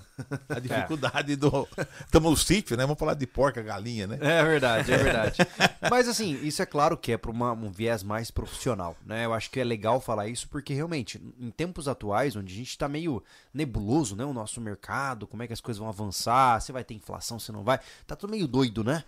A 0.49 0.59
dificuldade 0.61 1.35
do. 1.37 1.69
Estamos 2.05 2.31
no 2.31 2.37
sítio, 2.37 2.77
né? 2.77 2.85
Vamos 2.85 2.99
falar 2.99 3.15
de 3.15 3.27
porca, 3.27 3.61
galinha, 3.63 4.07
né? 4.07 4.19
É 4.21 4.45
verdade, 4.45 4.93
é 4.93 4.97
verdade. 4.97 5.39
Mas 5.91 6.09
assim, 6.09 6.39
isso 6.43 6.63
é 6.63 6.67
claro 6.67 6.97
que 6.97 7.13
é 7.13 7.17
para 7.17 7.33
um 7.33 7.71
viés 7.71 8.03
mais 8.03 8.31
profissional, 8.31 8.97
né? 9.05 9.25
Eu 9.25 9.35
acho 9.35 9.51
que 9.51 9.59
é 9.59 9.65
legal 9.65 10.01
falar 10.01 10.29
isso 10.29 10.49
porque 10.49 10.73
realmente, 10.73 11.21
em 11.41 11.51
tempos 11.51 11.89
atuais, 11.89 12.37
onde 12.37 12.53
a 12.53 12.57
gente 12.57 12.79
tá 12.79 12.89
meio 12.89 13.23
nebuloso, 13.53 14.15
né? 14.15 14.25
O 14.25 14.33
nosso 14.33 14.61
mercado, 14.61 15.27
como 15.27 15.43
é 15.43 15.47
que 15.47 15.53
as 15.53 15.61
coisas 15.61 15.79
vão 15.79 15.89
avançar, 15.89 16.61
se 16.61 16.71
vai 16.71 16.85
ter 16.85 16.95
inflação, 16.95 17.39
se 17.39 17.51
não 17.51 17.65
vai, 17.65 17.81
tá 18.07 18.15
tudo 18.15 18.31
meio 18.31 18.47
doido, 18.47 18.85
né? 18.85 19.03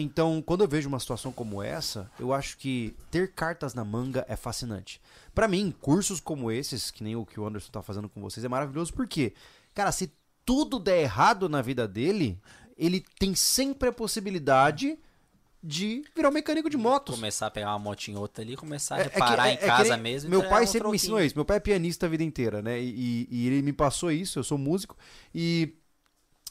Então, 0.00 0.40
quando 0.42 0.62
eu 0.62 0.68
vejo 0.68 0.88
uma 0.88 1.00
situação 1.00 1.32
como 1.32 1.62
essa, 1.62 2.10
eu 2.20 2.32
acho 2.32 2.56
que 2.58 2.94
ter 3.10 3.32
cartas 3.32 3.74
na 3.74 3.84
manga 3.84 4.24
é 4.28 4.36
fascinante. 4.36 5.00
Pra 5.34 5.48
mim, 5.48 5.74
cursos 5.80 6.20
como 6.20 6.50
esses, 6.52 6.90
que 6.90 7.02
nem 7.02 7.16
o 7.16 7.26
que 7.26 7.40
o 7.40 7.46
Anderson 7.46 7.70
tá 7.72 7.82
fazendo 7.82 8.08
com 8.08 8.20
vocês, 8.20 8.44
é 8.44 8.48
maravilhoso 8.48 8.92
porque, 8.92 9.32
cara, 9.74 9.90
se 9.90 10.12
tudo 10.44 10.78
der 10.78 11.00
errado 11.02 11.48
na 11.48 11.60
vida 11.60 11.86
dele, 11.88 12.38
ele 12.76 13.04
tem 13.18 13.34
sempre 13.34 13.88
a 13.88 13.92
possibilidade 13.92 14.98
de 15.60 16.04
virar 16.14 16.28
um 16.28 16.32
mecânico 16.32 16.70
de 16.70 16.76
motos. 16.76 17.16
Começar 17.16 17.48
a 17.48 17.50
pegar 17.50 17.70
uma 17.72 17.78
motinha 17.80 18.18
outra 18.20 18.44
ali, 18.44 18.56
começar 18.56 18.94
a 18.94 18.98
É- 18.98 19.02
é 19.02 19.08
que- 19.08 19.14
reparar 19.14 19.48
é- 19.48 19.50
em 19.50 19.54
é 19.54 19.56
que 19.56 19.66
casa 19.66 19.94
nem- 19.94 20.00
mesmo. 20.00 20.28
e 20.28 20.30
Meu 20.30 20.48
pai 20.48 20.62
um 20.62 20.66
sempre 20.68 20.88
me 20.88 20.94
ensinou 20.94 21.20
isso. 21.20 21.34
Meu 21.34 21.44
pai 21.44 21.56
é 21.56 21.60
pianista 21.60 22.06
a 22.06 22.08
vida 22.08 22.22
inteira, 22.22 22.62
né? 22.62 22.80
E, 22.80 23.26
e 23.28 23.46
ele 23.48 23.62
me 23.62 23.72
passou 23.72 24.12
isso. 24.12 24.38
Eu 24.38 24.44
sou 24.44 24.56
músico. 24.56 24.96
E 25.34 25.74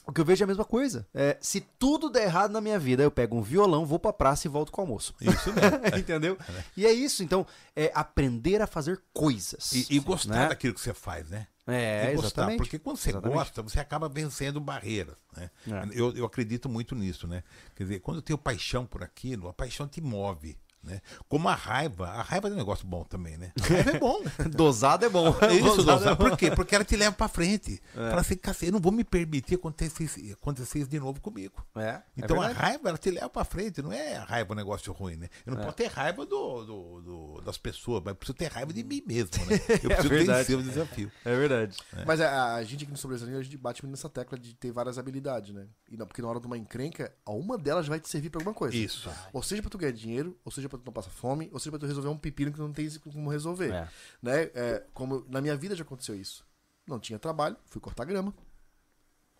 o 0.08 0.12
que 0.12 0.22
eu 0.22 0.24
vejo 0.24 0.42
é 0.42 0.44
a 0.44 0.46
mesma 0.46 0.64
coisa. 0.64 1.06
É, 1.12 1.36
se 1.38 1.60
tudo 1.78 2.08
der 2.08 2.24
errado 2.24 2.50
na 2.50 2.62
minha 2.62 2.78
vida, 2.78 3.02
eu 3.02 3.10
pego 3.10 3.36
um 3.36 3.42
violão, 3.42 3.84
vou 3.84 3.98
pra 3.98 4.10
praça 4.10 4.46
e 4.46 4.50
volto 4.50 4.72
com 4.72 4.80
o 4.80 4.84
almoço. 4.84 5.14
Isso 5.20 5.52
mesmo. 5.52 5.78
Entendeu? 5.98 6.38
E 6.74 6.86
é 6.86 6.92
isso. 6.92 7.22
Então, 7.22 7.46
é 7.76 7.92
aprender 7.94 8.62
a 8.62 8.66
fazer 8.66 8.98
coisas. 9.12 9.70
E, 9.72 9.86
e 9.90 9.98
gostar 9.98 10.34
né? 10.34 10.48
daquilo 10.48 10.72
que 10.72 10.80
você 10.80 10.94
faz, 10.94 11.28
né? 11.28 11.46
É, 11.66 12.12
e 12.12 12.14
gostar, 12.14 12.28
exatamente. 12.28 12.56
porque 12.56 12.78
quando 12.78 12.96
você 12.96 13.10
Exatamente. 13.10 13.36
gosta, 13.36 13.62
você 13.62 13.78
acaba 13.78 14.08
vencendo 14.08 14.58
barreiras. 14.58 15.14
Né? 15.36 15.50
É. 15.66 15.88
Eu, 15.92 16.16
eu 16.16 16.24
acredito 16.24 16.70
muito 16.70 16.94
nisso, 16.94 17.28
né? 17.28 17.44
Quer 17.76 17.82
dizer, 17.82 18.00
quando 18.00 18.16
eu 18.16 18.22
tenho 18.22 18.38
paixão 18.38 18.86
por 18.86 19.04
aquilo, 19.04 19.46
a 19.46 19.52
paixão 19.52 19.86
te 19.86 20.00
move. 20.00 20.58
Né? 20.88 21.00
Como 21.28 21.48
a 21.48 21.54
raiva, 21.54 22.08
a 22.08 22.22
raiva 22.22 22.48
é 22.48 22.52
um 22.52 22.56
negócio 22.56 22.86
bom 22.86 23.04
também, 23.04 23.36
né? 23.36 23.52
A 23.60 23.66
raiva 23.66 23.90
é 23.90 23.98
bom. 23.98 24.22
Dosado 24.50 25.04
é 25.04 25.08
bom. 25.08 25.28
É 25.42 25.52
isso, 25.54 25.76
Dosado 25.76 25.84
Dosado. 25.98 26.08
é 26.10 26.14
bom. 26.14 26.28
Por 26.30 26.36
quê? 26.38 26.50
Porque 26.50 26.74
ela 26.74 26.84
te 26.84 26.96
leva 26.96 27.14
pra 27.14 27.28
frente. 27.28 27.80
Fala 27.94 28.20
assim, 28.20 28.36
cacete, 28.36 28.66
eu 28.66 28.72
não 28.72 28.80
vou 28.80 28.90
me 28.92 29.04
permitir 29.04 29.56
acontecer, 29.56 30.04
isso- 30.04 30.20
acontecer 30.32 30.78
isso 30.80 30.88
de 30.88 30.98
novo 30.98 31.20
comigo. 31.20 31.54
É, 31.76 31.80
é 31.82 32.02
Então 32.16 32.40
a 32.40 32.48
raiva, 32.48 32.88
ela 32.88 32.98
te 32.98 33.10
leva 33.10 33.28
pra 33.28 33.44
frente, 33.44 33.82
não 33.82 33.92
é 33.92 34.16
a 34.16 34.24
raiva 34.24 34.52
um 34.52 34.56
negócio 34.56 34.92
ruim, 34.92 35.16
né? 35.16 35.28
Eu 35.44 35.54
não 35.54 35.62
posso 35.62 35.76
ter 35.76 35.86
raiva 35.88 36.24
do, 36.24 36.64
do- 36.64 37.00
do- 37.00 37.40
das 37.42 37.58
pessoas, 37.58 38.00
mas 38.04 38.12
eu 38.12 38.16
preciso 38.16 38.36
ter 38.38 38.46
raiva 38.50 38.72
de 38.72 38.82
mim 38.82 39.02
mesmo, 39.06 39.30
né? 39.46 39.58
Eu 39.82 39.88
preciso 39.90 40.08
verdade. 40.08 40.38
vencer 40.38 40.56
o 40.58 40.62
desafio. 40.62 41.12
É 41.24 41.36
verdade. 41.36 41.76
Mas 42.06 42.20
a, 42.20 42.54
a 42.54 42.62
gente 42.64 42.82
aqui 42.84 42.90
no 42.90 42.96
Sobresalinho, 42.98 43.38
a 43.38 43.42
gente 43.42 43.56
bate 43.56 43.82
muito 43.82 43.92
nessa 43.96 44.08
tecla 44.08 44.38
de 44.38 44.54
ter 44.54 44.70
várias 44.72 44.98
habilidades, 44.98 45.54
né? 45.54 45.66
E 45.90 45.96
não, 45.96 46.06
porque 46.06 46.22
na 46.22 46.28
hora 46.28 46.40
de 46.40 46.46
uma 46.46 46.56
encrenca, 46.56 47.12
uma 47.26 47.56
delas 47.58 47.86
vai 47.86 48.00
te 48.00 48.08
servir 48.08 48.30
pra 48.30 48.40
alguma 48.40 48.54
coisa. 48.54 48.76
Isso. 48.76 49.10
Ou 49.32 49.42
seja 49.42 49.60
pra 49.62 49.70
tu 49.70 49.78
ganhar 49.78 49.92
dinheiro, 49.92 50.36
ou 50.44 50.50
seja 50.52 50.68
pra 50.68 50.77
tu 50.78 50.86
não 50.86 50.92
passar 50.92 51.10
fome, 51.10 51.48
ou 51.52 51.58
seja 51.58 51.70
pra 51.70 51.78
tu 51.78 51.86
resolver 51.86 52.08
um 52.08 52.16
pepino 52.18 52.52
que 52.52 52.58
não 52.58 52.72
tem 52.72 52.88
como 53.12 53.30
resolver. 53.30 53.72
É. 53.72 53.88
Né? 54.22 54.42
É, 54.54 54.84
como 54.94 55.24
na 55.28 55.40
minha 55.40 55.56
vida 55.56 55.74
já 55.74 55.82
aconteceu 55.82 56.14
isso. 56.14 56.44
Não 56.86 56.98
tinha 56.98 57.18
trabalho, 57.18 57.56
fui 57.66 57.80
cortar 57.80 58.04
grama. 58.04 58.34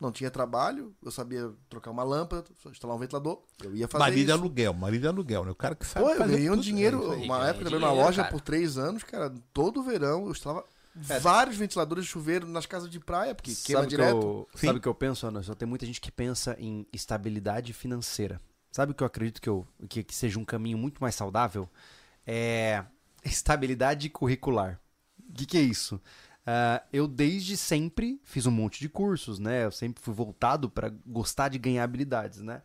Não 0.01 0.13
tinha 0.13 0.31
trabalho, 0.31 0.95
eu 1.03 1.11
sabia 1.11 1.53
trocar 1.69 1.91
uma 1.91 2.05
lâmpada, 2.05 2.45
instalar 2.71 2.95
um 2.97 3.01
ventilador, 3.01 3.43
eu 3.65 3.75
ia 3.75 3.89
fazer 3.89 3.99
Marido 4.05 4.19
de 4.19 4.25
isso. 4.27 4.33
aluguel, 4.33 4.73
marido 4.73 5.01
de 5.01 5.09
aluguel, 5.09 5.45
né? 5.45 5.51
O 5.51 5.57
cara 5.57 5.75
que 5.75 5.85
sabe 5.85 6.05
Pô, 6.07 6.13
eu 6.13 6.19
fazer 6.19 6.35
ganhei 6.37 6.51
um 6.51 6.57
dinheiro, 6.57 7.13
é 7.13 7.17
aí. 7.17 7.25
uma 7.25 7.49
época 7.49 7.65
trabalhando 7.69 7.97
na 7.97 8.03
loja 8.05 8.23
cara. 8.23 8.33
por 8.33 8.41
três 8.41 8.79
anos, 8.79 9.03
cara, 9.03 9.35
todo 9.53 9.83
verão 9.83 10.27
eu 10.27 10.31
instalava 10.31 10.65
vários 11.21 11.57
ventiladores 11.57 12.05
de 12.05 12.11
chuveiro 12.13 12.47
nas 12.47 12.65
casas 12.65 12.89
de 12.89 13.01
praia, 13.01 13.35
porque 13.35 13.53
queima 13.57 13.83
Sabe 13.83 13.87
o 13.87 13.91
que 13.91 13.97
direto. 13.97 14.17
eu, 14.17 14.49
sabe 14.55 14.79
o 14.79 14.81
que 14.83 14.89
eu 14.89 14.95
penso, 14.95 15.27
Anderson? 15.27 15.55
Tem 15.55 15.67
muita 15.69 15.85
gente 15.85 16.01
que 16.01 16.13
pensa 16.13 16.57
em 16.61 16.87
estabilidade 16.93 17.73
financeira. 17.73 18.41
Sabe 18.71 18.93
o 18.93 18.95
que 18.95 19.03
eu 19.03 19.07
acredito 19.07 19.41
que, 19.41 19.49
eu, 19.49 19.67
que, 19.89 20.05
que 20.05 20.15
seja 20.15 20.39
um 20.39 20.45
caminho 20.45 20.79
muito 20.79 21.01
mais 21.01 21.15
saudável? 21.15 21.69
É 22.27 22.85
estabilidade 23.25 24.09
curricular. 24.11 24.81
O 25.29 25.33
que, 25.33 25.47
que 25.47 25.59
é 25.59 25.63
isso? 25.63 26.01
Ah, 26.51 26.83
eu 26.91 27.07
desde 27.07 27.59
sempre 27.59 28.19
fiz 28.25 28.47
um 28.47 28.51
monte 28.51 28.81
de 28.81 28.89
cursos, 28.89 29.39
né? 29.39 29.65
Eu 29.67 29.71
sempre 29.71 30.03
fui 30.03 30.15
voltado 30.15 30.71
para 30.71 30.89
gostar 31.07 31.49
de 31.49 31.59
ganhar 31.59 31.85
habilidades, 31.85 32.41
né? 32.41 32.63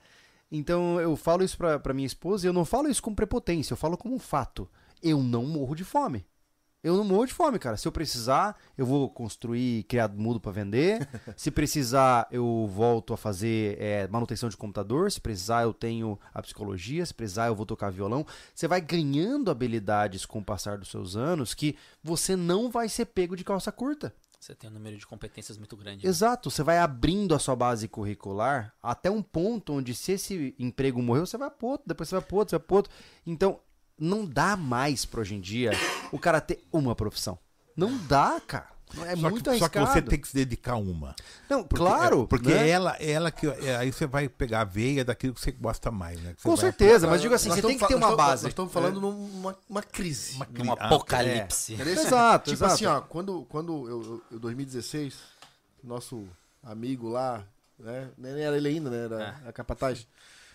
Então 0.50 1.02
eu 1.02 1.18
falo 1.18 1.44
isso 1.44 1.58
pra 1.58 1.94
minha 1.94 2.06
esposa 2.08 2.46
e 2.46 2.50
eu 2.50 2.54
não 2.54 2.64
falo 2.64 2.88
isso 2.88 3.02
com 3.02 3.14
prepotência, 3.14 3.74
eu 3.74 3.78
falo 3.78 3.98
como 3.98 4.16
um 4.16 4.20
fato. 4.20 4.70
Eu 5.02 5.22
não 5.22 5.46
morro 5.46 5.76
de 5.76 5.84
fome. 5.84 6.26
Eu 6.84 6.98
não 6.98 7.06
morro 7.06 7.26
de 7.26 7.34
fome, 7.34 7.58
cara. 7.58 7.78
Se 7.78 7.88
eu 7.88 7.92
precisar, 7.94 8.60
eu 8.78 8.86
vou 8.86 9.10
construir 9.10 9.84
criado 9.84 10.20
mudo 10.20 10.38
pra 10.40 10.52
vender. 10.52 11.08
Se 11.38 11.50
precisar, 11.50 12.28
eu 12.30 12.70
volto 12.70 13.14
a 13.14 13.18
fazer 13.18 13.78
é, 13.80 14.06
manutenção 14.10 14.50
de 14.50 14.58
computador. 14.58 15.10
Se 15.10 15.22
precisar, 15.22 15.64
eu 15.64 15.74
tenho 15.74 16.20
a 16.34 16.42
psicologia. 16.42 17.06
Se 17.06 17.14
precisar, 17.14 17.48
eu 17.48 17.56
vou 17.56 17.66
tocar 17.66 17.90
violão. 17.90 18.26
Você 18.54 18.68
vai 18.68 18.82
ganhando 18.82 19.50
habilidades 19.50 20.26
com 20.26 20.40
o 20.40 20.44
passar 20.44 20.78
dos 20.78 20.90
seus 20.90 21.16
anos 21.16 21.54
que 21.54 21.78
você 22.04 22.36
não 22.36 22.70
vai 22.70 22.90
ser 22.90 23.06
pego 23.06 23.38
de 23.38 23.46
calça 23.46 23.72
curta. 23.72 24.14
Você 24.38 24.54
tem 24.54 24.70
um 24.70 24.74
número 24.74 24.98
de 24.98 25.08
competências 25.08 25.58
muito 25.58 25.78
grande. 25.78 26.04
né? 26.04 26.10
Exato, 26.10 26.52
você 26.52 26.64
vai 26.64 26.78
abrindo 26.78 27.34
a 27.34 27.40
sua 27.40 27.56
base 27.56 27.88
curricular 27.88 28.74
até 28.84 29.10
um 29.10 29.22
ponto 29.22 29.72
onde 29.72 29.96
se 29.96 30.12
esse 30.12 30.54
emprego 30.60 31.02
morreu, 31.02 31.26
você 31.26 31.38
vai 31.38 31.50
pro 31.50 31.68
outro, 31.68 31.88
depois 31.88 32.10
você 32.10 32.16
vai 32.16 32.26
pro 32.26 32.36
outro, 32.36 32.50
você 32.50 32.58
vai 32.58 32.68
pro 32.68 32.76
outro. 32.76 32.92
Então, 33.26 33.62
não 33.98 34.26
dá 34.26 34.56
mais 34.58 35.06
pra 35.06 35.22
hoje 35.22 35.36
em 35.36 35.42
dia 35.42 35.72
o 36.12 36.20
cara 36.20 36.40
ter 36.42 36.64
uma 36.72 36.96
profissão. 36.96 37.38
Não 37.76 37.98
dá, 38.08 38.40
cara. 38.46 38.72
É 39.08 39.16
só, 39.16 39.22
muito 39.32 39.50
que, 39.50 39.58
só 39.58 39.68
que 39.68 39.80
arriscado. 39.80 39.88
você 39.92 40.02
tem 40.04 40.20
que 40.22 40.28
se 40.28 40.36
dedicar 40.36 40.74
a 40.74 40.78
uma. 40.78 41.16
Não, 41.50 41.64
Porque- 41.64 41.84
claro, 41.84 42.24
é, 42.24 42.28
Porque 42.28 42.50
né? 42.50 42.70
ela, 42.70 42.92
ela 42.98 43.32
que. 43.32 43.48
é, 43.48 43.76
aí 43.78 43.92
você 43.92 44.06
vai 44.06 44.30
pegar 44.30 44.62
a 44.62 44.64
veia 44.64 45.04
daquilo 45.04 45.34
que 45.34 45.42
você 45.42 45.52
gosta 45.52 45.90
mais, 45.90 46.22
né? 46.22 46.36
Com 46.44 46.50
vai- 46.56 46.58
certeza, 46.60 47.08
mas 47.08 47.20
digo 47.20 47.34
assim, 47.34 47.50
Nós 47.50 47.58
você 47.60 47.66
tem 47.68 47.76
que 47.80 47.88
ter 47.88 47.96
uma 47.96 48.16
base. 48.16 48.44
Nós 48.44 48.52
estamos 48.52 48.72
falando 48.72 49.02
numa 49.02 49.58
uma 49.68 49.82
crise. 49.82 50.36
Uma 50.36 50.46
cri- 50.46 50.70
ah, 50.70 50.74
apocalipse. 50.74 51.74
Entendeu? 51.74 51.94
Exato, 51.94 52.52
Tipo 52.52 52.56
exato. 52.64 52.74
assim, 52.74 52.86
ó, 52.86 53.02
quando, 53.02 53.44
quando 53.46 53.90
eu, 53.90 54.02
eu, 54.04 54.22
eu 54.34 54.40
2016, 54.40 55.16
nosso 55.84 56.28
amigo 56.62 57.10
lá, 57.10 57.44
né? 57.80 58.12
Nem 58.16 58.40
era 58.44 58.56
ele 58.56 58.68
ainda, 58.68 58.92
né? 58.92 59.06
Era 59.06 59.42
a 59.48 59.52
capataz. 59.52 60.06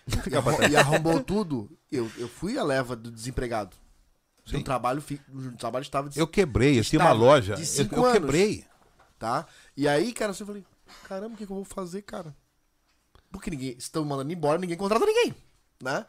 E 0.31 0.35
arrom- 0.37 0.63
E 0.71 0.77
arrombou 0.77 1.23
tudo. 1.23 1.71
Eu, 1.91 2.11
eu 2.17 2.29
fui 2.29 2.59
a 2.59 2.63
leva 2.65 2.97
do 2.97 3.11
desempregado. 3.11 3.77
De 4.45 4.57
Sim. 4.57 4.63
trabalho, 4.63 5.03
um 5.31 5.57
trabalho 5.57 5.83
estável 5.83 6.09
de 6.11 6.19
Eu 6.19 6.27
quebrei, 6.27 6.79
eu 6.79 6.85
tinha 6.85 6.99
uma 6.99 7.11
Estava 7.11 7.21
loja. 7.23 7.55
de 7.55 7.63
eu- 7.63 7.67
cinco 7.67 7.95
eu, 7.97 8.05
anos. 8.07 8.15
quebrei. 8.19 8.65
tá? 9.19 9.47
E 9.77 9.87
aí, 9.87 10.13
cara, 10.13 10.31
assim, 10.31 10.43
eu 10.43 10.47
falei, 10.47 10.65
caramba, 11.05 11.35
o 11.35 11.37
que, 11.37 11.45
que 11.45 11.53
eu 11.53 11.57
vou 11.57 11.65
fazer, 11.67 12.01
cara? 12.03 12.35
Porque 13.31 13.51
ninguém, 13.51 13.75
estão 13.77 14.05
mandando 14.07 14.33
embora, 14.33 14.59
ninguém 14.59 14.77
contrata 14.77 15.05
ninguém, 15.05 15.35
né? 15.83 16.07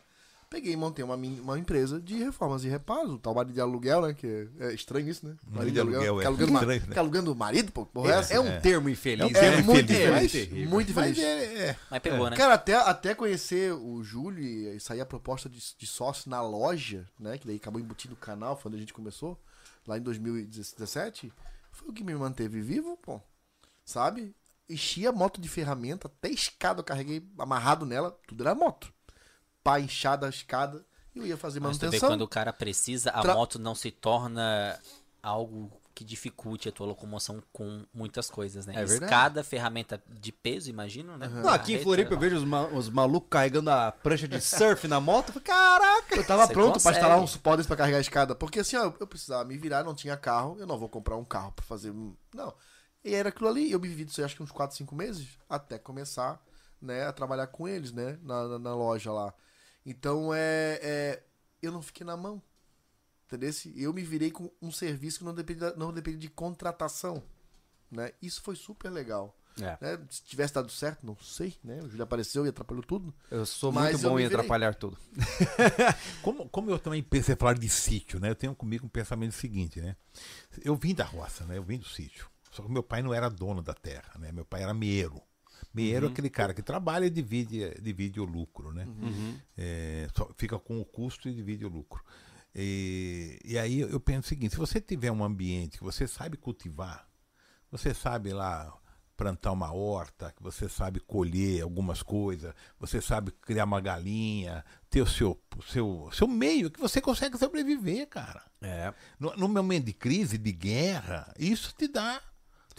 Peguei 0.49 0.73
e 0.73 0.75
montei 0.75 1.05
uma, 1.05 1.15
uma 1.15 1.59
empresa 1.59 2.01
de 2.01 2.15
reformas 2.15 2.63
e 2.63 2.67
reparos, 2.67 3.13
o 3.13 3.19
tal 3.19 3.35
marido 3.35 3.53
de 3.53 3.61
aluguel, 3.61 4.01
né? 4.01 4.15
Que 4.15 4.49
é, 4.59 4.65
é 4.65 4.73
estranho 4.73 5.07
isso, 5.07 5.27
né? 5.27 5.35
Marido 5.47 5.73
de 5.73 5.79
aluguel, 5.79 6.15
fica 6.15 6.23
é 6.23 6.25
alugando, 6.25 6.53
estranho, 6.53 6.81
né? 6.87 6.99
alugando 6.99 7.31
o 7.31 7.35
marido, 7.35 7.71
pô, 7.71 7.85
porra, 7.85 8.13
é 8.13 8.17
essa? 8.17 8.33
É 8.33 8.39
um 8.39 8.59
termo 8.59 8.89
infeliz. 8.89 9.35
É, 9.35 9.57
né? 9.57 9.61
muito 9.61 9.91
infeliz, 9.91 10.23
infeliz, 10.23 10.69
muito 10.69 10.91
infeliz. 10.91 11.17
Mas 11.17 11.23
é, 11.23 11.69
é. 11.69 11.75
Mas 11.91 11.99
pegou, 12.01 12.29
né? 12.31 12.35
Cara, 12.35 12.55
até, 12.55 12.73
até 12.73 13.13
conhecer 13.13 13.73
o 13.73 14.03
Júlio 14.03 14.43
e 14.43 14.79
sair 14.79 15.01
a 15.01 15.05
proposta 15.05 15.47
de, 15.47 15.59
de 15.77 15.85
sócio 15.85 16.31
na 16.31 16.41
loja, 16.41 17.05
né? 17.19 17.37
Que 17.37 17.45
daí 17.45 17.57
acabou 17.57 17.79
embutindo 17.79 18.15
o 18.15 18.17
canal, 18.17 18.57
foi 18.57 18.69
onde 18.69 18.77
a 18.77 18.79
gente 18.81 18.93
começou, 18.93 19.39
lá 19.85 19.99
em 19.99 20.01
2017. 20.01 21.31
Foi 21.71 21.89
o 21.89 21.93
que 21.93 22.03
me 22.03 22.15
manteve 22.15 22.59
vivo, 22.59 22.97
pô. 22.97 23.21
Sabe? 23.85 24.35
Enchi 24.67 25.05
a 25.05 25.11
moto 25.11 25.39
de 25.39 25.47
ferramenta, 25.47 26.07
até 26.07 26.27
escada 26.29 26.79
eu 26.79 26.83
carreguei 26.83 27.23
amarrado 27.37 27.85
nela, 27.85 28.17
tudo 28.27 28.41
era 28.41 28.55
moto. 28.55 28.91
Pá, 29.71 29.79
inchada 29.79 30.25
a 30.25 30.29
escada, 30.29 30.85
e 31.15 31.19
eu 31.19 31.25
ia 31.27 31.37
fazer 31.37 31.59
Mas 31.59 31.77
tu 31.77 31.81
vê 31.81 31.85
manutenção. 31.87 32.09
quando 32.09 32.21
o 32.21 32.27
cara 32.27 32.51
precisa, 32.53 33.09
a 33.11 33.21
Tra- 33.21 33.35
moto 33.35 33.59
não 33.59 33.75
se 33.75 33.91
torna 33.91 34.79
algo 35.21 35.71
que 35.93 36.03
dificulte 36.05 36.69
a 36.69 36.71
tua 36.71 36.87
locomoção 36.87 37.43
com 37.51 37.83
muitas 37.93 38.29
coisas, 38.29 38.65
né? 38.65 38.73
É 38.73 38.85
verdade. 38.85 39.03
Escada, 39.03 39.43
ferramenta 39.43 40.01
de 40.07 40.31
peso, 40.31 40.69
imagino, 40.69 41.17
né? 41.17 41.27
Não, 41.27 41.49
aqui 41.49 41.73
em 41.73 41.83
Floripa 41.83 42.13
eu 42.13 42.19
vejo 42.19 42.37
os, 42.37 42.45
ma- 42.45 42.67
os 42.67 42.89
malucos 42.89 43.27
carregando 43.29 43.69
a 43.69 43.91
prancha 43.91 44.25
de 44.25 44.39
surf 44.39 44.87
na 44.87 45.01
moto. 45.01 45.27
Eu 45.27 45.33
falei, 45.33 45.45
Caraca! 45.45 46.15
Eu 46.15 46.25
tava 46.25 46.47
Você 46.47 46.53
pronto 46.53 46.65
pra 46.67 46.73
consegue. 46.75 46.95
instalar 46.97 47.19
uns 47.19 47.35
pods 47.35 47.67
pra 47.67 47.75
carregar 47.75 47.97
a 47.97 48.01
escada. 48.01 48.33
Porque 48.33 48.61
assim, 48.61 48.77
ó, 48.77 48.93
eu 48.97 49.05
precisava 49.07 49.43
me 49.43 49.57
virar, 49.57 49.83
não 49.83 49.93
tinha 49.93 50.15
carro, 50.15 50.55
eu 50.57 50.65
não 50.65 50.77
vou 50.77 50.87
comprar 50.87 51.17
um 51.17 51.25
carro 51.25 51.51
pra 51.51 51.65
fazer. 51.65 51.93
Não. 52.33 52.53
E 53.03 53.13
era 53.13 53.27
aquilo 53.27 53.49
ali, 53.49 53.69
eu 53.69 53.79
me 53.79 53.89
vivi 53.89 54.05
disso 54.05 54.23
acho 54.23 54.37
que 54.37 54.43
uns 54.43 54.51
4, 54.51 54.77
5 54.77 54.95
meses, 54.95 55.27
até 55.49 55.77
começar 55.77 56.41
né, 56.81 57.05
a 57.07 57.11
trabalhar 57.11 57.47
com 57.47 57.67
eles, 57.67 57.91
né? 57.91 58.17
Na, 58.23 58.47
na, 58.47 58.59
na 58.59 58.73
loja 58.73 59.11
lá. 59.11 59.33
Então 59.85 60.33
é, 60.33 60.79
é. 60.81 61.23
Eu 61.61 61.71
não 61.71 61.81
fiquei 61.81 62.05
na 62.05 62.15
mão. 62.15 62.41
Entendeu? 63.27 63.51
Eu 63.75 63.93
me 63.93 64.01
virei 64.01 64.31
com 64.31 64.49
um 64.61 64.71
serviço 64.71 65.19
que 65.19 65.25
não 65.25 65.33
dependia, 65.33 65.73
não 65.75 65.93
dependia 65.93 66.19
de 66.19 66.29
contratação. 66.29 67.21
Né? 67.91 68.11
Isso 68.21 68.41
foi 68.41 68.55
super 68.55 68.89
legal. 68.89 69.35
É, 69.61 69.77
Né? 69.81 69.99
Se 70.09 70.23
tivesse 70.23 70.53
dado 70.53 70.71
certo, 70.71 71.05
não 71.05 71.17
sei, 71.17 71.55
né? 71.63 71.81
O 71.81 71.89
Júlio 71.89 72.03
apareceu 72.03 72.45
e 72.45 72.49
atrapalhou 72.49 72.83
tudo. 72.83 73.13
eu 73.29 73.45
sou 73.45 73.71
Mas 73.71 73.91
muito 73.91 74.09
bom 74.09 74.19
em 74.19 74.25
atrapalhar 74.25 74.73
tudo. 74.75 74.97
Como, 76.21 76.47
como 76.49 76.69
eu 76.69 76.79
também 76.79 77.01
pensei 77.03 77.35
falar 77.35 77.53
de 77.53 77.69
sítio, 77.69 78.19
né? 78.19 78.29
Eu 78.29 78.35
tenho 78.35 78.55
comigo 78.55 78.85
um 78.85 78.89
pensamento 78.89 79.33
seguinte, 79.33 79.81
né? 79.81 79.95
Eu 80.63 80.75
vim 80.75 80.93
da 80.93 81.03
roça, 81.03 81.45
né? 81.45 81.57
Eu 81.57 81.63
vim 81.63 81.77
do 81.77 81.87
sítio. 81.87 82.29
Só 82.51 82.63
que 82.63 82.71
meu 82.71 82.83
pai 82.83 83.01
não 83.01 83.13
era 83.13 83.29
dono 83.29 83.61
da 83.61 83.73
terra, 83.73 84.13
né? 84.17 84.31
Meu 84.31 84.45
pai 84.45 84.63
era 84.63 84.73
meeiro. 84.73 85.21
Meeiro 85.73 86.07
é 86.07 86.09
aquele 86.09 86.29
cara 86.29 86.53
que 86.53 86.61
trabalha 86.61 87.05
e 87.05 87.09
divide, 87.09 87.73
divide 87.81 88.19
o 88.19 88.25
lucro, 88.25 88.71
né? 88.71 88.87
É, 89.57 90.07
só 90.15 90.29
fica 90.37 90.57
com 90.57 90.79
o 90.79 90.85
custo 90.85 91.29
e 91.29 91.33
divide 91.33 91.65
o 91.65 91.69
lucro. 91.69 92.03
E, 92.55 93.39
e 93.43 93.57
aí 93.57 93.79
eu 93.79 93.99
penso 93.99 94.25
o 94.25 94.29
seguinte: 94.29 94.51
se 94.51 94.57
você 94.57 94.81
tiver 94.81 95.11
um 95.11 95.23
ambiente 95.23 95.77
que 95.77 95.83
você 95.83 96.07
sabe 96.07 96.37
cultivar, 96.37 97.07
você 97.71 97.93
sabe 97.93 98.33
lá 98.33 98.73
plantar 99.19 99.51
uma 99.51 99.73
horta, 99.73 100.31
que 100.31 100.41
você 100.41 100.69
sabe 100.69 101.01
colher 101.01 101.61
algumas 101.61 102.01
coisas, 102.01 102.53
você 102.79 103.01
sabe 103.01 103.33
criar 103.33 103.65
uma 103.65 103.81
galinha, 103.81 104.63
ter 104.89 105.01
o 105.01 105.05
seu, 105.05 105.37
seu, 105.67 106.09
seu 106.13 106.25
meio 106.25 106.71
que 106.71 106.79
você 106.79 107.01
consegue 107.01 107.37
sobreviver, 107.37 108.07
cara. 108.07 108.41
É. 108.61 108.93
No, 109.19 109.35
no 109.35 109.49
momento 109.49 109.87
de 109.87 109.93
crise, 109.93 110.37
de 110.37 110.53
guerra, 110.53 111.33
isso 111.37 111.75
te 111.77 111.89
dá, 111.89 112.21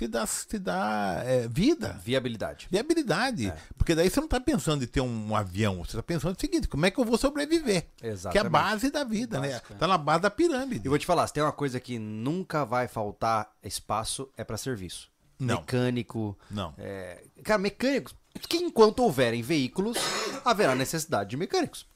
te 0.01 0.09
dá, 0.09 0.27
te 0.27 0.59
dá 0.59 1.23
é, 1.27 1.47
vida. 1.47 2.01
Viabilidade. 2.03 2.69
Viabilidade. 2.71 3.53
Porque 3.77 3.95
daí 3.95 4.09
você 4.09 4.19
não 4.19 4.25
está 4.25 4.41
pensando 4.41 4.83
em 4.83 4.87
ter 4.87 5.03
um, 5.03 5.37
avião, 5.37 5.77
você 5.77 5.91
está 5.91 6.03
pensando 6.03 6.33
no 6.33 6.41
seguinte, 6.41 6.67
como 6.69 6.87
é 6.87 6.91
que 6.91 6.99
eu 6.99 7.05
vou 7.05 7.19
sobreviver? 7.19 7.87
Que 7.99 8.07
é 8.07 8.09
a 8.09 8.13
Exatamente. 8.13 8.51
base 8.51 8.91
da 8.91 9.05
vida, 9.05 9.39
né? 9.39 9.51
Básico, 9.51 9.73
é. 9.75 9.77
Tá 9.77 9.87
na 9.87 9.99
base 9.99 10.23
da 10.23 10.31
pirâmide. 10.31 10.87
E 10.87 10.89
vou 10.89 10.99
te 10.99 11.05
falar, 11.05 11.27
se 11.27 11.35
tem 11.35 11.43
uma 11.43 11.53
coisa 11.53 11.79
que 11.79 11.99
nunca 11.99 12.65
vai 12.65 12.89
faltar 12.89 13.51
espaço, 13.63 14.31
é 14.39 14.43
pra 14.43 14.57
serviço. 14.57 15.11
Não. 15.39 15.57
Mecânico. 15.57 16.39
Não. 16.51 16.73
é, 16.79 17.23
Cara, 17.45 17.59
mecânicos. 17.59 18.15
Que 18.49 18.59
enquanto 18.59 19.01
houverem 19.01 19.43
veículos, 19.43 19.99
haverá 20.45 20.75
necessidade 20.75 21.31
de 21.31 21.37
mecânicos. 21.37 21.87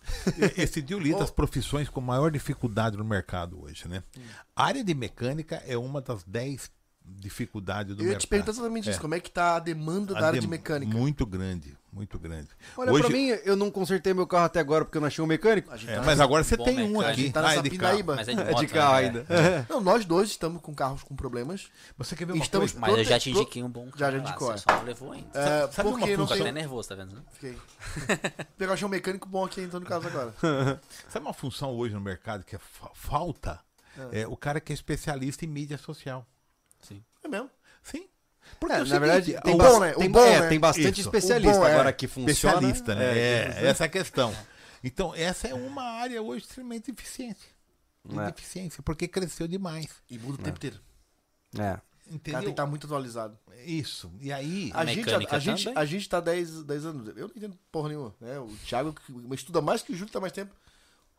Esse 0.59 0.83
dia 0.83 0.97
eu 0.97 1.01
li 1.01 1.15
das 1.15 1.31
profissões 1.31 1.89
com 1.89 2.03
maior 2.03 2.31
dificuldade 2.31 2.99
no 2.99 3.05
mercado 3.05 3.63
hoje, 3.63 3.89
né? 3.89 4.03
A 4.55 4.65
área 4.65 4.85
de 4.85 4.95
mecânica 4.95 5.63
é 5.67 5.79
uma 5.79 6.03
das 6.03 6.23
10 6.25 6.71
dificuldade 7.17 7.95
do 7.95 8.03
Eu 8.03 8.07
ia 8.07 8.11
te 8.11 8.13
mercado. 8.13 8.29
perguntar 8.29 8.51
exatamente 8.53 8.91
isso. 8.91 9.01
Como 9.01 9.15
é 9.15 9.21
que 9.21 9.31
tá 9.31 9.57
a 9.57 9.59
demanda 9.59 10.17
A 10.17 10.21
da 10.21 10.27
área 10.29 10.41
de 10.41 10.47
mecânica? 10.49 10.97
Muito 10.97 11.25
grande, 11.25 11.77
muito 11.93 12.19
grande. 12.19 12.49
Olha, 12.77 12.93
Hoje- 12.93 13.03
pra 13.05 13.13
mim, 13.13 13.29
eu 13.45 13.57
não 13.57 13.71
consertei 13.71 14.13
meu 14.13 14.27
carro 14.27 14.45
até 14.45 14.61
agora 14.61 14.85
porque 14.85 14.99
eu 14.99 15.01
não 15.01 15.09
achei 15.09 15.23
um 15.25 15.27
mecânico. 15.27 15.73
É, 15.73 15.97
tá- 15.97 16.03
mas 16.03 16.21
agora 16.21 16.45
você 16.45 16.57
tem 16.57 16.75
um 16.83 16.99
mecânico. 16.99 17.01
aqui. 17.03 17.31
tá 17.31 17.41
Ah, 17.41 17.43
nessa 17.45 17.59
é 17.61 17.63
de 17.63 17.79
carro. 17.79 18.05
Mas 18.05 18.29
é 18.29 18.35
de 18.35 18.41
É 18.43 18.55
de 18.55 18.67
carro 18.67 18.93
né? 18.93 18.99
ainda. 18.99 19.27
Não, 19.71 19.81
nós 19.81 20.05
dois 20.05 20.29
estamos 20.31 20.61
com 20.61 20.75
carros 20.75 21.03
com 21.03 21.15
problemas. 21.17 21.69
Você 21.97 22.15
quer 22.17 22.27
ver 22.27 22.33
uma 22.33 22.43
Estamos- 22.45 22.73
coisa? 22.73 22.81
Mas 22.87 22.99
eu 22.99 23.05
já 23.05 23.19
te 23.19 23.31
indiquei 23.31 23.63
um 23.63 23.69
bom 23.71 23.89
Já, 23.97 24.11
já 24.11 24.13
carro 24.13 24.17
lá, 24.25 24.29
indicou, 24.31 24.49
você 24.49 24.55
é. 24.55 24.59
só 24.73 24.79
não 24.79 24.85
levou 24.85 25.13
ainda. 25.13 25.29
É, 25.39 25.69
sabe 25.73 25.89
uma 25.89 25.99
porque 25.99 26.17
não 26.17 26.25
até 26.25 26.37
tem... 26.43 26.53
nervoso, 26.53 26.89
tá 26.89 26.95
vendo? 26.95 27.23
Fiquei. 27.33 27.57
Eu 28.59 28.73
achei 28.73 28.87
um 28.87 28.91
mecânico 28.91 29.29
bom 29.29 29.45
aqui, 29.45 29.61
então, 29.61 29.79
no 29.79 29.87
caso 29.87 30.07
agora. 30.09 30.35
Sabe 31.09 31.25
uma 31.25 31.35
função 31.35 31.71
hoje 31.77 31.95
no 31.95 32.01
mercado 32.01 32.45
que 32.45 32.57
é 32.57 32.59
fa- 32.59 32.91
falta? 32.95 33.61
É. 34.11 34.27
o 34.27 34.37
cara 34.37 34.59
que 34.61 34.73
é 34.73 34.75
especialista 34.75 35.45
em 35.45 35.49
mídia 35.49 35.79
social. 35.79 36.27
É 37.23 37.29
mesmo. 37.29 37.51
Sim. 37.83 38.07
É, 38.61 38.65
é 38.65 38.67
o 38.67 38.69
na 38.69 38.77
seguinte, 38.85 38.99
verdade, 39.01 39.41
tem, 39.43 39.57
bom, 39.57 39.81
né? 39.81 39.93
Tem, 39.95 40.11
bom, 40.11 40.25
é, 40.25 40.41
né? 40.41 40.49
tem 40.49 40.61
bastante 40.61 41.01
Isso. 41.01 41.09
especialista 41.09 41.67
é 41.67 41.73
agora 41.73 41.93
que 41.93 42.07
funciona. 42.07 42.31
especialista, 42.31 42.95
né? 42.95 43.19
É, 43.19 43.55
É, 43.63 43.67
essa 43.67 43.85
é 43.85 43.87
a 43.87 43.91
questão. 43.91 44.35
Então, 44.83 45.15
essa 45.15 45.49
é 45.49 45.55
uma 45.55 45.83
área 45.83 46.21
hoje 46.21 46.45
extremamente 46.45 46.91
eficiente. 46.91 47.41
De 48.05 48.19
É. 48.19 48.27
deficiência, 48.31 48.83
porque 48.83 49.09
cresceu 49.09 49.49
demais. 49.49 49.89
E 50.11 50.19
muda 50.19 50.35
o 50.35 50.45
tempo 50.45 50.57
inteiro. 50.59 50.79
é. 51.59 51.79
O 52.07 52.07
cara 52.07 52.07
tem 52.07 52.17
Entendeu? 52.17 52.43
que 52.43 52.51
estar 52.51 52.67
muito 52.67 52.87
atualizado. 52.87 53.39
Isso. 53.65 54.13
E 54.21 54.31
aí. 54.31 54.71
A 54.75 54.85
gente, 54.85 55.09
a, 55.11 55.17
a 55.17 55.39
gente, 55.39 55.69
a 55.75 55.85
gente 55.87 56.07
tá 56.07 56.21
10, 56.21 56.63
10 56.65 56.85
anos. 56.85 57.09
Eu 57.17 57.29
não 57.29 57.35
entendo 57.35 57.59
porra 57.73 57.89
nenhuma. 57.89 58.15
Né? 58.21 58.39
O 58.39 58.49
Thiago 58.67 58.93
que 58.93 59.35
estuda 59.35 59.63
mais 59.63 59.81
que 59.83 59.91
o 59.91 59.97
Júlio, 59.97 60.13
tá 60.13 60.21
mais 60.21 60.31
tempo. 60.35 60.55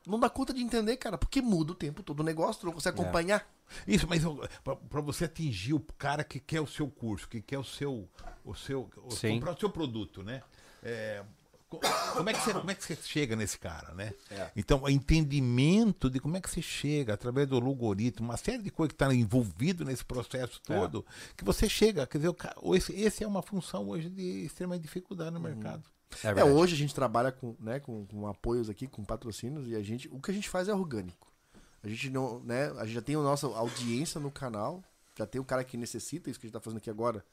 Não 0.07 0.19
dá 0.19 0.30
conta 0.30 0.53
de 0.53 0.61
entender, 0.61 0.98
cara, 0.98 1.18
porque 1.18 1.41
muda 1.41 1.72
o 1.72 1.76
tempo 1.76 2.03
todo 2.03 2.19
o 2.19 2.23
negócio, 2.23 2.61
tu 2.61 2.65
não 2.68 2.73
consegue 2.73 2.99
acompanhar. 3.02 3.48
Isso, 3.88 4.07
mas 4.07 4.22
para 4.64 5.02
você 5.02 5.26
atingir 5.26 5.73
o 5.73 5.80
cara 5.98 6.23
que 6.23 6.40
quer 6.40 6.61
o 6.61 6.68
seu 6.68 6.88
curso, 6.90 7.27
que 7.27 7.41
quer 7.41 7.57
o 7.57 7.64
seu. 7.64 8.07
O 8.44 8.53
seu 8.53 8.90
Sim. 9.10 9.40
comprar 9.40 9.56
o 9.56 9.60
seu 9.60 9.69
produto, 9.72 10.22
né? 10.22 10.44
É, 10.84 11.23
co- 11.68 11.80
como, 12.14 12.30
é 12.30 12.34
que 12.34 12.40
você, 12.41 12.53
como 12.53 12.69
é 12.69 12.76
que 12.76 12.84
você 12.84 12.95
chega 12.95 13.36
nesse 13.36 13.57
cara, 13.57 13.91
né? 13.95 14.14
Então, 14.56 14.84
o 14.84 14.90
entendimento 14.90 16.10
de 16.11 16.19
como 16.19 16.38
é 16.38 16.41
que 16.41 16.48
você 16.49 16.61
chega 16.61 17.15
através 17.15 17.48
do 17.48 17.56
algoritmo, 17.56 18.27
uma 18.30 18.38
série 18.38 18.61
de 18.61 18.69
coisas 18.69 18.95
que 18.95 19.03
está 19.03 19.11
envolvido 19.14 19.84
nesse 19.84 20.06
processo 20.06 20.61
todo, 20.61 21.03
que 21.36 21.44
você 21.44 21.68
chega. 21.68 22.06
Quer 22.06 22.19
dizer, 22.19 22.36
esse, 22.76 22.94
esse 22.94 23.23
é 23.23 23.27
uma 23.27 23.41
função 23.41 23.90
hoje 23.90 24.10
de 24.11 24.45
extrema 24.45 24.77
dificuldade 24.77 25.32
no 25.32 25.40
mercado. 25.40 25.84
É 26.23 26.40
É, 26.40 26.44
hoje 26.44 26.73
a 26.73 26.77
gente 26.77 26.94
trabalha 26.94 27.32
com, 27.32 27.56
né, 27.60 27.80
com, 27.80 28.06
com 28.06 28.27
apoios 28.27 28.69
aqui, 28.69 28.88
com 28.88 29.03
patrocínios, 29.03 29.68
e 29.68 29.76
a 29.76 29.82
gente, 29.82 30.07
o 30.10 30.19
que 30.19 30.32
a 30.32 30.34
gente 30.34 30.49
faz 30.49 30.68
é 30.68 30.73
orgânico. 30.73 31.32
A 31.84 31.88
gente 31.88 32.10
não, 32.10 32.40
né, 32.40 32.72
a 32.77 32.86
gente 32.86 32.95
já 32.95 33.02
tem 33.02 33.15
a 33.15 33.19
nossa 33.19 33.48
audiência 33.48 34.19
no 34.19 34.32
canal, 34.32 34.84
já 35.18 35.26
tem 35.26 35.40
o 35.40 35.45
cara 35.45 35.64
que 35.64 35.77
necessita, 35.77 36.30
isso 36.30 36.40
que 36.40 36.45
a 36.45 36.48
gente 36.48 36.53
tá 36.53 36.60
fazendo 36.60 36.77
aqui 36.77 36.90
agora. 36.90 37.23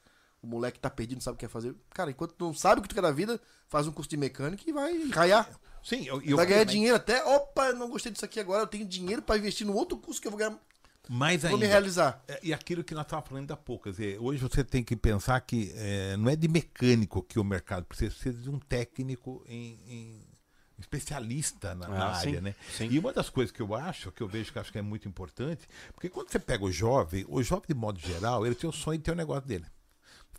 O 0.42 0.46
moleque 0.46 0.80
tá 0.80 0.90
perdido, 0.90 1.18
não 1.18 1.22
sabe 1.22 1.36
o 1.36 1.38
que 1.38 1.46
quer 1.46 1.52
fazer. 1.52 1.74
Cara, 1.90 2.10
enquanto 2.10 2.32
tu 2.32 2.46
não 2.46 2.54
sabe 2.54 2.80
o 2.80 2.82
que 2.82 2.88
tu 2.88 2.94
quer 2.96 3.00
da 3.00 3.12
vida, 3.12 3.40
faz 3.68 3.86
um 3.86 3.92
curso 3.92 4.10
de 4.10 4.16
mecânica 4.16 4.64
e 4.66 4.72
vai 4.72 5.08
raiar. 5.10 5.48
Sim, 5.84 6.04
eu, 6.06 6.20
eu 6.22 6.36
vai 6.36 6.46
ganhar 6.46 6.64
dinheiro 6.64 6.96
até, 6.96 7.24
opa, 7.24 7.72
não 7.72 7.88
gostei 7.88 8.10
disso 8.10 8.24
aqui 8.24 8.40
agora, 8.40 8.62
eu 8.62 8.66
tenho 8.66 8.84
dinheiro 8.84 9.22
pra 9.22 9.36
investir 9.38 9.66
no 9.66 9.74
outro 9.74 9.96
curso 9.96 10.20
que 10.20 10.26
eu 10.26 10.32
vou 10.32 10.38
ganhar, 10.38 10.56
mais 11.08 11.42
vou 11.42 11.50
ainda. 11.52 11.60
me 11.64 11.66
realizar. 11.66 12.22
É, 12.28 12.40
E 12.42 12.52
aquilo 12.54 12.82
que 12.84 12.94
nós 12.94 13.04
estávamos 13.04 13.28
falando 13.28 13.50
há 13.50 13.56
pouco, 13.56 13.84
quer 13.84 13.90
dizer, 13.90 14.18
hoje 14.20 14.40
você 14.42 14.62
tem 14.64 14.82
que 14.84 14.94
pensar 14.96 15.40
que 15.40 15.72
é, 15.74 16.16
não 16.16 16.28
é 16.30 16.36
de 16.36 16.48
mecânico 16.48 17.22
que 17.22 17.38
o 17.38 17.44
mercado 17.44 17.84
precisa, 17.84 18.10
precisa 18.12 18.42
de 18.42 18.50
um 18.50 18.58
técnico 18.58 19.44
em, 19.48 19.78
em- 19.86 20.20
especialista 20.78 21.74
na, 21.74 21.88
na 21.88 22.10
Ah, 22.10 22.14
sim, 22.14 22.28
área, 22.28 22.40
né? 22.40 22.54
sim. 22.76 22.88
E 22.90 22.98
uma 22.98 23.12
das 23.12 23.30
coisas 23.30 23.52
que 23.52 23.60
eu 23.62 23.74
acho, 23.74 24.10
que 24.12 24.20
eu 24.20 24.28
vejo 24.28 24.52
que 24.52 24.58
acho 24.58 24.72
que 24.72 24.78
é 24.78 24.82
muito 24.82 25.08
importante, 25.08 25.68
porque 25.92 26.08
quando 26.08 26.30
você 26.30 26.38
pega 26.38 26.64
o 26.64 26.72
jovem, 26.72 27.24
o 27.28 27.42
jovem 27.42 27.66
de 27.68 27.74
modo 27.74 27.98
geral, 28.00 28.44
ele 28.44 28.54
tem 28.54 28.68
o 28.68 28.72
sonho 28.72 28.98
de 28.98 29.04
ter 29.04 29.12
o 29.12 29.14
negócio 29.16 29.46
dele. 29.46 29.64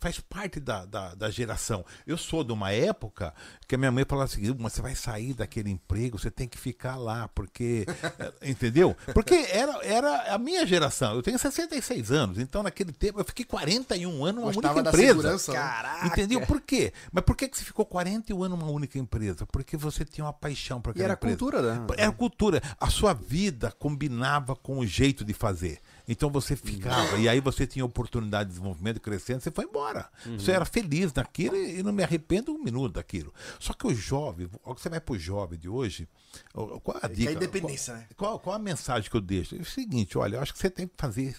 Faz 0.00 0.20
parte 0.20 0.60
da, 0.60 0.84
da, 0.84 1.14
da 1.14 1.30
geração. 1.30 1.84
Eu 2.06 2.18
sou 2.18 2.44
de 2.44 2.52
uma 2.52 2.70
época 2.72 3.32
que 3.66 3.74
a 3.74 3.78
minha 3.78 3.90
mãe 3.90 4.04
falava 4.06 4.30
assim: 4.30 4.54
mas 4.58 4.74
você 4.74 4.82
vai 4.82 4.94
sair 4.94 5.32
daquele 5.32 5.70
emprego, 5.70 6.18
você 6.18 6.30
tem 6.30 6.46
que 6.46 6.58
ficar 6.58 6.96
lá, 6.96 7.28
porque. 7.28 7.86
Entendeu? 8.42 8.94
Porque 9.14 9.34
era, 9.50 9.82
era 9.84 10.34
a 10.34 10.38
minha 10.38 10.66
geração. 10.66 11.14
Eu 11.14 11.22
tenho 11.22 11.38
66 11.38 12.10
anos, 12.12 12.38
então 12.38 12.62
naquele 12.62 12.92
tempo 12.92 13.20
eu 13.20 13.24
fiquei 13.24 13.44
41 13.44 14.24
anos 14.24 14.40
numa 14.42 14.52
Gostava 14.52 14.74
única 14.80 14.90
empresa. 14.90 15.32
né? 15.52 15.58
Caraca. 15.58 16.06
Entendeu? 16.06 16.40
Por 16.46 16.60
quê? 16.60 16.92
Mas 17.10 17.24
por 17.24 17.36
que, 17.36 17.48
que 17.48 17.56
você 17.56 17.64
ficou 17.64 17.86
41 17.86 18.42
anos 18.44 18.58
numa 18.58 18.70
única 18.70 18.98
empresa? 18.98 19.46
Porque 19.46 19.76
você 19.76 20.04
tinha 20.04 20.24
uma 20.24 20.32
paixão 20.32 20.80
por 20.82 20.90
E 20.90 20.92
aquela 20.92 21.04
era 21.04 21.14
empresa. 21.14 21.36
cultura, 21.38 21.62
né? 21.62 21.86
Era 21.96 22.12
cultura. 22.12 22.62
A 22.78 22.90
sua 22.90 23.14
vida 23.14 23.72
combinava 23.78 24.54
com 24.54 24.78
o 24.80 24.86
jeito 24.86 25.24
de 25.24 25.32
fazer. 25.32 25.80
Então 26.06 26.30
você 26.30 26.54
ficava, 26.54 27.16
e 27.18 27.28
aí 27.28 27.40
você 27.40 27.66
tinha 27.66 27.84
oportunidade 27.84 28.48
de 28.48 28.56
desenvolvimento 28.56 29.00
crescendo, 29.00 29.40
você 29.40 29.50
foi 29.50 29.64
embora. 29.64 30.08
Você 30.38 30.52
era 30.52 30.64
feliz 30.64 31.12
naquilo 31.12 31.56
e 31.56 31.82
não 31.82 31.92
me 31.92 32.02
arrependo 32.02 32.52
um 32.52 32.62
minuto 32.62 32.94
daquilo. 32.94 33.32
Só 33.58 33.72
que 33.72 33.86
o 33.86 33.94
jovem, 33.94 34.48
você 34.64 34.88
vai 34.88 35.00
pro 35.00 35.18
jovem 35.18 35.58
de 35.58 35.68
hoje, 35.68 36.08
qual 36.52 36.98
a 37.02 37.06
Ele 37.06 37.14
dica? 37.14 37.30
quer 37.30 37.36
independência, 37.36 37.94
qual, 37.94 38.00
né? 38.00 38.08
Qual, 38.16 38.38
qual 38.40 38.56
a 38.56 38.58
mensagem 38.58 39.08
que 39.08 39.16
eu 39.16 39.20
deixo? 39.20 39.56
É 39.56 39.58
o 39.58 39.64
seguinte, 39.64 40.18
olha, 40.18 40.36
eu 40.36 40.40
acho 40.40 40.52
que 40.52 40.58
você 40.58 40.70
tem 40.70 40.86
que 40.86 40.94
fazer, 40.96 41.36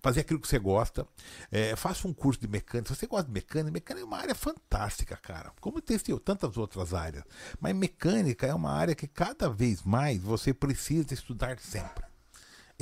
fazer 0.00 0.20
aquilo 0.20 0.40
que 0.40 0.48
você 0.48 0.58
gosta. 0.58 1.06
É, 1.50 1.76
faça 1.76 2.08
um 2.08 2.12
curso 2.12 2.40
de 2.40 2.48
mecânica. 2.48 2.92
Se 2.92 3.00
você 3.00 3.06
gosta 3.06 3.26
de 3.26 3.32
mecânica, 3.32 3.72
mecânica 3.72 4.04
é 4.04 4.06
uma 4.06 4.18
área 4.18 4.34
fantástica, 4.34 5.16
cara. 5.16 5.52
Como 5.60 5.80
tem 5.80 5.98
tantas 6.24 6.56
outras 6.56 6.92
áreas. 6.94 7.24
Mas 7.60 7.74
mecânica 7.74 8.46
é 8.46 8.54
uma 8.54 8.70
área 8.70 8.94
que 8.94 9.06
cada 9.06 9.48
vez 9.48 9.82
mais 9.82 10.20
você 10.20 10.52
precisa 10.52 11.12
estudar 11.14 11.58
sempre. 11.58 12.11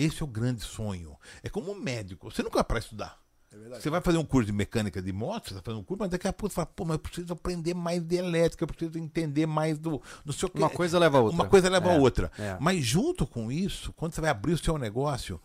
Esse 0.03 0.23
é 0.23 0.25
o 0.25 0.29
grande 0.29 0.61
sonho. 0.63 1.17
É 1.43 1.49
como 1.49 1.71
um 1.73 1.75
médico. 1.79 2.31
Você 2.31 2.43
nunca 2.43 2.57
vai 2.57 2.65
para 2.65 2.79
estudar. 2.79 3.19
Você 3.73 3.91
vai 3.91 4.01
fazer 4.01 4.17
um 4.17 4.25
curso 4.25 4.47
de 4.47 4.53
mecânica 4.53 5.03
de 5.03 5.13
moto, 5.13 5.49
você 5.49 5.55
está 5.55 5.63
fazendo 5.63 5.81
um 5.81 5.85
curso, 5.85 5.99
mas 6.01 6.11
daqui 6.11 6.29
a 6.29 6.33
pouco 6.33 6.51
você 6.51 6.55
fala, 6.55 6.67
pô, 6.67 6.85
mas 6.85 6.95
eu 6.95 6.99
preciso 7.01 7.33
aprender 7.33 7.75
mais 7.75 8.01
de 8.01 8.15
elétrica, 8.15 8.63
eu 8.63 8.69
preciso 8.69 8.97
entender 8.97 9.45
mais 9.45 9.77
do. 9.77 10.01
Não 10.25 10.33
sei 10.33 10.49
o. 10.49 10.57
Uma 10.57 10.71
coisa 10.71 10.99
leva 11.01 11.19
a 11.19 11.21
outra. 11.21 11.35
Uma 11.35 11.49
coisa 11.49 11.69
leva 11.69 11.91
a 11.91 11.95
É, 11.95 11.99
outra. 11.99 12.31
é. 12.39 12.57
Mas 12.61 12.85
junto 12.85 13.27
com 13.27 13.51
isso, 13.51 13.93
quando 13.95 14.15
você 14.15 14.21
vai 14.21 14.31
abrir 14.31 14.53
o 14.53 14.59
seu 14.59 14.79
negócio, 14.79 15.41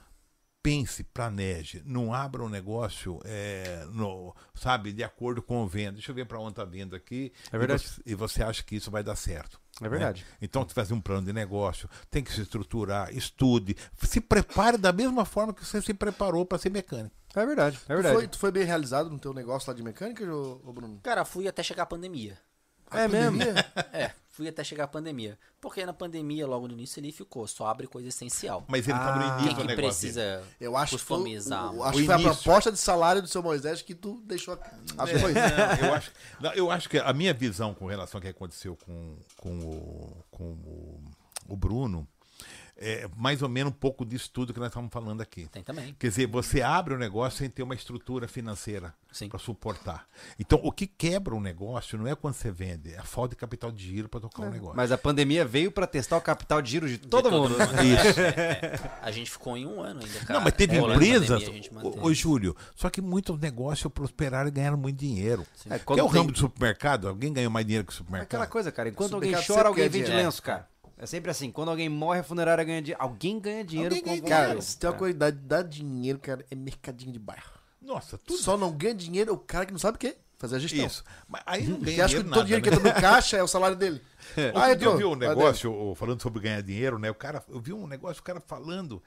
pense, 0.61 1.03
planeje. 1.03 1.81
Não 1.83 2.13
abra 2.13 2.43
um 2.43 2.49
negócio, 2.49 3.19
é, 3.25 3.85
no, 3.91 4.35
sabe, 4.53 4.93
de 4.93 5.03
acordo 5.03 5.41
com 5.41 5.63
o 5.63 5.67
vento. 5.67 5.93
Deixa 5.95 6.11
eu 6.11 6.15
ver 6.15 6.25
para 6.27 6.39
onde 6.39 6.51
está 6.51 6.63
vindo 6.63 6.95
aqui. 6.95 7.33
É 7.51 7.57
verdade. 7.57 7.83
E 7.83 7.87
você, 7.87 8.01
e 8.05 8.15
você 8.15 8.43
acha 8.43 8.63
que 8.63 8.75
isso 8.75 8.91
vai 8.91 9.03
dar 9.03 9.15
certo. 9.15 9.59
É 9.81 9.89
verdade. 9.89 10.21
né? 10.23 10.37
Então, 10.41 10.61
tem 10.61 10.69
que 10.69 10.73
fazer 10.73 10.93
um 10.93 11.01
plano 11.01 11.25
de 11.25 11.33
negócio, 11.33 11.89
tem 12.09 12.23
que 12.23 12.31
se 12.31 12.41
estruturar, 12.41 13.13
estude, 13.15 13.75
se 14.01 14.21
prepare 14.21 14.77
da 14.77 14.93
mesma 14.93 15.25
forma 15.25 15.53
que 15.53 15.65
você 15.65 15.81
se 15.81 15.93
preparou 15.93 16.45
para 16.45 16.57
ser 16.57 16.69
mecânico. 16.69 17.13
É 17.35 17.45
verdade, 17.45 17.75
é 17.77 17.79
Tu 17.79 17.87
verdade. 17.87 18.15
foi, 18.15 18.27
tu 18.29 18.37
foi 18.39 18.51
bem 18.51 18.63
realizado 18.63 19.09
no 19.09 19.19
teu 19.19 19.33
negócio 19.33 19.69
lá 19.69 19.75
de 19.75 19.83
mecânica, 19.83 20.25
Bruno? 20.25 20.99
Cara, 21.03 21.25
fui 21.25 21.47
até 21.47 21.61
chegar 21.61 21.83
a 21.83 21.87
pandemia. 21.87 22.37
É 22.91 23.07
mesmo? 23.07 23.41
É, 23.91 24.11
fui 24.35 24.49
até 24.49 24.63
chegar 24.65 24.83
a 24.83 24.87
pandemia. 24.87 25.39
Porque 25.61 25.85
na 25.85 25.93
pandemia, 25.93 26.45
logo 26.45 26.67
no 26.67 26.73
início, 26.73 26.99
ele 26.99 27.09
ficou, 27.11 27.47
só 27.47 27.67
abre 27.67 27.87
coisa 27.87 28.09
essencial. 28.09 28.65
Mas 28.67 28.85
ele 28.85 28.97
está 28.97 29.15
no 29.15 29.23
Ah. 29.23 29.39
início 29.39 29.65
que 29.67 29.75
precisa 29.75 30.43
Eu 30.59 30.75
acho 30.75 30.97
que 30.97 31.03
foi, 31.03 31.17
customizar? 31.17 31.73
o- 31.73 31.77
o- 31.77 31.83
acho 31.83 31.97
que 31.99 32.05
foi 32.05 32.15
a 32.15 32.19
proposta 32.19 32.71
de 32.71 32.77
salário 32.77 33.21
do 33.21 33.27
seu 33.29 33.41
Moisés 33.41 33.81
que 33.81 33.95
tu 33.95 34.21
deixou. 34.25 34.55
Acho 34.97 35.13
que 35.13 35.17
isso. 35.19 35.25
Não, 35.81 35.87
eu, 35.87 35.93
acho, 35.93 36.11
não, 36.41 36.53
eu 36.53 36.71
acho 36.71 36.89
que 36.89 36.97
a 36.97 37.13
minha 37.13 37.33
visão 37.33 37.73
com 37.73 37.85
relação 37.85 38.17
ao 38.17 38.21
que 38.21 38.27
aconteceu 38.27 38.75
com, 38.85 39.15
com, 39.37 39.57
o, 39.59 40.23
com 40.29 40.43
o, 40.43 41.01
o 41.47 41.55
Bruno 41.55 42.05
é 42.77 43.07
mais 43.15 43.41
ou 43.41 43.47
menos 43.49 43.71
um 43.71 43.75
pouco 43.75 44.05
disso 44.05 44.29
tudo 44.33 44.53
que 44.53 44.59
nós 44.59 44.67
estamos 44.69 44.91
falando 44.91 45.21
aqui. 45.21 45.47
Tem 45.47 45.63
também. 45.63 45.95
Quer 45.97 46.07
dizer, 46.09 46.27
você 46.27 46.61
abre 46.61 46.93
o 46.93 46.97
negócio 46.97 47.39
sem 47.39 47.49
ter 47.49 47.63
uma 47.63 47.73
estrutura 47.75 48.27
financeira 48.27 48.93
para 49.29 49.39
suportar. 49.39 50.05
Então, 50.37 50.59
o 50.61 50.71
que 50.73 50.85
quebra 50.85 51.33
um 51.33 51.39
negócio 51.39 51.97
não 51.97 52.05
é 52.05 52.13
quando 52.15 52.33
você 52.33 52.51
vende, 52.51 52.93
é 52.93 52.97
a 52.97 53.03
falta 53.03 53.29
de 53.29 53.37
capital 53.37 53.71
de 53.71 53.81
giro 53.85 54.09
para 54.09 54.19
tocar 54.19 54.43
o 54.43 54.49
negócio. 54.49 54.75
Mas 54.75 54.91
a 54.91 54.97
pandemia 54.97 55.45
veio 55.45 55.71
pra 55.71 55.87
testar 55.87 56.17
o 56.17 56.21
capital 56.21 56.61
de 56.61 56.69
giro 56.71 56.87
de 56.87 56.97
todo 56.97 57.29
De 57.29 57.35
mundo. 57.35 57.55
Isso. 57.81 58.19
A 59.01 59.11
gente 59.11 59.31
ficou 59.31 59.55
em 59.55 59.65
um 59.65 59.81
ano 59.81 60.01
ainda, 60.01 60.19
cara. 60.19 60.33
Não, 60.39 60.41
mas 60.43 60.53
teve 60.53 60.77
Rolando 60.77 61.01
empresas, 61.01 61.43
ô, 62.01 62.13
Júlio, 62.13 62.55
só 62.75 62.89
que 62.89 63.01
muitos 63.01 63.39
negócios 63.39 63.91
prosperaram 63.93 64.49
e 64.49 64.51
ganharam 64.51 64.77
muito 64.77 64.97
dinheiro. 64.97 65.45
É, 65.69 65.75
o 65.85 65.95
tem- 65.95 66.07
ramo 66.07 66.31
do 66.31 66.37
supermercado? 66.37 67.07
Alguém 67.07 67.31
ganhou 67.31 67.49
mais 67.51 67.65
dinheiro 67.65 67.85
que 67.85 67.93
o 67.93 67.95
É 67.95 67.97
supermercado? 67.97 68.27
aquela 68.27 68.47
coisa, 68.47 68.71
cara. 68.71 68.89
Enquanto 68.89 69.13
alguém 69.13 69.33
chora, 69.47 69.69
alguém 69.69 69.87
vende 69.87 70.05
dinheiro. 70.05 70.25
lenço, 70.25 70.41
cara. 70.41 70.67
É 71.05 71.07
sempre 71.07 71.29
assim. 71.29 71.51
Quando 71.51 71.69
alguém 71.69 71.87
morre, 71.87 72.19
a 72.19 72.23
funerária 72.23 72.63
ganha 72.63 72.81
dinheiro. 72.81 73.01
Alguém 73.01 73.39
ganha 73.39 73.63
dinheiro 73.63 73.93
Alguém 73.95 74.03
com 74.03 74.09
ganha 74.09 74.21
Cara, 74.27 74.41
dinheiro. 74.47 74.61
se 74.63 74.77
tem 74.79 74.89
uma 74.89 74.95
É. 74.95 74.99
coisa 74.99 75.13
que 75.13 75.31
dá, 75.31 75.61
dinheiro, 75.61 76.17
cara, 76.19 76.43
é 76.49 76.55
mercadinho 76.55 77.13
de 77.13 77.19
bairro. 77.19 77.51
Nossa, 77.79 78.17
tudo 78.17 78.39
Só 78.39 78.57
não 78.57 78.71
ganha 78.71 78.95
dinheiro 78.95 79.31
o 79.33 79.37
cara 79.37 79.67
que 79.67 79.71
não 79.71 79.77
sabe 79.79 79.97
o 79.97 79.99
quê? 79.99 80.17
Fazer 80.39 80.55
a 80.55 80.59
gestão. 80.59 80.83
isso. 80.85 81.03
Mas 81.27 81.43
aí 81.45 81.67
não 81.67 81.77
Que 81.79 81.85
ganha 81.85 82.05
acha 82.05 82.15
que 82.15 82.23
dinheiro 82.23 82.33
todo 82.35 82.45
dinheiro 82.45 82.65
nada, 82.65 82.77
que 82.77 82.83
né? 82.83 82.89
entra 82.89 82.95
no 82.95 83.01
caixa 83.13 83.37
é 83.37 83.43
o 83.43 83.47
salário 83.47 83.77
dele. 83.77 84.01
Outro 84.35 84.59
Ah, 84.61 84.71
eu 84.71 84.97
vi 84.97 85.05
um 85.05 85.15
negócio, 85.15 85.93
falando 85.95 86.21
sobre 86.23 86.41
ganhar 86.41 86.61
dinheiro, 86.61 86.97
né? 86.97 87.11
O 87.11 87.15
cara, 87.15 87.43
eu 87.47 87.59
vi 87.61 87.71
um 87.71 87.85
negócio, 87.87 88.19
o 88.19 88.23
cara 88.23 88.41
falando. 88.41 89.01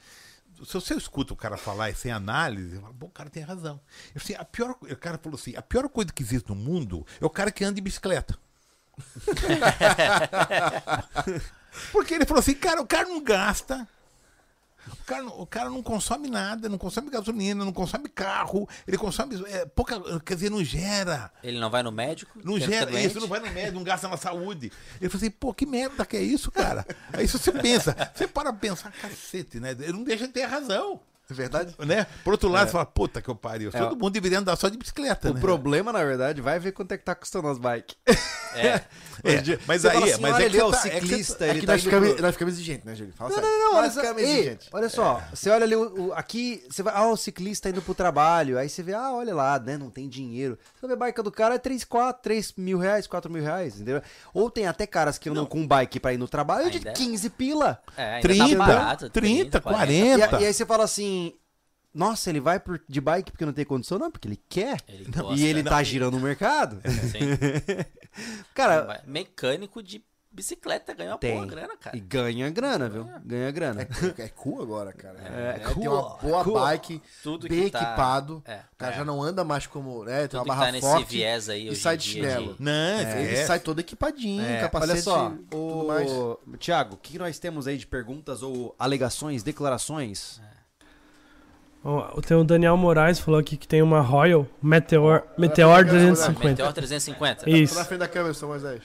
Se 0.65 0.73
você 0.75 0.95
escuta 0.95 1.33
o 1.33 1.37
cara 1.37 1.57
falar 1.57 1.93
sem 1.95 2.11
análise, 2.13 2.77
eu 2.77 2.81
falo, 2.81 2.95
bom, 2.95 3.07
o 3.07 3.11
cara 3.11 3.29
tem 3.29 3.43
razão. 3.43 3.81
Eu, 4.15 4.21
assim, 4.23 4.35
a 4.35 4.45
pior, 4.45 4.71
o 4.81 4.97
cara 4.97 5.19
falou 5.19 5.37
assim: 5.39 5.55
a 5.57 5.63
pior 5.63 5.89
coisa 5.89 6.13
que 6.13 6.23
existe 6.23 6.49
no 6.49 6.55
mundo 6.55 7.05
é 7.21 7.27
o 7.27 7.31
cara 7.31 7.51
que 7.51 7.65
anda 7.65 7.75
de 7.75 7.81
bicicleta. 7.81 8.39
Porque 11.93 12.15
ele 12.15 12.25
falou 12.27 12.41
assim, 12.41 12.55
cara, 12.55 12.81
o 12.81 12.87
cara 12.87 13.09
não 13.09 13.23
gasta. 13.23 13.87
O 14.91 15.05
cara, 15.05 15.23
não- 15.23 15.41
o 15.41 15.47
cara 15.47 15.69
não 15.69 15.83
consome 15.83 16.31
nada, 16.31 16.67
não 16.69 16.79
consome 16.79 17.11
gasolina, 17.11 17.63
não 17.63 17.73
consome 17.75 18.09
carro, 18.09 18.67
ele 18.87 18.97
consome 18.97 19.43
é, 19.47 19.67
pouca. 19.67 20.01
Quer 20.21 20.35
dizer, 20.35 20.51
não 20.51 20.65
gera. 20.65 21.31
Ele 21.43 21.59
não 21.61 21.69
vai 21.69 21.83
no 21.83 21.93
médico? 21.93 22.39
Não 22.43 22.59
gera 22.59 22.87
doente? 22.87 23.07
isso, 23.09 23.21
não 23.21 23.29
vai 23.29 23.39
no 23.41 23.51
médico, 23.51 23.75
não 23.77 23.85
gasta 23.85 24.09
na 24.09 24.17
saúde. 24.17 24.73
Ele 24.99 25.11
falou 25.11 25.17
assim, 25.23 25.31
pô, 25.31 25.53
que 25.53 25.67
merda 25.67 26.07
que 26.07 26.17
é 26.17 26.23
isso, 26.23 26.51
cara? 26.51 26.87
Aí 27.13 27.29
você 27.29 27.53
pensa, 27.53 27.95
você 28.15 28.27
para 28.27 28.51
pensar, 28.53 28.91
cacete, 28.93 29.61
né? 29.61 29.73
Ele 29.73 29.93
não 29.93 30.05
deixa 30.05 30.27
de 30.27 30.33
ter 30.33 30.45
razão. 30.47 31.01
É 31.31 31.35
verdade? 31.35 31.75
Né? 31.81 32.07
Por 32.25 32.33
outro 32.33 32.49
lado, 32.49 32.67
você 32.69 32.73
fala, 32.73 32.87
puta 32.87 33.21
que 33.21 33.29
eu 33.29 33.35
pariu. 33.35 33.71
É. 33.73 33.79
Todo 33.79 33.93
mundo 33.97 34.11
deveria 34.11 34.39
andar 34.39 34.57
só 34.57 34.69
de 34.69 34.79
bicicleta, 34.79 35.31
O 35.31 35.35
né? 35.35 35.41
problema, 35.41 35.93
na 35.93 36.03
verdade, 36.03 36.41
vai 36.41 36.59
ver 36.59 36.73
quanto 36.73 36.93
é 36.93 36.99
que 36.99 37.05
tá 37.05 37.15
custando 37.15 37.49
as 37.49 37.59
bikes. 37.59 37.97
É. 38.55 38.81
É, 39.25 39.59
mas 39.67 39.83
Você 39.83 39.89
aí, 39.89 40.13
assim, 40.13 40.23
mas 40.23 40.35
é 40.39 40.45
ali, 40.45 40.51
que 40.51 40.61
ó, 40.63 40.69
o 40.69 40.71
você 40.73 40.89
tá- 40.91 40.95
é 40.95 41.01
que 41.01 41.07
você 41.07 41.09
ciclista, 41.09 41.45
É 41.47 41.55
que 41.55 41.67
tá 41.67 41.73
nós 41.73 41.81
indo 41.83 41.91
ficamos, 41.91 42.21
nós 42.21 42.33
ficamos 42.35 42.55
exigentes, 42.55 42.85
né, 42.85 42.95
Júlio? 42.95 43.13
Fala 43.15 43.31
Não, 43.31 43.37
sério. 43.37 43.51
não, 43.51 43.59
não, 43.65 43.73
Nós 43.73 43.81
olha 43.83 43.91
só, 43.91 44.01
ficamos 44.01 44.23
exigentes. 44.23 44.69
olha 44.73 44.89
só, 44.89 45.23
você 45.35 45.51
olha 45.51 45.65
ali, 45.65 45.75
o, 45.75 46.07
o- 46.07 46.13
aqui, 46.13 46.63
você 46.71 46.85
vai, 46.85 46.95
ah, 46.95 47.09
o 47.09 47.17
ciclista 47.17 47.69
indo 47.69 47.83
pro 47.83 47.95
trabalho, 47.97 48.57
aí 48.57 48.69
você 48.69 48.81
vê, 48.81 48.95
ah, 48.95 49.11
olha 49.11 49.35
lá, 49.35 49.59
né, 49.59 49.77
não 49.77 49.91
tem 49.91 50.09
dinheiro. 50.09 50.57
Você 50.81 50.87
vê 50.87 50.93
a 50.93 50.97
bike 50.97 51.21
do 51.21 51.33
cara 51.33 51.57
é 51.57 51.59
3, 51.59 51.83
4, 51.83 52.23
3 52.23 52.55
mil 52.57 52.79
reais, 52.79 53.09
4 53.09 53.29
mil 53.29 53.43
reais, 53.43 53.75
entendeu? 53.75 54.01
Ou 54.33 54.49
tem 54.49 54.69
até 54.69 54.87
caras 54.87 55.19
que 55.19 55.29
andam 55.29 55.45
com 55.47 55.67
bike 55.67 55.99
pra 55.99 56.13
ir 56.13 56.17
no 56.17 56.29
trabalho 56.29 56.71
de 56.71 56.79
Ainda 56.79 56.91
é. 56.91 56.93
15 56.93 57.29
pila. 57.31 57.83
É, 57.97 58.05
ainda 58.15 58.23
30, 58.29 58.49
tá 58.57 58.57
barato, 58.67 59.11
30, 59.11 59.59
E, 59.59 59.61
40. 59.61 60.37
a- 60.37 60.41
e 60.41 60.47
aí 60.47 60.55
você 60.55 60.65
fala 60.65 60.85
assim, 60.85 61.18
nossa, 61.99 62.31
ele 62.31 62.41
vai 62.41 62.59
por- 62.61 62.81
de 62.89 63.01
bike 63.01 63.31
porque 63.33 63.45
não 63.45 63.53
tem 63.53 63.65
condição? 63.65 63.99
Não, 63.99 64.11
porque 64.11 64.29
ele 64.29 64.41
quer. 64.49 64.79
Ele 64.89 65.11
Não, 65.15 65.25
gosta. 65.25 65.41
e 65.41 65.45
ele 65.45 65.63
tá 65.63 65.83
girando 65.83 66.17
o 66.17 66.21
mercado. 66.21 66.81
Sim. 67.13 67.29
Cara, 68.55 69.03
Mecânico 69.07 69.83
de 69.83 70.03
bicicleta 70.31 70.93
ganha 70.95 71.13
uma 71.13 71.19
tem. 71.19 71.35
boa 71.35 71.47
grana, 71.47 71.77
cara. 71.77 71.97
E 71.97 72.01
ganha 72.01 72.49
grana, 72.51 72.89
viu? 72.89 73.05
Ganha 73.25 73.51
grana. 73.51 73.83
É, 74.19 74.23
é 74.23 74.29
cool 74.29 74.63
agora, 74.63 74.93
cara. 74.93 75.19
É, 75.21 75.49
É, 75.49 75.53
Tem 75.65 75.75
cool, 75.75 75.85
uma 75.93 76.17
boa 76.19 76.45
cool. 76.45 76.61
bike, 76.61 77.03
Tudo 77.23 77.49
bem 77.49 77.65
que 77.65 77.71
tá- 77.71 77.83
equipado. 77.83 78.43
É. 78.47 78.59
O 78.73 78.77
cara 78.77 78.95
É. 78.95 78.99
já 78.99 79.05
não 79.05 79.21
anda 79.23 79.43
mais 79.43 79.67
como, 79.67 80.05
né? 80.05 80.21
Tem 80.21 80.29
Tudo 80.29 80.41
uma 80.41 80.45
barra 80.55 80.67
tá 80.67 80.73
nesse 80.73 80.87
forte 80.87 81.11
viés 81.17 81.49
aí 81.49 81.69
e 81.69 81.75
sai 81.77 81.97
de 81.97 82.05
chinelo. 82.05 82.55
de- 82.55 82.63
Não, 82.63 82.73
É, 82.73 83.23
ele 83.25 83.37
é. 83.37 83.47
sai 83.47 83.59
todo 83.59 83.81
equipadinho, 83.81 84.45
É, 84.45 84.61
capacete 84.61 84.93
olha 84.93 85.03
só, 85.03 85.33
o... 85.53 86.39
Tiago, 86.59 86.95
o 86.95 86.99
que 86.99 87.13
que 87.13 87.19
nós 87.19 87.39
temos 87.39 87.67
aí 87.67 87.77
de 87.77 87.87
perguntas 87.87 88.43
ou 88.43 88.75
alegações, 88.79 89.43
declarações? 89.43 90.41
Ó, 90.45 90.58
Tem 92.27 92.37
o 92.37 92.45
Daniel 92.45 92.77
Moraes 92.77 93.19
falou 93.19 93.39
aqui 93.41 93.57
que 93.57 93.67
tem 93.67 93.81
uma 93.83 94.01
Royal 94.01 94.47
Meteor, 94.63 95.23
Meteor 95.39 95.81
Ah, 95.81 95.85
350. 95.85 96.49
Meteor 96.49 96.73
350. 96.73 97.49
Isso. 97.51 97.75
Tô 97.75 97.79
na 97.81 97.85
frente 97.87 98.01
da 98.01 98.09
câmera, 98.09 98.35
São 98.35 98.49
Moisés. 98.49 98.81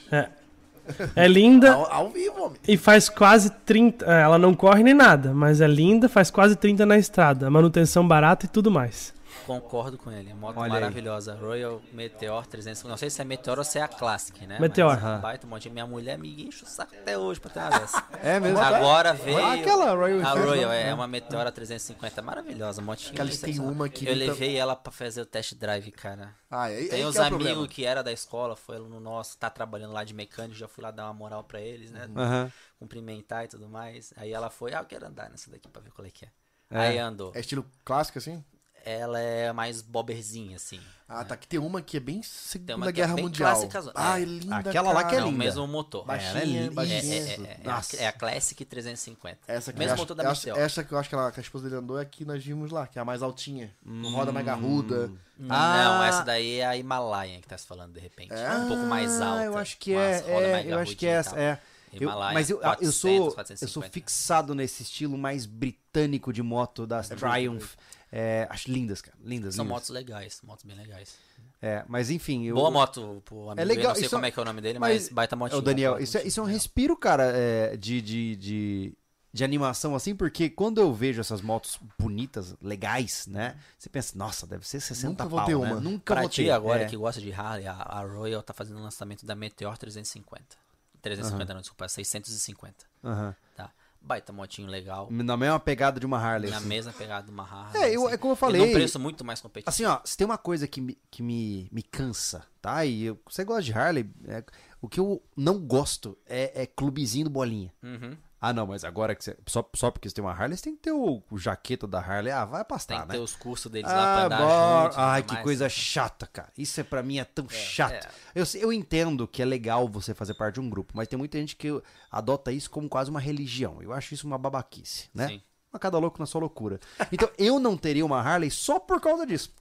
É 1.16 1.26
linda 1.26 1.72
Ao, 1.72 1.92
ao 1.92 2.08
vivo, 2.10 2.42
homem. 2.42 2.58
e 2.68 2.76
faz 2.76 3.08
quase 3.08 3.50
30. 3.64 4.04
é, 4.04 4.20
Ela 4.22 4.38
não 4.38 4.52
corre 4.54 4.82
nem 4.82 4.92
nada, 4.94 5.32
mas 5.32 5.60
é 5.62 5.66
linda, 5.66 6.08
faz 6.10 6.30
quase 6.30 6.56
30 6.56 6.84
na 6.84 6.98
estrada. 6.98 7.48
Manutenção 7.50 8.06
barata 8.06 8.44
e 8.46 8.48
tudo 8.48 8.70
mais. 8.70 9.12
Concordo 9.46 9.98
com 9.98 10.10
ele. 10.10 10.32
Moto 10.34 10.56
Olha 10.58 10.64
aí. 10.66 10.70
maravilhosa. 10.80 11.34
Royal 11.34 11.80
Meteor 11.92 12.46
350. 12.46 12.88
Não 12.88 12.96
sei 12.96 13.10
se 13.10 13.20
é 13.20 13.24
Meteor 13.24 13.58
ou 13.58 13.64
se 13.64 13.78
é 13.78 13.82
a 13.82 13.88
Classic, 13.88 14.46
né? 14.46 14.58
Meteor. 14.58 15.00
Mas, 15.00 15.20
baita 15.20 15.46
monte. 15.46 15.68
Minha 15.70 15.86
mulher 15.86 16.18
me 16.18 16.46
enche 16.46 16.64
o 16.64 16.66
saco 16.66 16.94
até 16.94 17.16
hoje 17.18 17.40
pra 17.40 17.50
ter 17.50 17.60
uma 17.60 17.70
dessa. 17.78 18.04
É 18.22 18.40
mesmo? 18.40 18.58
Agora 18.58 19.12
veio. 19.12 19.38
Ah, 19.38 19.54
aquela 19.54 19.94
Royal 19.94 20.20
A 20.26 20.30
Royal 20.32 20.68
né? 20.70 20.88
é 20.88 20.94
uma 20.94 21.06
Meteora 21.06 21.50
350 21.52 22.22
maravilhosa, 22.22 22.80
motinha. 22.82 23.14
Cara, 23.14 23.28
eles 23.28 23.40
têm 23.40 23.52
sensacional. 23.52 23.74
uma 23.74 23.88
que 23.88 24.06
Eu 24.06 24.14
levei 24.14 24.56
ela 24.56 24.74
pra 24.74 24.92
fazer 24.92 25.20
o 25.20 25.26
test 25.26 25.54
drive, 25.54 25.90
cara. 25.92 26.34
Ah, 26.50 26.62
aí, 26.64 26.88
Tem 26.88 27.00
aí 27.00 27.06
uns 27.06 27.14
que 27.16 27.20
é 27.20 27.24
amigos 27.24 27.44
problema. 27.46 27.68
que 27.68 27.84
era 27.84 28.02
da 28.02 28.12
escola, 28.12 28.54
foi 28.56 28.78
no 28.78 29.00
nosso, 29.00 29.36
tá 29.36 29.50
trabalhando 29.50 29.92
lá 29.92 30.04
de 30.04 30.14
mecânico, 30.14 30.54
já 30.54 30.68
fui 30.68 30.82
lá 30.84 30.90
dar 30.90 31.04
uma 31.06 31.14
moral 31.14 31.42
pra 31.44 31.60
eles, 31.60 31.90
né? 31.90 32.08
Aham. 32.16 32.52
Cumprimentar 32.78 33.44
e 33.44 33.48
tudo 33.48 33.68
mais. 33.68 34.12
Aí 34.16 34.32
ela 34.32 34.50
foi, 34.50 34.72
ah, 34.74 34.78
eu 34.80 34.84
quero 34.84 35.06
andar 35.06 35.28
nessa 35.30 35.50
daqui 35.50 35.68
pra 35.68 35.82
ver 35.82 35.90
qual 35.90 36.06
é 36.06 36.10
que 36.10 36.24
é. 36.24 36.28
É. 36.70 36.78
Aí 36.88 36.98
andou. 36.98 37.32
É 37.34 37.40
estilo 37.40 37.64
clássico, 37.84 38.18
assim? 38.18 38.44
Ela 38.84 39.18
é 39.20 39.52
mais 39.52 39.80
bobberzinha, 39.80 40.56
assim. 40.56 40.78
Ah, 41.08 41.24
tá. 41.24 41.36
Que 41.36 41.46
tem 41.46 41.58
uma 41.58 41.80
que 41.82 41.96
é 41.96 42.00
bem 42.00 42.16
Tem 42.16 42.22
Segunda 42.22 42.76
uma 42.76 42.84
que 42.86 42.90
é 43.00 43.04
Guerra 43.04 43.14
bem 43.14 43.24
Mundial. 43.24 43.50
clássica, 43.68 43.92
Ah, 43.94 44.18
é. 44.18 44.22
é 44.22 44.24
linda, 44.26 44.56
Aquela 44.56 44.92
lá 44.92 45.04
que 45.04 45.08
é 45.08 45.18
cara. 45.18 45.20
É 45.22 45.24
o 45.24 45.30
linda. 45.30 45.44
mesmo 45.44 45.66
motor. 45.66 46.04
Baixinha, 46.04 46.30
Ela 46.30 46.40
é 46.40 46.44
linda. 46.44 46.64
É, 46.66 46.70
baixinha. 46.70 46.98
é, 47.02 47.16
é, 47.18 47.60
é, 47.64 47.70
a, 47.70 47.82
é 47.98 48.06
a 48.08 48.12
Classic 48.12 48.64
350. 48.64 49.38
Essa 49.46 49.72
que, 49.72 49.78
Mesmo 49.78 49.90
eu 49.90 49.94
acho- 49.94 50.02
motor 50.02 50.16
da 50.16 50.22
eu 50.24 50.30
Meteor. 50.30 50.58
essa 50.58 50.84
que 50.84 50.92
eu 50.92 50.98
acho 50.98 51.08
que, 51.08 51.14
ela, 51.14 51.30
que 51.32 51.40
a 51.40 51.42
esposa 51.42 51.64
dele 51.64 51.76
andou 51.80 51.98
é 51.98 52.02
a 52.02 52.04
que 52.04 52.24
nós 52.24 52.44
vimos 52.44 52.70
lá, 52.70 52.86
que 52.86 52.98
é 52.98 53.02
a 53.02 53.04
mais 53.04 53.22
altinha. 53.22 53.74
Com 53.84 54.10
roda 54.10 54.32
mais 54.32 54.44
garruda. 54.46 55.10
Ah. 55.48 55.84
Não, 55.84 56.04
essa 56.04 56.22
daí 56.22 56.60
é 56.60 56.66
a 56.66 56.76
Himalaia 56.76 57.40
que 57.40 57.48
tá 57.48 57.56
se 57.58 57.66
falando 57.66 57.92
de 57.92 58.00
repente. 58.00 58.32
É? 58.32 58.50
um 58.56 58.68
pouco 58.68 58.84
mais 58.84 59.20
alta. 59.20 59.40
Ah, 59.40 59.44
eu 59.44 59.58
acho 59.58 59.76
que 59.78 59.94
é, 59.94 60.24
é, 60.26 60.64
eu 60.66 60.78
acho 60.78 60.96
que 60.96 61.06
é 61.06 61.10
essa, 61.10 61.38
é. 61.38 61.58
Eu- 61.92 62.10
mas 62.10 62.50
eu, 62.50 62.56
eu 62.56 62.62
400, 62.62 62.94
sou 62.96 63.10
eu 63.10 63.16
sou 63.22 63.32
450. 63.34 63.92
fixado 63.92 64.52
nesse 64.54 64.82
estilo 64.82 65.16
mais 65.16 65.46
britânico 65.46 66.32
de 66.32 66.42
moto 66.42 66.86
das 66.88 67.08
Triumph. 67.08 67.74
É, 68.16 68.46
acho 68.48 68.70
lindas, 68.70 69.02
cara, 69.02 69.16
lindas, 69.24 69.56
São 69.56 69.64
lindas. 69.64 69.74
motos 69.76 69.90
legais, 69.90 70.40
motos 70.44 70.64
bem 70.64 70.76
legais. 70.76 71.16
É, 71.60 71.84
mas 71.88 72.10
enfim, 72.10 72.44
eu, 72.44 72.54
Boa 72.54 72.70
moto 72.70 73.20
pro 73.24 73.50
amigo. 73.50 73.60
É 73.60 73.64
eu 73.64 73.66
legal, 73.66 73.88
não 73.88 73.94
sei 73.96 74.04
isso 74.04 74.14
como 74.14 74.24
é- 74.24 74.28
é 74.28 74.30
que 74.30 74.38
é 74.38 74.42
o 74.42 74.44
nome 74.44 74.60
dele, 74.60 74.78
mas- 74.78 75.02
mas, 75.04 75.08
baita 75.08 75.34
É 75.34 75.36
motinha. 75.38 75.58
o 75.58 75.62
Daniel, 75.62 75.98
isso 75.98 76.16
é, 76.18 76.22
isso 76.24 76.38
é 76.38 76.42
um 76.44 76.46
respiro, 76.46 76.96
cara, 76.96 77.24
é, 77.34 77.76
de, 77.76 78.00
de, 78.00 78.36
de, 78.36 78.92
de 79.32 79.42
animação, 79.42 79.96
assim, 79.96 80.14
porque 80.14 80.48
quando 80.48 80.80
eu 80.80 80.94
vejo 80.94 81.20
essas 81.20 81.40
motos 81.40 81.76
bonitas, 81.98 82.54
legais, 82.62 83.26
né? 83.26 83.56
Você 83.76 83.88
pensa, 83.88 84.16
nossa, 84.16 84.46
deve 84.46 84.64
ser 84.68 84.78
60 84.78 85.08
Nunca 85.10 85.24
vou 85.26 85.38
pau, 85.40 85.46
ter 85.46 85.58
né? 85.58 85.66
uma. 85.72 85.80
Nunca 85.80 86.14
Pra 86.14 86.20
vou 86.20 86.30
ti 86.30 86.44
ter. 86.44 86.50
agora 86.50 86.82
é. 86.82 86.86
que 86.86 86.96
gosta 86.96 87.20
de 87.20 87.32
Harley, 87.32 87.66
a, 87.66 87.72
a 87.72 88.00
Royal 88.04 88.44
tá 88.44 88.52
fazendo 88.54 88.78
o 88.78 88.82
lançamento 88.82 89.26
da 89.26 89.34
Meteor 89.34 89.76
350. 89.76 90.56
350 91.02 91.52
não, 91.52 91.60
desculpa, 91.62 91.88
650. 91.88 92.86
Aham. 93.02 93.34
Tá. 93.56 93.70
Baita 94.06 94.32
motinho 94.34 94.68
legal. 94.68 95.08
Na 95.10 95.34
mesma 95.36 95.58
pegada 95.58 95.98
de 95.98 96.04
uma 96.04 96.18
Harley. 96.18 96.50
Na 96.50 96.58
assim. 96.58 96.66
mesma 96.68 96.92
pegada 96.92 97.24
de 97.26 97.30
uma 97.32 97.42
Harley. 97.42 97.82
É, 97.82 97.96
eu- 97.96 98.04
assim. 98.06 98.14
é 98.14 98.18
como 98.18 98.32
eu 98.32 98.36
E 98.36 98.38
falei. 98.38 98.66
num 98.66 98.72
preço 98.72 99.00
muito 99.00 99.24
mais 99.24 99.40
competitivo. 99.40 99.70
Assim, 99.70 99.84
ó, 99.86 100.00
se 100.04 100.14
tem 100.16 100.26
uma 100.26 100.36
coisa 100.36 100.68
que 100.68 100.80
me, 100.80 100.98
que 101.10 101.22
me, 101.22 101.68
me 101.72 101.82
cansa, 101.82 102.44
tá? 102.60 102.84
E 102.84 103.04
eu- 103.04 103.18
você 103.28 103.44
gosta 103.44 103.62
de 103.62 103.72
Harley, 103.72 104.10
é, 104.26 104.44
o 104.82 104.88
que 104.88 105.00
eu 105.00 105.22
não 105.34 105.58
gosto 105.58 106.18
é, 106.26 106.62
é 106.62 106.66
clubezinho 106.66 107.24
do 107.24 107.30
bolinha. 107.30 107.72
Uhum. 107.82 108.14
Ah, 108.48 108.52
não, 108.52 108.66
mas 108.66 108.84
agora 108.84 109.14
que 109.14 109.24
você. 109.24 109.36
Só, 109.46 109.68
só 109.74 109.90
porque 109.90 110.08
você 110.08 110.14
tem 110.14 110.24
uma 110.24 110.32
Harley, 110.32 110.56
você 110.56 110.64
tem 110.64 110.74
que 110.76 110.82
ter 110.82 110.92
o, 110.92 111.22
o 111.30 111.38
jaqueta 111.38 111.86
da 111.86 111.98
Harley. 112.00 112.32
Ah, 112.32 112.44
vai 112.44 112.62
Tem 112.62 112.68
pastar, 112.68 113.02
que 113.02 113.08
né? 113.08 113.14
ter 113.14 113.20
os 113.20 113.34
cursos 113.34 113.70
deles 113.70 113.90
lá 113.90 113.96
pra 113.96 114.04
Ah, 114.22 114.24
andar 114.26 114.38
bora. 114.38 114.84
junto. 114.90 115.00
Ai, 115.00 115.22
que 115.22 115.32
mais. 115.34 115.44
coisa 115.44 115.68
chata, 115.68 116.26
cara. 116.26 116.52
Isso 116.58 116.80
é 116.80 116.84
para 116.84 117.02
mim 117.02 117.18
é 117.18 117.24
tão 117.24 117.48
chato. 117.48 117.92
é. 118.06 118.10
Eu, 118.34 118.44
eu 118.60 118.72
entendo 118.72 119.26
que 119.26 119.40
é 119.40 119.44
legal 119.44 119.88
você 119.88 120.12
fazer 120.14 120.34
parte 120.34 120.54
de 120.54 120.60
um 120.60 120.68
grupo, 120.68 120.92
mas 120.96 121.08
tem 121.08 121.18
muita 121.18 121.38
gente 121.38 121.56
que 121.56 121.68
adota 122.10 122.52
isso 122.52 122.70
como 122.70 122.88
quase 122.88 123.10
uma 123.10 123.20
religião. 123.20 123.80
Eu 123.82 123.92
acho 123.92 124.12
isso 124.14 124.26
uma 124.26 124.36
babaquice, 124.38 125.08
né? 125.14 125.28
Sim. 125.28 125.42
A 125.72 125.78
cada 125.78 125.98
louco 125.98 126.20
na 126.20 126.26
sua 126.26 126.40
loucura. 126.40 126.78
Então, 127.10 127.28
eu 127.36 127.58
não 127.58 127.76
teria 127.76 128.06
uma 128.06 128.20
Harley 128.20 128.48
só 128.48 128.78
por 128.78 129.00
causa 129.00 129.26
disso. 129.26 129.52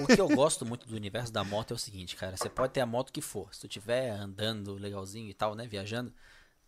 O 0.00 0.06
que 0.06 0.20
eu 0.20 0.28
gosto 0.28 0.64
muito 0.64 0.86
do 0.86 0.94
universo 0.94 1.32
da 1.32 1.42
moto 1.42 1.72
é 1.72 1.74
o 1.74 1.78
seguinte, 1.78 2.14
cara. 2.14 2.36
Você 2.36 2.48
pode 2.48 2.72
ter 2.72 2.82
a 2.82 2.86
moto 2.86 3.12
que 3.12 3.20
for. 3.20 3.52
Se 3.52 3.62
tu 3.62 3.66
estiver 3.66 4.10
andando 4.10 4.74
legalzinho 4.74 5.28
e 5.28 5.34
tal, 5.34 5.56
né? 5.56 5.66
Viajando, 5.66 6.12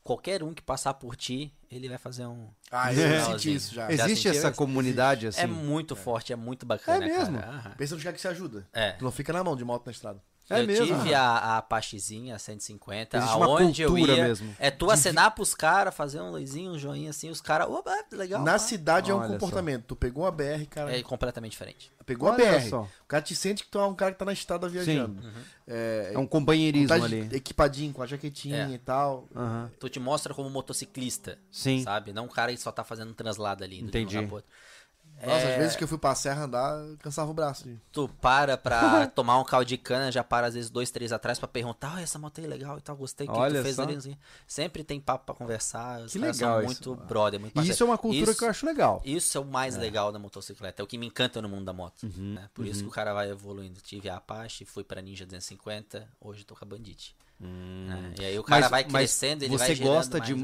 qualquer 0.08 0.42
um 0.42 0.54
que 0.54 0.62
passar 0.62 0.94
por 0.94 1.14
ti, 1.14 1.52
ele 1.70 1.86
vai 1.88 1.98
fazer 1.98 2.24
um. 2.26 2.48
Ah, 2.70 2.92
É. 2.94 3.18
eu 3.20 3.24
senti 3.26 3.54
isso 3.54 3.74
já. 3.74 3.90
Já 3.94 4.04
Existe 4.06 4.28
essa 4.28 4.50
comunidade 4.50 5.26
assim. 5.26 5.42
é 5.42 5.46
muito 5.46 5.94
forte, 5.94 6.32
é 6.32 6.36
muito 6.36 6.64
bacana, 6.64 7.04
É 7.04 7.08
mesmo? 7.18 7.38
cara. 7.38 7.74
Pensa 7.76 7.94
no 7.94 7.98
lugar 7.98 8.14
que 8.14 8.20
se 8.20 8.26
ajuda. 8.28 8.66
É. 8.72 8.92
Tu 8.92 9.04
não 9.04 9.12
fica 9.12 9.32
na 9.34 9.44
mão 9.44 9.54
de 9.54 9.64
moto 9.64 9.84
na 9.84 9.92
estrada. 9.92 10.18
É 10.50 10.62
eu 10.62 10.66
mesmo? 10.66 10.86
tive 10.86 11.14
a, 11.14 11.22
a 11.22 11.58
Apachezinha, 11.58 12.34
a 12.36 12.38
150, 12.38 13.16
Existe 13.18 13.36
uma 13.36 13.46
aonde 13.46 13.82
eu 13.82 13.98
ia. 13.98 14.06
mesmo. 14.28 14.54
É 14.58 14.70
tu 14.70 14.90
acenar 14.90 15.30
pros 15.34 15.54
caras, 15.54 15.94
fazer 15.94 16.20
um 16.20 16.30
luzinho, 16.30 16.72
um 16.72 16.78
joinha 16.78 17.10
assim, 17.10 17.28
os 17.28 17.40
caras. 17.40 17.68
Opa, 17.68 17.94
legal. 18.12 18.42
na 18.42 18.52
pá." 18.52 18.58
cidade 18.58 19.10
é 19.10 19.14
um 19.14 19.18
Olha 19.18 19.28
comportamento. 19.28 19.84
Tu 19.88 19.96
pegou 19.96 20.24
uma 20.24 20.30
BR, 20.30 20.64
cara. 20.70 20.96
É 20.96 21.02
completamente 21.02 21.52
diferente. 21.52 21.92
Pegou 22.06 22.30
Olha 22.30 22.56
a 22.56 22.58
BR. 22.60 22.68
só. 22.70 22.82
O 22.82 23.06
cara 23.06 23.22
te 23.22 23.36
sente 23.36 23.62
que 23.64 23.70
tu 23.70 23.78
é 23.78 23.86
um 23.86 23.94
cara 23.94 24.12
que 24.12 24.18
tá 24.18 24.24
na 24.24 24.32
estrada 24.32 24.66
viajando. 24.68 25.22
Uhum. 25.22 25.32
É, 25.66 26.12
É 26.14 26.18
um 26.18 26.26
companheirismo 26.26 26.88
tá 26.88 26.94
ali. 27.04 27.28
equipadinho, 27.32 27.92
com 27.92 28.02
a 28.02 28.06
jaquetinha 28.06 28.64
É. 28.66 28.70
e 28.70 28.78
tal. 28.78 29.28
Aham. 29.36 29.70
Tu 29.78 29.88
te 29.90 30.00
mostra 30.00 30.32
como 30.32 30.48
motociclista, 30.48 31.38
Sim. 31.52 31.82
sabe? 31.82 32.12
Não 32.14 32.24
um 32.24 32.28
cara 32.28 32.50
que 32.52 32.58
só 32.58 32.72
tá 32.72 32.82
fazendo 32.82 33.10
um 33.10 33.14
translado 33.14 33.62
ali. 33.62 33.82
um 33.82 33.86
Entendi. 33.86 34.16
lugar 34.16 34.26
pro 34.28 34.36
outro. 34.36 34.50
Nossa, 35.20 35.38
É. 35.46 35.52
às 35.54 35.58
vezes 35.58 35.76
que 35.76 35.82
eu 35.84 35.88
fui 35.88 35.98
pra 35.98 36.14
serra 36.14 36.44
andar, 36.44 36.78
cansava 37.00 37.30
o 37.30 37.34
braço. 37.34 37.68
Tu 37.92 38.08
para 38.20 38.56
pra 38.56 39.06
tomar 39.14 39.38
um 39.40 39.44
caldo 39.44 39.66
de 39.66 39.76
cana, 39.76 40.12
já 40.12 40.22
para 40.22 40.46
às 40.46 40.54
vezes 40.54 40.70
dois, 40.70 40.90
três 40.90 41.12
atrás 41.12 41.38
pra 41.38 41.48
perguntar, 41.48 41.94
ah, 41.96 42.00
essa 42.02 42.18
moto 42.18 42.38
é 42.38 42.46
legal 42.46 42.78
e 42.78 42.80
tal, 42.80 42.96
gostei, 42.96 43.26
o 43.26 43.32
que, 43.32 43.38
Olha 43.38 43.60
tu 43.60 43.64
fez 43.64 43.76
só. 43.76 43.82
ali? 43.82 44.18
Sempre 44.46 44.84
tem 44.84 45.00
papo 45.00 45.26
pra 45.26 45.34
conversar, 45.34 46.00
os 46.02 46.12
Que 46.12 46.18
caras 46.20 46.38
legal 46.38 46.60
são 46.62 46.70
isso. 46.72 46.88
muito 46.90 47.06
brother, 47.06 47.40
muito 47.40 47.60
E 47.60 47.68
isso 47.68 47.82
é 47.82 47.86
uma 47.86 47.98
cultura 47.98 48.30
Isso- 48.30 48.38
que 48.38 48.44
eu 48.44 48.48
acho 48.50 48.64
legal. 48.66 49.02
Isso 49.04 49.36
é 49.36 49.40
o 49.40 49.44
mais 49.44 49.76
legal 49.76 50.12
da 50.12 50.18
motocicleta, 50.18 50.80
é 50.80 50.84
o 50.84 50.86
que 50.86 50.96
me 50.96 51.06
encanta 51.06 51.42
no 51.42 51.48
mundo 51.48 51.64
da 51.64 51.72
moto. 51.72 52.02
Uhum, 52.04 52.34
né? 52.34 52.48
Por 52.54 52.66
isso 52.66 52.82
que 52.82 52.88
o 52.88 52.92
cara 52.92 53.12
vai 53.12 53.30
evoluindo. 53.30 53.80
Tive 53.80 54.08
a 54.08 54.16
Apache, 54.16 54.64
fui 54.64 54.84
pra 54.84 55.00
Ninja 55.02 55.24
250, 55.26 56.08
hoje 56.20 56.44
tô 56.44 56.54
com 56.54 56.64
a 56.64 56.68
Bandit. 56.68 57.14
Né? 57.40 58.14
E 58.20 58.24
aí 58.24 58.38
o 58.38 58.42
cara 58.42 58.68
vai 58.68 58.84
crescendo, 58.84 59.42
ele 59.44 59.54
Hum. 59.54 59.58
você 59.58 59.66
vai 59.66 59.74
gerando 59.76 59.94
gosta 59.94 60.20
de, 60.20 60.34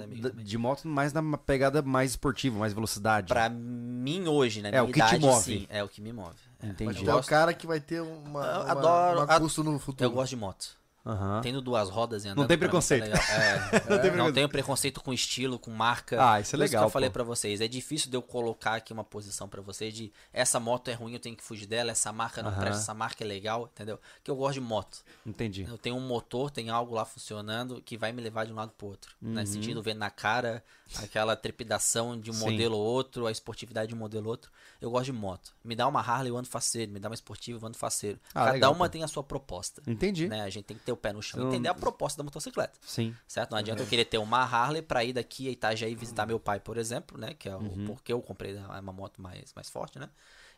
de 0.44 0.58
moto 0.58 0.86
mais 0.86 1.12
na 1.12 1.36
pegada 1.36 1.82
mais 1.82 2.10
esportiva, 2.12 2.58
mais 2.58 2.72
velocidade. 2.72 3.28
Pra 3.28 3.48
mim 3.48 4.26
hoje, 4.28 4.62
né? 4.62 4.70
É, 4.72 4.80
o 4.82 4.86
que 4.88 5.02
te 5.02 5.18
move. 5.18 5.42
sim, 5.44 5.66
é 5.68 5.82
o 5.82 5.88
que 5.88 6.00
me 6.00 6.12
move. 6.12 6.36
É. 6.62 6.66
Entendi. 6.68 7.04
Mas 7.04 7.08
é 7.08 7.14
o 7.14 7.22
cara 7.24 7.52
que 7.52 7.66
vai 7.66 7.80
ter 7.80 8.00
uma, 8.00 8.62
uma, 8.62 8.70
adoro- 8.70 9.26
curso 9.40 9.62
no 9.64 9.78
futuro. 9.78 10.08
Eu 10.08 10.12
gosto 10.14 10.30
de 10.30 10.36
moto. 10.36 10.83
Aham. 11.06 11.40
Tendo 11.42 11.60
duas 11.60 11.90
rodas 11.90 12.24
e 12.24 12.28
andando. 12.28 12.38
Não 12.42 12.46
tem 12.46 12.56
tá 12.56 12.60
preconceito. 12.60 13.02
legal. 13.04 13.22
É, 13.22 13.58
tem 13.68 13.80
não 13.80 13.98
preconceito. 14.00 14.34
tenho 14.34 14.48
preconceito 14.48 15.00
com 15.02 15.12
estilo, 15.12 15.58
com 15.58 15.70
marca. 15.70 16.16
Ah, 16.32 16.40
isso 16.40 16.56
é 16.56 16.58
Por 16.58 16.64
que 16.64 16.70
legal, 16.70 16.84
eu 16.84 16.90
falei 16.90 17.10
pô. 17.10 17.14
pra 17.14 17.24
vocês. 17.24 17.60
É 17.60 17.68
difícil 17.68 18.10
de 18.10 18.16
eu 18.16 18.22
colocar 18.22 18.76
aqui 18.76 18.92
uma 18.92 19.04
posição 19.04 19.48
pra 19.48 19.60
vocês 19.60 19.92
de 19.92 20.10
essa 20.32 20.58
moto 20.58 20.88
é 20.88 20.94
ruim, 20.94 21.12
eu 21.12 21.20
tenho 21.20 21.36
que 21.36 21.42
fugir 21.44 21.66
dela, 21.66 21.90
essa 21.90 22.10
marca 22.12 22.42
não 22.42 22.50
Aham. 22.50 22.60
presta, 22.60 22.80
essa 22.82 22.94
marca 22.94 23.22
é 23.22 23.26
legal, 23.26 23.68
entendeu? 23.72 24.00
Que 24.22 24.30
eu 24.30 24.36
gosto 24.36 24.54
de 24.54 24.60
moto. 24.60 24.98
Entendi. 25.26 25.66
Eu 25.68 25.76
tenho 25.76 25.96
um 25.96 26.00
motor, 26.06 26.50
tem 26.50 26.70
algo 26.70 26.94
lá 26.94 27.04
funcionando 27.04 27.82
que 27.82 27.96
vai 27.98 28.10
me 28.12 28.22
levar 28.22 28.46
de 28.46 28.52
um 28.52 28.56
lado 28.56 28.72
pro 28.76 28.86
outro. 28.86 29.14
Uhum. 29.20 29.34
Né? 29.34 29.44
Sentindo 29.44 29.82
ver 29.82 29.94
na 29.94 30.08
cara 30.10 30.64
aquela 31.02 31.34
trepidação 31.34 32.18
de 32.18 32.30
um 32.30 32.34
Sim. 32.34 32.40
modelo 32.50 32.76
ou 32.76 32.84
outro, 32.84 33.26
a 33.26 33.32
esportividade 33.32 33.88
de 33.88 33.94
um 33.94 33.98
modelo 33.98 34.26
ou 34.26 34.30
outro. 34.30 34.50
Eu 34.80 34.90
gosto 34.90 35.06
de 35.06 35.12
moto. 35.12 35.52
Me 35.64 35.74
dá 35.74 35.86
uma 35.88 36.00
Harley, 36.00 36.30
eu 36.30 36.36
ando 36.36 36.48
faceiro. 36.48 36.92
Me 36.92 37.00
dá 37.00 37.08
uma 37.08 37.14
esportiva, 37.14 37.58
eu 37.58 37.66
ando 37.66 37.76
faceiro. 37.76 38.18
Ah, 38.30 38.40
Cada 38.40 38.52
legal, 38.52 38.72
uma 38.72 38.84
pô. 38.86 38.90
tem 38.90 39.02
a 39.02 39.08
sua 39.08 39.22
proposta. 39.24 39.82
Entendi. 39.86 40.28
Né? 40.28 40.42
A 40.42 40.50
gente 40.50 40.64
tem 40.64 40.76
que 40.76 40.84
ter 40.84 40.92
o 40.92 40.96
pé 40.96 41.12
no 41.12 41.22
chão. 41.22 41.40
Então- 41.40 41.50
Entender 41.52 41.68
a 41.68 41.74
proposta 41.74 42.18
da 42.18 42.24
motocicleta. 42.24 42.78
Sim. 42.82 43.14
Certo? 43.26 43.50
Não 43.52 43.58
adianta 43.58 43.82
eu 43.82 43.86
querer 43.86 44.04
ter 44.04 44.18
uma 44.18 44.38
Harley 44.42 44.82
pra 44.82 45.02
ir 45.04 45.12
daqui 45.12 45.48
a 45.48 45.50
Itajaí 45.50 45.94
visitar 45.94 46.26
meu 46.26 46.38
pai, 46.38 46.60
por 46.60 46.76
exemplo, 46.76 47.18
né? 47.18 47.34
Que 47.34 47.48
é 47.48 47.56
o 47.56 47.60
Uhum. 47.60 47.84
porque 47.86 48.12
eu 48.12 48.20
comprei 48.20 48.56
é 48.56 48.60
uma 48.80 48.92
moto 48.92 49.20
mais, 49.20 49.52
mais 49.54 49.68
forte, 49.70 49.98
né? 49.98 50.08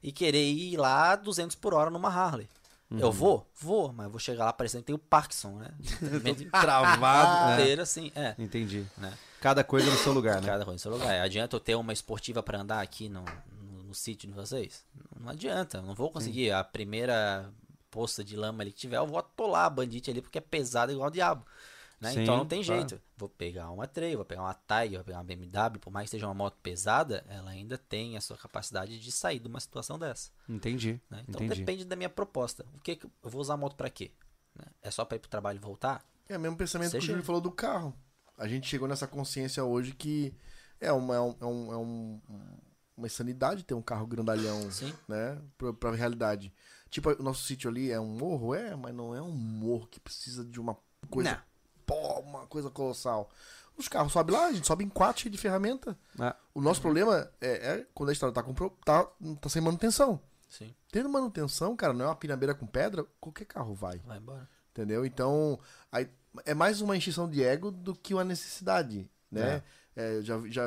E 0.02 0.12
querer 0.12 0.44
ir 0.44 0.76
lá 0.76 1.16
200 1.16 1.56
por 1.56 1.72
hora 1.72 1.88
numa 1.90 2.08
Harley. 2.08 2.48
Uhum. 2.90 2.98
Eu 3.00 3.10
vou? 3.10 3.50
Vou, 3.60 3.92
mas 3.92 4.04
eu 4.04 4.10
vou 4.10 4.20
chegar 4.20 4.44
lá 4.44 4.52
parecendo 4.52 4.82
que 4.82 4.86
tem 4.86 4.94
o 4.94 4.98
Parkinson, 4.98 5.56
né? 5.56 5.70
Travado. 6.50 7.50
é. 7.58 7.62
inteiro, 7.62 7.82
assim, 7.82 8.12
é. 8.14 8.34
Entendi. 8.38 8.86
Né? 8.96 9.12
Cada 9.40 9.64
coisa 9.64 9.90
no 9.90 9.96
seu 9.96 10.12
lugar, 10.12 10.40
né? 10.40 10.46
Cada 10.46 10.64
coisa 10.64 10.74
no 10.74 10.78
seu 10.78 10.92
lugar. 10.92 11.20
Adianta 11.20 11.56
eu 11.56 11.60
ter 11.60 11.74
uma 11.74 11.92
esportiva 11.92 12.42
pra 12.42 12.60
andar 12.60 12.80
aqui 12.80 13.08
no, 13.08 13.24
no, 13.60 13.82
no 13.84 13.94
sítio 13.94 14.28
de 14.28 14.34
vocês? 14.34 14.84
Não 15.18 15.30
adianta, 15.30 15.78
eu 15.78 15.82
não 15.82 15.94
vou 15.94 16.10
conseguir. 16.10 16.52
A 16.52 16.62
primeira 16.62 17.50
poça 17.90 18.22
de 18.22 18.36
lama 18.36 18.62
ali 18.62 18.70
que 18.70 18.78
tiver, 18.78 18.98
eu 18.98 19.06
vou 19.06 19.18
atolar 19.18 19.64
a 19.64 19.70
bandite 19.70 20.10
ali 20.10 20.20
porque 20.20 20.38
é 20.38 20.40
pesada 20.40 20.92
igual 20.92 21.08
o 21.08 21.12
diabo. 21.12 21.44
Né? 22.00 22.12
Sim, 22.12 22.22
então 22.22 22.36
não 22.36 22.46
tem 22.46 22.62
claro. 22.62 22.80
jeito. 22.88 23.02
Vou 23.16 23.28
pegar 23.28 23.70
uma 23.70 23.86
Trail, 23.86 24.16
vou 24.18 24.24
pegar 24.26 24.42
uma 24.42 24.54
Tiger, 24.54 24.98
vou 24.98 25.04
pegar 25.04 25.18
uma 25.18 25.24
BMW, 25.24 25.78
por 25.80 25.90
mais 25.90 26.06
que 26.06 26.10
seja 26.10 26.26
uma 26.26 26.34
moto 26.34 26.58
pesada, 26.62 27.24
ela 27.28 27.50
ainda 27.50 27.78
tem 27.78 28.16
a 28.16 28.20
sua 28.20 28.36
capacidade 28.36 28.98
de 29.00 29.10
sair 29.12 29.38
de 29.38 29.48
uma 29.48 29.60
situação 29.60 29.98
dessa. 29.98 30.30
Entendi. 30.48 31.00
né? 31.08 31.24
Então 31.26 31.42
Entendi. 31.42 31.60
depende 31.60 31.84
da 31.86 31.96
minha 31.96 32.10
proposta. 32.10 32.66
O 32.74 32.80
que, 32.80 32.96
que 32.96 33.06
eu 33.06 33.10
vou 33.30 33.40
usar 33.40 33.54
a 33.54 33.56
moto 33.56 33.76
pra 33.76 33.88
quê? 33.88 34.10
Né? 34.54 34.64
É 34.82 34.90
só 34.90 35.04
pra 35.06 35.16
ir 35.16 35.20
pro 35.20 35.30
trabalho 35.30 35.56
e 35.56 35.60
voltar? 35.60 36.04
É 36.28 36.36
o 36.36 36.40
mesmo 36.40 36.56
pensamento 36.56 36.90
que 36.90 36.96
o 36.98 37.00
Seja- 37.00 37.12
Júlio 37.12 37.24
falou 37.24 37.40
do 37.40 37.50
carro. 37.50 37.94
A 38.36 38.46
gente 38.46 38.66
chegou 38.68 38.86
nessa 38.86 39.06
consciência 39.06 39.64
hoje 39.64 39.92
que 39.94 40.34
é 40.78 40.92
uma, 40.92 41.14
é 41.14 41.20
um, 41.20 41.36
é 41.40 41.46
um- 41.46 41.72
é 41.72 41.76
um- 41.78 42.20
uma 42.94 43.06
insanidade 43.06 43.62
ter 43.62 43.72
um 43.74 43.80
carro 43.82 44.06
grandalhão, 44.06 44.70
Sim. 44.70 44.92
né? 45.08 45.40
Pra, 45.56 45.72
pra 45.72 45.90
realidade. 45.94 46.52
Tipo, 46.90 47.10
o 47.18 47.22
nosso 47.22 47.42
sítio 47.44 47.70
ali 47.70 47.90
é 47.90 47.98
um 48.00 48.06
morro? 48.18 48.54
É, 48.54 48.74
mas 48.76 48.94
não 48.94 49.14
é 49.14 49.22
um 49.22 49.30
morro 49.32 49.86
que 49.86 49.98
precisa 50.00 50.44
de 50.44 50.60
uma 50.60 50.76
coisa, 51.10 51.30
Não. 51.32 51.42
Pô, 51.86 51.94
uma 52.20 52.46
coisa 52.46 52.68
colossal. 52.70 53.30
Os 53.78 53.88
carros 53.88 54.12
sobem 54.12 54.34
lá, 54.34 54.46
a 54.46 54.52
gente 54.52 54.66
sobe 54.66 54.84
em 54.84 54.88
quatro 54.88 55.22
cheio 55.22 55.32
de 55.32 55.38
ferramenta. 55.38 55.96
Ah, 56.18 56.34
O 56.54 56.60
nosso 56.60 56.80
problema 56.80 57.30
é, 57.40 57.78
é 57.80 57.86
quando 57.94 58.08
a 58.08 58.12
estrada 58.12 58.34
tá, 58.34 58.42
com, 58.42 58.54
pro- 58.54 58.76
tá, 58.84 59.04
tá 59.40 59.48
sem 59.48 59.60
manutenção. 59.62 60.20
Sim, 60.48 60.74
Tendo 60.90 61.08
manutenção, 61.10 61.76
cara, 61.76 61.92
não 61.92 62.04
é 62.06 62.08
uma 62.08 62.16
pinabeira 62.16 62.54
com 62.54 62.66
pedra, 62.66 63.04
qualquer 63.20 63.44
carro 63.44 63.74
vai. 63.74 63.98
vai 63.98 64.16
embora. 64.18 64.48
Entendeu? 64.70 65.04
Então, 65.04 65.58
aí, 65.92 66.08
é 66.44 66.54
mais 66.54 66.80
uma 66.80 66.96
encheção 66.96 67.28
de 67.28 67.42
ego 67.42 67.70
do 67.70 67.94
que 67.94 68.14
uma 68.14 68.24
necessidade, 68.24 69.10
né? 69.30 69.62
É, 69.94 70.16
eu 70.16 70.22
já, 70.22 70.38
já, 70.48 70.62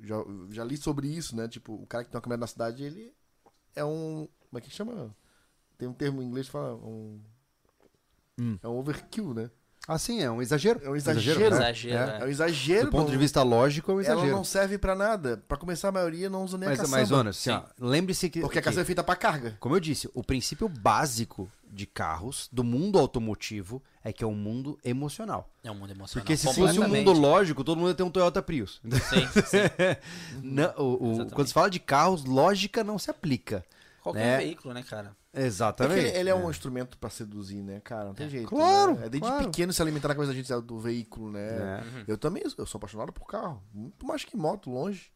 já, 0.00 0.16
já 0.50 0.64
li 0.64 0.76
sobre 0.76 1.06
isso, 1.08 1.34
né? 1.36 1.46
Tipo, 1.48 1.74
o 1.74 1.86
cara 1.86 2.04
que 2.04 2.10
tem 2.10 2.16
uma 2.16 2.22
caminhada 2.22 2.40
na 2.40 2.46
cidade, 2.46 2.82
ele 2.82 3.14
é 3.74 3.84
um... 3.84 4.28
Como 4.50 4.58
é 4.58 4.60
que 4.60 4.70
chama? 4.70 5.14
Tem 5.78 5.86
um 5.88 5.92
termo 5.94 6.22
em 6.22 6.26
inglês 6.26 6.46
que 6.46 6.52
fala 6.52 6.74
um... 6.74 7.20
Hum. 8.38 8.58
É 8.62 8.68
um 8.68 8.76
overkill, 8.78 9.32
né? 9.34 9.50
Assim, 9.86 10.22
é 10.22 10.30
um 10.30 10.40
exagero. 10.40 10.80
É 10.82 10.88
um 10.88 10.96
exagero, 10.96 11.40
né? 11.40 11.46
Exagero, 11.46 11.94
É. 11.94 12.16
é. 12.18 12.22
É 12.22 12.24
um 12.24 12.28
exagero. 12.28 12.86
Do 12.86 12.90
ponto 12.90 13.10
de 13.10 13.18
vista 13.18 13.42
lógico, 13.42 13.90
é 13.92 13.94
um 13.94 14.00
Ela 14.00 14.12
exagero. 14.14 14.36
não 14.36 14.42
serve 14.44 14.78
pra 14.78 14.94
nada. 14.94 15.42
Pra 15.46 15.58
começar, 15.58 15.88
a 15.88 15.92
maioria 15.92 16.30
não 16.30 16.42
usa 16.42 16.56
nem 16.56 16.66
a 16.66 16.70
Mas, 16.70 16.78
caçamba. 16.80 16.96
mas 16.98 17.08
Jonas, 17.08 17.36
assim, 17.48 17.62
lembre-se 17.78 18.30
que, 18.30 18.40
Porque 18.40 18.58
a 18.58 18.62
caçamba 18.62 18.80
é 18.80 18.84
feita 18.86 19.04
pra 19.04 19.14
carga. 19.14 19.56
como 19.60 19.76
eu 19.76 19.80
disse, 19.80 20.08
o 20.14 20.22
princípio 20.24 20.68
básico 20.70 21.50
de 21.70 21.84
carros, 21.86 22.48
do 22.52 22.64
mundo 22.64 22.98
automotivo, 22.98 23.82
é 24.02 24.12
que 24.12 24.24
é 24.24 24.26
um 24.26 24.34
mundo 24.34 24.78
emocional. 24.84 25.50
É 25.62 25.70
um 25.70 25.74
mundo 25.74 25.90
emocional. 25.90 26.22
Porque 26.24 26.36
se 26.36 26.46
fosse 26.54 26.78
um 26.80 26.88
mundo 26.88 27.12
lógico, 27.12 27.62
todo 27.64 27.76
mundo 27.76 27.88
ia 27.88 27.94
ter 27.94 28.04
um 28.04 28.10
Toyota 28.10 28.40
Prius. 28.40 28.80
Sim, 28.84 29.42
sim. 29.44 29.58
Não, 30.42 30.72
o- 30.78 31.22
o- 31.22 31.30
quando 31.30 31.48
se 31.48 31.52
fala 31.52 31.68
de 31.68 31.78
carros, 31.80 32.24
lógica 32.24 32.82
não 32.84 32.98
se 32.98 33.10
aplica. 33.10 33.64
Qualquer 34.02 34.20
né? 34.20 34.36
veículo, 34.38 34.72
né, 34.72 34.82
cara? 34.82 35.14
É 35.34 35.44
Exatamente. 35.44 35.98
ele, 36.06 36.18
ele 36.18 36.30
é 36.30 36.34
um 36.34 36.50
instrumento 36.50 36.96
pra 36.96 37.10
seduzir, 37.10 37.62
né, 37.62 37.80
cara? 37.80 38.06
Não 38.06 38.14
tem 38.14 38.28
jeito. 38.28 38.48
Claro, 38.48 38.94
né? 38.94 39.06
É 39.06 39.08
desde 39.08 39.28
claro. 39.28 39.44
pequeno 39.44 39.72
se 39.72 39.82
alimentar 39.82 40.08
na 40.08 40.14
coisa 40.14 40.32
da 40.32 40.36
gente 40.36 40.52
do 40.62 40.78
veículo, 40.78 41.30
né? 41.30 41.82
É. 41.98 42.04
Eu 42.06 42.16
também, 42.16 42.42
eu 42.56 42.66
sou 42.66 42.78
apaixonado 42.78 43.12
por 43.12 43.26
carro. 43.26 43.62
Muito 43.72 44.06
mais 44.06 44.24
que 44.24 44.36
moto, 44.36 44.70
longe. 44.70 45.12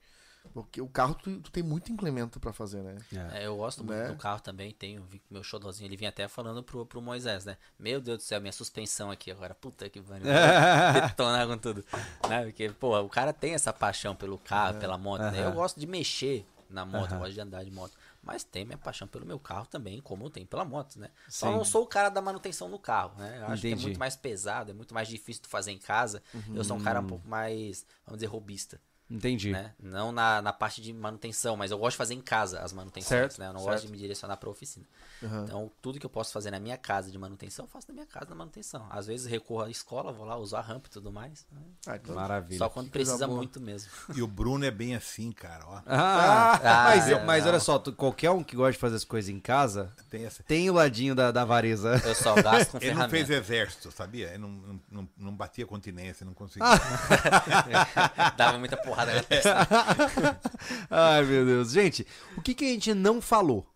Porque 0.53 0.81
o 0.81 0.89
carro 0.89 1.15
tu, 1.15 1.41
tu 1.41 1.51
tem 1.51 1.63
muito 1.63 1.93
implemento 1.93 2.41
pra 2.41 2.53
fazer, 2.53 2.83
né? 2.83 2.97
É, 3.33 3.47
eu 3.47 3.57
gosto 3.57 3.85
muito 3.85 3.99
Né? 3.99 4.09
do 4.09 4.17
carro 4.17 4.41
também, 4.41 4.73
tenho, 4.73 5.03
vi 5.03 5.19
que 5.19 5.27
meu 5.31 5.43
xodózinho, 5.43 5.87
ele 5.87 5.97
vinha 5.97 6.09
até 6.09 6.27
falando 6.27 6.63
pro, 6.63 6.87
pro 6.87 7.03
Moisés, 7.03 7.45
né? 7.45 7.57
Meu 7.79 8.01
Deus 8.01 8.19
do 8.19 8.23
céu, 8.23 8.41
minha 8.41 8.53
suspensão 8.53 9.11
aqui 9.11 9.31
agora, 9.31 9.55
puta 9.55 9.89
que 9.91 10.01
pariu, 10.01 10.25
detonar 11.07 11.47
com 11.47 11.59
tudo, 11.59 11.85
né? 12.29 12.45
Porque, 12.45 12.71
pô, 12.71 12.99
o 12.99 13.09
cara 13.09 13.33
tem 13.33 13.53
essa 13.55 13.73
paixão 13.73 14.15
pelo 14.17 14.39
carro, 14.39 14.79
pela 14.79 14.97
moto, 14.97 15.23
né? 15.23 15.45
Eu 15.45 15.53
gosto 15.53 15.79
de 15.79 15.87
mexer 15.87 16.47
na 16.71 16.85
moto, 16.85 17.13
eu 17.13 17.19
gosto 17.19 17.33
de 17.35 17.41
andar 17.41 17.65
de 17.65 17.71
moto, 17.71 17.93
mas 18.23 18.45
tem 18.45 18.65
minha 18.65 18.79
paixão 18.79 19.07
pelo 19.09 19.25
meu 19.25 19.39
carro 19.39 19.67
também, 19.67 20.01
como 20.01 20.25
eu 20.25 20.31
tenho 20.31 20.47
pela 20.47 20.65
moto, 20.65 20.99
né? 20.99 21.11
Só 21.29 21.47
Sim. 21.47 21.53
não 21.57 21.65
sou 21.65 21.85
o 21.85 21.87
cara 21.87 22.09
da 22.09 22.21
manutenção 22.21 22.69
no 22.69 22.79
carro, 22.79 23.19
né? 23.19 23.39
Eu 23.41 23.47
acho 23.47 23.63
que 23.63 23.69
é 23.69 23.71
Entendi. 23.71 23.83
muito 23.85 23.99
mais 23.99 24.17
pesado, 24.17 24.71
é 24.71 24.75
muito 24.75 24.93
mais 24.93 25.09
difícil 25.09 25.43
de 25.43 25.49
fazer 25.49 25.73
em 25.73 25.79
casa, 25.79 26.23
eu 26.55 26.65
sou 26.65 26.77
um 26.77 26.81
cara 26.81 27.01
um 27.01 27.07
pouco 27.07 27.29
mais, 27.29 27.87
vamos 28.05 28.19
dizer, 28.19 28.27
robista 28.27 28.81
Entendi. 29.11 29.53
né? 29.53 29.73
Não 29.81 30.13
na, 30.13 30.43
na 30.43 30.53
parte 30.53 30.83
de 30.83 30.93
manutenção, 30.93 31.57
mas 31.57 31.71
eu 31.71 31.79
gosto 31.79 31.93
de 31.93 31.99
fazer 31.99 32.15
em 32.15 32.21
casa 32.21 32.61
as 32.61 32.73
manutenções, 32.73 33.09
Certo, 33.09 33.39
né? 33.39 33.49
Eu 33.49 33.53
não 33.53 33.61
certo. 33.61 33.73
gosto 33.73 33.87
de 33.87 33.93
me 33.93 33.99
direcionar 33.99 34.37
para 34.37 34.51
oficina. 34.51 34.85
Então, 35.23 35.71
tudo 35.83 35.99
que 35.99 36.07
eu 36.07 36.11
posso 36.11 36.33
fazer 36.33 36.51
na 36.53 36.61
minha 36.61 36.77
casa 36.77 37.11
de 37.11 37.19
manutenção, 37.19 37.65
eu 37.65 37.69
faço 37.69 37.89
na 37.89 37.95
minha 37.95 38.07
casa 38.07 38.27
na 38.31 38.37
manutenção. 38.37 38.87
Às 38.91 39.07
vezes 39.07 39.27
recorro 39.27 39.63
à 39.63 39.71
escola, 39.71 40.13
vou 40.13 40.25
lá, 40.25 40.37
uso 40.37 40.55
a 40.57 40.61
rampa 40.61 40.87
e 40.89 40.91
tudo 40.91 41.11
mais. 41.11 41.45
né? 41.51 41.61
Ah, 41.87 41.97
então, 41.97 42.15
Maravilha. 42.15 42.59
Só 42.59 42.69
quando 42.69 42.91
coisa 42.91 42.93
precisa 43.13 43.27
muito 43.27 43.61
mesmo. 43.61 43.91
E 44.15 44.23
o 44.23 44.27
Bruno 44.27 44.65
é 44.65 44.71
bem 44.71 44.95
assim, 44.95 45.33
cara, 45.33 45.65
ó. 45.67 45.81
Ah, 45.87 46.53
Ah, 46.63 46.85
mas, 46.95 47.09
é, 47.09 47.25
mas 47.25 47.47
olha 47.47 47.59
só, 47.61 47.79
tu- 47.79 47.93
qualquer 47.93 48.31
um 48.31 48.45
que 48.45 48.55
gosta 48.55 48.73
de 48.73 48.79
fazer 48.79 48.97
as 48.97 49.05
coisas 49.05 49.29
em 49.29 49.41
casa 49.41 49.93
Tem 50.11 50.25
essa... 50.25 50.43
tem 50.43 50.69
o 50.71 50.75
ladinho 50.75 51.15
da, 51.15 51.31
da 51.33 51.45
vareza. 51.45 52.01
Eu 52.05 52.15
só 52.15 52.35
gasto 52.41 52.73
com 52.73 52.77
Ele 52.79 52.95
não 52.95 53.09
fez 53.09 53.27
ferramenta. 53.27 53.33
exército, 53.53 53.91
sabia? 53.91 54.29
Ele 54.29 54.39
não, 54.39 54.49
não, 54.51 54.81
não, 54.91 55.09
não 55.17 55.35
batia 55.35 55.67
continência, 55.67 56.25
não 56.25 56.35
conseguia. 56.35 56.67
Dava 58.37 58.59
muita 58.59 58.77
porrada 58.77 58.98
na 59.07 59.23
testa. 59.23 59.67
Ai, 60.91 61.25
meu 61.25 61.45
Deus. 61.45 61.71
Gente, 61.71 62.07
o 62.37 62.43
que, 62.43 62.55
que 62.55 62.65
a 62.65 62.69
gente 62.69 62.95
não 62.95 63.21
falou? 63.21 63.67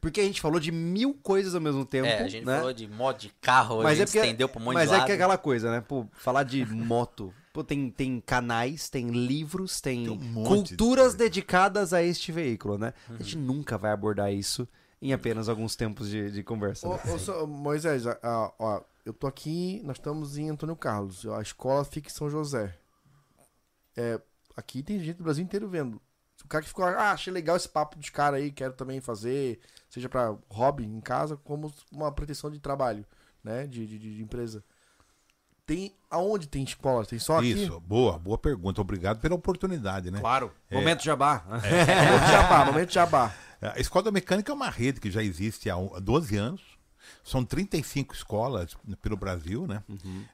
Porque 0.00 0.20
a 0.20 0.24
gente 0.24 0.40
falou 0.40 0.60
de 0.60 0.70
mil 0.70 1.14
coisas 1.14 1.54
ao 1.54 1.60
mesmo 1.60 1.84
tempo. 1.84 2.06
É, 2.06 2.22
a 2.22 2.28
gente 2.28 2.44
né? 2.46 2.56
falou 2.58 2.72
de 2.72 2.86
modo 2.86 3.18
de 3.18 3.28
carro, 3.40 3.78
mas 3.82 3.86
a 3.86 3.92
é 3.92 3.94
gente 3.96 4.06
porque, 4.08 4.18
estendeu 4.20 4.48
pra 4.48 4.60
um 4.60 4.64
monte 4.64 4.74
mas 4.74 4.88
de 4.88 4.94
é 4.94 4.98
lado. 4.98 5.06
que 5.06 5.12
é 5.12 5.14
aquela 5.16 5.38
coisa, 5.38 5.70
né? 5.70 5.80
Pô, 5.80 6.06
falar 6.12 6.42
de 6.44 6.64
moto. 6.64 7.32
Pô, 7.52 7.64
tem, 7.64 7.90
tem 7.90 8.20
canais, 8.20 8.88
tem 8.90 9.08
livros, 9.08 9.80
tem, 9.80 10.04
Tem 10.04 10.12
um 10.12 10.16
de 10.18 10.32
culturas 10.44 11.02
coisa. 11.06 11.16
dedicadas 11.18 11.92
a 11.92 12.02
este 12.02 12.30
veículo, 12.30 12.76
né? 12.78 12.92
A 13.08 13.12
Uhum. 13.12 13.18
gente 13.18 13.38
nunca 13.38 13.78
vai 13.78 13.90
abordar 13.90 14.32
isso 14.32 14.68
em 15.00 15.12
apenas 15.12 15.48
alguns 15.48 15.74
tempos 15.74 16.08
de, 16.08 16.30
de 16.30 16.42
conversa. 16.42 16.86
Ô, 16.86 16.94
né? 16.94 17.00
ô, 17.14 17.18
só- 17.18 17.46
Moisés, 17.46 18.06
a- 18.06 18.18
a- 18.22 18.52
ó, 18.58 18.82
eu 19.04 19.12
tô 19.14 19.26
aqui, 19.26 19.80
nós 19.84 19.96
estamos 19.96 20.36
em 20.36 20.50
Antônio 20.50 20.76
Carlos. 20.76 21.26
A 21.26 21.40
escola 21.40 21.84
fica 21.84 22.08
em 22.08 22.12
São 22.12 22.28
José. 22.30 22.76
É, 23.96 24.20
aqui 24.56 24.82
tem 24.82 24.98
gente 24.98 25.18
do 25.18 25.24
Brasil 25.24 25.44
inteiro 25.44 25.68
vendo. 25.68 26.00
O 26.44 26.48
cara 26.48 26.62
que 26.62 26.68
ficou, 26.68 26.84
ah, 26.84 27.12
achei 27.12 27.32
legal 27.32 27.56
esse 27.56 27.68
papo 27.68 27.98
dos 27.98 28.10
caras 28.10 28.40
aí, 28.40 28.52
quero 28.52 28.72
também 28.72 29.00
fazer, 29.00 29.58
seja 29.88 30.08
pra 30.08 30.36
hobby 30.48 30.84
em 30.84 31.00
casa, 31.00 31.36
como 31.36 31.72
uma 31.90 32.12
pretensão 32.12 32.50
de 32.50 32.60
trabalho, 32.60 33.04
né? 33.42 33.66
De, 33.66 33.86
de, 33.86 33.98
de 33.98 34.22
empresa. 34.22 34.62
Tem. 35.64 35.92
Aonde 36.08 36.46
tem 36.46 36.62
escola? 36.62 37.04
Tem 37.04 37.18
só 37.18 37.38
aqui? 37.38 37.64
Isso, 37.64 37.80
boa, 37.80 38.16
boa 38.18 38.38
pergunta. 38.38 38.80
Obrigado 38.80 39.18
pela 39.20 39.34
oportunidade, 39.34 40.10
né? 40.10 40.20
Claro. 40.20 40.52
Momento 40.70 41.02
jabá. 41.02 41.42
Momento 41.48 42.30
jabá, 42.30 42.64
momento 42.64 42.92
jabá. 42.92 43.34
A 43.60 43.80
Escola 43.80 44.04
da 44.04 44.12
Mecânica 44.12 44.52
é 44.52 44.54
uma 44.54 44.70
rede 44.70 45.00
que 45.00 45.10
já 45.10 45.22
existe 45.22 45.68
há 45.68 45.74
há 45.74 45.98
12 45.98 46.36
anos. 46.36 46.75
São 47.24 47.44
35 47.44 48.14
escolas 48.14 48.76
pelo 49.02 49.16
Brasil, 49.16 49.66
né? 49.66 49.82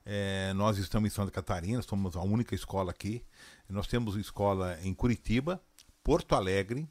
É, 0.05 0.53
nós 0.55 0.79
estamos 0.79 1.11
em 1.11 1.15
Santa 1.15 1.31
Catarina, 1.31 1.81
somos 1.83 2.17
a 2.17 2.23
única 2.23 2.55
escola 2.55 2.91
aqui. 2.91 3.25
Nós 3.69 3.87
temos 3.87 4.17
escola 4.17 4.79
em 4.83 4.93
Curitiba, 4.95 5.61
Porto 6.05 6.35
Alegre. 6.35 6.89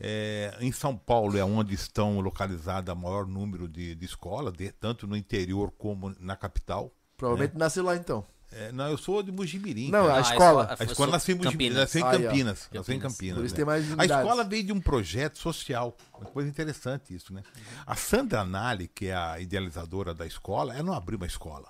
é, 0.00 0.56
em 0.60 0.72
São 0.72 0.96
Paulo 0.96 1.36
é 1.38 1.44
onde 1.44 1.74
estão 1.74 2.18
localizadas 2.20 2.92
o 2.94 2.98
maior 2.98 3.26
número 3.26 3.68
de, 3.68 3.94
de 3.94 4.04
escolas, 4.04 4.52
de- 4.52 4.72
tanto 4.72 5.06
no 5.06 5.16
interior 5.16 5.70
como 5.78 6.14
na 6.18 6.34
capital. 6.34 6.90
Provavelmente 7.16 7.56
nasceu 7.56 7.84
lá 7.84 7.94
então. 7.94 8.26
É, 8.54 8.70
não, 8.70 8.88
eu 8.88 8.98
sou 8.98 9.22
de 9.22 9.32
Mujimirim. 9.32 9.90
Não, 9.90 10.06
cara. 10.06 10.18
a 10.18 10.20
escola. 10.20 10.76
A 10.78 10.84
escola 10.84 11.12
nasceu 11.12 11.36
em 11.36 11.70
nasceu 11.70 12.00
em. 12.00 12.04
Campinas. 12.04 12.68
Nasceu 12.72 12.94
em 12.94 12.98
Campinas. 12.98 13.38
Por 13.38 13.44
isso 13.46 13.54
né? 13.54 13.56
tem 13.56 13.64
mais 13.64 13.98
A 13.98 14.04
escola 14.04 14.44
veio 14.44 14.64
de 14.64 14.72
um 14.72 14.80
projeto 14.80 15.38
social. 15.38 15.96
Uma 16.18 16.30
coisa 16.30 16.48
interessante 16.48 17.14
isso, 17.14 17.32
né? 17.32 17.42
A 17.86 17.96
Sandra 17.96 18.44
Nali, 18.44 18.88
que 18.88 19.06
é 19.06 19.14
a 19.14 19.40
idealizadora 19.40 20.12
da 20.12 20.26
escola, 20.26 20.74
ela 20.74 20.82
não 20.82 20.92
abriu 20.92 21.16
uma 21.16 21.26
escola. 21.26 21.68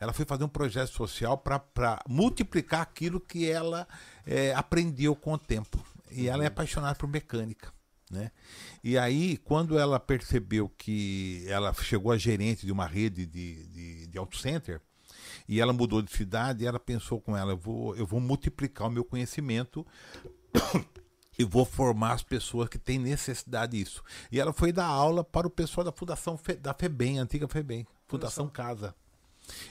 Ela 0.00 0.12
foi 0.12 0.24
fazer 0.24 0.42
um 0.42 0.48
projeto 0.48 0.90
social 0.90 1.38
para 1.38 2.02
multiplicar 2.08 2.80
aquilo 2.80 3.20
que 3.20 3.48
ela 3.48 3.86
eh, 4.26 4.52
aprendeu 4.56 5.14
com 5.14 5.32
o 5.34 5.38
tempo. 5.38 5.84
E 6.10 6.28
ela 6.28 6.42
é 6.42 6.48
apaixonada 6.48 6.96
por 6.96 7.08
mecânica. 7.08 7.72
Né? 8.10 8.30
E 8.82 8.98
aí, 8.98 9.36
quando 9.38 9.78
ela 9.78 10.00
percebeu 10.00 10.68
que 10.76 11.44
ela 11.46 11.72
chegou 11.72 12.12
a 12.12 12.18
gerente 12.18 12.66
de 12.66 12.72
uma 12.72 12.86
rede 12.86 13.24
de, 13.24 13.66
de, 13.68 14.06
de 14.08 14.18
auto 14.18 14.36
center, 14.36 14.80
e 15.48 15.60
ela 15.60 15.72
mudou 15.72 16.02
de 16.02 16.10
cidade, 16.10 16.66
ela 16.66 16.80
pensou 16.80 17.20
com 17.20 17.36
ela, 17.36 17.52
eu 17.52 17.56
vou, 17.56 17.96
eu 17.96 18.06
vou 18.06 18.20
multiplicar 18.20 18.88
o 18.88 18.90
meu 18.90 19.04
conhecimento 19.04 19.86
e 21.38 21.44
vou 21.44 21.64
formar 21.64 22.12
as 22.12 22.22
pessoas 22.22 22.68
que 22.68 22.78
têm 22.78 22.98
necessidade 22.98 23.76
disso. 23.76 24.02
E 24.30 24.40
ela 24.40 24.52
foi 24.52 24.72
dar 24.72 24.86
aula 24.86 25.24
para 25.24 25.46
o 25.46 25.50
pessoal 25.50 25.84
da 25.84 25.92
Fundação 25.92 26.36
Fe, 26.36 26.54
da 26.54 26.74
FEBEM, 26.74 27.18
a 27.18 27.22
antiga 27.22 27.48
FEBEM, 27.48 27.86
Fundação 28.06 28.48
Casa. 28.48 28.94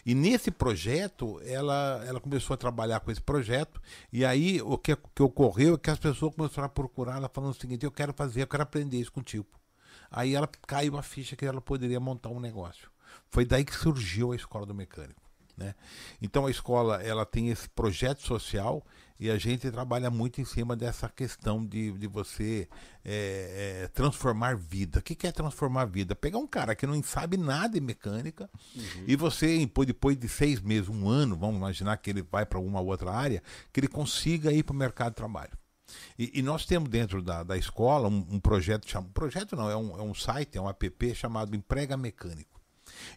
E 0.05 0.13
nesse 0.13 0.51
projeto, 0.51 1.39
ela, 1.45 2.03
ela 2.05 2.19
começou 2.19 2.53
a 2.53 2.57
trabalhar 2.57 2.99
com 2.99 3.11
esse 3.11 3.21
projeto, 3.21 3.81
e 4.11 4.25
aí 4.25 4.61
o 4.61 4.77
que, 4.77 4.95
que 5.15 5.23
ocorreu 5.23 5.75
é 5.75 5.77
que 5.77 5.89
as 5.89 5.99
pessoas 5.99 6.35
começaram 6.35 6.65
a 6.65 6.69
procurar, 6.69 7.17
ela 7.17 7.29
falando 7.29 7.51
o 7.51 7.59
seguinte, 7.59 7.85
eu 7.85 7.91
quero 7.91 8.13
fazer, 8.13 8.41
eu 8.41 8.47
quero 8.47 8.63
aprender 8.63 8.99
isso 8.99 9.11
contigo. 9.11 9.47
Aí 10.09 10.35
ela 10.35 10.47
caiu 10.67 10.97
a 10.97 11.01
ficha 11.01 11.35
que 11.35 11.45
ela 11.45 11.61
poderia 11.61 11.99
montar 11.99 12.29
um 12.29 12.39
negócio. 12.39 12.91
Foi 13.29 13.45
daí 13.45 13.63
que 13.63 13.73
surgiu 13.73 14.33
a 14.33 14.35
Escola 14.35 14.65
do 14.65 14.73
Mecânico. 14.73 15.20
Né? 15.57 15.75
Então 16.21 16.45
a 16.45 16.51
escola 16.51 17.01
ela 17.03 17.25
tem 17.25 17.49
esse 17.49 17.69
projeto 17.69 18.21
social 18.21 18.83
e 19.19 19.29
a 19.29 19.37
gente 19.37 19.69
trabalha 19.69 20.09
muito 20.09 20.41
em 20.41 20.45
cima 20.45 20.75
dessa 20.75 21.07
questão 21.07 21.63
de, 21.63 21.91
de 21.91 22.07
você 22.07 22.67
é, 23.05 23.83
é, 23.83 23.87
transformar 23.89 24.55
vida. 24.57 24.99
O 24.99 25.01
que, 25.03 25.13
que 25.13 25.27
é 25.27 25.31
transformar 25.31 25.85
vida? 25.85 26.15
Pegar 26.15 26.39
um 26.39 26.47
cara 26.47 26.73
que 26.73 26.87
não 26.87 27.01
sabe 27.03 27.37
nada 27.37 27.73
de 27.75 27.81
mecânica 27.81 28.49
e 29.05 29.15
você, 29.15 29.59
depois, 29.59 29.85
depois 29.85 30.17
de 30.17 30.27
seis 30.27 30.59
meses, 30.59 30.89
um 30.89 31.07
ano, 31.07 31.35
vamos 31.35 31.57
imaginar 31.57 31.97
que 31.97 32.09
ele 32.09 32.23
vai 32.23 32.45
para 32.45 32.57
alguma 32.57 32.81
outra 32.81 33.11
área, 33.11 33.43
que 33.71 33.79
ele 33.79 33.87
consiga 33.87 34.51
ir 34.51 34.63
para 34.63 34.73
o 34.73 34.77
mercado 34.77 35.11
de 35.11 35.17
trabalho. 35.17 35.51
E, 36.17 36.39
e 36.39 36.41
nós 36.41 36.65
temos 36.65 36.89
dentro 36.89 37.21
da, 37.21 37.43
da 37.43 37.57
escola 37.57 38.07
um, 38.07 38.25
um 38.31 38.39
projeto, 38.39 38.89
cham- 38.89 39.03
projeto 39.03 39.55
não, 39.55 39.69
é 39.69 39.75
um, 39.75 39.99
é 39.99 40.01
um 40.01 40.15
site, 40.15 40.57
é 40.57 40.61
um 40.61 40.69
app 40.69 41.13
chamado 41.13 41.55
Emprega 41.55 41.95
Mecânico. 41.95 42.50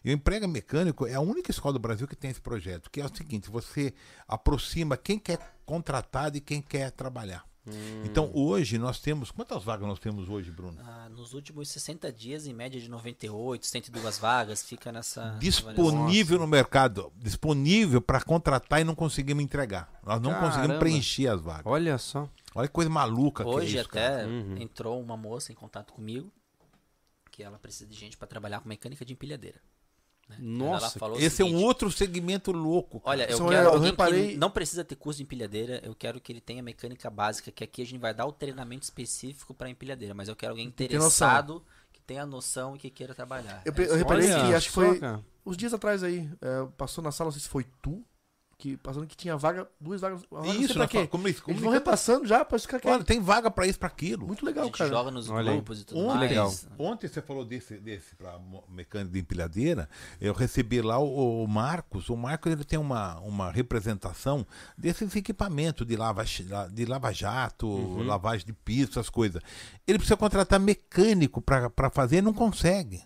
E 0.03 0.09
o 0.09 0.13
Emprega 0.13 0.47
Mecânico 0.47 1.05
é 1.05 1.13
a 1.13 1.21
única 1.21 1.51
escola 1.51 1.73
do 1.73 1.79
Brasil 1.79 2.07
que 2.07 2.15
tem 2.15 2.31
esse 2.31 2.41
projeto, 2.41 2.89
que 2.89 3.01
é 3.01 3.05
o 3.05 3.15
seguinte, 3.15 3.49
você 3.49 3.93
aproxima 4.27 4.97
quem 4.97 5.17
quer 5.17 5.55
contratar 5.65 6.31
de 6.31 6.39
quem 6.41 6.61
quer 6.61 6.91
trabalhar. 6.91 7.45
Então 8.03 8.29
hoje 8.33 8.77
nós 8.77 8.99
temos, 8.99 9.31
quantas 9.31 9.63
vagas 9.63 9.87
nós 9.87 9.97
temos 9.97 10.29
hoje, 10.29 10.51
Bruno? 10.51 10.77
Ah, 10.83 11.09
nos 11.09 11.33
últimos 11.33 11.67
60 11.69 12.11
dias, 12.11 12.45
em 12.45 12.53
média 12.53 12.79
de 12.79 12.87
98, 12.87 13.65
102 13.65 14.19
vagas, 14.19 14.61
fica 14.61 14.91
nessa. 14.91 15.35
disponível 15.39 16.37
no 16.37 16.45
mercado, 16.45 17.11
disponível 17.17 18.01
para 18.01 18.21
contratar 18.21 18.81
e 18.81 18.83
não 18.83 18.93
conseguimos 18.93 19.43
entregar. 19.43 19.91
Nós 20.05 20.21
não 20.21 20.31
Caramba. 20.31 20.49
conseguimos 20.49 20.77
preencher 20.77 21.27
as 21.27 21.41
vagas. 21.41 21.65
Olha 21.65 21.97
só. 21.97 22.29
Olha 22.53 22.67
que 22.67 22.73
coisa 22.73 22.89
maluca 22.89 23.45
Hoje 23.45 23.71
que 23.71 23.77
é 23.77 23.81
isso, 23.81 23.89
até 23.89 24.09
cara. 24.09 24.27
Uhum. 24.27 24.57
entrou 24.57 25.01
uma 25.01 25.17
moça 25.17 25.51
em 25.51 25.55
contato 25.55 25.91
comigo 25.91 26.31
que 27.31 27.43
ela 27.43 27.59
precisa 27.59 27.89
de 27.89 27.95
gente 27.97 28.15
para 28.15 28.27
trabalhar 28.27 28.61
com 28.61 28.69
mecânica 28.69 29.03
de 29.03 29.11
empilhadeira. 29.11 29.59
Né? 30.27 30.37
Nossa, 30.39 30.97
Esse 31.17 31.41
é 31.41 31.45
um 31.45 31.49
seguinte, 31.49 31.63
outro 31.65 31.91
segmento 31.91 32.51
louco. 32.51 32.99
cara. 32.99 33.11
Olha, 33.11 33.29
eu 33.31 33.37
São- 33.37 33.47
quero 33.49 33.67
eu 33.67 33.73
alguém 33.73 33.91
reparei- 33.91 34.31
que 34.31 34.37
não 34.37 34.49
precisa 34.49 34.83
ter 34.83 34.95
curso 34.95 35.17
de 35.17 35.23
empilhadeira, 35.23 35.81
eu 35.83 35.93
quero 35.95 36.19
que 36.19 36.31
ele 36.31 36.41
tenha 36.41 36.61
mecânica 36.63 37.09
básica, 37.09 37.51
que 37.51 37.63
aqui 37.63 37.81
a 37.81 37.85
gente 37.85 37.99
vai 37.99 38.13
dar 38.13 38.25
o 38.25 38.31
treinamento 38.31 38.83
específico 38.83 39.53
para 39.53 39.69
empilhadeira, 39.69 40.13
mas 40.13 40.27
eu 40.27 40.35
quero 40.35 40.51
alguém 40.53 40.65
interessado, 40.67 41.63
que 41.93 42.01
tenha 42.01 42.25
noção 42.25 42.75
e 42.75 42.79
que 42.79 42.89
queira 42.89 43.13
trabalhar. 43.13 43.61
Eu, 43.65 43.73
É 43.77 43.89
eu 43.91 43.95
reparei 43.95 44.31
Olha 44.31 44.45
que 44.47 44.53
acho 44.55 44.67
que 44.67 44.73
foi 44.73 44.99
uns 45.45 45.55
dias 45.57 45.73
atrás 45.73 46.03
aí. 46.03 46.29
é, 46.41 46.67
passou 46.77 47.03
na 47.03 47.11
sala, 47.11 47.27
não 47.27 47.31
sei 47.33 47.41
se 47.41 47.49
foi 47.49 47.65
tu, 47.81 48.03
que 48.57 48.77
passando 48.77 49.05
que 49.05 49.17
tinha 49.17 49.35
vaga, 49.35 49.67
duas 49.79 50.01
vagas. 50.01 50.21
Vaga, 50.31 50.47
Isso, 50.49 50.73
pra 50.73 50.83
nós 50.83 50.89
quê. 50.91 51.07
como, 51.07 51.27
Eles 51.27 51.39
como, 51.39 51.59
vão 51.59 51.71
repassando 51.71 52.25
já 52.25 52.43
pra 52.45 52.57
ficar 52.57 52.79
Olha, 52.85 53.03
tem 53.03 53.19
vaga 53.19 53.51
para 53.51 53.67
isso, 53.67 53.77
para 53.77 53.87
aquilo. 53.87 54.25
Muito 54.25 54.45
a 54.45 54.47
legal, 54.47 54.65
gente 54.65 54.77
cara. 54.77 54.89
joga 54.89 55.11
nos 55.11 55.29
Olha 55.29 55.49
aí. 55.51 55.55
grupos 55.57 55.81
e 55.81 55.85
tudo 55.85 55.99
Ontem, 55.99 56.17
mais. 56.17 56.29
legal. 56.29 56.53
ontem 56.79 57.07
você 57.07 57.21
falou 57.21 57.43
desse, 57.43 57.77
desse 57.77 58.15
para 58.15 58.39
mecânico 58.69 59.11
de 59.13 59.19
empilhadeira. 59.19 59.89
Eu 60.21 60.33
recebi 60.33 60.81
lá 60.81 60.97
o, 60.99 61.43
o 61.43 61.47
Marcos. 61.47 62.09
O 62.09 62.15
Marcos 62.15 62.51
ele 62.51 62.63
tem 62.63 62.79
uma, 62.79 63.19
uma 63.19 63.51
representação 63.51 64.45
desses 64.77 65.15
equipamentos 65.15 65.85
de 65.85 65.95
lava, 65.95 66.23
de 66.71 66.85
lava-jato, 66.85 67.97
lavagem 68.03 68.45
de 68.45 68.53
piso, 68.53 68.91
essas 68.91 69.09
coisas. 69.09 69.41
Ele 69.87 69.97
precisa 69.97 70.17
contratar 70.17 70.59
mecânico 70.59 71.41
para 71.41 71.89
fazer 71.91 72.17
e 72.17 72.21
não 72.21 72.33
consegue. 72.33 73.03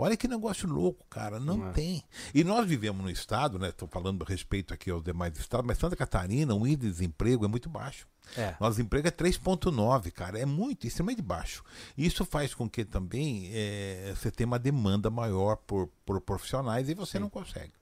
Olha 0.00 0.16
que 0.16 0.26
negócio 0.26 0.68
louco, 0.68 1.04
cara. 1.08 1.38
Não 1.38 1.68
É. 1.68 1.72
tem. 1.72 2.02
E 2.34 2.42
nós 2.42 2.66
vivemos 2.66 3.02
no 3.02 3.10
estado, 3.10 3.58
né? 3.58 3.68
Estou 3.68 3.86
falando 3.88 4.24
a 4.24 4.28
respeito 4.28 4.72
aqui 4.72 4.90
aos 4.90 5.02
demais 5.02 5.38
estados, 5.38 5.66
mas 5.66 5.78
Santa 5.78 5.94
Catarina, 5.96 6.54
o 6.54 6.66
índice 6.66 6.86
de 6.86 6.90
desemprego 6.90 7.44
é 7.44 7.48
muito 7.48 7.68
baixo. 7.68 8.06
É. 8.36 8.54
Nosso 8.60 8.76
desemprego 8.76 9.08
é 9.08 9.10
3,9, 9.10 10.10
cara. 10.10 10.38
É 10.38 10.46
muito, 10.46 10.86
extremamente 10.86 11.20
baixo. 11.20 11.62
Isso 11.98 12.24
faz 12.24 12.54
com 12.54 12.68
que 12.68 12.84
também 12.84 13.50
eh, 13.52 14.14
você 14.16 14.30
tenha 14.30 14.46
uma 14.46 14.58
demanda 14.58 15.10
maior 15.10 15.56
por, 15.56 15.88
por 16.06 16.20
profissionais 16.20 16.88
e 16.88 16.94
você 16.94 17.18
não 17.18 17.28
consegue. 17.28 17.72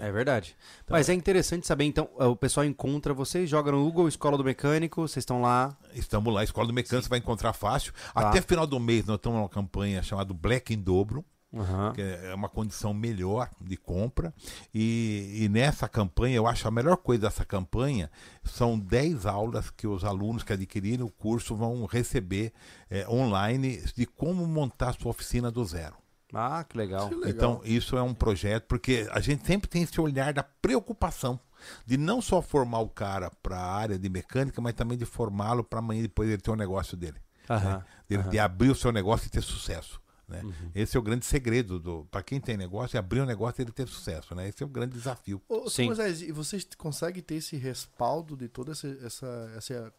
É 0.00 0.10
verdade. 0.10 0.56
Mas 0.88 1.08
é 1.08 1.14
interessante 1.14 1.66
saber, 1.66 1.84
então, 1.84 2.08
o 2.16 2.34
pessoal 2.34 2.64
encontra 2.64 3.14
vocês, 3.14 3.48
joga 3.48 3.70
no 3.70 3.84
Google 3.84 4.08
Escola 4.08 4.36
do 4.36 4.44
Mecânico, 4.44 5.02
vocês 5.02 5.22
estão 5.22 5.40
lá. 5.40 5.76
Estamos 5.94 6.32
lá, 6.34 6.42
Escola 6.42 6.66
do 6.66 6.72
Mecânico 6.72 7.04
você 7.04 7.08
vai 7.08 7.18
encontrar 7.18 7.52
fácil. 7.52 7.92
Tá. 8.12 8.28
Até 8.28 8.40
final 8.40 8.66
do 8.66 8.80
mês 8.80 9.04
nós 9.04 9.16
estamos 9.16 9.38
numa 9.38 9.48
campanha 9.48 10.02
chamada 10.02 10.32
Black 10.34 10.74
em 10.74 10.78
Dobro. 10.78 11.24
Aham. 11.54 11.92
que 11.92 12.02
é 12.02 12.34
uma 12.34 12.48
condição 12.48 12.92
melhor 12.92 13.48
de 13.60 13.76
compra. 13.76 14.34
E, 14.74 15.42
e 15.42 15.48
nessa 15.48 15.88
campanha, 15.88 16.36
eu 16.36 16.46
acho 16.46 16.66
a 16.66 16.70
melhor 16.70 16.96
coisa 16.96 17.22
dessa 17.22 17.44
campanha 17.44 18.10
são 18.42 18.78
10 18.78 19.26
aulas 19.26 19.70
que 19.70 19.86
os 19.86 20.04
alunos 20.04 20.42
que 20.42 20.52
adquirirem 20.52 21.04
o 21.04 21.10
curso 21.10 21.54
vão 21.54 21.84
receber 21.86 22.52
eh, 22.90 23.06
online 23.08 23.82
de 23.94 24.06
como 24.06 24.46
montar 24.46 24.94
sua 24.94 25.10
oficina 25.10 25.50
do 25.50 25.64
zero. 25.64 25.94
Ah, 26.32 26.64
que 26.68 26.76
legal. 26.76 27.08
Que 27.08 27.14
legal. 27.14 27.30
Então, 27.30 27.60
isso 27.64 27.96
é 27.96 28.02
um 28.02 28.12
projeto, 28.12 28.64
porque 28.66 29.08
a 29.12 29.20
gente 29.20 29.46
sempre 29.46 29.68
tem 29.70 29.82
esse 29.82 30.00
olhar 30.00 30.32
da 30.32 30.42
preocupação 30.42 31.38
de 31.86 31.96
não 31.96 32.20
só 32.20 32.42
formar 32.42 32.80
o 32.80 32.88
cara 32.88 33.30
para 33.42 33.56
a 33.56 33.74
área 33.74 33.98
de 33.98 34.08
mecânica, 34.08 34.60
mas 34.60 34.74
também 34.74 34.98
de 34.98 35.04
formá-lo 35.04 35.62
para 35.62 35.78
amanhã 35.78 36.02
depois 36.02 36.28
ele 36.28 36.42
ter 36.42 36.50
o 36.50 36.56
negócio 36.56 36.96
dele. 36.96 37.18
Aham. 37.48 37.76
né? 37.76 37.84
De, 38.08 38.30
de 38.30 38.38
abrir 38.38 38.70
o 38.70 38.74
seu 38.74 38.90
negócio 38.90 39.26
e 39.26 39.30
ter 39.30 39.42
sucesso. 39.42 40.00
Né? 40.28 40.42
Esse 40.74 40.96
é 40.96 41.00
o 41.00 41.02
grande 41.02 41.26
segredo 41.26 41.78
do 41.78 42.04
para 42.10 42.22
quem 42.22 42.40
tem 42.40 42.56
negócio, 42.56 42.96
é 42.96 42.98
abrir 42.98 43.20
o 43.20 43.26
negócio 43.26 43.60
e 43.60 43.64
ele 43.64 43.72
ter 43.72 43.86
sucesso. 43.86 44.34
Né? 44.34 44.48
Esse 44.48 44.62
é 44.62 44.66
o 44.66 44.68
grande 44.68 44.94
desafio. 44.94 45.40
Ô, 45.48 45.68
Sim. 45.68 45.86
Moisés, 45.86 46.22
e 46.22 46.32
vocês 46.32 46.66
conseguem 46.76 47.22
ter 47.22 47.36
esse 47.36 47.56
respaldo 47.56 48.36
de 48.36 48.48
toda 48.48 48.72
essa, 48.72 48.88
essa, 49.02 49.52
essa, 49.56 49.94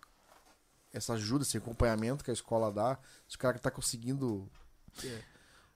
essa 0.92 1.14
ajuda, 1.14 1.44
esse 1.44 1.58
acompanhamento 1.58 2.24
que 2.24 2.32
a 2.32 2.34
escola 2.34 2.72
dá? 2.72 2.98
Se 3.28 3.36
o 3.36 3.40
cara 3.40 3.54
que 3.54 3.62
tá 3.62 3.72
conseguindo. 3.72 4.50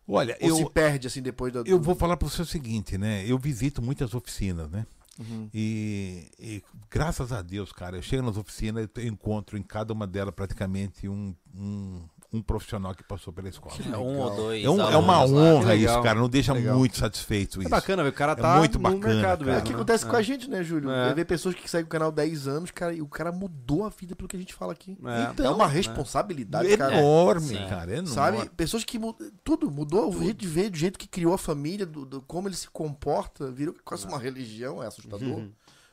Olha, 0.07 0.35
Ou 0.41 0.55
se 0.55 0.61
eu, 0.63 0.69
perde 0.69 1.05
assim 1.05 1.21
depois 1.21 1.53
da. 1.53 1.61
eu 1.65 1.79
vou 1.79 1.95
falar 1.95 2.17
para 2.17 2.27
você 2.27 2.41
o 2.41 2.45
seguinte, 2.45 2.97
né? 2.97 3.23
Eu 3.27 3.37
visito 3.37 3.79
muitas 3.81 4.15
oficinas, 4.15 4.69
né? 4.71 4.85
Uhum. 5.19 5.49
E, 5.53 6.31
e 6.39 6.63
graças 6.89 7.33
a 7.33 7.41
Deus, 7.41 7.73
cara, 7.73 7.97
eu 7.97 8.01
chego 8.01 8.23
nas 8.23 8.37
oficinas 8.37 8.85
e 8.85 9.01
eu 9.01 9.07
encontro 9.07 9.57
em 9.57 9.61
cada 9.61 9.93
uma 9.93 10.07
delas 10.07 10.33
praticamente 10.33 11.09
um, 11.09 11.35
um, 11.53 12.07
um 12.31 12.41
profissional 12.43 12.93
que 12.93 13.03
passou 13.03 13.33
pela 13.33 13.49
escola. 13.49 13.75
É 13.91 13.97
um 13.97 14.19
ou 14.19 14.35
dois. 14.35 14.63
É, 14.63 14.69
um- 14.69 14.79
é 14.81 14.95
uma 14.97 15.23
lá. 15.23 15.25
honra 15.25 15.73
isso, 15.75 15.99
cara. 16.03 16.19
Não 16.19 16.29
deixa 16.29 16.53
legal. 16.53 16.77
muito 16.77 16.95
satisfeito 16.97 17.57
É 17.59 17.61
isso. 17.63 17.69
bacana, 17.69 18.03
ver, 18.03 18.09
o 18.09 18.13
cara 18.13 18.33
É 18.33 18.35
tá 18.35 18.57
muito 18.59 18.77
no 18.77 18.83
bacana, 18.83 19.13
mercado 19.15 19.39
cara. 19.45 19.51
É 19.51 19.53
mesmo. 19.55 19.59
o 19.59 19.63
que 19.63 19.69
né? 19.71 19.75
acontece 19.75 20.05
com 20.05 20.15
É. 20.15 20.19
a 20.19 20.21
gente, 20.21 20.47
né, 20.49 20.63
Júlio? 20.63 20.91
É. 20.91 21.09
É. 21.09 21.13
Ver 21.15 21.25
pessoas 21.25 21.55
que 21.55 21.67
seguem 21.69 21.85
o 21.85 21.89
canal 21.89 22.09
há 22.09 22.11
10 22.11 22.47
anos, 22.47 22.69
cara, 22.69 22.93
e 22.93 23.01
o 23.01 23.07
cara 23.07 23.31
mudou 23.31 23.83
a 23.85 23.89
vida 23.89 24.15
pelo 24.15 24.27
que 24.27 24.35
a 24.35 24.39
gente 24.39 24.53
fala 24.53 24.73
aqui. 24.73 24.95
É. 25.39 25.43
é 25.43 25.49
uma 25.49 25.65
responsabilidade, 25.67 26.77
cara. 26.77 26.99
enorme, 26.99 27.55
cara. 27.67 27.91
Enorme. 27.93 28.07
Sabe? 28.09 28.49
Pessoas 28.55 28.83
que 28.83 28.99
mudam. 28.99 29.27
Tudo 29.43 29.71
mudou. 29.71 30.09
O 30.13 30.23
jeito 30.23 30.37
de 30.37 30.47
ver, 30.47 30.69
do 30.69 30.77
jeito 30.77 30.99
que 30.99 31.07
criou 31.07 31.33
a 31.33 31.37
família, 31.37 31.85
do, 31.85 32.05
do- 32.05 32.21
como 32.21 32.47
ele 32.47 32.55
se 32.55 32.69
comporta, 32.69 33.49
virou 33.51 33.75
quase 33.83 34.05
uma 34.05 34.19
religião, 34.19 34.81
é 34.83 34.87
assustador. 34.87 35.43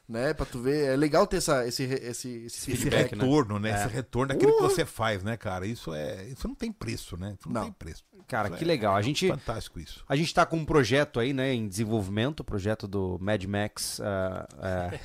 Né? 0.09 0.33
Pra 0.35 0.47
tu 0.47 0.61
ver. 0.61 0.93
É 0.93 0.97
legal 0.97 1.27
ter 1.27 1.39
essa, 1.39 1.67
esse, 1.67 1.83
esse, 1.83 2.29
esse, 2.47 2.71
Esse 2.73 2.89
né? 2.91 2.99
retorno, 2.99 3.59
né? 3.59 3.71
É. 3.71 3.75
Esse 3.75 3.89
retorno 3.89 4.29
daquilo 4.33 4.57
que 4.57 4.63
Uh! 4.65 4.69
você 4.71 4.85
faz, 4.85 5.23
né, 5.25 5.37
cara? 5.37 5.67
Isso 5.67 5.93
é. 5.93 6.25
Isso 6.29 6.47
não 6.47 6.55
tem 6.55 6.71
preço, 6.71 7.17
né? 7.17 7.35
Isso 7.39 7.49
não, 7.49 7.55
Não. 7.55 7.63
tem 7.65 7.73
preço. 7.73 8.05
Cara, 8.29 8.49
Isso 8.49 8.59
que 8.59 8.65
é 8.65 8.67
legal. 8.67 8.97
A 8.97 9.03
gente, 9.03 9.29
Fantástico 9.29 9.79
isso. 9.79 10.05
a 10.09 10.17
gente 10.17 10.35
tá 10.35 10.45
com 10.45 10.57
um 10.57 10.65
projeto 10.65 11.21
aí, 11.21 11.33
né, 11.33 11.55
em 11.55 11.69
desenvolvimento, 11.69 12.41
o 12.41 12.45
projeto 12.45 12.89
do 12.89 13.17
Mad 13.21 13.45
Max. 13.45 14.01
ah, 14.01 14.49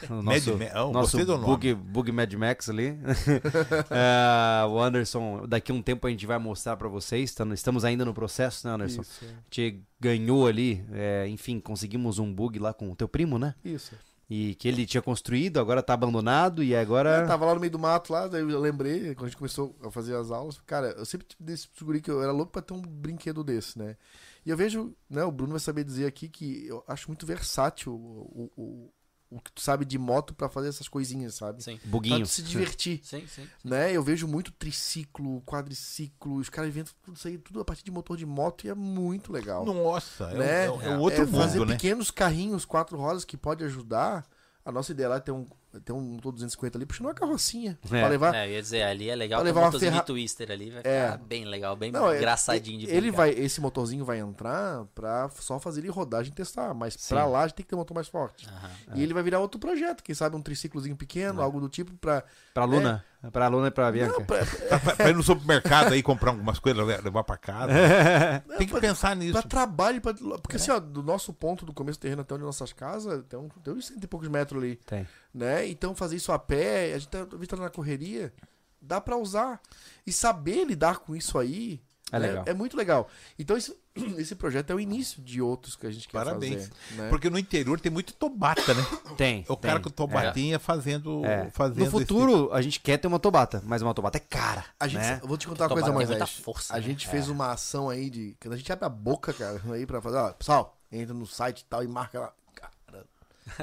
o 0.10 0.24
nosso, 0.24 0.58
Ma- 0.58 0.66
oh, 0.86 0.92
nosso 0.92 1.18
gostei 1.18 1.26
do 1.26 1.34
nome. 1.34 1.46
bug, 1.46 1.74
bug 1.76 2.12
Mad 2.12 2.34
Max 2.34 2.68
ali. 2.70 2.98
Ah, 3.90 4.66
o 4.70 4.80
Anderson, 4.82 5.46
daqui 5.48 5.72
a 5.72 5.76
um 5.76 5.82
tempo 5.82 6.08
a 6.08 6.10
gente 6.10 6.26
vai 6.26 6.38
mostrar 6.40 6.76
pra 6.78 6.88
vocês. 6.88 7.34
Tamo- 7.34 7.54
Estamos 7.54 7.86
ainda 7.86 8.04
no 8.06 8.14
processo, 8.14 8.68
né, 8.68 8.74
Anderson? 8.74 9.02
Isso, 9.02 9.26
A 9.26 9.28
gente 9.56 9.84
ganhou 10.00 10.48
ali, 10.48 10.84
é, 10.92 11.28
enfim, 11.28 11.60
conseguimos 11.60 12.18
um 12.20 12.34
bug 12.34 12.58
lá 12.60 12.74
com 12.74 12.90
o 12.92 12.96
teu 12.96 13.08
primo, 13.08 13.38
né? 13.38 13.54
isso. 13.64 13.94
E 14.34 14.56
que 14.56 14.66
ele 14.66 14.86
tinha 14.86 15.02
construído, 15.02 15.60
agora 15.60 15.84
tá 15.84 15.94
abandonado 15.94 16.64
e 16.64 16.74
agora. 16.74 17.20
Eu 17.20 17.28
tava 17.28 17.46
lá 17.46 17.54
no 17.54 17.60
meio 17.60 17.70
do 17.74 17.78
mato, 17.78 18.14
lá, 18.14 18.30
daí 18.30 18.42
eu 18.42 18.62
lembrei, 18.62 19.14
quando 19.14 19.26
a 19.26 19.28
gente 19.28 19.38
começou 19.38 19.76
a 19.84 19.92
fazer 19.92 20.16
as 20.16 20.32
aulas, 20.32 20.58
cara, 20.62 20.96
eu 20.98 21.04
sempre 21.04 21.28
desse 21.38 21.68
guri 21.82 22.00
que 22.00 22.10
eu 22.10 22.24
era 22.24 22.32
louco 22.32 22.50
pra 22.50 22.62
ter 22.62 22.74
um 22.74 22.82
brinquedo 22.82 23.44
desse, 23.44 23.78
né? 23.78 23.98
E 24.46 24.50
eu 24.50 24.56
vejo, 24.56 24.96
né, 25.10 25.22
o 25.26 25.32
Bruno 25.34 25.52
vai 25.52 25.60
saber 25.60 25.84
dizer 25.84 26.06
aqui 26.06 26.30
que 26.30 26.66
eu 26.66 26.82
acho 26.88 27.10
muito 27.10 27.26
versátil 27.26 27.92
o, 27.94 28.50
o, 28.56 28.94
o, 29.32 29.40
que 29.40 29.52
tu 29.52 29.62
sabe 29.62 29.86
de 29.86 29.98
moto 29.98 30.34
pra 30.36 30.50
fazer 30.50 30.68
essas 30.70 30.88
coisinhas, 30.88 31.36
sabe? 31.36 31.64
Sim. 31.64 31.78
Pra 31.78 31.90
Buguinho. 31.90 32.20
tu 32.26 32.28
se 32.30 32.44
divertir, 32.44 33.00
Sim, 33.04 33.26
sim. 33.26 33.48
né? 33.64 33.92
Eu 33.96 34.04
vejo 34.04 34.28
muito 34.28 34.52
triciclo, 34.52 35.42
quadriciclo, 35.42 36.36
os 36.36 36.50
caras 36.50 36.70
inventam 36.70 36.94
tudo 37.02 37.16
isso 37.18 37.28
aí, 37.28 37.38
tudo 37.38 37.60
a 37.62 37.66
partir 37.66 37.84
de 37.84 37.92
motor 37.92 38.18
de 38.18 38.26
moto 38.26 38.66
e 38.66 38.70
é 38.70 38.74
muito 38.76 39.32
legal. 39.32 39.66
Nossa, 39.66 40.26
é, 40.32 40.38
Né? 40.38 40.62
é, 40.64 40.66
é 40.66 40.98
outro 40.98 41.24
é 41.24 41.28
fazer 41.28 41.60
mundo, 41.60 41.70
né? 41.70 41.76
pequenos 41.76 42.12
carrinhos, 42.12 42.66
quatro 42.66 42.98
rodas 42.98 43.24
que 43.26 43.38
pode 43.38 43.64
ajudar. 43.64 44.26
A 44.64 44.72
nossa 44.72 44.92
ideia 44.92 45.10
lá 45.10 45.16
é 45.16 45.20
ter 45.20 45.32
um, 45.32 45.46
ter 45.80 45.94
um 45.94 46.02
motor 46.02 46.32
250 46.34 46.78
ali, 46.78 46.86
puxando 46.86 47.08
uma 47.08 47.14
carrocinha. 47.14 47.78
É. 47.86 47.88
Pra 47.88 48.08
levar. 48.08 48.36
É, 48.36 48.48
eu 48.48 48.52
ia 48.52 48.62
dizer, 48.62 48.84
ali 48.84 49.10
é 49.10 49.16
legal 49.16 49.40
Pra 49.40 49.46
ter 49.46 49.50
levar 49.50 49.60
um 49.60 49.64
uma 49.64 49.68
motorzinho 49.68 49.92
ferra- 49.92 50.04
twister 50.04 50.52
ali, 50.52 50.70
vai 50.72 50.82
É. 50.84 51.06
ficar 51.12 51.18
bem 51.26 51.46
legal, 51.46 51.76
bem 51.76 51.92
Não, 51.92 52.12
é- 52.12 52.18
engraçadinho 52.18 52.80
de 52.80 52.86
ele 52.90 53.02
brincar. 53.02 53.18
vai, 53.18 53.30
esse 53.32 53.62
motorzinho 53.62 54.04
vai 54.04 54.20
entrar 54.20 54.86
pra 54.94 55.30
só 55.40 55.60
fazer 55.60 55.82
ele 55.82 55.90
rodar, 55.90 56.20
a 56.20 56.24
gente 56.24 56.34
testar. 56.36 56.74
Mas 56.74 56.96
Sim. 56.96 57.16
pra 57.16 57.26
lá 57.26 57.42
a 57.44 57.48
gente 57.48 57.56
tem 57.56 57.64
que 57.64 57.70
ter 57.70 57.76
um 57.76 57.80
motor 57.80 57.96
mais 57.96 58.08
forte. 58.08 58.48
Aham. 58.48 58.70
E 58.96 59.04
ele 59.04 59.14
vai 59.14 59.24
virar 59.24 59.40
outro 59.40 59.60
projeto, 59.60 60.04
quem 60.04 60.14
sabe 60.16 60.36
um 60.36 60.42
triciclozinho 60.42 60.96
pequeno, 60.96 61.42
algo 61.42 61.60
do 61.62 61.70
tipo 61.70 61.94
pra. 61.98 62.24
Pra 62.54 62.66
Luna. 62.66 63.06
Pra 63.32 63.48
Luna 63.48 63.68
e 63.68 63.72
pra 63.72 63.92
Bianca. 63.92 64.18
Não, 64.18 64.26
pra, 64.26 64.44
Pra, 64.80 64.96
pra 64.96 65.10
ir 65.10 65.16
no 65.16 65.22
supermercado 65.22 65.94
aí 65.94 66.02
comprar 66.02 66.32
algumas 66.32 66.58
coisas, 66.58 66.86
le- 66.86 66.98
levar 67.02 67.24
pra 67.24 67.38
casa. 67.38 67.72
Tem 68.58 68.68
que 68.68 68.80
pensar 68.80 69.16
nisso. 69.16 69.34
pra 69.34 69.44
trabalho. 69.44 70.02
Pra, 70.02 70.14
porque 70.42 70.56
assim, 70.56 70.72
ó, 70.72 70.80
do 70.80 71.04
nosso 71.04 71.32
ponto 71.32 71.64
do 71.66 71.72
começo 71.72 72.00
do 72.00 72.02
terreno 72.02 72.22
até 72.22 72.34
onde 72.34 72.44
nossas 72.44 72.74
casas, 72.74 73.24
tem, 73.30 73.38
um, 73.40 73.48
tem 73.48 73.74
uns 73.74 73.86
cento 73.88 74.04
e 74.04 74.08
poucos 74.08 74.28
metros 74.28 74.62
ali. 74.62 74.76
Tem. 74.78 75.08
Né? 75.34 75.68
Então 75.68 75.96
fazer 75.96 76.16
isso 76.16 76.32
a 76.32 76.40
pé, 76.40 76.94
a 76.94 76.98
gente 77.00 77.08
tá, 77.10 77.20
a 77.24 77.36
gente 77.38 77.48
tá 77.48 77.56
na 77.58 77.70
correria, 77.70 78.34
dá 78.82 79.00
pra 79.00 79.18
usar. 79.18 79.60
E 80.06 80.12
saber 80.12 80.66
lidar 80.66 81.00
com 81.00 81.16
isso 81.16 81.38
aí 81.38 81.82
É 82.12 82.20
né, 82.20 82.28
legal. 82.28 82.44
é 82.48 82.54
muito 82.54 82.76
legal. 82.76 83.08
Então 83.40 83.56
esse, 83.56 83.76
esse 84.18 84.36
projeto 84.36 84.72
é 84.72 84.76
o 84.76 84.80
início 84.80 85.22
de 85.22 85.42
outros 85.42 85.76
que 85.76 85.86
a 85.88 85.92
gente 85.92 86.08
quer 86.08 86.18
Parabéns. 86.18 86.68
fazer. 86.68 86.96
Né? 87.02 87.10
Porque 87.10 87.30
no 87.30 87.38
interior 87.38 87.80
tem 87.80 87.92
muito 87.92 88.14
tobata, 88.14 88.74
né? 88.74 88.82
Tem. 89.18 89.46
É 89.48 89.52
o 89.52 89.56
cara 89.58 89.76
tem. 89.76 89.84
com 89.84 89.90
tobatinha 89.92 90.58
fazendo, 90.60 91.24
É. 91.26 91.50
fazendo. 91.52 91.86
No 91.86 91.92
futuro, 91.92 92.52
a 92.54 92.62
gente 92.62 92.80
quer 92.80 92.98
ter 92.98 93.08
uma 93.08 93.20
Tobata, 93.20 93.62
mas 93.66 93.82
uma 93.82 93.94
Tobata 93.94 94.18
é 94.18 94.22
cara. 94.22 94.66
A 94.80 94.88
gente, 94.88 95.02
né? 95.02 95.20
eu 95.22 95.28
vou 95.28 95.38
te 95.38 95.48
contar 95.48 95.66
uma 95.66 95.70
coisa, 95.76 95.92
muita 95.92 96.10
Moisés. 96.10 96.32
força, 96.40 96.74
a 96.74 96.78
né? 96.78 96.82
gente 96.84 97.08
fez 97.08 97.30
uma 97.30 97.52
ação 97.52 97.90
aí 97.90 98.10
de. 98.10 98.36
Quando 98.42 98.54
a 98.54 98.58
gente 98.58 98.72
abre 98.72 98.86
a 98.86 98.90
boca, 98.90 99.32
cara, 99.34 99.62
aí 99.72 99.86
pra 99.86 100.02
fazer, 100.02 100.18
ó, 100.18 100.32
pessoal, 100.34 100.78
entra 100.92 101.14
no 101.14 101.26
site 101.28 101.60
e 101.62 101.66
tal 101.66 101.84
e 101.84 101.88
marca 101.88 102.20
lá. 102.20 102.34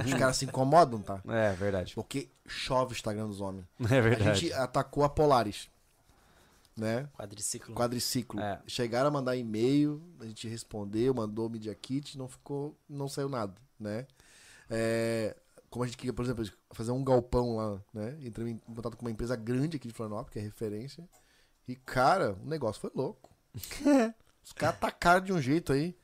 Os 0.05 0.15
caras 0.15 0.37
se 0.37 0.45
incomodam, 0.45 1.01
tá? 1.01 1.21
É 1.29 1.53
verdade. 1.53 1.95
Porque 1.95 2.29
chove 2.47 2.93
o 2.93 2.97
Instagram 2.97 3.27
dos 3.27 3.41
homens. 3.41 3.67
É 3.91 3.99
A 3.99 4.01
verdade. 4.01 4.41
gente 4.41 4.53
atacou 4.53 5.05
a 5.05 5.09
Polaris. 5.09 5.69
Né? 6.77 7.09
Quadriciclo. 7.19 7.75
quadriciclo. 7.75 8.41
É. 8.41 8.61
Chegaram 8.67 9.09
a 9.09 9.11
mandar 9.11 9.35
e-mail, 9.37 10.01
a 10.21 10.25
gente 10.27 10.47
respondeu, 10.47 11.13
mandou 11.13 11.49
o 11.49 11.51
Media 11.51 11.75
Kit, 11.75 12.17
não 12.17 12.29
ficou, 12.29 12.79
não 12.89 13.09
saiu 13.09 13.29
nada, 13.29 13.53
né? 13.81 14.07
É, 14.71 15.37
como 15.69 15.83
a 15.83 15.87
gente 15.89 15.97
queria, 15.97 16.13
por 16.13 16.25
exemplo, 16.25 16.45
fazer 16.71 16.93
um 16.93 17.03
galpão 17.03 17.57
lá, 17.57 17.81
né? 17.93 18.17
Entrei 18.21 18.51
em 18.53 18.59
contato 18.59 18.97
com 18.97 19.05
uma 19.05 19.11
empresa 19.11 19.35
grande 19.35 19.77
aqui 19.77 19.89
de 19.89 19.95
Florianópolis, 19.95 20.33
que 20.33 20.39
é 20.39 20.43
referência. 20.43 21.09
E, 21.67 21.75
cara, 21.75 22.35
o 22.43 22.47
negócio 22.47 22.81
foi 22.81 22.91
louco. 22.95 23.29
Os 24.45 24.53
caras 24.53 24.77
atacaram 24.77 25.25
de 25.25 25.33
um 25.33 25.41
jeito 25.41 25.73
aí. 25.73 25.97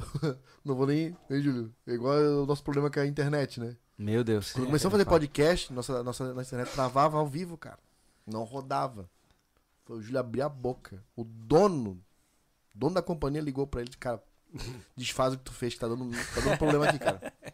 Não 0.64 0.74
vou 0.74 0.86
nem. 0.86 1.16
Ei, 1.28 1.40
Júlio? 1.42 1.72
É 1.86 1.92
igual 1.92 2.16
o 2.18 2.46
nosso 2.46 2.62
problema 2.62 2.90
com 2.90 3.00
a 3.00 3.06
internet, 3.06 3.60
né? 3.60 3.76
Meu 3.98 4.24
Deus. 4.24 4.52
Quando 4.52 4.66
começamos 4.66 4.94
a 4.94 4.98
fazer 4.98 5.04
podcast, 5.08 5.72
nossa, 5.72 6.02
nossa, 6.02 6.32
nossa 6.32 6.42
internet 6.54 6.72
travava 6.72 7.18
ao 7.18 7.26
vivo, 7.26 7.56
cara. 7.56 7.78
Não 8.26 8.44
rodava. 8.44 9.08
Foi 9.84 9.98
o 9.98 10.02
Júlio 10.02 10.20
abrir 10.20 10.42
a 10.42 10.48
boca. 10.48 11.02
O 11.16 11.24
dono, 11.24 12.00
dono 12.74 12.94
da 12.94 13.02
companhia 13.02 13.40
ligou 13.42 13.66
pra 13.66 13.80
ele, 13.82 13.90
cara, 13.98 14.22
desfaz 14.96 15.34
o 15.34 15.38
que 15.38 15.44
tu 15.44 15.52
fez, 15.52 15.74
que 15.74 15.80
tá 15.80 15.88
dando, 15.88 16.10
tá 16.34 16.40
dando 16.40 16.58
problema 16.58 16.86
aqui, 16.88 16.98
cara. 16.98 17.32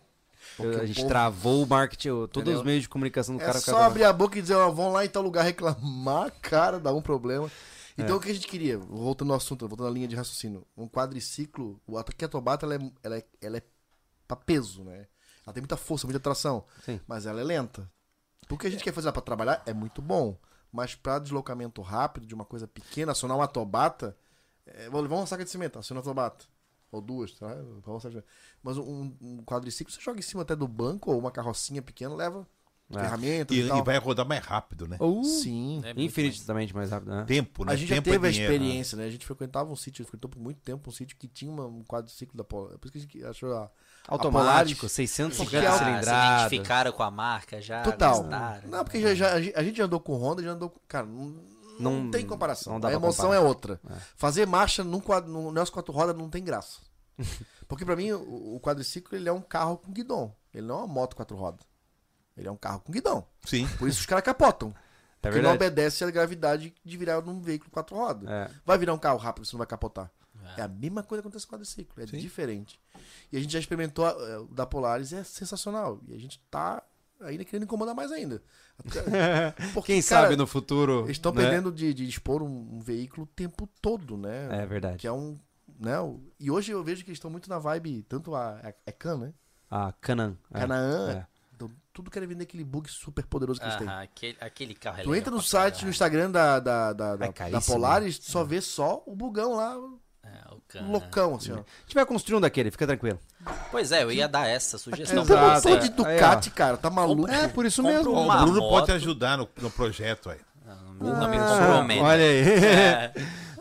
Porque 0.56 0.76
a 0.76 0.86
gente 0.86 0.96
povo- 0.96 1.08
travou 1.08 1.62
o 1.62 1.66
marketing, 1.66 2.08
todos 2.08 2.36
Entendeu? 2.42 2.58
os 2.60 2.64
meios 2.64 2.82
de 2.82 2.88
comunicação 2.88 3.36
do 3.36 3.42
É 3.42 3.46
cara. 3.46 3.58
só 3.60 3.72
cada- 3.72 3.86
abrir 3.86 4.04
a 4.04 4.12
boca 4.12 4.38
e 4.38 4.42
dizer, 4.42 4.54
ó, 4.54 4.70
vão 4.70 4.92
lá 4.92 5.04
em 5.04 5.08
tal 5.08 5.22
lugar 5.22 5.42
reclamar, 5.44 6.32
cara, 6.40 6.78
dá 6.78 6.94
um 6.94 7.02
problema. 7.02 7.50
Então 7.98 8.16
o 8.16 8.20
que 8.20 8.30
a 8.30 8.34
gente 8.34 8.46
queria, 8.46 8.78
voltando 8.78 9.32
ao 9.32 9.38
assunto, 9.38 9.66
voltando 9.66 9.88
à 9.88 9.90
linha 9.90 10.06
de 10.06 10.14
raciocínio, 10.14 10.66
um 10.76 10.86
quadriciclo, 10.86 11.80
o 11.86 11.96
aqui 11.96 12.24
a 12.24 12.28
Tobata 12.28 12.66
ela 12.66 12.74
é, 12.74 12.92
ela, 13.02 13.16
é, 13.16 13.26
ela 13.40 13.56
é 13.56 13.62
pra 14.28 14.36
peso, 14.36 14.84
né? 14.84 15.06
Ela 15.46 15.54
tem 15.54 15.62
muita 15.62 15.76
força, 15.76 16.06
muita 16.06 16.20
tração, 16.20 16.64
Sim. 16.84 17.00
mas 17.06 17.24
ela 17.24 17.40
é 17.40 17.44
lenta. 17.44 17.90
O 18.50 18.58
que 18.58 18.66
a 18.66 18.70
gente 18.70 18.84
quer 18.84 18.92
fazer 18.92 19.10
pra 19.12 19.22
trabalhar 19.22 19.62
é 19.64 19.72
muito 19.72 20.02
bom, 20.02 20.38
mas 20.70 20.94
pra 20.94 21.18
deslocamento 21.18 21.80
rápido 21.80 22.26
de 22.26 22.34
uma 22.34 22.44
coisa 22.44 22.66
pequena, 22.68 23.12
acionar 23.12 23.36
uma 23.36 23.48
Tobata, 23.48 24.16
é, 24.66 24.90
vou 24.90 25.00
levar 25.00 25.16
uma 25.16 25.26
saca 25.26 25.44
de 25.44 25.50
cimento, 25.50 25.78
aciona 25.78 26.00
a 26.00 26.04
Tobata. 26.04 26.44
Ou 26.92 27.00
duas, 27.00 27.32
tá? 27.32 27.48
Mas 28.62 28.78
um, 28.78 29.14
um 29.20 29.42
quadriciclo 29.44 29.92
você 29.92 30.00
joga 30.00 30.18
em 30.18 30.22
cima 30.22 30.42
até 30.42 30.54
do 30.54 30.68
banco 30.68 31.10
ou 31.10 31.18
uma 31.18 31.30
carrocinha 31.30 31.82
pequena, 31.82 32.14
leva 32.14 32.46
É. 32.94 33.00
ferramentas 33.00 33.56
E, 33.56 33.60
e, 33.62 33.68
tal. 33.68 33.78
e 33.78 33.82
vai 33.82 33.98
rodar 33.98 34.26
mais 34.26 34.44
rápido, 34.44 34.86
né? 34.86 34.96
Uh, 35.00 35.24
Sim. 35.24 35.80
É 35.84 35.92
muito 35.92 36.02
infinitamente 36.02 36.72
mais 36.74 36.90
rápido, 36.90 37.10
né? 37.10 37.24
Tempo, 37.24 37.64
né? 37.64 37.72
A 37.72 37.76
gente 37.76 37.88
já 37.88 37.96
Tempo 37.96 38.08
é 38.08 38.12
teve 38.12 38.28
a 38.28 38.30
dinheiro, 38.30 38.52
né? 38.52 38.56
experiência, 38.58 38.96
né? 38.98 39.04
A 39.06 39.10
gente 39.10 39.26
frequentava 39.26 39.72
um 39.72 39.76
sítio, 39.76 40.04
frequentou 40.04 40.30
por 40.30 40.38
muito 40.40 40.60
tempo 40.60 40.88
um 40.88 40.92
sítio 40.92 41.16
que 41.16 41.26
tinha 41.26 41.50
uma- 41.50 41.66
um 41.66 41.82
quadriciclo 41.82 42.36
da 42.36 42.44
Polar. 42.44 42.78
Por 42.78 42.86
isso 42.86 42.92
que 42.92 42.98
a 42.98 43.00
gente 43.00 43.24
achou 43.24 43.52
a. 43.56 43.68
Automático, 44.08 44.82
Polaris- 44.82 44.92
650 44.92 45.44
Porque 45.44 45.56
a- 45.56 45.62
Já 45.62 45.72
se 45.72 45.78
cilindradas. 45.78 46.46
identificaram 46.52 46.92
com 46.92 47.02
a 47.02 47.10
marca, 47.10 47.60
já 47.60 47.82
Total. 47.82 48.22
Não, 48.68 48.84
porque 48.84 49.00
já, 49.00 49.14
já- 49.16 49.32
a 49.34 49.40
gente- 49.42 49.56
a 49.56 49.62
já 49.64 49.84
andou 49.84 49.98
com 49.98 50.14
Honda, 50.16 50.42
já 50.44 50.52
andou 50.52 50.70
com. 50.70 50.78
Cara, 50.86 51.06
não, 51.06 51.24
não, 51.80 52.02
Não- 52.04 52.10
tem 52.12 52.24
comparação. 52.24 52.74
não 52.74 52.78
dá 52.80 52.86
a 52.88 52.92
emoção 52.92 53.24
comparar. 53.26 53.42
é 53.44 53.48
outra. 53.48 53.80
Fazer 54.14 54.46
marcha 54.46 54.84
num, 54.84 55.00
quadro, 55.00 55.28
num 55.32 55.50
Nelson 55.50 55.72
quatro 55.72 55.92
rodas 55.92 56.16
não 56.16 56.30
tem 56.30 56.44
graça. 56.44 56.78
Porque 57.66 57.84
pra 57.84 57.96
mim, 57.96 58.12
o, 58.12 58.54
o 58.56 58.60
quadriciclo 58.60 59.16
ele 59.18 59.28
é 59.28 59.32
um 59.32 59.40
carro 59.40 59.78
com 59.78 59.90
guidão. 59.92 60.32
Ele 60.54 60.66
não 60.68 60.76
é 60.76 60.78
uma 60.84 60.86
moto 60.86 61.16
quatro 61.16 61.36
rodas. 61.36 61.66
Ele 62.36 62.48
é 62.48 62.50
um 62.50 62.56
carro 62.56 62.80
com 62.80 62.92
guidão. 62.92 63.26
Sim. 63.44 63.66
Por 63.78 63.88
isso 63.88 64.00
os 64.00 64.06
caras 64.06 64.24
capotam. 64.24 64.74
É 65.22 65.28
porque 65.28 65.42
não 65.42 65.54
obedece 65.54 66.04
à 66.04 66.10
gravidade 66.10 66.72
de 66.84 66.96
virar 66.96 67.20
num 67.20 67.40
veículo 67.40 67.68
quatro 67.68 67.96
rodas. 67.96 68.28
É. 68.30 68.48
Vai 68.64 68.78
virar 68.78 68.94
um 68.94 68.98
carro 68.98 69.18
rápido, 69.18 69.44
você 69.44 69.56
não 69.56 69.58
vai 69.58 69.66
capotar. 69.66 70.08
É, 70.56 70.62
a 70.62 70.68
mesma 70.68 71.02
coisa 71.02 71.20
que 71.20 71.26
acontece 71.26 71.44
com 71.44 71.56
o 71.56 71.58
quadriciclo, 71.58 72.00
é 72.00 72.06
Sim. 72.06 72.18
diferente. 72.18 72.78
E 73.32 73.36
a 73.36 73.40
gente 73.40 73.52
já 73.52 73.58
experimentou 73.58 74.06
a- 74.06 74.42
o 74.42 74.46
da 74.54 74.64
Polaris, 74.64 75.12
é 75.12 75.24
sensacional. 75.24 75.98
E 76.06 76.14
a 76.14 76.18
gente 76.18 76.38
tá 76.48 76.80
ainda 77.20 77.44
querendo 77.44 77.64
incomodar 77.64 77.92
mais 77.92 78.12
ainda. 78.12 78.40
Porque, 79.74 79.94
Quem 79.94 80.02
cara, 80.02 80.22
sabe 80.26 80.36
no 80.36 80.46
futuro. 80.46 81.00
Eles 81.06 81.16
estão 81.16 81.32
né? 81.32 81.42
perdendo 81.42 81.72
de, 81.72 81.92
de 81.92 82.06
expor 82.06 82.40
um, 82.40 82.76
um 82.76 82.78
veículo 82.78 83.24
o 83.24 83.26
tempo 83.26 83.68
todo, 83.82 84.16
né? 84.16 84.62
É 84.62 84.66
verdade. 84.66 84.98
Que 84.98 85.08
é 85.08 85.12
um. 85.12 85.36
Né? 85.80 85.94
E 86.38 86.52
hoje 86.52 86.70
eu 86.70 86.84
vejo 86.84 87.02
que 87.02 87.10
eles 87.10 87.16
estão 87.18 87.30
muito 87.30 87.50
na 87.50 87.58
vibe, 87.58 88.04
tanto 88.08 88.34
a. 88.36 88.60
É, 88.62 88.74
é 88.86 88.92
Can, 88.92 89.18
né? 89.18 89.32
A 89.68 89.92
Canan. 90.00 90.36
é. 90.52 91.26
É. 91.56 91.64
Então, 91.64 91.70
tudo 91.92 92.10
querem 92.10 92.28
vender 92.28 92.44
aquele 92.44 92.64
bug 92.64 92.90
super 92.90 93.24
poderoso 93.24 93.58
que 93.58 93.66
eles 93.66 93.76
têm. 93.76 93.88
Aquele, 93.88 94.36
aquele 94.40 94.74
carro 94.74 95.00
é 95.00 95.02
Tu 95.02 95.14
entra 95.14 95.30
no 95.30 95.40
site, 95.42 95.84
no. 95.84 95.90
Instagram 95.90 96.30
da, 96.30 96.60
da, 96.60 96.92
da, 96.92 97.16
da, 97.16 97.26
É 97.26 97.50
da 97.50 97.60
Polaris, 97.60 98.18
tu 98.18 98.30
só 98.30 98.44
vê 98.44 98.60
só 98.60 99.02
o 99.06 99.16
bugão 99.16 99.54
lá, 99.54 99.74
É, 100.22 100.80
o 100.80 100.90
loucão, 100.90 101.36
assim, 101.36 101.52
ó. 101.52 101.56
A 101.56 101.58
gente 101.86 101.94
vai 101.94 102.04
construir 102.04 102.36
um 102.36 102.40
daquele, 102.40 102.70
fica 102.70 102.86
tranquilo. 102.86 103.18
Pois 103.70 103.90
é, 103.92 104.02
eu 104.02 104.12
ia 104.12 104.28
dar 104.28 104.46
essa 104.46 104.76
sugestão 104.76 105.22
Exato. 105.22 105.40
pra 105.40 105.60
você. 105.60 105.76
de 105.78 105.84
Aí, 105.86 105.90
Ducati, 105.90 106.50
cara, 106.50 106.76
tá 106.76 106.90
maluco. 106.90 107.30
É, 107.30 107.48
por 107.48 107.64
isso 107.64 107.80
Compra 107.82 107.96
mesmo. 107.98 108.12
o 108.14 108.26
Bruno 108.26 108.60
pode 108.60 108.80
moto. 108.80 108.92
ajudar 108.92 109.38
no, 109.38 109.48
no 109.62 109.70
projeto 109.70 110.28
aí. 110.30 110.38
Não, 110.98 111.20
não 111.20 111.30
me 111.30 111.36
Ah, 111.38 111.58
comprometa. 111.58 112.02
olha 112.02 112.24
aí. 112.24 112.42
É, 112.44 113.12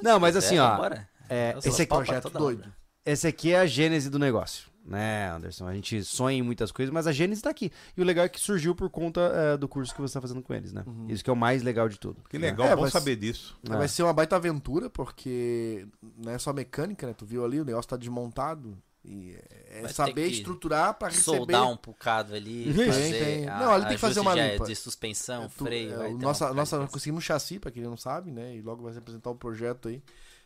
Não, 0.01 0.19
mas 0.19 0.35
assim, 0.35 0.57
é, 0.57 0.61
ó. 0.61 0.89
é, 1.29 1.55
esse, 1.63 1.81
aqui, 1.83 1.87
pra 1.87 1.97
projeto 1.97 2.29
doido. 2.29 2.59
obra. 2.61 2.73
esse 3.05 3.27
aqui 3.27 3.53
é 3.53 3.59
a 3.59 3.65
gênese 3.65 4.09
do 4.09 4.17
negócio. 4.19 4.65
Né, 4.87 5.31
Anderson? 5.31 5.67
A 5.67 5.73
gente 5.73 6.03
sonha 6.03 6.37
em 6.37 6.43
muitas 6.43 6.71
coisas, 6.71 6.93
mas 6.93 7.07
a 7.07 7.11
gênese 7.11 7.41
tá 7.41 7.49
aqui. 7.49 7.71
E 7.97 8.01
o 8.01 8.05
legal 8.05 8.23
é 8.25 8.29
que 8.29 8.39
surgiu 8.39 8.75
por 8.75 8.87
conta 8.89 9.19
é, 9.21 9.57
do 9.57 9.67
curso 9.67 9.93
que 9.95 9.99
você 9.99 10.13
tá 10.13 10.21
fazendo 10.21 10.43
com 10.43 10.53
eles, 10.53 10.71
né? 10.73 10.85
Isso 11.09 11.23
que 11.23 11.29
é 11.29 11.33
o 11.33 11.35
mais 11.35 11.63
legal 11.63 11.89
de 11.89 11.99
tudo. 11.99 12.21
Que 12.29 12.37
né? 12.37 12.51
legal, 12.51 12.67
É, 12.67 12.75
bom 12.75 12.87
saber 12.87 13.15
disso. 13.15 13.57
É. 13.67 13.75
Vai 13.75 13.87
ser 13.87 14.03
uma 14.03 14.13
baita 14.13 14.35
aventura, 14.35 14.87
porque 14.89 15.87
não 16.17 16.31
é 16.31 16.37
só 16.37 16.53
mecânica, 16.53 17.07
né? 17.07 17.13
Tu 17.17 17.25
viu 17.25 17.43
ali, 17.43 17.59
o 17.59 17.65
negócio 17.65 17.89
tá 17.89 17.97
desmontado. 17.97 18.77
E 19.03 19.35
é 19.69 19.81
Vai 19.81 19.93
saber 19.93 20.27
estruturar 20.27 20.93
pra 20.95 21.09
receber. 21.09 21.37
Soldar 21.37 21.67
um 21.69 21.77
bocado 21.77 22.33
ali, 22.33 22.71
fazer 22.85 23.23
tem. 23.23 23.47
a- 23.47 23.59
Não, 23.59 23.71
ali 23.71 23.85
tem 23.85 23.93
que 23.95 23.99
fazer 24.01 24.19
uma 24.19 24.33
limpa. 24.33 24.65
de 24.65 24.75
suspensão, 24.75 25.47
Tu- 25.47 25.63
freio. 25.63 26.01
é, 26.01 26.09
nossa, 26.13 26.51
nossa, 26.53 26.77
conseguimos 26.87 27.23
um 27.23 27.25
chassi, 27.25 27.59
pra 27.59 27.69
quem 27.71 27.83
não 27.83 27.97
sabe, 27.97 28.31
né? 28.31 28.55
E 28.55 28.61
logo 28.61 28.83
vai 28.83 28.93
se 28.93 28.99
apresentar 28.99 29.29
o 29.29 29.35
projeto 29.35 29.89
aí. 29.89 30.01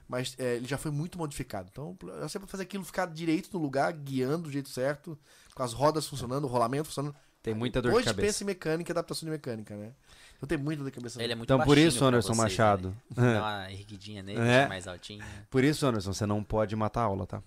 Mas 0.09 0.35
é, 0.39 0.55
ele 0.55 0.67
já 0.67 0.77
foi 0.77 0.89
muito 0.89 1.17
modificado. 1.19 1.69
Então, 1.71 1.95
eu 2.19 2.27
sempre 2.27 2.49
fazer 2.49 2.63
aquilo 2.63 2.83
ficar 2.83 3.05
direito 3.05 3.49
no 3.53 3.59
lugar, 3.59 3.93
guiando 3.93 4.45
do 4.45 4.51
jeito 4.51 4.67
certo, 4.67 5.15
com 5.53 5.61
as 5.61 5.71
rodas 5.71 6.07
funcionando, 6.07 6.45
o 6.45 6.47
rolamento 6.47 6.85
funcionando. 6.87 7.15
Tem 7.43 7.53
muita 7.53 7.79
dor 7.81 7.91
de 7.91 7.97
Hoje 7.97 8.05
cabeça. 8.07 8.25
pensa 8.27 8.43
em 8.43 8.47
mecânica 8.47 8.89
e 8.89 8.93
adaptação 8.93 9.25
de 9.27 9.31
mecânica, 9.31 9.75
né? 9.77 9.91
Então 10.35 10.47
tem 10.47 10.57
muita 10.57 10.81
dor 10.81 10.89
de 10.89 10.95
cabeça. 10.95 11.21
Ele 11.23 11.31
é 11.31 11.35
muito 11.35 11.53
Então 11.53 11.63
por 11.63 11.77
isso, 11.77 12.03
Anderson 12.03 12.33
vocês, 12.33 12.37
Machado. 12.37 12.89
né? 13.15 13.33
Dá 13.33 13.39
uma 13.39 13.71
erguidinha 13.71 14.23
nele, 14.23 14.39
É. 14.41 14.67
mais 14.67 14.87
altinha. 14.87 15.23
Por 15.49 15.63
isso, 15.63 15.85
Anderson, 15.85 16.11
você 16.11 16.25
não 16.25 16.43
pode 16.43 16.75
matar 16.75 17.01
a 17.01 17.03
aula, 17.05 17.27
tá? 17.27 17.41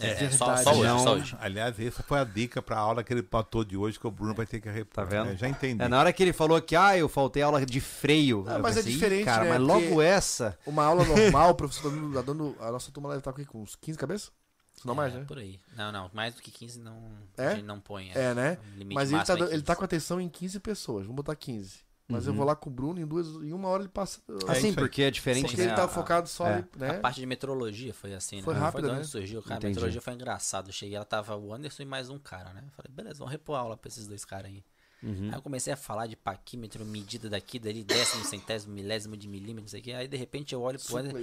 É, 0.00 0.30
só, 0.30 0.46
verdade. 0.46 0.62
só 0.64 0.70
hoje, 0.72 0.82
Não. 0.84 0.98
só 1.00 1.14
hoje. 1.14 1.36
Aliás, 1.40 1.80
essa 1.80 2.02
foi 2.02 2.18
a 2.20 2.24
dica 2.24 2.62
pra 2.62 2.78
aula 2.78 3.02
que 3.02 3.12
ele 3.12 3.22
botou 3.22 3.64
de 3.64 3.76
hoje, 3.76 3.98
que 3.98 4.06
o 4.06 4.10
Bruno 4.10 4.32
vai 4.34 4.46
ter 4.46 4.60
que 4.60 4.68
repor. 4.70 4.94
Tá 4.94 5.04
vendo? 5.04 5.26
né? 5.30 5.36
Já 5.36 5.48
entendi. 5.48 5.82
É, 5.82 5.88
na 5.88 5.98
hora 5.98 6.12
que 6.12 6.22
ele 6.22 6.32
falou 6.32 6.60
que, 6.62 6.76
ah, 6.76 6.96
eu 6.96 7.08
faltei 7.08 7.42
aula 7.42 7.64
de 7.66 7.80
freio. 7.80 8.44
Ah, 8.48 8.58
mas 8.58 8.76
é 8.76 8.80
pensei, 8.80 8.92
"Ih, 8.92 8.94
diferente, 8.94 9.24
cara, 9.24 9.44
né? 9.44 9.50
mas 9.50 9.60
logo 9.60 9.86
Porque- 9.88 10.02
essa. 10.02 10.58
Uma 10.64 10.84
aula 10.84 11.04
normal, 11.04 11.50
o 11.50 11.54
professor 11.56 11.92
tá 12.14 12.22
dando, 12.22 12.54
A 12.60 12.70
nossa 12.70 12.92
turma 12.92 13.08
lá 13.08 13.20
tá 13.20 13.32
com, 13.32 13.44
com 13.44 13.62
uns 13.62 13.74
15 13.76 13.98
cabeças? 13.98 14.30
Se 14.74 14.86
não 14.86 14.94
mais, 14.94 15.12
É, 15.12 15.18
né? 15.18 15.24
Por 15.26 15.38
aí. 15.38 15.58
Não, 15.76 15.90
não, 15.90 16.08
mais 16.14 16.34
do 16.36 16.40
que 16.42 16.52
15 16.52 16.78
não, 16.78 16.96
É? 17.36 17.46
a 17.48 17.54
gente 17.56 17.64
não 17.64 17.80
põe. 17.80 18.12
É, 18.14 18.32
né? 18.32 18.58
O 18.74 18.78
limite 18.78 18.94
Mas 18.94 19.10
ele 19.10 19.24
tá, 19.24 19.32
é 19.34 19.36
ele 19.36 19.62
tá 19.62 19.74
15. 19.74 19.76
com 19.76 19.84
atenção 19.84 20.20
em 20.20 20.28
15 20.28 20.60
pessoas. 20.60 21.02
Vamos 21.02 21.16
botar 21.16 21.34
15. 21.34 21.80
Mas 22.10 22.26
eu 22.26 22.30
Uhum. 22.32 22.38
vou 22.38 22.46
lá 22.46 22.56
com 22.56 22.70
o 22.70 22.72
Bruno 22.72 22.98
em 22.98 23.06
duas. 23.06 23.26
Em 23.26 23.52
uma 23.52 23.68
hora 23.68 23.82
ele 23.82 23.90
passa. 23.90 24.20
É 24.48 24.52
assim, 24.52 24.72
porque 24.72 25.02
é 25.02 25.10
diferente, 25.10 25.44
porque 25.48 25.58
né? 25.60 25.64
ele 25.68 25.74
tá 25.76 25.84
a- 25.84 25.88
focado 25.88 26.26
só 26.26 26.46
é. 26.46 26.54
ali, 26.54 26.64
né? 26.76 26.90
A 26.92 27.00
parte 27.00 27.20
de 27.20 27.26
metrologia 27.26 27.92
foi 27.92 28.14
assim, 28.14 28.40
Foi 28.40 28.54
né? 28.54 28.60
rápido, 28.60 28.88
foi 28.88 28.96
né? 28.96 29.04
surgiu, 29.04 29.42
cara. 29.42 29.54
A 29.54 29.58
Entendi. 29.58 29.74
metrologia 29.74 30.00
foi 30.00 30.14
engraçado. 30.14 30.68
Eu 30.70 30.72
cheguei, 30.72 30.96
ela 30.96 31.04
tava 31.04 31.36
o 31.36 31.52
Anderson 31.52 31.82
e 31.82 31.86
mais 31.86 32.08
um 32.08 32.18
cara, 32.18 32.52
né? 32.54 32.62
Eu 32.66 32.72
falei, 32.72 32.90
beleza, 32.90 33.18
vamos 33.18 33.30
repor 33.32 33.56
a 33.56 33.60
aula 33.60 33.76
pra 33.76 33.88
esses 33.88 34.06
dois 34.06 34.24
caras 34.24 34.46
aí. 34.50 34.64
Uhum. 35.02 35.28
Aí 35.30 35.34
eu 35.36 35.42
comecei 35.42 35.70
a 35.72 35.76
falar 35.76 36.06
de 36.06 36.16
paquímetro, 36.16 36.82
medida 36.84 37.28
daqui, 37.28 37.58
dali, 37.58 37.84
décimo, 37.84 38.24
centésimo, 38.24 38.72
milésimo 38.74 39.14
de 39.16 39.28
milímetro, 39.28 39.60
não 39.62 39.68
sei 39.68 39.80
o 39.80 39.82
que. 39.84 39.92
Aí 39.92 40.08
de 40.08 40.16
repente 40.16 40.54
eu 40.54 40.62
olho 40.62 40.78
pro 40.80 40.96
Anderson, 40.96 41.20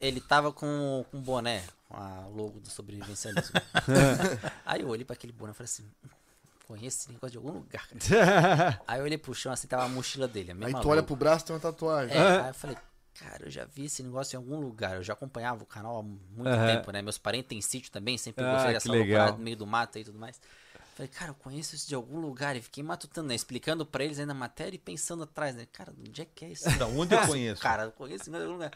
ele 0.00 0.20
tava 0.20 0.52
com, 0.52 1.04
com 1.10 1.16
um 1.18 1.22
boné, 1.22 1.62
com 1.88 1.96
a 1.96 2.26
logo 2.26 2.58
do 2.60 2.68
sobrevivencialismo. 2.68 3.54
aí 4.66 4.80
eu 4.82 4.88
olhei 4.88 5.04
pra 5.04 5.14
aquele 5.14 5.32
boné 5.32 5.52
e 5.52 5.54
falei 5.54 5.64
assim, 5.66 5.84
"Hum, 6.04 6.08
conheço 6.66 6.98
esse 6.98 7.12
negócio 7.12 7.30
de 7.32 7.36
algum 7.38 7.52
lugar. 7.52 7.86
cara." 7.88 8.82
aí 8.86 8.98
eu 8.98 9.04
olhei 9.04 9.18
pro 9.18 9.34
chão, 9.34 9.52
assim, 9.52 9.66
tava 9.66 9.84
a 9.84 9.88
mochila 9.88 10.26
dele, 10.26 10.52
a 10.52 10.66
Aí 10.66 10.74
tu 10.74 10.88
olha 10.88 11.02
pro 11.02 11.16
braço 11.16 11.44
e 11.44 11.46
tem 11.48 11.54
uma 11.54 11.60
tatuagem. 11.60 12.16
É, 12.16 12.40
aí 12.42 12.48
eu 12.48 12.54
falei, 12.54 12.76
cara, 13.14 13.46
eu 13.46 13.50
já 13.50 13.64
vi 13.64 13.86
esse 13.86 14.02
negócio 14.02 14.36
em 14.36 14.38
algum 14.38 14.60
lugar. 14.60 14.96
Eu 14.96 15.02
já 15.02 15.12
acompanhava 15.12 15.62
o 15.62 15.66
canal 15.66 15.98
há 15.98 16.02
muito 16.02 16.48
Aham. 16.48 16.66
tempo, 16.66 16.90
né? 16.92 17.02
Meus 17.02 17.18
parentes 17.18 17.48
têm 17.48 17.60
sítio 17.60 17.90
também, 17.90 18.18
sempre 18.18 18.44
Ah, 18.44 18.50
gostei 18.50 18.72
dessa 18.72 18.92
loucura 18.92 19.32
no 19.32 19.38
meio 19.38 19.56
do 19.56 19.66
mato 19.66 19.98
e 19.98 20.04
tudo 20.04 20.18
mais. 20.18 20.40
Falei, 20.94 21.08
cara, 21.08 21.30
eu 21.30 21.34
conheço 21.34 21.74
isso 21.74 21.86
de 21.86 21.94
algum 21.94 22.18
lugar. 22.20 22.56
E 22.56 22.62
fiquei 22.62 22.82
matutando, 22.82 23.28
né? 23.28 23.34
Explicando 23.34 23.84
pra 23.84 24.02
eles 24.02 24.18
aí 24.18 24.24
na 24.24 24.32
matéria 24.32 24.76
e 24.76 24.78
pensando 24.78 25.24
atrás, 25.24 25.54
né? 25.54 25.66
Cara, 25.70 25.92
onde 25.98 26.22
é 26.22 26.24
que 26.24 26.44
é 26.44 26.48
isso? 26.48 26.70
Da 26.78 26.86
onde 26.86 27.14
eu 27.14 27.20
conheço? 27.26 27.60
Cara, 27.62 27.84
eu 27.84 27.92
conheço 27.92 28.30
de 28.30 28.36
algum 28.36 28.52
lugar. 28.52 28.72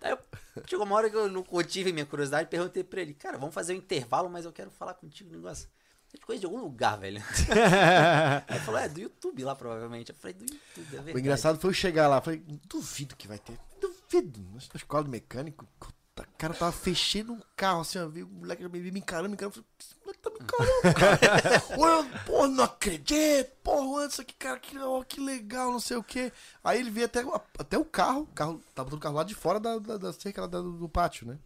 Aí 0.00 0.12
eu, 0.12 0.18
chegou 0.66 0.86
uma 0.86 0.96
hora 0.96 1.10
que 1.10 1.16
eu 1.16 1.28
não 1.28 1.42
contive 1.42 1.92
minha 1.92 2.06
curiosidade 2.06 2.44
e 2.44 2.50
perguntei 2.50 2.84
pra 2.84 3.02
ele, 3.02 3.12
cara, 3.12 3.36
vamos 3.36 3.54
fazer 3.54 3.74
um 3.74 3.76
intervalo, 3.76 4.30
mas 4.30 4.44
eu 4.44 4.52
quero 4.52 4.70
falar 4.70 4.94
contigo 4.94 5.28
um 5.28 5.32
negócio. 5.32 5.68
Eu 6.12 6.18
te 6.20 6.26
conheço 6.26 6.40
de 6.40 6.46
algum 6.46 6.60
lugar, 6.60 6.98
velho. 6.98 7.22
Aí 8.48 8.56
ele 8.56 8.64
falou, 8.64 8.80
é 8.80 8.88
do 8.88 9.00
YouTube 9.00 9.44
lá, 9.44 9.54
provavelmente. 9.54 10.10
Eu 10.10 10.16
falei, 10.16 10.34
do 10.34 10.42
YouTube, 10.44 10.60
é 10.76 10.90
verdade. 10.96 11.16
O 11.16 11.18
engraçado 11.18 11.58
foi 11.60 11.70
eu 11.70 11.74
chegar 11.74 12.08
lá. 12.08 12.20
Falei, 12.20 12.42
duvido 12.68 13.14
que 13.16 13.28
vai 13.28 13.38
ter. 13.38 13.58
Duvido. 13.80 14.40
Na 14.52 14.58
escola 14.74 15.04
de 15.04 15.10
mecânico, 15.10 15.66
o 15.80 16.38
cara 16.38 16.54
tava 16.54 16.72
fechando 16.72 17.32
um 17.34 17.40
carro 17.54 17.82
assim, 17.82 17.98
ó. 17.98 18.08
Viu 18.08 18.26
o 18.26 18.30
moleque 18.30 18.66
me, 18.68 18.90
me 18.90 18.98
encarando, 19.00 19.28
me 19.28 19.34
encarando. 19.34 19.58
Eu 19.58 19.62
Falei, 19.62 19.68
esse 19.78 19.94
moleque 20.00 20.20
tá 20.20 20.30
me 20.30 20.38
encarando, 20.40 20.94
cara. 20.98 21.62
Olha, 21.78 22.20
porra, 22.24 22.48
não 22.48 22.64
acredito. 22.64 23.50
Porra, 23.62 24.06
isso 24.06 24.20
aqui, 24.22 24.34
cara, 24.34 24.58
que, 24.58 24.78
ó, 24.78 25.02
que 25.04 25.20
legal, 25.20 25.70
não 25.70 25.80
sei 25.80 25.96
o 25.98 26.02
quê. 26.02 26.32
Aí 26.64 26.80
ele 26.80 26.90
veio 26.90 27.06
até, 27.06 27.24
o- 27.24 27.40
até 27.58 27.76
o 27.78 27.84
carro. 27.84 28.22
O 28.22 28.26
carro 28.28 28.60
tava 28.74 28.88
todo 28.88 28.98
o 28.98 29.02
carro 29.02 29.16
lá 29.16 29.24
de 29.24 29.34
fora 29.34 29.60
da, 29.60 29.78
da, 29.78 29.96
da 29.98 30.12
cerca 30.12 30.48
do, 30.48 30.72
do 30.72 30.88
pátio, 30.88 31.26
né? 31.26 31.38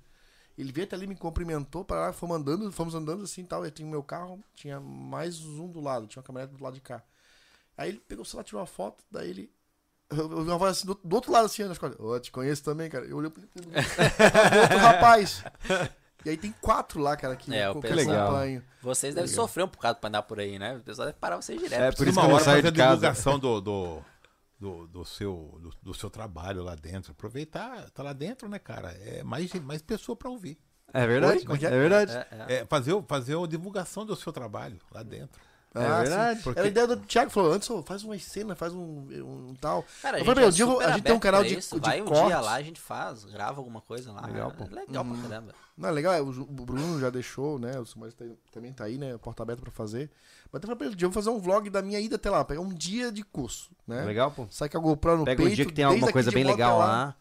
Ele 0.56 0.70
veio 0.70 0.86
até 0.86 0.96
ali, 0.96 1.06
me 1.06 1.16
cumprimentou, 1.16 1.84
para 1.84 2.00
lá, 2.06 2.12
fomos 2.12 2.36
andando, 2.36 2.70
fomos 2.72 2.94
andando 2.94 3.24
assim 3.24 3.40
e 3.42 3.44
tal. 3.44 3.64
Eu 3.64 3.70
tinha 3.70 3.86
o 3.86 3.90
meu 3.90 4.02
carro, 4.02 4.38
tinha 4.54 4.78
mais 4.80 5.40
um 5.40 5.68
do 5.68 5.80
lado, 5.80 6.06
tinha 6.06 6.20
uma 6.20 6.26
caminhonete 6.26 6.56
do 6.56 6.62
lado 6.62 6.74
de 6.74 6.80
cá. 6.80 7.02
Aí 7.76 7.88
ele 7.88 7.98
pegou 8.06 8.22
o 8.22 8.26
celular, 8.26 8.44
tirou 8.44 8.60
uma 8.60 8.66
foto, 8.66 9.02
daí 9.10 9.30
ele. 9.30 9.50
Eu 10.10 10.30
ouvi 10.30 10.50
uma 10.50 10.58
voz 10.58 10.76
assim 10.76 10.86
do, 10.86 11.00
do 11.02 11.14
outro 11.14 11.32
lado 11.32 11.46
assim, 11.46 11.64
na 11.64 11.72
escola. 11.72 11.94
Ô, 11.98 12.20
te 12.20 12.30
conheço 12.30 12.62
também, 12.62 12.90
cara. 12.90 13.06
Eu 13.06 13.16
olhei 13.16 13.30
pro 13.30 13.42
pro 13.42 13.64
outro 13.64 14.78
rapaz. 14.78 15.42
E 16.24 16.30
aí 16.30 16.36
tem 16.36 16.54
quatro 16.60 17.00
lá, 17.00 17.16
cara, 17.16 17.34
que, 17.34 17.52
É, 17.54 17.68
o 17.70 17.80
que 17.80 17.88
acompanho. 17.88 18.62
Vocês 18.80 19.14
devem 19.14 19.28
sofrer 19.28 19.64
um 19.64 19.68
bocado 19.68 19.98
pra 19.98 20.08
andar 20.08 20.22
por 20.22 20.38
aí, 20.38 20.58
né? 20.58 20.76
O 20.76 20.80
pessoal 20.80 21.06
deve 21.06 21.18
parar 21.18 21.36
vocês 21.36 21.58
direto. 21.58 21.80
É, 21.80 21.90
por 21.90 22.06
isso 22.06 22.20
Uma 22.20 22.28
que 22.28 22.34
eu 22.34 22.40
saio 22.40 22.62
de 22.62 22.68
a 22.68 22.72
casa. 22.72 22.94
divulgação 22.94 23.38
do, 23.38 23.60
do, 23.60 24.02
do, 24.62 24.86
do 24.86 25.04
seu, 25.04 25.58
do, 25.60 25.70
do 25.82 25.92
seu 25.94 26.08
trabalho 26.08 26.62
lá 26.62 26.76
dentro. 26.76 27.10
Aproveitar, 27.10 27.90
tá 27.90 28.00
lá 28.00 28.12
dentro, 28.12 28.48
né, 28.48 28.60
cara? 28.60 28.92
É 28.92 29.20
mais, 29.24 29.52
mais 29.54 29.82
pessoa 29.82 30.14
pra 30.14 30.30
ouvir. 30.30 30.56
É 30.94 31.04
verdade, 31.04 31.40
como 31.44 31.56
é 31.56 31.58
que 31.58 31.66
é 31.66 31.70
verdade. 31.70 32.12
É, 32.12 32.26
é. 32.30 32.54
É, 32.60 32.66
fazer, 32.66 32.92
o- 32.92 33.02
fazer 33.02 33.36
a 33.36 33.46
divulgação 33.46 34.06
do 34.06 34.14
seu 34.14 34.32
trabalho 34.32 34.78
lá 34.92 35.02
dentro. 35.02 35.40
É 35.74 35.86
Ah, 35.86 36.00
verdade. 36.02 36.36
sim. 36.38 36.42
Porque- 36.44 36.58
Era 36.60 36.68
a 36.68 36.70
ideia 36.70 36.86
do 36.86 36.96
Thiago, 36.98 37.30
falou, 37.30 37.52
antes 37.52 37.70
ô, 37.70 37.82
faz 37.82 38.02
uma 38.04 38.18
cena, 38.18 38.54
faz 38.54 38.74
um, 38.74 38.80
um, 38.80 39.54
tal. 39.60 39.84
Cara, 40.02 40.16
a 40.16 40.20
Eu 40.20 40.24
gente, 40.24 40.26
falei, 40.34 40.44
é 40.44 40.48
um 40.48 40.50
dia 40.50 40.62
eu 40.64 40.66
vou- 40.66 40.76
super 40.76 40.88
a 40.88 40.92
gente 40.92 41.04
tem 41.04 41.14
um 41.14 41.18
canal 41.18 41.42
de- 41.42 41.58
isso. 41.58 41.80
de 41.80 41.88
Vai 41.88 42.02
um 42.02 42.04
cortes. 42.04 42.26
dia 42.26 42.40
lá, 42.40 42.54
a 42.54 42.62
gente 42.62 42.80
faz, 42.80 43.24
grava 43.24 43.58
alguma 43.60 43.80
coisa 43.80 44.12
lá. 44.12 44.26
Legal, 44.26 44.50
pô. 44.52 44.64
É 44.64 44.74
legal 44.74 45.04
pra 45.04 45.16
caramba. 45.22 45.54
Não, 45.78 45.88
é 45.88 45.92
legal, 45.92 46.12
é, 46.12 46.20
o 46.20 46.30
Bruno 46.30 47.00
já 47.00 47.08
deixou, 47.08 47.58
né? 47.58 47.78
O 47.80 47.86
Sumário 47.86 48.14
tá 48.14 48.24
também 48.52 48.72
tá 48.72 48.84
aí, 48.84 48.98
né? 48.98 49.16
Porta 49.16 49.42
aberta 49.42 49.62
pra 49.62 49.70
fazer. 49.70 50.10
Mas 50.52 50.60
eu 50.62 50.66
falei 50.66 50.76
pra 50.76 50.86
ele, 50.88 50.96
eu 50.96 51.08
vou 51.10 51.12
fazer 51.12 51.30
um 51.30 51.38
vlog 51.40 51.70
da 51.70 51.80
minha 51.80 51.98
ida 51.98 52.16
até 52.16 52.28
lá, 52.28 52.44
pegar 52.44 52.60
um 52.60 52.68
dia 52.68 53.10
de 53.10 53.22
curso, 53.22 53.70
né? 53.88 54.04
Legal, 54.04 54.30
pô. 54.30 54.46
Sai 54.50 54.68
com 54.68 54.76
a 54.76 54.80
GoPro 54.80 55.16
no 55.16 55.24
Pega 55.24 55.38
peito. 55.38 55.52
um 55.52 55.54
dia 55.54 55.64
que 55.64 55.72
tem 55.72 55.86
alguma 55.86 56.12
coisa 56.12 56.30
bem 56.30 56.44
legal 56.44 56.82
até 56.82 56.90
lá, 56.92 57.16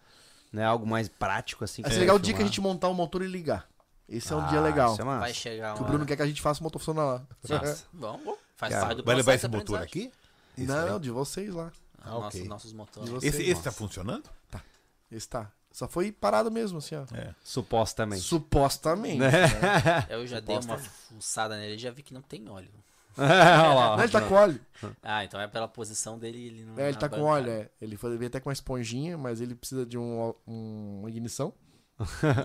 né? 0.52 0.66
Algo 0.66 0.86
mais 0.86 1.08
prático, 1.08 1.64
assim. 1.64 1.82
Ser 1.84 1.92
você 1.94 2.00
legal 2.02 2.18
o 2.18 2.20
dia 2.20 2.34
que 2.34 2.42
a 2.42 2.46
gente 2.46 2.60
montar 2.60 2.90
o 2.90 2.94
motor 2.94 3.22
e 3.24 3.28
ligar. 3.28 3.66
Esse 4.12 4.34
é 4.34 4.36
um 4.36 4.46
dia 4.48 4.60
Ah, 4.60 4.64
legal. 4.64 4.92
isso 4.94 5.02
é 5.02 5.06
massa. 5.06 5.20
Vai 5.22 5.34
chegar 5.34 5.76
Que 5.76 5.82
o 5.82 5.86
Bruno 5.86 6.06
quer 6.06 6.16
que 6.18 6.22
a 6.22 6.28
gente 6.28 6.42
faça 6.42 6.60
o 6.60 6.64
motor 6.64 6.80
funcionar 6.80 7.06
lá. 7.06 7.22
Massa. 7.50 7.86
Bom, 7.94 8.20
bom, 8.24 8.38
faz 8.58 8.74
Cara, 8.74 8.86
parte 8.88 8.98
do 8.98 9.04
Vai 9.06 9.16
levar 9.16 9.34
esse 9.34 9.48
motor 9.48 9.82
aqui? 9.82 10.12
Esse 10.58 10.68
Não, 10.68 10.96
aí? 10.96 11.00
de 11.00 11.10
vocês 11.10 11.54
lá. 11.54 11.72
Ah, 11.98 12.04
Ah, 12.04 12.10
nossos, 12.12 12.40
ok. 12.40 12.48
nossos 12.50 12.74
motores. 12.74 13.10
Vocês. 13.10 13.34
Esse, 13.36 13.44
esse 13.50 13.64
tá 13.64 13.72
funcionando? 13.72 14.30
Esse 15.12 15.28
tá. 15.30 15.52
Só 15.72 15.88
foi 15.88 16.12
parado 16.12 16.52
mesmo, 16.52 16.80
assim, 16.80 16.96
ó. 16.96 17.04
É. 17.16 17.34
Supostamente. 17.44 18.22
Supostamente. 18.24 19.20
Né? 19.20 19.32
né? 19.32 19.48
Eu 20.10 20.28
já 20.28 20.40
dei 20.42 20.58
uma 20.58 20.78
fuçada 20.78 21.56
nele 21.58 21.76
e 21.76 21.78
já 21.78 21.92
vi 21.92 22.04
que 22.04 22.14
não 22.14 22.22
tem 22.22 22.50
óleo. 22.50 22.70
Olha 23.18 23.74
lá. 23.74 23.96
Não, 23.98 24.04
ele 24.04 24.12
tá 24.12 24.22
com 24.22 24.34
óleo. 24.36 24.60
Ah, 25.02 25.24
então 25.24 25.40
é 25.40 25.48
pela 25.48 25.68
posição 25.68 26.18
dele, 26.20 26.48
ele 26.48 26.64
não 26.66 26.78
É, 26.80 26.90
ele 26.90 26.98
tá 26.98 27.08
com 27.08 27.22
óleo, 27.22 27.50
é. 27.50 27.70
Ele 27.82 27.96
foi, 27.98 28.18
veio 28.18 28.28
até 28.28 28.40
com 28.40 28.50
uma 28.50 28.54
esponjinha, 28.54 29.18
mas 29.18 29.40
ele 29.42 29.54
precisa 29.56 29.86
de 29.86 29.98
um, 29.98 30.34
um- 30.48 31.00
uma 31.00 31.10
ignição. 31.10 31.54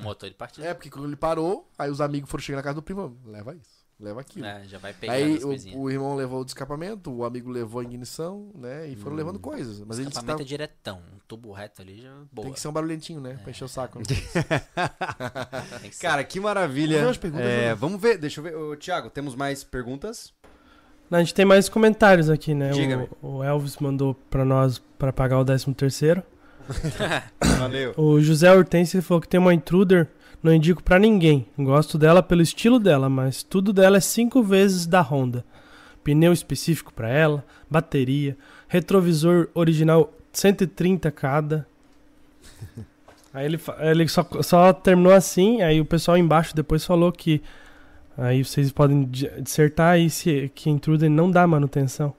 O 0.01 0.03
motor 0.03 0.27
ele 0.27 0.35
partiu. 0.35 0.65
É, 0.65 0.73
porque 0.75 0.91
quando 0.91 1.07
ele 1.07 1.17
parou, 1.17 1.69
aí 1.79 1.91
os 1.91 2.01
amigos 2.01 2.31
foram 2.31 2.43
chegar 2.43 2.57
na 2.57 2.63
casa 2.63 2.75
do 2.77 2.83
primo. 2.83 3.17
Leva 3.25 3.55
isso, 3.55 3.85
leva 3.99 4.21
aquilo. 4.21 4.45
É, 4.47 4.65
já 4.67 4.79
vai 4.79 4.93
pegando 4.93 5.15
Aí 5.17 5.39
o, 5.75 5.81
o 5.83 5.91
irmão 5.91 6.15
levou 6.17 6.41
o 6.41 6.45
descapamento, 6.45 7.11
o 7.13 7.25
amigo 7.25 7.51
levou 7.51 7.81
a 7.81 7.85
ignição, 7.85 8.51
né? 8.55 8.89
E 8.89 8.97
foram 8.97 9.15
Hum. 9.15 9.19
levando 9.19 9.39
coisas. 9.39 9.81
Mas 9.81 9.99
ele 9.99 10.09
Escapamento 10.09 10.39
tava, 10.39 10.43
é 10.43 10.47
diretão, 10.47 10.99
um 11.15 11.19
tubo 11.27 11.53
reto 11.53 11.83
ali 11.83 12.03
já 12.03 12.13
boa. 12.33 12.45
tem 12.47 12.53
que 12.53 12.61
ser 12.61 12.69
um 12.69 12.73
barulhentinho, 12.73 13.21
né? 13.21 13.39
Pra 13.43 13.51
encher 13.51 13.65
o 13.65 13.69
saco. 13.69 13.99
né? 13.99 14.05
Que. 15.91 15.91
Cara, 16.01 16.23
que 16.25 16.39
maravilha. 16.41 17.01
Vamos 17.01 17.17
ver 17.17 17.29
É, 17.29 17.69
né? 17.69 17.75
vamos 17.75 18.01
ver, 18.01 18.19
deixa 18.19 18.41
eu 18.41 18.45
ver. 18.45 18.57
Ô, 18.57 18.77
Thiago, 18.77 19.11
temos 19.11 19.35
mais 19.35 19.63
perguntas? 19.65 20.33
A 21.11 21.19
gente 21.21 21.35
tem 21.35 21.45
mais 21.45 21.69
comentários 21.69 22.29
aqui, 22.29 22.53
né? 22.55 22.73
O, 23.23 23.37
o 23.37 23.45
Elvis 23.45 23.77
mandou 23.79 24.15
pra 24.29 24.45
nós 24.45 24.79
pra 24.99 25.13
pagar 25.13 25.39
o 25.39 25.45
13 25.45 25.73
terceiro. 25.75 26.23
Valeu. 27.59 27.95
O 27.97 28.21
José 28.21 28.53
Hortense 28.53 29.01
falou 29.03 29.21
que 29.21 29.29
tem 29.29 29.39
uma 29.41 29.55
intruder, 29.55 30.09
não 30.43 30.53
indico 30.53 30.83
pra 30.83 30.99
ninguém. 30.99 31.47
Gosto 31.59 31.97
dela 31.99 32.23
pelo 32.23 32.43
estilo 32.43 32.79
dela, 32.79 33.09
mas 33.09 33.43
tudo 33.43 33.73
dela 33.73 33.97
é 33.97 34.01
cinco 34.01 34.43
vezes 34.43 34.87
da 34.87 35.01
Honda. 35.01 35.45
Pneu 36.05 36.33
específico 36.33 36.93
pra 36.93 37.09
ela, 37.09 37.45
bateria, 37.71 38.37
retrovisor 38.69 39.49
original 39.55 40.13
130 40.33 41.11
cada. 41.11 41.67
Aí 43.35 43.45
ele, 43.45 43.61
ele 43.81 44.09
só, 44.09 44.27
só 44.43 44.73
terminou 44.73 45.13
assim, 45.13 45.63
aí 45.63 45.81
o 45.81 45.85
pessoal 45.85 46.17
embaixo 46.17 46.55
depois 46.55 46.85
falou 46.85 47.11
que 47.13 47.43
aí 48.17 48.43
vocês 48.45 48.71
podem 48.73 49.05
di- 49.05 49.31
dissertar 49.43 49.95
aí 49.95 50.09
se 50.09 50.51
que 50.55 50.71
intruder 50.71 51.11
não 51.11 51.31
dá 51.31 51.47
manutenção. 51.47 52.15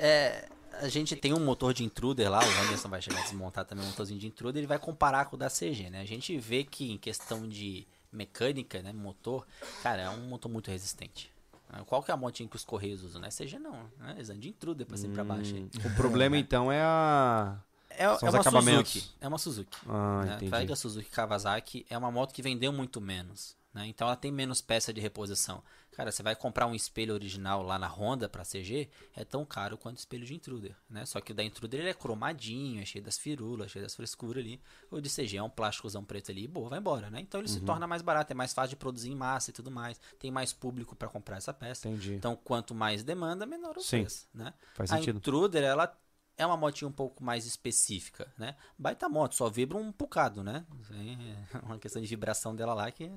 É, 0.00 0.46
a 0.82 0.88
gente 0.88 1.14
tem 1.14 1.32
um 1.32 1.44
motor 1.44 1.72
de 1.72 1.84
intruder 1.84 2.28
lá, 2.30 2.40
o 2.40 2.64
Anderson 2.64 2.88
vai 2.88 3.00
chegar 3.00 3.20
a 3.20 3.22
desmontar 3.22 3.64
também 3.64 3.84
um 3.84 3.88
motorzinho 3.88 4.18
de 4.18 4.26
intruder, 4.26 4.58
ele 4.58 4.66
vai 4.66 4.78
comparar 4.78 5.26
com 5.26 5.36
o 5.36 5.38
da 5.38 5.48
CG, 5.48 5.88
né? 5.90 6.00
A 6.00 6.04
gente 6.04 6.36
vê 6.38 6.64
que 6.64 6.90
em 6.90 6.98
questão 6.98 7.48
de 7.48 7.86
mecânica, 8.12 8.82
né, 8.82 8.92
motor, 8.92 9.46
cara, 9.82 10.02
é 10.02 10.10
um 10.10 10.28
motor 10.28 10.50
muito 10.50 10.70
resistente. 10.70 11.30
né? 11.72 11.82
Qual 11.86 12.02
que 12.02 12.10
é 12.10 12.14
a 12.14 12.16
motinha 12.16 12.48
que 12.48 12.56
os 12.56 12.64
Correios 12.64 13.02
usam? 13.04 13.20
Não 13.20 13.28
é 13.28 13.30
CG 13.30 13.58
não, 13.58 13.72
né? 13.98 14.14
Eles 14.16 14.28
andam 14.28 14.40
de 14.40 14.48
intruder 14.48 14.86
pra 14.86 14.96
cima 14.96 15.12
e 15.12 15.14
pra 15.14 15.24
baixo. 15.24 15.54
aí. 15.54 15.70
O 15.84 15.94
problema 15.94 16.36
então 16.38 16.70
é 16.70 16.82
a. 16.82 17.56
É, 17.90 18.04
é 18.04 18.08
uma. 18.08 18.42
Suzuki. 18.42 19.04
É 19.20 19.28
uma 19.28 19.38
Suzuki. 19.38 19.78
Ah, 19.86 20.24
né? 20.24 20.50
Pega 20.50 20.72
a 20.72 20.76
Suzuki 20.76 21.10
Kawasaki, 21.10 21.86
é 21.88 21.96
uma 21.96 22.10
moto 22.10 22.32
que 22.32 22.42
vendeu 22.42 22.72
muito 22.72 23.00
menos. 23.00 23.54
Né? 23.72 23.86
Então 23.86 24.06
ela 24.06 24.16
tem 24.16 24.32
menos 24.32 24.60
peça 24.60 24.92
de 24.92 25.00
reposição. 25.00 25.62
Cara, 25.92 26.10
você 26.10 26.22
vai 26.22 26.34
comprar 26.34 26.66
um 26.66 26.74
espelho 26.74 27.12
original 27.14 27.62
lá 27.62 27.78
na 27.78 27.86
Honda 27.86 28.28
pra 28.28 28.44
CG, 28.44 28.88
é 29.14 29.24
tão 29.24 29.44
caro 29.44 29.76
quanto 29.76 29.96
o 29.96 30.00
espelho 30.00 30.24
de 30.24 30.34
Intruder. 30.34 30.74
Né? 30.88 31.04
Só 31.04 31.20
que 31.20 31.32
o 31.32 31.34
da 31.34 31.44
Intruder 31.44 31.80
ele 31.80 31.90
é 31.90 31.94
cromadinho, 31.94 32.80
é 32.80 32.84
cheio 32.84 33.04
das 33.04 33.18
firulas, 33.18 33.70
cheio 33.70 33.84
das 33.84 33.94
frescuras 33.94 34.42
ali. 34.42 34.60
O 34.90 35.00
de 35.00 35.10
CG 35.10 35.36
é 35.36 35.42
um 35.42 35.50
plásticozão 35.50 36.02
preto 36.02 36.30
ali 36.30 36.44
e 36.44 36.48
boa, 36.48 36.70
vai 36.70 36.78
embora. 36.78 37.10
Né? 37.10 37.20
Então 37.20 37.40
ele 37.40 37.48
Uhum. 37.48 37.54
se 37.54 37.60
torna 37.60 37.86
mais 37.86 38.00
barato, 38.02 38.32
é 38.32 38.34
mais 38.34 38.54
fácil 38.54 38.70
de 38.70 38.76
produzir 38.76 39.10
em 39.10 39.14
massa 39.16 39.50
e 39.50 39.52
tudo 39.52 39.70
mais. 39.70 40.00
Tem 40.18 40.30
mais 40.30 40.52
público 40.52 40.96
pra 40.96 41.08
comprar 41.08 41.36
essa 41.36 41.52
peça. 41.52 41.88
Entendi. 41.88 42.14
Então 42.14 42.34
quanto 42.36 42.74
mais 42.74 43.04
demanda, 43.04 43.44
menor 43.44 43.76
o 43.76 43.82
Sim. 43.82 44.00
preço. 44.00 44.26
Né? 44.32 44.54
Faz 44.74 44.90
a 44.90 44.96
sentido. 44.96 45.18
Intruder, 45.18 45.62
ela 45.62 45.94
é 46.38 46.46
uma 46.46 46.56
motinha 46.56 46.88
um 46.88 46.92
pouco 46.92 47.22
mais 47.22 47.44
específica, 47.44 48.32
né? 48.38 48.56
Baita 48.78 49.08
moto, 49.08 49.34
só 49.34 49.50
vibra 49.50 49.76
um 49.76 49.92
bocado, 49.92 50.42
né? 50.42 50.64
É 50.90 51.58
uma 51.66 51.78
questão 51.78 52.00
de 52.00 52.08
vibração 52.08 52.56
dela 52.56 52.72
lá 52.72 52.90
que 52.90 53.12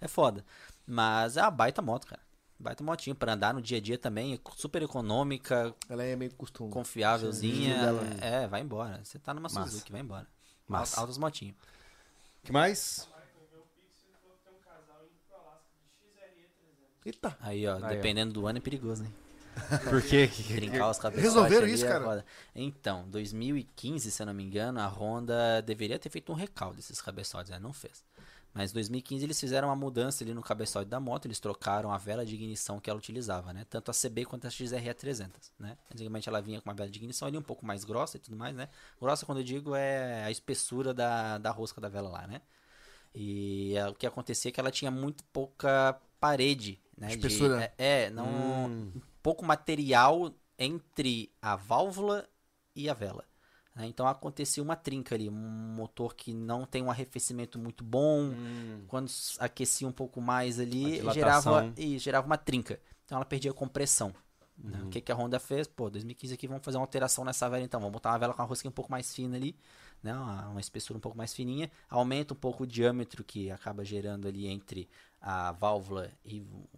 É 0.00 0.08
foda. 0.08 0.44
Mas 0.86 1.36
é 1.36 1.42
uma 1.42 1.50
baita 1.50 1.80
moto, 1.82 2.06
cara. 2.06 2.22
Baita 2.58 2.84
motinho 2.84 3.16
pra 3.16 3.32
andar 3.32 3.52
no 3.52 3.60
dia 3.60 3.78
a 3.78 3.80
dia 3.80 3.98
também. 3.98 4.38
Super 4.56 4.82
econômica, 4.82 5.74
Ela 5.88 6.04
é 6.04 6.14
meio 6.16 6.32
costume. 6.34 6.70
confiávelzinha. 6.70 7.78
Dela- 7.78 8.02
É, 8.20 8.46
vai 8.46 8.60
embora. 8.60 9.00
Você 9.04 9.18
tá 9.18 9.34
numa 9.34 9.48
Massa. 9.48 9.64
Suzuki, 9.70 9.90
vai 9.92 10.00
embora. 10.00 10.26
Massa. 10.68 11.00
Altas 11.00 11.18
motinhas. 11.18 11.56
que 12.42 12.52
mais? 12.52 13.08
Eita. 17.04 17.36
Aí, 17.40 17.66
ó, 17.66 17.76
Aí, 17.76 17.82
ó. 17.82 17.88
dependendo 17.88 18.32
do 18.32 18.46
ano 18.46 18.58
é 18.58 18.60
perigoso, 18.60 19.04
hein? 19.04 19.12
Por 19.88 20.02
quê? 20.02 20.26
Trincar 20.26 20.90
os 20.90 20.98
cabeçotes 20.98 21.22
Resolveram 21.34 21.66
isso, 21.68 21.84
é 21.84 21.88
cara? 21.88 22.04
foda. 22.04 22.24
Então, 22.54 23.08
2015, 23.08 24.10
se 24.10 24.20
eu 24.22 24.26
não 24.26 24.34
me 24.34 24.42
engano, 24.42 24.80
a 24.80 24.86
Honda 24.88 25.60
deveria 25.62 25.98
ter 25.98 26.08
feito 26.08 26.32
um 26.32 26.34
recall 26.34 26.72
desses 26.74 27.00
cabeçotes, 27.00 27.50
né? 27.50 27.58
Não 27.58 27.72
fez. 27.72 28.02
Mas 28.54 28.70
em 28.70 28.74
2015 28.74 29.24
eles 29.24 29.38
fizeram 29.38 29.66
uma 29.68 29.74
mudança 29.76 30.22
ali 30.22 30.32
no 30.32 30.40
cabeçote 30.40 30.88
da 30.88 31.00
moto, 31.00 31.26
eles 31.26 31.40
trocaram 31.40 31.92
a 31.92 31.98
vela 31.98 32.24
de 32.24 32.34
ignição 32.36 32.78
que 32.78 32.88
ela 32.88 32.98
utilizava, 32.98 33.52
né? 33.52 33.66
Tanto 33.68 33.90
a 33.90 33.94
CB 33.94 34.24
quanto 34.24 34.46
a 34.46 34.50
XRE 34.50 34.94
300, 34.94 35.52
né? 35.58 35.76
Antigamente 35.92 36.28
ela 36.28 36.40
vinha 36.40 36.60
com 36.60 36.68
uma 36.70 36.74
vela 36.74 36.88
de 36.88 36.96
ignição 36.96 37.26
ali 37.26 37.36
um 37.36 37.42
pouco 37.42 37.66
mais 37.66 37.82
grossa 37.84 38.16
e 38.16 38.20
tudo 38.20 38.36
mais, 38.36 38.54
né? 38.54 38.68
Grossa 39.00 39.26
quando 39.26 39.38
eu 39.38 39.44
digo 39.44 39.74
é 39.74 40.22
a 40.24 40.30
espessura 40.30 40.94
da, 40.94 41.36
da 41.38 41.50
rosca 41.50 41.80
da 41.80 41.88
vela 41.88 42.08
lá, 42.08 42.26
né? 42.28 42.40
E 43.12 43.76
é, 43.76 43.88
o 43.88 43.94
que 43.94 44.06
acontecia 44.06 44.50
é 44.50 44.52
que 44.52 44.60
ela 44.60 44.70
tinha 44.70 44.90
muito 44.90 45.24
pouca 45.24 46.00
parede, 46.20 46.80
né? 46.96 47.08
de- 47.08 47.14
Espessura. 47.14 47.72
é, 47.76 48.04
é, 48.04 48.10
não 48.10 48.92
pouco 49.22 49.44
material 49.44 50.32
entre 50.58 51.32
a 51.40 51.56
válvula 51.56 52.28
e 52.76 52.88
a 52.88 52.94
vela. 52.94 53.24
Né? 53.74 53.86
Então 53.86 54.06
acontecia 54.06 54.62
uma 54.62 54.76
trinca 54.76 55.14
ali, 55.14 55.28
um 55.28 55.32
motor 55.32 56.14
que 56.14 56.32
não 56.32 56.64
tem 56.66 56.82
um 56.82 56.90
arrefecimento 56.90 57.58
muito 57.58 57.82
bom, 57.84 58.30
quando 58.88 59.06
s- 59.08 59.36
aquecia 59.40 59.86
um 59.86 59.92
pouco 59.92 60.20
mais 60.20 60.58
ali, 60.60 61.00
Uma 61.02 61.12
gerava, 61.14 61.50
e 61.76 61.98
gerava 61.98 62.26
uma 62.26 62.38
trinca. 62.38 62.80
Então 63.04 63.16
ela 63.16 63.24
perdia 63.24 63.52
compressão. 63.52 64.14
né? 64.58 64.82
O 64.84 64.88
que, 64.88 65.00
que 65.00 65.10
a 65.12 65.14
Honda 65.16 65.38
fez? 65.40 65.66
Pô, 65.66 65.90
2015 65.90 66.34
aqui 66.34 66.46
vamos 66.46 66.64
fazer 66.64 66.76
uma 66.78 66.84
alteração 66.84 67.24
nessa 67.24 67.48
vela 67.50 67.62
então. 67.64 67.80
Vamos 67.80 67.92
botar 67.92 68.10
uma 68.12 68.18
vela 68.18 68.32
com 68.34 68.42
a 68.42 68.44
rosquinha 68.44 68.70
um 68.70 68.72
pouco 68.74 68.90
mais 68.90 69.12
fina 69.14 69.36
ali, 69.36 69.56
né? 70.02 70.14
Uma, 70.14 70.48
uma 70.50 70.60
espessura 70.60 70.96
um 70.96 71.00
pouco 71.00 71.18
mais 71.18 71.34
fininha. 71.34 71.70
Aumenta 71.90 72.32
um 72.34 72.36
pouco 72.36 72.62
o 72.62 72.66
diâmetro 72.66 73.24
que 73.24 73.50
acaba 73.50 73.84
gerando 73.84 74.28
ali 74.28 74.46
entre 74.46 74.88
a 75.20 75.52
válvula 75.52 76.10
e 76.24 76.40
o, 76.40 76.68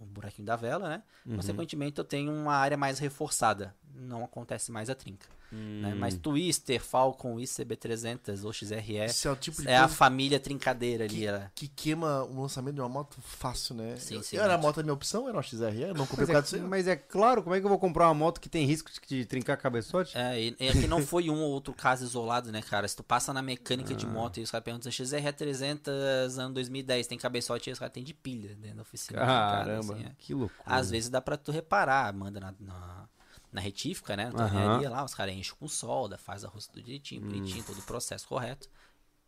o 0.00 0.04
buraquinho 0.06 0.46
da 0.46 0.56
vela, 0.56 0.88
né? 0.88 1.02
Consequentemente 1.36 1.98
eu 1.98 2.04
tenho 2.04 2.32
uma 2.32 2.54
área 2.54 2.76
mais 2.76 2.98
reforçada. 2.98 3.74
Não 3.94 4.24
acontece 4.24 4.72
mais 4.72 4.90
a 4.90 4.94
trinca. 4.94 5.28
Né? 5.52 5.94
Mas 5.94 6.16
Twister, 6.16 6.80
Falcon, 6.80 7.36
ICB300 7.36 8.44
ou 8.44 8.52
XRE 8.52 8.96
Esse 8.98 9.26
é 9.26 9.30
o 9.30 9.36
tipo 9.36 9.62
de 9.62 9.68
é 9.68 9.76
a 9.76 9.88
família 9.88 10.38
trincadeira 10.40 11.04
ali. 11.04 11.14
que, 11.16 11.26
ela- 11.26 11.50
que 11.54 11.68
queima 11.68 12.24
o 12.24 12.40
lançamento 12.42 12.74
de 12.76 12.80
uma 12.80 12.88
moto 12.88 13.18
fácil, 13.20 13.74
né? 13.74 13.96
Sim, 13.96 14.22
sim, 14.22 14.36
Era 14.36 14.54
a 14.54 14.58
moto 14.58 14.80
a 14.80 14.82
minha 14.82 14.92
opção, 14.94 15.28
era 15.28 15.36
uma 15.36 15.42
XRE, 15.42 15.82
eu 15.82 15.94
não 15.94 16.06
comprei 16.06 16.26
Mas 16.32 16.44
disso 16.44 16.56
é, 16.56 16.60
mas 16.60 16.86
é 16.86 16.96
claro, 16.96 17.42
como 17.42 17.54
é 17.54 17.58
que 17.60 17.64
eu 17.64 17.68
vou 17.70 17.78
comprar 17.78 18.06
uma 18.08 18.14
moto 18.14 18.40
que 18.40 18.48
tem 18.48 18.64
risco 18.66 18.90
de 19.08 19.24
trincar 19.24 19.56
cabeçote? 19.56 20.16
É, 20.16 20.40
e, 20.40 20.56
e 20.58 20.68
aqui 20.68 20.86
não 20.86 21.02
foi 21.06 21.28
um 21.30 21.40
ou 21.40 21.50
outro 21.50 21.72
caso 21.74 22.04
isolado, 22.04 22.50
né, 22.52 22.62
cara? 22.62 22.86
Se 22.86 22.96
tu 22.96 23.02
passa 23.02 23.32
na 23.32 23.42
mecânica 23.42 23.92
Ah. 23.92 23.96
de 23.96 24.06
moto 24.06 24.38
e 24.38 24.42
os 24.42 24.50
caras 24.50 24.64
perguntam 24.64 24.90
XRE 24.92 25.32
300 25.32 26.38
ano 26.38 26.54
2010 26.54 27.06
tem 27.06 27.18
cabeçote 27.18 27.70
e 27.70 27.72
os 27.72 27.78
caras 27.78 27.92
tem 27.92 28.04
de 28.04 28.14
pilha 28.14 28.54
dentro 28.54 28.76
da 28.76 28.82
oficina. 28.82 29.18
do 29.20 29.26
cara, 29.26 29.64
Caramba, 29.64 29.94
assim, 29.94 30.04
é. 30.04 30.12
que 30.18 30.34
loucura. 30.34 30.62
Às 30.64 30.90
vezes 30.90 31.08
dá 31.10 31.20
pra 31.20 31.36
tu 31.36 31.50
reparar, 31.52 32.12
manda 32.12 32.38
na, 32.40 32.54
na, 32.60 33.08
na 33.52 33.60
retífica, 33.60 34.16
né? 34.16 34.26
Na 34.26 34.32
tornearia 34.32 34.88
lá, 34.90 35.04
os 35.04 35.14
caras 35.14 35.34
enchem 35.34 35.54
com 35.58 35.66
solda, 35.68 36.16
faz 36.16 36.44
a 36.44 36.48
rosto 36.48 36.72
do 36.74 36.82
direitinho, 36.82 37.22
bonitinho, 37.22 37.64
todo 37.64 37.78
o 37.78 37.82
processo 37.82 38.26
correto. 38.28 38.68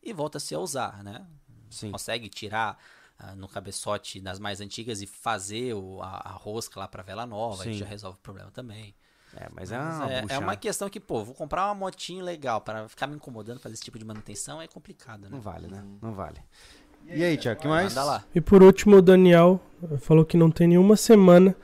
E 0.02 0.12
volta-se 0.12 0.55
a 0.55 0.59
usar, 0.59 1.02
né? 1.02 1.26
Sim. 1.70 1.91
Consegue 1.91 2.28
tirar 2.28 2.78
ah, 3.18 3.34
no 3.34 3.49
cabeçote 3.49 4.20
das 4.20 4.39
mais 4.39 4.60
antigas 4.60 5.01
e 5.01 5.07
fazer 5.07 5.75
o, 5.75 6.01
a, 6.02 6.28
a 6.28 6.33
rosca 6.33 6.78
lá 6.81 6.89
pra 6.89 7.02
vela 7.02 7.25
nova, 7.26 7.62
aí 7.65 7.73
Sim. 7.73 7.78
já 7.78 7.86
resolve 7.86 8.18
o 8.18 8.23
problema 8.23 8.51
também. 8.51 8.94
É, 9.34 9.49
mas 9.51 9.73
é 9.73 9.78
Mas 9.78 9.97
uma, 9.97 10.10
é, 10.12 10.18
é 10.18 10.23
bucha- 10.23 10.39
uma 10.41 10.57
questão 10.57 10.91
que, 10.91 11.01
pô, 11.01 11.25
vou 11.25 11.34
comprar 11.34 11.67
uma 11.67 11.75
motinha 11.75 12.23
legal 12.23 12.60
para 12.60 12.89
ficar 12.89 13.07
me 13.07 13.15
incomodando 13.17 13.60
fazer 13.60 13.75
esse 13.75 13.83
tipo 13.83 13.99
de 13.99 14.05
manutenção 14.05 14.60
é 14.60 14.68
complicado, 14.68 15.23
né? 15.23 15.28
Não 15.31 15.41
vale, 15.41 15.68
né? 15.68 15.83
Não 16.02 16.12
vale. 16.12 16.41
E 17.07 17.25
aí, 17.25 17.36
Tiago, 17.36 17.60
que 17.60 17.67
mais? 17.68 17.94
E 18.34 18.41
por 18.41 18.62
último, 18.62 18.97
o 18.97 19.02
Daniel 19.02 19.60
falou 20.01 20.25
que 20.25 20.36
não 20.36 20.51
tem 20.51 20.68
nenhuma 20.68 20.97
semana 20.97 21.57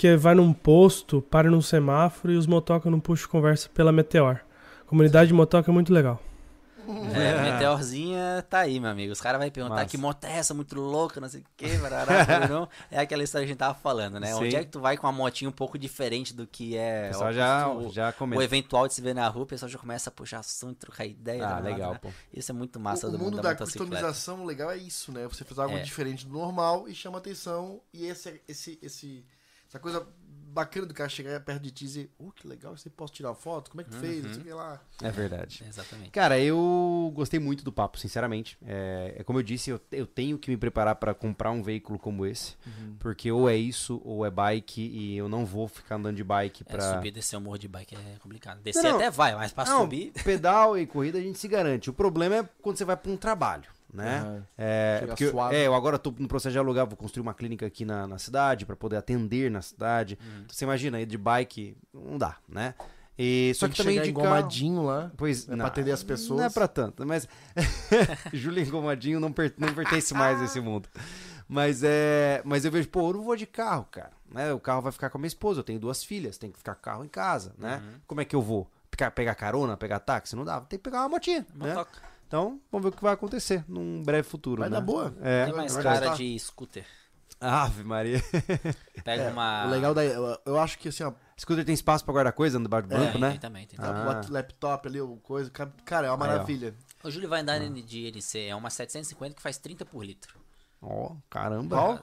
que 0.00 0.16
vai 0.16 0.34
num 0.34 0.50
posto, 0.50 1.20
para 1.20 1.50
num 1.50 1.60
semáforo 1.60 2.32
e 2.32 2.36
os 2.38 2.46
motoca 2.46 2.88
não 2.88 2.98
puxam 2.98 3.28
conversa 3.28 3.68
pela 3.68 3.92
Meteor. 3.92 4.40
Comunidade 4.86 5.28
de 5.28 5.34
motoca 5.34 5.70
é 5.70 5.74
muito 5.74 5.92
legal. 5.92 6.18
É, 7.14 7.52
Meteorzinha 7.52 8.42
tá 8.48 8.60
aí, 8.60 8.80
meu 8.80 8.88
amigo. 8.88 9.12
Os 9.12 9.20
caras 9.20 9.38
vão 9.38 9.50
perguntar 9.50 9.74
Massa. 9.74 9.86
que 9.88 9.98
moto 9.98 10.24
é 10.24 10.38
essa, 10.38 10.54
muito 10.54 10.74
louca, 10.74 11.20
não 11.20 11.28
sei 11.28 11.42
o 11.42 11.44
que, 11.54 11.76
barará, 11.76 12.48
não. 12.48 12.66
É 12.90 12.98
aquela 13.00 13.22
história 13.22 13.44
que 13.44 13.50
a 13.50 13.52
gente 13.52 13.58
tava 13.58 13.74
falando, 13.74 14.18
né? 14.18 14.28
Sim. 14.28 14.42
Onde 14.44 14.56
é 14.56 14.64
que 14.64 14.70
tu 14.70 14.80
vai 14.80 14.96
com 14.96 15.06
uma 15.06 15.12
motinha 15.12 15.50
um 15.50 15.52
pouco 15.52 15.78
diferente 15.78 16.32
do 16.32 16.46
que 16.46 16.78
é 16.78 17.10
O 17.14 17.30
já, 17.30 17.68
o, 17.68 17.90
já 17.90 18.14
o 18.18 18.40
eventual 18.40 18.88
de 18.88 18.94
se 18.94 19.02
ver 19.02 19.14
na 19.14 19.28
rua, 19.28 19.42
o 19.42 19.46
pessoal 19.46 19.68
já 19.68 19.78
começa 19.78 20.08
a 20.08 20.12
puxar 20.12 20.38
assunto, 20.38 20.78
trocar 20.78 21.04
ideia. 21.04 21.46
Ah, 21.46 21.60
né? 21.60 21.72
legal, 21.72 21.96
pô. 22.00 22.08
Isso 22.32 22.50
é 22.50 22.54
muito 22.54 22.80
massa 22.80 23.06
o 23.06 23.10
do 23.10 23.18
mundo 23.18 23.32
mundo 23.32 23.42
da, 23.42 23.50
da 23.50 23.54
customização 23.54 24.46
legal 24.46 24.70
é 24.70 24.78
isso, 24.78 25.12
né? 25.12 25.28
Você 25.28 25.44
faz 25.44 25.58
algo 25.58 25.76
É. 25.76 25.82
diferente 25.82 26.26
do 26.26 26.32
normal 26.32 26.88
e 26.88 26.94
chama 26.94 27.18
atenção. 27.18 27.82
E 27.92 28.06
esse, 28.06 28.40
esse, 28.48 28.78
esse, 28.82 29.26
essa 29.70 29.78
coisa 29.78 30.04
bacana 30.52 30.84
do 30.84 30.92
cara 30.92 31.08
chegar 31.08 31.38
perto 31.38 31.62
de 31.62 31.70
ti 31.70 31.84
e 31.84 31.86
dizer, 31.86 32.10
oh, 32.18 32.32
que 32.32 32.44
legal, 32.44 32.76
você 32.76 32.90
posso 32.90 33.12
tirar 33.12 33.32
foto? 33.34 33.70
Como 33.70 33.82
é 33.82 33.84
que 33.84 33.90
tu 33.90 33.98
fez? 33.98 34.24
Não 34.24 34.32
sei 34.34 34.42
o 34.42 34.44
que 34.46 34.52
lá. 34.52 34.80
É 35.00 35.08
verdade. 35.08 35.64
Exatamente. 35.64 36.10
Cara, 36.10 36.40
eu 36.40 37.12
gostei 37.14 37.38
muito 37.38 37.62
do 37.62 37.70
papo, 37.72 37.96
sinceramente. 38.00 38.58
É, 38.66 39.14
é 39.18 39.22
como 39.22 39.38
eu 39.38 39.44
disse, 39.44 39.70
eu, 39.70 39.80
eu 39.92 40.08
tenho 40.08 40.36
que 40.36 40.50
me 40.50 40.56
preparar 40.56 40.96
pra 40.96 41.14
comprar 41.14 41.52
um 41.52 41.62
veículo 41.62 42.00
como 42.00 42.26
esse. 42.26 42.56
Porque 42.98 43.30
ou 43.30 43.48
é 43.48 43.54
isso, 43.54 44.02
ou 44.04 44.26
é 44.26 44.30
bike, 44.30 44.82
e 44.82 45.16
eu 45.16 45.28
não 45.28 45.46
vou 45.46 45.68
ficar 45.68 45.94
andando 45.94 46.16
de 46.16 46.24
bike 46.24 46.64
É, 46.66 46.72
pra. 46.72 46.94
subir 46.94 47.08
e 47.08 47.12
descer 47.12 47.36
o 47.36 47.40
morro 47.40 47.56
de 47.58 47.68
bike 47.68 47.94
é 47.94 48.16
complicado. 48.18 48.60
Descer 48.60 48.82
Não, 48.82 48.96
até 48.96 49.08
vai, 49.08 49.36
mas 49.36 49.52
pra 49.52 49.64
Não, 49.64 49.82
subir. 49.82 50.10
pedal 50.24 50.76
e 50.76 50.84
corrida 50.84 51.18
a 51.18 51.22
gente 51.22 51.38
se 51.38 51.46
garante. 51.46 51.88
O 51.88 51.92
problema 51.92 52.34
é 52.34 52.48
quando 52.60 52.76
você 52.76 52.84
vai 52.84 52.96
pra 52.96 53.10
um 53.12 53.16
trabalho, 53.16 53.70
né? 53.92 54.20
Aham. 54.20 54.46
É, 54.58 54.96
Chega 55.00 55.06
porque 55.12 55.24
eu- 55.24 55.50
é, 55.50 55.66
eu 55.66 55.74
agora 55.74 55.98
tô 55.98 56.14
no 56.18 56.28
processo 56.28 56.52
de 56.52 56.58
alugar, 56.58 56.86
vou 56.86 56.96
construir 56.96 57.22
uma 57.22 57.34
clínica 57.34 57.66
aqui 57.66 57.84
na, 57.84 58.06
na 58.06 58.18
cidade 58.18 58.64
pra 58.66 58.76
poder 58.76 58.96
atender 58.96 59.50
na 59.50 59.62
cidade. 59.62 60.18
Uhum. 60.20 60.40
Então, 60.44 60.54
você 60.54 60.64
imagina, 60.64 61.00
ir 61.00 61.06
de 61.06 61.18
bike, 61.18 61.76
não 61.92 62.16
dá, 62.18 62.36
né? 62.48 62.74
E, 63.18 63.52
só 63.54 63.66
Tem 63.66 63.72
que, 63.72 63.82
também 63.82 63.94
chegar 63.96 64.08
engomadinho 64.08 64.82
lá. 64.82 65.10
Pois, 65.16 65.46
É 65.48 65.54
pra 65.54 65.66
atender 65.66 65.92
as 65.92 66.02
pessoas. 66.02 66.38
Não 66.40 66.46
é 66.46 66.50
pra 66.50 66.66
tanto, 66.66 67.06
mas 67.06 67.28
Júlio 68.32 68.62
Engomadinho 68.62 69.20
não, 69.20 69.30
per- 69.32 69.52
não 69.58 69.74
pertence 69.74 70.14
mais 70.14 70.40
a 70.40 70.44
esse 70.44 70.58
mundo. 70.60 70.88
Mas 71.46 71.82
é, 71.82 72.40
mas 72.44 72.64
eu 72.64 72.70
vejo, 72.70 72.88
pô, 72.88 73.10
eu 73.10 73.14
não 73.14 73.22
vou 73.24 73.36
de 73.36 73.44
carro, 73.46 73.86
cara. 73.90 74.12
Né? 74.32 74.52
O 74.52 74.60
carro 74.60 74.80
vai 74.80 74.92
ficar 74.92 75.10
com 75.10 75.18
a 75.18 75.20
minha 75.20 75.26
esposa, 75.28 75.60
eu 75.60 75.64
tenho 75.64 75.80
duas 75.80 76.04
filhas, 76.04 76.38
tem 76.38 76.50
que 76.50 76.58
ficar 76.58 76.74
com 76.74 76.80
o 76.80 76.82
carro 76.84 77.04
em 77.04 77.08
casa, 77.08 77.52
né? 77.58 77.82
Uhum. 77.84 77.98
Como 78.06 78.20
é 78.20 78.24
que 78.24 78.34
eu 78.36 78.40
vou? 78.40 78.70
Pegar, 78.90 79.10
pegar 79.10 79.34
carona, 79.34 79.76
pegar 79.76 79.98
táxi? 79.98 80.36
Não 80.36 80.44
dá, 80.44 80.60
tem 80.60 80.78
que 80.78 80.82
pegar 80.82 81.00
uma 81.00 81.08
motinha, 81.10 81.44
né? 81.54 81.74
Então, 82.30 82.60
vamos 82.70 82.84
ver 82.84 82.90
o 82.90 82.96
que 82.96 83.02
vai 83.02 83.12
acontecer 83.12 83.64
num 83.66 84.04
breve 84.04 84.22
futuro, 84.22 84.60
Vai 84.60 84.70
né? 84.70 84.76
dar 84.76 84.80
boa. 84.80 85.12
É, 85.20 85.46
Tem 85.46 85.54
mais 85.56 85.76
cara 85.76 85.98
gostar. 85.98 86.14
de 86.16 86.38
scooter. 86.38 86.86
Ave 87.40 87.82
Maria. 87.82 88.22
Pega 89.02 89.24
É, 89.24 89.30
uma. 89.32 89.66
O 89.66 89.70
legal 89.70 89.92
daí, 89.92 90.12
eu, 90.12 90.38
eu 90.46 90.60
acho 90.60 90.78
que 90.78 90.90
assim, 90.90 91.02
ó, 91.02 91.12
Scooter 91.36 91.64
tem 91.64 91.74
espaço 91.74 92.04
pra 92.04 92.12
guardar 92.12 92.32
coisa 92.32 92.56
no 92.56 92.66
debaixo 92.66 92.86
do 92.86 92.94
É, 92.94 92.98
banco, 92.98 93.12
tem, 93.12 93.20
né? 93.20 93.30
tem 93.32 93.40
também, 93.40 93.66
tem 93.66 93.76
também. 93.80 94.00
Ah. 94.02 94.22
laptop 94.28 94.86
ali, 94.86 95.00
o 95.00 95.16
coisa. 95.16 95.50
ca- 95.50 95.72
Cara, 95.84 96.06
é 96.06 96.10
uma 96.12 96.24
Aí, 96.24 96.30
maravilha. 96.30 96.72
O 97.02 97.10
Júlio 97.10 97.28
vai 97.28 97.40
andar 97.40 97.58
de 97.58 98.06
NC, 98.12 98.42
é 98.46 98.54
uma 98.54 98.70
750 98.70 99.34
que 99.34 99.42
faz 99.42 99.58
30 99.58 99.84
por 99.84 100.04
litro. 100.04 100.38
Ó, 100.80 101.16
caramba. 101.28 101.76
Qual? 101.76 101.98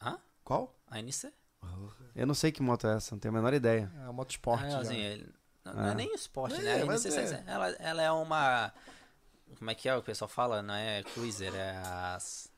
Hã? 0.00 0.18
Qual? 0.44 0.78
A 0.88 1.00
NC? 1.00 1.32
Eu 2.14 2.28
não 2.28 2.34
sei 2.34 2.52
que 2.52 2.62
moto 2.62 2.86
é 2.86 2.94
essa, 2.94 3.12
não 3.12 3.18
tenho 3.18 3.34
a 3.34 3.36
menor 3.38 3.52
ideia. 3.54 3.90
É 4.04 4.06
a 4.06 4.12
moto 4.12 4.30
esporte. 4.30 4.66
É, 4.66 4.70
já. 4.70 4.78
assim, 4.78 4.98
ele- 4.98 5.34
não, 5.64 5.72
não 5.74 5.82
Ah. 5.82 5.90
é 5.90 5.94
nem 5.96 6.12
o 6.12 6.14
esporte, 6.14 6.54
É, 6.60 6.62
né? 6.62 6.72
A 6.74 6.84
NC, 6.86 7.08
é. 7.08 7.42
ela, 7.48 7.68
ela 7.80 8.02
é 8.02 8.12
uma. 8.12 8.72
Como 9.54 9.70
é 9.70 9.74
que 9.74 9.88
é 9.88 9.96
o 9.96 10.02
pessoal 10.02 10.28
fala? 10.28 10.62
Não 10.62 10.74
é 10.74 11.02
cruiser, 11.02 11.54
é 11.54 11.76
as. 12.14 12.52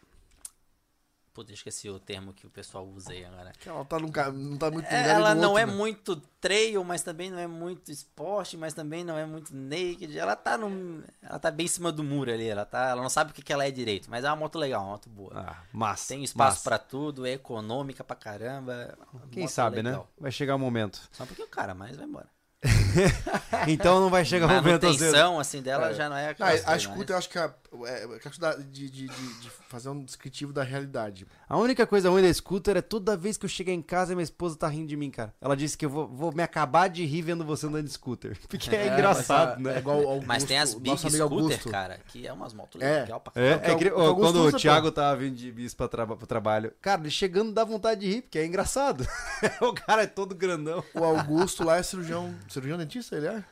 Putz, 1.35 1.51
esqueci 1.53 1.91
o 1.91 2.01
termo 2.01 2.33
que 2.33 2.47
o 2.47 2.51
pessoal 2.51 2.87
usa 2.87 3.13
aí 3.13 3.23
agora. 3.23 3.53
Que 3.61 3.69
ela 3.69 3.85
tá 3.85 3.99
num, 3.99 4.11
não 4.33 4.57
tá 4.57 4.71
muito 4.71 4.87
É, 4.87 5.11
ela 5.11 5.35
no 5.35 5.43
não 5.43 5.49
outro, 5.51 5.63
é 5.65 5.67
né? 5.67 5.73
muito 5.75 6.17
trail, 6.41 6.83
mas 6.83 7.03
também 7.03 7.31
não 7.31 7.39
é 7.39 7.47
muito 7.47 7.93
esporte, 7.93 8.57
mas 8.57 8.73
também 8.73 9.05
não 9.05 9.19
é 9.19 9.27
muito 9.27 9.55
naked. 9.55 10.17
Ela 10.17 10.35
tá 10.35 10.57
num, 10.57 11.03
ela 11.21 11.39
tá 11.39 11.51
bem 11.51 11.67
em 11.67 11.69
cima 11.69 11.93
do 11.93 12.03
muro 12.03 12.33
ali, 12.33 12.49
ela 12.49 12.65
tá, 12.65 12.89
ela 12.89 13.03
não 13.03 13.11
sabe 13.11 13.33
o 13.33 13.35
que, 13.35 13.43
que 13.43 13.53
ela 13.53 13.67
é 13.67 13.71
direito, 13.71 14.09
mas 14.11 14.25
é 14.25 14.31
uma 14.31 14.37
moto 14.37 14.59
legal, 14.59 14.81
uma 14.81 14.93
moto 14.93 15.11
boa. 15.11 15.33
Ah, 15.37 15.63
massa. 15.75 16.09
Tem 16.09 16.25
espaço 16.25 16.65
pra 16.65 16.79
tudo, 16.79 17.27
é 17.27 17.33
econômica 17.33 18.03
pra 18.03 18.17
caramba. 18.17 18.97
Quem 19.31 19.47
sabe, 19.47 19.83
né? 19.83 19.91
legal. 19.91 20.09
Vai 20.19 20.33
chegar 20.33 20.55
o 20.55 20.59
momento. 20.59 21.07
Só 21.13 21.25
um 21.25 21.27
pouquinho 21.27 21.49
cara, 21.49 21.75
mas 21.75 21.99
vai 21.99 22.07
embora. 22.07 22.36
Então 23.69 24.01
não 24.01 24.11
vai 24.11 24.25
chegar 24.25 24.47
o 24.47 24.49
momento 24.49 24.81
vezes. 24.81 25.01
manutenção, 25.01 25.41
assim, 25.41 25.61
dela 25.63 25.93
já 25.93 26.09
não 26.09 26.17
é 26.17 26.25
Não, 26.25 26.31
aquelas 26.31 26.61
a 26.61 26.65
coisas, 26.65 26.83
escuta, 26.83 27.13
eu 27.13 27.17
acho 27.19 27.29
que 27.31 27.39
é, 27.39 27.51
é, 27.85 28.05
é 28.05 28.19
questão 28.19 28.49
da- 28.51 28.57
de, 28.57 28.91
de, 28.91 29.09
de, 29.09 29.35
de 29.41 29.51
fazer 29.69 29.89
um 29.89 30.05
descritivo 30.05 30.53
da 30.53 30.63
realidade. 30.63 31.27
A 31.49 31.57
única 31.57 31.87
coisa 31.87 32.09
ruim 32.11 32.23
da 32.23 32.33
scooter 32.33 32.77
é 32.77 32.83
toda 32.83 33.17
vez 33.17 33.37
que 33.37 33.45
eu 33.45 33.49
chegar 33.49 33.73
em 33.73 33.83
casa 33.83 34.15
minha 34.15 34.23
esposa 34.23 34.57
tá 34.57 34.69
rindo 34.69 34.87
de 34.89 34.97
mim, 34.97 35.11
cara. 35.11 35.35
Ela 35.41 35.57
disse 35.57 35.77
que 35.77 35.85
eu 35.85 35.91
vou, 35.91 36.07
vou 36.09 36.33
me 36.33 36.43
acabar 36.43 36.89
de 36.89 37.05
rir 37.05 37.23
vendo 37.23 37.45
você 37.45 37.67
andando 37.67 37.85
de 37.85 37.91
scooter. 37.93 38.37
Porque 38.49 38.75
é, 38.75 38.87
engraçado, 38.89 39.55
mas, 39.61 39.65
né? 39.65 39.75
É 39.77 39.79
igual 39.79 39.99
o 40.03 40.09
Augusto, 40.09 40.27
Mas 40.29 40.45
tem 40.45 40.59
as 40.59 40.75
Big 40.75 40.97
Scooter, 40.99 41.23
Augusto. 41.23 41.71
cara, 41.71 41.99
que 42.09 42.27
é 42.27 42.33
umas 42.33 42.53
motos 42.55 42.81
É. 42.81 43.01
legal 43.01 43.21
pra 43.21 43.33
É, 43.43 43.59
que 43.75 43.89
é 43.89 43.93
o- 43.93 43.99
ó, 43.99 44.07
Augusto 44.09 44.33
quando 44.33 44.55
o. 44.55 44.59
Thiago 44.59 44.91
tava 44.93 45.17
vindo 45.17 45.37
de 45.37 45.51
bis 45.51 45.75
pra 45.75 45.89
traba- 45.89 46.17
pro 46.17 46.27
trabalho, 46.27 46.73
cara, 46.81 47.01
ele 47.03 47.11
chegando 47.11 47.53
dá 47.53 47.65
vontade 47.65 48.01
de 48.03 48.07
rir, 48.13 48.23
porque 48.23 48.39
é 48.39 48.47
engraçado. 48.47 49.07
o 49.61 49.73
cara 49.73 50.03
é 50.03 50.07
todo 50.07 50.35
grandão. 50.35 50.83
O 50.95 51.03
Augusto 51.05 51.65
lá 51.65 51.77
é 51.79 51.83
cirurgião. 51.83 52.35
Cirurgião 52.57 52.79
dentista, 52.79 53.17
ele 53.17 53.27
é? 53.27 53.45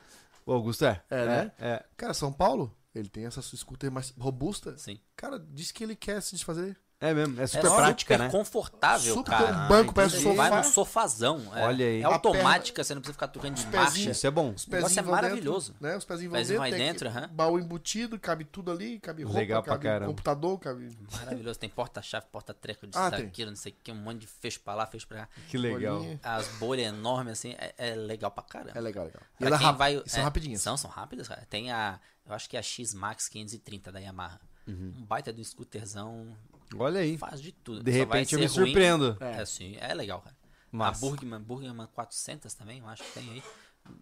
O 0.46 0.52
Augusto 0.52 0.86
é. 0.86 1.02
É, 1.10 1.26
né? 1.26 1.52
É. 1.58 1.84
Cara, 1.94 2.14
São 2.14 2.32
Paulo, 2.32 2.74
ele 2.94 3.08
tem 3.08 3.26
essa 3.26 3.42
scooter 3.42 3.92
mais 3.92 4.14
robusta. 4.18 4.78
Sim. 4.78 4.98
Cara, 5.14 5.38
diz 5.38 5.70
que 5.70 5.84
ele 5.84 5.94
quer 5.94 6.22
se 6.22 6.34
desfazer. 6.34 6.74
É 7.04 7.14
mesmo, 7.14 7.38
é 7.40 7.44
É 7.44 7.46
super 7.46 7.70
prática, 7.74 8.14
super 8.14 8.18
né? 8.24 8.30
confortável, 8.30 9.14
Super 9.14 9.30
cara. 9.30 9.56
um 9.56 9.68
banco, 9.68 9.92
parece 9.94 10.20
Você 10.20 10.28
um 10.28 10.34
vai 10.34 10.48
sofá. 10.48 10.62
no 10.62 10.72
sofazão. 10.72 11.52
É, 11.54 11.62
Olha 11.66 11.86
aí. 11.86 12.00
É 12.00 12.04
automática, 12.04 12.82
você 12.82 12.94
não 12.94 13.00
precisa 13.02 13.12
ficar 13.14 13.28
trocando 13.28 13.54
de 13.54 13.64
marcha. 13.66 13.78
pezinhos. 13.92 14.16
Isso 14.16 14.26
é 14.26 14.30
bom. 14.30 14.52
Os 14.54 14.66
O 14.66 14.70
negócio 14.70 14.98
é 14.98 15.02
vão 15.02 15.12
maravilhoso. 15.12 15.72
Dentro, 15.72 15.86
né? 15.88 15.96
Os 15.96 16.04
pezinhos 16.04 16.30
vão 16.32 16.40
Pezinho 16.40 16.60
dentro. 16.62 17.08
dentro, 17.10 17.28
que-. 17.28 17.34
Baú 17.34 17.58
embutido, 17.58 18.18
cabe 18.18 18.44
tudo 18.44 18.70
ali, 18.70 18.98
cabe 19.00 19.22
roupa, 19.22 19.38
Legal 19.38 19.62
pra 19.62 19.72
cabe 19.74 19.84
caramba. 19.84 20.06
computador, 20.10 20.58
cabe... 20.58 20.96
Maravilhoso. 21.12 21.58
Tem 21.58 21.68
porta-chave, 21.68 22.26
porta-treco 22.32 22.86
disso, 22.86 22.98
Ah, 22.98 23.10
daquilo, 23.10 23.50
não 23.50 23.56
sei 23.56 23.72
o 23.72 23.76
que, 23.82 23.92
um 23.92 23.96
monte 23.96 24.20
de 24.20 24.26
fecho 24.26 24.60
pra 24.60 24.74
lá, 24.74 24.86
fecho 24.86 25.06
pra 25.06 25.18
cá. 25.18 25.28
Que 25.48 25.58
legal. 25.58 25.98
bolinha. 25.98 26.20
As 26.22 26.48
bolhas 26.58 26.86
enormes, 26.86 27.32
assim, 27.34 27.54
é, 27.58 27.74
é 27.76 27.94
legal 27.94 28.30
pra 28.30 28.42
caramba. 28.44 28.72
É 28.78 28.80
legal, 28.80 29.04
legal. 29.04 29.22
E 29.40 29.44
ela 29.44 29.56
rap- 29.56 29.76
vai, 29.76 30.02
são 30.06 30.20
é, 30.20 30.24
rapidinhas. 30.24 30.62
São, 30.62 30.76
são 30.76 30.90
rápidas, 30.90 31.28
cara. 31.28 31.44
Tem 31.50 31.70
a, 31.70 32.00
eu 32.26 32.34
acho 32.34 32.48
que 32.48 32.56
é 32.56 32.60
a 32.60 32.62
X-Max 32.62 33.28
530 33.28 33.92
da 33.92 33.98
Yamaha. 33.98 34.40
Uhum. 34.66 34.94
Um 34.98 35.04
baita 35.04 35.30
do 35.30 35.44
scooterzão, 35.44 36.34
Olha 36.78 37.00
aí. 37.00 37.16
faz 37.18 37.40
de 37.40 37.52
tudo. 37.52 37.82
De 37.82 37.90
Só 37.92 37.98
repente 37.98 38.34
eu 38.34 38.38
me 38.40 38.46
ruim. 38.46 38.54
surpreendo. 38.54 39.16
É, 39.20 39.40
assim, 39.40 39.76
é 39.80 39.92
legal, 39.94 40.20
cara. 40.20 40.36
Massa. 40.72 41.04
A 41.06 41.08
Burgman, 41.08 41.40
Burgman 41.40 41.86
400 41.94 42.52
também, 42.54 42.78
eu 42.80 42.88
acho 42.88 43.02
que 43.04 43.12
tem 43.12 43.30
aí. 43.30 43.42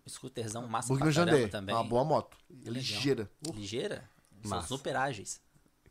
Scooterzão 0.08 0.66
massa 0.68 0.88
Burgman 0.88 1.12
pra 1.12 1.24
Jandê, 1.24 1.48
também. 1.48 1.74
uma 1.74 1.84
boa 1.84 2.04
moto. 2.04 2.36
Legal. 2.50 2.72
Ligeira. 2.74 3.30
Uh, 3.46 3.52
Ligeira. 3.52 4.04
São 4.44 4.62
super 4.62 4.96
ágeis. 4.96 5.40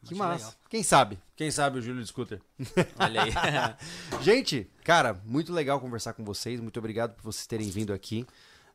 Que 0.03 0.15
massa. 0.15 0.45
legal. 0.45 0.53
Quem 0.69 0.81
sabe? 0.83 1.19
Quem 1.35 1.51
sabe 1.51 1.77
o 1.77 1.81
Júlio 1.81 2.01
de 2.01 2.07
Scooter. 2.07 2.41
Olha 2.97 3.21
aí. 3.23 3.31
Gente, 4.23 4.69
cara, 4.83 5.21
muito 5.25 5.53
legal 5.53 5.79
conversar 5.79 6.13
com 6.13 6.23
vocês. 6.23 6.59
Muito 6.59 6.77
obrigado 6.79 7.13
por 7.15 7.23
vocês 7.23 7.45
terem 7.45 7.69
vindo 7.69 7.93
aqui. 7.93 8.25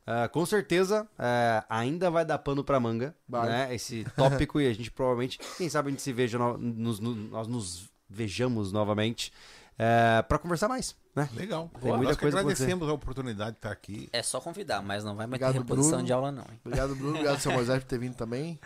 Ah, 0.06 0.28
com 0.28 0.46
certeza, 0.46 1.08
ah, 1.18 1.66
ainda 1.68 2.08
vai 2.12 2.24
dar 2.24 2.38
pano 2.38 2.62
pra 2.62 2.78
manga, 2.78 3.12
Vai. 3.28 3.48
né? 3.48 3.74
Esse 3.74 4.04
tópico 4.14 4.60
e 4.60 4.68
a 4.68 4.72
gente 4.72 4.88
provavelmente, 4.88 5.36
quem 5.58 5.68
sabe 5.68 5.88
a 5.88 5.90
gente 5.90 6.02
se 6.02 6.12
veja, 6.12 6.38
no- 6.38 6.56
nos- 6.56 7.00
no- 7.00 7.12
nós 7.16 7.48
nos 7.48 7.90
vejamos 8.08 8.72
novamente 8.72 9.32
eh, 9.78 10.22
pra 10.28 10.38
conversar 10.38 10.68
mais, 10.68 10.96
né? 11.14 11.28
Legal. 11.34 11.70
Tem 11.80 11.90
muita 11.92 12.04
Nós 12.04 12.16
coisa 12.16 12.38
agradecemos 12.40 12.88
a 12.88 12.92
oportunidade 12.92 13.52
de 13.52 13.58
estar 13.58 13.70
aqui. 13.70 14.08
É 14.12 14.22
só 14.22 14.40
convidar, 14.40 14.82
mas 14.82 15.04
não 15.04 15.14
vai 15.14 15.26
mais 15.26 15.38
ter 15.38 15.46
Obrigado, 15.46 15.62
reposição 15.62 15.90
Bruno. 15.98 16.06
de 16.06 16.12
aula, 16.12 16.32
não. 16.32 16.42
Hein? 16.42 16.60
Obrigado, 16.64 16.94
Bruno. 16.94 17.10
Obrigado, 17.10 17.40
seu 17.40 17.52
Moisés, 17.52 17.82
por 17.82 17.88
ter 17.88 17.98
vindo 17.98 18.14
também. 18.14 18.58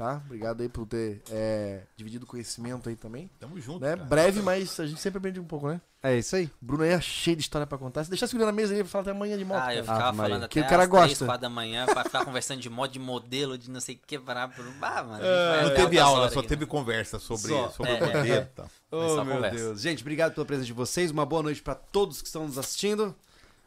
Tá? 0.00 0.22
Obrigado 0.24 0.62
aí 0.62 0.68
por 0.70 0.86
ter 0.86 1.20
é, 1.30 1.82
dividido 1.94 2.24
conhecimento 2.24 2.88
aí 2.88 2.96
também. 2.96 3.28
Tamo 3.38 3.60
junto. 3.60 3.80
Né? 3.84 3.96
cara. 3.96 4.08
Breve, 4.08 4.40
mas 4.40 4.80
a 4.80 4.86
gente 4.86 4.98
sempre 4.98 5.18
aprende 5.18 5.38
um 5.38 5.44
pouco, 5.44 5.68
né? 5.68 5.78
É 6.02 6.16
isso 6.16 6.34
aí. 6.36 6.50
Bruno 6.58 6.84
aí 6.84 6.88
é 6.88 6.98
cheio 7.02 7.36
de 7.36 7.42
história 7.42 7.66
pra 7.66 7.76
contar. 7.76 8.02
Se 8.02 8.08
deixar 8.08 8.26
segurando 8.26 8.46
na 8.46 8.52
mesa 8.54 8.72
aí, 8.72 8.80
vai 8.80 8.88
falar 8.90 9.02
até 9.02 9.10
amanhã 9.10 9.36
de 9.36 9.44
moto. 9.44 9.60
Ah, 9.62 9.74
eu 9.74 9.82
ficava 9.82 10.12
Maria. 10.12 10.34
falando 10.36 10.48
Que 10.48 10.60
até 10.60 10.66
o 10.66 10.70
cara 10.70 10.86
gosta. 10.86 11.26
quatro 11.26 11.42
da 11.42 11.50
manhã 11.50 11.84
pra 11.84 12.02
ficar 12.04 12.24
conversando 12.24 12.60
de 12.62 12.70
modo 12.70 12.90
de 12.90 12.98
modelo, 12.98 13.58
de 13.58 13.70
não 13.70 13.78
sei 13.78 13.96
o 13.96 13.98
que, 14.06 14.18
para... 14.18 14.44
Ah, 14.44 15.02
mano. 15.02 15.22
Não 15.22 15.64
vai 15.66 15.74
teve 15.74 15.98
aula, 15.98 16.20
horas 16.20 16.32
só 16.32 16.38
aqui, 16.38 16.48
teve 16.48 16.64
né? 16.64 16.70
conversa 16.70 17.18
sobre, 17.18 17.48
Só. 17.48 17.68
sobre 17.68 17.92
É, 17.92 17.96
o 17.96 18.06
modelo. 18.06 18.32
é. 18.32 18.40
Tá. 18.40 18.64
Oh, 18.90 19.22
meu 19.22 19.34
conversa. 19.34 19.56
Deus. 19.58 19.80
Gente, 19.82 20.00
obrigado 20.00 20.32
pela 20.32 20.46
presença 20.46 20.66
de 20.66 20.72
vocês. 20.72 21.10
Uma 21.10 21.26
boa 21.26 21.42
noite 21.42 21.60
pra 21.60 21.74
todos 21.74 22.22
que 22.22 22.26
estão 22.26 22.46
nos 22.46 22.56
assistindo. 22.56 23.14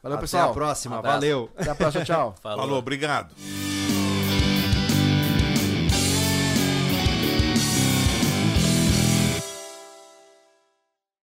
Valeu, 0.02 0.18
Até 0.18 0.22
pessoal. 0.24 0.50
a 0.50 0.54
próxima. 0.56 0.98
Um. 0.98 1.02
Valeu. 1.04 1.52
Até 1.56 1.70
a 1.70 1.76
próxima, 1.76 2.04
tchau. 2.04 2.34
Falou. 2.42 2.58
Falou, 2.66 2.80
obrigado. 2.80 3.36